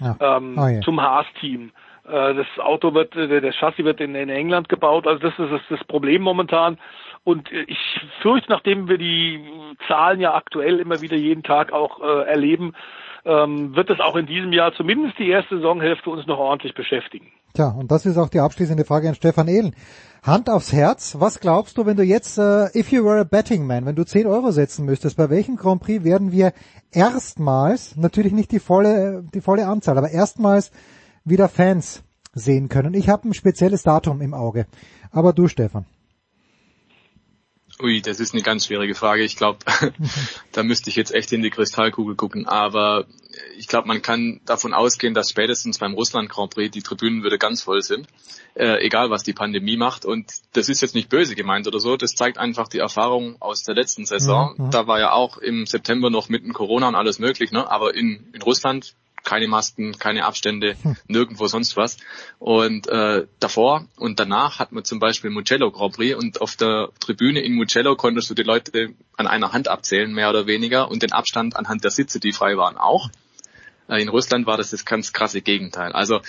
ja. 0.00 0.16
ähm, 0.20 0.56
oh, 0.58 0.66
yeah. 0.66 0.80
zum 0.82 1.00
Haas-Team. 1.00 1.72
Äh, 2.06 2.34
das 2.34 2.46
Auto 2.58 2.94
wird, 2.94 3.16
äh, 3.16 3.40
das 3.40 3.54
Chassis 3.56 3.84
wird 3.84 4.00
in, 4.00 4.14
in 4.14 4.28
England 4.28 4.68
gebaut, 4.68 5.06
also 5.06 5.18
das 5.20 5.38
ist 5.38 5.52
das, 5.52 5.60
das 5.70 5.84
Problem 5.86 6.22
momentan. 6.22 6.78
Und 7.24 7.50
äh, 7.52 7.64
ich 7.66 7.78
fürchte, 8.20 8.50
nachdem 8.50 8.88
wir 8.88 8.98
die 8.98 9.42
Zahlen 9.88 10.20
ja 10.20 10.34
aktuell 10.34 10.78
immer 10.78 11.00
wieder 11.00 11.16
jeden 11.16 11.42
Tag 11.42 11.72
auch 11.72 12.02
äh, 12.02 12.26
erleben, 12.28 12.74
ähm, 13.24 13.74
wird 13.74 13.90
es 13.90 14.00
auch 14.00 14.16
in 14.16 14.26
diesem 14.26 14.52
Jahr 14.52 14.72
zumindest 14.74 15.18
die 15.18 15.28
erste 15.28 15.56
Saisonhälfte 15.56 16.10
uns 16.10 16.26
noch 16.26 16.38
ordentlich 16.38 16.74
beschäftigen. 16.74 17.26
Tja, 17.54 17.68
und 17.68 17.90
das 17.90 18.04
ist 18.04 18.18
auch 18.18 18.28
die 18.28 18.40
abschließende 18.40 18.84
Frage 18.84 19.08
an 19.08 19.14
Stefan 19.14 19.48
Ehlen. 19.48 19.74
Hand 20.22 20.50
aufs 20.50 20.72
Herz, 20.72 21.16
was 21.20 21.40
glaubst 21.40 21.78
du, 21.78 21.86
wenn 21.86 21.96
du 21.96 22.02
jetzt, 22.02 22.38
äh, 22.38 22.66
if 22.78 22.90
you 22.90 23.04
were 23.04 23.20
a 23.20 23.24
betting 23.24 23.66
man, 23.66 23.86
wenn 23.86 23.94
du 23.94 24.04
10 24.04 24.26
Euro 24.26 24.50
setzen 24.50 24.84
müsstest, 24.84 25.16
bei 25.16 25.30
welchem 25.30 25.56
Grand 25.56 25.82
Prix 25.82 26.02
werden 26.02 26.32
wir 26.32 26.52
erstmals, 26.92 27.96
natürlich 27.96 28.32
nicht 28.32 28.50
die 28.50 28.58
volle, 28.58 29.24
die 29.34 29.40
volle 29.40 29.66
Anzahl, 29.66 29.96
aber 29.98 30.10
erstmals 30.10 30.72
wieder 31.24 31.48
Fans 31.48 32.02
sehen 32.32 32.68
können? 32.68 32.94
Ich 32.94 33.08
habe 33.08 33.28
ein 33.28 33.34
spezielles 33.34 33.82
Datum 33.82 34.20
im 34.20 34.34
Auge. 34.34 34.66
Aber 35.12 35.32
du, 35.32 35.46
Stefan. 35.46 35.86
Ui, 37.82 38.00
das 38.00 38.20
ist 38.20 38.34
eine 38.34 38.42
ganz 38.42 38.66
schwierige 38.66 38.94
Frage. 38.94 39.24
Ich 39.24 39.36
glaube, 39.36 39.58
da 40.52 40.62
müsste 40.62 40.90
ich 40.90 40.96
jetzt 40.96 41.12
echt 41.12 41.32
in 41.32 41.42
die 41.42 41.50
Kristallkugel 41.50 42.14
gucken. 42.14 42.46
Aber 42.46 43.06
ich 43.56 43.66
glaube, 43.66 43.88
man 43.88 44.00
kann 44.00 44.40
davon 44.44 44.72
ausgehen, 44.72 45.12
dass 45.12 45.30
spätestens 45.30 45.78
beim 45.78 45.94
Russland 45.94 46.28
Grand 46.28 46.54
Prix 46.54 46.70
die 46.70 46.82
Tribünen 46.82 47.24
wieder 47.24 47.36
ganz 47.36 47.62
voll 47.62 47.82
sind, 47.82 48.06
äh, 48.54 48.84
egal 48.84 49.10
was 49.10 49.24
die 49.24 49.32
Pandemie 49.32 49.76
macht. 49.76 50.04
Und 50.04 50.30
das 50.52 50.68
ist 50.68 50.82
jetzt 50.82 50.94
nicht 50.94 51.08
böse 51.08 51.34
gemeint 51.34 51.66
oder 51.66 51.80
so. 51.80 51.96
Das 51.96 52.12
zeigt 52.12 52.38
einfach 52.38 52.68
die 52.68 52.78
Erfahrung 52.78 53.40
aus 53.40 53.64
der 53.64 53.74
letzten 53.74 54.06
Saison. 54.06 54.54
Mhm. 54.56 54.70
Da 54.70 54.86
war 54.86 55.00
ja 55.00 55.12
auch 55.12 55.38
im 55.38 55.66
September 55.66 56.10
noch 56.10 56.28
mitten 56.28 56.52
Corona 56.52 56.88
und 56.88 56.94
alles 56.94 57.18
möglich, 57.18 57.50
ne? 57.50 57.68
Aber 57.68 57.94
in, 57.94 58.28
in 58.32 58.42
Russland 58.42 58.94
keine 59.24 59.48
Masken, 59.48 59.98
keine 59.98 60.24
Abstände, 60.24 60.76
hm. 60.80 60.96
nirgendwo 61.08 61.46
sonst 61.46 61.76
was. 61.76 61.96
Und 62.38 62.86
äh, 62.86 63.26
davor 63.40 63.86
und 63.96 64.20
danach 64.20 64.58
hat 64.58 64.72
man 64.72 64.84
zum 64.84 65.00
Beispiel 65.00 65.30
Mugello 65.30 65.70
Grand 65.70 65.96
Prix 65.96 66.14
und 66.14 66.40
auf 66.40 66.56
der 66.56 66.90
Tribüne 67.00 67.40
in 67.40 67.54
Mugello 67.54 67.96
konntest 67.96 68.30
du 68.30 68.34
die 68.34 68.42
Leute 68.42 68.94
an 69.16 69.26
einer 69.26 69.52
Hand 69.52 69.68
abzählen, 69.68 70.12
mehr 70.12 70.30
oder 70.30 70.46
weniger, 70.46 70.90
und 70.90 71.02
den 71.02 71.12
Abstand 71.12 71.56
anhand 71.56 71.82
der 71.82 71.90
Sitze, 71.90 72.20
die 72.20 72.32
frei 72.32 72.56
waren, 72.56 72.76
auch. 72.76 73.10
Äh, 73.88 74.02
in 74.02 74.08
Russland 74.08 74.46
war 74.46 74.56
das 74.56 74.70
das 74.70 74.84
ganz 74.84 75.12
krasse 75.12 75.40
Gegenteil. 75.40 75.92
Also 75.92 76.20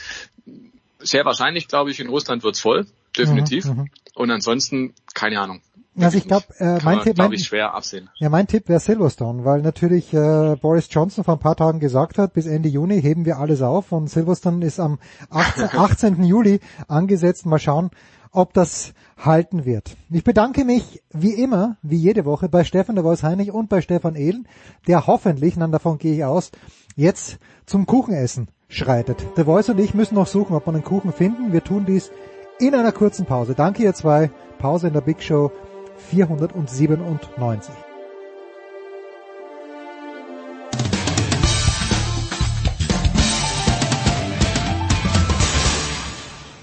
sehr 1.00 1.26
wahrscheinlich, 1.26 1.68
glaube 1.68 1.92
ich, 1.92 2.00
in 2.00 2.08
Russland 2.08 2.44
wird's 2.44 2.62
voll, 2.62 2.88
definitiv. 3.18 3.66
Mhm, 3.66 3.78
mhm. 3.78 3.90
und 4.16 4.32
ansonsten, 4.32 4.94
keine 5.14 5.40
Ahnung. 5.40 5.62
Also 6.00 6.18
ich 6.18 6.28
glaube, 6.28 6.46
äh, 6.60 6.80
mein 6.84 7.00
Tipp, 7.02 7.18
mein, 7.18 7.32
ich 7.32 7.46
schwer 7.46 7.74
absehen. 7.74 8.10
Ja, 8.16 8.30
mein 8.30 8.48
Tipp 8.48 8.68
wäre 8.68 8.80
Silverstone, 8.80 9.46
weil 9.46 9.62
natürlich 9.62 10.14
äh, 10.14 10.56
Boris 10.60 10.88
Johnson 10.92 11.24
vor 11.24 11.36
ein 11.36 11.40
paar 11.40 11.56
Tagen 11.56 11.80
gesagt 11.80 12.18
hat, 12.18 12.34
bis 12.34 12.48
Ende 12.48 12.68
Juni 12.68 13.02
heben 13.02 13.26
wir 13.26 13.38
alles 13.38 13.62
auf 13.62 13.92
und 13.92 14.10
Silverstone 14.10 14.66
ist 14.66 14.80
am 14.80 15.00
18, 15.30 15.70
18. 15.78 16.24
Juli 16.26 16.60
angesetzt. 16.88 17.46
Mal 17.46 17.60
schauen, 17.60 17.92
ob 18.32 18.54
das 18.54 18.94
halten 19.18 19.64
wird. 19.64 19.96
Ich 20.10 20.26
bedanke 20.26 20.66
mich 20.66 21.02
wie 21.14 21.34
immer, 21.34 21.78
wie 21.82 21.98
jede 21.98 22.26
Woche, 22.26 22.50
bei 22.50 22.66
Stefan 22.66 22.96
de 22.96 23.06
Heinrich 23.06 23.52
und 23.52 23.70
bei 23.70 23.80
Stefan 23.82 24.16
Ehlen, 24.16 24.48
der 24.88 25.08
hoffentlich, 25.08 25.56
dann 25.56 25.72
davon 25.72 25.98
gehe 25.98 26.16
ich 26.16 26.26
aus, 26.26 26.52
jetzt 26.98 27.40
zum 27.66 27.86
Kuchenessen 27.86 28.50
schreitet. 28.68 29.26
De 29.38 29.46
Voice 29.46 29.70
und 29.70 29.80
ich 29.80 29.94
müssen 29.94 30.16
noch 30.16 30.28
suchen, 30.28 30.56
ob 30.56 30.68
wir 30.68 30.74
einen 30.74 30.84
Kuchen 30.84 31.14
finden. 31.14 31.54
Wir 31.54 31.64
tun 31.64 31.86
dies 31.86 32.12
in 32.60 32.76
einer 32.76 32.92
kurzen 32.92 33.26
Pause. 33.26 33.54
Danke 33.56 33.84
ihr 33.84 33.94
zwei. 33.94 34.30
Pause 34.60 34.88
in 34.88 34.94
der 34.94 35.02
Big 35.02 35.22
Show 35.22 35.52
497. 35.98 37.74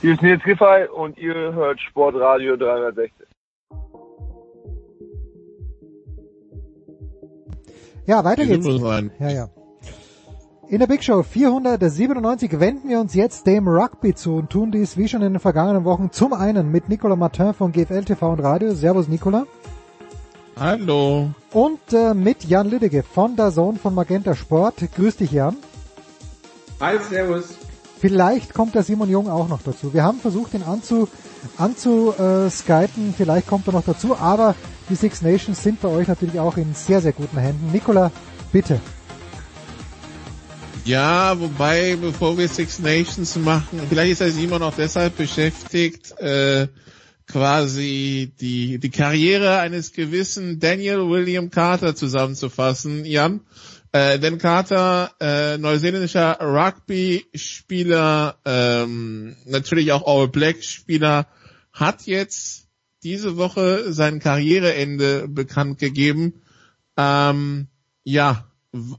Hier 0.01 0.15
ist 0.15 0.23
Nils 0.23 0.43
Giffey 0.43 0.89
und 0.89 1.17
ihr 1.17 1.35
hört 1.35 1.81
Sportradio 1.81 2.57
360. 2.57 3.27
Ja, 8.07 8.25
weiter 8.25 8.45
geht's. 8.45 8.67
Ja, 8.67 9.31
ja. 9.31 9.49
In 10.68 10.78
der 10.78 10.86
Big 10.86 11.02
Show 11.02 11.22
497 11.22 12.60
wenden 12.60 12.89
wir 12.89 13.01
uns 13.01 13.14
jetzt 13.14 13.47
dem 13.47 13.66
Rugby 13.66 14.14
zu 14.14 14.36
und 14.36 14.51
tun 14.51 14.70
dies 14.70 14.97
wie 14.97 15.09
schon 15.09 15.20
in 15.20 15.34
den 15.34 15.40
vergangenen 15.40 15.84
Wochen 15.84 16.10
zum 16.12 16.32
einen 16.32 16.70
mit 16.70 16.89
Nicolas 16.89 17.18
Martin 17.18 17.52
von 17.52 17.72
GFL 17.72 18.05
TV 18.05 18.32
und 18.32 18.40
Radio. 18.40 18.72
Servus 18.72 19.09
Nicolas. 19.09 19.44
Hallo. 20.59 21.30
Und 21.52 21.80
äh, 21.93 22.14
mit 22.14 22.44
Jan 22.44 22.70
Lüdecke 22.70 23.02
von 23.02 23.34
der 23.34 23.51
Zone 23.51 23.78
von 23.78 23.94
Magenta 23.94 24.34
Sport. 24.34 24.76
Grüß 24.94 25.16
dich 25.16 25.32
Jan. 25.32 25.56
Hi, 26.80 26.97
servus. 27.10 27.56
Vielleicht 27.98 28.55
kommt 28.55 28.74
der 28.74 28.84
Simon 28.84 29.10
Jung 29.10 29.28
auch 29.28 29.48
noch 29.48 29.62
dazu. 29.62 29.93
Wir 29.93 30.05
haben 30.05 30.20
versucht, 30.20 30.55
ihn 30.55 30.62
anzu, 30.62 31.09
anzu 31.59 32.14
äh. 32.18 32.48
Vielleicht 32.51 33.48
kommt 33.48 33.66
er 33.66 33.72
noch 33.72 33.84
dazu. 33.84 34.16
Aber 34.16 34.55
die 34.89 34.94
Six 34.94 35.22
Nations 35.22 35.62
sind 35.62 35.82
bei 35.82 35.89
euch 35.89 36.06
natürlich 36.06 36.39
auch 36.39 36.56
in 36.56 36.72
sehr, 36.74 37.01
sehr 37.01 37.12
guten 37.12 37.39
Händen. 37.39 37.72
Nicola, 37.72 38.12
bitte. 38.52 38.80
Ja, 40.85 41.39
wobei, 41.39 41.95
bevor 41.95 42.37
wir 42.37 42.49
Six 42.49 42.81
Nations 42.81 43.37
machen, 43.37 43.81
vielleicht 43.89 44.13
ist 44.13 44.21
er 44.21 44.33
Simon 44.33 44.65
auch 44.65 44.75
deshalb 44.75 45.17
beschäftigt, 45.17 46.19
äh, 46.19 46.67
quasi 47.29 48.33
die, 48.41 48.81
die 48.81 48.91
Karriere 48.91 49.61
eines 49.61 49.93
gewissen 49.93 50.59
Daniel 50.59 51.09
William 51.09 51.51
Carter 51.51 51.95
zusammenzufassen, 51.95 53.05
Jan. 53.05 53.43
Äh, 53.93 54.19
Dan 54.19 54.39
Carter, 54.39 55.13
äh, 55.21 55.57
neuseeländischer 55.57 56.39
Rugby-Spieler, 56.41 58.39
ähm, 58.45 59.37
natürlich 59.47 59.93
auch 59.93 60.05
All 60.05 60.27
Black-Spieler, 60.27 61.29
hat 61.73 62.07
jetzt 62.07 62.67
diese 63.05 63.37
Woche 63.37 63.93
sein 63.93 64.19
Karriereende 64.19 65.29
bekannt 65.29 65.79
gegeben. 65.79 66.43
Ähm, 66.97 67.69
ja, 68.03 68.49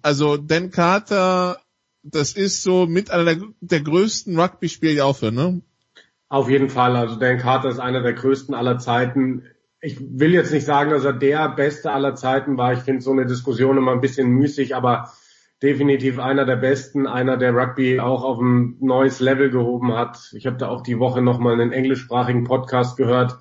also 0.02 0.38
Dan 0.38 0.72
Carter 0.72 1.60
das 2.04 2.34
ist 2.34 2.64
so 2.64 2.86
mit 2.86 3.10
einer 3.12 3.36
der, 3.36 3.38
der 3.62 3.82
größten 3.82 4.38
Rugby-Spiele, 4.40 4.94
die 4.94 5.02
aufhören, 5.02 5.36
ne? 5.36 5.62
Auf 6.30 6.50
jeden 6.50 6.70
Fall. 6.70 6.96
Also 6.96 7.16
Dan 7.16 7.38
Carter 7.38 7.70
ist 7.70 7.80
einer 7.80 8.02
der 8.02 8.14
größten 8.14 8.54
aller 8.54 8.78
Zeiten. 8.78 9.44
Ich 9.82 9.98
will 10.00 10.34
jetzt 10.34 10.52
nicht 10.52 10.66
sagen, 10.66 10.92
dass 10.92 11.06
er 11.06 11.14
der 11.14 11.50
Beste 11.50 11.92
aller 11.92 12.16
Zeiten 12.16 12.58
war. 12.58 12.74
Ich 12.74 12.80
finde 12.80 13.02
so 13.02 13.12
eine 13.12 13.26
Diskussion 13.26 13.78
immer 13.78 13.92
ein 13.92 14.02
bisschen 14.02 14.30
müßig, 14.30 14.76
aber 14.76 15.12
definitiv 15.62 16.20
einer 16.20 16.46
der 16.46 16.58
Besten, 16.58 17.08
einer, 17.08 17.38
der 17.38 17.56
Rugby 17.56 18.00
auch 18.00 18.24
auf 18.24 18.40
ein 18.40 18.78
neues 18.82 19.22
Level 19.22 19.50
gehoben 19.50 19.94
hat. 19.94 20.34
Ich 20.34 20.46
habe 20.46 20.58
da 20.58 20.68
auch 20.68 20.82
die 20.82 21.00
Woche 21.00 21.22
nochmal 21.22 21.54
einen 21.54 21.72
englischsprachigen 21.72 22.44
Podcast 22.44 22.98
gehört, 22.98 23.38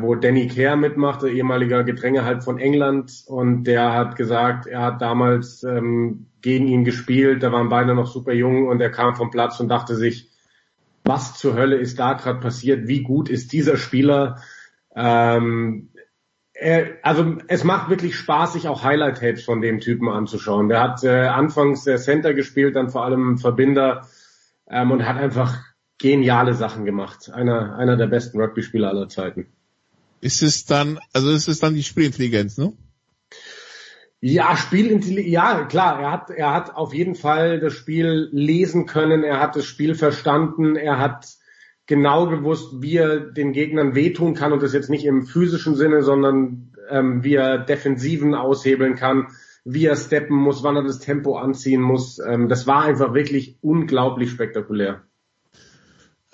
wo 0.00 0.14
Danny 0.16 0.48
Kerr 0.48 0.76
mitmacht, 0.76 1.22
der 1.22 1.30
ehemaliger 1.30 1.84
Gedrängehalt 1.84 2.42
von 2.42 2.58
England. 2.58 3.24
Und 3.26 3.64
der 3.64 3.92
hat 3.92 4.16
gesagt, 4.16 4.66
er 4.66 4.82
hat 4.82 5.00
damals 5.00 5.62
ähm, 5.62 6.26
gegen 6.42 6.66
ihn 6.66 6.84
gespielt, 6.84 7.42
da 7.42 7.52
waren 7.52 7.68
beide 7.68 7.94
noch 7.94 8.06
super 8.06 8.32
jung 8.32 8.66
und 8.68 8.80
er 8.80 8.90
kam 8.90 9.14
vom 9.14 9.30
Platz 9.30 9.60
und 9.60 9.68
dachte 9.68 9.94
sich, 9.94 10.28
was 11.04 11.38
zur 11.38 11.54
Hölle 11.54 11.76
ist 11.76 11.98
da 11.98 12.14
gerade 12.14 12.40
passiert? 12.40 12.88
Wie 12.88 13.02
gut 13.02 13.28
ist 13.28 13.52
dieser 13.52 13.76
Spieler? 13.76 14.42
Ähm, 14.94 15.90
er, 16.52 16.98
also 17.02 17.36
es 17.48 17.64
macht 17.64 17.90
wirklich 17.90 18.16
Spaß, 18.16 18.54
sich 18.54 18.66
auch 18.66 18.82
Highlight-Tapes 18.82 19.44
von 19.44 19.60
dem 19.60 19.78
Typen 19.80 20.08
anzuschauen. 20.08 20.68
Der 20.68 20.80
hat 20.80 21.04
äh, 21.04 21.26
anfangs 21.26 21.84
der 21.84 21.98
Center 21.98 22.34
gespielt, 22.34 22.74
dann 22.74 22.88
vor 22.88 23.04
allem 23.04 23.38
Verbinder 23.38 24.06
ähm, 24.68 24.90
und 24.90 25.06
hat 25.06 25.16
einfach 25.16 25.58
geniale 25.98 26.54
Sachen 26.54 26.84
gemacht. 26.84 27.30
Einer, 27.32 27.76
einer 27.76 27.96
der 27.96 28.06
besten 28.06 28.40
Rugby-Spieler 28.40 28.88
aller 28.88 29.08
Zeiten. 29.08 29.55
Ist 30.26 30.42
es 30.42 30.64
dann, 30.64 30.98
also 31.12 31.30
ist 31.30 31.46
es 31.46 31.60
dann 31.60 31.74
die 31.74 31.84
Spielintelligenz, 31.84 32.58
ne? 32.58 32.72
Ja, 34.20 34.56
Spielintelligenz, 34.56 35.32
ja, 35.32 35.66
klar, 35.66 36.00
er 36.00 36.10
hat, 36.10 36.30
er 36.30 36.52
hat 36.52 36.74
auf 36.74 36.92
jeden 36.92 37.14
Fall 37.14 37.60
das 37.60 37.74
Spiel 37.74 38.28
lesen 38.32 38.86
können, 38.86 39.22
er 39.22 39.38
hat 39.38 39.54
das 39.54 39.66
Spiel 39.66 39.94
verstanden, 39.94 40.74
er 40.74 40.98
hat 40.98 41.28
genau 41.86 42.26
gewusst, 42.26 42.82
wie 42.82 42.96
er 42.96 43.20
den 43.20 43.52
Gegnern 43.52 43.94
wehtun 43.94 44.34
kann 44.34 44.52
und 44.52 44.64
das 44.64 44.72
jetzt 44.72 44.90
nicht 44.90 45.04
im 45.04 45.26
physischen 45.26 45.76
Sinne, 45.76 46.02
sondern 46.02 46.72
ähm, 46.90 47.22
wie 47.22 47.34
er 47.34 47.58
Defensiven 47.58 48.34
aushebeln 48.34 48.96
kann, 48.96 49.28
wie 49.64 49.86
er 49.86 49.94
steppen 49.94 50.36
muss, 50.36 50.64
wann 50.64 50.74
er 50.74 50.82
das 50.82 50.98
Tempo 50.98 51.36
anziehen 51.36 51.82
muss. 51.82 52.18
Ähm, 52.18 52.48
das 52.48 52.66
war 52.66 52.82
einfach 52.82 53.14
wirklich 53.14 53.58
unglaublich 53.60 54.32
spektakulär. 54.32 55.05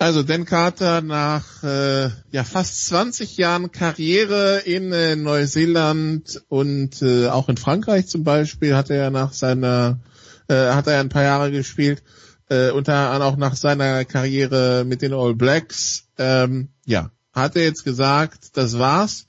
Also 0.03 0.21
Dan 0.21 0.43
Carter 0.43 0.99
nach 0.99 1.63
äh, 1.63 2.09
ja 2.29 2.43
fast 2.43 2.87
20 2.87 3.37
Jahren 3.37 3.71
Karriere 3.71 4.57
in 4.57 4.91
äh, 4.91 5.15
Neuseeland 5.15 6.43
und 6.49 7.01
äh, 7.01 7.29
auch 7.29 7.47
in 7.47 7.55
Frankreich 7.55 8.07
zum 8.07 8.25
Beispiel 8.25 8.75
hat 8.75 8.89
er 8.89 8.97
ja 8.97 9.09
nach 9.11 9.31
seiner 9.31 10.01
äh, 10.49 10.71
hat 10.71 10.87
er 10.87 10.99
ein 10.99 11.07
paar 11.07 11.23
Jahre 11.23 11.51
gespielt, 11.51 12.03
äh, 12.49 12.71
unter 12.71 13.11
anderem 13.11 13.21
auch 13.21 13.37
nach 13.37 13.55
seiner 13.55 14.03
Karriere 14.03 14.83
mit 14.85 15.01
den 15.01 15.13
All 15.13 15.35
Blacks. 15.35 16.09
Ähm, 16.17 16.67
ja, 16.85 17.11
hat 17.31 17.55
er 17.55 17.63
jetzt 17.63 17.85
gesagt, 17.85 18.57
das 18.57 18.77
war's 18.77 19.27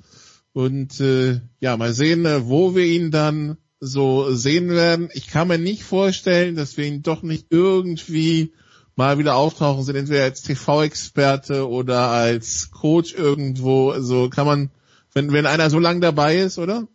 und 0.55 0.99
äh, 0.99 1.41
ja 1.61 1.77
mal 1.77 1.93
sehen, 1.93 2.27
äh, 2.27 2.49
wo 2.49 2.75
wir 2.75 2.85
ihn 2.85 3.13
dann 3.13 3.59
so 3.79 4.35
sehen 4.35 4.71
werden. 4.71 5.09
Ich 5.13 5.29
kann 5.29 5.47
mir 5.47 5.59
nicht 5.59 5.85
vorstellen, 5.85 6.57
dass 6.57 6.77
wir 6.77 6.85
ihn 6.85 7.05
doch 7.05 7.23
nicht 7.23 7.47
irgendwie 7.51 8.53
mal 8.97 9.19
wieder 9.19 9.37
auftauchen 9.37 9.83
sind, 9.83 9.97
entweder 9.97 10.25
als 10.25 10.43
TV-Experte 10.43 11.69
oder 11.69 12.11
als 12.11 12.71
Coach 12.71 13.15
irgendwo. 13.15 13.91
Also 13.91 14.29
kann 14.31 14.47
man, 14.47 14.71
wenn, 15.12 15.33
wenn 15.33 15.47
einer 15.47 15.71
so 15.71 15.79
lang 15.79 16.01
dabei 16.01 16.37
ist, 16.37 16.59
oder? 16.59 16.87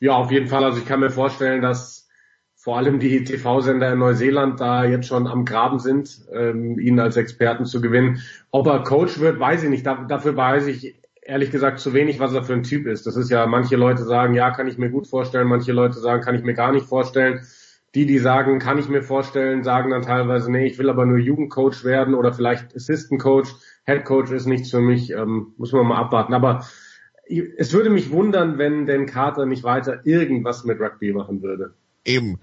Ja, 0.00 0.12
auf 0.12 0.30
jeden 0.30 0.48
Fall. 0.48 0.64
Also 0.64 0.78
ich 0.78 0.86
kann 0.86 1.00
mir 1.00 1.10
vorstellen, 1.10 1.60
dass 1.60 2.08
vor 2.56 2.76
allem 2.76 2.98
die 3.00 3.24
TV-Sender 3.24 3.92
in 3.92 3.98
Neuseeland 3.98 4.60
da 4.60 4.84
jetzt 4.84 5.06
schon 5.06 5.26
am 5.26 5.44
Graben 5.44 5.78
sind, 5.78 6.20
ähm, 6.32 6.78
ihn 6.78 7.00
als 7.00 7.16
Experten 7.16 7.64
zu 7.64 7.80
gewinnen. 7.80 8.22
Ob 8.50 8.66
er 8.66 8.82
Coach 8.82 9.18
wird, 9.18 9.40
weiß 9.40 9.62
ich 9.62 9.70
nicht. 9.70 9.86
Da, 9.86 10.04
dafür 10.06 10.36
weiß 10.36 10.66
ich 10.66 11.00
ehrlich 11.22 11.50
gesagt 11.50 11.80
zu 11.80 11.94
wenig, 11.94 12.18
was 12.18 12.34
er 12.34 12.44
für 12.44 12.54
ein 12.54 12.62
Typ 12.62 12.86
ist. 12.86 13.06
Das 13.06 13.16
ist 13.16 13.30
ja, 13.30 13.46
manche 13.46 13.76
Leute 13.76 14.04
sagen, 14.04 14.34
ja, 14.34 14.50
kann 14.50 14.66
ich 14.66 14.78
mir 14.78 14.90
gut 14.90 15.06
vorstellen, 15.06 15.48
manche 15.48 15.72
Leute 15.72 15.98
sagen, 16.00 16.22
kann 16.22 16.34
ich 16.34 16.42
mir 16.42 16.54
gar 16.54 16.72
nicht 16.72 16.86
vorstellen. 16.86 17.46
Die, 17.94 18.06
die 18.06 18.18
sagen, 18.18 18.60
kann 18.60 18.78
ich 18.78 18.88
mir 18.88 19.02
vorstellen, 19.02 19.64
sagen 19.64 19.90
dann 19.90 20.02
teilweise, 20.02 20.50
nee, 20.50 20.66
ich 20.66 20.78
will 20.78 20.88
aber 20.88 21.06
nur 21.06 21.18
Jugendcoach 21.18 21.82
werden 21.84 22.14
oder 22.14 22.32
vielleicht 22.32 22.74
Assistant 22.76 23.20
Coach. 23.20 23.50
Head 23.84 24.04
Coach 24.04 24.30
ist 24.30 24.46
nichts 24.46 24.70
für 24.70 24.80
mich, 24.80 25.10
ähm, 25.10 25.54
muss 25.56 25.72
man 25.72 25.86
mal 25.86 25.98
abwarten. 25.98 26.32
Aber 26.32 26.64
es 27.26 27.72
würde 27.72 27.90
mich 27.90 28.10
wundern, 28.10 28.58
wenn 28.58 28.86
Dan 28.86 29.06
Carter 29.06 29.46
nicht 29.46 29.64
weiter 29.64 30.00
irgendwas 30.04 30.64
mit 30.64 30.80
Rugby 30.80 31.12
machen 31.12 31.42
würde. 31.42 31.74
Eben. 32.04 32.38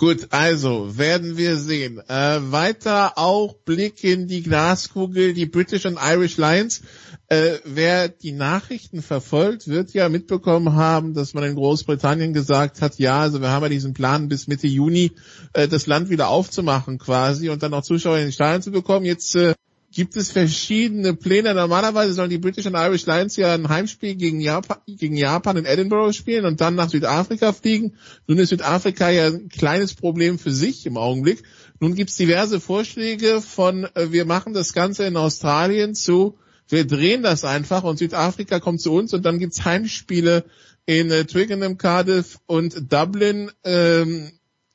Gut, 0.00 0.28
also 0.30 0.96
werden 0.96 1.36
wir 1.36 1.58
sehen. 1.58 1.98
Äh, 2.08 2.38
weiter 2.40 3.18
auch 3.18 3.52
Blick 3.66 4.02
in 4.02 4.28
die 4.28 4.42
Glaskugel, 4.42 5.34
die 5.34 5.44
British 5.44 5.84
and 5.84 5.98
Irish 6.02 6.38
Lions. 6.38 6.80
Äh, 7.26 7.58
wer 7.66 8.08
die 8.08 8.32
Nachrichten 8.32 9.02
verfolgt, 9.02 9.68
wird 9.68 9.92
ja 9.92 10.08
mitbekommen 10.08 10.72
haben, 10.72 11.12
dass 11.12 11.34
man 11.34 11.44
in 11.44 11.54
Großbritannien 11.54 12.32
gesagt 12.32 12.80
hat, 12.80 12.98
ja, 12.98 13.20
also 13.20 13.42
wir 13.42 13.50
haben 13.50 13.64
ja 13.64 13.68
diesen 13.68 13.92
Plan 13.92 14.28
bis 14.30 14.48
Mitte 14.48 14.68
Juni 14.68 15.12
äh, 15.52 15.68
das 15.68 15.86
Land 15.86 16.08
wieder 16.08 16.30
aufzumachen 16.30 16.96
quasi 16.96 17.50
und 17.50 17.62
dann 17.62 17.74
auch 17.74 17.82
Zuschauer 17.82 18.16
in 18.16 18.28
den 18.28 18.32
Stadien 18.32 18.62
zu 18.62 18.70
bekommen. 18.70 19.04
Jetzt 19.04 19.36
äh, 19.36 19.52
gibt 19.92 20.16
es 20.16 20.30
verschiedene 20.30 21.14
Pläne. 21.14 21.54
Normalerweise 21.54 22.12
sollen 22.12 22.30
die 22.30 22.38
British 22.38 22.66
and 22.66 22.76
Irish 22.76 23.06
Lions 23.06 23.36
ja 23.36 23.54
ein 23.54 23.68
Heimspiel 23.68 24.14
gegen 24.14 24.40
Japan, 24.40 24.78
gegen 24.86 25.16
Japan 25.16 25.56
in 25.56 25.64
Edinburgh 25.64 26.12
spielen 26.12 26.44
und 26.44 26.60
dann 26.60 26.76
nach 26.76 26.90
Südafrika 26.90 27.52
fliegen. 27.52 27.94
Nun 28.26 28.38
ist 28.38 28.50
Südafrika 28.50 29.10
ja 29.10 29.26
ein 29.26 29.48
kleines 29.48 29.94
Problem 29.94 30.38
für 30.38 30.52
sich 30.52 30.86
im 30.86 30.96
Augenblick. 30.96 31.42
Nun 31.80 31.94
gibt 31.94 32.10
es 32.10 32.16
diverse 32.16 32.60
Vorschläge 32.60 33.40
von, 33.40 33.84
äh, 33.94 34.12
wir 34.12 34.26
machen 34.26 34.52
das 34.52 34.72
Ganze 34.72 35.04
in 35.04 35.16
Australien 35.16 35.94
zu, 35.94 36.38
wir 36.68 36.86
drehen 36.86 37.22
das 37.22 37.44
einfach 37.44 37.82
und 37.82 37.98
Südafrika 37.98 38.60
kommt 38.60 38.80
zu 38.80 38.92
uns 38.92 39.12
und 39.12 39.24
dann 39.24 39.40
gibt's 39.40 39.64
Heimspiele 39.64 40.44
in 40.86 41.10
äh, 41.10 41.24
Twickenham, 41.24 41.78
Cardiff 41.78 42.38
und 42.46 42.92
Dublin. 42.92 43.50
Ähm, 43.64 44.30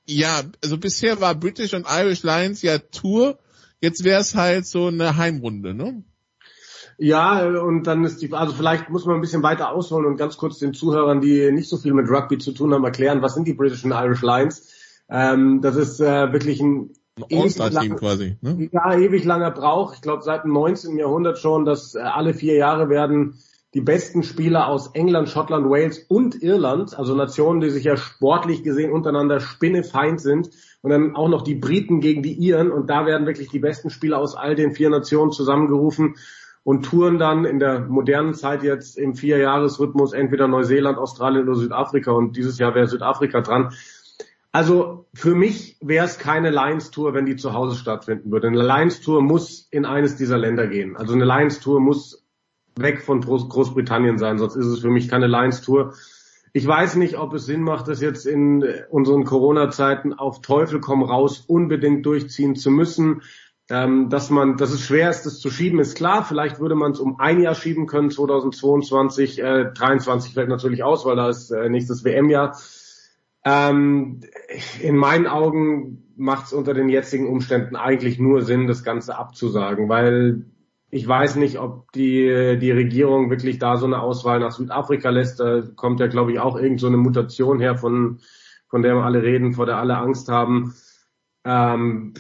ja, 0.05 0.43
also 0.61 0.77
bisher 0.77 1.21
war 1.21 1.35
British 1.35 1.73
und 1.73 1.87
Irish 1.89 2.23
Lions 2.23 2.61
ja 2.61 2.79
Tour 2.79 3.39
Jetzt 3.85 4.03
wäre 4.03 4.19
es 4.19 4.33
halt 4.33 4.65
so 4.65 4.87
eine 4.87 5.15
Heimrunde, 5.15 5.75
ne? 5.75 6.03
Ja, 6.97 7.45
und 7.45 7.83
dann 7.83 8.03
ist 8.03 8.19
die, 8.23 8.33
also 8.33 8.51
vielleicht 8.51 8.89
muss 8.89 9.05
man 9.05 9.13
ein 9.13 9.21
bisschen 9.21 9.43
weiter 9.43 9.71
ausholen 9.71 10.07
und 10.07 10.17
ganz 10.17 10.37
kurz 10.37 10.57
den 10.57 10.73
Zuhörern, 10.73 11.21
die 11.21 11.51
nicht 11.51 11.69
so 11.69 11.77
viel 11.77 11.93
mit 11.93 12.09
Rugby 12.09 12.39
zu 12.39 12.51
tun 12.51 12.73
haben, 12.73 12.83
erklären, 12.83 13.21
was 13.21 13.35
sind 13.35 13.47
die 13.47 13.53
British 13.53 13.85
and 13.85 13.93
Irish 13.93 14.23
Lions? 14.23 14.73
Ähm, 15.07 15.61
das 15.61 15.75
ist 15.75 15.99
äh, 15.99 16.33
wirklich 16.33 16.59
ein 16.61 16.93
All-Star-Team 17.31 17.95
quasi. 17.97 18.37
Ne? 18.41 18.69
Ja, 18.71 18.97
ewig 18.97 19.23
langer 19.23 19.51
Brauch. 19.51 19.93
Ich 19.93 20.01
glaube 20.01 20.23
seit 20.23 20.45
dem 20.45 20.53
19. 20.53 20.97
Jahrhundert 20.97 21.37
schon, 21.37 21.63
dass 21.63 21.93
äh, 21.93 21.99
alle 21.99 22.33
vier 22.33 22.55
Jahre 22.55 22.89
werden 22.89 23.37
die 23.75 23.81
besten 23.81 24.23
Spieler 24.23 24.67
aus 24.67 24.87
England, 24.93 25.29
Schottland, 25.29 25.69
Wales 25.69 25.99
und 25.99 26.41
Irland, 26.41 26.97
also 26.97 27.13
Nationen, 27.13 27.59
die 27.59 27.69
sich 27.69 27.83
ja 27.83 27.97
sportlich 27.97 28.63
gesehen 28.63 28.91
untereinander 28.91 29.41
spinnefeind 29.41 30.21
sind, 30.21 30.49
und 30.85 30.91
dann 30.91 31.15
auch 31.15 31.29
noch 31.29 31.41
die 31.41 31.55
Briten 31.55 31.99
gegen 31.99 32.21
die 32.21 32.33
Iren 32.33 32.71
und 32.71 32.91
da 32.91 33.07
werden 33.07 33.25
wirklich 33.25 33.49
die 33.49 33.57
besten 33.57 33.89
Spieler 33.89 34.19
aus 34.19 34.35
all 34.35 34.53
den 34.53 34.73
vier 34.73 34.91
Nationen 34.91 35.31
zusammengerufen 35.31 36.17
und 36.63 36.85
touren 36.85 37.17
dann 37.17 37.43
in 37.43 37.57
der 37.57 37.79
modernen 37.87 38.35
Zeit 38.35 38.61
jetzt 38.61 38.95
im 38.95 39.15
Vierjahresrhythmus 39.15 40.13
entweder 40.13 40.47
Neuseeland, 40.47 40.99
Australien 40.99 41.49
oder 41.49 41.55
Südafrika 41.55 42.11
und 42.11 42.37
dieses 42.37 42.59
Jahr 42.59 42.75
wäre 42.75 42.85
Südafrika 42.85 43.41
dran. 43.41 43.73
Also 44.51 45.07
für 45.15 45.33
mich 45.33 45.75
wäre 45.81 46.05
es 46.05 46.19
keine 46.19 46.51
Lions 46.51 46.91
Tour, 46.91 47.15
wenn 47.15 47.25
die 47.25 47.35
zu 47.35 47.53
Hause 47.53 47.75
stattfinden 47.75 48.31
würde. 48.31 48.45
Eine 48.45 48.61
Lions 48.61 49.01
Tour 49.01 49.23
muss 49.23 49.67
in 49.71 49.85
eines 49.85 50.17
dieser 50.17 50.37
Länder 50.37 50.67
gehen. 50.67 50.95
Also 50.95 51.15
eine 51.15 51.25
Lions 51.25 51.61
Tour 51.61 51.79
muss 51.79 52.27
weg 52.77 53.01
von 53.01 53.21
Großbritannien 53.21 54.19
sein, 54.19 54.37
sonst 54.37 54.55
ist 54.55 54.67
es 54.67 54.81
für 54.81 54.91
mich 54.91 55.09
keine 55.09 55.25
Lions 55.25 55.63
Tour. 55.63 55.95
Ich 56.57 56.65
weiß 56.65 56.95
nicht, 56.95 57.17
ob 57.17 57.33
es 57.33 57.47
Sinn 57.47 57.63
macht, 57.63 57.89
das 57.89 57.99
jetzt 57.99 58.25
in 58.25 58.63
unseren 58.89 59.25
Corona-Zeiten 59.25 60.13
auf 60.13 60.39
Teufel 60.39 60.79
komm 60.79 61.03
raus 61.03 61.43
unbedingt 61.45 62.05
durchziehen 62.05 62.55
zu 62.55 62.71
müssen. 62.71 63.23
Ähm, 63.69 64.09
dass 64.09 64.29
man, 64.29 64.55
dass 64.55 64.71
es 64.71 64.79
schwer 64.79 65.09
ist, 65.09 65.23
das 65.25 65.41
zu 65.41 65.49
schieben, 65.49 65.79
ist 65.79 65.97
klar. 65.97 66.23
Vielleicht 66.23 66.61
würde 66.61 66.75
man 66.75 66.93
es 66.93 67.01
um 67.01 67.19
ein 67.19 67.41
Jahr 67.41 67.55
schieben 67.55 67.87
können, 67.87 68.09
2022, 68.09 69.41
äh, 69.41 69.65
23 69.73 70.33
fällt 70.33 70.47
natürlich 70.47 70.81
aus, 70.81 71.05
weil 71.05 71.17
da 71.17 71.27
ist 71.27 71.51
äh, 71.51 71.67
nächstes 71.67 72.05
WM-Jahr. 72.05 72.57
Ähm, 73.43 74.21
in 74.81 74.95
meinen 74.95 75.27
Augen 75.27 76.13
macht 76.15 76.45
es 76.45 76.53
unter 76.53 76.73
den 76.73 76.87
jetzigen 76.87 77.27
Umständen 77.27 77.75
eigentlich 77.75 78.17
nur 78.17 78.43
Sinn, 78.43 78.67
das 78.67 78.85
Ganze 78.85 79.17
abzusagen, 79.17 79.89
weil 79.89 80.45
ich 80.95 81.05
weiß 81.05 81.35
nicht, 81.35 81.59
ob 81.59 81.91
die, 81.91 82.57
die 82.57 82.71
Regierung 82.71 83.29
wirklich 83.29 83.59
da 83.59 83.75
so 83.75 83.85
eine 83.85 83.99
Auswahl 83.99 84.39
nach 84.39 84.53
Südafrika 84.53 85.09
lässt. 85.09 85.41
Da 85.41 85.61
kommt 85.75 85.99
ja, 85.99 86.07
glaube 86.07 86.31
ich, 86.31 86.39
auch 86.39 86.55
irgend 86.55 86.79
so 86.79 86.87
eine 86.87 86.95
Mutation 86.95 87.59
her, 87.59 87.75
von, 87.75 88.19
von 88.69 88.81
der 88.81 88.95
alle 88.95 89.21
reden, 89.21 89.51
vor 89.51 89.65
der 89.65 89.75
alle 89.75 89.97
Angst 89.97 90.29
haben. 90.29 90.73
Ähm, 91.43 92.13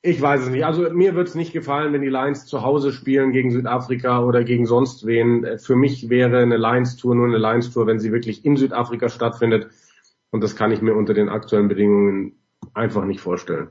ich 0.00 0.18
weiß 0.18 0.44
es 0.44 0.48
nicht. 0.48 0.64
Also 0.64 0.90
mir 0.90 1.14
wird 1.14 1.28
es 1.28 1.34
nicht 1.34 1.52
gefallen, 1.52 1.92
wenn 1.92 2.00
die 2.00 2.08
Lions 2.08 2.46
zu 2.46 2.62
Hause 2.62 2.90
spielen 2.92 3.32
gegen 3.32 3.50
Südafrika 3.50 4.24
oder 4.24 4.44
gegen 4.44 4.64
sonst 4.64 5.04
wen. 5.04 5.58
Für 5.58 5.76
mich 5.76 6.08
wäre 6.08 6.38
eine 6.38 6.56
Lions-Tour 6.56 7.14
nur 7.14 7.26
eine 7.26 7.36
Lions-Tour, 7.36 7.86
wenn 7.86 7.98
sie 7.98 8.12
wirklich 8.12 8.46
in 8.46 8.56
Südafrika 8.56 9.10
stattfindet. 9.10 9.68
Und 10.30 10.42
das 10.42 10.56
kann 10.56 10.72
ich 10.72 10.80
mir 10.80 10.94
unter 10.94 11.12
den 11.12 11.28
aktuellen 11.28 11.68
Bedingungen 11.68 12.32
einfach 12.72 13.04
nicht 13.04 13.20
vorstellen. 13.20 13.68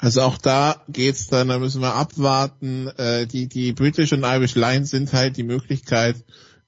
Also 0.00 0.22
auch 0.22 0.38
da 0.38 0.82
geht's 0.88 1.26
dann, 1.26 1.48
da 1.48 1.58
müssen 1.58 1.82
wir 1.82 1.94
abwarten. 1.94 2.88
Äh, 2.96 3.26
die, 3.26 3.48
die 3.48 3.72
British 3.72 4.12
und 4.12 4.24
Irish 4.24 4.54
Lions 4.54 4.90
sind 4.90 5.12
halt 5.12 5.36
die 5.36 5.42
Möglichkeit, 5.42 6.16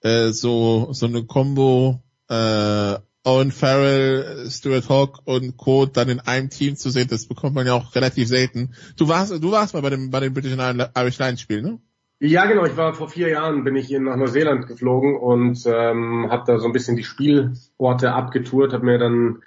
äh, 0.02 0.28
so, 0.28 0.88
so 0.92 1.06
eine 1.06 1.24
Combo, 1.24 2.02
äh, 2.28 2.96
Owen 3.24 3.52
Farrell, 3.52 4.50
Stuart 4.50 4.88
Hawk 4.88 5.20
und 5.24 5.56
Co. 5.56 5.86
dann 5.86 6.08
in 6.08 6.20
einem 6.20 6.50
Team 6.50 6.76
zu 6.76 6.90
sehen, 6.90 7.08
das 7.08 7.26
bekommt 7.26 7.54
man 7.54 7.66
ja 7.66 7.72
auch 7.72 7.94
relativ 7.94 8.28
selten. 8.28 8.74
Du 8.96 9.08
warst, 9.08 9.32
du 9.32 9.50
warst 9.52 9.74
mal 9.74 9.80
bei 9.80 9.90
dem, 9.90 10.10
bei 10.10 10.20
den 10.20 10.34
British 10.34 10.58
and 10.58 10.90
Irish 10.96 11.18
Lions 11.18 11.40
Spiel, 11.40 11.62
ne? 11.62 11.78
Ja, 12.18 12.44
genau. 12.46 12.64
Ich 12.64 12.76
war 12.76 12.94
vor 12.94 13.08
vier 13.08 13.30
Jahren 13.30 13.64
bin 13.64 13.74
ich 13.74 13.90
nach 13.90 14.16
Neuseeland 14.16 14.68
geflogen 14.68 15.16
und 15.16 15.64
ähm, 15.66 16.28
habe 16.30 16.44
da 16.46 16.58
so 16.58 16.66
ein 16.66 16.72
bisschen 16.72 16.96
die 16.96 17.02
Spielorte 17.02 18.12
abgetourt, 18.12 18.72
habe 18.72 18.84
mir 18.84 18.98
dann 18.98 19.42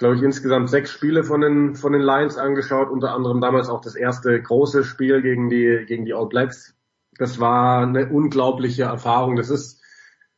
glaube 0.00 0.16
ich, 0.16 0.22
insgesamt 0.22 0.70
sechs 0.70 0.90
Spiele 0.90 1.24
von 1.24 1.42
den, 1.42 1.76
von 1.76 1.92
den 1.92 2.00
Lions 2.00 2.38
angeschaut, 2.38 2.88
unter 2.88 3.12
anderem 3.12 3.42
damals 3.42 3.68
auch 3.68 3.82
das 3.82 3.94
erste 3.94 4.40
große 4.40 4.82
Spiel 4.82 5.20
gegen 5.20 5.50
die, 5.50 5.84
gegen 5.86 6.06
die 6.06 6.14
All 6.14 6.26
Blacks. 6.26 6.74
Das 7.18 7.38
war 7.38 7.82
eine 7.82 8.08
unglaubliche 8.08 8.84
Erfahrung. 8.84 9.36
Das 9.36 9.50
ist, 9.50 9.78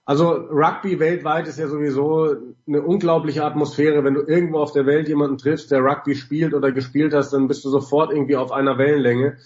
also 0.04 0.32
Rugby 0.32 0.98
weltweit 0.98 1.46
ist 1.46 1.60
ja 1.60 1.68
sowieso 1.68 2.34
eine 2.66 2.82
unglaubliche 2.82 3.44
Atmosphäre. 3.44 4.02
Wenn 4.02 4.14
du 4.14 4.22
irgendwo 4.22 4.58
auf 4.58 4.72
der 4.72 4.84
Welt 4.84 5.06
jemanden 5.06 5.38
triffst, 5.38 5.70
der 5.70 5.84
Rugby 5.84 6.16
spielt 6.16 6.54
oder 6.54 6.72
gespielt 6.72 7.14
hast, 7.14 7.32
dann 7.32 7.46
bist 7.46 7.64
du 7.64 7.70
sofort 7.70 8.12
irgendwie 8.12 8.36
auf 8.36 8.50
einer 8.50 8.78
Wellenlänge. 8.78 9.38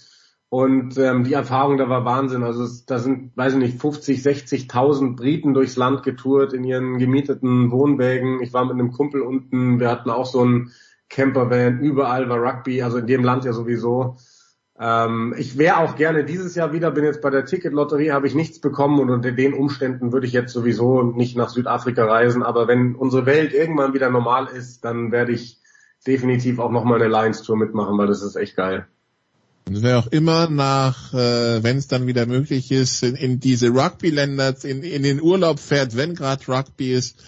Und 0.49 0.97
ähm, 0.97 1.25
die 1.25 1.33
Erfahrung, 1.33 1.77
da 1.77 1.89
war 1.89 2.05
Wahnsinn. 2.05 2.43
Also 2.43 2.63
es, 2.63 2.85
da 2.85 2.99
sind, 2.99 3.35
weiß 3.35 3.53
ich 3.53 3.59
nicht, 3.59 3.81
50, 3.81 4.19
60.000 4.19 5.17
Briten 5.17 5.53
durchs 5.53 5.75
Land 5.75 6.03
getourt 6.03 6.53
in 6.53 6.63
ihren 6.63 6.99
gemieteten 6.99 7.69
Wohnwägen. 7.71 8.41
Ich 8.41 8.53
war 8.53 8.63
mit 8.63 8.73
einem 8.73 8.91
Kumpel 8.91 9.21
unten, 9.21 9.79
wir 9.79 9.91
hatten 9.91 10.09
auch 10.09 10.25
so 10.25 10.43
ein 10.45 10.71
Campervan, 11.09 11.79
überall 11.79 12.29
war 12.29 12.41
Rugby, 12.41 12.81
also 12.81 12.97
in 12.97 13.07
dem 13.07 13.23
Land 13.23 13.43
ja 13.43 13.51
sowieso. 13.51 14.17
Ähm, 14.79 15.33
ich 15.37 15.57
wäre 15.57 15.77
auch 15.77 15.95
gerne 15.95 16.23
dieses 16.23 16.55
Jahr 16.55 16.71
wieder, 16.71 16.91
bin 16.91 17.03
jetzt 17.03 17.21
bei 17.21 17.29
der 17.29 17.45
Ticketlotterie, 17.45 18.11
habe 18.11 18.27
ich 18.27 18.35
nichts 18.35 18.61
bekommen 18.61 18.99
und 18.99 19.09
unter 19.09 19.31
den 19.33 19.53
Umständen 19.53 20.13
würde 20.13 20.27
ich 20.27 20.33
jetzt 20.33 20.53
sowieso 20.53 21.01
nicht 21.03 21.35
nach 21.35 21.49
Südafrika 21.49 22.05
reisen. 22.05 22.43
Aber 22.43 22.69
wenn 22.69 22.95
unsere 22.95 23.25
Welt 23.25 23.53
irgendwann 23.53 23.93
wieder 23.93 24.09
normal 24.09 24.47
ist, 24.47 24.85
dann 24.85 25.11
werde 25.11 25.33
ich 25.33 25.59
definitiv 26.05 26.59
auch 26.59 26.71
nochmal 26.71 27.01
eine 27.01 27.11
Lions 27.11 27.41
Tour 27.41 27.57
mitmachen, 27.57 27.97
weil 27.97 28.07
das 28.07 28.21
ist 28.21 28.37
echt 28.37 28.55
geil. 28.55 28.87
Und 29.67 29.83
wer 29.83 29.99
auch 29.99 30.07
immer 30.07 30.49
nach, 30.49 31.13
äh, 31.13 31.61
wenn 31.61 31.77
es 31.77 31.87
dann 31.87 32.07
wieder 32.07 32.25
möglich 32.25 32.71
ist, 32.71 33.03
in, 33.03 33.15
in 33.15 33.39
diese 33.41 33.67
Rugby-Länder, 33.69 34.55
in, 34.63 34.81
in 34.81 35.03
den 35.03 35.21
Urlaub 35.21 35.59
fährt, 35.59 35.97
wenn 35.97 36.15
gerade 36.15 36.47
Rugby 36.47 36.93
ist, 36.93 37.21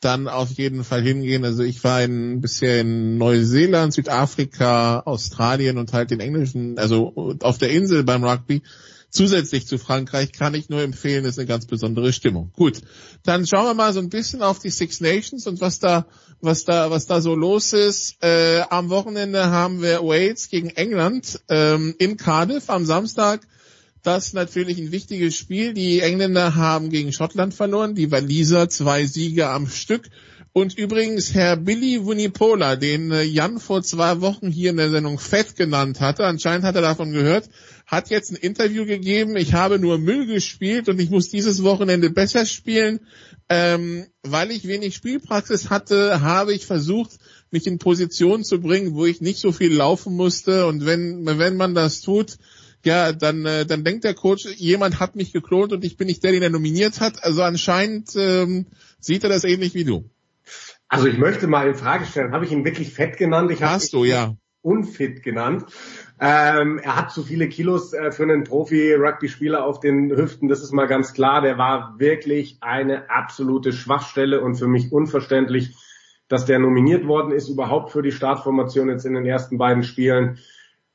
dann 0.00 0.28
auf 0.28 0.50
jeden 0.52 0.84
Fall 0.84 1.02
hingehen. 1.02 1.44
Also 1.44 1.62
ich 1.62 1.82
war 1.82 2.02
in, 2.02 2.42
bisher 2.42 2.80
in 2.82 3.16
Neuseeland, 3.16 3.94
Südafrika, 3.94 5.00
Australien 5.00 5.78
und 5.78 5.94
halt 5.94 6.10
den 6.10 6.20
englischen, 6.20 6.78
also 6.78 7.36
auf 7.40 7.56
der 7.56 7.70
Insel 7.70 8.04
beim 8.04 8.24
Rugby. 8.24 8.62
Zusätzlich 9.16 9.66
zu 9.66 9.78
Frankreich 9.78 10.32
kann 10.32 10.52
ich 10.52 10.68
nur 10.68 10.82
empfehlen, 10.82 11.24
ist 11.24 11.38
eine 11.38 11.48
ganz 11.48 11.64
besondere 11.64 12.12
Stimmung. 12.12 12.52
Gut, 12.54 12.82
dann 13.24 13.46
schauen 13.46 13.64
wir 13.64 13.72
mal 13.72 13.94
so 13.94 14.00
ein 14.00 14.10
bisschen 14.10 14.42
auf 14.42 14.58
die 14.58 14.68
Six 14.68 15.00
Nations 15.00 15.46
und 15.46 15.62
was 15.62 15.78
da, 15.78 16.04
was 16.42 16.66
da, 16.66 16.90
was 16.90 17.06
da 17.06 17.22
so 17.22 17.34
los 17.34 17.72
ist. 17.72 18.22
Äh, 18.22 18.60
am 18.68 18.90
Wochenende 18.90 19.46
haben 19.46 19.80
wir 19.80 20.02
Wales 20.02 20.50
gegen 20.50 20.68
England 20.68 21.40
ähm, 21.48 21.94
in 21.98 22.18
Cardiff 22.18 22.68
am 22.68 22.84
Samstag. 22.84 23.46
Das 24.02 24.26
ist 24.26 24.34
natürlich 24.34 24.76
ein 24.76 24.92
wichtiges 24.92 25.34
Spiel. 25.34 25.72
Die 25.72 26.00
Engländer 26.00 26.54
haben 26.54 26.90
gegen 26.90 27.10
Schottland 27.10 27.54
verloren, 27.54 27.94
die 27.94 28.10
Waliser 28.10 28.68
zwei 28.68 29.06
Siege 29.06 29.48
am 29.48 29.66
Stück. 29.66 30.10
Und 30.52 30.78
übrigens, 30.78 31.34
Herr 31.34 31.56
Billy 31.56 32.04
Wunipola, 32.04 32.76
den 32.76 33.12
äh, 33.12 33.22
Jan 33.22 33.60
vor 33.60 33.82
zwei 33.82 34.20
Wochen 34.20 34.50
hier 34.50 34.70
in 34.70 34.76
der 34.76 34.90
Sendung 34.90 35.18
Fett 35.18 35.56
genannt 35.56 36.00
hatte, 36.00 36.24
anscheinend 36.24 36.64
hat 36.64 36.76
er 36.76 36.82
davon 36.82 37.12
gehört, 37.12 37.48
hat 37.86 38.10
jetzt 38.10 38.32
ein 38.32 38.36
Interview 38.36 38.84
gegeben, 38.84 39.36
ich 39.36 39.54
habe 39.54 39.78
nur 39.78 39.98
Müll 39.98 40.26
gespielt 40.26 40.88
und 40.88 41.00
ich 41.00 41.08
muss 41.10 41.28
dieses 41.30 41.62
Wochenende 41.62 42.10
besser 42.10 42.44
spielen. 42.44 43.00
Ähm, 43.48 44.06
weil 44.24 44.50
ich 44.50 44.66
wenig 44.66 44.96
Spielpraxis 44.96 45.70
hatte, 45.70 46.20
habe 46.20 46.52
ich 46.52 46.66
versucht, 46.66 47.12
mich 47.52 47.66
in 47.68 47.78
Position 47.78 48.42
zu 48.42 48.60
bringen, 48.60 48.94
wo 48.94 49.06
ich 49.06 49.20
nicht 49.20 49.38
so 49.38 49.52
viel 49.52 49.72
laufen 49.72 50.16
musste. 50.16 50.66
Und 50.66 50.84
wenn, 50.84 51.24
wenn 51.24 51.56
man 51.56 51.76
das 51.76 52.00
tut, 52.00 52.38
ja, 52.84 53.12
dann, 53.12 53.46
äh, 53.46 53.64
dann 53.64 53.84
denkt 53.84 54.02
der 54.02 54.14
Coach, 54.14 54.46
jemand 54.56 54.98
hat 54.98 55.14
mich 55.14 55.32
geklont 55.32 55.72
und 55.72 55.84
ich 55.84 55.96
bin 55.96 56.08
nicht 56.08 56.24
der, 56.24 56.32
den 56.32 56.42
er 56.42 56.50
nominiert 56.50 57.00
hat. 57.00 57.22
Also 57.22 57.42
anscheinend 57.42 58.10
ähm, 58.16 58.66
sieht 58.98 59.22
er 59.22 59.28
das 59.28 59.44
ähnlich 59.44 59.74
wie 59.74 59.84
du. 59.84 60.10
Also 60.88 61.06
ich 61.06 61.18
möchte 61.18 61.46
mal 61.46 61.68
in 61.68 61.74
Frage 61.74 62.04
stellen, 62.04 62.32
habe 62.32 62.44
ich 62.44 62.52
ihn 62.52 62.64
wirklich 62.64 62.92
fett 62.92 63.16
genannt? 63.16 63.50
Ich 63.52 63.62
Hast 63.62 63.92
du, 63.92 64.04
ja. 64.04 64.36
Unfit 64.66 65.22
genannt. 65.22 65.64
Ähm, 66.20 66.78
er 66.78 66.96
hat 66.96 67.12
zu 67.12 67.22
viele 67.22 67.48
Kilos 67.48 67.92
äh, 67.92 68.10
für 68.10 68.24
einen 68.24 68.44
Profi-Rugby-Spieler 68.44 69.64
auf 69.64 69.80
den 69.80 70.10
Hüften, 70.10 70.48
das 70.48 70.62
ist 70.62 70.72
mal 70.72 70.86
ganz 70.86 71.12
klar. 71.12 71.40
Der 71.40 71.56
war 71.56 71.94
wirklich 71.98 72.58
eine 72.60 73.08
absolute 73.08 73.72
Schwachstelle 73.72 74.40
und 74.40 74.56
für 74.56 74.66
mich 74.66 74.92
unverständlich, 74.92 75.76
dass 76.28 76.44
der 76.44 76.58
nominiert 76.58 77.06
worden 77.06 77.32
ist, 77.32 77.48
überhaupt 77.48 77.92
für 77.92 78.02
die 78.02 78.12
Startformation 78.12 78.88
jetzt 78.88 79.06
in 79.06 79.14
den 79.14 79.24
ersten 79.24 79.58
beiden 79.58 79.84
Spielen. 79.84 80.38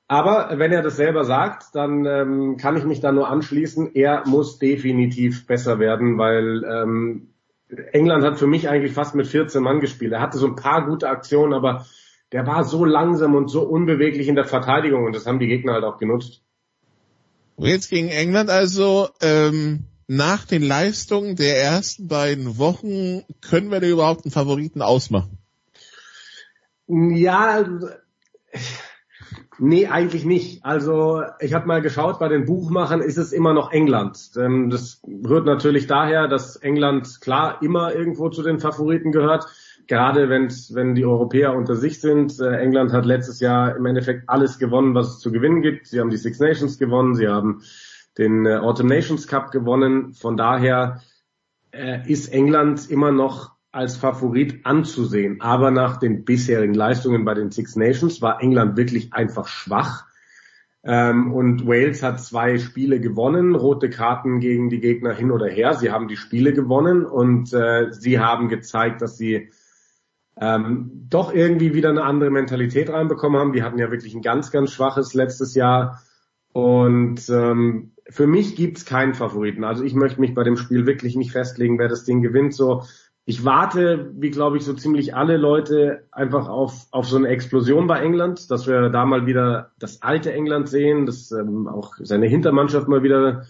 Aber 0.07 0.49
wenn 0.57 0.73
er 0.73 0.81
das 0.81 0.98
selber 0.98 1.23
sagt, 1.23 1.73
dann 1.73 2.06
ähm, 2.06 2.57
kann 2.57 2.76
ich 2.76 2.84
mich 2.84 2.99
da 2.99 3.14
nur 3.14 3.30
anschließen. 3.30 3.95
Er 3.95 4.27
muss 4.27 4.60
definitiv 4.60 5.48
besser 5.48 5.80
werden, 5.80 6.18
weil 6.18 6.65
ähm, 6.65 7.30
England 7.93 8.26
hat 8.26 8.38
für 8.38 8.48
mich 8.48 8.68
eigentlich 8.68 8.91
fast 8.91 9.15
mit 9.15 9.27
14 9.27 9.64
Mann 9.64 9.80
gespielt. 9.80 10.11
Er 10.11 10.19
hatte 10.19 10.38
so 10.38 10.48
ein 10.48 10.57
paar 10.57 10.85
gute 10.85 11.07
Aktionen, 11.07 11.53
aber 11.53 11.85
der 12.32 12.48
war 12.48 12.64
so 12.64 12.86
langsam 12.86 13.36
und 13.36 13.49
so 13.49 13.64
unbeweglich 13.64 14.28
in 14.28 14.36
der 14.36 14.45
Verteidigung 14.45 15.06
und 15.06 15.16
das 15.16 15.26
haben 15.26 15.40
die 15.40 15.48
Gegner 15.48 15.74
halt 15.74 15.84
auch 15.84 15.98
genutzt. 15.98 16.41
Jetzt 17.58 17.90
gegen 17.90 18.08
England 18.08 18.49
also 18.49 19.10
ähm, 19.22 19.86
nach 20.08 20.45
den 20.45 20.62
Leistungen 20.62 21.36
der 21.36 21.62
ersten 21.62 22.08
beiden 22.08 22.58
Wochen 22.58 23.24
können 23.41 23.70
wir 23.70 23.80
da 23.80 23.88
überhaupt 23.88 24.26
einen 24.26 24.32
Favoriten 24.32 24.82
ausmachen? 24.82 25.38
Ja, 26.88 27.64
nee, 29.60 29.88
eigentlich 29.88 30.26
nicht. 30.26 30.66
Also 30.66 31.22
ich 31.40 31.53
habe 31.53 31.68
mal 31.68 31.82
geschaut, 31.82 32.20
bei 32.20 32.28
den 32.28 32.45
Buchmachern 32.45 33.02
ist 33.02 33.18
es 33.18 33.32
immer 33.32 33.53
noch 33.53 33.72
England. 33.72 34.32
Ähm, 34.38 34.70
das 34.70 35.02
rührt 35.06 35.45
natürlich 35.45 35.88
daher, 35.88 36.28
dass 36.28 36.56
England 36.56 37.22
klar 37.22 37.62
immer 37.62 37.94
irgendwo 37.94 38.30
zu 38.30 38.41
den 38.41 38.60
Favoriten 38.60 39.12
gehört 39.12 39.45
gerade 39.88 40.30
wenn's, 40.30 40.74
wenn 40.74 40.95
die 40.95 41.06
Europäer 41.06 41.53
unter 41.53 41.76
sich 41.76 41.99
sind. 41.99 42.40
Äh, 42.40 42.58
England 42.58 42.94
hat 42.94 43.06
letztes 43.06 43.40
Jahr 43.40 43.76
im 43.76 43.86
Endeffekt 43.86 44.30
alles 44.30 44.60
gewonnen, 44.60 44.95
was 44.95 45.10
es 45.10 45.20
zu 45.20 45.32
gewinnen 45.32 45.62
gibt. 45.62 45.88
Sie 45.88 45.99
haben 45.99 46.10
die 46.10 46.18
Six 46.18 46.40
Nations 46.40 46.78
gewonnen, 46.78 47.16
sie 47.16 47.28
haben 47.28 47.62
den 48.18 48.45
äh, 48.45 48.58
Autumn 48.58 48.88
Nations 48.88 49.28
Cup 49.28 49.52
gewonnen. 49.52 50.14
Von 50.14 50.38
daher 50.38 51.02
äh, 51.72 51.99
ist 52.10 52.32
England 52.34 52.90
immer 52.90 53.12
noch 53.12 53.52
als 53.72 53.95
Favorit 53.95 54.66
anzusehen. 54.66 55.40
Aber 55.41 55.72
nach 55.72 55.98
den 55.98 56.26
bisherigen 56.26 56.74
Leistungen 56.74 57.24
bei 57.24 57.34
den 57.34 57.52
Six 57.52 57.76
Nations 57.76 58.22
war 58.22 58.41
England 58.41 58.76
wirklich 58.76 59.14
einfach 59.14 59.48
schwach. 59.48 60.06
Ähm, 60.84 61.32
und 61.32 61.68
Wales 61.68 62.02
hat 62.02 62.20
zwei 62.20 62.58
Spiele 62.58 62.99
gewonnen, 62.99 63.56
rote 63.56 63.90
Karten 63.90 64.40
gegen 64.40 64.70
die 64.70 64.80
Gegner 64.80 65.14
hin 65.14 65.32
oder 65.32 65.48
her. 65.48 65.76
Sie 65.76 65.91
haben 65.91 66.08
die 66.08 66.18
Spiele 66.18 66.53
gewonnen 66.53 67.06
und 67.06 67.53
äh, 67.53 67.91
sie 67.91 68.20
haben 68.20 68.49
gezeigt, 68.49 69.02
dass 69.02 69.18
sie 69.18 69.52
ähm, 70.40 71.08
doch 71.10 71.34
irgendwie 71.34 71.74
wieder 71.74 71.90
eine 71.90 72.03
andere 72.03 72.30
Mentalität 72.30 72.90
reinbekommen 72.90 73.40
haben. 73.40 73.53
Die 73.53 73.64
hatten 73.64 73.80
ja 73.80 73.91
wirklich 73.91 74.14
ein 74.14 74.22
ganz, 74.22 74.52
ganz 74.52 74.72
schwaches 74.72 75.14
letztes 75.14 75.56
Jahr. 75.56 76.02
Und 76.53 77.30
ähm, 77.30 77.91
für 78.10 78.28
mich 78.28 78.56
gibt's 78.56 78.86
keinen 78.86 79.14
Favoriten. 79.14 79.64
Also 79.64 79.84
ich 79.84 79.94
möchte 79.94 80.20
mich 80.20 80.34
bei 80.34 80.44
dem 80.44 80.58
Spiel 80.58 80.86
wirklich 80.86 81.16
nicht 81.16 81.32
festlegen, 81.32 81.80
wer 81.80 81.88
das 81.88 82.03
Ding 82.03 82.22
gewinnt. 82.22 82.53
So, 82.53 82.84
ich 83.26 83.45
warte, 83.45 84.12
wie 84.16 84.32
glaube 84.32 84.58
ich, 84.58 84.66
so 84.66 84.74
ziemlich 84.74 85.16
alle 85.16 85.38
Leute 85.38 86.08
einfach 86.12 86.49
auf, 86.49 86.88
auf 86.91 87.08
so 87.08 87.18
eine 87.18 87.28
Explosion 87.28 87.88
bei 87.88 88.02
England, 88.02 88.49
dass 88.49 88.68
wir 88.68 88.90
da 88.90 89.06
mal 89.06 89.26
wieder 89.26 89.72
das 89.80 90.02
alte 90.02 90.34
England 90.34 90.68
sehen, 90.68 91.06
dass 91.06 91.32
ähm, 91.32 91.68
auch 91.68 91.94
seine 91.99 92.28
Hintermannschaft 92.28 92.88
mal 92.88 93.03
wieder 93.03 93.45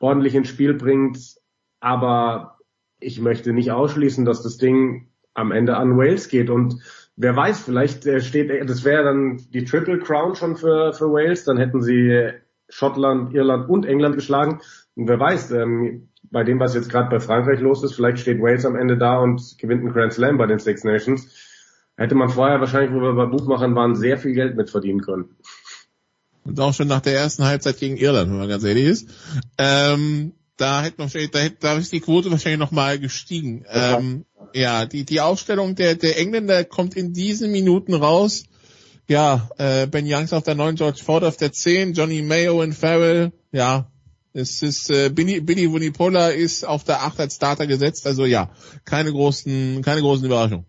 ordentlich 0.00 0.34
ins 0.34 0.48
Spiel 0.48 0.74
bringt. 0.74 1.36
Aber 1.80 2.58
ich 2.98 3.20
möchte 3.20 3.52
nicht 3.52 3.72
ausschließen, 3.72 4.24
dass 4.24 4.42
das 4.42 4.56
Ding 4.56 5.09
am 5.40 5.52
Ende 5.52 5.76
an 5.76 5.96
Wales 5.96 6.28
geht. 6.28 6.50
Und 6.50 6.76
wer 7.16 7.34
weiß, 7.34 7.60
vielleicht 7.60 8.06
äh, 8.06 8.20
steht, 8.20 8.50
das 8.68 8.84
wäre 8.84 9.04
dann 9.04 9.40
die 9.52 9.64
Triple 9.64 9.98
Crown 9.98 10.34
schon 10.34 10.56
für, 10.56 10.92
für 10.92 11.12
Wales, 11.12 11.44
dann 11.44 11.58
hätten 11.58 11.82
sie 11.82 12.30
Schottland, 12.68 13.34
Irland 13.34 13.68
und 13.68 13.84
England 13.84 14.14
geschlagen. 14.14 14.60
Und 14.94 15.08
wer 15.08 15.18
weiß, 15.18 15.50
ähm, 15.52 16.08
bei 16.30 16.44
dem, 16.44 16.60
was 16.60 16.74
jetzt 16.74 16.90
gerade 16.90 17.10
bei 17.10 17.20
Frankreich 17.20 17.60
los 17.60 17.82
ist, 17.82 17.94
vielleicht 17.94 18.18
steht 18.18 18.40
Wales 18.40 18.64
am 18.64 18.76
Ende 18.76 18.96
da 18.96 19.18
und 19.18 19.58
gewinnt 19.58 19.82
einen 19.82 19.92
Grand 19.92 20.12
Slam 20.12 20.38
bei 20.38 20.46
den 20.46 20.58
Six 20.58 20.84
Nations. 20.84 21.28
Hätte 21.96 22.14
man 22.14 22.28
vorher 22.28 22.60
wahrscheinlich, 22.60 22.94
wo 22.94 23.00
wir 23.00 23.14
bei 23.14 23.26
Buchmachern 23.26 23.74
waren, 23.74 23.94
sehr 23.94 24.16
viel 24.16 24.32
Geld 24.32 24.56
mit 24.56 24.70
verdienen 24.70 25.00
können. 25.00 25.36
Und 26.44 26.58
auch 26.58 26.72
schon 26.72 26.88
nach 26.88 27.00
der 27.00 27.14
ersten 27.14 27.44
Halbzeit 27.44 27.78
gegen 27.78 27.96
Irland, 27.96 28.30
wenn 28.30 28.38
man 28.38 28.48
ganz 28.48 28.64
ehrlich 28.64 28.86
ist. 28.86 29.08
Ähm, 29.58 30.32
da 30.56 30.82
hätte 30.82 31.00
noch, 31.02 31.10
da, 31.10 31.38
hätte, 31.38 31.56
da 31.60 31.76
ist 31.76 31.92
die 31.92 32.00
Quote 32.00 32.30
wahrscheinlich 32.30 32.60
noch 32.60 32.70
mal 32.70 32.98
gestiegen. 32.98 33.64
Ähm, 33.68 34.24
ja, 34.54 34.86
die, 34.86 35.04
die 35.04 35.20
Aufstellung 35.20 35.74
der, 35.74 35.94
der 35.94 36.18
Engländer 36.18 36.64
kommt 36.64 36.96
in 36.96 37.12
diesen 37.12 37.50
Minuten 37.50 37.94
raus. 37.94 38.44
Ja, 39.08 39.50
äh, 39.58 39.86
Ben 39.86 40.06
Youngs 40.06 40.32
auf 40.32 40.44
der 40.44 40.54
9, 40.54 40.76
George 40.76 41.00
Ford 41.02 41.24
auf 41.24 41.36
der 41.36 41.52
10, 41.52 41.94
Johnny 41.94 42.22
Mayo 42.22 42.62
und 42.62 42.74
Farrell, 42.74 43.32
ja, 43.50 43.90
es 44.32 44.62
ist 44.62 44.90
äh, 44.90 45.10
Billy, 45.10 45.40
Billy 45.40 45.70
Vunipola 45.70 46.28
ist 46.28 46.64
auf 46.64 46.84
der 46.84 47.02
8 47.02 47.18
als 47.18 47.34
Starter 47.34 47.66
gesetzt, 47.66 48.06
also 48.06 48.24
ja, 48.24 48.50
keine 48.84 49.10
großen, 49.10 49.82
keine 49.82 50.02
großen 50.02 50.24
Überraschungen. 50.24 50.66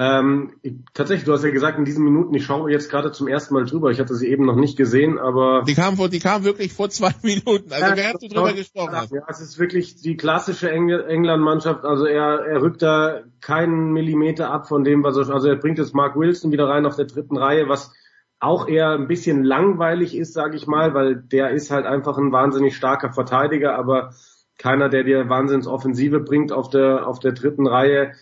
Ähm, 0.00 0.52
tatsächlich, 0.94 1.24
du 1.24 1.32
hast 1.32 1.42
ja 1.42 1.50
gesagt, 1.50 1.76
in 1.76 1.84
diesen 1.84 2.04
Minuten, 2.04 2.32
ich 2.32 2.44
schaue 2.44 2.70
jetzt 2.70 2.88
gerade 2.88 3.10
zum 3.10 3.26
ersten 3.26 3.52
Mal 3.54 3.64
drüber. 3.64 3.90
Ich 3.90 3.98
hatte 3.98 4.14
sie 4.14 4.28
eben 4.28 4.44
noch 4.44 4.54
nicht 4.54 4.76
gesehen, 4.76 5.18
aber. 5.18 5.64
Die 5.66 5.74
kam 5.74 5.96
vor, 5.96 6.08
die 6.08 6.20
kam 6.20 6.44
wirklich 6.44 6.72
vor 6.72 6.88
zwei 6.88 7.12
Minuten. 7.22 7.72
Also 7.72 7.84
ja, 7.84 7.96
während 7.96 8.22
du 8.22 8.28
drüber 8.28 8.52
gesprochen 8.52 8.92
hast. 8.92 9.10
Ja, 9.10 9.22
es 9.26 9.40
ist 9.40 9.58
wirklich 9.58 9.96
die 9.96 10.16
klassische 10.16 10.70
Eng 10.70 10.88
England-Mannschaft. 10.88 11.84
Also 11.84 12.06
er, 12.06 12.46
er 12.46 12.62
rückt 12.62 12.80
da 12.80 13.22
keinen 13.40 13.92
Millimeter 13.92 14.52
ab 14.52 14.68
von 14.68 14.84
dem, 14.84 15.02
was 15.02 15.16
er, 15.16 15.34
also 15.34 15.48
er 15.48 15.56
bringt 15.56 15.78
jetzt 15.78 15.96
Mark 15.96 16.14
Wilson 16.14 16.52
wieder 16.52 16.68
rein 16.68 16.86
auf 16.86 16.94
der 16.94 17.06
dritten 17.06 17.36
Reihe, 17.36 17.68
was 17.68 17.92
auch 18.38 18.68
eher 18.68 18.90
ein 18.90 19.08
bisschen 19.08 19.42
langweilig 19.42 20.16
ist, 20.16 20.32
sage 20.32 20.56
ich 20.56 20.68
mal, 20.68 20.94
weil 20.94 21.16
der 21.16 21.50
ist 21.50 21.72
halt 21.72 21.86
einfach 21.86 22.18
ein 22.18 22.30
wahnsinnig 22.30 22.76
starker 22.76 23.12
Verteidiger, 23.12 23.76
aber 23.76 24.14
keiner, 24.58 24.88
der 24.88 25.02
dir 25.02 25.28
Wahnsinnsoffensive 25.28 26.20
bringt 26.20 26.52
auf 26.52 26.70
der, 26.70 27.08
auf 27.08 27.18
der 27.18 27.32
dritten 27.32 27.66
Reihe 27.66 28.12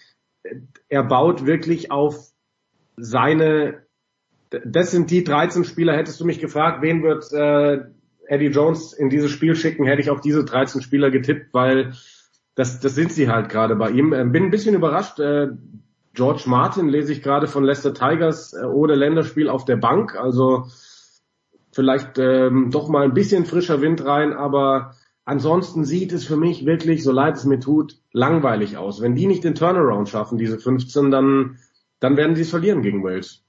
er 0.89 1.05
baut 1.05 1.47
wirklich 1.47 1.91
auf 1.91 2.31
seine, 2.97 3.83
das 4.65 4.91
sind 4.91 5.11
die 5.11 5.25
13 5.25 5.65
Spieler, 5.65 5.97
hättest 5.97 6.21
du 6.21 6.25
mich 6.25 6.41
gefragt, 6.41 6.83
wen 6.83 7.03
wird 7.03 7.33
äh, 7.33 7.85
Eddie 8.27 8.47
Jones 8.47 8.93
in 8.93 9.11
dieses 9.11 9.31
Spiel 9.31 9.55
schicken, 9.55 9.87
hätte 9.87 10.03
ich 10.03 10.11
auf 10.11 10.21
diese 10.21 10.45
13 10.45 10.83
Spieler 10.83 11.11
getippt, 11.11 11.53
weil 11.53 11.93
das, 12.55 12.81
das 12.81 12.95
sind 12.95 13.13
sie 13.13 13.29
halt 13.29 13.49
gerade 13.49 13.77
bei 13.77 13.91
ihm. 13.91 14.13
Ähm, 14.13 14.33
bin 14.33 14.45
ein 14.45 14.51
bisschen 14.51 14.75
überrascht. 14.75 15.21
Äh, 15.21 15.49
George 16.15 16.45
Martin 16.47 16.89
lese 16.89 17.13
ich 17.13 17.23
gerade 17.23 17.47
von 17.47 17.63
Leicester 17.63 17.93
Tigers 17.93 18.55
äh, 18.55 18.65
ohne 18.65 18.95
Länderspiel 18.95 19.49
auf 19.49 19.65
der 19.65 19.77
Bank. 19.77 20.17
Also 20.17 20.67
vielleicht 21.73 22.19
ähm, 22.19 22.71
doch 22.71 22.89
mal 22.89 23.05
ein 23.05 23.15
bisschen 23.15 23.45
frischer 23.45 23.83
Wind 23.83 24.05
rein, 24.05 24.33
aber 24.33 24.95
ansonsten 25.27 25.85
sieht 25.85 26.13
es 26.13 26.25
für 26.25 26.37
mich 26.37 26.65
wirklich, 26.65 27.03
so 27.03 27.13
leid 27.13 27.37
es 27.37 27.45
mir 27.45 27.61
tut, 27.61 28.01
langweilig 28.13 28.79
aus. 28.79 29.03
Wenn 29.03 29.15
die 29.15 29.27
nicht 29.27 29.45
den 29.45 29.55
Turnaround 29.55 30.09
schaffen, 30.09 30.39
diese 30.39 30.59
15, 30.59 31.11
dann, 31.11 31.59
dann 32.01 32.17
werden 32.17 32.35
sie 32.35 32.43
es 32.43 32.51
verlieren 32.51 32.81
gegen 32.81 33.05
Wales. 33.05 33.43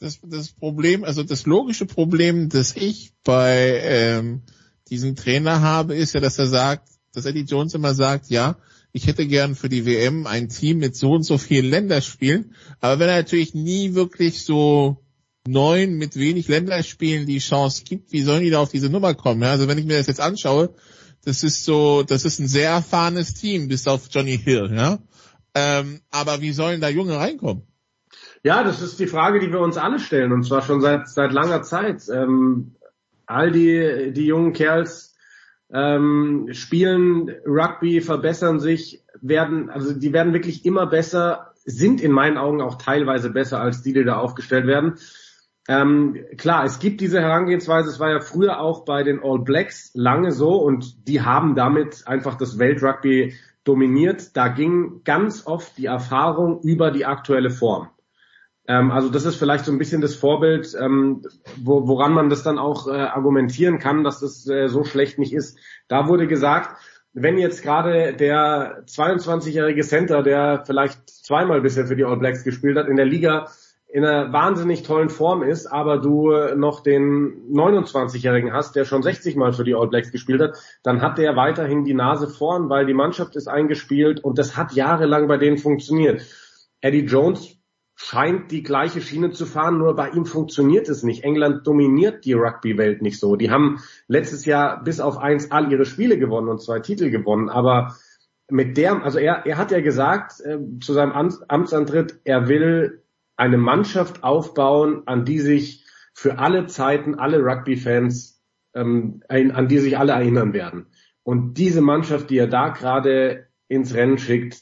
Das, 0.00 0.18
das 0.24 0.52
Problem, 0.52 1.04
also 1.04 1.22
das 1.22 1.46
logische 1.46 1.86
Problem, 1.86 2.48
das 2.48 2.76
ich 2.76 3.12
bei 3.24 3.80
ähm, 3.84 4.42
diesem 4.88 5.14
Trainer 5.14 5.60
habe, 5.60 5.94
ist 5.94 6.14
ja, 6.14 6.20
dass 6.20 6.38
er 6.38 6.46
sagt, 6.46 6.88
dass 7.12 7.26
Eddie 7.26 7.44
Jones 7.44 7.74
immer 7.74 7.94
sagt, 7.94 8.28
ja, 8.28 8.56
ich 8.92 9.06
hätte 9.06 9.26
gern 9.26 9.54
für 9.54 9.68
die 9.68 9.86
WM 9.86 10.26
ein 10.26 10.48
Team 10.48 10.78
mit 10.78 10.96
so 10.96 11.12
und 11.12 11.22
so 11.22 11.38
vielen 11.38 11.66
Länderspielen, 11.66 12.54
aber 12.80 12.98
wenn 12.98 13.08
er 13.08 13.16
natürlich 13.16 13.54
nie 13.54 13.94
wirklich 13.94 14.44
so 14.44 14.98
neun 15.46 15.94
mit 15.94 16.16
wenig 16.16 16.48
Länderspielen 16.48 17.26
die 17.26 17.38
Chance 17.38 17.84
gibt, 17.84 18.12
wie 18.12 18.22
sollen 18.22 18.42
die 18.42 18.50
da 18.50 18.60
auf 18.60 18.70
diese 18.70 18.90
Nummer 18.90 19.14
kommen? 19.14 19.42
Ja, 19.42 19.50
also 19.50 19.68
wenn 19.68 19.78
ich 19.78 19.86
mir 19.86 19.96
das 19.96 20.06
jetzt 20.06 20.20
anschaue, 20.20 20.74
das 21.24 21.42
ist 21.42 21.64
so, 21.64 22.02
das 22.02 22.24
ist 22.24 22.38
ein 22.38 22.48
sehr 22.48 22.70
erfahrenes 22.70 23.34
Team, 23.34 23.68
bis 23.68 23.86
auf 23.86 24.08
Johnny 24.10 24.38
Hill, 24.38 24.72
ja. 24.74 24.98
Ähm, 25.54 26.00
aber 26.10 26.40
wie 26.40 26.52
sollen 26.52 26.80
da 26.80 26.88
Junge 26.88 27.16
reinkommen? 27.16 27.62
Ja, 28.42 28.64
das 28.64 28.82
ist 28.82 28.98
die 28.98 29.06
Frage, 29.06 29.38
die 29.38 29.52
wir 29.52 29.60
uns 29.60 29.76
alle 29.76 30.00
stellen, 30.00 30.32
und 30.32 30.44
zwar 30.44 30.62
schon 30.62 30.80
seit 30.80 31.08
seit 31.08 31.32
langer 31.32 31.62
Zeit. 31.62 32.08
Ähm, 32.12 32.74
all 33.26 33.52
die 33.52 34.12
die 34.12 34.26
jungen 34.26 34.52
Kerls 34.52 35.14
ähm, 35.72 36.48
spielen 36.52 37.30
Rugby, 37.46 38.00
verbessern 38.00 38.60
sich, 38.60 39.04
werden 39.20 39.70
also 39.70 39.94
die 39.94 40.12
werden 40.12 40.32
wirklich 40.32 40.64
immer 40.64 40.86
besser, 40.86 41.52
sind 41.64 42.00
in 42.00 42.12
meinen 42.12 42.36
Augen 42.36 42.60
auch 42.60 42.76
teilweise 42.76 43.30
besser 43.30 43.60
als 43.60 43.82
die, 43.82 43.92
die 43.92 44.04
da 44.04 44.16
aufgestellt 44.16 44.66
werden. 44.66 44.94
Ähm, 45.68 46.18
klar, 46.38 46.64
es 46.64 46.80
gibt 46.80 47.00
diese 47.00 47.20
Herangehensweise, 47.20 47.88
es 47.88 48.00
war 48.00 48.10
ja 48.10 48.20
früher 48.20 48.60
auch 48.60 48.84
bei 48.84 49.04
den 49.04 49.20
All 49.22 49.38
Blacks 49.38 49.92
lange 49.94 50.32
so 50.32 50.56
und 50.56 51.06
die 51.06 51.22
haben 51.22 51.54
damit 51.54 52.06
einfach 52.06 52.36
das 52.36 52.58
Weltrugby 52.58 53.34
dominiert. 53.64 54.36
Da 54.36 54.48
ging 54.48 55.02
ganz 55.04 55.46
oft 55.46 55.78
die 55.78 55.86
Erfahrung 55.86 56.60
über 56.62 56.90
die 56.90 57.06
aktuelle 57.06 57.50
Form. 57.50 57.88
Ähm, 58.66 58.90
also 58.90 59.08
das 59.08 59.24
ist 59.24 59.36
vielleicht 59.36 59.64
so 59.64 59.72
ein 59.72 59.78
bisschen 59.78 60.00
das 60.00 60.16
Vorbild, 60.16 60.74
ähm, 60.80 61.22
wo, 61.62 61.86
woran 61.86 62.12
man 62.12 62.28
das 62.28 62.42
dann 62.42 62.58
auch 62.58 62.88
äh, 62.88 62.92
argumentieren 62.92 63.78
kann, 63.78 64.02
dass 64.02 64.20
das 64.20 64.48
äh, 64.48 64.68
so 64.68 64.84
schlecht 64.84 65.18
nicht 65.18 65.32
ist. 65.32 65.58
Da 65.86 66.08
wurde 66.08 66.26
gesagt, 66.26 66.76
wenn 67.12 67.38
jetzt 67.38 67.62
gerade 67.62 68.14
der 68.14 68.84
22-jährige 68.86 69.82
Center, 69.82 70.22
der 70.22 70.64
vielleicht 70.64 71.08
zweimal 71.10 71.60
bisher 71.60 71.86
für 71.86 71.96
die 71.96 72.04
All 72.04 72.16
Blacks 72.16 72.42
gespielt 72.42 72.76
hat, 72.76 72.88
in 72.88 72.96
der 72.96 73.04
Liga 73.04 73.48
in 73.92 74.06
einer 74.06 74.32
wahnsinnig 74.32 74.84
tollen 74.84 75.10
Form 75.10 75.42
ist, 75.42 75.66
aber 75.66 75.98
du 75.98 76.30
noch 76.56 76.80
den 76.80 77.52
29-Jährigen 77.52 78.50
hast, 78.54 78.74
der 78.74 78.86
schon 78.86 79.02
60 79.02 79.36
Mal 79.36 79.52
für 79.52 79.64
die 79.64 79.74
All 79.74 79.88
Blacks 79.88 80.10
gespielt 80.10 80.40
hat, 80.40 80.58
dann 80.82 81.02
hat 81.02 81.18
der 81.18 81.36
weiterhin 81.36 81.84
die 81.84 81.92
Nase 81.92 82.26
vorn, 82.26 82.70
weil 82.70 82.86
die 82.86 82.94
Mannschaft 82.94 83.36
ist 83.36 83.48
eingespielt 83.48 84.24
und 84.24 84.38
das 84.38 84.56
hat 84.56 84.72
jahrelang 84.72 85.28
bei 85.28 85.36
denen 85.36 85.58
funktioniert. 85.58 86.22
Eddie 86.80 87.04
Jones 87.04 87.58
scheint 87.94 88.50
die 88.50 88.62
gleiche 88.62 89.02
Schiene 89.02 89.30
zu 89.30 89.44
fahren, 89.44 89.76
nur 89.76 89.94
bei 89.94 90.08
ihm 90.08 90.24
funktioniert 90.24 90.88
es 90.88 91.02
nicht. 91.02 91.22
England 91.22 91.66
dominiert 91.66 92.24
die 92.24 92.32
Rugby-Welt 92.32 93.02
nicht 93.02 93.20
so. 93.20 93.36
Die 93.36 93.50
haben 93.50 93.82
letztes 94.08 94.46
Jahr 94.46 94.82
bis 94.82 95.00
auf 95.00 95.18
eins 95.18 95.50
all 95.50 95.70
ihre 95.70 95.84
Spiele 95.84 96.18
gewonnen 96.18 96.48
und 96.48 96.62
zwei 96.62 96.80
Titel 96.80 97.10
gewonnen, 97.10 97.50
aber 97.50 97.94
mit 98.48 98.78
der, 98.78 99.02
also 99.04 99.18
er, 99.18 99.44
er 99.46 99.58
hat 99.58 99.70
ja 99.70 99.80
gesagt 99.80 100.40
äh, 100.40 100.58
zu 100.80 100.94
seinem 100.94 101.12
Amtsantritt, 101.12 102.20
er 102.24 102.48
will 102.48 103.01
eine 103.36 103.58
Mannschaft 103.58 104.22
aufbauen, 104.24 105.02
an 105.06 105.24
die 105.24 105.40
sich 105.40 105.84
für 106.14 106.38
alle 106.38 106.66
Zeiten 106.66 107.14
alle 107.14 107.38
Rugby-Fans, 107.38 108.42
ähm, 108.74 109.22
an 109.28 109.68
die 109.68 109.78
sich 109.78 109.98
alle 109.98 110.12
erinnern 110.12 110.52
werden. 110.52 110.86
Und 111.22 111.54
diese 111.54 111.80
Mannschaft, 111.80 112.30
die 112.30 112.38
er 112.38 112.48
da 112.48 112.68
gerade 112.68 113.46
ins 113.68 113.94
Rennen 113.94 114.18
schickt, 114.18 114.60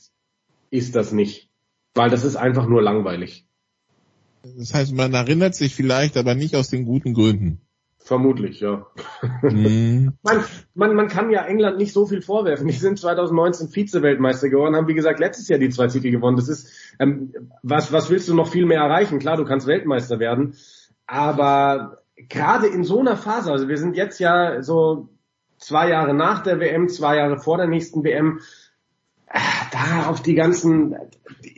ist 0.70 0.94
das 0.94 1.12
nicht. 1.12 1.50
Weil 1.94 2.10
das 2.10 2.24
ist 2.24 2.36
einfach 2.36 2.66
nur 2.66 2.82
langweilig. 2.82 3.46
Das 4.42 4.72
heißt, 4.72 4.94
man 4.94 5.12
erinnert 5.12 5.54
sich 5.54 5.74
vielleicht, 5.74 6.16
aber 6.16 6.34
nicht 6.34 6.54
aus 6.54 6.70
den 6.70 6.84
guten 6.84 7.14
Gründen. 7.14 7.60
Vermutlich, 8.10 8.58
ja. 8.58 8.86
Mhm. 9.40 10.14
man, 10.24 10.44
man, 10.74 10.96
man 10.96 11.06
kann 11.06 11.30
ja 11.30 11.44
England 11.44 11.78
nicht 11.78 11.92
so 11.92 12.06
viel 12.06 12.22
vorwerfen. 12.22 12.66
Die 12.66 12.72
sind 12.72 12.98
2019 12.98 13.68
Vize-Weltmeister 13.68 14.48
geworden, 14.48 14.74
haben 14.74 14.88
wie 14.88 14.94
gesagt 14.94 15.20
letztes 15.20 15.46
Jahr 15.46 15.60
die 15.60 15.68
zwei 15.68 15.86
Titel 15.86 16.10
gewonnen. 16.10 16.36
Das 16.36 16.48
ist, 16.48 16.72
ähm, 16.98 17.32
was, 17.62 17.92
was 17.92 18.10
willst 18.10 18.28
du 18.28 18.34
noch 18.34 18.48
viel 18.48 18.66
mehr 18.66 18.80
erreichen? 18.80 19.20
Klar, 19.20 19.36
du 19.36 19.44
kannst 19.44 19.68
Weltmeister 19.68 20.18
werden, 20.18 20.56
aber 21.06 21.98
gerade 22.28 22.66
in 22.66 22.82
so 22.82 22.98
einer 22.98 23.16
Phase, 23.16 23.52
also 23.52 23.68
wir 23.68 23.78
sind 23.78 23.96
jetzt 23.96 24.18
ja 24.18 24.60
so 24.60 25.10
zwei 25.58 25.90
Jahre 25.90 26.12
nach 26.12 26.42
der 26.42 26.58
WM, 26.58 26.88
zwei 26.88 27.16
Jahre 27.16 27.38
vor 27.38 27.58
der 27.58 27.68
nächsten 27.68 28.02
WM, 28.02 28.40
äh, 29.28 29.38
da 29.70 30.08
auf 30.08 30.20
die 30.20 30.34
ganzen, 30.34 30.96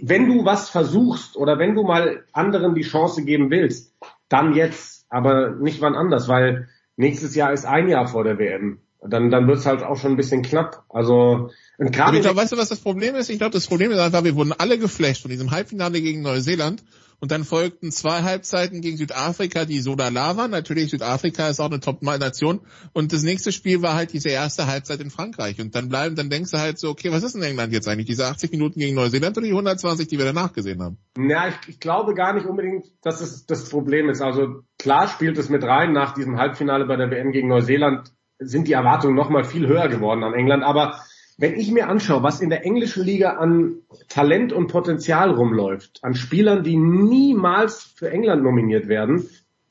wenn 0.02 0.26
du 0.26 0.44
was 0.44 0.68
versuchst 0.68 1.34
oder 1.34 1.58
wenn 1.58 1.74
du 1.74 1.82
mal 1.82 2.24
anderen 2.34 2.74
die 2.74 2.82
Chance 2.82 3.24
geben 3.24 3.50
willst, 3.50 3.94
dann 4.28 4.52
jetzt 4.52 5.01
aber 5.12 5.50
nicht 5.50 5.82
wann 5.82 5.94
anders, 5.94 6.26
weil 6.26 6.68
nächstes 6.96 7.34
Jahr 7.34 7.52
ist 7.52 7.66
ein 7.66 7.88
Jahr 7.88 8.08
vor 8.08 8.24
der 8.24 8.38
WM. 8.38 8.78
Dann, 9.06 9.30
dann 9.30 9.46
wird's 9.46 9.66
halt 9.66 9.82
auch 9.82 9.98
schon 9.98 10.12
ein 10.12 10.16
bisschen 10.16 10.42
knapp. 10.42 10.84
Also 10.88 11.50
und 11.76 11.92
gerade. 11.92 12.24
Weißt 12.24 12.52
du, 12.52 12.56
was 12.56 12.70
das 12.70 12.80
Problem 12.80 13.14
ist? 13.14 13.28
Ich 13.28 13.38
glaube, 13.38 13.52
das 13.52 13.66
Problem 13.66 13.90
ist 13.90 13.98
einfach, 13.98 14.24
wir 14.24 14.36
wurden 14.36 14.54
alle 14.56 14.78
geflasht 14.78 15.22
von 15.22 15.30
diesem 15.30 15.50
Halbfinale 15.50 16.00
gegen 16.00 16.22
Neuseeland 16.22 16.82
und 17.22 17.30
dann 17.30 17.44
folgten 17.44 17.92
zwei 17.92 18.22
Halbzeiten 18.22 18.80
gegen 18.80 18.96
Südafrika, 18.96 19.64
die 19.64 19.78
so 19.78 19.94
lala 19.94 20.36
waren. 20.36 20.50
Natürlich, 20.50 20.90
Südafrika 20.90 21.48
ist 21.48 21.60
auch 21.60 21.70
eine 21.70 21.78
Top-Nation. 21.78 22.62
Und 22.92 23.12
das 23.12 23.22
nächste 23.22 23.52
Spiel 23.52 23.80
war 23.80 23.94
halt 23.94 24.12
diese 24.12 24.30
erste 24.30 24.66
Halbzeit 24.66 25.00
in 25.00 25.08
Frankreich. 25.08 25.60
Und 25.60 25.76
dann 25.76 25.88
bleiben, 25.88 26.16
dann 26.16 26.30
denkst 26.30 26.50
du 26.50 26.58
halt 26.58 26.80
so, 26.80 26.90
okay, 26.90 27.12
was 27.12 27.22
ist 27.22 27.36
in 27.36 27.44
England 27.44 27.72
jetzt 27.72 27.86
eigentlich? 27.86 28.08
Diese 28.08 28.26
80 28.26 28.50
Minuten 28.50 28.80
gegen 28.80 28.96
Neuseeland 28.96 29.38
oder 29.38 29.46
die 29.46 29.52
120, 29.52 30.08
die 30.08 30.18
wir 30.18 30.24
danach 30.24 30.52
gesehen 30.52 30.82
haben? 30.82 30.98
Ja, 31.16 31.46
ich, 31.46 31.54
ich 31.68 31.78
glaube 31.78 32.14
gar 32.14 32.32
nicht 32.32 32.44
unbedingt, 32.44 32.86
dass 33.02 33.20
es 33.20 33.46
das 33.46 33.70
Problem 33.70 34.10
ist. 34.10 34.20
Also 34.20 34.62
klar 34.76 35.06
spielt 35.06 35.38
es 35.38 35.48
mit 35.48 35.62
rein. 35.62 35.92
Nach 35.92 36.14
diesem 36.14 36.38
Halbfinale 36.38 36.86
bei 36.86 36.96
der 36.96 37.08
WM 37.12 37.30
gegen 37.30 37.46
Neuseeland 37.46 38.12
sind 38.40 38.66
die 38.66 38.72
Erwartungen 38.72 39.14
nochmal 39.14 39.44
viel 39.44 39.68
höher 39.68 39.86
geworden 39.86 40.24
an 40.24 40.34
England. 40.34 40.64
Aber 40.64 40.98
wenn 41.42 41.58
ich 41.58 41.72
mir 41.72 41.88
anschaue, 41.88 42.22
was 42.22 42.40
in 42.40 42.50
der 42.50 42.64
englischen 42.64 43.02
Liga 43.02 43.30
an 43.30 43.78
Talent 44.08 44.52
und 44.52 44.68
Potenzial 44.68 45.32
rumläuft, 45.32 45.98
an 46.02 46.14
Spielern, 46.14 46.62
die 46.62 46.76
niemals 46.76 47.82
für 47.82 48.12
England 48.12 48.44
nominiert 48.44 48.86
werden, 48.86 49.28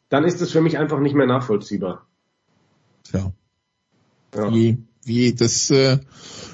dann 0.09 0.25
ist 0.25 0.41
es 0.41 0.51
für 0.51 0.59
mich 0.59 0.77
einfach 0.77 1.00
nicht 1.00 1.16
mehr 1.16 1.27
nachvollziehbar. 1.27 2.06
Ja. 3.14 3.32
ja. 4.35 4.53
Wie, 4.53 4.80
wie 5.06 5.33
das, 5.33 5.72
äh, 5.72 6.00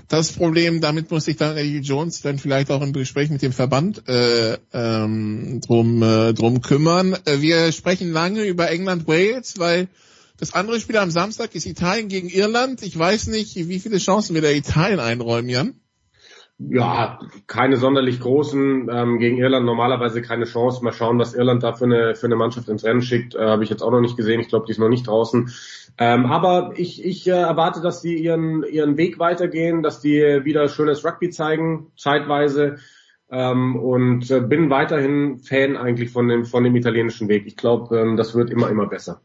das 0.08 0.34
Problem, 0.34 0.82
damit 0.82 1.10
muss 1.10 1.26
sich 1.26 1.38
dann 1.38 1.58
Eddie 1.58 1.80
Jones 1.80 2.22
dann 2.22 2.38
vielleicht 2.38 2.70
auch 2.70 2.84
im 2.84 2.94
Gespräch 2.94 3.32
mit 3.32 3.42
dem 3.42 3.54
Verband 3.54 4.08
äh, 4.08 4.60
ähm, 4.72 5.62
drum, 5.66 6.04
äh, 6.04 6.36
drum 6.36 6.62
kümmern. 6.62 7.18
Äh, 7.26 7.42
wir 7.42 7.72
sprechen 7.72 8.12
lange 8.12 8.44
über 8.44 8.70
England-Wales, 8.70 9.58
weil 9.58 9.88
das 10.40 10.54
andere 10.54 10.80
Spiel 10.80 10.98
am 10.98 11.12
Samstag 11.12 11.56
ist 11.56 11.66
Italien 11.66 12.08
gegen 12.08 12.30
Irland. 12.30 12.84
Ich 12.84 12.98
weiß 12.98 13.28
nicht, 13.28 13.56
wie 13.56 13.80
viele 13.80 13.98
Chancen 13.98 14.36
wir 14.36 14.42
der 14.42 14.56
Italien 14.56 15.00
einräumen, 15.00 15.50
Jan. 15.50 15.80
Ja, 16.60 17.20
keine 17.46 17.78
sonderlich 17.78 18.20
großen. 18.20 18.90
Ähm, 18.92 19.20
gegen 19.20 19.38
Irland 19.38 19.66
normalerweise 19.66 20.24
keine 20.24 20.46
Chance. 20.46 20.84
Mal 20.84 20.92
schauen, 20.92 21.20
was 21.20 21.36
Irland 21.36 21.62
da 21.62 21.74
für 21.74 21.86
eine, 21.86 22.16
für 22.16 22.26
eine 22.26 22.36
Mannschaft 22.36 22.68
ins 22.68 22.84
Rennen 22.84 23.04
schickt. 23.04 23.36
Äh, 23.36 23.46
Habe 23.46 23.64
ich 23.64 23.70
jetzt 23.70 23.84
auch 23.84 23.92
noch 23.92 24.02
nicht 24.02 24.18
gesehen. 24.18 24.40
Ich 24.40 24.50
glaube, 24.50 24.66
die 24.66 24.72
ist 24.72 24.80
noch 24.80 24.90
nicht 24.90 25.08
draußen. 25.08 25.52
Ähm, 26.00 26.26
aber 26.26 26.74
ich, 26.76 27.04
ich 27.06 27.28
äh, 27.28 27.32
erwarte, 27.32 27.82
dass 27.82 28.02
die 28.02 28.18
ihren, 28.18 28.64
ihren 28.64 28.98
Weg 28.98 29.20
weitergehen, 29.20 29.84
dass 29.84 30.02
die 30.02 30.20
wieder 30.44 30.68
schönes 30.68 31.06
Rugby 31.06 31.30
zeigen, 31.30 31.92
zeitweise. 31.96 32.78
Ähm, 33.30 33.76
und 33.76 34.32
äh, 34.32 34.42
bin 34.42 34.70
weiterhin 34.72 35.40
Fan 35.40 35.78
eigentlich 35.78 36.10
von 36.10 36.28
dem, 36.28 36.46
von 36.46 36.64
dem 36.64 36.76
italienischen 36.76 37.28
Weg. 37.28 37.46
Ich 37.46 37.56
glaube, 37.56 38.00
ähm, 38.00 38.18
das 38.18 38.34
wird 38.34 38.50
immer, 38.50 38.70
immer 38.70 38.88
besser. 38.88 39.22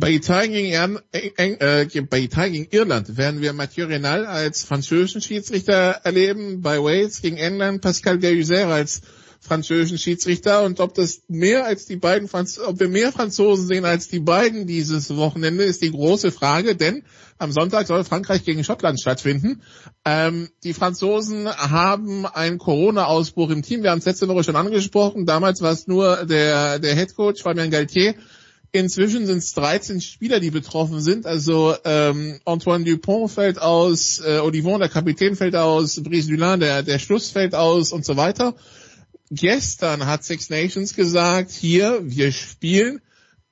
Bei 0.00 0.12
Italien 0.12 0.52
gegen, 0.54 0.98
äh, 1.12 1.82
äh, 1.84 2.00
bei 2.08 2.20
Italien 2.20 2.54
gegen 2.54 2.74
Irland 2.74 3.18
werden 3.18 3.42
wir 3.42 3.52
Mathieu 3.52 3.84
Renal 3.84 4.24
als 4.24 4.64
französischen 4.64 5.20
Schiedsrichter 5.20 6.00
erleben, 6.04 6.62
bei 6.62 6.78
Wales 6.78 7.20
gegen 7.20 7.36
England 7.36 7.82
Pascal 7.82 8.18
Deruzer 8.18 8.68
als 8.68 9.02
französischen 9.40 9.98
Schiedsrichter 9.98 10.64
und 10.64 10.80
ob 10.80 10.94
das 10.94 11.20
mehr 11.28 11.66
als 11.66 11.84
die 11.84 11.96
beiden 11.96 12.28
Franz 12.28 12.58
ob 12.58 12.80
wir 12.80 12.88
mehr 12.88 13.12
Franzosen 13.12 13.66
sehen 13.66 13.84
als 13.84 14.08
die 14.08 14.20
beiden 14.20 14.66
dieses 14.66 15.14
Wochenende 15.16 15.64
ist 15.64 15.82
die 15.82 15.90
große 15.90 16.32
Frage, 16.32 16.76
denn 16.76 17.02
am 17.36 17.52
Sonntag 17.52 17.86
soll 17.86 18.04
Frankreich 18.04 18.44
gegen 18.44 18.64
Schottland 18.64 19.00
stattfinden. 19.00 19.62
Ähm, 20.04 20.50
die 20.62 20.74
Franzosen 20.74 21.48
haben 21.48 22.26
einen 22.26 22.58
Corona-Ausbruch 22.58 23.48
im 23.48 23.62
Team. 23.62 23.82
Wir 23.82 23.92
haben 23.92 24.00
es 24.00 24.04
letzte 24.04 24.28
Woche 24.28 24.44
schon 24.44 24.56
angesprochen. 24.56 25.24
Damals 25.24 25.62
war 25.62 25.72
es 25.72 25.86
nur 25.86 26.26
der, 26.26 26.78
der 26.78 26.94
Head 26.94 27.16
Coach 27.16 27.42
Fabien 27.42 27.70
Galtier, 27.70 28.14
Inzwischen 28.72 29.26
sind 29.26 29.38
es 29.38 29.52
13 29.54 30.00
Spieler, 30.00 30.38
die 30.38 30.50
betroffen 30.50 31.00
sind. 31.00 31.26
Also 31.26 31.74
ähm, 31.84 32.40
Antoine 32.44 32.84
Dupont 32.84 33.30
fällt 33.30 33.60
aus, 33.60 34.20
äh, 34.20 34.38
Olivon, 34.38 34.78
der 34.78 34.88
Kapitän, 34.88 35.34
fällt 35.34 35.56
aus, 35.56 36.00
Brice 36.02 36.28
Dulin, 36.28 36.60
der, 36.60 36.84
der 36.84 37.00
Schluss 37.00 37.30
fällt 37.30 37.54
aus 37.54 37.90
und 37.92 38.04
so 38.04 38.16
weiter. 38.16 38.54
Gestern 39.30 40.06
hat 40.06 40.24
Six 40.24 40.50
Nations 40.50 40.94
gesagt, 40.94 41.50
hier, 41.50 42.00
wir 42.02 42.30
spielen, 42.30 43.00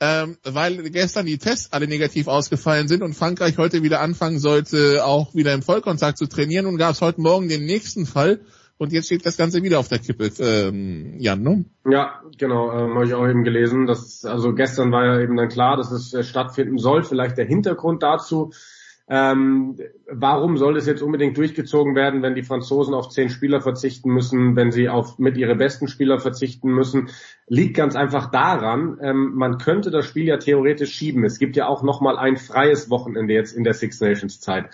ähm, 0.00 0.36
weil 0.44 0.88
gestern 0.90 1.26
die 1.26 1.38
Tests 1.38 1.72
alle 1.72 1.88
negativ 1.88 2.28
ausgefallen 2.28 2.86
sind 2.86 3.02
und 3.02 3.14
Frankreich 3.14 3.58
heute 3.58 3.82
wieder 3.82 4.00
anfangen 4.00 4.38
sollte, 4.38 5.04
auch 5.04 5.34
wieder 5.34 5.52
im 5.52 5.62
Vollkontakt 5.62 6.18
zu 6.18 6.26
trainieren 6.26 6.66
und 6.66 6.78
gab 6.78 6.94
es 6.94 7.00
heute 7.00 7.20
Morgen 7.20 7.48
den 7.48 7.64
nächsten 7.64 8.06
Fall, 8.06 8.40
und 8.78 8.92
jetzt 8.92 9.06
steht 9.06 9.26
das 9.26 9.36
Ganze 9.36 9.62
wieder 9.62 9.80
auf 9.80 9.88
der 9.88 9.98
Kippe, 9.98 10.30
ähm, 10.38 11.14
Jan, 11.18 11.42
ne? 11.42 11.64
Ja, 11.88 12.22
genau, 12.38 12.70
ähm, 12.72 12.94
habe 12.94 13.06
ich 13.06 13.14
auch 13.14 13.26
eben 13.26 13.42
gelesen. 13.42 13.86
Dass, 13.86 14.24
also 14.24 14.54
gestern 14.54 14.92
war 14.92 15.04
ja 15.04 15.20
eben 15.20 15.36
dann 15.36 15.48
klar, 15.48 15.76
dass 15.76 15.90
es 15.90 16.14
äh, 16.14 16.22
stattfinden 16.22 16.78
soll. 16.78 17.02
Vielleicht 17.02 17.36
der 17.38 17.46
Hintergrund 17.46 18.02
dazu. 18.04 18.52
Ähm, 19.10 19.76
warum 20.06 20.58
soll 20.58 20.76
es 20.76 20.86
jetzt 20.86 21.02
unbedingt 21.02 21.36
durchgezogen 21.38 21.94
werden, 21.94 22.22
wenn 22.22 22.34
die 22.34 22.42
Franzosen 22.42 22.92
auf 22.92 23.08
zehn 23.08 23.30
Spieler 23.30 23.62
verzichten 23.62 24.10
müssen, 24.10 24.54
wenn 24.54 24.70
sie 24.70 24.90
auf 24.90 25.18
mit 25.18 25.38
ihre 25.38 25.56
besten 25.56 25.88
Spieler 25.88 26.20
verzichten 26.20 26.70
müssen? 26.70 27.08
Liegt 27.48 27.74
ganz 27.74 27.96
einfach 27.96 28.30
daran, 28.30 28.98
ähm, 29.00 29.32
man 29.34 29.58
könnte 29.58 29.90
das 29.90 30.04
Spiel 30.04 30.24
ja 30.24 30.36
theoretisch 30.36 30.92
schieben. 30.92 31.24
Es 31.24 31.38
gibt 31.38 31.56
ja 31.56 31.66
auch 31.66 31.82
nochmal 31.82 32.18
ein 32.18 32.36
freies 32.36 32.90
Wochenende 32.90 33.32
jetzt 33.32 33.56
in 33.56 33.64
der 33.64 33.74
Six 33.74 34.00
Nations 34.00 34.40
Zeit. 34.40 34.70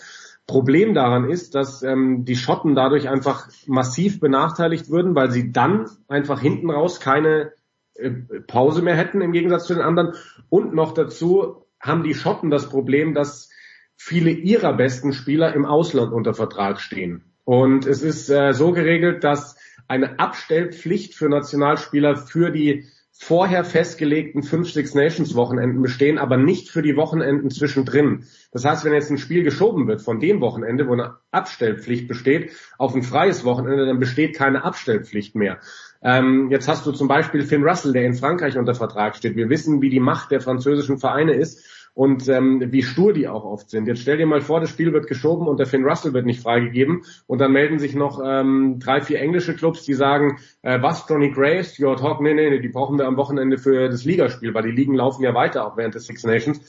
Problem 0.47 0.94
daran 0.94 1.28
ist, 1.28 1.55
dass 1.55 1.82
ähm, 1.82 2.24
die 2.24 2.36
Schotten 2.36 2.74
dadurch 2.74 3.08
einfach 3.08 3.48
massiv 3.66 4.20
benachteiligt 4.20 4.90
würden, 4.90 5.14
weil 5.14 5.31
sie 5.31 5.52
dann 5.52 5.89
einfach 6.06 6.40
hinten 6.40 6.70
raus 6.70 7.00
keine 7.00 7.52
äh, 7.94 8.10
Pause 8.47 8.82
mehr 8.82 8.97
hätten 8.97 9.23
im 9.23 9.32
Gegensatz 9.32 9.66
zu 9.66 9.74
den 9.74 9.82
anderen. 9.82 10.12
Und 10.50 10.74
noch 10.74 10.92
dazu 10.92 11.66
haben 11.81 12.02
die 12.02 12.14
Schotten 12.14 12.50
das 12.50 12.68
Problem, 12.68 13.14
dass 13.14 13.50
viele 13.97 14.31
ihrer 14.31 14.74
besten 14.74 15.12
Spieler 15.12 15.55
im 15.55 15.64
Ausland 15.64 16.12
unter 16.12 16.34
Vertrag 16.34 16.81
stehen. 16.81 17.24
Und 17.44 17.86
es 17.86 18.02
ist 18.02 18.28
äh, 18.28 18.52
so 18.52 18.73
geregelt, 18.73 19.24
dass 19.24 19.56
eine 19.89 20.18
Abstellpflicht 20.18 21.14
für 21.14 21.28
Nationalspieler 21.28 22.16
für 22.16 22.50
die 22.50 22.86
vorher 23.12 23.64
festgelegten 23.64 24.42
fünf 24.42 24.73
Six 24.73 24.94
Nations 24.94 25.34
Wochenenden 25.34 25.82
bestehen, 25.82 26.18
aber 26.18 26.36
nicht 26.36 26.70
für 26.70 26.82
die 26.82 26.97
Wochenenden 26.97 27.50
zwischendrin. 27.50 28.24
Das 28.55 28.65
heißt, 28.65 28.84
wenn 28.84 28.92
jetzt 28.92 29.10
ein 29.10 29.18
Spiel 29.18 29.42
geschoben 29.42 29.89
wird 29.89 30.00
von 30.00 30.20
dem 30.20 30.41
Wochenende, 30.41 30.86
wo 30.86 30.92
eine 30.92 31.16
Abstellpflicht 31.33 32.07
besteht, 32.07 32.52
auf 32.78 32.94
ein 32.94 33.02
freies 33.02 33.44
Wochenende, 33.44 33.84
dann 33.84 33.99
besteht 33.99 34.36
keine 34.36 34.62
Abstellpflicht 34.62 35.34
mehr. 35.34 35.58
Ähm, 36.02 36.50
jetzt 36.50 36.68
hast 36.68 36.86
du 36.86 36.92
zum 36.92 37.08
Beispiel 37.08 37.42
Finn 37.42 37.65
Russell, 37.65 37.92
der 37.92 38.05
in 38.05 38.15
Frankreich 38.15 38.57
unter 38.57 38.74
Vertrag 38.74 39.16
steht. 39.16 39.34
Wir 39.34 39.50
wissen, 39.50 39.83
wie 39.83 39.91
die 39.91 40.00
Macht 40.00 40.31
der 40.31 40.41
französischen 40.41 40.99
Vereine 40.99 41.34
ist 41.34 41.65
und 41.94 42.28
ähm, 42.28 42.62
wie 42.70 42.83
stur 42.83 43.12
die 43.12 43.26
auch 43.26 43.44
oft 43.44 43.70
sind. 43.70 43.89
Jetzt 43.89 44.02
stell 44.02 44.18
dir 44.18 44.26
mal 44.26 44.41
vor, 44.41 44.60
das 44.60 44.70
Spiel 44.70 44.92
wird 44.92 45.08
geschoben 45.08 45.49
und 45.49 45.58
der 45.58 45.66
Finn 45.66 45.84
Russell 45.84 46.12
wird 46.12 46.26
nicht 46.26 46.41
freigegeben 46.41 47.02
und 47.26 47.41
dann 47.41 47.50
melden 47.52 47.81
sich 47.81 47.97
noch 47.97 48.20
ähm, 48.24 48.78
drei, 48.78 49.00
vier 49.00 49.20
englische 49.20 49.55
Clubs, 49.57 49.83
die 49.84 49.94
sagen, 49.94 50.39
äh, 50.62 50.81
was, 50.81 51.07
Johnny 51.08 51.31
Grace, 51.31 51.81
your 51.81 51.97
talk, 51.97 52.20
nee, 52.20 52.34
nee, 52.34 52.50
nee, 52.50 52.60
die 52.60 52.68
brauchen 52.68 52.99
wir 52.99 53.07
am 53.07 53.16
Wochenende 53.16 53.58
für 53.58 53.89
das 53.89 54.05
Ligaspiel, 54.05 54.55
weil 54.55 54.65
die 54.65 54.70
Ligen 54.70 54.94
laufen 54.94 55.24
ja 55.24 55.34
weiter 55.34 55.66
auch 55.66 55.76
während 55.76 55.97
des 55.97 56.07
Six 56.07 56.24
Nations. 56.24 56.60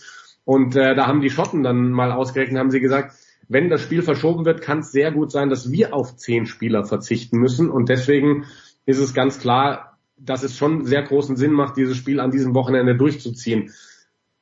Und 0.45 0.75
äh, 0.75 0.95
da 0.95 1.07
haben 1.07 1.21
die 1.21 1.29
Schotten 1.29 1.63
dann 1.63 1.91
mal 1.91 2.11
ausgerechnet, 2.11 2.59
haben 2.59 2.71
sie 2.71 2.79
gesagt, 2.79 3.15
wenn 3.47 3.69
das 3.69 3.81
Spiel 3.81 4.01
verschoben 4.01 4.45
wird, 4.45 4.61
kann 4.61 4.79
es 4.79 4.91
sehr 4.91 5.11
gut 5.11 5.31
sein, 5.31 5.49
dass 5.49 5.71
wir 5.71 5.93
auf 5.93 6.15
zehn 6.15 6.45
Spieler 6.45 6.83
verzichten 6.85 7.37
müssen. 7.37 7.69
Und 7.69 7.89
deswegen 7.89 8.45
ist 8.85 8.99
es 8.99 9.13
ganz 9.13 9.39
klar, 9.39 9.97
dass 10.17 10.43
es 10.43 10.57
schon 10.57 10.85
sehr 10.85 11.03
großen 11.03 11.35
Sinn 11.35 11.51
macht, 11.51 11.77
dieses 11.77 11.97
Spiel 11.97 12.19
an 12.19 12.31
diesem 12.31 12.53
Wochenende 12.55 12.95
durchzuziehen. 12.95 13.71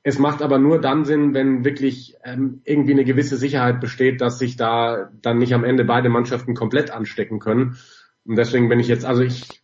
Es 0.03 0.19
macht 0.19 0.41
aber 0.41 0.59
nur 0.59 0.79
dann 0.81 1.05
Sinn, 1.05 1.33
wenn 1.33 1.63
wirklich 1.63 2.17
ähm, 2.25 2.61
irgendwie 2.65 2.91
eine 2.91 3.05
gewisse 3.05 3.37
Sicherheit 3.37 3.79
besteht, 3.79 4.19
dass 4.19 4.37
sich 4.37 4.57
da 4.57 5.09
dann 5.21 5.37
nicht 5.37 5.53
am 5.53 5.63
Ende 5.63 5.85
beide 5.85 6.09
Mannschaften 6.09 6.55
komplett 6.55 6.91
anstecken 6.91 7.39
können. 7.39 7.77
Und 8.25 8.35
deswegen 8.35 8.69
bin 8.69 8.79
ich 8.79 8.87
jetzt, 8.87 9.05
also 9.05 9.21
ich, 9.21 9.63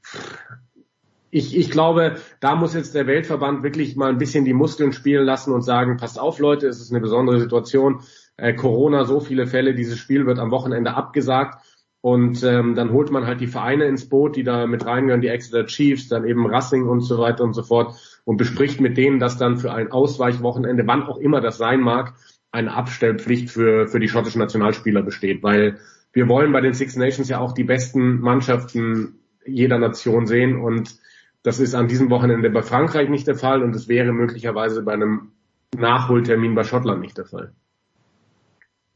ich, 1.31 1.55
ich 1.55 1.69
glaube, 1.69 2.17
da 2.39 2.55
muss 2.55 2.73
jetzt 2.73 2.95
der 2.95 3.07
Weltverband 3.07 3.63
wirklich 3.63 3.95
mal 3.95 4.09
ein 4.09 4.17
bisschen 4.17 4.45
die 4.45 4.53
Muskeln 4.53 4.93
spielen 4.93 5.25
lassen 5.25 5.53
und 5.53 5.61
sagen, 5.61 5.97
passt 5.97 6.19
auf 6.19 6.39
Leute, 6.39 6.67
es 6.67 6.79
ist 6.79 6.91
eine 6.91 7.01
besondere 7.01 7.39
Situation. 7.39 8.01
Äh, 8.37 8.53
Corona, 8.53 9.05
so 9.05 9.19
viele 9.19 9.47
Fälle, 9.47 9.75
dieses 9.75 9.99
Spiel 9.99 10.25
wird 10.25 10.39
am 10.39 10.51
Wochenende 10.51 10.95
abgesagt. 10.95 11.63
Und 12.01 12.43
ähm, 12.43 12.75
dann 12.75 12.93
holt 12.93 13.11
man 13.11 13.27
halt 13.27 13.41
die 13.41 13.47
Vereine 13.47 13.85
ins 13.85 14.07
Boot, 14.07 14.37
die 14.37 14.43
da 14.43 14.65
mit 14.67 14.85
reingehören, 14.85 15.21
die 15.21 15.27
Exeter 15.27 15.65
Chiefs, 15.65 16.07
dann 16.07 16.25
eben 16.25 16.47
Racing 16.47 16.87
und 16.87 17.01
so 17.01 17.17
weiter 17.17 17.43
und 17.43 17.53
so 17.53 17.61
fort 17.61 17.95
und 18.23 18.37
bespricht 18.37 18.79
mit 18.79 18.95
denen, 18.95 19.19
dass 19.19 19.37
dann 19.37 19.57
für 19.57 19.73
ein 19.73 19.91
Ausweichwochenende, 19.91 20.87
wann 20.87 21.03
auch 21.03 21.17
immer 21.17 21.41
das 21.41 21.57
sein 21.57 21.81
mag, 21.81 22.13
eine 22.51 22.73
Abstellpflicht 22.73 23.49
für, 23.49 23.87
für 23.87 23.99
die 23.99 24.07
schottischen 24.07 24.39
Nationalspieler 24.39 25.03
besteht, 25.03 25.43
weil 25.43 25.77
wir 26.13 26.29
wollen 26.29 26.53
bei 26.53 26.61
den 26.61 26.73
Six 26.73 26.95
Nations 26.95 27.27
ja 27.27 27.39
auch 27.39 27.51
die 27.51 27.65
besten 27.65 28.19
Mannschaften 28.21 29.19
jeder 29.45 29.77
Nation 29.77 30.25
sehen 30.25 30.57
und 30.57 30.99
das 31.43 31.59
ist 31.59 31.73
an 31.73 31.87
diesem 31.87 32.09
Wochenende 32.09 32.49
bei 32.49 32.61
Frankreich 32.61 33.09
nicht 33.09 33.27
der 33.27 33.35
Fall 33.35 33.63
und 33.63 33.75
es 33.75 33.87
wäre 33.87 34.11
möglicherweise 34.11 34.81
bei 34.81 34.93
einem 34.93 35.31
Nachholtermin 35.77 36.55
bei 36.55 36.63
Schottland 36.63 37.01
nicht 37.01 37.17
der 37.17 37.25
Fall. 37.25 37.53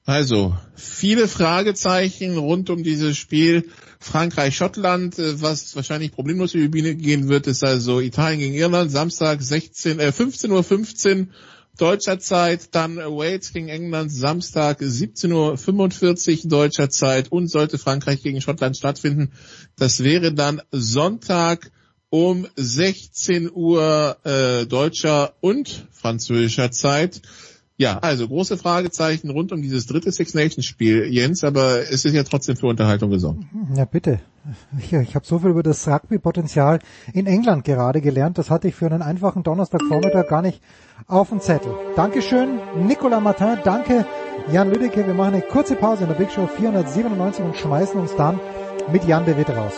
Also, 0.06 0.54
viele 0.76 1.30
Fragezeichen 1.30 2.38
rund 2.38 2.70
um 2.70 2.84
dieses 2.84 3.16
Spiel 3.16 3.70
Frankreich-Schottland, 4.00 5.18
äh, 5.18 5.42
was 5.42 5.78
wahrscheinlich 5.78 6.12
problemlos 6.12 6.54
über 6.54 6.64
die 6.64 6.70
Bühne 6.70 6.96
gehen 6.96 7.30
wird, 7.30 7.48
ist 7.48 7.64
also 7.64 8.02
Italien 8.02 8.40
gegen 8.42 8.54
Irland, 8.54 8.92
Samstag 8.92 9.42
16, 9.42 10.00
äh, 10.00 10.12
15.15 10.12 11.20
Uhr 11.20 11.28
deutscher 11.78 12.20
Zeit, 12.20 12.76
dann 12.76 12.98
Wales 12.98 13.54
gegen 13.54 13.70
England, 13.70 14.12
Samstag 14.12 14.82
17.45 14.82 16.44
Uhr 16.44 16.50
deutscher 16.50 16.90
Zeit. 16.90 17.32
Und 17.32 17.50
sollte 17.50 17.78
Frankreich 17.78 18.22
gegen 18.22 18.42
Schottland 18.42 18.78
stattfinden, 18.78 19.32
das 19.78 20.04
wäre 20.04 20.34
dann 20.34 20.62
Sonntag 20.72 21.72
um 22.14 22.46
16 22.56 23.50
Uhr 23.52 24.18
äh, 24.24 24.68
deutscher 24.68 25.34
und 25.42 25.88
französischer 25.92 26.70
Zeit. 26.70 27.24
Ja, 27.76 27.98
also 27.98 28.28
große 28.28 28.56
Fragezeichen 28.56 29.32
rund 29.32 29.52
um 29.52 29.64
dieses 29.64 29.88
dritte 29.88 30.12
Six 30.12 30.36
Nations 30.36 30.64
Spiel, 30.64 31.12
Jens, 31.12 31.44
aber 31.44 31.80
es 31.80 32.06
ist 32.06 32.14
ja 32.14 32.22
trotzdem 32.22 32.56
für 32.56 32.68
Unterhaltung 32.68 33.10
gesorgt. 33.10 33.40
Ja, 33.76 33.86
bitte. 33.86 34.20
Ich, 34.78 34.94
ich 34.94 35.16
habe 35.16 35.26
so 35.26 35.40
viel 35.40 35.50
über 35.50 35.64
das 35.64 35.88
Rugby-Potenzial 35.88 36.78
in 37.14 37.26
England 37.26 37.66
gerade 37.66 38.00
gelernt. 38.00 38.38
Das 38.38 38.52
hatte 38.52 38.68
ich 38.68 38.76
für 38.76 38.86
einen 38.86 39.02
einfachen 39.02 39.42
Donnerstagvormittag 39.42 40.28
gar 40.28 40.44
nicht 40.44 40.62
auf 41.08 41.30
dem 41.30 41.40
Zettel. 41.40 41.74
Dankeschön, 41.96 42.60
Nicolas 42.86 43.24
Martin. 43.24 43.58
Danke, 43.64 44.06
Jan 44.52 44.70
Lüdecke. 44.70 45.08
Wir 45.08 45.16
machen 45.16 45.34
eine 45.34 45.42
kurze 45.42 45.74
Pause 45.74 46.04
in 46.04 46.10
der 46.10 46.16
Big 46.16 46.32
Show 46.32 46.46
497 46.46 47.44
und 47.44 47.56
schmeißen 47.56 48.00
uns 48.00 48.16
dann 48.16 48.40
mit 48.92 49.04
Jan 49.06 49.26
de 49.26 49.36
Witt 49.36 49.50
raus. 49.50 49.74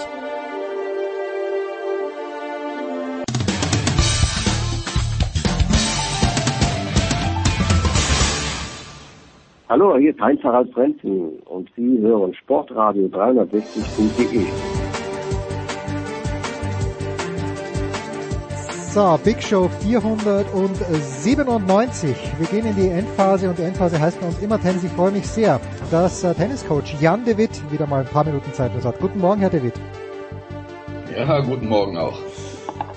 Hallo, 9.68 9.98
hier 9.98 10.12
ist 10.12 10.22
Heinz-Harald 10.22 10.72
Frenzen 10.74 11.40
und 11.46 11.72
Sie 11.76 11.98
hören 12.00 12.36
Sportradio 12.36 13.08
360.de. 13.08 14.46
So, 18.94 19.20
Big 19.24 19.42
Show 19.42 19.68
497. 19.82 22.16
Wir 22.38 22.48
gehen 22.48 22.68
in 22.68 22.76
die 22.76 22.90
Endphase 22.90 23.50
und 23.50 23.58
die 23.58 23.64
Endphase 23.64 24.00
heißt 24.00 24.22
bei 24.22 24.28
uns 24.28 24.40
immer 24.40 24.62
Tennis. 24.62 24.84
Ich 24.84 24.92
freue 24.92 25.12
mich 25.12 25.26
sehr, 25.26 25.60
dass 25.90 26.24
äh, 26.24 26.36
Tenniscoach 26.36 27.02
Jan 27.02 27.26
de 27.26 27.36
Witt 27.36 27.60
wieder 27.72 27.88
mal 27.88 28.02
ein 28.02 28.08
paar 28.08 28.24
Minuten 28.24 28.54
Zeit 28.54 28.70
für 28.70 28.78
uns 28.78 28.86
hat. 28.86 29.00
Guten 29.00 29.20
Morgen, 29.20 29.42
Herr 29.42 29.50
de 29.50 29.64
Witt. 29.64 29.82
Ja, 31.18 31.40
guten 31.40 31.68
Morgen 31.68 31.98
auch. 31.98 32.20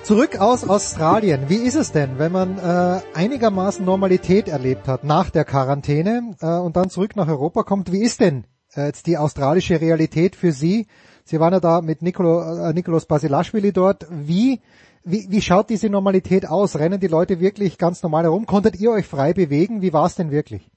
Zurück 0.03 0.39
aus 0.39 0.67
Australien. 0.67 1.49
Wie 1.49 1.57
ist 1.57 1.75
es 1.75 1.91
denn, 1.91 2.17
wenn 2.17 2.31
man 2.31 2.57
äh, 2.57 3.01
einigermaßen 3.13 3.85
Normalität 3.85 4.47
erlebt 4.47 4.87
hat 4.87 5.03
nach 5.03 5.29
der 5.29 5.45
Quarantäne 5.45 6.35
äh, 6.41 6.47
und 6.57 6.75
dann 6.75 6.89
zurück 6.89 7.15
nach 7.15 7.27
Europa 7.27 7.63
kommt? 7.63 7.91
Wie 7.91 8.01
ist 8.01 8.19
denn 8.19 8.45
äh, 8.75 8.87
jetzt 8.87 9.05
die 9.05 9.17
australische 9.17 9.79
Realität 9.79 10.35
für 10.35 10.51
Sie? 10.51 10.87
Sie 11.25 11.39
waren 11.39 11.53
ja 11.53 11.59
da 11.59 11.81
mit 11.81 12.01
Nicolo, 12.01 12.41
äh, 12.41 12.73
Nicolas 12.73 13.05
Basilashvili 13.05 13.71
dort. 13.71 14.07
Wie, 14.09 14.61
wie, 15.03 15.27
wie 15.29 15.41
schaut 15.41 15.69
diese 15.69 15.89
Normalität 15.89 16.47
aus? 16.47 16.77
Rennen 16.77 16.99
die 16.99 17.07
Leute 17.07 17.39
wirklich 17.39 17.77
ganz 17.77 18.01
normal 18.01 18.23
herum? 18.23 18.47
Konntet 18.47 18.79
ihr 18.79 18.91
euch 18.91 19.05
frei 19.05 19.33
bewegen? 19.33 19.83
Wie 19.83 19.93
war 19.93 20.07
es 20.07 20.15
denn 20.15 20.31
wirklich? 20.31 20.71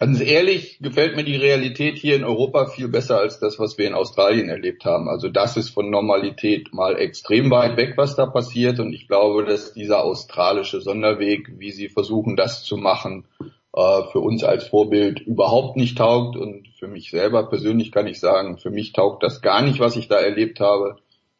Ganz 0.00 0.20
ehrlich 0.20 0.78
gefällt 0.80 1.14
mir 1.14 1.22
die 1.22 1.36
Realität 1.36 1.98
hier 1.98 2.16
in 2.16 2.24
Europa 2.24 2.66
viel 2.66 2.88
besser 2.88 3.18
als 3.18 3.38
das, 3.38 3.60
was 3.60 3.78
wir 3.78 3.86
in 3.86 3.94
Australien 3.94 4.48
erlebt 4.48 4.84
haben. 4.84 5.08
Also 5.08 5.28
das 5.28 5.56
ist 5.56 5.70
von 5.70 5.88
Normalität 5.88 6.74
mal 6.74 6.96
extrem 6.96 7.50
weit 7.50 7.76
weg, 7.76 7.94
was 7.96 8.16
da 8.16 8.26
passiert. 8.26 8.80
Und 8.80 8.92
ich 8.92 9.06
glaube, 9.06 9.44
dass 9.44 9.72
dieser 9.72 10.02
australische 10.02 10.80
Sonderweg, 10.80 11.48
wie 11.58 11.70
sie 11.70 11.88
versuchen, 11.88 12.34
das 12.34 12.64
zu 12.64 12.76
machen, 12.76 13.24
äh, 13.72 14.02
für 14.10 14.18
uns 14.18 14.42
als 14.42 14.66
Vorbild 14.66 15.20
überhaupt 15.20 15.76
nicht 15.76 15.96
taugt. 15.96 16.36
Und 16.36 16.68
für 16.76 16.88
mich 16.88 17.10
selber 17.10 17.48
persönlich 17.48 17.92
kann 17.92 18.08
ich 18.08 18.18
sagen, 18.18 18.58
für 18.58 18.70
mich 18.70 18.92
taugt 18.92 19.22
das 19.22 19.42
gar 19.42 19.62
nicht, 19.62 19.78
was 19.78 19.96
ich 19.96 20.08
da 20.08 20.16
erlebt 20.16 20.58
habe. 20.58 20.96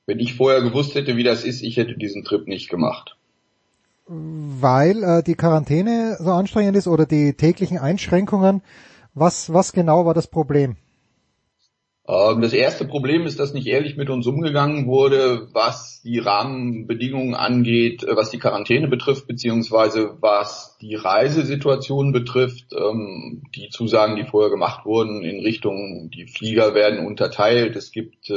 Wenn 0.07 0.21
ich 0.21 0.35
vorher 0.35 0.63
gewusst 0.63 0.95
hätte, 0.95 1.17
wie 1.17 1.25
das 1.25 1.45
ist, 1.45 1.63
ich 1.63 1.77
hätte 1.77 1.97
diesen 1.97 2.23
Trip 2.23 2.47
nicht 2.47 2.69
gemacht. 2.69 3.14
Weil 4.07 5.03
äh, 5.03 5.23
die 5.23 5.35
Quarantäne 5.35 6.17
so 6.21 6.31
anstrengend 6.31 6.77
ist 6.77 6.89
oder 6.89 7.07
die 7.07 7.35
täglichen 7.35 7.79
Einschränkungen. 7.79 8.63
Was, 9.15 9.53
was 9.53 9.73
genau 9.73 10.05
war 10.05 10.15
das 10.15 10.27
Problem? 10.27 10.77
Ähm, 12.07 12.43
das 12.43 12.53
erste 12.53 12.85
Problem 12.85 13.25
ist, 13.25 13.41
dass 13.41 13.55
nicht 13.55 13.67
ehrlich 13.67 13.97
mit 13.97 14.11
uns 14.11 14.27
umgegangen 14.27 14.87
wurde, 14.87 15.49
was 15.53 16.03
die 16.03 16.19
Rahmenbedingungen 16.19 17.35
angeht, 17.35 18.05
äh, 18.05 18.15
was 18.15 18.31
die 18.31 18.39
Quarantäne 18.39 18.89
betrifft, 18.89 19.27
beziehungsweise 19.27 20.19
was 20.21 20.77
die 20.83 20.97
Reisesituation 20.97 22.13
betrifft. 22.13 22.75
Ähm, 22.75 23.45
die 23.55 23.71
Zusagen, 23.71 24.17
die 24.17 24.25
vorher 24.25 24.51
gemacht 24.51 24.85
wurden 24.85 25.23
in 25.23 25.41
Richtung, 25.41 26.11
die 26.11 26.27
Flieger 26.27 26.75
werden 26.75 27.07
unterteilt. 27.07 27.75
Es 27.77 27.91
gibt 27.91 28.29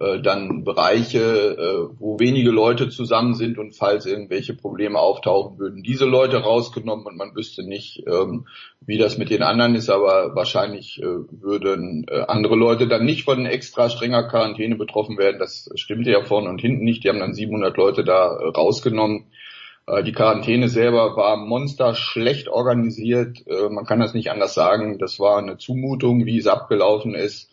äh, 0.00 0.22
dann 0.22 0.64
Bereiche, 0.64 1.18
äh, 1.20 1.94
wo 1.98 2.18
wenige 2.18 2.50
Leute 2.50 2.88
zusammen 2.88 3.34
sind 3.34 3.58
und 3.58 3.76
falls 3.76 4.06
irgendwelche 4.06 4.54
Probleme 4.54 4.98
auftauchen, 4.98 5.58
würden 5.58 5.82
diese 5.82 6.06
Leute 6.06 6.38
rausgenommen 6.38 7.04
und 7.04 7.18
man 7.18 7.36
wüsste 7.36 7.68
nicht, 7.68 8.04
ähm, 8.06 8.46
wie 8.80 8.96
das 8.96 9.18
mit 9.18 9.28
den 9.28 9.42
anderen 9.42 9.74
ist, 9.74 9.90
aber 9.90 10.34
wahrscheinlich 10.34 11.02
äh, 11.02 11.04
würden 11.04 12.06
andere 12.08 12.56
Leute 12.56 12.88
dann 12.88 13.04
nicht 13.04 13.24
von 13.24 13.44
extra 13.44 13.90
strenger 13.90 14.26
Quarantäne 14.26 14.76
betroffen 14.76 15.18
werden. 15.18 15.38
Das 15.38 15.68
stimmte 15.74 16.10
ja 16.10 16.24
vorne 16.24 16.48
und 16.48 16.62
hinten 16.62 16.84
nicht. 16.84 17.04
Die 17.04 17.10
haben 17.10 17.20
dann 17.20 17.34
700 17.34 17.76
Leute 17.76 18.02
da 18.02 18.28
rausgenommen. 18.28 19.26
Die 20.04 20.12
Quarantäne 20.12 20.68
selber 20.68 21.16
war 21.16 21.36
monster 21.36 21.94
schlecht 21.94 22.48
organisiert. 22.48 23.44
Man 23.70 23.84
kann 23.84 24.00
das 24.00 24.14
nicht 24.14 24.30
anders 24.30 24.54
sagen. 24.54 24.98
Das 24.98 25.18
war 25.18 25.38
eine 25.38 25.58
Zumutung, 25.58 26.24
wie 26.26 26.38
es 26.38 26.46
abgelaufen 26.46 27.14
ist 27.14 27.49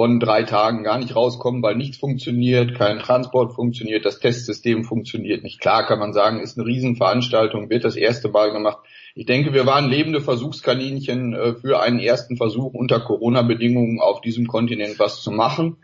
von 0.00 0.18
drei 0.18 0.44
Tagen 0.44 0.82
gar 0.82 0.96
nicht 0.96 1.14
rauskommen, 1.14 1.62
weil 1.62 1.76
nichts 1.76 1.98
funktioniert, 1.98 2.74
kein 2.74 3.00
Transport 3.00 3.52
funktioniert, 3.52 4.06
das 4.06 4.18
Testsystem 4.18 4.82
funktioniert 4.82 5.42
nicht. 5.42 5.60
Klar 5.60 5.86
kann 5.86 5.98
man 5.98 6.14
sagen, 6.14 6.40
ist 6.40 6.56
eine 6.56 6.66
Riesenveranstaltung, 6.66 7.68
wird 7.68 7.84
das 7.84 7.96
erste 7.96 8.30
Mal 8.30 8.50
gemacht. 8.50 8.78
Ich 9.14 9.26
denke, 9.26 9.52
wir 9.52 9.66
waren 9.66 9.90
lebende 9.90 10.22
Versuchskaninchen 10.22 11.34
äh, 11.34 11.52
für 11.52 11.82
einen 11.82 11.98
ersten 11.98 12.38
Versuch 12.38 12.72
unter 12.72 13.00
Corona-Bedingungen 13.00 14.00
auf 14.00 14.22
diesem 14.22 14.46
Kontinent 14.46 14.98
was 14.98 15.20
zu 15.20 15.30
machen. 15.30 15.76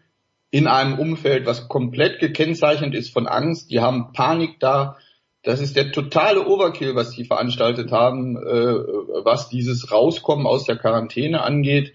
In 0.50 0.66
einem 0.66 0.98
Umfeld, 0.98 1.44
was 1.44 1.68
komplett 1.68 2.18
gekennzeichnet 2.18 2.94
ist 2.94 3.12
von 3.12 3.26
Angst. 3.26 3.70
Die 3.70 3.80
haben 3.80 4.14
Panik 4.14 4.58
da. 4.60 4.96
Das 5.42 5.60
ist 5.60 5.76
der 5.76 5.92
totale 5.92 6.46
Overkill, 6.46 6.94
was 6.94 7.10
sie 7.10 7.26
veranstaltet 7.26 7.92
haben, 7.92 8.38
äh, 8.38 8.76
was 9.24 9.50
dieses 9.50 9.92
Rauskommen 9.92 10.46
aus 10.46 10.64
der 10.64 10.78
Quarantäne 10.78 11.42
angeht. 11.42 11.92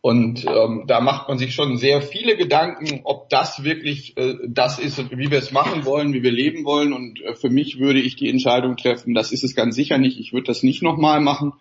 Und 0.00 0.44
ähm, 0.46 0.84
da 0.86 1.00
macht 1.00 1.28
man 1.28 1.38
sich 1.38 1.54
schon 1.54 1.76
sehr 1.76 2.02
viele 2.02 2.36
Gedanken, 2.36 3.00
ob 3.02 3.28
das 3.30 3.64
wirklich 3.64 4.16
äh, 4.16 4.34
das 4.46 4.78
ist, 4.78 5.10
wie 5.10 5.30
wir 5.30 5.38
es 5.38 5.50
machen 5.50 5.84
wollen, 5.84 6.12
wie 6.12 6.22
wir 6.22 6.30
leben 6.30 6.64
wollen. 6.64 6.92
Und 6.92 7.20
äh, 7.20 7.34
für 7.34 7.50
mich 7.50 7.80
würde 7.80 8.00
ich 8.00 8.14
die 8.14 8.30
Entscheidung 8.30 8.76
treffen, 8.76 9.14
das 9.14 9.32
ist 9.32 9.42
es 9.42 9.56
ganz 9.56 9.74
sicher 9.74 9.98
nicht. 9.98 10.20
Ich 10.20 10.32
würde 10.32 10.46
das 10.46 10.62
nicht 10.62 10.82
nochmal 10.82 11.20
machen. 11.20 11.52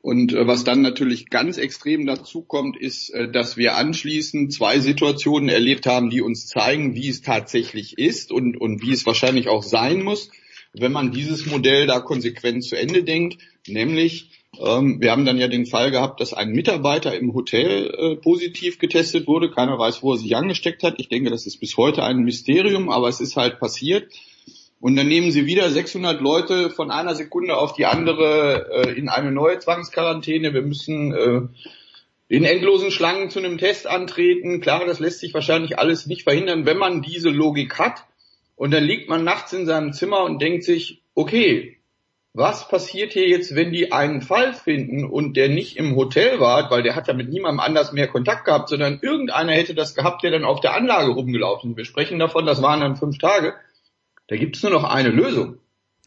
Und 0.00 0.32
äh, 0.32 0.46
was 0.46 0.64
dann 0.64 0.82
natürlich 0.82 1.30
ganz 1.30 1.58
extrem 1.58 2.06
dazu 2.06 2.42
kommt, 2.42 2.80
ist, 2.80 3.10
äh, 3.10 3.30
dass 3.30 3.58
wir 3.58 3.76
anschließend 3.76 4.54
zwei 4.54 4.78
Situationen 4.78 5.50
erlebt 5.50 5.84
haben, 5.84 6.08
die 6.08 6.22
uns 6.22 6.46
zeigen, 6.46 6.94
wie 6.94 7.08
es 7.08 7.20
tatsächlich 7.22 7.98
ist 7.98 8.32
und, 8.32 8.56
und 8.56 8.82
wie 8.82 8.92
es 8.92 9.04
wahrscheinlich 9.04 9.48
auch 9.48 9.64
sein 9.64 10.02
muss, 10.02 10.30
wenn 10.72 10.92
man 10.92 11.10
dieses 11.10 11.46
Modell 11.46 11.86
da 11.86 12.00
konsequent 12.00 12.64
zu 12.64 12.76
Ende 12.76 13.02
denkt, 13.02 13.42
nämlich 13.66 14.30
wir 14.58 15.10
haben 15.10 15.24
dann 15.24 15.38
ja 15.38 15.48
den 15.48 15.66
Fall 15.66 15.90
gehabt, 15.90 16.20
dass 16.20 16.32
ein 16.32 16.50
Mitarbeiter 16.50 17.16
im 17.16 17.34
Hotel 17.34 17.94
äh, 17.96 18.16
positiv 18.16 18.78
getestet 18.78 19.26
wurde. 19.26 19.50
Keiner 19.50 19.78
weiß, 19.78 20.02
wo 20.02 20.12
er 20.12 20.18
sich 20.18 20.36
angesteckt 20.36 20.82
hat. 20.82 20.94
Ich 20.98 21.08
denke, 21.08 21.30
das 21.30 21.46
ist 21.46 21.58
bis 21.58 21.76
heute 21.76 22.02
ein 22.02 22.18
Mysterium, 22.18 22.90
aber 22.90 23.08
es 23.08 23.20
ist 23.20 23.36
halt 23.36 23.60
passiert. 23.60 24.12
Und 24.80 24.96
dann 24.96 25.08
nehmen 25.08 25.30
sie 25.30 25.46
wieder 25.46 25.70
600 25.70 26.20
Leute 26.20 26.70
von 26.70 26.90
einer 26.90 27.14
Sekunde 27.14 27.56
auf 27.56 27.72
die 27.72 27.86
andere 27.86 28.68
äh, 28.70 28.92
in 28.92 29.08
eine 29.08 29.32
neue 29.32 29.58
Zwangsquarantäne. 29.58 30.54
Wir 30.54 30.62
müssen 30.62 31.12
äh, 31.12 31.40
in 32.28 32.44
endlosen 32.44 32.90
Schlangen 32.90 33.30
zu 33.30 33.38
einem 33.38 33.58
Test 33.58 33.86
antreten. 33.86 34.60
Klar, 34.60 34.84
das 34.86 35.00
lässt 35.00 35.20
sich 35.20 35.32
wahrscheinlich 35.34 35.78
alles 35.78 36.06
nicht 36.06 36.22
verhindern, 36.22 36.66
wenn 36.66 36.78
man 36.78 37.02
diese 37.02 37.30
Logik 37.30 37.78
hat. 37.78 38.04
Und 38.54 38.70
dann 38.72 38.84
liegt 38.84 39.08
man 39.08 39.24
nachts 39.24 39.52
in 39.52 39.66
seinem 39.66 39.92
Zimmer 39.92 40.24
und 40.24 40.40
denkt 40.40 40.64
sich, 40.64 41.02
okay, 41.14 41.75
was 42.36 42.68
passiert 42.68 43.14
hier 43.14 43.26
jetzt, 43.26 43.54
wenn 43.54 43.72
die 43.72 43.92
einen 43.92 44.20
Fall 44.20 44.52
finden 44.52 45.04
und 45.04 45.38
der 45.38 45.48
nicht 45.48 45.78
im 45.78 45.96
Hotel 45.96 46.38
war, 46.38 46.70
weil 46.70 46.82
der 46.82 46.94
hat 46.94 47.08
ja 47.08 47.14
mit 47.14 47.30
niemandem 47.30 47.60
anders 47.60 47.92
mehr 47.92 48.08
Kontakt 48.08 48.44
gehabt, 48.44 48.68
sondern 48.68 48.98
irgendeiner 49.00 49.52
hätte 49.52 49.74
das 49.74 49.94
gehabt, 49.94 50.22
der 50.22 50.32
dann 50.32 50.44
auf 50.44 50.60
der 50.60 50.74
Anlage 50.74 51.12
rumgelaufen 51.12 51.70
ist. 51.70 51.76
Wir 51.78 51.84
sprechen 51.86 52.18
davon, 52.18 52.44
das 52.44 52.60
waren 52.60 52.80
dann 52.80 52.96
fünf 52.96 53.16
Tage. 53.16 53.54
Da 54.28 54.36
gibt 54.36 54.56
es 54.56 54.62
nur 54.62 54.70
noch 54.70 54.84
eine 54.84 55.08
Lösung. 55.08 55.60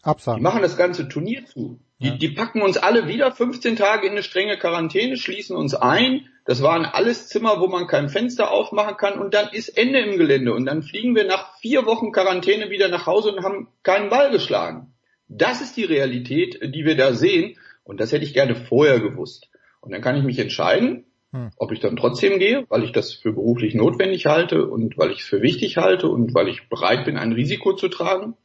Absagen. 0.04 0.38
Die 0.38 0.44
machen 0.44 0.62
das 0.62 0.78
ganze 0.78 1.10
Turnier 1.10 1.46
zu. 1.48 1.80
Die, 2.00 2.10
ja. 2.10 2.16
die 2.16 2.30
packen 2.30 2.62
uns 2.62 2.78
alle 2.78 3.08
wieder 3.08 3.32
15 3.32 3.76
Tage 3.76 4.06
in 4.06 4.12
eine 4.12 4.24
strenge 4.24 4.58
Quarantäne, 4.58 5.18
schließen 5.18 5.56
uns 5.56 5.74
ein. 5.74 6.28
Das 6.46 6.62
waren 6.62 6.86
alles 6.86 7.28
Zimmer, 7.28 7.60
wo 7.60 7.68
man 7.68 7.88
kein 7.88 8.08
Fenster 8.08 8.52
aufmachen 8.52 8.98
kann 8.98 9.20
und 9.20 9.34
dann 9.34 9.50
ist 9.52 9.70
Ende 9.70 10.00
im 10.02 10.18
Gelände. 10.18 10.54
Und 10.54 10.68
dann 10.68 10.84
fliegen 10.84 11.16
wir 11.16 11.26
nach 11.26 11.58
vier 11.58 11.88
Wochen 11.88 12.12
Quarantäne 12.12 12.70
wieder 12.70 12.88
nach 12.88 13.08
Hause 13.08 13.32
und 13.32 13.44
haben 13.44 13.68
keinen 13.82 14.10
Ball 14.10 14.30
geschlagen. 14.30 14.94
Das 15.30 15.62
ist 15.62 15.78
die 15.78 15.86
Realität, 15.86 16.60
die 16.62 16.86
wir 16.86 16.98
da 16.98 17.14
sehen. 17.14 17.56
Und 17.84 18.00
das 18.00 18.12
hätte 18.12 18.26
ich 18.26 18.34
gerne 18.34 18.56
vorher 18.56 19.00
gewusst. 19.00 19.50
Und 19.80 19.92
dann 19.92 20.02
kann 20.02 20.18
ich 20.18 20.24
mich 20.24 20.40
entscheiden, 20.40 21.06
hm. 21.32 21.52
ob 21.58 21.72
ich 21.72 21.80
dann 21.80 21.96
trotzdem 21.96 22.40
gehe, 22.40 22.66
weil 22.70 22.84
ich 22.84 22.92
das 22.92 23.14
für 23.14 23.32
beruflich 23.32 23.76
notwendig 23.76 24.26
halte 24.26 24.68
und 24.68 24.98
weil 24.98 25.12
ich 25.12 25.22
es 25.22 25.26
für 25.28 25.42
wichtig 25.42 25.78
halte 25.78 26.08
und 26.10 26.34
weil 26.34 26.50
ich 26.50 26.68
bereit 26.70 27.06
bin, 27.06 27.18
ein 27.18 27.32
Risiko 27.32 27.74
zu 27.74 27.88
tragen. 27.88 28.36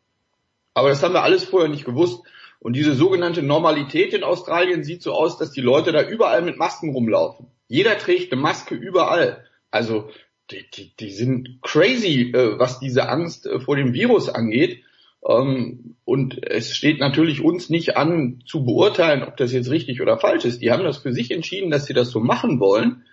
Aber 0.74 0.90
das 0.90 1.02
haben 1.02 1.14
wir 1.14 1.22
alles 1.22 1.44
vorher 1.44 1.68
nicht 1.68 1.84
gewusst. 1.84 2.22
Und 2.60 2.74
diese 2.74 2.94
sogenannte 2.94 3.42
Normalität 3.42 4.14
in 4.14 4.24
Australien 4.24 4.84
sieht 4.84 5.02
so 5.02 5.12
aus, 5.12 5.38
dass 5.38 5.50
die 5.50 5.60
Leute 5.60 5.92
da 5.92 6.02
überall 6.02 6.42
mit 6.42 6.56
Masken 6.56 6.90
rumlaufen. 6.90 7.46
Jeder 7.68 7.98
trägt 7.98 8.32
eine 8.32 8.40
Maske 8.40 8.74
überall. 8.74 9.44
Also 9.70 10.08
die, 10.50 10.64
die, 10.70 10.96
die 10.96 11.10
sind 11.10 11.58
crazy, 11.62 12.32
äh, 12.34 12.58
was 12.58 12.80
diese 12.80 13.08
Angst 13.08 13.46
äh, 13.46 13.60
vor 13.60 13.76
dem 13.76 13.92
Virus 13.92 14.28
angeht. 14.28 14.82
Ähm, 15.26 15.96
und 16.04 16.46
es 16.46 16.76
steht 16.76 17.00
natürlich 17.00 17.40
uns 17.42 17.70
nicht 17.70 17.96
an, 17.96 18.42
zu 18.46 18.64
beurteilen, 18.64 19.22
ob 19.22 19.36
das 19.36 19.52
jetzt 19.52 19.70
richtig 19.70 20.02
oder 20.02 20.18
falsch 20.18 20.44
ist. 20.44 20.60
Die 20.60 20.70
haben 20.70 20.84
das 20.84 20.98
für 20.98 21.12
sich 21.12 21.30
entschieden, 21.30 21.70
dass 21.70 21.86
sie 21.86 21.94
das 21.94 22.10
so 22.10 22.20
machen 22.20 22.60
wollen. 22.60 23.04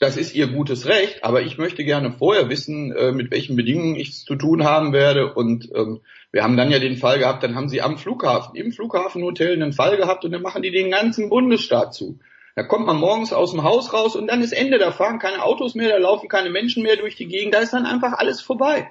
Das 0.00 0.16
ist 0.16 0.34
ihr 0.34 0.46
gutes 0.46 0.86
Recht, 0.86 1.24
aber 1.24 1.42
ich 1.42 1.58
möchte 1.58 1.84
gerne 1.84 2.12
vorher 2.12 2.48
wissen, 2.48 2.92
äh, 2.92 3.10
mit 3.10 3.32
welchen 3.32 3.56
Bedingungen 3.56 3.96
ich 3.96 4.10
es 4.10 4.24
zu 4.24 4.36
tun 4.36 4.62
haben 4.62 4.92
werde. 4.92 5.34
Und 5.34 5.70
ähm, 5.74 6.00
wir 6.30 6.44
haben 6.44 6.56
dann 6.56 6.70
ja 6.70 6.78
den 6.78 6.96
Fall 6.96 7.18
gehabt, 7.18 7.42
dann 7.42 7.56
haben 7.56 7.68
sie 7.68 7.82
am 7.82 7.98
Flughafen, 7.98 8.54
im 8.54 8.70
Flughafenhotel 8.70 9.54
einen 9.54 9.72
Fall 9.72 9.96
gehabt 9.96 10.24
und 10.24 10.30
dann 10.30 10.42
machen 10.42 10.62
die 10.62 10.70
den 10.70 10.90
ganzen 10.90 11.28
Bundesstaat 11.30 11.94
zu. 11.94 12.20
Da 12.54 12.62
kommt 12.62 12.86
man 12.86 12.96
morgens 12.96 13.32
aus 13.32 13.52
dem 13.52 13.64
Haus 13.64 13.92
raus 13.92 14.14
und 14.14 14.28
dann 14.28 14.42
ist 14.42 14.52
Ende. 14.52 14.78
Da 14.78 14.92
fahren 14.92 15.18
keine 15.18 15.42
Autos 15.42 15.74
mehr, 15.74 15.88
da 15.88 15.98
laufen 15.98 16.28
keine 16.28 16.50
Menschen 16.50 16.82
mehr 16.82 16.96
durch 16.96 17.16
die 17.16 17.26
Gegend. 17.26 17.54
Da 17.54 17.58
ist 17.58 17.72
dann 17.72 17.86
einfach 17.86 18.12
alles 18.12 18.40
vorbei. 18.40 18.88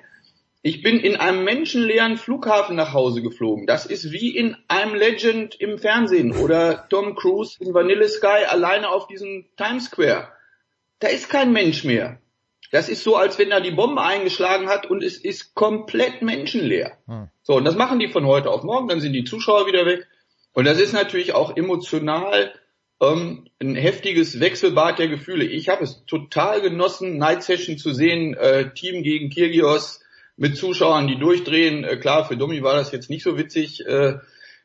Ich 0.61 0.81
bin 0.81 0.99
in 0.99 1.15
einem 1.15 1.43
menschenleeren 1.43 2.17
Flughafen 2.17 2.75
nach 2.75 2.93
Hause 2.93 3.21
geflogen. 3.21 3.67
Das 3.67 3.85
ist 3.85 4.11
wie 4.11 4.35
in 4.35 4.57
einem 4.67 4.95
Legend 4.95 5.55
im 5.55 5.77
Fernsehen 5.77 6.35
oder 6.35 6.87
Tom 6.89 7.15
Cruise 7.15 7.57
in 7.59 7.73
Vanilla 7.73 8.07
Sky 8.07 8.45
alleine 8.47 8.89
auf 8.89 9.07
diesem 9.07 9.45
Times 9.55 9.85
Square. 9.85 10.29
Da 10.99 11.07
ist 11.07 11.29
kein 11.29 11.53
Mensch 11.53 11.83
mehr. 11.83 12.19
Das 12.71 12.89
ist 12.89 13.03
so, 13.03 13.15
als 13.15 13.39
wenn 13.39 13.51
da 13.51 13.59
die 13.59 13.71
Bombe 13.71 14.01
eingeschlagen 14.01 14.67
hat 14.67 14.87
und 14.87 15.03
es 15.03 15.17
ist 15.17 15.55
komplett 15.55 16.21
menschenleer. 16.21 16.97
Hm. 17.07 17.29
So, 17.43 17.55
und 17.55 17.65
das 17.65 17.75
machen 17.75 17.99
die 17.99 18.09
von 18.09 18.25
heute 18.25 18.49
auf 18.49 18.63
morgen, 18.63 18.89
dann 18.89 18.99
sind 18.99 19.13
die 19.13 19.23
Zuschauer 19.23 19.67
wieder 19.67 19.85
weg. 19.85 20.07
Und 20.53 20.65
das 20.65 20.79
ist 20.79 20.91
natürlich 20.91 21.33
auch 21.33 21.55
emotional 21.55 22.51
ähm, 22.99 23.47
ein 23.61 23.75
heftiges 23.75 24.39
Wechselbad 24.39 24.99
der 24.99 25.07
Gefühle. 25.07 25.45
Ich 25.45 25.69
habe 25.69 25.83
es 25.83 26.03
total 26.05 26.61
genossen, 26.61 27.17
Night 27.17 27.43
Session 27.43 27.77
zu 27.77 27.93
sehen, 27.93 28.33
äh, 28.33 28.73
Team 28.73 29.03
gegen 29.03 29.29
Kirgios, 29.29 30.01
mit 30.37 30.55
Zuschauern, 30.55 31.07
die 31.07 31.19
durchdrehen. 31.19 31.83
Äh, 31.83 31.97
klar, 31.97 32.25
für 32.25 32.37
Domi 32.37 32.63
war 32.63 32.75
das 32.75 32.91
jetzt 32.91 33.09
nicht 33.09 33.23
so 33.23 33.37
witzig. 33.37 33.85
Äh, 33.85 34.19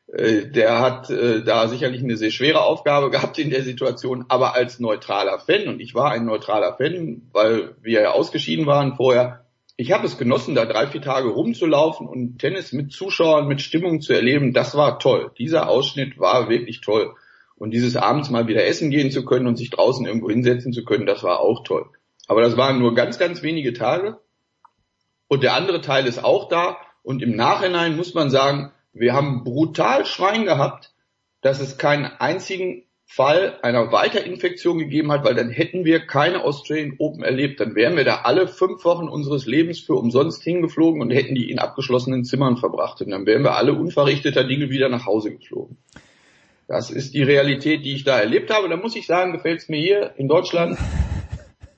äh, 0.07 0.47
der 0.47 0.79
hat 0.79 1.09
äh, 1.09 1.43
da 1.43 1.67
sicherlich 1.67 2.03
eine 2.03 2.17
sehr 2.17 2.31
schwere 2.31 2.61
Aufgabe 2.61 3.09
gehabt 3.11 3.39
in 3.39 3.49
der 3.49 3.63
Situation, 3.63 4.25
aber 4.29 4.53
als 4.53 4.79
neutraler 4.79 5.39
Fan, 5.39 5.67
und 5.67 5.79
ich 5.81 5.95
war 5.95 6.11
ein 6.11 6.25
neutraler 6.25 6.75
Fan, 6.77 7.23
weil 7.31 7.75
wir 7.81 8.01
ja 8.01 8.11
ausgeschieden 8.11 8.65
waren 8.65 8.95
vorher, 8.95 9.45
ich 9.75 9.91
habe 9.91 10.05
es 10.05 10.19
genossen, 10.19 10.53
da 10.53 10.65
drei, 10.65 10.85
vier 10.85 11.01
Tage 11.01 11.29
rumzulaufen 11.29 12.07
und 12.07 12.37
Tennis 12.37 12.73
mit 12.73 12.91
Zuschauern, 12.91 13.47
mit 13.47 13.59
Stimmung 13.59 14.01
zu 14.01 14.13
erleben. 14.13 14.53
Das 14.53 14.75
war 14.75 14.99
toll. 14.99 15.31
Dieser 15.39 15.67
Ausschnitt 15.67 16.19
war 16.19 16.47
wirklich 16.47 16.81
toll. 16.81 17.15
Und 17.55 17.71
dieses 17.71 17.95
abends 17.95 18.29
mal 18.29 18.47
wieder 18.47 18.65
essen 18.65 18.91
gehen 18.91 19.09
zu 19.09 19.25
können 19.25 19.47
und 19.47 19.55
sich 19.55 19.71
draußen 19.71 20.05
irgendwo 20.05 20.29
hinsetzen 20.29 20.73
zu 20.73 20.83
können, 20.83 21.07
das 21.07 21.23
war 21.23 21.39
auch 21.39 21.63
toll. 21.63 21.87
Aber 22.27 22.41
das 22.41 22.55
waren 22.55 22.79
nur 22.79 22.93
ganz, 22.93 23.17
ganz 23.17 23.41
wenige 23.41 23.73
Tage. 23.73 24.19
Und 25.33 25.41
der 25.41 25.55
andere 25.55 25.81
Teil 25.81 26.05
ist 26.05 26.23
auch 26.23 26.47
da. 26.47 26.77
Und 27.01 27.23
im 27.23 27.35
Nachhinein 27.35 27.97
muss 27.97 28.13
man 28.13 28.29
sagen, 28.29 28.71
wir 28.93 29.13
haben 29.13 29.43
brutal 29.43 30.05
Schwein 30.05 30.45
gehabt, 30.45 30.93
dass 31.41 31.59
es 31.59 31.79
keinen 31.79 32.05
einzigen 32.05 32.83
Fall 33.07 33.57
einer 33.63 33.91
Weiterinfektion 33.91 34.77
gegeben 34.77 35.11
hat, 35.11 35.25
weil 35.25 35.33
dann 35.33 35.49
hätten 35.49 35.85
wir 35.85 36.05
keine 36.05 36.43
Australian 36.43 36.97
Open 36.99 37.23
erlebt. 37.23 37.59
Dann 37.59 37.73
wären 37.73 37.97
wir 37.97 38.03
da 38.05 38.21
alle 38.25 38.47
fünf 38.47 38.85
Wochen 38.85 39.07
unseres 39.07 39.47
Lebens 39.47 39.79
für 39.79 39.95
umsonst 39.95 40.43
hingeflogen 40.43 41.01
und 41.01 41.09
hätten 41.09 41.33
die 41.33 41.49
in 41.49 41.57
abgeschlossenen 41.57 42.25
Zimmern 42.25 42.57
verbracht. 42.57 43.01
Und 43.01 43.09
dann 43.09 43.25
wären 43.25 43.41
wir 43.41 43.55
alle 43.55 43.73
unverrichteter 43.73 44.43
Dinge 44.43 44.69
wieder 44.69 44.89
nach 44.89 45.07
Hause 45.07 45.31
geflogen. 45.31 45.77
Das 46.67 46.91
ist 46.91 47.15
die 47.15 47.23
Realität, 47.23 47.83
die 47.83 47.95
ich 47.95 48.03
da 48.03 48.19
erlebt 48.19 48.53
habe. 48.53 48.69
Da 48.69 48.77
muss 48.77 48.95
ich 48.95 49.07
sagen, 49.07 49.33
gefällt 49.33 49.61
es 49.61 49.67
mir 49.67 49.81
hier 49.81 50.13
in 50.15 50.27
Deutschland, 50.27 50.77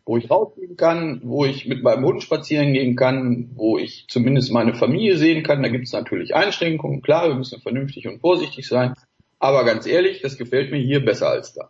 wo 0.06 0.18
ich 0.18 0.30
rausgehen 0.30 0.78
kann, 0.78 1.22
wo 1.24 1.46
ich 1.46 1.66
mit 1.66 1.82
meinem 1.84 2.06
Hund 2.06 2.22
spazieren 2.22 2.74
gehen 2.74 2.96
kann, 2.96 3.50
wo 3.56 3.78
ich 3.78 4.06
zumindest 4.08 4.52
meine 4.52 4.76
Familie 4.76 5.18
sehen 5.18 5.44
kann. 5.44 5.64
Da 5.64 5.70
gibt 5.70 5.86
es 5.86 5.94
natürlich 5.94 6.36
Einschränkungen. 6.36 7.02
Klar, 7.02 7.28
wir 7.28 7.36
müssen 7.36 7.62
vernünftig 7.62 8.08
und 8.08 8.20
vorsichtig 8.20 8.68
sein. 8.68 8.94
Aber 9.40 9.66
ganz 9.66 9.86
ehrlich, 9.88 10.22
das 10.22 10.38
gefällt 10.38 10.72
mir 10.72 10.80
hier 10.80 11.04
besser 11.04 11.30
als 11.30 11.54
da. 11.54 11.70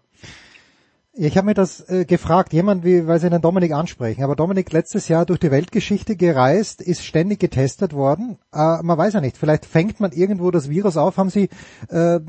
Ich 1.17 1.38
habe 1.38 1.45
mir 1.45 1.53
das 1.53 1.80
äh, 1.89 2.03
gefragt, 2.03 2.51
jemand 2.51 2.83
wie, 2.83 3.07
weil 3.07 3.19
Sie 3.19 3.30
den 3.30 3.41
Dominik 3.41 3.72
ansprechen, 3.72 4.22
aber 4.22 4.35
Dominik 4.35 4.73
letztes 4.73 5.07
Jahr 5.07 5.25
durch 5.25 5.39
die 5.39 5.49
Weltgeschichte 5.49 6.17
gereist, 6.17 6.81
ist 6.81 7.05
ständig 7.05 7.39
getestet 7.39 7.93
worden. 7.93 8.38
Äh, 8.51 8.83
man 8.83 8.97
weiß 8.97 9.14
ja 9.14 9.22
nicht, 9.22 9.38
vielleicht 9.38 9.65
fängt 9.65 10.01
man 10.01 10.11
irgendwo 10.11 10.51
das 10.51 10.69
Virus 10.69 10.97
auf. 10.97 11.15
Haben 11.15 11.30
Sie 11.30 11.47
äh, 11.89 12.19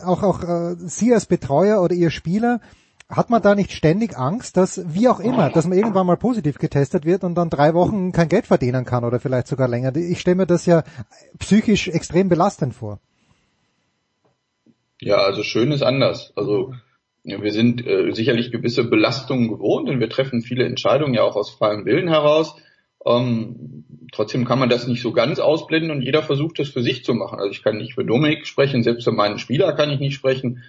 auch 0.00 0.22
auch 0.22 0.44
äh, 0.44 0.76
Sie 0.76 1.12
als 1.12 1.26
Betreuer 1.26 1.82
oder 1.82 1.94
Ihr 1.96 2.10
Spieler, 2.10 2.60
hat 3.08 3.30
man 3.30 3.40
da 3.40 3.54
nicht 3.54 3.72
ständig 3.72 4.18
Angst, 4.18 4.56
dass 4.56 4.82
wie 4.92 5.08
auch 5.08 5.20
immer, 5.20 5.50
dass 5.50 5.66
man 5.66 5.78
irgendwann 5.78 6.06
mal 6.06 6.16
positiv 6.16 6.58
getestet 6.58 7.04
wird 7.04 7.22
und 7.22 7.36
dann 7.36 7.50
drei 7.50 7.72
Wochen 7.72 8.10
kein 8.12 8.28
Geld 8.28 8.46
verdienen 8.46 8.84
kann 8.84 9.04
oder 9.04 9.20
vielleicht 9.20 9.46
sogar 9.46 9.68
länger? 9.68 9.94
Ich 9.94 10.20
stelle 10.20 10.36
mir 10.36 10.46
das 10.46 10.66
ja 10.66 10.82
psychisch 11.38 11.88
extrem 11.88 12.28
belastend 12.28 12.74
vor. 12.74 12.98
Ja, 15.00 15.18
also 15.18 15.42
schön 15.42 15.70
ist 15.70 15.82
anders. 15.82 16.32
Also 16.34 16.74
wir 17.22 17.52
sind 17.52 17.86
äh, 17.86 18.12
sicherlich 18.12 18.50
gewisse 18.50 18.84
Belastungen 18.84 19.48
gewohnt 19.48 19.88
und 19.88 20.00
wir 20.00 20.08
treffen 20.08 20.42
viele 20.42 20.64
Entscheidungen 20.64 21.14
ja 21.14 21.22
auch 21.22 21.36
aus 21.36 21.50
freiem 21.50 21.84
Willen 21.84 22.08
heraus. 22.08 22.56
Ähm, 23.04 23.84
trotzdem 24.12 24.44
kann 24.44 24.58
man 24.58 24.68
das 24.68 24.86
nicht 24.86 25.02
so 25.02 25.12
ganz 25.12 25.38
ausblenden 25.38 25.90
und 25.90 26.02
jeder 26.02 26.22
versucht 26.22 26.58
das 26.58 26.68
für 26.68 26.82
sich 26.82 27.04
zu 27.04 27.14
machen. 27.14 27.38
Also 27.38 27.50
ich 27.50 27.62
kann 27.62 27.76
nicht 27.76 27.94
für 27.94 28.04
Dominik 28.04 28.46
sprechen, 28.46 28.82
selbst 28.82 29.04
für 29.04 29.12
meinen 29.12 29.38
Spieler 29.38 29.72
kann 29.74 29.90
ich 29.90 30.00
nicht 30.00 30.14
sprechen. 30.14 30.62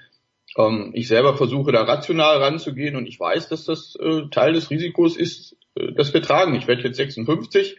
Ähm, 0.56 0.92
ich 0.94 1.08
selber 1.08 1.36
versuche 1.36 1.72
da 1.72 1.84
rational 1.84 2.38
ranzugehen 2.38 2.96
und 2.96 3.08
ich 3.08 3.20
weiß, 3.20 3.50
dass 3.50 3.66
das 3.66 3.96
äh, 4.00 4.30
Teil 4.32 4.54
des 4.54 4.70
Risikos 4.70 5.18
ist, 5.18 5.58
äh, 5.76 5.92
das 5.94 6.14
wir 6.14 6.22
tragen. 6.22 6.56
Ich 6.56 6.68
werde 6.68 6.84
jetzt 6.84 6.98
56, 6.98 7.78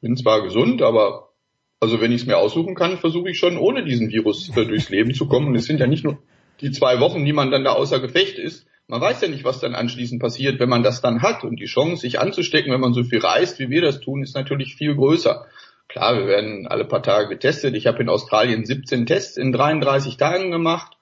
bin 0.00 0.16
zwar 0.16 0.42
gesund, 0.42 0.82
aber 0.82 1.32
also 1.80 2.00
wenn 2.00 2.12
ich 2.12 2.22
es 2.22 2.26
mir 2.26 2.38
aussuchen 2.38 2.74
kann, 2.74 2.98
versuche 2.98 3.30
ich 3.30 3.38
schon 3.38 3.56
ohne 3.56 3.84
diesen 3.84 4.10
Virus 4.10 4.56
äh, 4.56 4.64
durchs 4.64 4.88
Leben 4.88 5.14
zu 5.14 5.26
kommen. 5.26 5.48
Und 5.48 5.56
es 5.56 5.64
sind 5.64 5.80
ja 5.80 5.86
nicht 5.86 6.04
nur 6.04 6.18
die 6.60 6.70
zwei 6.70 7.00
Wochen, 7.00 7.24
die 7.24 7.32
man 7.32 7.50
dann 7.50 7.64
da 7.64 7.72
außer 7.72 7.98
Gefecht 7.98 8.38
ist. 8.38 8.66
Man 8.86 9.00
weiß 9.00 9.20
ja 9.22 9.28
nicht, 9.28 9.44
was 9.44 9.58
dann 9.58 9.74
anschließend 9.74 10.20
passiert, 10.20 10.60
wenn 10.60 10.68
man 10.68 10.82
das 10.82 11.00
dann 11.00 11.22
hat. 11.22 11.44
Und 11.44 11.58
die 11.58 11.66
Chance, 11.66 12.02
sich 12.02 12.20
anzustecken, 12.20 12.72
wenn 12.72 12.80
man 12.80 12.94
so 12.94 13.02
viel 13.02 13.18
reist, 13.18 13.58
wie 13.58 13.70
wir 13.70 13.82
das 13.82 14.00
tun, 14.00 14.22
ist 14.22 14.36
natürlich 14.36 14.76
viel 14.76 14.94
größer. 14.94 15.46
Klar, 15.88 16.16
wir 16.16 16.26
werden 16.26 16.66
alle 16.68 16.84
paar 16.84 17.02
Tage 17.02 17.28
getestet. 17.28 17.74
Ich 17.74 17.86
habe 17.86 18.00
in 18.00 18.08
Australien 18.08 18.64
17 18.64 19.06
Tests 19.06 19.36
in 19.36 19.52
33 19.52 20.16
Tagen 20.16 20.50
gemacht. 20.50 20.96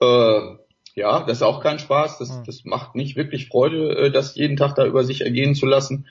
Äh, 0.00 0.40
ja, 0.94 1.24
das 1.24 1.38
ist 1.38 1.42
auch 1.42 1.62
kein 1.62 1.78
Spaß. 1.78 2.18
Das, 2.18 2.42
das 2.44 2.64
macht 2.64 2.94
nicht 2.94 3.16
wirklich 3.16 3.48
Freude, 3.48 3.96
äh, 3.96 4.10
das 4.10 4.34
jeden 4.34 4.56
Tag 4.56 4.74
da 4.74 4.86
über 4.86 5.04
sich 5.04 5.20
ergehen 5.22 5.54
zu 5.54 5.66
lassen. 5.66 6.06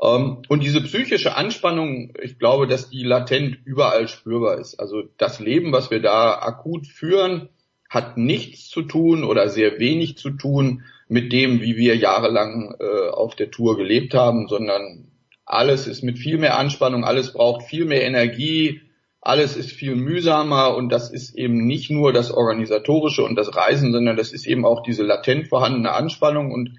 Ähm, 0.00 0.42
und 0.48 0.62
diese 0.62 0.80
psychische 0.82 1.36
Anspannung, 1.36 2.14
ich 2.22 2.38
glaube, 2.38 2.66
dass 2.66 2.88
die 2.88 3.02
latent 3.02 3.58
überall 3.64 4.08
spürbar 4.08 4.58
ist. 4.58 4.78
Also 4.78 5.02
das 5.18 5.40
Leben, 5.40 5.72
was 5.72 5.90
wir 5.90 6.00
da 6.00 6.38
akut 6.38 6.86
führen, 6.86 7.48
hat 7.88 8.16
nichts 8.16 8.68
zu 8.68 8.82
tun 8.82 9.24
oder 9.24 9.48
sehr 9.48 9.78
wenig 9.78 10.18
zu 10.18 10.30
tun 10.30 10.84
mit 11.08 11.32
dem, 11.32 11.62
wie 11.62 11.76
wir 11.76 11.96
jahrelang 11.96 12.74
äh, 12.78 13.08
auf 13.08 13.34
der 13.34 13.50
Tour 13.50 13.76
gelebt 13.76 14.14
haben, 14.14 14.46
sondern 14.46 15.10
alles 15.46 15.86
ist 15.86 16.02
mit 16.02 16.18
viel 16.18 16.38
mehr 16.38 16.58
Anspannung, 16.58 17.04
alles 17.04 17.32
braucht 17.32 17.64
viel 17.64 17.86
mehr 17.86 18.02
Energie, 18.02 18.82
alles 19.20 19.56
ist 19.56 19.72
viel 19.72 19.96
mühsamer 19.96 20.76
und 20.76 20.90
das 20.90 21.10
ist 21.10 21.36
eben 21.36 21.66
nicht 21.66 21.90
nur 21.90 22.12
das 22.12 22.30
Organisatorische 22.30 23.24
und 23.24 23.34
das 23.36 23.54
Reisen, 23.54 23.92
sondern 23.92 24.16
das 24.16 24.32
ist 24.32 24.46
eben 24.46 24.64
auch 24.64 24.82
diese 24.82 25.02
latent 25.02 25.48
vorhandene 25.48 25.92
Anspannung 25.92 26.52
und 26.52 26.78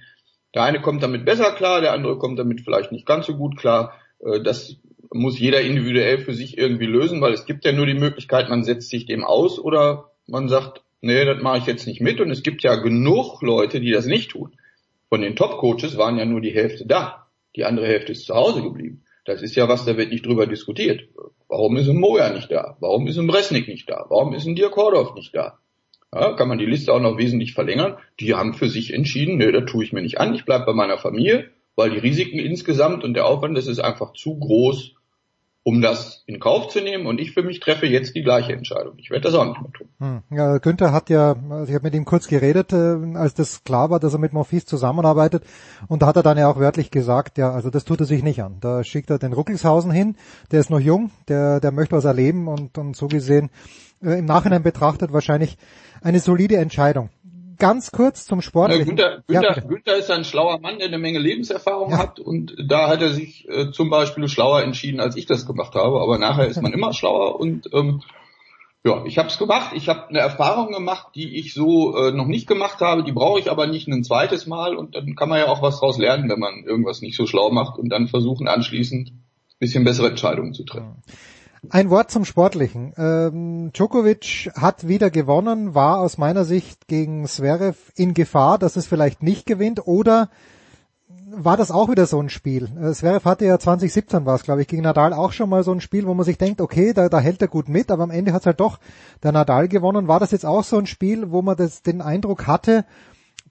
der 0.53 0.63
eine 0.63 0.81
kommt 0.81 1.03
damit 1.03 1.25
besser 1.25 1.51
klar, 1.51 1.81
der 1.81 1.93
andere 1.93 2.17
kommt 2.17 2.39
damit 2.39 2.61
vielleicht 2.61 2.91
nicht 2.91 3.05
ganz 3.05 3.27
so 3.27 3.35
gut 3.35 3.57
klar. 3.57 3.93
Äh, 4.19 4.41
das 4.41 4.77
muss 5.11 5.39
jeder 5.39 5.61
individuell 5.61 6.19
für 6.19 6.33
sich 6.33 6.57
irgendwie 6.57 6.85
lösen, 6.85 7.21
weil 7.21 7.33
es 7.33 7.45
gibt 7.45 7.65
ja 7.65 7.71
nur 7.71 7.85
die 7.85 7.93
Möglichkeit, 7.93 8.49
man 8.49 8.63
setzt 8.63 8.89
sich 8.89 9.05
dem 9.05 9.23
aus 9.23 9.59
oder 9.59 10.11
man 10.27 10.47
sagt, 10.49 10.81
nee, 11.01 11.25
das 11.25 11.41
mache 11.41 11.59
ich 11.59 11.65
jetzt 11.65 11.87
nicht 11.87 12.01
mit. 12.01 12.19
Und 12.19 12.31
es 12.31 12.43
gibt 12.43 12.63
ja 12.63 12.75
genug 12.75 13.41
Leute, 13.41 13.79
die 13.79 13.91
das 13.91 14.05
nicht 14.05 14.31
tun. 14.31 14.55
Von 15.09 15.21
den 15.21 15.35
Top-Coaches 15.35 15.97
waren 15.97 16.17
ja 16.17 16.25
nur 16.25 16.41
die 16.41 16.53
Hälfte 16.53 16.85
da. 16.85 17.27
Die 17.55 17.65
andere 17.65 17.87
Hälfte 17.87 18.11
ist 18.11 18.25
zu 18.25 18.35
Hause 18.35 18.61
geblieben. 18.61 19.03
Das 19.29 19.43
ist 19.43 19.53
ja 19.53 19.69
was, 19.69 19.85
da 19.85 19.95
wird 19.95 20.09
nicht 20.09 20.25
drüber 20.25 20.47
diskutiert. 20.47 21.07
Warum 21.47 21.77
ist 21.77 21.87
ein 21.87 21.99
Moja 21.99 22.33
nicht 22.33 22.49
da? 22.49 22.77
Warum 22.79 23.05
ist 23.05 23.19
ein 23.19 23.27
Bresnik 23.27 23.67
nicht 23.67 23.87
da? 23.87 24.07
Warum 24.09 24.33
ist 24.33 24.47
ein 24.47 24.55
Dirk 24.55 24.75
Hordorf 24.75 25.13
nicht 25.13 25.35
da? 25.35 25.59
Ja, 26.11 26.33
kann 26.33 26.47
man 26.47 26.57
die 26.57 26.65
Liste 26.65 26.91
auch 26.91 26.99
noch 26.99 27.19
wesentlich 27.19 27.53
verlängern. 27.53 27.97
Die 28.19 28.33
haben 28.33 28.55
für 28.55 28.69
sich 28.69 28.91
entschieden, 28.91 29.37
nee, 29.37 29.51
da 29.51 29.61
tue 29.61 29.83
ich 29.83 29.93
mir 29.93 30.01
nicht 30.01 30.19
an, 30.19 30.33
ich 30.33 30.45
bleibe 30.45 30.65
bei 30.65 30.73
meiner 30.73 30.97
Familie, 30.97 31.51
weil 31.75 31.91
die 31.91 31.99
Risiken 31.99 32.39
insgesamt 32.39 33.03
und 33.03 33.13
der 33.13 33.27
Aufwand, 33.27 33.55
das 33.55 33.67
ist 33.67 33.77
einfach 33.77 34.13
zu 34.13 34.39
groß, 34.39 34.95
um 35.69 35.81
das 35.81 36.23
in 36.25 36.39
Kauf 36.39 36.69
zu 36.69 36.81
nehmen. 36.81 37.05
Und 37.05 37.21
ich 37.21 37.31
für 37.31 37.43
mich 37.43 37.59
treffe 37.59 37.85
jetzt 37.85 38.15
die 38.15 38.23
gleiche 38.23 38.53
Entscheidung. 38.53 38.95
Ich 38.97 39.11
werde 39.11 39.21
das 39.21 39.35
auch 39.35 39.45
nicht 39.45 39.61
mehr 39.61 39.71
tun. 39.71 39.87
Hm. 39.99 40.21
Ja, 40.35 40.57
Günther 40.57 40.91
hat 40.91 41.11
ja, 41.11 41.35
also 41.51 41.69
ich 41.69 41.75
habe 41.75 41.83
mit 41.83 41.93
ihm 41.93 42.05
kurz 42.05 42.27
geredet, 42.27 42.73
äh, 42.73 42.97
als 43.13 43.35
das 43.35 43.63
klar 43.63 43.91
war, 43.91 43.99
dass 43.99 44.13
er 44.13 44.19
mit 44.19 44.33
Morphis 44.33 44.65
zusammenarbeitet. 44.65 45.43
Und 45.87 46.01
da 46.01 46.07
hat 46.07 46.15
er 46.15 46.23
dann 46.23 46.39
ja 46.39 46.49
auch 46.49 46.57
wörtlich 46.57 46.89
gesagt, 46.89 47.37
ja, 47.37 47.51
also 47.51 47.69
das 47.69 47.85
tut 47.85 47.99
er 47.99 48.07
sich 48.07 48.23
nicht 48.23 48.41
an. 48.41 48.57
Da 48.61 48.83
schickt 48.83 49.11
er 49.11 49.19
den 49.19 49.31
Ruckelshausen 49.31 49.91
hin, 49.91 50.15
der 50.49 50.59
ist 50.59 50.71
noch 50.71 50.79
jung, 50.79 51.11
der, 51.27 51.59
der 51.59 51.71
möchte 51.71 51.95
was 51.95 52.05
erleben 52.05 52.47
und, 52.47 52.75
und 52.79 52.95
so 52.95 53.07
gesehen 53.07 53.51
äh, 54.03 54.17
im 54.17 54.25
Nachhinein 54.25 54.63
betrachtet 54.63 55.13
wahrscheinlich 55.13 55.55
eine 56.01 56.19
solide 56.19 56.57
Entscheidung. 56.57 57.09
Ganz 57.59 57.91
kurz 57.91 58.25
zum 58.25 58.41
Sport. 58.41 58.71
Ja, 58.71 58.83
Günther, 58.83 59.23
Günther, 59.27 59.55
ja, 59.57 59.59
Günther 59.59 59.97
ist 59.97 60.09
ein 60.09 60.23
schlauer 60.23 60.59
Mann, 60.59 60.79
der 60.79 60.87
eine 60.87 60.97
Menge 60.97 61.19
Lebenserfahrung 61.19 61.91
ja. 61.91 61.97
hat 61.97 62.19
und 62.19 62.55
da 62.57 62.87
hat 62.87 63.01
er 63.01 63.11
sich 63.11 63.47
äh, 63.49 63.71
zum 63.71 63.89
Beispiel 63.89 64.29
schlauer 64.29 64.61
entschieden, 64.61 65.01
als 65.01 65.17
ich 65.17 65.25
das 65.25 65.45
gemacht 65.45 65.75
habe. 65.75 65.99
Aber 65.99 66.17
nachher 66.17 66.47
ist 66.47 66.61
man 66.61 66.71
immer 66.71 66.93
schlauer 66.93 67.39
und 67.39 67.69
ähm, 67.73 68.01
ja, 68.85 69.03
ich 69.05 69.17
habe 69.17 69.27
es 69.27 69.37
gemacht. 69.37 69.71
Ich 69.75 69.89
habe 69.89 70.07
eine 70.07 70.19
Erfahrung 70.19 70.71
gemacht, 70.71 71.07
die 71.13 71.37
ich 71.37 71.53
so 71.53 71.97
äh, 71.97 72.11
noch 72.13 72.27
nicht 72.27 72.47
gemacht 72.47 72.79
habe. 72.79 73.03
Die 73.03 73.11
brauche 73.11 73.39
ich 73.39 73.51
aber 73.51 73.67
nicht 73.67 73.89
ein 73.89 74.05
zweites 74.05 74.47
Mal 74.47 74.77
und 74.77 74.95
dann 74.95 75.15
kann 75.15 75.27
man 75.27 75.39
ja 75.39 75.47
auch 75.47 75.61
was 75.61 75.81
daraus 75.81 75.97
lernen, 75.97 76.29
wenn 76.29 76.39
man 76.39 76.63
irgendwas 76.63 77.01
nicht 77.01 77.17
so 77.17 77.25
schlau 77.25 77.51
macht 77.51 77.77
und 77.77 77.89
dann 77.89 78.07
versuchen 78.07 78.47
anschließend 78.47 79.09
ein 79.09 79.23
bisschen 79.59 79.83
bessere 79.83 80.07
Entscheidungen 80.07 80.53
zu 80.53 80.63
treffen. 80.63 81.03
Ein 81.67 81.89
Wort 81.89 82.09
zum 82.09 82.23
Sportlichen. 82.23 82.93
Ähm, 82.97 83.71
Djokovic 83.73 84.51
hat 84.55 84.87
wieder 84.87 85.09
gewonnen, 85.09 85.75
war 85.75 85.99
aus 85.99 86.17
meiner 86.17 86.45
Sicht 86.45 86.87
gegen 86.87 87.27
Zverev 87.27 87.77
in 87.95 88.13
Gefahr, 88.13 88.57
dass 88.57 88.77
es 88.77 88.87
vielleicht 88.87 89.23
nicht 89.23 89.45
gewinnt 89.45 89.85
oder 89.85 90.29
war 91.31 91.57
das 91.57 91.69
auch 91.69 91.89
wieder 91.89 92.05
so 92.05 92.19
ein 92.19 92.29
Spiel? 92.29 92.69
Äh, 92.81 92.93
Zverev 92.93 93.25
hatte 93.25 93.45
ja 93.45 93.59
2017 93.59 94.25
war 94.25 94.35
es, 94.35 94.43
glaube 94.43 94.61
ich, 94.61 94.67
gegen 94.67 94.83
Nadal 94.83 95.13
auch 95.13 95.33
schon 95.33 95.49
mal 95.49 95.63
so 95.63 95.73
ein 95.73 95.81
Spiel, 95.81 96.07
wo 96.07 96.13
man 96.13 96.25
sich 96.25 96.37
denkt, 96.37 96.61
okay, 96.61 96.93
da, 96.93 97.09
da 97.09 97.19
hält 97.19 97.41
er 97.41 97.49
gut 97.49 97.67
mit, 97.67 97.91
aber 97.91 98.03
am 98.03 98.11
Ende 98.11 98.31
hat 98.31 98.43
es 98.43 98.45
halt 98.45 98.61
doch 98.61 98.79
der 99.21 99.33
Nadal 99.33 99.67
gewonnen. 99.67 100.07
War 100.07 100.19
das 100.21 100.31
jetzt 100.31 100.45
auch 100.45 100.63
so 100.63 100.77
ein 100.77 100.85
Spiel, 100.85 101.31
wo 101.31 101.41
man 101.41 101.57
das, 101.57 101.83
den 101.83 102.01
Eindruck 102.01 102.47
hatte, 102.47 102.85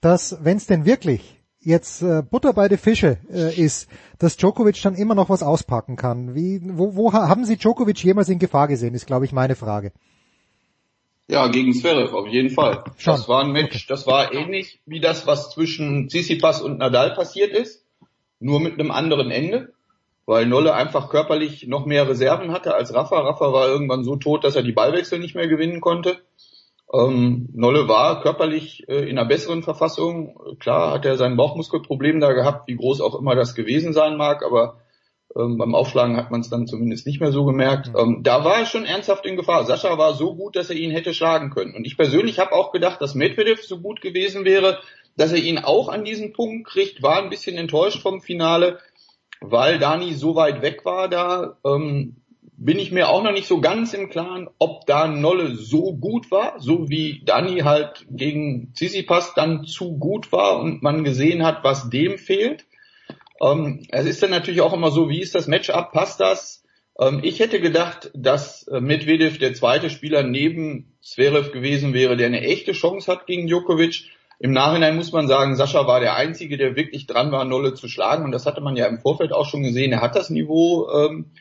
dass 0.01 0.43
wenn 0.43 0.57
es 0.57 0.65
denn 0.65 0.85
wirklich 0.85 1.38
jetzt 1.69 2.01
äh, 2.01 2.21
Butter 2.21 2.53
bei 2.53 2.67
den 2.67 2.77
Fische 2.77 3.17
äh, 3.31 3.55
ist, 3.55 3.87
dass 4.17 4.35
Djokovic 4.35 4.81
dann 4.81 4.95
immer 4.95 5.15
noch 5.15 5.29
was 5.29 5.43
auspacken 5.43 5.95
kann. 5.95 6.35
Wie, 6.35 6.59
wo, 6.63 6.95
wo 6.95 7.13
haben 7.13 7.45
Sie 7.45 7.57
Djokovic 7.57 8.03
jemals 8.03 8.27
in 8.27 8.39
Gefahr 8.39 8.67
gesehen, 8.67 8.95
ist 8.95 9.07
glaube 9.07 9.25
ich 9.25 9.31
meine 9.31 9.55
Frage. 9.55 9.93
Ja, 11.29 11.47
gegen 11.47 11.73
Zverev 11.73 12.11
auf 12.11 12.27
jeden 12.27 12.49
Fall. 12.49 12.83
Schon. 12.97 13.13
Das 13.13 13.29
war 13.29 13.43
ein 13.43 13.51
Match, 13.51 13.85
das 13.87 14.07
war 14.07 14.33
ähnlich 14.33 14.81
wie 14.87 14.99
das, 14.99 15.27
was 15.27 15.51
zwischen 15.51 16.09
Tsitsipas 16.09 16.61
und 16.61 16.79
Nadal 16.79 17.13
passiert 17.13 17.51
ist, 17.51 17.85
nur 18.39 18.59
mit 18.59 18.73
einem 18.73 18.89
anderen 18.89 19.29
Ende, 19.29 19.71
weil 20.25 20.47
Nolle 20.47 20.73
einfach 20.73 21.09
körperlich 21.09 21.67
noch 21.67 21.85
mehr 21.85 22.09
Reserven 22.09 22.51
hatte 22.51 22.73
als 22.73 22.93
Rafa. 22.95 23.19
Rafa 23.19 23.53
war 23.53 23.67
irgendwann 23.67 24.03
so 24.03 24.15
tot, 24.15 24.43
dass 24.43 24.55
er 24.55 24.63
die 24.63 24.71
Ballwechsel 24.71 25.19
nicht 25.19 25.35
mehr 25.35 25.47
gewinnen 25.47 25.81
konnte. 25.81 26.17
Ähm, 26.91 27.49
Nolle 27.53 27.87
war 27.87 28.21
körperlich 28.21 28.87
äh, 28.87 29.07
in 29.09 29.17
einer 29.17 29.27
besseren 29.27 29.63
Verfassung. 29.63 30.39
Klar 30.59 30.93
hat 30.93 31.05
er 31.05 31.17
sein 31.17 31.37
Bauchmuskelproblem 31.37 32.19
da 32.19 32.33
gehabt, 32.33 32.67
wie 32.67 32.75
groß 32.75 33.01
auch 33.01 33.15
immer 33.15 33.35
das 33.35 33.53
gewesen 33.53 33.93
sein 33.93 34.17
mag, 34.17 34.43
aber 34.43 34.77
ähm, 35.35 35.57
beim 35.57 35.75
Aufschlagen 35.75 36.17
hat 36.17 36.31
man 36.31 36.41
es 36.41 36.49
dann 36.49 36.65
zumindest 36.65 37.05
nicht 37.05 37.19
mehr 37.19 37.31
so 37.31 37.45
gemerkt. 37.45 37.89
Mhm. 37.89 37.99
Ähm, 37.99 38.19
da 38.23 38.43
war 38.43 38.59
er 38.59 38.65
schon 38.65 38.85
ernsthaft 38.85 39.25
in 39.25 39.35
Gefahr. 39.35 39.65
Sascha 39.65 39.97
war 39.97 40.15
so 40.15 40.35
gut, 40.35 40.55
dass 40.55 40.69
er 40.69 40.75
ihn 40.75 40.91
hätte 40.91 41.13
schlagen 41.13 41.51
können. 41.51 41.75
Und 41.75 41.85
ich 41.85 41.97
persönlich 41.97 42.39
habe 42.39 42.53
auch 42.53 42.71
gedacht, 42.71 43.01
dass 43.01 43.13
Medvedev 43.13 43.61
so 43.61 43.79
gut 43.79 44.01
gewesen 44.01 44.43
wäre, 44.43 44.79
dass 45.15 45.31
er 45.31 45.37
ihn 45.37 45.59
auch 45.59 45.89
an 45.89 46.03
diesen 46.03 46.33
Punkt 46.33 46.67
kriegt. 46.67 47.03
War 47.03 47.21
ein 47.21 47.29
bisschen 47.29 47.57
enttäuscht 47.57 48.01
vom 48.01 48.21
Finale, 48.21 48.79
weil 49.41 49.77
Dani 49.77 50.13
so 50.13 50.35
weit 50.35 50.63
weg 50.63 50.83
war 50.85 51.07
da. 51.07 51.57
Ähm, 51.63 52.18
bin 52.61 52.77
ich 52.77 52.91
mir 52.91 53.07
auch 53.07 53.23
noch 53.23 53.31
nicht 53.31 53.47
so 53.47 53.61
ganz 53.61 53.93
im 53.93 54.09
Klaren, 54.09 54.49
ob 54.59 54.85
da 54.85 55.07
Nolle 55.07 55.55
so 55.55 55.93
gut 55.93 56.29
war, 56.29 56.59
so 56.59 56.89
wie 56.89 57.21
Dani 57.23 57.59
halt 57.59 58.05
gegen 58.09 58.73
Tsitsipas 58.73 59.33
dann 59.33 59.63
zu 59.63 59.97
gut 59.97 60.33
war 60.33 60.59
und 60.59 60.83
man 60.83 61.05
gesehen 61.05 61.45
hat, 61.45 61.63
was 61.63 61.89
dem 61.89 62.17
fehlt. 62.17 62.65
Ähm, 63.41 63.85
es 63.89 64.05
ist 64.05 64.21
dann 64.21 64.31
natürlich 64.31 64.59
auch 64.59 64.73
immer 64.73 64.91
so, 64.91 65.09
wie 65.09 65.21
ist 65.21 65.35
das 65.35 65.47
Matchup, 65.47 65.93
passt 65.93 66.19
das? 66.19 66.65
Ähm, 66.99 67.21
ich 67.23 67.39
hätte 67.39 67.61
gedacht, 67.61 68.11
dass 68.13 68.67
äh, 68.67 68.81
Medvedev 68.81 69.37
der 69.37 69.53
zweite 69.53 69.89
Spieler 69.89 70.23
neben 70.23 70.97
Zverev 71.01 71.51
gewesen 71.51 71.93
wäre, 71.93 72.17
der 72.17 72.27
eine 72.27 72.41
echte 72.41 72.73
Chance 72.73 73.09
hat 73.09 73.25
gegen 73.25 73.47
Djokovic. 73.47 74.09
Im 74.41 74.51
Nachhinein 74.51 74.97
muss 74.97 75.13
man 75.13 75.29
sagen, 75.29 75.55
Sascha 75.55 75.87
war 75.87 76.01
der 76.01 76.15
Einzige, 76.15 76.57
der 76.57 76.75
wirklich 76.75 77.07
dran 77.07 77.31
war, 77.31 77.45
Nolle 77.45 77.73
zu 77.73 77.87
schlagen. 77.87 78.25
Und 78.25 78.31
das 78.31 78.45
hatte 78.45 78.61
man 78.61 78.75
ja 78.75 78.85
im 78.87 78.99
Vorfeld 78.99 79.31
auch 79.31 79.45
schon 79.45 79.63
gesehen. 79.63 79.91
Er 79.91 80.01
hat 80.01 80.15
das 80.15 80.29
Niveau, 80.29 80.89
ähm, 80.89 81.31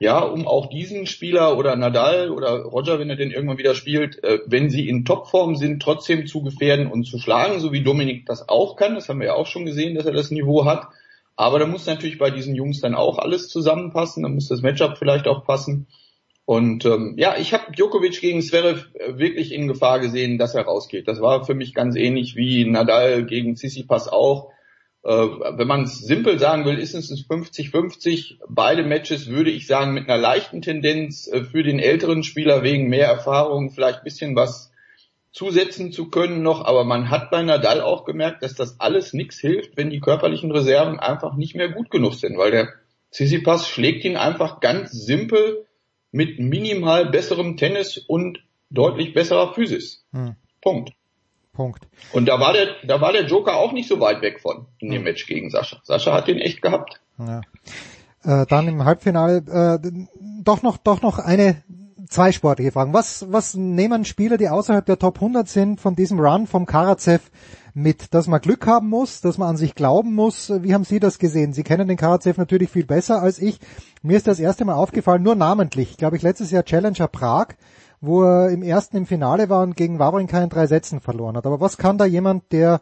ja, 0.00 0.18
um 0.20 0.46
auch 0.46 0.68
diesen 0.68 1.06
Spieler 1.06 1.56
oder 1.56 1.76
Nadal 1.76 2.30
oder 2.30 2.62
Roger, 2.62 2.98
wenn 2.98 3.10
er 3.10 3.16
den 3.16 3.30
irgendwann 3.30 3.58
wieder 3.58 3.74
spielt, 3.74 4.22
äh, 4.24 4.40
wenn 4.46 4.68
sie 4.68 4.88
in 4.88 5.04
Topform 5.04 5.56
sind, 5.56 5.80
trotzdem 5.80 6.26
zu 6.26 6.42
gefährden 6.42 6.90
und 6.90 7.04
zu 7.04 7.18
schlagen, 7.18 7.60
so 7.60 7.72
wie 7.72 7.82
Dominik 7.82 8.26
das 8.26 8.48
auch 8.48 8.76
kann. 8.76 8.94
Das 8.94 9.08
haben 9.08 9.20
wir 9.20 9.28
ja 9.28 9.34
auch 9.34 9.46
schon 9.46 9.66
gesehen, 9.66 9.94
dass 9.94 10.06
er 10.06 10.12
das 10.12 10.30
Niveau 10.30 10.64
hat. 10.64 10.88
Aber 11.36 11.58
da 11.58 11.66
muss 11.66 11.86
natürlich 11.86 12.18
bei 12.18 12.30
diesen 12.30 12.54
Jungs 12.54 12.80
dann 12.80 12.94
auch 12.94 13.18
alles 13.18 13.48
zusammenpassen, 13.48 14.22
da 14.22 14.28
muss 14.28 14.48
das 14.48 14.62
Matchup 14.62 14.98
vielleicht 14.98 15.26
auch 15.26 15.44
passen. 15.44 15.86
Und 16.46 16.84
ähm, 16.84 17.14
ja, 17.16 17.36
ich 17.38 17.54
habe 17.54 17.72
Djokovic 17.72 18.20
gegen 18.20 18.42
Zverev 18.42 18.86
äh, 18.94 19.18
wirklich 19.18 19.52
in 19.52 19.66
Gefahr 19.66 19.98
gesehen, 20.00 20.36
dass 20.36 20.54
er 20.54 20.64
rausgeht. 20.64 21.08
Das 21.08 21.20
war 21.20 21.44
für 21.44 21.54
mich 21.54 21.72
ganz 21.72 21.96
ähnlich 21.96 22.36
wie 22.36 22.66
Nadal 22.66 23.24
gegen 23.24 23.54
Tsitsipas 23.54 24.08
auch. 24.08 24.50
Äh, 25.04 25.10
wenn 25.10 25.68
man 25.68 25.82
es 25.82 25.98
simpel 25.98 26.38
sagen 26.38 26.64
will, 26.64 26.78
ist 26.78 26.94
es 26.94 27.10
50-50. 27.10 28.38
Beide 28.48 28.84
Matches 28.84 29.28
würde 29.28 29.50
ich 29.50 29.66
sagen 29.66 29.92
mit 29.92 30.08
einer 30.08 30.20
leichten 30.20 30.62
Tendenz 30.62 31.26
äh, 31.26 31.44
für 31.44 31.62
den 31.62 31.78
älteren 31.78 32.22
Spieler 32.22 32.62
wegen 32.62 32.88
mehr 32.88 33.06
Erfahrung, 33.06 33.70
vielleicht 33.70 33.98
ein 33.98 34.04
bisschen 34.04 34.34
was 34.34 34.72
zusetzen 35.30 35.92
zu 35.92 36.10
können 36.10 36.42
noch, 36.42 36.64
aber 36.64 36.84
man 36.84 37.10
hat 37.10 37.30
bei 37.30 37.42
Nadal 37.42 37.80
auch 37.80 38.04
gemerkt, 38.04 38.42
dass 38.42 38.54
das 38.54 38.78
alles 38.80 39.12
nichts 39.12 39.38
hilft, 39.40 39.76
wenn 39.76 39.90
die 39.90 40.00
körperlichen 40.00 40.52
Reserven 40.52 41.00
einfach 41.00 41.34
nicht 41.34 41.56
mehr 41.56 41.70
gut 41.70 41.90
genug 41.90 42.14
sind, 42.14 42.38
weil 42.38 42.52
der 42.52 42.68
Tsitsipas 43.10 43.68
schlägt 43.68 44.04
ihn 44.04 44.16
einfach 44.16 44.60
ganz 44.60 44.92
simpel 44.92 45.66
mit 46.12 46.38
minimal 46.38 47.10
besserem 47.10 47.56
Tennis 47.56 47.98
und 47.98 48.44
deutlich 48.70 49.12
besserer 49.12 49.52
Physis. 49.52 50.06
Hm. 50.12 50.36
Punkt. 50.62 50.92
Punkt. 51.54 51.86
Und 52.12 52.26
da 52.26 52.38
war 52.38 52.52
der, 52.52 52.66
da 52.86 53.00
war 53.00 53.12
der 53.12 53.24
Joker 53.24 53.56
auch 53.56 53.72
nicht 53.72 53.88
so 53.88 54.00
weit 54.00 54.20
weg 54.20 54.40
von 54.40 54.66
in 54.78 54.90
dem 54.90 54.98
hm. 54.98 55.04
Match 55.04 55.26
gegen 55.26 55.48
Sascha. 55.48 55.78
Sascha 55.82 56.12
hat 56.12 56.28
den 56.28 56.38
echt 56.38 56.60
gehabt. 56.60 57.00
Ja. 57.18 57.40
Äh, 58.24 58.46
dann 58.46 58.68
im 58.68 58.84
Halbfinale 58.84 59.80
äh, 59.82 59.90
doch 60.42 60.62
noch, 60.62 60.76
doch 60.76 61.00
noch 61.00 61.18
eine 61.18 61.62
zwei 62.08 62.32
sportliche 62.32 62.72
Fragen. 62.72 62.92
Was, 62.92 63.26
was 63.30 63.54
nehmen 63.54 64.04
Spieler, 64.04 64.36
die 64.36 64.48
außerhalb 64.48 64.84
der 64.84 64.98
Top 64.98 65.16
100 65.16 65.48
sind, 65.48 65.80
von 65.80 65.96
diesem 65.96 66.20
Run 66.20 66.46
vom 66.46 66.66
Karatsev 66.66 67.30
mit, 67.74 68.14
dass 68.14 68.28
man 68.28 68.40
Glück 68.40 68.66
haben 68.66 68.88
muss, 68.88 69.20
dass 69.20 69.38
man 69.38 69.48
an 69.48 69.56
sich 69.56 69.74
glauben 69.74 70.14
muss? 70.14 70.52
Wie 70.62 70.74
haben 70.74 70.84
Sie 70.84 71.00
das 71.00 71.18
gesehen? 71.18 71.52
Sie 71.52 71.64
kennen 71.64 71.88
den 71.88 71.96
Karatsev 71.96 72.38
natürlich 72.38 72.70
viel 72.70 72.86
besser 72.86 73.20
als 73.20 73.38
ich. 73.38 73.58
Mir 74.02 74.16
ist 74.16 74.26
das 74.26 74.38
erste 74.38 74.64
Mal 74.64 74.74
aufgefallen, 74.74 75.22
nur 75.22 75.34
namentlich, 75.34 75.96
glaube 75.96 76.16
ich, 76.16 76.22
letztes 76.22 76.50
Jahr 76.50 76.64
Challenger 76.64 77.08
Prag, 77.08 77.48
wo 78.04 78.22
er 78.22 78.50
im 78.50 78.62
ersten 78.62 78.96
im 78.96 79.06
Finale 79.06 79.48
war 79.48 79.62
und 79.62 79.76
gegen 79.76 79.98
Wawrinka 79.98 80.42
in 80.42 80.50
drei 80.50 80.66
Sätzen 80.66 81.00
verloren 81.00 81.36
hat. 81.36 81.46
Aber 81.46 81.60
was 81.60 81.76
kann 81.76 81.98
da 81.98 82.04
jemand, 82.04 82.52
der 82.52 82.80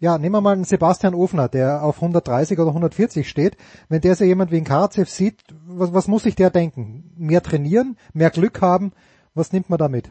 ja, 0.00 0.16
nehmen 0.16 0.34
wir 0.34 0.40
mal 0.40 0.54
einen 0.54 0.64
Sebastian 0.64 1.14
Ofner, 1.14 1.48
der 1.48 1.82
auf 1.82 1.96
130 1.96 2.58
oder 2.58 2.70
140 2.70 3.28
steht. 3.28 3.58
Wenn 3.90 4.00
der 4.00 4.16
so 4.16 4.24
jemand 4.24 4.50
wie 4.50 4.56
ein 4.56 4.64
Karatsev 4.64 5.10
sieht, 5.10 5.42
was, 5.66 5.92
was 5.92 6.08
muss 6.08 6.22
sich 6.22 6.34
der 6.34 6.48
denken? 6.48 7.12
Mehr 7.16 7.42
trainieren, 7.42 7.98
mehr 8.14 8.30
Glück 8.30 8.62
haben? 8.62 8.92
Was 9.34 9.52
nimmt 9.52 9.68
man 9.68 9.78
da 9.78 9.88
mit? 9.88 10.10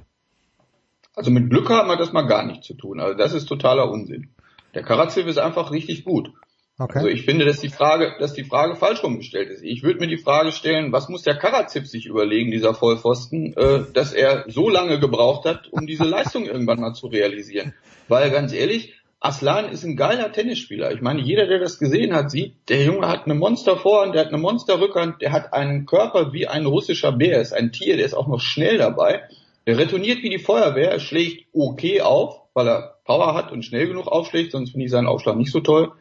Also 1.15 1.31
mit 1.31 1.49
Glück 1.49 1.69
haben 1.69 1.87
wir 1.89 1.97
das 1.97 2.13
mal 2.13 2.27
gar 2.27 2.45
nichts 2.45 2.67
zu 2.67 2.75
tun. 2.75 2.99
Also 2.99 3.17
das 3.17 3.33
ist 3.33 3.47
totaler 3.47 3.89
Unsinn. 3.89 4.29
Der 4.75 4.83
Karatsev 4.83 5.27
ist 5.27 5.39
einfach 5.39 5.71
richtig 5.71 6.05
gut. 6.05 6.31
Okay. 6.79 6.99
Also 6.99 7.09
ich 7.09 7.25
finde, 7.25 7.43
dass 7.43 7.59
die 7.59 7.69
Frage, 7.69 8.15
dass 8.19 8.33
die 8.33 8.45
Frage 8.45 8.77
falsch 8.77 9.03
rumgestellt 9.03 9.49
ist. 9.49 9.63
Ich 9.63 9.83
würde 9.83 9.99
mir 9.99 10.07
die 10.07 10.17
Frage 10.17 10.53
stellen, 10.53 10.93
was 10.93 11.09
muss 11.09 11.23
der 11.23 11.35
Karatsev 11.35 11.85
sich 11.85 12.05
überlegen, 12.05 12.51
dieser 12.51 12.73
Vollpfosten, 12.73 13.53
äh, 13.57 13.83
dass 13.93 14.13
er 14.13 14.45
so 14.47 14.69
lange 14.69 14.97
gebraucht 14.97 15.45
hat, 15.45 15.67
um 15.71 15.85
diese 15.85 16.03
Leistung 16.05 16.45
irgendwann 16.45 16.79
mal 16.79 16.93
zu 16.93 17.07
realisieren. 17.07 17.73
Weil 18.07 18.31
ganz 18.31 18.53
ehrlich, 18.53 18.93
Aslan 19.19 19.69
ist 19.69 19.83
ein 19.83 19.97
geiler 19.97 20.31
Tennisspieler. 20.31 20.93
Ich 20.93 21.01
meine, 21.01 21.21
jeder, 21.21 21.47
der 21.47 21.59
das 21.59 21.79
gesehen 21.79 22.13
hat, 22.13 22.31
sieht, 22.31 22.53
der 22.69 22.85
Junge 22.85 23.09
hat 23.09 23.25
eine 23.25 23.35
Monstervorhand, 23.35 24.15
der 24.15 24.21
hat 24.21 24.29
eine 24.29 24.37
Monsterrückhand, 24.37 25.21
der 25.21 25.33
hat 25.33 25.51
einen 25.51 25.85
Körper 25.85 26.31
wie 26.31 26.47
ein 26.47 26.65
russischer 26.65 27.11
Bär, 27.11 27.41
ist 27.41 27.51
ein 27.51 27.73
Tier, 27.73 27.97
der 27.97 28.05
ist 28.05 28.13
auch 28.13 28.27
noch 28.27 28.39
schnell 28.39 28.77
dabei. 28.77 29.23
Der 29.67 29.77
retourniert 29.77 30.23
wie 30.23 30.29
die 30.29 30.39
Feuerwehr, 30.39 30.91
er 30.91 31.01
schlägt 31.01 31.47
okay 31.53 31.99
auf, 31.99 32.39
weil 32.53 32.69
er 32.69 32.95
Power 33.03 33.33
hat 33.35 33.51
und 33.51 33.65
schnell 33.65 33.87
genug 33.87 34.07
aufschlägt, 34.07 34.53
sonst 34.53 34.71
finde 34.71 34.85
ich 34.85 34.91
seinen 34.91 35.07
Aufschlag 35.07 35.35
nicht 35.35 35.51
so 35.51 35.59
toll. 35.59 35.91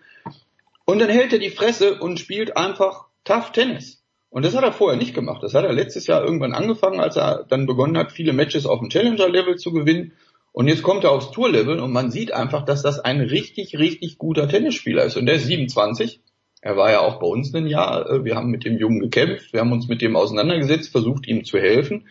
Und 0.89 1.00
dann 1.00 1.10
hält 1.10 1.34
er 1.34 1.39
die 1.39 1.50
Fresse 1.50 1.97
und 2.00 2.18
spielt 2.18 2.57
einfach 2.57 3.08
tough 3.23 3.52
Tennis. 3.52 4.02
Und 4.31 4.47
das 4.47 4.57
hat 4.57 4.65
er 4.65 4.73
vorher 4.73 4.99
nicht 4.99 5.15
gemacht. 5.15 5.42
Das 5.42 5.52
hat 5.52 5.67
er 5.67 5.75
letztes 5.75 6.07
Jahr 6.07 6.25
irgendwann 6.25 6.55
angefangen, 6.55 6.99
als 6.99 7.17
er 7.17 7.44
dann 7.47 7.67
begonnen 7.67 7.99
hat, 7.99 8.10
viele 8.10 8.33
Matches 8.33 8.65
auf 8.65 8.81
dem 8.81 8.89
Challenger-Level 8.89 9.57
zu 9.57 9.70
gewinnen. 9.70 10.12
Und 10.50 10.67
jetzt 10.67 10.83
kommt 10.83 11.05
er 11.05 11.10
aufs 11.10 11.31
Tour-Level 11.31 11.78
und 11.81 11.92
man 11.92 12.10
sieht 12.10 12.33
einfach, 12.33 12.65
dass 12.65 12.81
das 12.81 13.00
ein 13.00 13.20
richtig, 13.20 13.78
richtig 13.78 14.17
guter 14.17 14.49
Tennisspieler 14.49 15.05
ist. 15.05 15.18
Und 15.18 15.26
der 15.26 15.34
ist 15.34 15.44
27. 15.44 16.23
Er 16.62 16.78
war 16.78 16.91
ja 16.91 17.00
auch 17.00 17.20
bei 17.20 17.26
uns 17.26 17.55
ein 17.55 17.67
Jahr. 17.67 18.25
Wir 18.25 18.36
haben 18.36 18.49
mit 18.49 18.65
dem 18.65 18.78
Jungen 18.78 19.00
gekämpft. 19.00 19.52
Wir 19.52 19.60
haben 19.60 19.73
uns 19.73 19.89
mit 19.89 20.00
dem 20.00 20.17
auseinandergesetzt, 20.17 20.91
versucht 20.91 21.28
ihm 21.28 21.44
zu 21.44 21.58
helfen. 21.58 22.08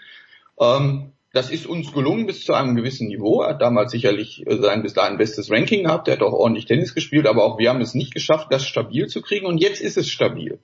Ähm, 0.59 1.13
das 1.37 1.51
ist 1.51 1.67
uns 1.67 1.93
gelungen 1.93 2.25
bis 2.25 2.43
zu 2.43 2.53
einem 2.53 2.75
gewissen 2.75 3.07
Niveau. 3.07 3.41
Er 3.41 3.51
hat 3.51 3.61
damals 3.61 3.91
sicherlich 3.91 4.45
äh, 4.47 4.57
sein 4.57 4.81
bis 4.81 4.93
dahin 4.93 5.17
bestes 5.17 5.51
Ranking 5.51 5.83
gehabt. 5.83 6.07
Er 6.07 6.15
hat 6.15 6.23
auch 6.23 6.33
ordentlich 6.33 6.65
Tennis 6.65 6.95
gespielt, 6.95 7.27
aber 7.27 7.45
auch 7.45 7.59
wir 7.59 7.69
haben 7.69 7.81
es 7.81 7.93
nicht 7.93 8.13
geschafft, 8.13 8.47
das 8.49 8.65
stabil 8.65 9.07
zu 9.07 9.21
kriegen. 9.21 9.45
Und 9.45 9.59
jetzt 9.59 9.79
ist 9.79 9.97
es 9.97 10.09
stabil. 10.09 10.59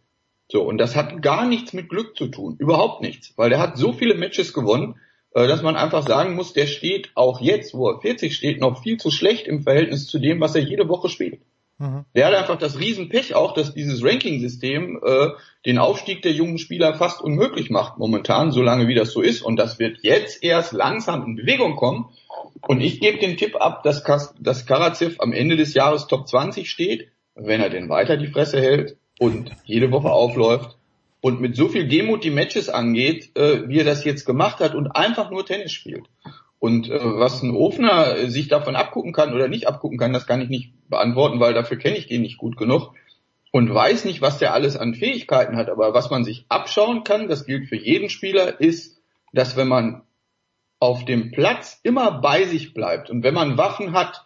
So. 0.51 0.63
Und 0.63 0.79
das 0.79 0.95
hat 0.95 1.21
gar 1.21 1.47
nichts 1.47 1.73
mit 1.73 1.89
Glück 1.89 2.17
zu 2.17 2.27
tun. 2.27 2.55
Überhaupt 2.57 3.01
nichts. 3.01 3.33
Weil 3.37 3.51
der 3.51 3.59
hat 3.59 3.77
so 3.77 3.93
viele 3.93 4.15
Matches 4.15 4.53
gewonnen 4.53 4.95
äh, 5.35 5.47
dass 5.47 5.63
man 5.63 5.75
einfach 5.75 6.05
sagen 6.07 6.35
muss, 6.35 6.53
der 6.53 6.67
steht 6.67 7.11
auch 7.15 7.41
jetzt, 7.41 7.73
wo 7.73 7.89
er 7.89 7.99
40 7.99 8.35
steht, 8.35 8.59
noch 8.59 8.83
viel 8.83 8.97
zu 8.97 9.09
schlecht 9.09 9.47
im 9.47 9.63
Verhältnis 9.63 10.07
zu 10.07 10.19
dem, 10.19 10.39
was 10.39 10.55
er 10.55 10.61
jede 10.61 10.87
Woche 10.87 11.09
spielt. 11.09 11.39
Mhm. 11.83 12.05
Der 12.15 12.27
hat 12.27 12.33
einfach 12.33 12.57
das 12.57 12.79
Riesenpech 12.79 13.35
auch, 13.35 13.53
dass 13.53 13.73
dieses 13.73 14.01
Ranking-System 14.01 15.01
äh, 15.03 15.27
den 15.65 15.79
Aufstieg 15.79 16.21
der 16.21 16.31
jungen 16.31 16.57
Spieler 16.57 16.93
fast 16.93 17.21
unmöglich 17.21 17.69
macht 17.69 17.97
momentan, 17.97 18.51
solange 18.51 18.87
wie 18.87 18.95
das 18.95 19.11
so 19.11 19.21
ist. 19.21 19.41
Und 19.41 19.57
das 19.57 19.79
wird 19.79 19.97
jetzt 20.01 20.41
erst 20.43 20.71
langsam 20.71 21.25
in 21.25 21.35
Bewegung 21.35 21.75
kommen. 21.75 22.05
Und 22.65 22.79
ich 22.79 23.01
gebe 23.01 23.17
den 23.19 23.35
Tipp 23.35 23.57
ab, 23.57 23.83
dass, 23.83 24.05
Kas 24.05 24.33
dass 24.39 24.65
Karatsev 24.65 25.17
am 25.19 25.33
Ende 25.33 25.57
des 25.57 25.73
Jahres 25.73 26.07
Top 26.07 26.25
20 26.25 26.69
steht, 26.69 27.09
wenn 27.35 27.59
er 27.59 27.69
denn 27.69 27.89
weiter 27.89 28.15
die 28.15 28.27
Fresse 28.27 28.61
hält 28.61 28.95
und 29.19 29.51
jede 29.65 29.91
Woche 29.91 30.09
aufläuft 30.09 30.77
und 31.19 31.41
mit 31.41 31.57
so 31.57 31.67
viel 31.67 31.89
Demut 31.89 32.23
die 32.23 32.31
Matches 32.31 32.69
angeht, 32.69 33.35
äh, 33.35 33.67
wie 33.67 33.79
er 33.79 33.85
das 33.85 34.05
jetzt 34.05 34.23
gemacht 34.23 34.61
hat 34.61 34.73
und 34.73 34.87
einfach 34.95 35.31
nur 35.31 35.45
Tennis 35.45 35.73
spielt. 35.73 36.05
Und 36.64 36.90
äh, 36.90 36.98
was 37.03 37.43
ein 37.43 37.51
Ofner 37.51 38.30
sich 38.30 38.48
davon 38.48 38.77
abgucken 38.77 39.11
kann 39.11 39.33
oder 39.33 39.50
nicht 39.50 39.67
abgucken 39.67 39.98
kann, 39.98 40.14
das 40.14 40.25
kann 40.25 40.40
ich 40.40 40.48
nicht 40.48 40.72
beantworten, 40.88 41.42
weil 41.42 41.53
dafür 41.53 41.75
kenne 41.75 41.98
ich 41.98 42.08
den 42.08 42.22
nicht 42.22 42.38
gut 42.38 42.56
genug 42.56 42.93
und 43.51 43.74
weiß 43.74 44.06
nicht, 44.06 44.22
was 44.22 44.40
der 44.40 44.53
alles 44.53 44.77
an 44.77 44.93
Fähigkeiten 44.93 45.58
hat. 45.58 45.69
Aber 45.69 45.93
was 45.93 46.09
man 46.09 46.24
sich 46.24 46.45
abschauen 46.48 47.03
kann, 47.03 47.27
das 47.27 47.45
gilt 47.45 47.67
für 47.67 47.75
jeden 47.75 48.08
Spieler, 48.08 48.61
ist, 48.61 49.01
dass 49.33 49.58
wenn 49.58 49.67
man 49.67 50.03
auf 50.80 51.03
dem 51.03 51.32
Platz 51.32 51.82
immer 51.83 52.22
bei 52.22 52.45
sich 52.45 52.74
bleibt 52.74 53.09
und 53.09 53.24
wenn 53.24 53.33
man 53.33 53.58
Waffen 53.58 53.92
hat, 53.92 54.25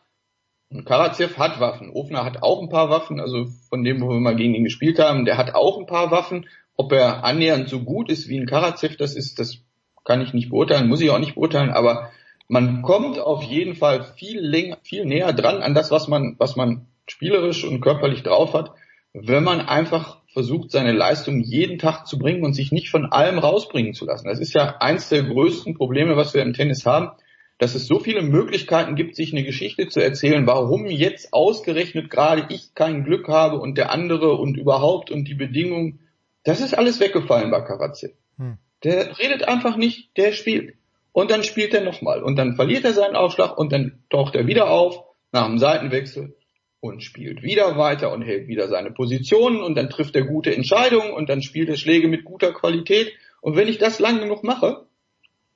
und 0.69 0.85
Karatsev 0.85 1.39
hat 1.39 1.59
Waffen, 1.59 1.89
Ofner 1.89 2.23
hat 2.23 2.43
auch 2.43 2.61
ein 2.61 2.69
paar 2.69 2.91
Waffen, 2.91 3.19
also 3.19 3.47
von 3.69 3.83
dem, 3.83 3.99
wo 3.99 4.09
wir 4.09 4.19
mal 4.19 4.35
gegen 4.35 4.53
ihn 4.53 4.63
gespielt 4.63 4.99
haben, 4.99 5.25
der 5.25 5.37
hat 5.37 5.55
auch 5.55 5.79
ein 5.79 5.87
paar 5.87 6.11
Waffen 6.11 6.45
ob 6.77 6.91
er 6.91 7.23
annähernd 7.23 7.67
so 7.67 7.79
gut 7.79 8.09
ist 8.09 8.29
wie 8.29 8.39
ein 8.39 8.45
Karatsev, 8.45 8.95
das 8.97 9.15
ist, 9.15 9.39
das 9.39 9.57
kann 10.05 10.21
ich 10.21 10.33
nicht 10.33 10.49
beurteilen, 10.49 10.87
muss 10.87 11.01
ich 11.01 11.09
auch 11.09 11.17
nicht 11.17 11.33
beurteilen, 11.33 11.71
aber 11.71 12.11
man 12.47 12.81
kommt 12.81 13.19
auf 13.19 13.43
jeden 13.43 13.75
Fall 13.75 14.03
viel 14.03 14.39
länger, 14.39 14.77
viel 14.83 15.05
näher 15.05 15.33
dran 15.33 15.61
an 15.61 15.73
das, 15.73 15.91
was 15.91 16.07
man, 16.07 16.35
was 16.37 16.55
man 16.55 16.87
spielerisch 17.07 17.65
und 17.65 17.81
körperlich 17.81 18.23
drauf 18.23 18.53
hat, 18.53 18.71
wenn 19.13 19.43
man 19.43 19.61
einfach 19.61 20.21
versucht, 20.27 20.71
seine 20.71 20.91
Leistung 20.91 21.41
jeden 21.41 21.79
Tag 21.79 22.05
zu 22.05 22.19
bringen 22.19 22.43
und 22.43 22.53
sich 22.53 22.71
nicht 22.71 22.89
von 22.89 23.05
allem 23.05 23.39
rausbringen 23.39 23.93
zu 23.93 24.05
lassen. 24.05 24.27
Das 24.27 24.39
ist 24.39 24.53
ja 24.53 24.77
eins 24.79 25.09
der 25.09 25.23
größten 25.23 25.75
Probleme, 25.75 26.15
was 26.15 26.33
wir 26.33 26.43
im 26.43 26.53
Tennis 26.53 26.85
haben, 26.85 27.11
dass 27.57 27.73
es 27.73 27.87
so 27.87 27.99
viele 27.99 28.21
Möglichkeiten 28.21 28.95
gibt, 28.95 29.15
sich 29.15 29.31
eine 29.31 29.43
Geschichte 29.43 29.87
zu 29.87 29.99
erzählen, 29.99 30.45
warum 30.45 30.85
jetzt 30.85 31.33
ausgerechnet 31.33 32.09
gerade 32.09 32.45
ich 32.49 32.75
kein 32.75 33.03
Glück 33.03 33.27
habe 33.27 33.59
und 33.59 33.77
der 33.77 33.91
andere 33.91 34.33
und 34.33 34.57
überhaupt 34.57 35.09
und 35.09 35.27
die 35.27 35.33
Bedingungen 35.33 35.99
das 36.47 36.61
ist 36.61 36.77
alles 36.77 37.01
weggefallen 37.01 37.51
bei 37.51 37.59
Karatsev. 37.59 38.13
Hm. 38.37 38.57
Der 38.85 39.19
redet 39.19 39.49
einfach 39.49 39.75
nicht, 39.75 40.15
der 40.15 40.31
spielt. 40.31 40.75
Und 41.17 41.31
dann 41.31 41.43
spielt 41.43 41.73
er 41.73 41.81
nochmal. 41.81 42.21
Und 42.21 42.35
dann 42.35 42.53
verliert 42.53 42.85
er 42.85 42.93
seinen 42.93 43.15
Aufschlag 43.15 43.57
und 43.57 43.71
dann 43.71 44.03
taucht 44.11 44.35
er 44.35 44.45
wieder 44.45 44.69
auf 44.69 45.03
nach 45.31 45.47
dem 45.47 45.57
Seitenwechsel 45.57 46.37
und 46.79 47.01
spielt 47.01 47.41
wieder 47.41 47.75
weiter 47.75 48.11
und 48.11 48.21
hält 48.21 48.47
wieder 48.47 48.67
seine 48.67 48.91
Positionen 48.91 49.63
und 49.63 49.73
dann 49.73 49.89
trifft 49.89 50.15
er 50.15 50.25
gute 50.25 50.55
Entscheidungen 50.55 51.11
und 51.11 51.27
dann 51.27 51.41
spielt 51.41 51.69
er 51.69 51.75
Schläge 51.75 52.07
mit 52.07 52.23
guter 52.23 52.53
Qualität 52.53 53.13
Und 53.41 53.55
wenn 53.55 53.67
ich 53.67 53.79
das 53.79 53.97
lang 53.97 54.19
genug 54.19 54.43
mache, 54.43 54.85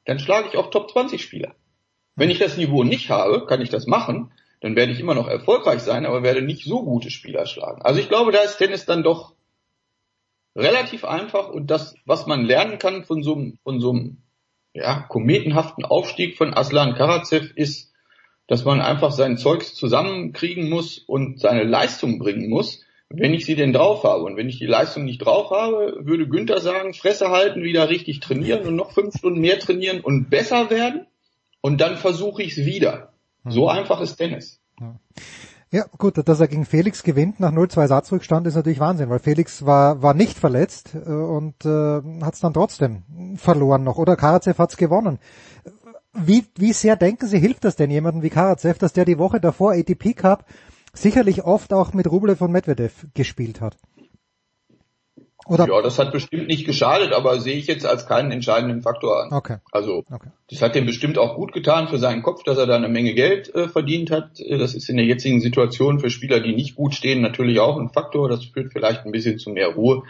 dann 0.06 0.18
schlage 0.18 0.48
ich 0.48 0.58
auch 0.58 0.72
Top 0.72 0.90
20 0.90 1.22
Spieler. 1.22 1.54
Wenn 2.16 2.32
ich 2.32 2.40
das 2.40 2.58
Niveau 2.58 2.84
nicht 2.84 3.12
habe, 3.12 3.46
kann 3.46 3.62
ich 3.62 3.70
das 3.70 3.86
machen, 3.86 4.32
dann 4.62 4.76
werde 4.76 4.94
ich 4.94 5.00
immer 5.00 5.14
noch 5.14 5.28
erfolgreich 5.28 5.82
sein, 5.82 6.08
aber 6.08 6.24
werde 6.24 6.42
nicht 6.42 6.66
so 6.66 6.84
gute 6.84 7.12
Spieler 7.12 7.46
schlagen. 7.46 7.84
Also 7.84 8.00
ich 8.00 8.10
glaube, 8.10 8.32
da 8.32 8.40
ist 8.40 8.58
Tennis 8.58 8.88
dann 8.88 9.04
doch 9.04 9.36
relativ 10.56 11.06
einfach 11.06 11.50
und 11.50 11.70
das, 11.70 11.94
was 12.06 12.26
man 12.26 12.46
lernen 12.46 12.80
kann 12.80 13.04
von 13.04 13.22
so 13.22 13.36
einem, 13.36 13.60
von 13.64 13.80
so 13.80 13.92
einem 13.92 14.24
ja, 14.74 15.02
kometenhaften 15.02 15.86
Aufstieg 15.86 16.38
von 16.38 16.54
Aslan 16.54 16.96
Karatsev 16.96 17.52
ist, 17.56 17.92
dass 18.48 18.66
man 18.66 18.82
einfach 18.82 19.12
sein 19.12 19.38
Zeugs 19.38 19.76
zusammenkriegen 19.76 20.70
muss 20.70 20.98
und 20.98 21.40
seine 21.40 21.64
Leistung 21.64 22.20
bringen 22.20 22.50
muss, 22.50 22.84
wenn 23.10 23.34
ich 23.34 23.46
sie 23.46 23.56
denn 23.56 23.74
drauf 23.74 24.04
habe. 24.04 24.24
Und 24.24 24.38
wenn 24.38 24.50
ich 24.50 24.60
die 24.60 24.66
Leistung 24.66 25.06
nicht 25.06 25.20
drauf 25.20 25.52
habe, 25.52 25.98
würde 26.00 26.28
Günther 26.28 26.60
sagen, 26.60 26.94
Fresse 26.94 27.30
halten, 27.30 27.64
wieder 27.64 27.90
richtig 27.90 28.20
trainieren 28.20 28.68
und 28.68 28.76
noch 28.76 28.92
fünf 28.92 29.16
Stunden 29.18 29.40
mehr 29.40 29.60
trainieren 29.60 30.02
und 30.02 30.30
besser 30.30 30.70
werden. 30.70 31.08
Und 31.62 31.80
dann 31.80 31.98
versuche 31.98 32.44
ich 32.44 32.58
es 32.58 32.66
wieder. 32.66 33.14
So 33.46 33.70
einfach 33.70 34.02
ist 34.02 34.18
Tennis. 34.18 34.62
Ja, 34.80 35.00
gut, 35.98 36.28
dass 36.28 36.40
er 36.40 36.48
gegen 36.50 36.66
Felix 36.66 37.02
gewinnt 37.04 37.40
nach 37.40 37.54
0-2 37.54 37.88
Satzrückstand 37.88 38.46
ist 38.46 38.56
natürlich 38.56 38.82
Wahnsinn, 38.82 39.10
weil 39.10 39.20
Felix 39.20 39.66
war, 39.66 40.02
war 40.02 40.14
nicht 40.14 40.38
verletzt 40.38 40.96
äh, 40.96 41.10
und 41.10 41.66
äh, 41.66 42.02
hat 42.22 42.34
es 42.34 42.42
dann 42.42 42.54
trotzdem 42.54 43.04
verloren 43.38 43.84
noch. 43.84 43.98
Oder 43.98 44.18
Karatsev 44.18 44.58
hat 44.58 44.72
es 44.72 44.78
gewonnen. 44.78 45.20
Wie, 46.14 46.46
wie 46.58 46.74
sehr 46.74 46.98
denken 46.98 47.26
Sie, 47.26 47.40
hilft 47.40 47.64
das 47.64 47.78
denn 47.78 47.90
jemandem 47.90 48.22
wie 48.22 48.30
Karatsev, 48.30 48.80
dass 48.80 48.92
der 48.92 49.06
die 49.06 49.18
Woche 49.18 49.40
davor 49.40 49.72
ATP 49.72 50.14
Cup 50.14 50.46
sicherlich 50.94 51.46
oft 51.46 51.72
auch 51.72 51.94
mit 51.94 52.12
Rublev 52.12 52.40
von 52.40 52.52
Medvedev 52.52 53.08
gespielt 53.14 53.62
hat? 53.62 53.78
Oder? 55.52 55.68
Ja, 55.68 55.82
das 55.82 56.00
hat 56.00 56.14
bestimmt 56.14 56.48
nicht 56.48 56.66
geschadet, 56.66 57.12
aber 57.12 57.42
sehe 57.42 57.58
ich 57.58 57.68
jetzt 57.68 57.86
als 57.86 58.08
keinen 58.08 58.32
entscheidenden 58.32 58.82
Faktor 58.82 59.22
an. 59.22 59.34
Okay. 59.34 59.58
Also 59.72 60.06
okay. 60.10 60.30
das 60.50 60.62
hat 60.62 60.76
dem 60.76 60.86
bestimmt 60.86 61.18
auch 61.18 61.36
gut 61.36 61.52
getan 61.52 61.90
für 61.90 62.00
seinen 62.00 62.24
Kopf, 62.24 62.44
dass 62.44 62.58
er 62.58 62.68
da 62.68 62.78
eine 62.78 62.88
Menge 62.88 63.14
Geld 63.14 63.54
äh, 63.54 63.68
verdient 63.68 64.12
hat. 64.12 64.40
Das 64.50 64.74
ist 64.74 64.90
in 64.90 64.96
der 64.96 65.06
jetzigen 65.06 65.42
Situation 65.42 66.00
für 66.00 66.10
Spieler, 66.10 66.40
die 66.40 66.56
nicht 66.56 66.76
gut 66.76 66.94
stehen, 66.94 67.22
natürlich 67.22 67.60
auch 67.60 67.78
ein 67.78 67.90
Faktor. 67.90 68.30
Das 68.30 68.46
führt 68.46 68.72
vielleicht 68.72 69.06
ein 69.06 69.12
bisschen 69.12 69.40
zu 69.40 69.50
mehr 69.50 69.76
Ruhe. 69.76 70.04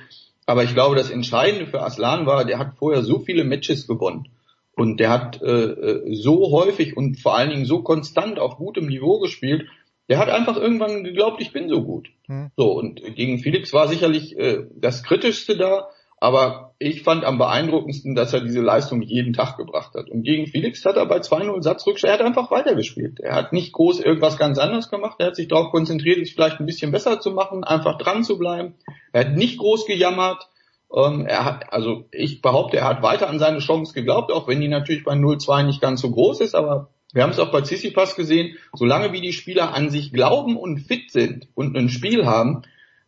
Aber 0.45 0.63
ich 0.63 0.73
glaube, 0.75 0.95
das 0.95 1.09
Entscheidende 1.09 1.65
für 1.65 1.81
Aslan 1.81 2.27
war, 2.27 2.45
der 2.45 2.59
hat 2.59 2.75
vorher 2.77 3.01
so 3.01 3.19
viele 3.19 3.43
Matches 3.43 3.87
gewonnen. 3.87 4.27
Und 4.75 4.99
der 4.99 5.09
hat 5.09 5.41
äh, 5.41 6.01
so 6.13 6.51
häufig 6.51 6.95
und 6.95 7.19
vor 7.19 7.35
allen 7.35 7.49
Dingen 7.49 7.65
so 7.65 7.81
konstant 7.81 8.39
auf 8.39 8.57
gutem 8.57 8.87
Niveau 8.87 9.19
gespielt, 9.19 9.65
der 10.11 10.19
hat 10.19 10.27
einfach 10.27 10.57
irgendwann 10.57 11.05
geglaubt, 11.05 11.41
ich 11.41 11.53
bin 11.53 11.69
so 11.69 11.83
gut. 11.83 12.09
Hm. 12.27 12.51
So, 12.57 12.73
und 12.73 13.01
gegen 13.15 13.39
Felix 13.39 13.71
war 13.71 13.87
sicherlich 13.87 14.37
äh, 14.37 14.65
das 14.75 15.03
Kritischste 15.03 15.55
da, 15.55 15.87
aber 16.17 16.75
ich 16.79 17.03
fand 17.03 17.23
am 17.23 17.37
beeindruckendsten, 17.37 18.13
dass 18.13 18.33
er 18.33 18.41
diese 18.41 18.59
Leistung 18.59 19.01
jeden 19.01 19.31
Tag 19.31 19.55
gebracht 19.55 19.93
hat. 19.95 20.09
Und 20.09 20.23
gegen 20.23 20.47
Felix 20.47 20.83
hat 20.83 20.97
er 20.97 21.05
bei 21.05 21.19
2-0 21.19 21.61
Satzrückstand, 21.61 22.11
er 22.11 22.19
hat 22.19 22.25
einfach 22.25 22.51
weitergespielt. 22.51 23.21
Er 23.21 23.35
hat 23.35 23.53
nicht 23.53 23.71
groß 23.71 24.01
irgendwas 24.01 24.37
ganz 24.37 24.57
anderes 24.57 24.89
gemacht, 24.89 25.15
er 25.19 25.27
hat 25.27 25.37
sich 25.37 25.47
darauf 25.47 25.71
konzentriert, 25.71 26.19
es 26.19 26.31
vielleicht 26.31 26.59
ein 26.59 26.65
bisschen 26.65 26.91
besser 26.91 27.21
zu 27.21 27.31
machen, 27.31 27.63
einfach 27.63 27.97
dran 27.97 28.25
zu 28.25 28.37
bleiben. 28.37 28.75
Er 29.13 29.27
hat 29.27 29.37
nicht 29.37 29.59
groß 29.59 29.85
gejammert. 29.85 30.49
Ähm, 30.93 31.25
er 31.25 31.45
hat, 31.45 31.71
also 31.71 32.03
ich 32.11 32.41
behaupte, 32.41 32.75
er 32.75 32.89
hat 32.89 33.01
weiter 33.01 33.29
an 33.29 33.39
seine 33.39 33.59
Chance 33.59 33.93
geglaubt, 33.93 34.29
auch 34.29 34.49
wenn 34.49 34.59
die 34.59 34.67
natürlich 34.67 35.05
bei 35.05 35.13
0-2 35.13 35.63
nicht 35.63 35.79
ganz 35.79 36.01
so 36.01 36.11
groß 36.11 36.41
ist, 36.41 36.53
aber 36.53 36.89
wir 37.13 37.23
haben 37.23 37.31
es 37.31 37.39
auch 37.39 37.51
bei 37.51 37.61
Tsitsipas 37.61 38.15
gesehen, 38.15 38.57
solange 38.73 39.11
wie 39.11 39.21
die 39.21 39.33
Spieler 39.33 39.73
an 39.73 39.89
sich 39.89 40.13
glauben 40.13 40.57
und 40.57 40.79
fit 40.79 41.11
sind 41.11 41.47
und 41.55 41.75
ein 41.75 41.89
Spiel 41.89 42.25
haben, 42.25 42.63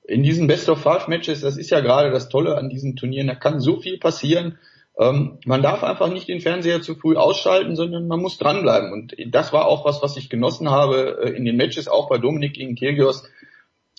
in 0.06 0.24
diesen 0.24 0.48
Best 0.48 0.70
of 0.70 0.82
Five 0.82 1.08
Matches, 1.08 1.42
das 1.42 1.58
ist 1.58 1.70
ja 1.70 1.80
gerade 1.80 2.12
das 2.12 2.30
Tolle 2.30 2.58
an 2.58 2.70
diesen 2.70 2.96
Turnieren, 2.96 3.28
da 3.28 3.36
kann 3.36 3.60
so 3.60 3.80
viel 3.80 3.98
passieren. 3.98 4.58
Ähm, 5.00 5.40
man 5.46 5.62
darf 5.62 5.84
einfach 5.84 6.12
nicht 6.12 6.28
den 6.28 6.42
Fernseher 6.42 6.82
zu 6.82 6.96
früh 6.96 7.16
ausschalten, 7.16 7.76
sondern 7.76 8.08
man 8.08 8.20
muss 8.20 8.38
dranbleiben. 8.38 8.92
Und 8.92 9.16
das 9.28 9.54
war 9.54 9.66
auch 9.66 9.86
was, 9.86 10.02
was 10.02 10.18
ich 10.18 10.30
genossen 10.30 10.70
habe 10.70 11.20
äh, 11.24 11.30
in 11.30 11.46
den 11.46 11.56
Matches, 11.56 11.88
auch 11.88 12.10
bei 12.10 12.18
Dominik 12.18 12.54
gegen 12.54 12.76
Kyrgios. 12.76 13.24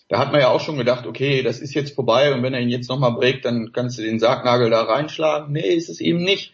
Da 0.08 0.18
hat 0.18 0.30
man 0.30 0.42
ja 0.42 0.50
auch 0.50 0.60
schon 0.60 0.76
gedacht, 0.76 1.06
okay, 1.06 1.42
das 1.42 1.60
ist 1.60 1.74
jetzt 1.74 1.94
vorbei 1.94 2.34
und 2.34 2.42
wenn 2.42 2.52
er 2.52 2.60
ihn 2.60 2.68
jetzt 2.68 2.90
nochmal 2.90 3.12
breakt, 3.12 3.46
dann 3.46 3.72
kannst 3.72 3.98
du 3.98 4.02
den 4.02 4.20
Sargnagel 4.20 4.68
da 4.68 4.82
reinschlagen. 4.82 5.52
Nee, 5.52 5.74
ist 5.74 5.88
es 5.88 6.00
eben 6.00 6.22
nicht 6.22 6.52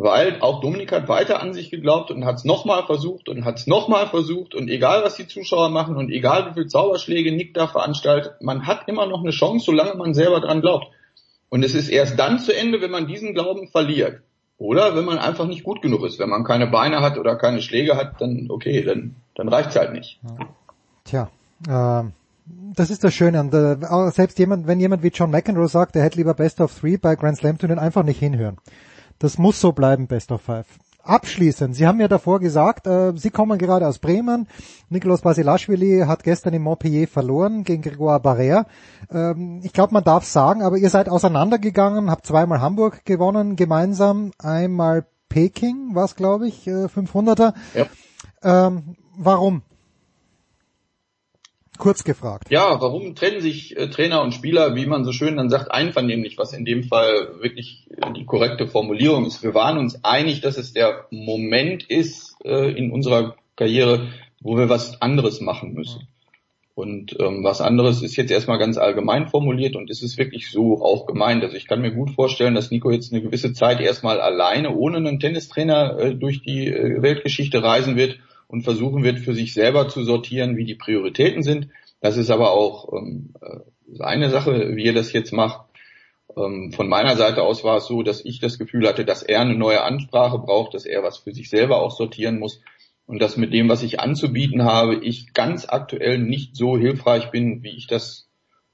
weil 0.00 0.40
auch 0.40 0.62
Dominik 0.62 0.92
hat 0.92 1.08
weiter 1.08 1.42
an 1.42 1.52
sich 1.52 1.70
geglaubt 1.70 2.10
und 2.10 2.24
hat 2.24 2.36
es 2.36 2.44
nochmal 2.44 2.86
versucht 2.86 3.28
und 3.28 3.44
hat 3.44 3.58
es 3.58 3.66
nochmal 3.66 4.06
versucht 4.06 4.54
und 4.54 4.70
egal 4.70 5.04
was 5.04 5.16
die 5.16 5.28
Zuschauer 5.28 5.68
machen 5.68 5.94
und 5.96 6.10
egal 6.10 6.48
wie 6.48 6.54
viel 6.54 6.66
Zauberschläge 6.68 7.32
Nick 7.32 7.52
da 7.52 7.66
veranstaltet, 7.66 8.32
man 8.40 8.66
hat 8.66 8.88
immer 8.88 9.06
noch 9.06 9.20
eine 9.20 9.30
Chance, 9.30 9.66
solange 9.66 9.94
man 9.96 10.14
selber 10.14 10.40
dran 10.40 10.62
glaubt. 10.62 10.86
Und 11.50 11.62
es 11.64 11.74
ist 11.74 11.90
erst 11.90 12.18
dann 12.18 12.38
zu 12.38 12.56
Ende, 12.56 12.80
wenn 12.80 12.90
man 12.90 13.08
diesen 13.08 13.34
Glauben 13.34 13.68
verliert. 13.68 14.22
Oder 14.56 14.96
wenn 14.96 15.04
man 15.04 15.18
einfach 15.18 15.46
nicht 15.46 15.64
gut 15.64 15.82
genug 15.82 16.04
ist. 16.04 16.18
Wenn 16.18 16.30
man 16.30 16.44
keine 16.44 16.66
Beine 16.66 17.00
hat 17.00 17.18
oder 17.18 17.36
keine 17.36 17.60
Schläge 17.60 17.96
hat, 17.96 18.22
dann 18.22 18.46
okay, 18.48 18.82
dann, 18.82 19.16
dann 19.34 19.48
reicht's 19.48 19.76
halt 19.76 19.92
nicht. 19.92 20.18
Tja, 21.04 21.28
äh, 21.68 22.04
das 22.74 22.88
ist 22.88 23.04
das 23.04 23.12
Schöne. 23.12 23.40
Und, 23.40 23.52
äh, 23.52 23.76
selbst 24.12 24.38
jemand, 24.38 24.66
wenn 24.66 24.80
jemand 24.80 25.02
wie 25.02 25.08
John 25.08 25.30
McEnroe 25.30 25.68
sagt, 25.68 25.94
er 25.94 26.02
hätte 26.02 26.16
lieber 26.16 26.32
Best 26.32 26.60
of 26.62 26.78
Three 26.78 26.96
bei 26.96 27.16
Grand 27.16 27.36
Slam 27.36 27.58
Turnieren, 27.58 27.78
einfach 27.78 28.02
nicht 28.02 28.18
hinhören. 28.18 28.56
Das 29.20 29.38
muss 29.38 29.60
so 29.60 29.72
bleiben, 29.72 30.06
Best 30.06 30.32
of 30.32 30.40
Five. 30.40 30.66
Abschließend, 31.02 31.74
Sie 31.74 31.86
haben 31.86 32.00
ja 32.00 32.08
davor 32.08 32.40
gesagt, 32.40 32.86
äh, 32.86 33.12
Sie 33.16 33.30
kommen 33.30 33.58
gerade 33.58 33.86
aus 33.86 33.98
Bremen. 33.98 34.48
Nikolaus 34.88 35.20
Basilashvili 35.20 36.04
hat 36.06 36.24
gestern 36.24 36.54
in 36.54 36.62
Montpellier 36.62 37.06
verloren 37.06 37.64
gegen 37.64 37.82
Grégoire 37.82 38.20
Barrère. 38.20 38.66
Ähm, 39.10 39.60
ich 39.62 39.72
glaube, 39.72 39.92
man 39.92 40.04
darf 40.04 40.24
sagen, 40.24 40.62
aber 40.62 40.78
ihr 40.78 40.90
seid 40.90 41.08
auseinandergegangen, 41.08 42.10
habt 42.10 42.26
zweimal 42.26 42.60
Hamburg 42.60 43.04
gewonnen 43.04 43.56
gemeinsam, 43.56 44.32
einmal 44.38 45.06
Peking, 45.28 45.90
was 45.94 46.16
glaube 46.16 46.48
ich, 46.48 46.66
äh, 46.66 46.86
500er. 46.86 47.54
Ja. 47.74 47.86
Ähm, 48.42 48.96
warum? 49.16 49.62
Kurz 51.80 52.04
gefragt. 52.04 52.50
Ja, 52.50 52.78
warum 52.82 53.14
trennen 53.14 53.40
sich 53.40 53.74
äh, 53.74 53.88
Trainer 53.88 54.20
und 54.22 54.34
Spieler, 54.34 54.76
wie 54.76 54.84
man 54.84 55.04
so 55.04 55.12
schön 55.12 55.38
dann 55.38 55.48
sagt, 55.48 55.72
einvernehmlich, 55.72 56.36
was 56.36 56.52
in 56.52 56.66
dem 56.66 56.84
Fall 56.84 57.40
wirklich 57.40 57.88
die 58.16 58.26
korrekte 58.26 58.68
Formulierung 58.68 59.24
ist. 59.24 59.42
Wir 59.42 59.54
waren 59.54 59.78
uns 59.78 60.04
einig, 60.04 60.42
dass 60.42 60.58
es 60.58 60.74
der 60.74 61.06
Moment 61.10 61.84
ist 61.84 62.36
äh, 62.44 62.70
in 62.70 62.92
unserer 62.92 63.34
Karriere, 63.56 64.08
wo 64.42 64.58
wir 64.58 64.68
was 64.68 65.00
anderes 65.00 65.40
machen 65.40 65.72
müssen. 65.72 66.06
Und 66.74 67.16
ähm, 67.18 67.44
was 67.44 67.62
anderes 67.62 68.02
ist 68.02 68.16
jetzt 68.16 68.30
erstmal 68.30 68.58
ganz 68.58 68.76
allgemein 68.76 69.28
formuliert 69.28 69.74
und 69.74 69.88
ist 69.88 70.02
es 70.02 70.18
wirklich 70.18 70.50
so 70.50 70.82
auch 70.82 71.06
gemeint. 71.06 71.42
Also 71.42 71.56
ich 71.56 71.66
kann 71.66 71.80
mir 71.80 71.92
gut 71.92 72.10
vorstellen, 72.10 72.54
dass 72.54 72.70
Nico 72.70 72.90
jetzt 72.90 73.10
eine 73.10 73.22
gewisse 73.22 73.54
Zeit 73.54 73.80
erstmal 73.80 74.20
alleine 74.20 74.76
ohne 74.76 74.98
einen 74.98 75.18
Tennistrainer 75.18 75.98
äh, 75.98 76.14
durch 76.14 76.42
die 76.42 76.68
äh, 76.68 77.00
Weltgeschichte 77.00 77.62
reisen 77.62 77.96
wird 77.96 78.18
und 78.50 78.62
versuchen 78.62 79.04
wird, 79.04 79.20
für 79.20 79.34
sich 79.34 79.54
selber 79.54 79.88
zu 79.88 80.02
sortieren, 80.02 80.56
wie 80.56 80.64
die 80.64 80.74
Prioritäten 80.74 81.42
sind. 81.42 81.68
Das 82.00 82.16
ist 82.16 82.30
aber 82.30 82.50
auch 82.50 82.92
ähm, 82.92 83.34
äh, 83.40 83.60
seine 83.92 84.30
Sache, 84.30 84.74
wie 84.74 84.86
er 84.86 84.94
das 84.94 85.12
jetzt 85.12 85.32
macht. 85.32 85.66
Ähm, 86.36 86.72
von 86.72 86.88
meiner 86.88 87.16
Seite 87.16 87.42
aus 87.42 87.62
war 87.62 87.76
es 87.76 87.86
so, 87.86 88.02
dass 88.02 88.24
ich 88.24 88.40
das 88.40 88.58
Gefühl 88.58 88.88
hatte, 88.88 89.04
dass 89.04 89.22
er 89.22 89.40
eine 89.40 89.56
neue 89.56 89.82
Ansprache 89.82 90.38
braucht, 90.38 90.74
dass 90.74 90.84
er 90.84 91.02
was 91.02 91.18
für 91.18 91.32
sich 91.32 91.48
selber 91.48 91.80
auch 91.80 91.92
sortieren 91.92 92.38
muss 92.38 92.60
und 93.06 93.20
dass 93.20 93.36
mit 93.36 93.52
dem, 93.52 93.68
was 93.68 93.82
ich 93.82 94.00
anzubieten 94.00 94.64
habe, 94.64 94.96
ich 94.96 95.32
ganz 95.32 95.68
aktuell 95.68 96.18
nicht 96.18 96.56
so 96.56 96.76
hilfreich 96.76 97.30
bin, 97.30 97.62
wie 97.62 97.76
ich 97.76 97.86
das 97.86 98.28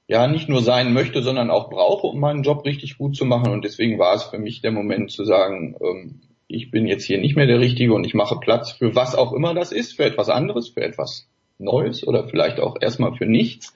ja 0.07 0.27
nicht 0.27 0.49
nur 0.49 0.61
sein 0.61 0.93
möchte, 0.93 1.21
sondern 1.21 1.51
auch 1.51 1.69
brauche, 1.69 2.07
um 2.07 2.19
meinen 2.19 2.43
Job 2.43 2.65
richtig 2.65 2.97
gut 2.97 3.15
zu 3.15 3.25
machen. 3.25 3.51
Und 3.51 3.65
deswegen 3.65 3.99
war 3.99 4.15
es 4.15 4.23
für 4.23 4.39
mich 4.39 4.61
der 4.61 4.71
Moment 4.71 5.11
zu 5.11 5.25
sagen, 5.25 5.75
ähm, 5.81 6.21
ich 6.47 6.71
bin 6.71 6.87
jetzt 6.87 7.03
hier 7.03 7.19
nicht 7.19 7.35
mehr 7.35 7.47
der 7.47 7.59
Richtige 7.59 7.93
und 7.93 8.05
ich 8.05 8.13
mache 8.13 8.39
Platz 8.39 8.71
für 8.71 8.95
was 8.95 9.15
auch 9.15 9.33
immer 9.33 9.53
das 9.53 9.71
ist, 9.71 9.95
für 9.95 10.05
etwas 10.05 10.29
anderes, 10.29 10.69
für 10.69 10.81
etwas 10.81 11.27
Neues 11.59 12.05
oder 12.07 12.27
vielleicht 12.27 12.59
auch 12.59 12.77
erstmal 12.79 13.15
für 13.15 13.25
nichts. 13.25 13.73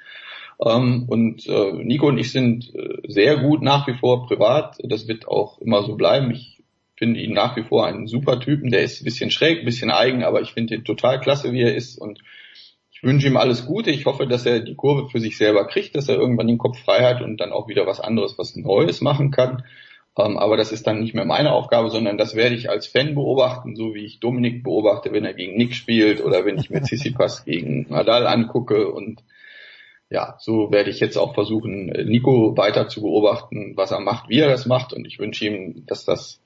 Ähm, 0.63 1.05
und 1.07 1.47
äh, 1.47 1.73
Nico 1.83 2.07
und 2.07 2.17
ich 2.17 2.31
sind 2.31 2.73
äh, 2.75 2.99
sehr 3.07 3.37
gut 3.37 3.61
nach 3.61 3.87
wie 3.87 3.95
vor 3.95 4.27
privat. 4.27 4.77
Das 4.83 5.07
wird 5.07 5.27
auch 5.27 5.59
immer 5.59 5.83
so 5.83 5.95
bleiben. 5.95 6.31
Ich 6.31 6.61
finde 6.95 7.19
ihn 7.19 7.33
nach 7.33 7.55
wie 7.57 7.63
vor 7.63 7.85
einen 7.85 8.07
super 8.07 8.39
Typen. 8.39 8.69
Der 8.69 8.83
ist 8.83 9.01
ein 9.01 9.05
bisschen 9.05 9.31
schräg, 9.31 9.59
ein 9.59 9.65
bisschen 9.65 9.91
eigen, 9.91 10.23
aber 10.23 10.41
ich 10.41 10.51
finde 10.51 10.75
ihn 10.75 10.83
total 10.83 11.19
klasse, 11.19 11.51
wie 11.51 11.63
er 11.63 11.75
ist. 11.75 11.97
Und 11.97 12.19
ich 12.91 13.01
wünsche 13.03 13.27
ihm 13.27 13.37
alles 13.37 13.65
Gute. 13.65 13.89
Ich 13.89 14.05
hoffe, 14.05 14.27
dass 14.27 14.45
er 14.45 14.59
die 14.59 14.75
Kurve 14.75 15.09
für 15.09 15.19
sich 15.19 15.37
selber 15.37 15.65
kriegt, 15.65 15.95
dass 15.95 16.07
er 16.07 16.15
irgendwann 16.15 16.47
den 16.47 16.59
Kopf 16.59 16.77
frei 16.77 17.03
hat 17.03 17.21
und 17.21 17.37
dann 17.37 17.51
auch 17.51 17.67
wieder 17.67 17.87
was 17.87 17.99
anderes, 17.99 18.37
was 18.37 18.55
Neues 18.55 19.01
machen 19.01 19.31
kann. 19.31 19.63
Ähm, 20.17 20.37
aber 20.37 20.57
das 20.57 20.71
ist 20.71 20.87
dann 20.87 20.99
nicht 20.99 21.15
mehr 21.15 21.25
meine 21.25 21.53
Aufgabe, 21.53 21.89
sondern 21.89 22.17
das 22.17 22.35
werde 22.35 22.55
ich 22.55 22.69
als 22.69 22.87
Fan 22.87 23.15
beobachten, 23.15 23.75
so 23.75 23.93
wie 23.93 24.05
ich 24.05 24.19
Dominik 24.19 24.63
beobachte, 24.63 25.13
wenn 25.13 25.23
er 25.23 25.33
gegen 25.33 25.55
Nick 25.55 25.73
spielt 25.73 26.21
oder 26.23 26.45
wenn 26.45 26.57
ich 26.57 26.69
mir 26.69 26.81
Tsitsipas 26.83 27.45
gegen 27.45 27.87
Nadal 27.89 28.27
angucke 28.27 28.91
und 28.91 29.23
ja, 30.09 30.35
so 30.39 30.71
werde 30.71 30.89
ich 30.89 30.99
jetzt 30.99 31.17
auch 31.17 31.33
versuchen, 31.33 31.85
Nico 31.85 32.57
weiter 32.57 32.89
zu 32.89 33.01
beobachten, 33.01 33.77
was 33.77 33.91
er 33.91 34.01
macht, 34.01 34.27
wie 34.27 34.39
er 34.39 34.49
das 34.49 34.65
macht 34.65 34.91
und 34.91 35.05
ich 35.05 35.19
wünsche 35.19 35.45
ihm, 35.45 35.85
dass 35.85 36.03
das 36.03 36.41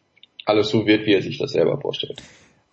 alles 0.45 0.69
so 0.69 0.85
wird, 0.85 1.07
wie 1.07 1.13
er 1.13 1.23
sich 1.23 1.39
das 1.39 1.51
selber 1.51 1.81
vorstellt. 1.81 2.21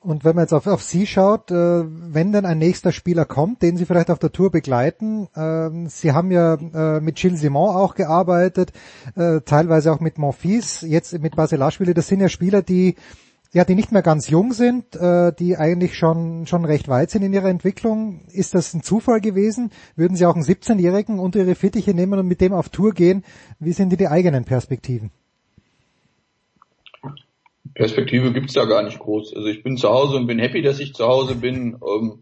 Und 0.03 0.25
wenn 0.25 0.35
man 0.35 0.45
jetzt 0.45 0.53
auf, 0.53 0.67
auf 0.67 0.83
Sie 0.83 1.07
schaut, 1.07 1.51
äh, 1.51 1.85
wenn 1.85 2.33
denn 2.33 2.45
ein 2.45 2.59
nächster 2.59 2.91
Spieler 2.91 3.25
kommt, 3.25 3.63
den 3.63 3.77
Sie 3.77 3.87
vielleicht 3.87 4.11
auf 4.11 4.19
der 4.19 4.33
Tour 4.33 4.51
begleiten, 4.51 5.29
äh, 5.35 5.89
Sie 5.89 6.13
haben 6.13 6.33
ja 6.33 6.55
äh, 6.55 7.01
mit 7.01 7.17
Gilles 7.17 7.41
Simon 7.41 7.75
auch 7.75 7.95
gearbeitet, 7.95 8.73
äh, 9.15 9.41
teilweise 9.43 9.93
auch 9.93 10.01
mit 10.01 10.19
Monfils, 10.19 10.81
jetzt 10.83 11.17
mit 11.21 11.37
Baselashvili, 11.37 11.95
das 11.95 12.09
sind 12.09 12.21
ja 12.21 12.29
Spieler, 12.29 12.63
die 12.63 12.97
ja, 13.55 13.67
die 13.67 13.75
nicht 13.75 13.93
mehr 13.93 14.01
ganz 14.01 14.31
jung 14.31 14.55
sind, 14.55 14.97
äh, 14.97 15.31
die 15.39 15.59
eigentlich 15.59 15.97
schon 15.99 16.47
schon 16.47 16.65
recht 16.65 16.89
weit 16.89 17.11
sind 17.11 17.23
in 17.23 17.35
ihrer 17.35 17.51
Entwicklung. 17.51 18.23
Ist 18.33 18.55
das 18.55 18.73
ein 18.73 18.83
Zufall 18.83 19.21
gewesen? 19.21 19.71
Würden 19.95 20.17
Sie 20.17 20.25
auch 20.25 20.35
einen 20.35 20.45
17-Jährigen 20.45 21.19
unter 21.19 21.41
Ihre 21.41 21.55
Fittiche 21.55 21.93
nehmen 21.93 22.19
und 22.19 22.27
mit 22.27 22.41
dem 22.41 22.55
auf 22.55 22.71
Tour 22.71 22.93
gehen? 22.93 23.25
Wie 23.59 23.75
sind 23.75 23.91
die, 23.91 23.99
die 23.99 24.09
eigenen 24.09 24.45
Perspektiven? 24.45 25.11
Perspektive 27.75 28.33
gibt's 28.33 28.55
da 28.55 28.65
gar 28.65 28.83
nicht 28.83 28.99
groß. 28.99 29.35
Also 29.35 29.49
ich 29.49 29.63
bin 29.63 29.77
zu 29.77 29.89
Hause 29.89 30.17
und 30.17 30.27
bin 30.27 30.39
happy, 30.39 30.63
dass 30.63 30.81
ich 30.81 30.95
zu 30.95 31.07
Hause 31.07 31.35
bin. 31.35 31.77
Ähm, 31.87 32.19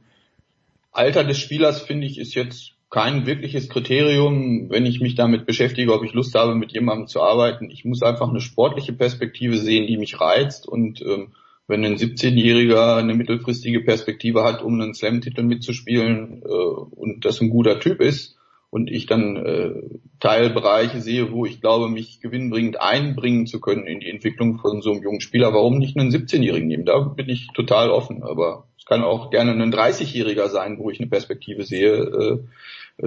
Alter 0.93 1.25
des 1.25 1.39
Spielers 1.39 1.83
finde 1.83 2.07
ich 2.07 2.19
ist 2.19 2.35
jetzt 2.35 2.73
kein 2.91 3.25
wirkliches 3.27 3.69
Kriterium, 3.69 4.69
wenn 4.71 4.85
ich 4.85 5.01
mich 5.01 5.15
damit 5.15 5.47
beschäftige, 5.47 5.95
ob 5.95 6.05
ich 6.05 6.13
Lust 6.13 6.35
habe, 6.35 6.57
mit 6.57 6.73
jemandem 6.73 7.07
zu 7.07 7.23
arbeiten. 7.23 7.71
Ich 7.71 7.85
muss 7.85 8.03
einfach 8.03 8.29
eine 8.29 8.41
sportliche 8.41 8.93
Perspektive 8.93 9.57
sehen, 9.59 9.87
die 9.87 9.97
mich 9.97 10.21
reizt 10.21 10.67
und 10.67 11.01
ähm, 11.03 11.29
wenn 11.69 11.85
ein 11.85 11.97
17-Jähriger 11.97 12.97
eine 12.97 13.15
mittelfristige 13.15 13.81
Perspektive 13.81 14.43
hat, 14.43 14.61
um 14.63 14.81
einen 14.81 14.93
Slam-Titel 14.93 15.45
mitzuspielen 15.45 16.43
äh, 16.43 16.47
und 16.49 17.25
das 17.25 17.41
ein 17.41 17.51
guter 17.51 17.79
Typ 17.79 18.01
ist 18.01 18.40
und 18.71 18.89
ich 18.91 19.07
dann 19.07 19.37
äh, 19.37 19.83
Teilbereiche 20.21 21.01
sehe, 21.01 21.33
wo 21.33 21.45
ich 21.45 21.61
glaube, 21.61 21.89
mich 21.89 22.21
gewinnbringend 22.21 22.81
einbringen 22.81 23.47
zu 23.47 23.61
können 23.61 23.87
in 23.87 24.01
die 24.01 24.09
Entwicklung 24.09 24.59
von 24.59 24.81
so 24.81 24.93
einem 24.93 25.03
jungen 25.03 25.21
Spieler, 25.21 25.53
warum 25.53 25.79
nicht 25.79 25.97
einen 25.97 26.11
17-Jährigen 26.11 26.69
nehmen? 26.69 26.85
Da 26.85 27.01
bin 27.01 27.29
ich 27.29 27.49
total 27.55 27.91
offen, 27.91 28.23
aber 28.23 28.69
es 28.79 28.85
kann 28.85 29.03
auch 29.03 29.31
gerne 29.31 29.53
ein 29.53 29.73
30-Jähriger 29.73 30.49
sein, 30.49 30.79
wo 30.79 30.91
ich 30.91 31.01
eine 31.01 31.11
Perspektive 31.11 31.65
sehe, 31.65 31.95
äh, 31.95 32.39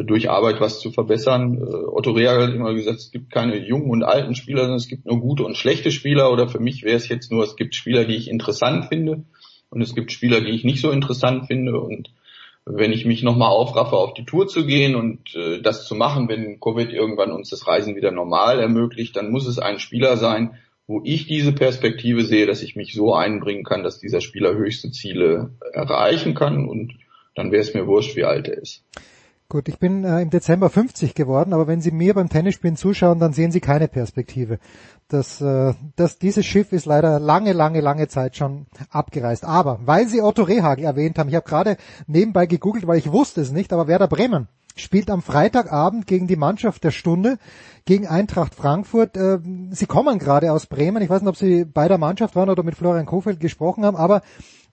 durch 0.03 0.29
Arbeit 0.29 0.59
was 0.59 0.79
zu 0.79 0.91
verbessern. 0.91 1.57
Äh, 1.57 1.85
Otto 1.87 2.11
Rea 2.11 2.41
hat 2.41 2.53
immer 2.53 2.73
gesagt, 2.73 2.97
es 2.97 3.11
gibt 3.11 3.31
keine 3.31 3.57
jungen 3.57 3.89
und 3.89 4.03
alten 4.03 4.35
Spieler, 4.35 4.61
sondern 4.61 4.77
es 4.77 4.87
gibt 4.87 5.05
nur 5.05 5.19
gute 5.19 5.45
und 5.45 5.55
schlechte 5.55 5.91
Spieler. 5.91 6.31
Oder 6.31 6.47
für 6.47 6.59
mich 6.59 6.83
wäre 6.83 6.97
es 6.97 7.07
jetzt 7.07 7.31
nur, 7.31 7.43
es 7.43 7.55
gibt 7.55 7.75
Spieler, 7.75 8.05
die 8.05 8.15
ich 8.15 8.29
interessant 8.29 8.85
finde 8.85 9.23
und 9.69 9.81
es 9.81 9.95
gibt 9.95 10.11
Spieler, 10.11 10.41
die 10.41 10.51
ich 10.51 10.63
nicht 10.63 10.81
so 10.81 10.89
interessant 10.89 11.47
finde. 11.47 11.79
Und 11.79 12.09
wenn 12.65 12.93
ich 12.93 13.05
mich 13.05 13.23
nochmal 13.23 13.49
aufraffe, 13.49 13.97
auf 13.97 14.13
die 14.13 14.25
Tour 14.25 14.47
zu 14.47 14.65
gehen 14.65 14.95
und 14.95 15.35
äh, 15.35 15.61
das 15.61 15.85
zu 15.85 15.95
machen, 15.95 16.29
wenn 16.29 16.59
Covid 16.59 16.91
irgendwann 16.91 17.31
uns 17.31 17.49
das 17.49 17.67
Reisen 17.67 17.95
wieder 17.95 18.11
normal 18.11 18.59
ermöglicht, 18.59 19.15
dann 19.15 19.31
muss 19.31 19.47
es 19.47 19.59
ein 19.59 19.79
Spieler 19.79 20.17
sein, 20.17 20.57
wo 20.87 21.01
ich 21.03 21.27
diese 21.27 21.53
Perspektive 21.53 22.23
sehe, 22.23 22.45
dass 22.45 22.61
ich 22.61 22.75
mich 22.75 22.93
so 22.93 23.13
einbringen 23.13 23.63
kann, 23.63 23.83
dass 23.83 23.99
dieser 23.99 24.21
Spieler 24.21 24.53
höchste 24.53 24.91
Ziele 24.91 25.51
erreichen 25.73 26.33
kann 26.35 26.67
und 26.67 26.93
dann 27.35 27.51
wäre 27.51 27.61
es 27.61 27.73
mir 27.73 27.87
wurscht, 27.87 28.15
wie 28.15 28.25
alt 28.25 28.47
er 28.47 28.57
ist. 28.57 28.83
Gut, 29.53 29.69
ich 29.69 29.77
bin 29.77 30.03
äh, 30.03 30.19
im 30.19 30.31
Dezember 30.31 30.71
50 30.71 31.13
geworden, 31.13 31.53
aber 31.53 31.67
wenn 31.67 31.79
Sie 31.79 31.91
mir 31.91 32.15
beim 32.15 32.27
Tennisspielen 32.27 32.75
zuschauen, 32.75 33.19
dann 33.19 33.33
sehen 33.33 33.51
Sie 33.51 33.59
keine 33.59 33.87
Perspektive. 33.87 34.57
Das, 35.09 35.41
äh, 35.41 35.75
das, 35.95 36.17
dieses 36.17 36.43
Schiff 36.43 36.71
ist 36.71 36.87
leider 36.87 37.19
lange, 37.19 37.53
lange, 37.53 37.79
lange 37.79 38.07
Zeit 38.07 38.35
schon 38.35 38.65
abgereist. 38.89 39.45
Aber 39.45 39.79
weil 39.85 40.07
Sie 40.07 40.23
Otto 40.23 40.41
Rehagel 40.41 40.85
erwähnt 40.85 41.19
haben, 41.19 41.29
ich 41.29 41.35
habe 41.35 41.47
gerade 41.47 41.77
nebenbei 42.07 42.47
gegoogelt, 42.47 42.87
weil 42.87 42.97
ich 42.97 43.11
wusste 43.11 43.41
es 43.41 43.51
nicht, 43.51 43.71
aber 43.73 43.87
Werder 43.87 44.07
Bremen 44.07 44.47
spielt 44.75 45.11
am 45.11 45.21
Freitagabend 45.21 46.07
gegen 46.07 46.25
die 46.25 46.35
Mannschaft 46.35 46.83
der 46.83 46.89
Stunde, 46.89 47.37
gegen 47.85 48.07
Eintracht 48.07 48.55
Frankfurt. 48.55 49.15
Äh, 49.17 49.37
Sie 49.69 49.85
kommen 49.85 50.17
gerade 50.17 50.51
aus 50.51 50.65
Bremen. 50.65 51.03
Ich 51.03 51.11
weiß 51.11 51.21
nicht, 51.21 51.29
ob 51.29 51.37
Sie 51.37 51.63
bei 51.63 51.87
der 51.87 51.99
Mannschaft 51.99 52.35
waren 52.35 52.49
oder 52.49 52.63
mit 52.63 52.73
Florian 52.73 53.05
Kofeld 53.05 53.39
gesprochen 53.39 53.85
haben, 53.85 53.97
aber 53.97 54.23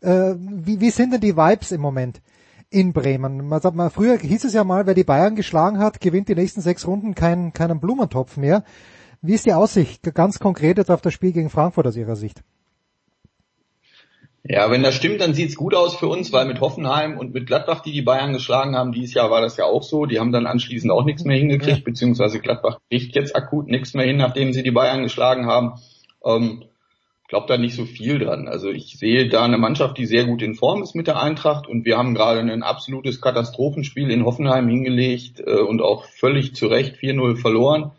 äh, 0.01 0.37
wie, 0.39 0.81
wie 0.81 0.91
sind 0.91 1.13
denn 1.13 1.21
die 1.21 1.37
Vibes 1.37 1.71
im 1.71 1.83
Moment? 1.83 2.23
In 2.71 2.93
Bremen. 2.93 3.49
Man 3.49 3.61
sagt 3.61 3.77
mal, 3.77 3.91
früher 3.91 4.17
hieß 4.17 4.45
es 4.45 4.55
ja 4.55 4.65
mal, 4.65 4.87
wer 4.87 4.95
die 4.95 5.05
Bayern 5.05 5.35
geschlagen 5.35 5.79
hat, 5.79 6.01
gewinnt 6.01 6.29
die 6.29 6.35
nächsten 6.35 6.61
sechs 6.61 6.87
Runden 6.87 7.15
keinen 7.15 7.53
keinen 7.53 7.81
Blumentopf 7.81 8.37
mehr. 8.37 8.65
Wie 9.23 9.35
ist 9.35 9.45
die 9.45 9.53
Aussicht 9.53 10.15
ganz 10.15 10.39
konkret 10.39 10.79
jetzt 10.79 10.91
auf 10.91 11.03
das 11.03 11.13
Spiel 11.13 11.33
gegen 11.33 11.51
Frankfurt 11.51 11.87
aus 11.87 11.97
Ihrer 11.97 12.17
Sicht? 12.17 12.43
Ja, 14.43 14.71
wenn 14.71 14.83
das 14.83 14.95
stimmt, 14.95 15.21
dann 15.21 15.35
sieht's 15.35 15.55
gut 15.55 15.75
aus 15.75 15.97
für 15.97 16.09
uns, 16.09 16.33
weil 16.33 16.47
mit 16.47 16.61
Hoffenheim 16.61 17.19
und 17.19 17.35
mit 17.35 17.47
Gladbach, 17.47 17.81
die 17.81 17.93
die 17.93 18.01
Bayern 18.01 18.33
geschlagen 18.33 18.75
haben, 18.75 18.93
dieses 18.93 19.13
Jahr 19.13 19.31
war 19.31 19.43
das 19.43 19.59
ja 19.59 19.67
auch 19.67 19.83
so. 19.83 20.07
Die 20.07 20.19
haben 20.19 20.33
dann 20.33 20.47
anschließend 20.47 20.91
auch 20.91 21.05
nichts 21.05 21.25
mehr 21.25 21.37
hingekriegt, 21.37 21.79
ja. 21.79 21.85
beziehungsweise 21.85 22.41
Gladbach 22.41 22.79
kriegt 22.89 23.15
jetzt 23.15 23.37
akut 23.37 23.69
nichts 23.69 23.93
mehr 23.93 24.07
hin, 24.07 24.17
nachdem 24.17 24.55
sie 24.55 24.63
die 24.63 24.71
Bayern 24.71 25.03
geschlagen 25.03 25.47
haben. 25.47 25.75
Ähm, 26.25 26.65
glaube 27.31 27.47
da 27.47 27.57
nicht 27.57 27.77
so 27.77 27.87
viel 27.87 28.19
dran. 28.19 28.49
Also 28.49 28.71
ich 28.71 28.99
sehe 28.99 29.29
da 29.29 29.45
eine 29.45 29.57
Mannschaft, 29.57 29.97
die 29.97 30.05
sehr 30.05 30.25
gut 30.25 30.43
in 30.43 30.57
Form 30.57 30.83
ist 30.83 30.97
mit 30.97 31.07
der 31.07 31.23
Eintracht 31.23 31.69
und 31.69 31.85
wir 31.85 31.97
haben 31.97 32.13
gerade 32.13 32.41
ein 32.41 32.63
absolutes 32.65 33.21
Katastrophenspiel 33.21 34.11
in 34.11 34.25
Hoffenheim 34.25 34.69
hingelegt 34.69 35.41
äh, 35.41 35.61
und 35.61 35.81
auch 35.81 36.05
völlig 36.05 36.57
zu 36.57 36.67
Recht 36.67 36.97
4-0 36.97 37.37
verloren. 37.37 37.93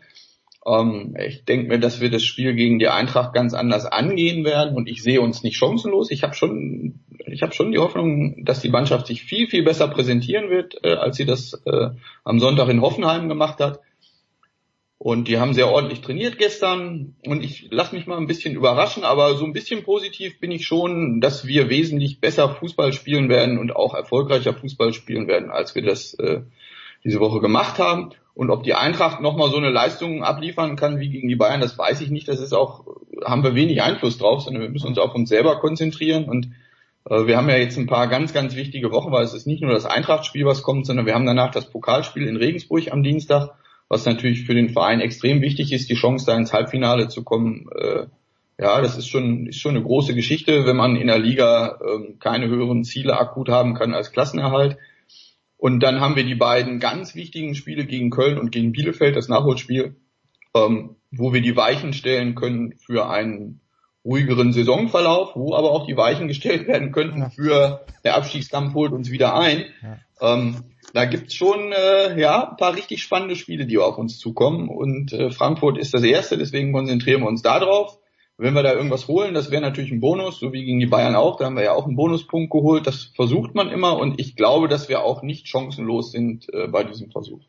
Ähm, 0.66 1.16
ich 1.18 1.46
denke 1.46 1.68
mir, 1.68 1.80
dass 1.80 2.02
wir 2.02 2.10
das 2.10 2.22
Spiel 2.22 2.54
gegen 2.54 2.78
die 2.78 2.88
Eintracht 2.88 3.32
ganz 3.32 3.54
anders 3.54 3.86
angehen 3.86 4.44
werden 4.44 4.76
und 4.76 4.86
ich 4.86 5.02
sehe 5.02 5.22
uns 5.22 5.42
nicht 5.42 5.56
chancenlos. 5.56 6.10
Ich 6.10 6.22
habe 6.22 6.34
schon, 6.34 7.00
ich 7.26 7.42
habe 7.42 7.54
schon 7.54 7.72
die 7.72 7.78
Hoffnung, 7.78 8.44
dass 8.44 8.60
die 8.60 8.68
Mannschaft 8.68 9.06
sich 9.06 9.22
viel 9.22 9.48
viel 9.48 9.64
besser 9.64 9.88
präsentieren 9.88 10.50
wird, 10.50 10.78
äh, 10.84 10.92
als 10.92 11.16
sie 11.16 11.24
das 11.24 11.54
äh, 11.64 11.88
am 12.22 12.38
Sonntag 12.38 12.68
in 12.68 12.82
Hoffenheim 12.82 13.30
gemacht 13.30 13.60
hat. 13.60 13.80
Und 15.04 15.26
die 15.26 15.40
haben 15.40 15.52
sehr 15.52 15.68
ordentlich 15.68 16.00
trainiert 16.00 16.38
gestern. 16.38 17.16
Und 17.26 17.42
ich 17.42 17.66
lasse 17.72 17.92
mich 17.92 18.06
mal 18.06 18.18
ein 18.18 18.28
bisschen 18.28 18.54
überraschen, 18.54 19.02
aber 19.02 19.34
so 19.34 19.44
ein 19.44 19.52
bisschen 19.52 19.82
positiv 19.82 20.38
bin 20.38 20.52
ich 20.52 20.64
schon, 20.64 21.20
dass 21.20 21.44
wir 21.44 21.68
wesentlich 21.68 22.20
besser 22.20 22.48
Fußball 22.48 22.92
spielen 22.92 23.28
werden 23.28 23.58
und 23.58 23.74
auch 23.74 23.94
erfolgreicher 23.94 24.54
Fußball 24.54 24.92
spielen 24.92 25.26
werden, 25.26 25.50
als 25.50 25.74
wir 25.74 25.82
das 25.82 26.14
äh, 26.20 26.42
diese 27.02 27.18
Woche 27.18 27.40
gemacht 27.40 27.80
haben. 27.80 28.10
Und 28.34 28.50
ob 28.50 28.62
die 28.62 28.74
Eintracht 28.74 29.20
nochmal 29.20 29.50
so 29.50 29.56
eine 29.56 29.70
Leistung 29.70 30.22
abliefern 30.22 30.76
kann 30.76 31.00
wie 31.00 31.08
gegen 31.10 31.28
die 31.28 31.34
Bayern, 31.34 31.60
das 31.60 31.76
weiß 31.76 32.00
ich 32.00 32.10
nicht. 32.10 32.28
Das 32.28 32.38
ist 32.38 32.52
auch, 32.52 32.84
haben 33.24 33.42
wir 33.42 33.56
wenig 33.56 33.82
Einfluss 33.82 34.18
drauf, 34.18 34.42
sondern 34.42 34.62
wir 34.62 34.70
müssen 34.70 34.86
uns 34.86 34.98
auf 34.98 35.16
uns 35.16 35.28
selber 35.28 35.58
konzentrieren. 35.58 36.26
Und 36.26 36.52
äh, 37.10 37.26
wir 37.26 37.36
haben 37.36 37.48
ja 37.48 37.56
jetzt 37.56 37.76
ein 37.76 37.88
paar 37.88 38.06
ganz, 38.06 38.32
ganz 38.32 38.54
wichtige 38.54 38.92
Wochen, 38.92 39.10
weil 39.10 39.24
es 39.24 39.34
ist 39.34 39.48
nicht 39.48 39.62
nur 39.62 39.72
das 39.72 39.84
Eintrachtspiel, 39.84 40.46
was 40.46 40.62
kommt, 40.62 40.86
sondern 40.86 41.06
wir 41.06 41.14
haben 41.14 41.26
danach 41.26 41.50
das 41.50 41.68
Pokalspiel 41.68 42.28
in 42.28 42.36
Regensburg 42.36 42.92
am 42.92 43.02
Dienstag 43.02 43.56
was 43.92 44.06
natürlich 44.06 44.46
für 44.46 44.54
den 44.54 44.70
Verein 44.70 45.02
extrem 45.02 45.42
wichtig 45.42 45.70
ist, 45.70 45.90
die 45.90 45.96
Chance 45.96 46.24
da 46.24 46.34
ins 46.34 46.54
Halbfinale 46.54 47.08
zu 47.08 47.22
kommen. 47.22 47.68
Äh, 47.78 48.06
ja, 48.58 48.80
das 48.80 48.96
ist 48.96 49.06
schon, 49.06 49.48
ist 49.48 49.60
schon 49.60 49.76
eine 49.76 49.84
große 49.84 50.14
Geschichte, 50.14 50.64
wenn 50.64 50.76
man 50.76 50.96
in 50.96 51.08
der 51.08 51.18
Liga 51.18 51.78
ähm, 51.86 52.16
keine 52.18 52.48
höheren 52.48 52.84
Ziele 52.84 53.18
akut 53.18 53.50
haben 53.50 53.74
kann 53.74 53.92
als 53.92 54.10
Klassenerhalt. 54.10 54.78
Und 55.58 55.80
dann 55.80 56.00
haben 56.00 56.16
wir 56.16 56.24
die 56.24 56.34
beiden 56.34 56.80
ganz 56.80 57.14
wichtigen 57.14 57.54
Spiele 57.54 57.84
gegen 57.84 58.08
Köln 58.08 58.38
und 58.38 58.50
gegen 58.50 58.72
Bielefeld, 58.72 59.14
das 59.14 59.28
Nachholspiel, 59.28 59.94
ähm, 60.54 60.96
wo 61.10 61.34
wir 61.34 61.42
die 61.42 61.54
Weichen 61.54 61.92
stellen 61.92 62.34
können 62.34 62.72
für 62.78 63.10
einen 63.10 63.60
ruhigeren 64.06 64.54
Saisonverlauf, 64.54 65.36
wo 65.36 65.54
aber 65.54 65.70
auch 65.70 65.86
die 65.86 65.98
Weichen 65.98 66.28
gestellt 66.28 66.66
werden 66.66 66.92
könnten 66.92 67.30
für 67.30 67.84
der 68.04 68.16
Abstiegskampf 68.16 68.72
holt 68.72 68.92
uns 68.92 69.10
wieder 69.10 69.34
ein. 69.34 69.66
Ja. 69.82 70.34
Ähm, 70.34 70.71
da 70.92 71.04
gibt's 71.06 71.34
schon 71.34 71.72
äh, 71.72 72.18
ja 72.20 72.50
ein 72.50 72.56
paar 72.56 72.74
richtig 72.74 73.02
spannende 73.02 73.36
Spiele, 73.36 73.66
die 73.66 73.78
auf 73.78 73.98
uns 73.98 74.18
zukommen. 74.18 74.68
Und 74.68 75.12
äh, 75.12 75.30
Frankfurt 75.30 75.78
ist 75.78 75.94
das 75.94 76.02
erste, 76.02 76.38
deswegen 76.38 76.72
konzentrieren 76.72 77.22
wir 77.22 77.28
uns 77.28 77.42
da 77.42 77.58
drauf. 77.58 77.98
Wenn 78.38 78.54
wir 78.54 78.62
da 78.62 78.72
irgendwas 78.72 79.08
holen, 79.08 79.34
das 79.34 79.50
wäre 79.50 79.62
natürlich 79.62 79.92
ein 79.92 80.00
Bonus, 80.00 80.40
so 80.40 80.52
wie 80.52 80.64
gegen 80.64 80.80
die 80.80 80.86
Bayern 80.86 81.14
auch. 81.14 81.36
Da 81.36 81.44
haben 81.44 81.56
wir 81.56 81.64
ja 81.64 81.74
auch 81.74 81.86
einen 81.86 81.96
Bonuspunkt 81.96 82.50
geholt. 82.50 82.86
Das 82.86 83.12
versucht 83.14 83.54
man 83.54 83.70
immer 83.70 83.98
und 83.98 84.20
ich 84.20 84.36
glaube, 84.36 84.68
dass 84.68 84.88
wir 84.88 85.02
auch 85.02 85.22
nicht 85.22 85.46
chancenlos 85.48 86.10
sind 86.12 86.46
äh, 86.52 86.66
bei 86.66 86.82
diesem 86.82 87.10
Versuch. 87.10 87.40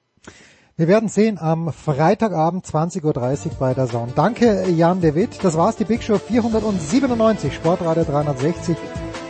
Wir 0.75 0.87
werden 0.87 1.07
sehen 1.07 1.37
am 1.39 1.71
Freitagabend 1.71 2.65
20.30 2.65 3.03
Uhr 3.03 3.51
bei 3.59 3.73
der 3.73 3.87
Zone. 3.87 4.11
Danke 4.15 4.67
Jan 4.69 5.01
de 5.01 5.15
Witt. 5.15 5.43
Das 5.43 5.55
war's, 5.55 5.75
die 5.75 5.85
Big 5.85 6.01
Show 6.01 6.17
497, 6.17 7.53
Sportradio 7.53 8.03
360. 8.03 8.75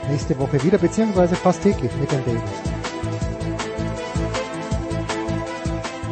Nächste 0.09 0.37
Woche 0.39 0.63
wieder, 0.63 0.77
beziehungsweise 0.77 1.35
fast 1.35 1.63
täglich 1.63 1.91
mit 1.99 2.11
den 2.11 2.23
Davis. 2.25 2.82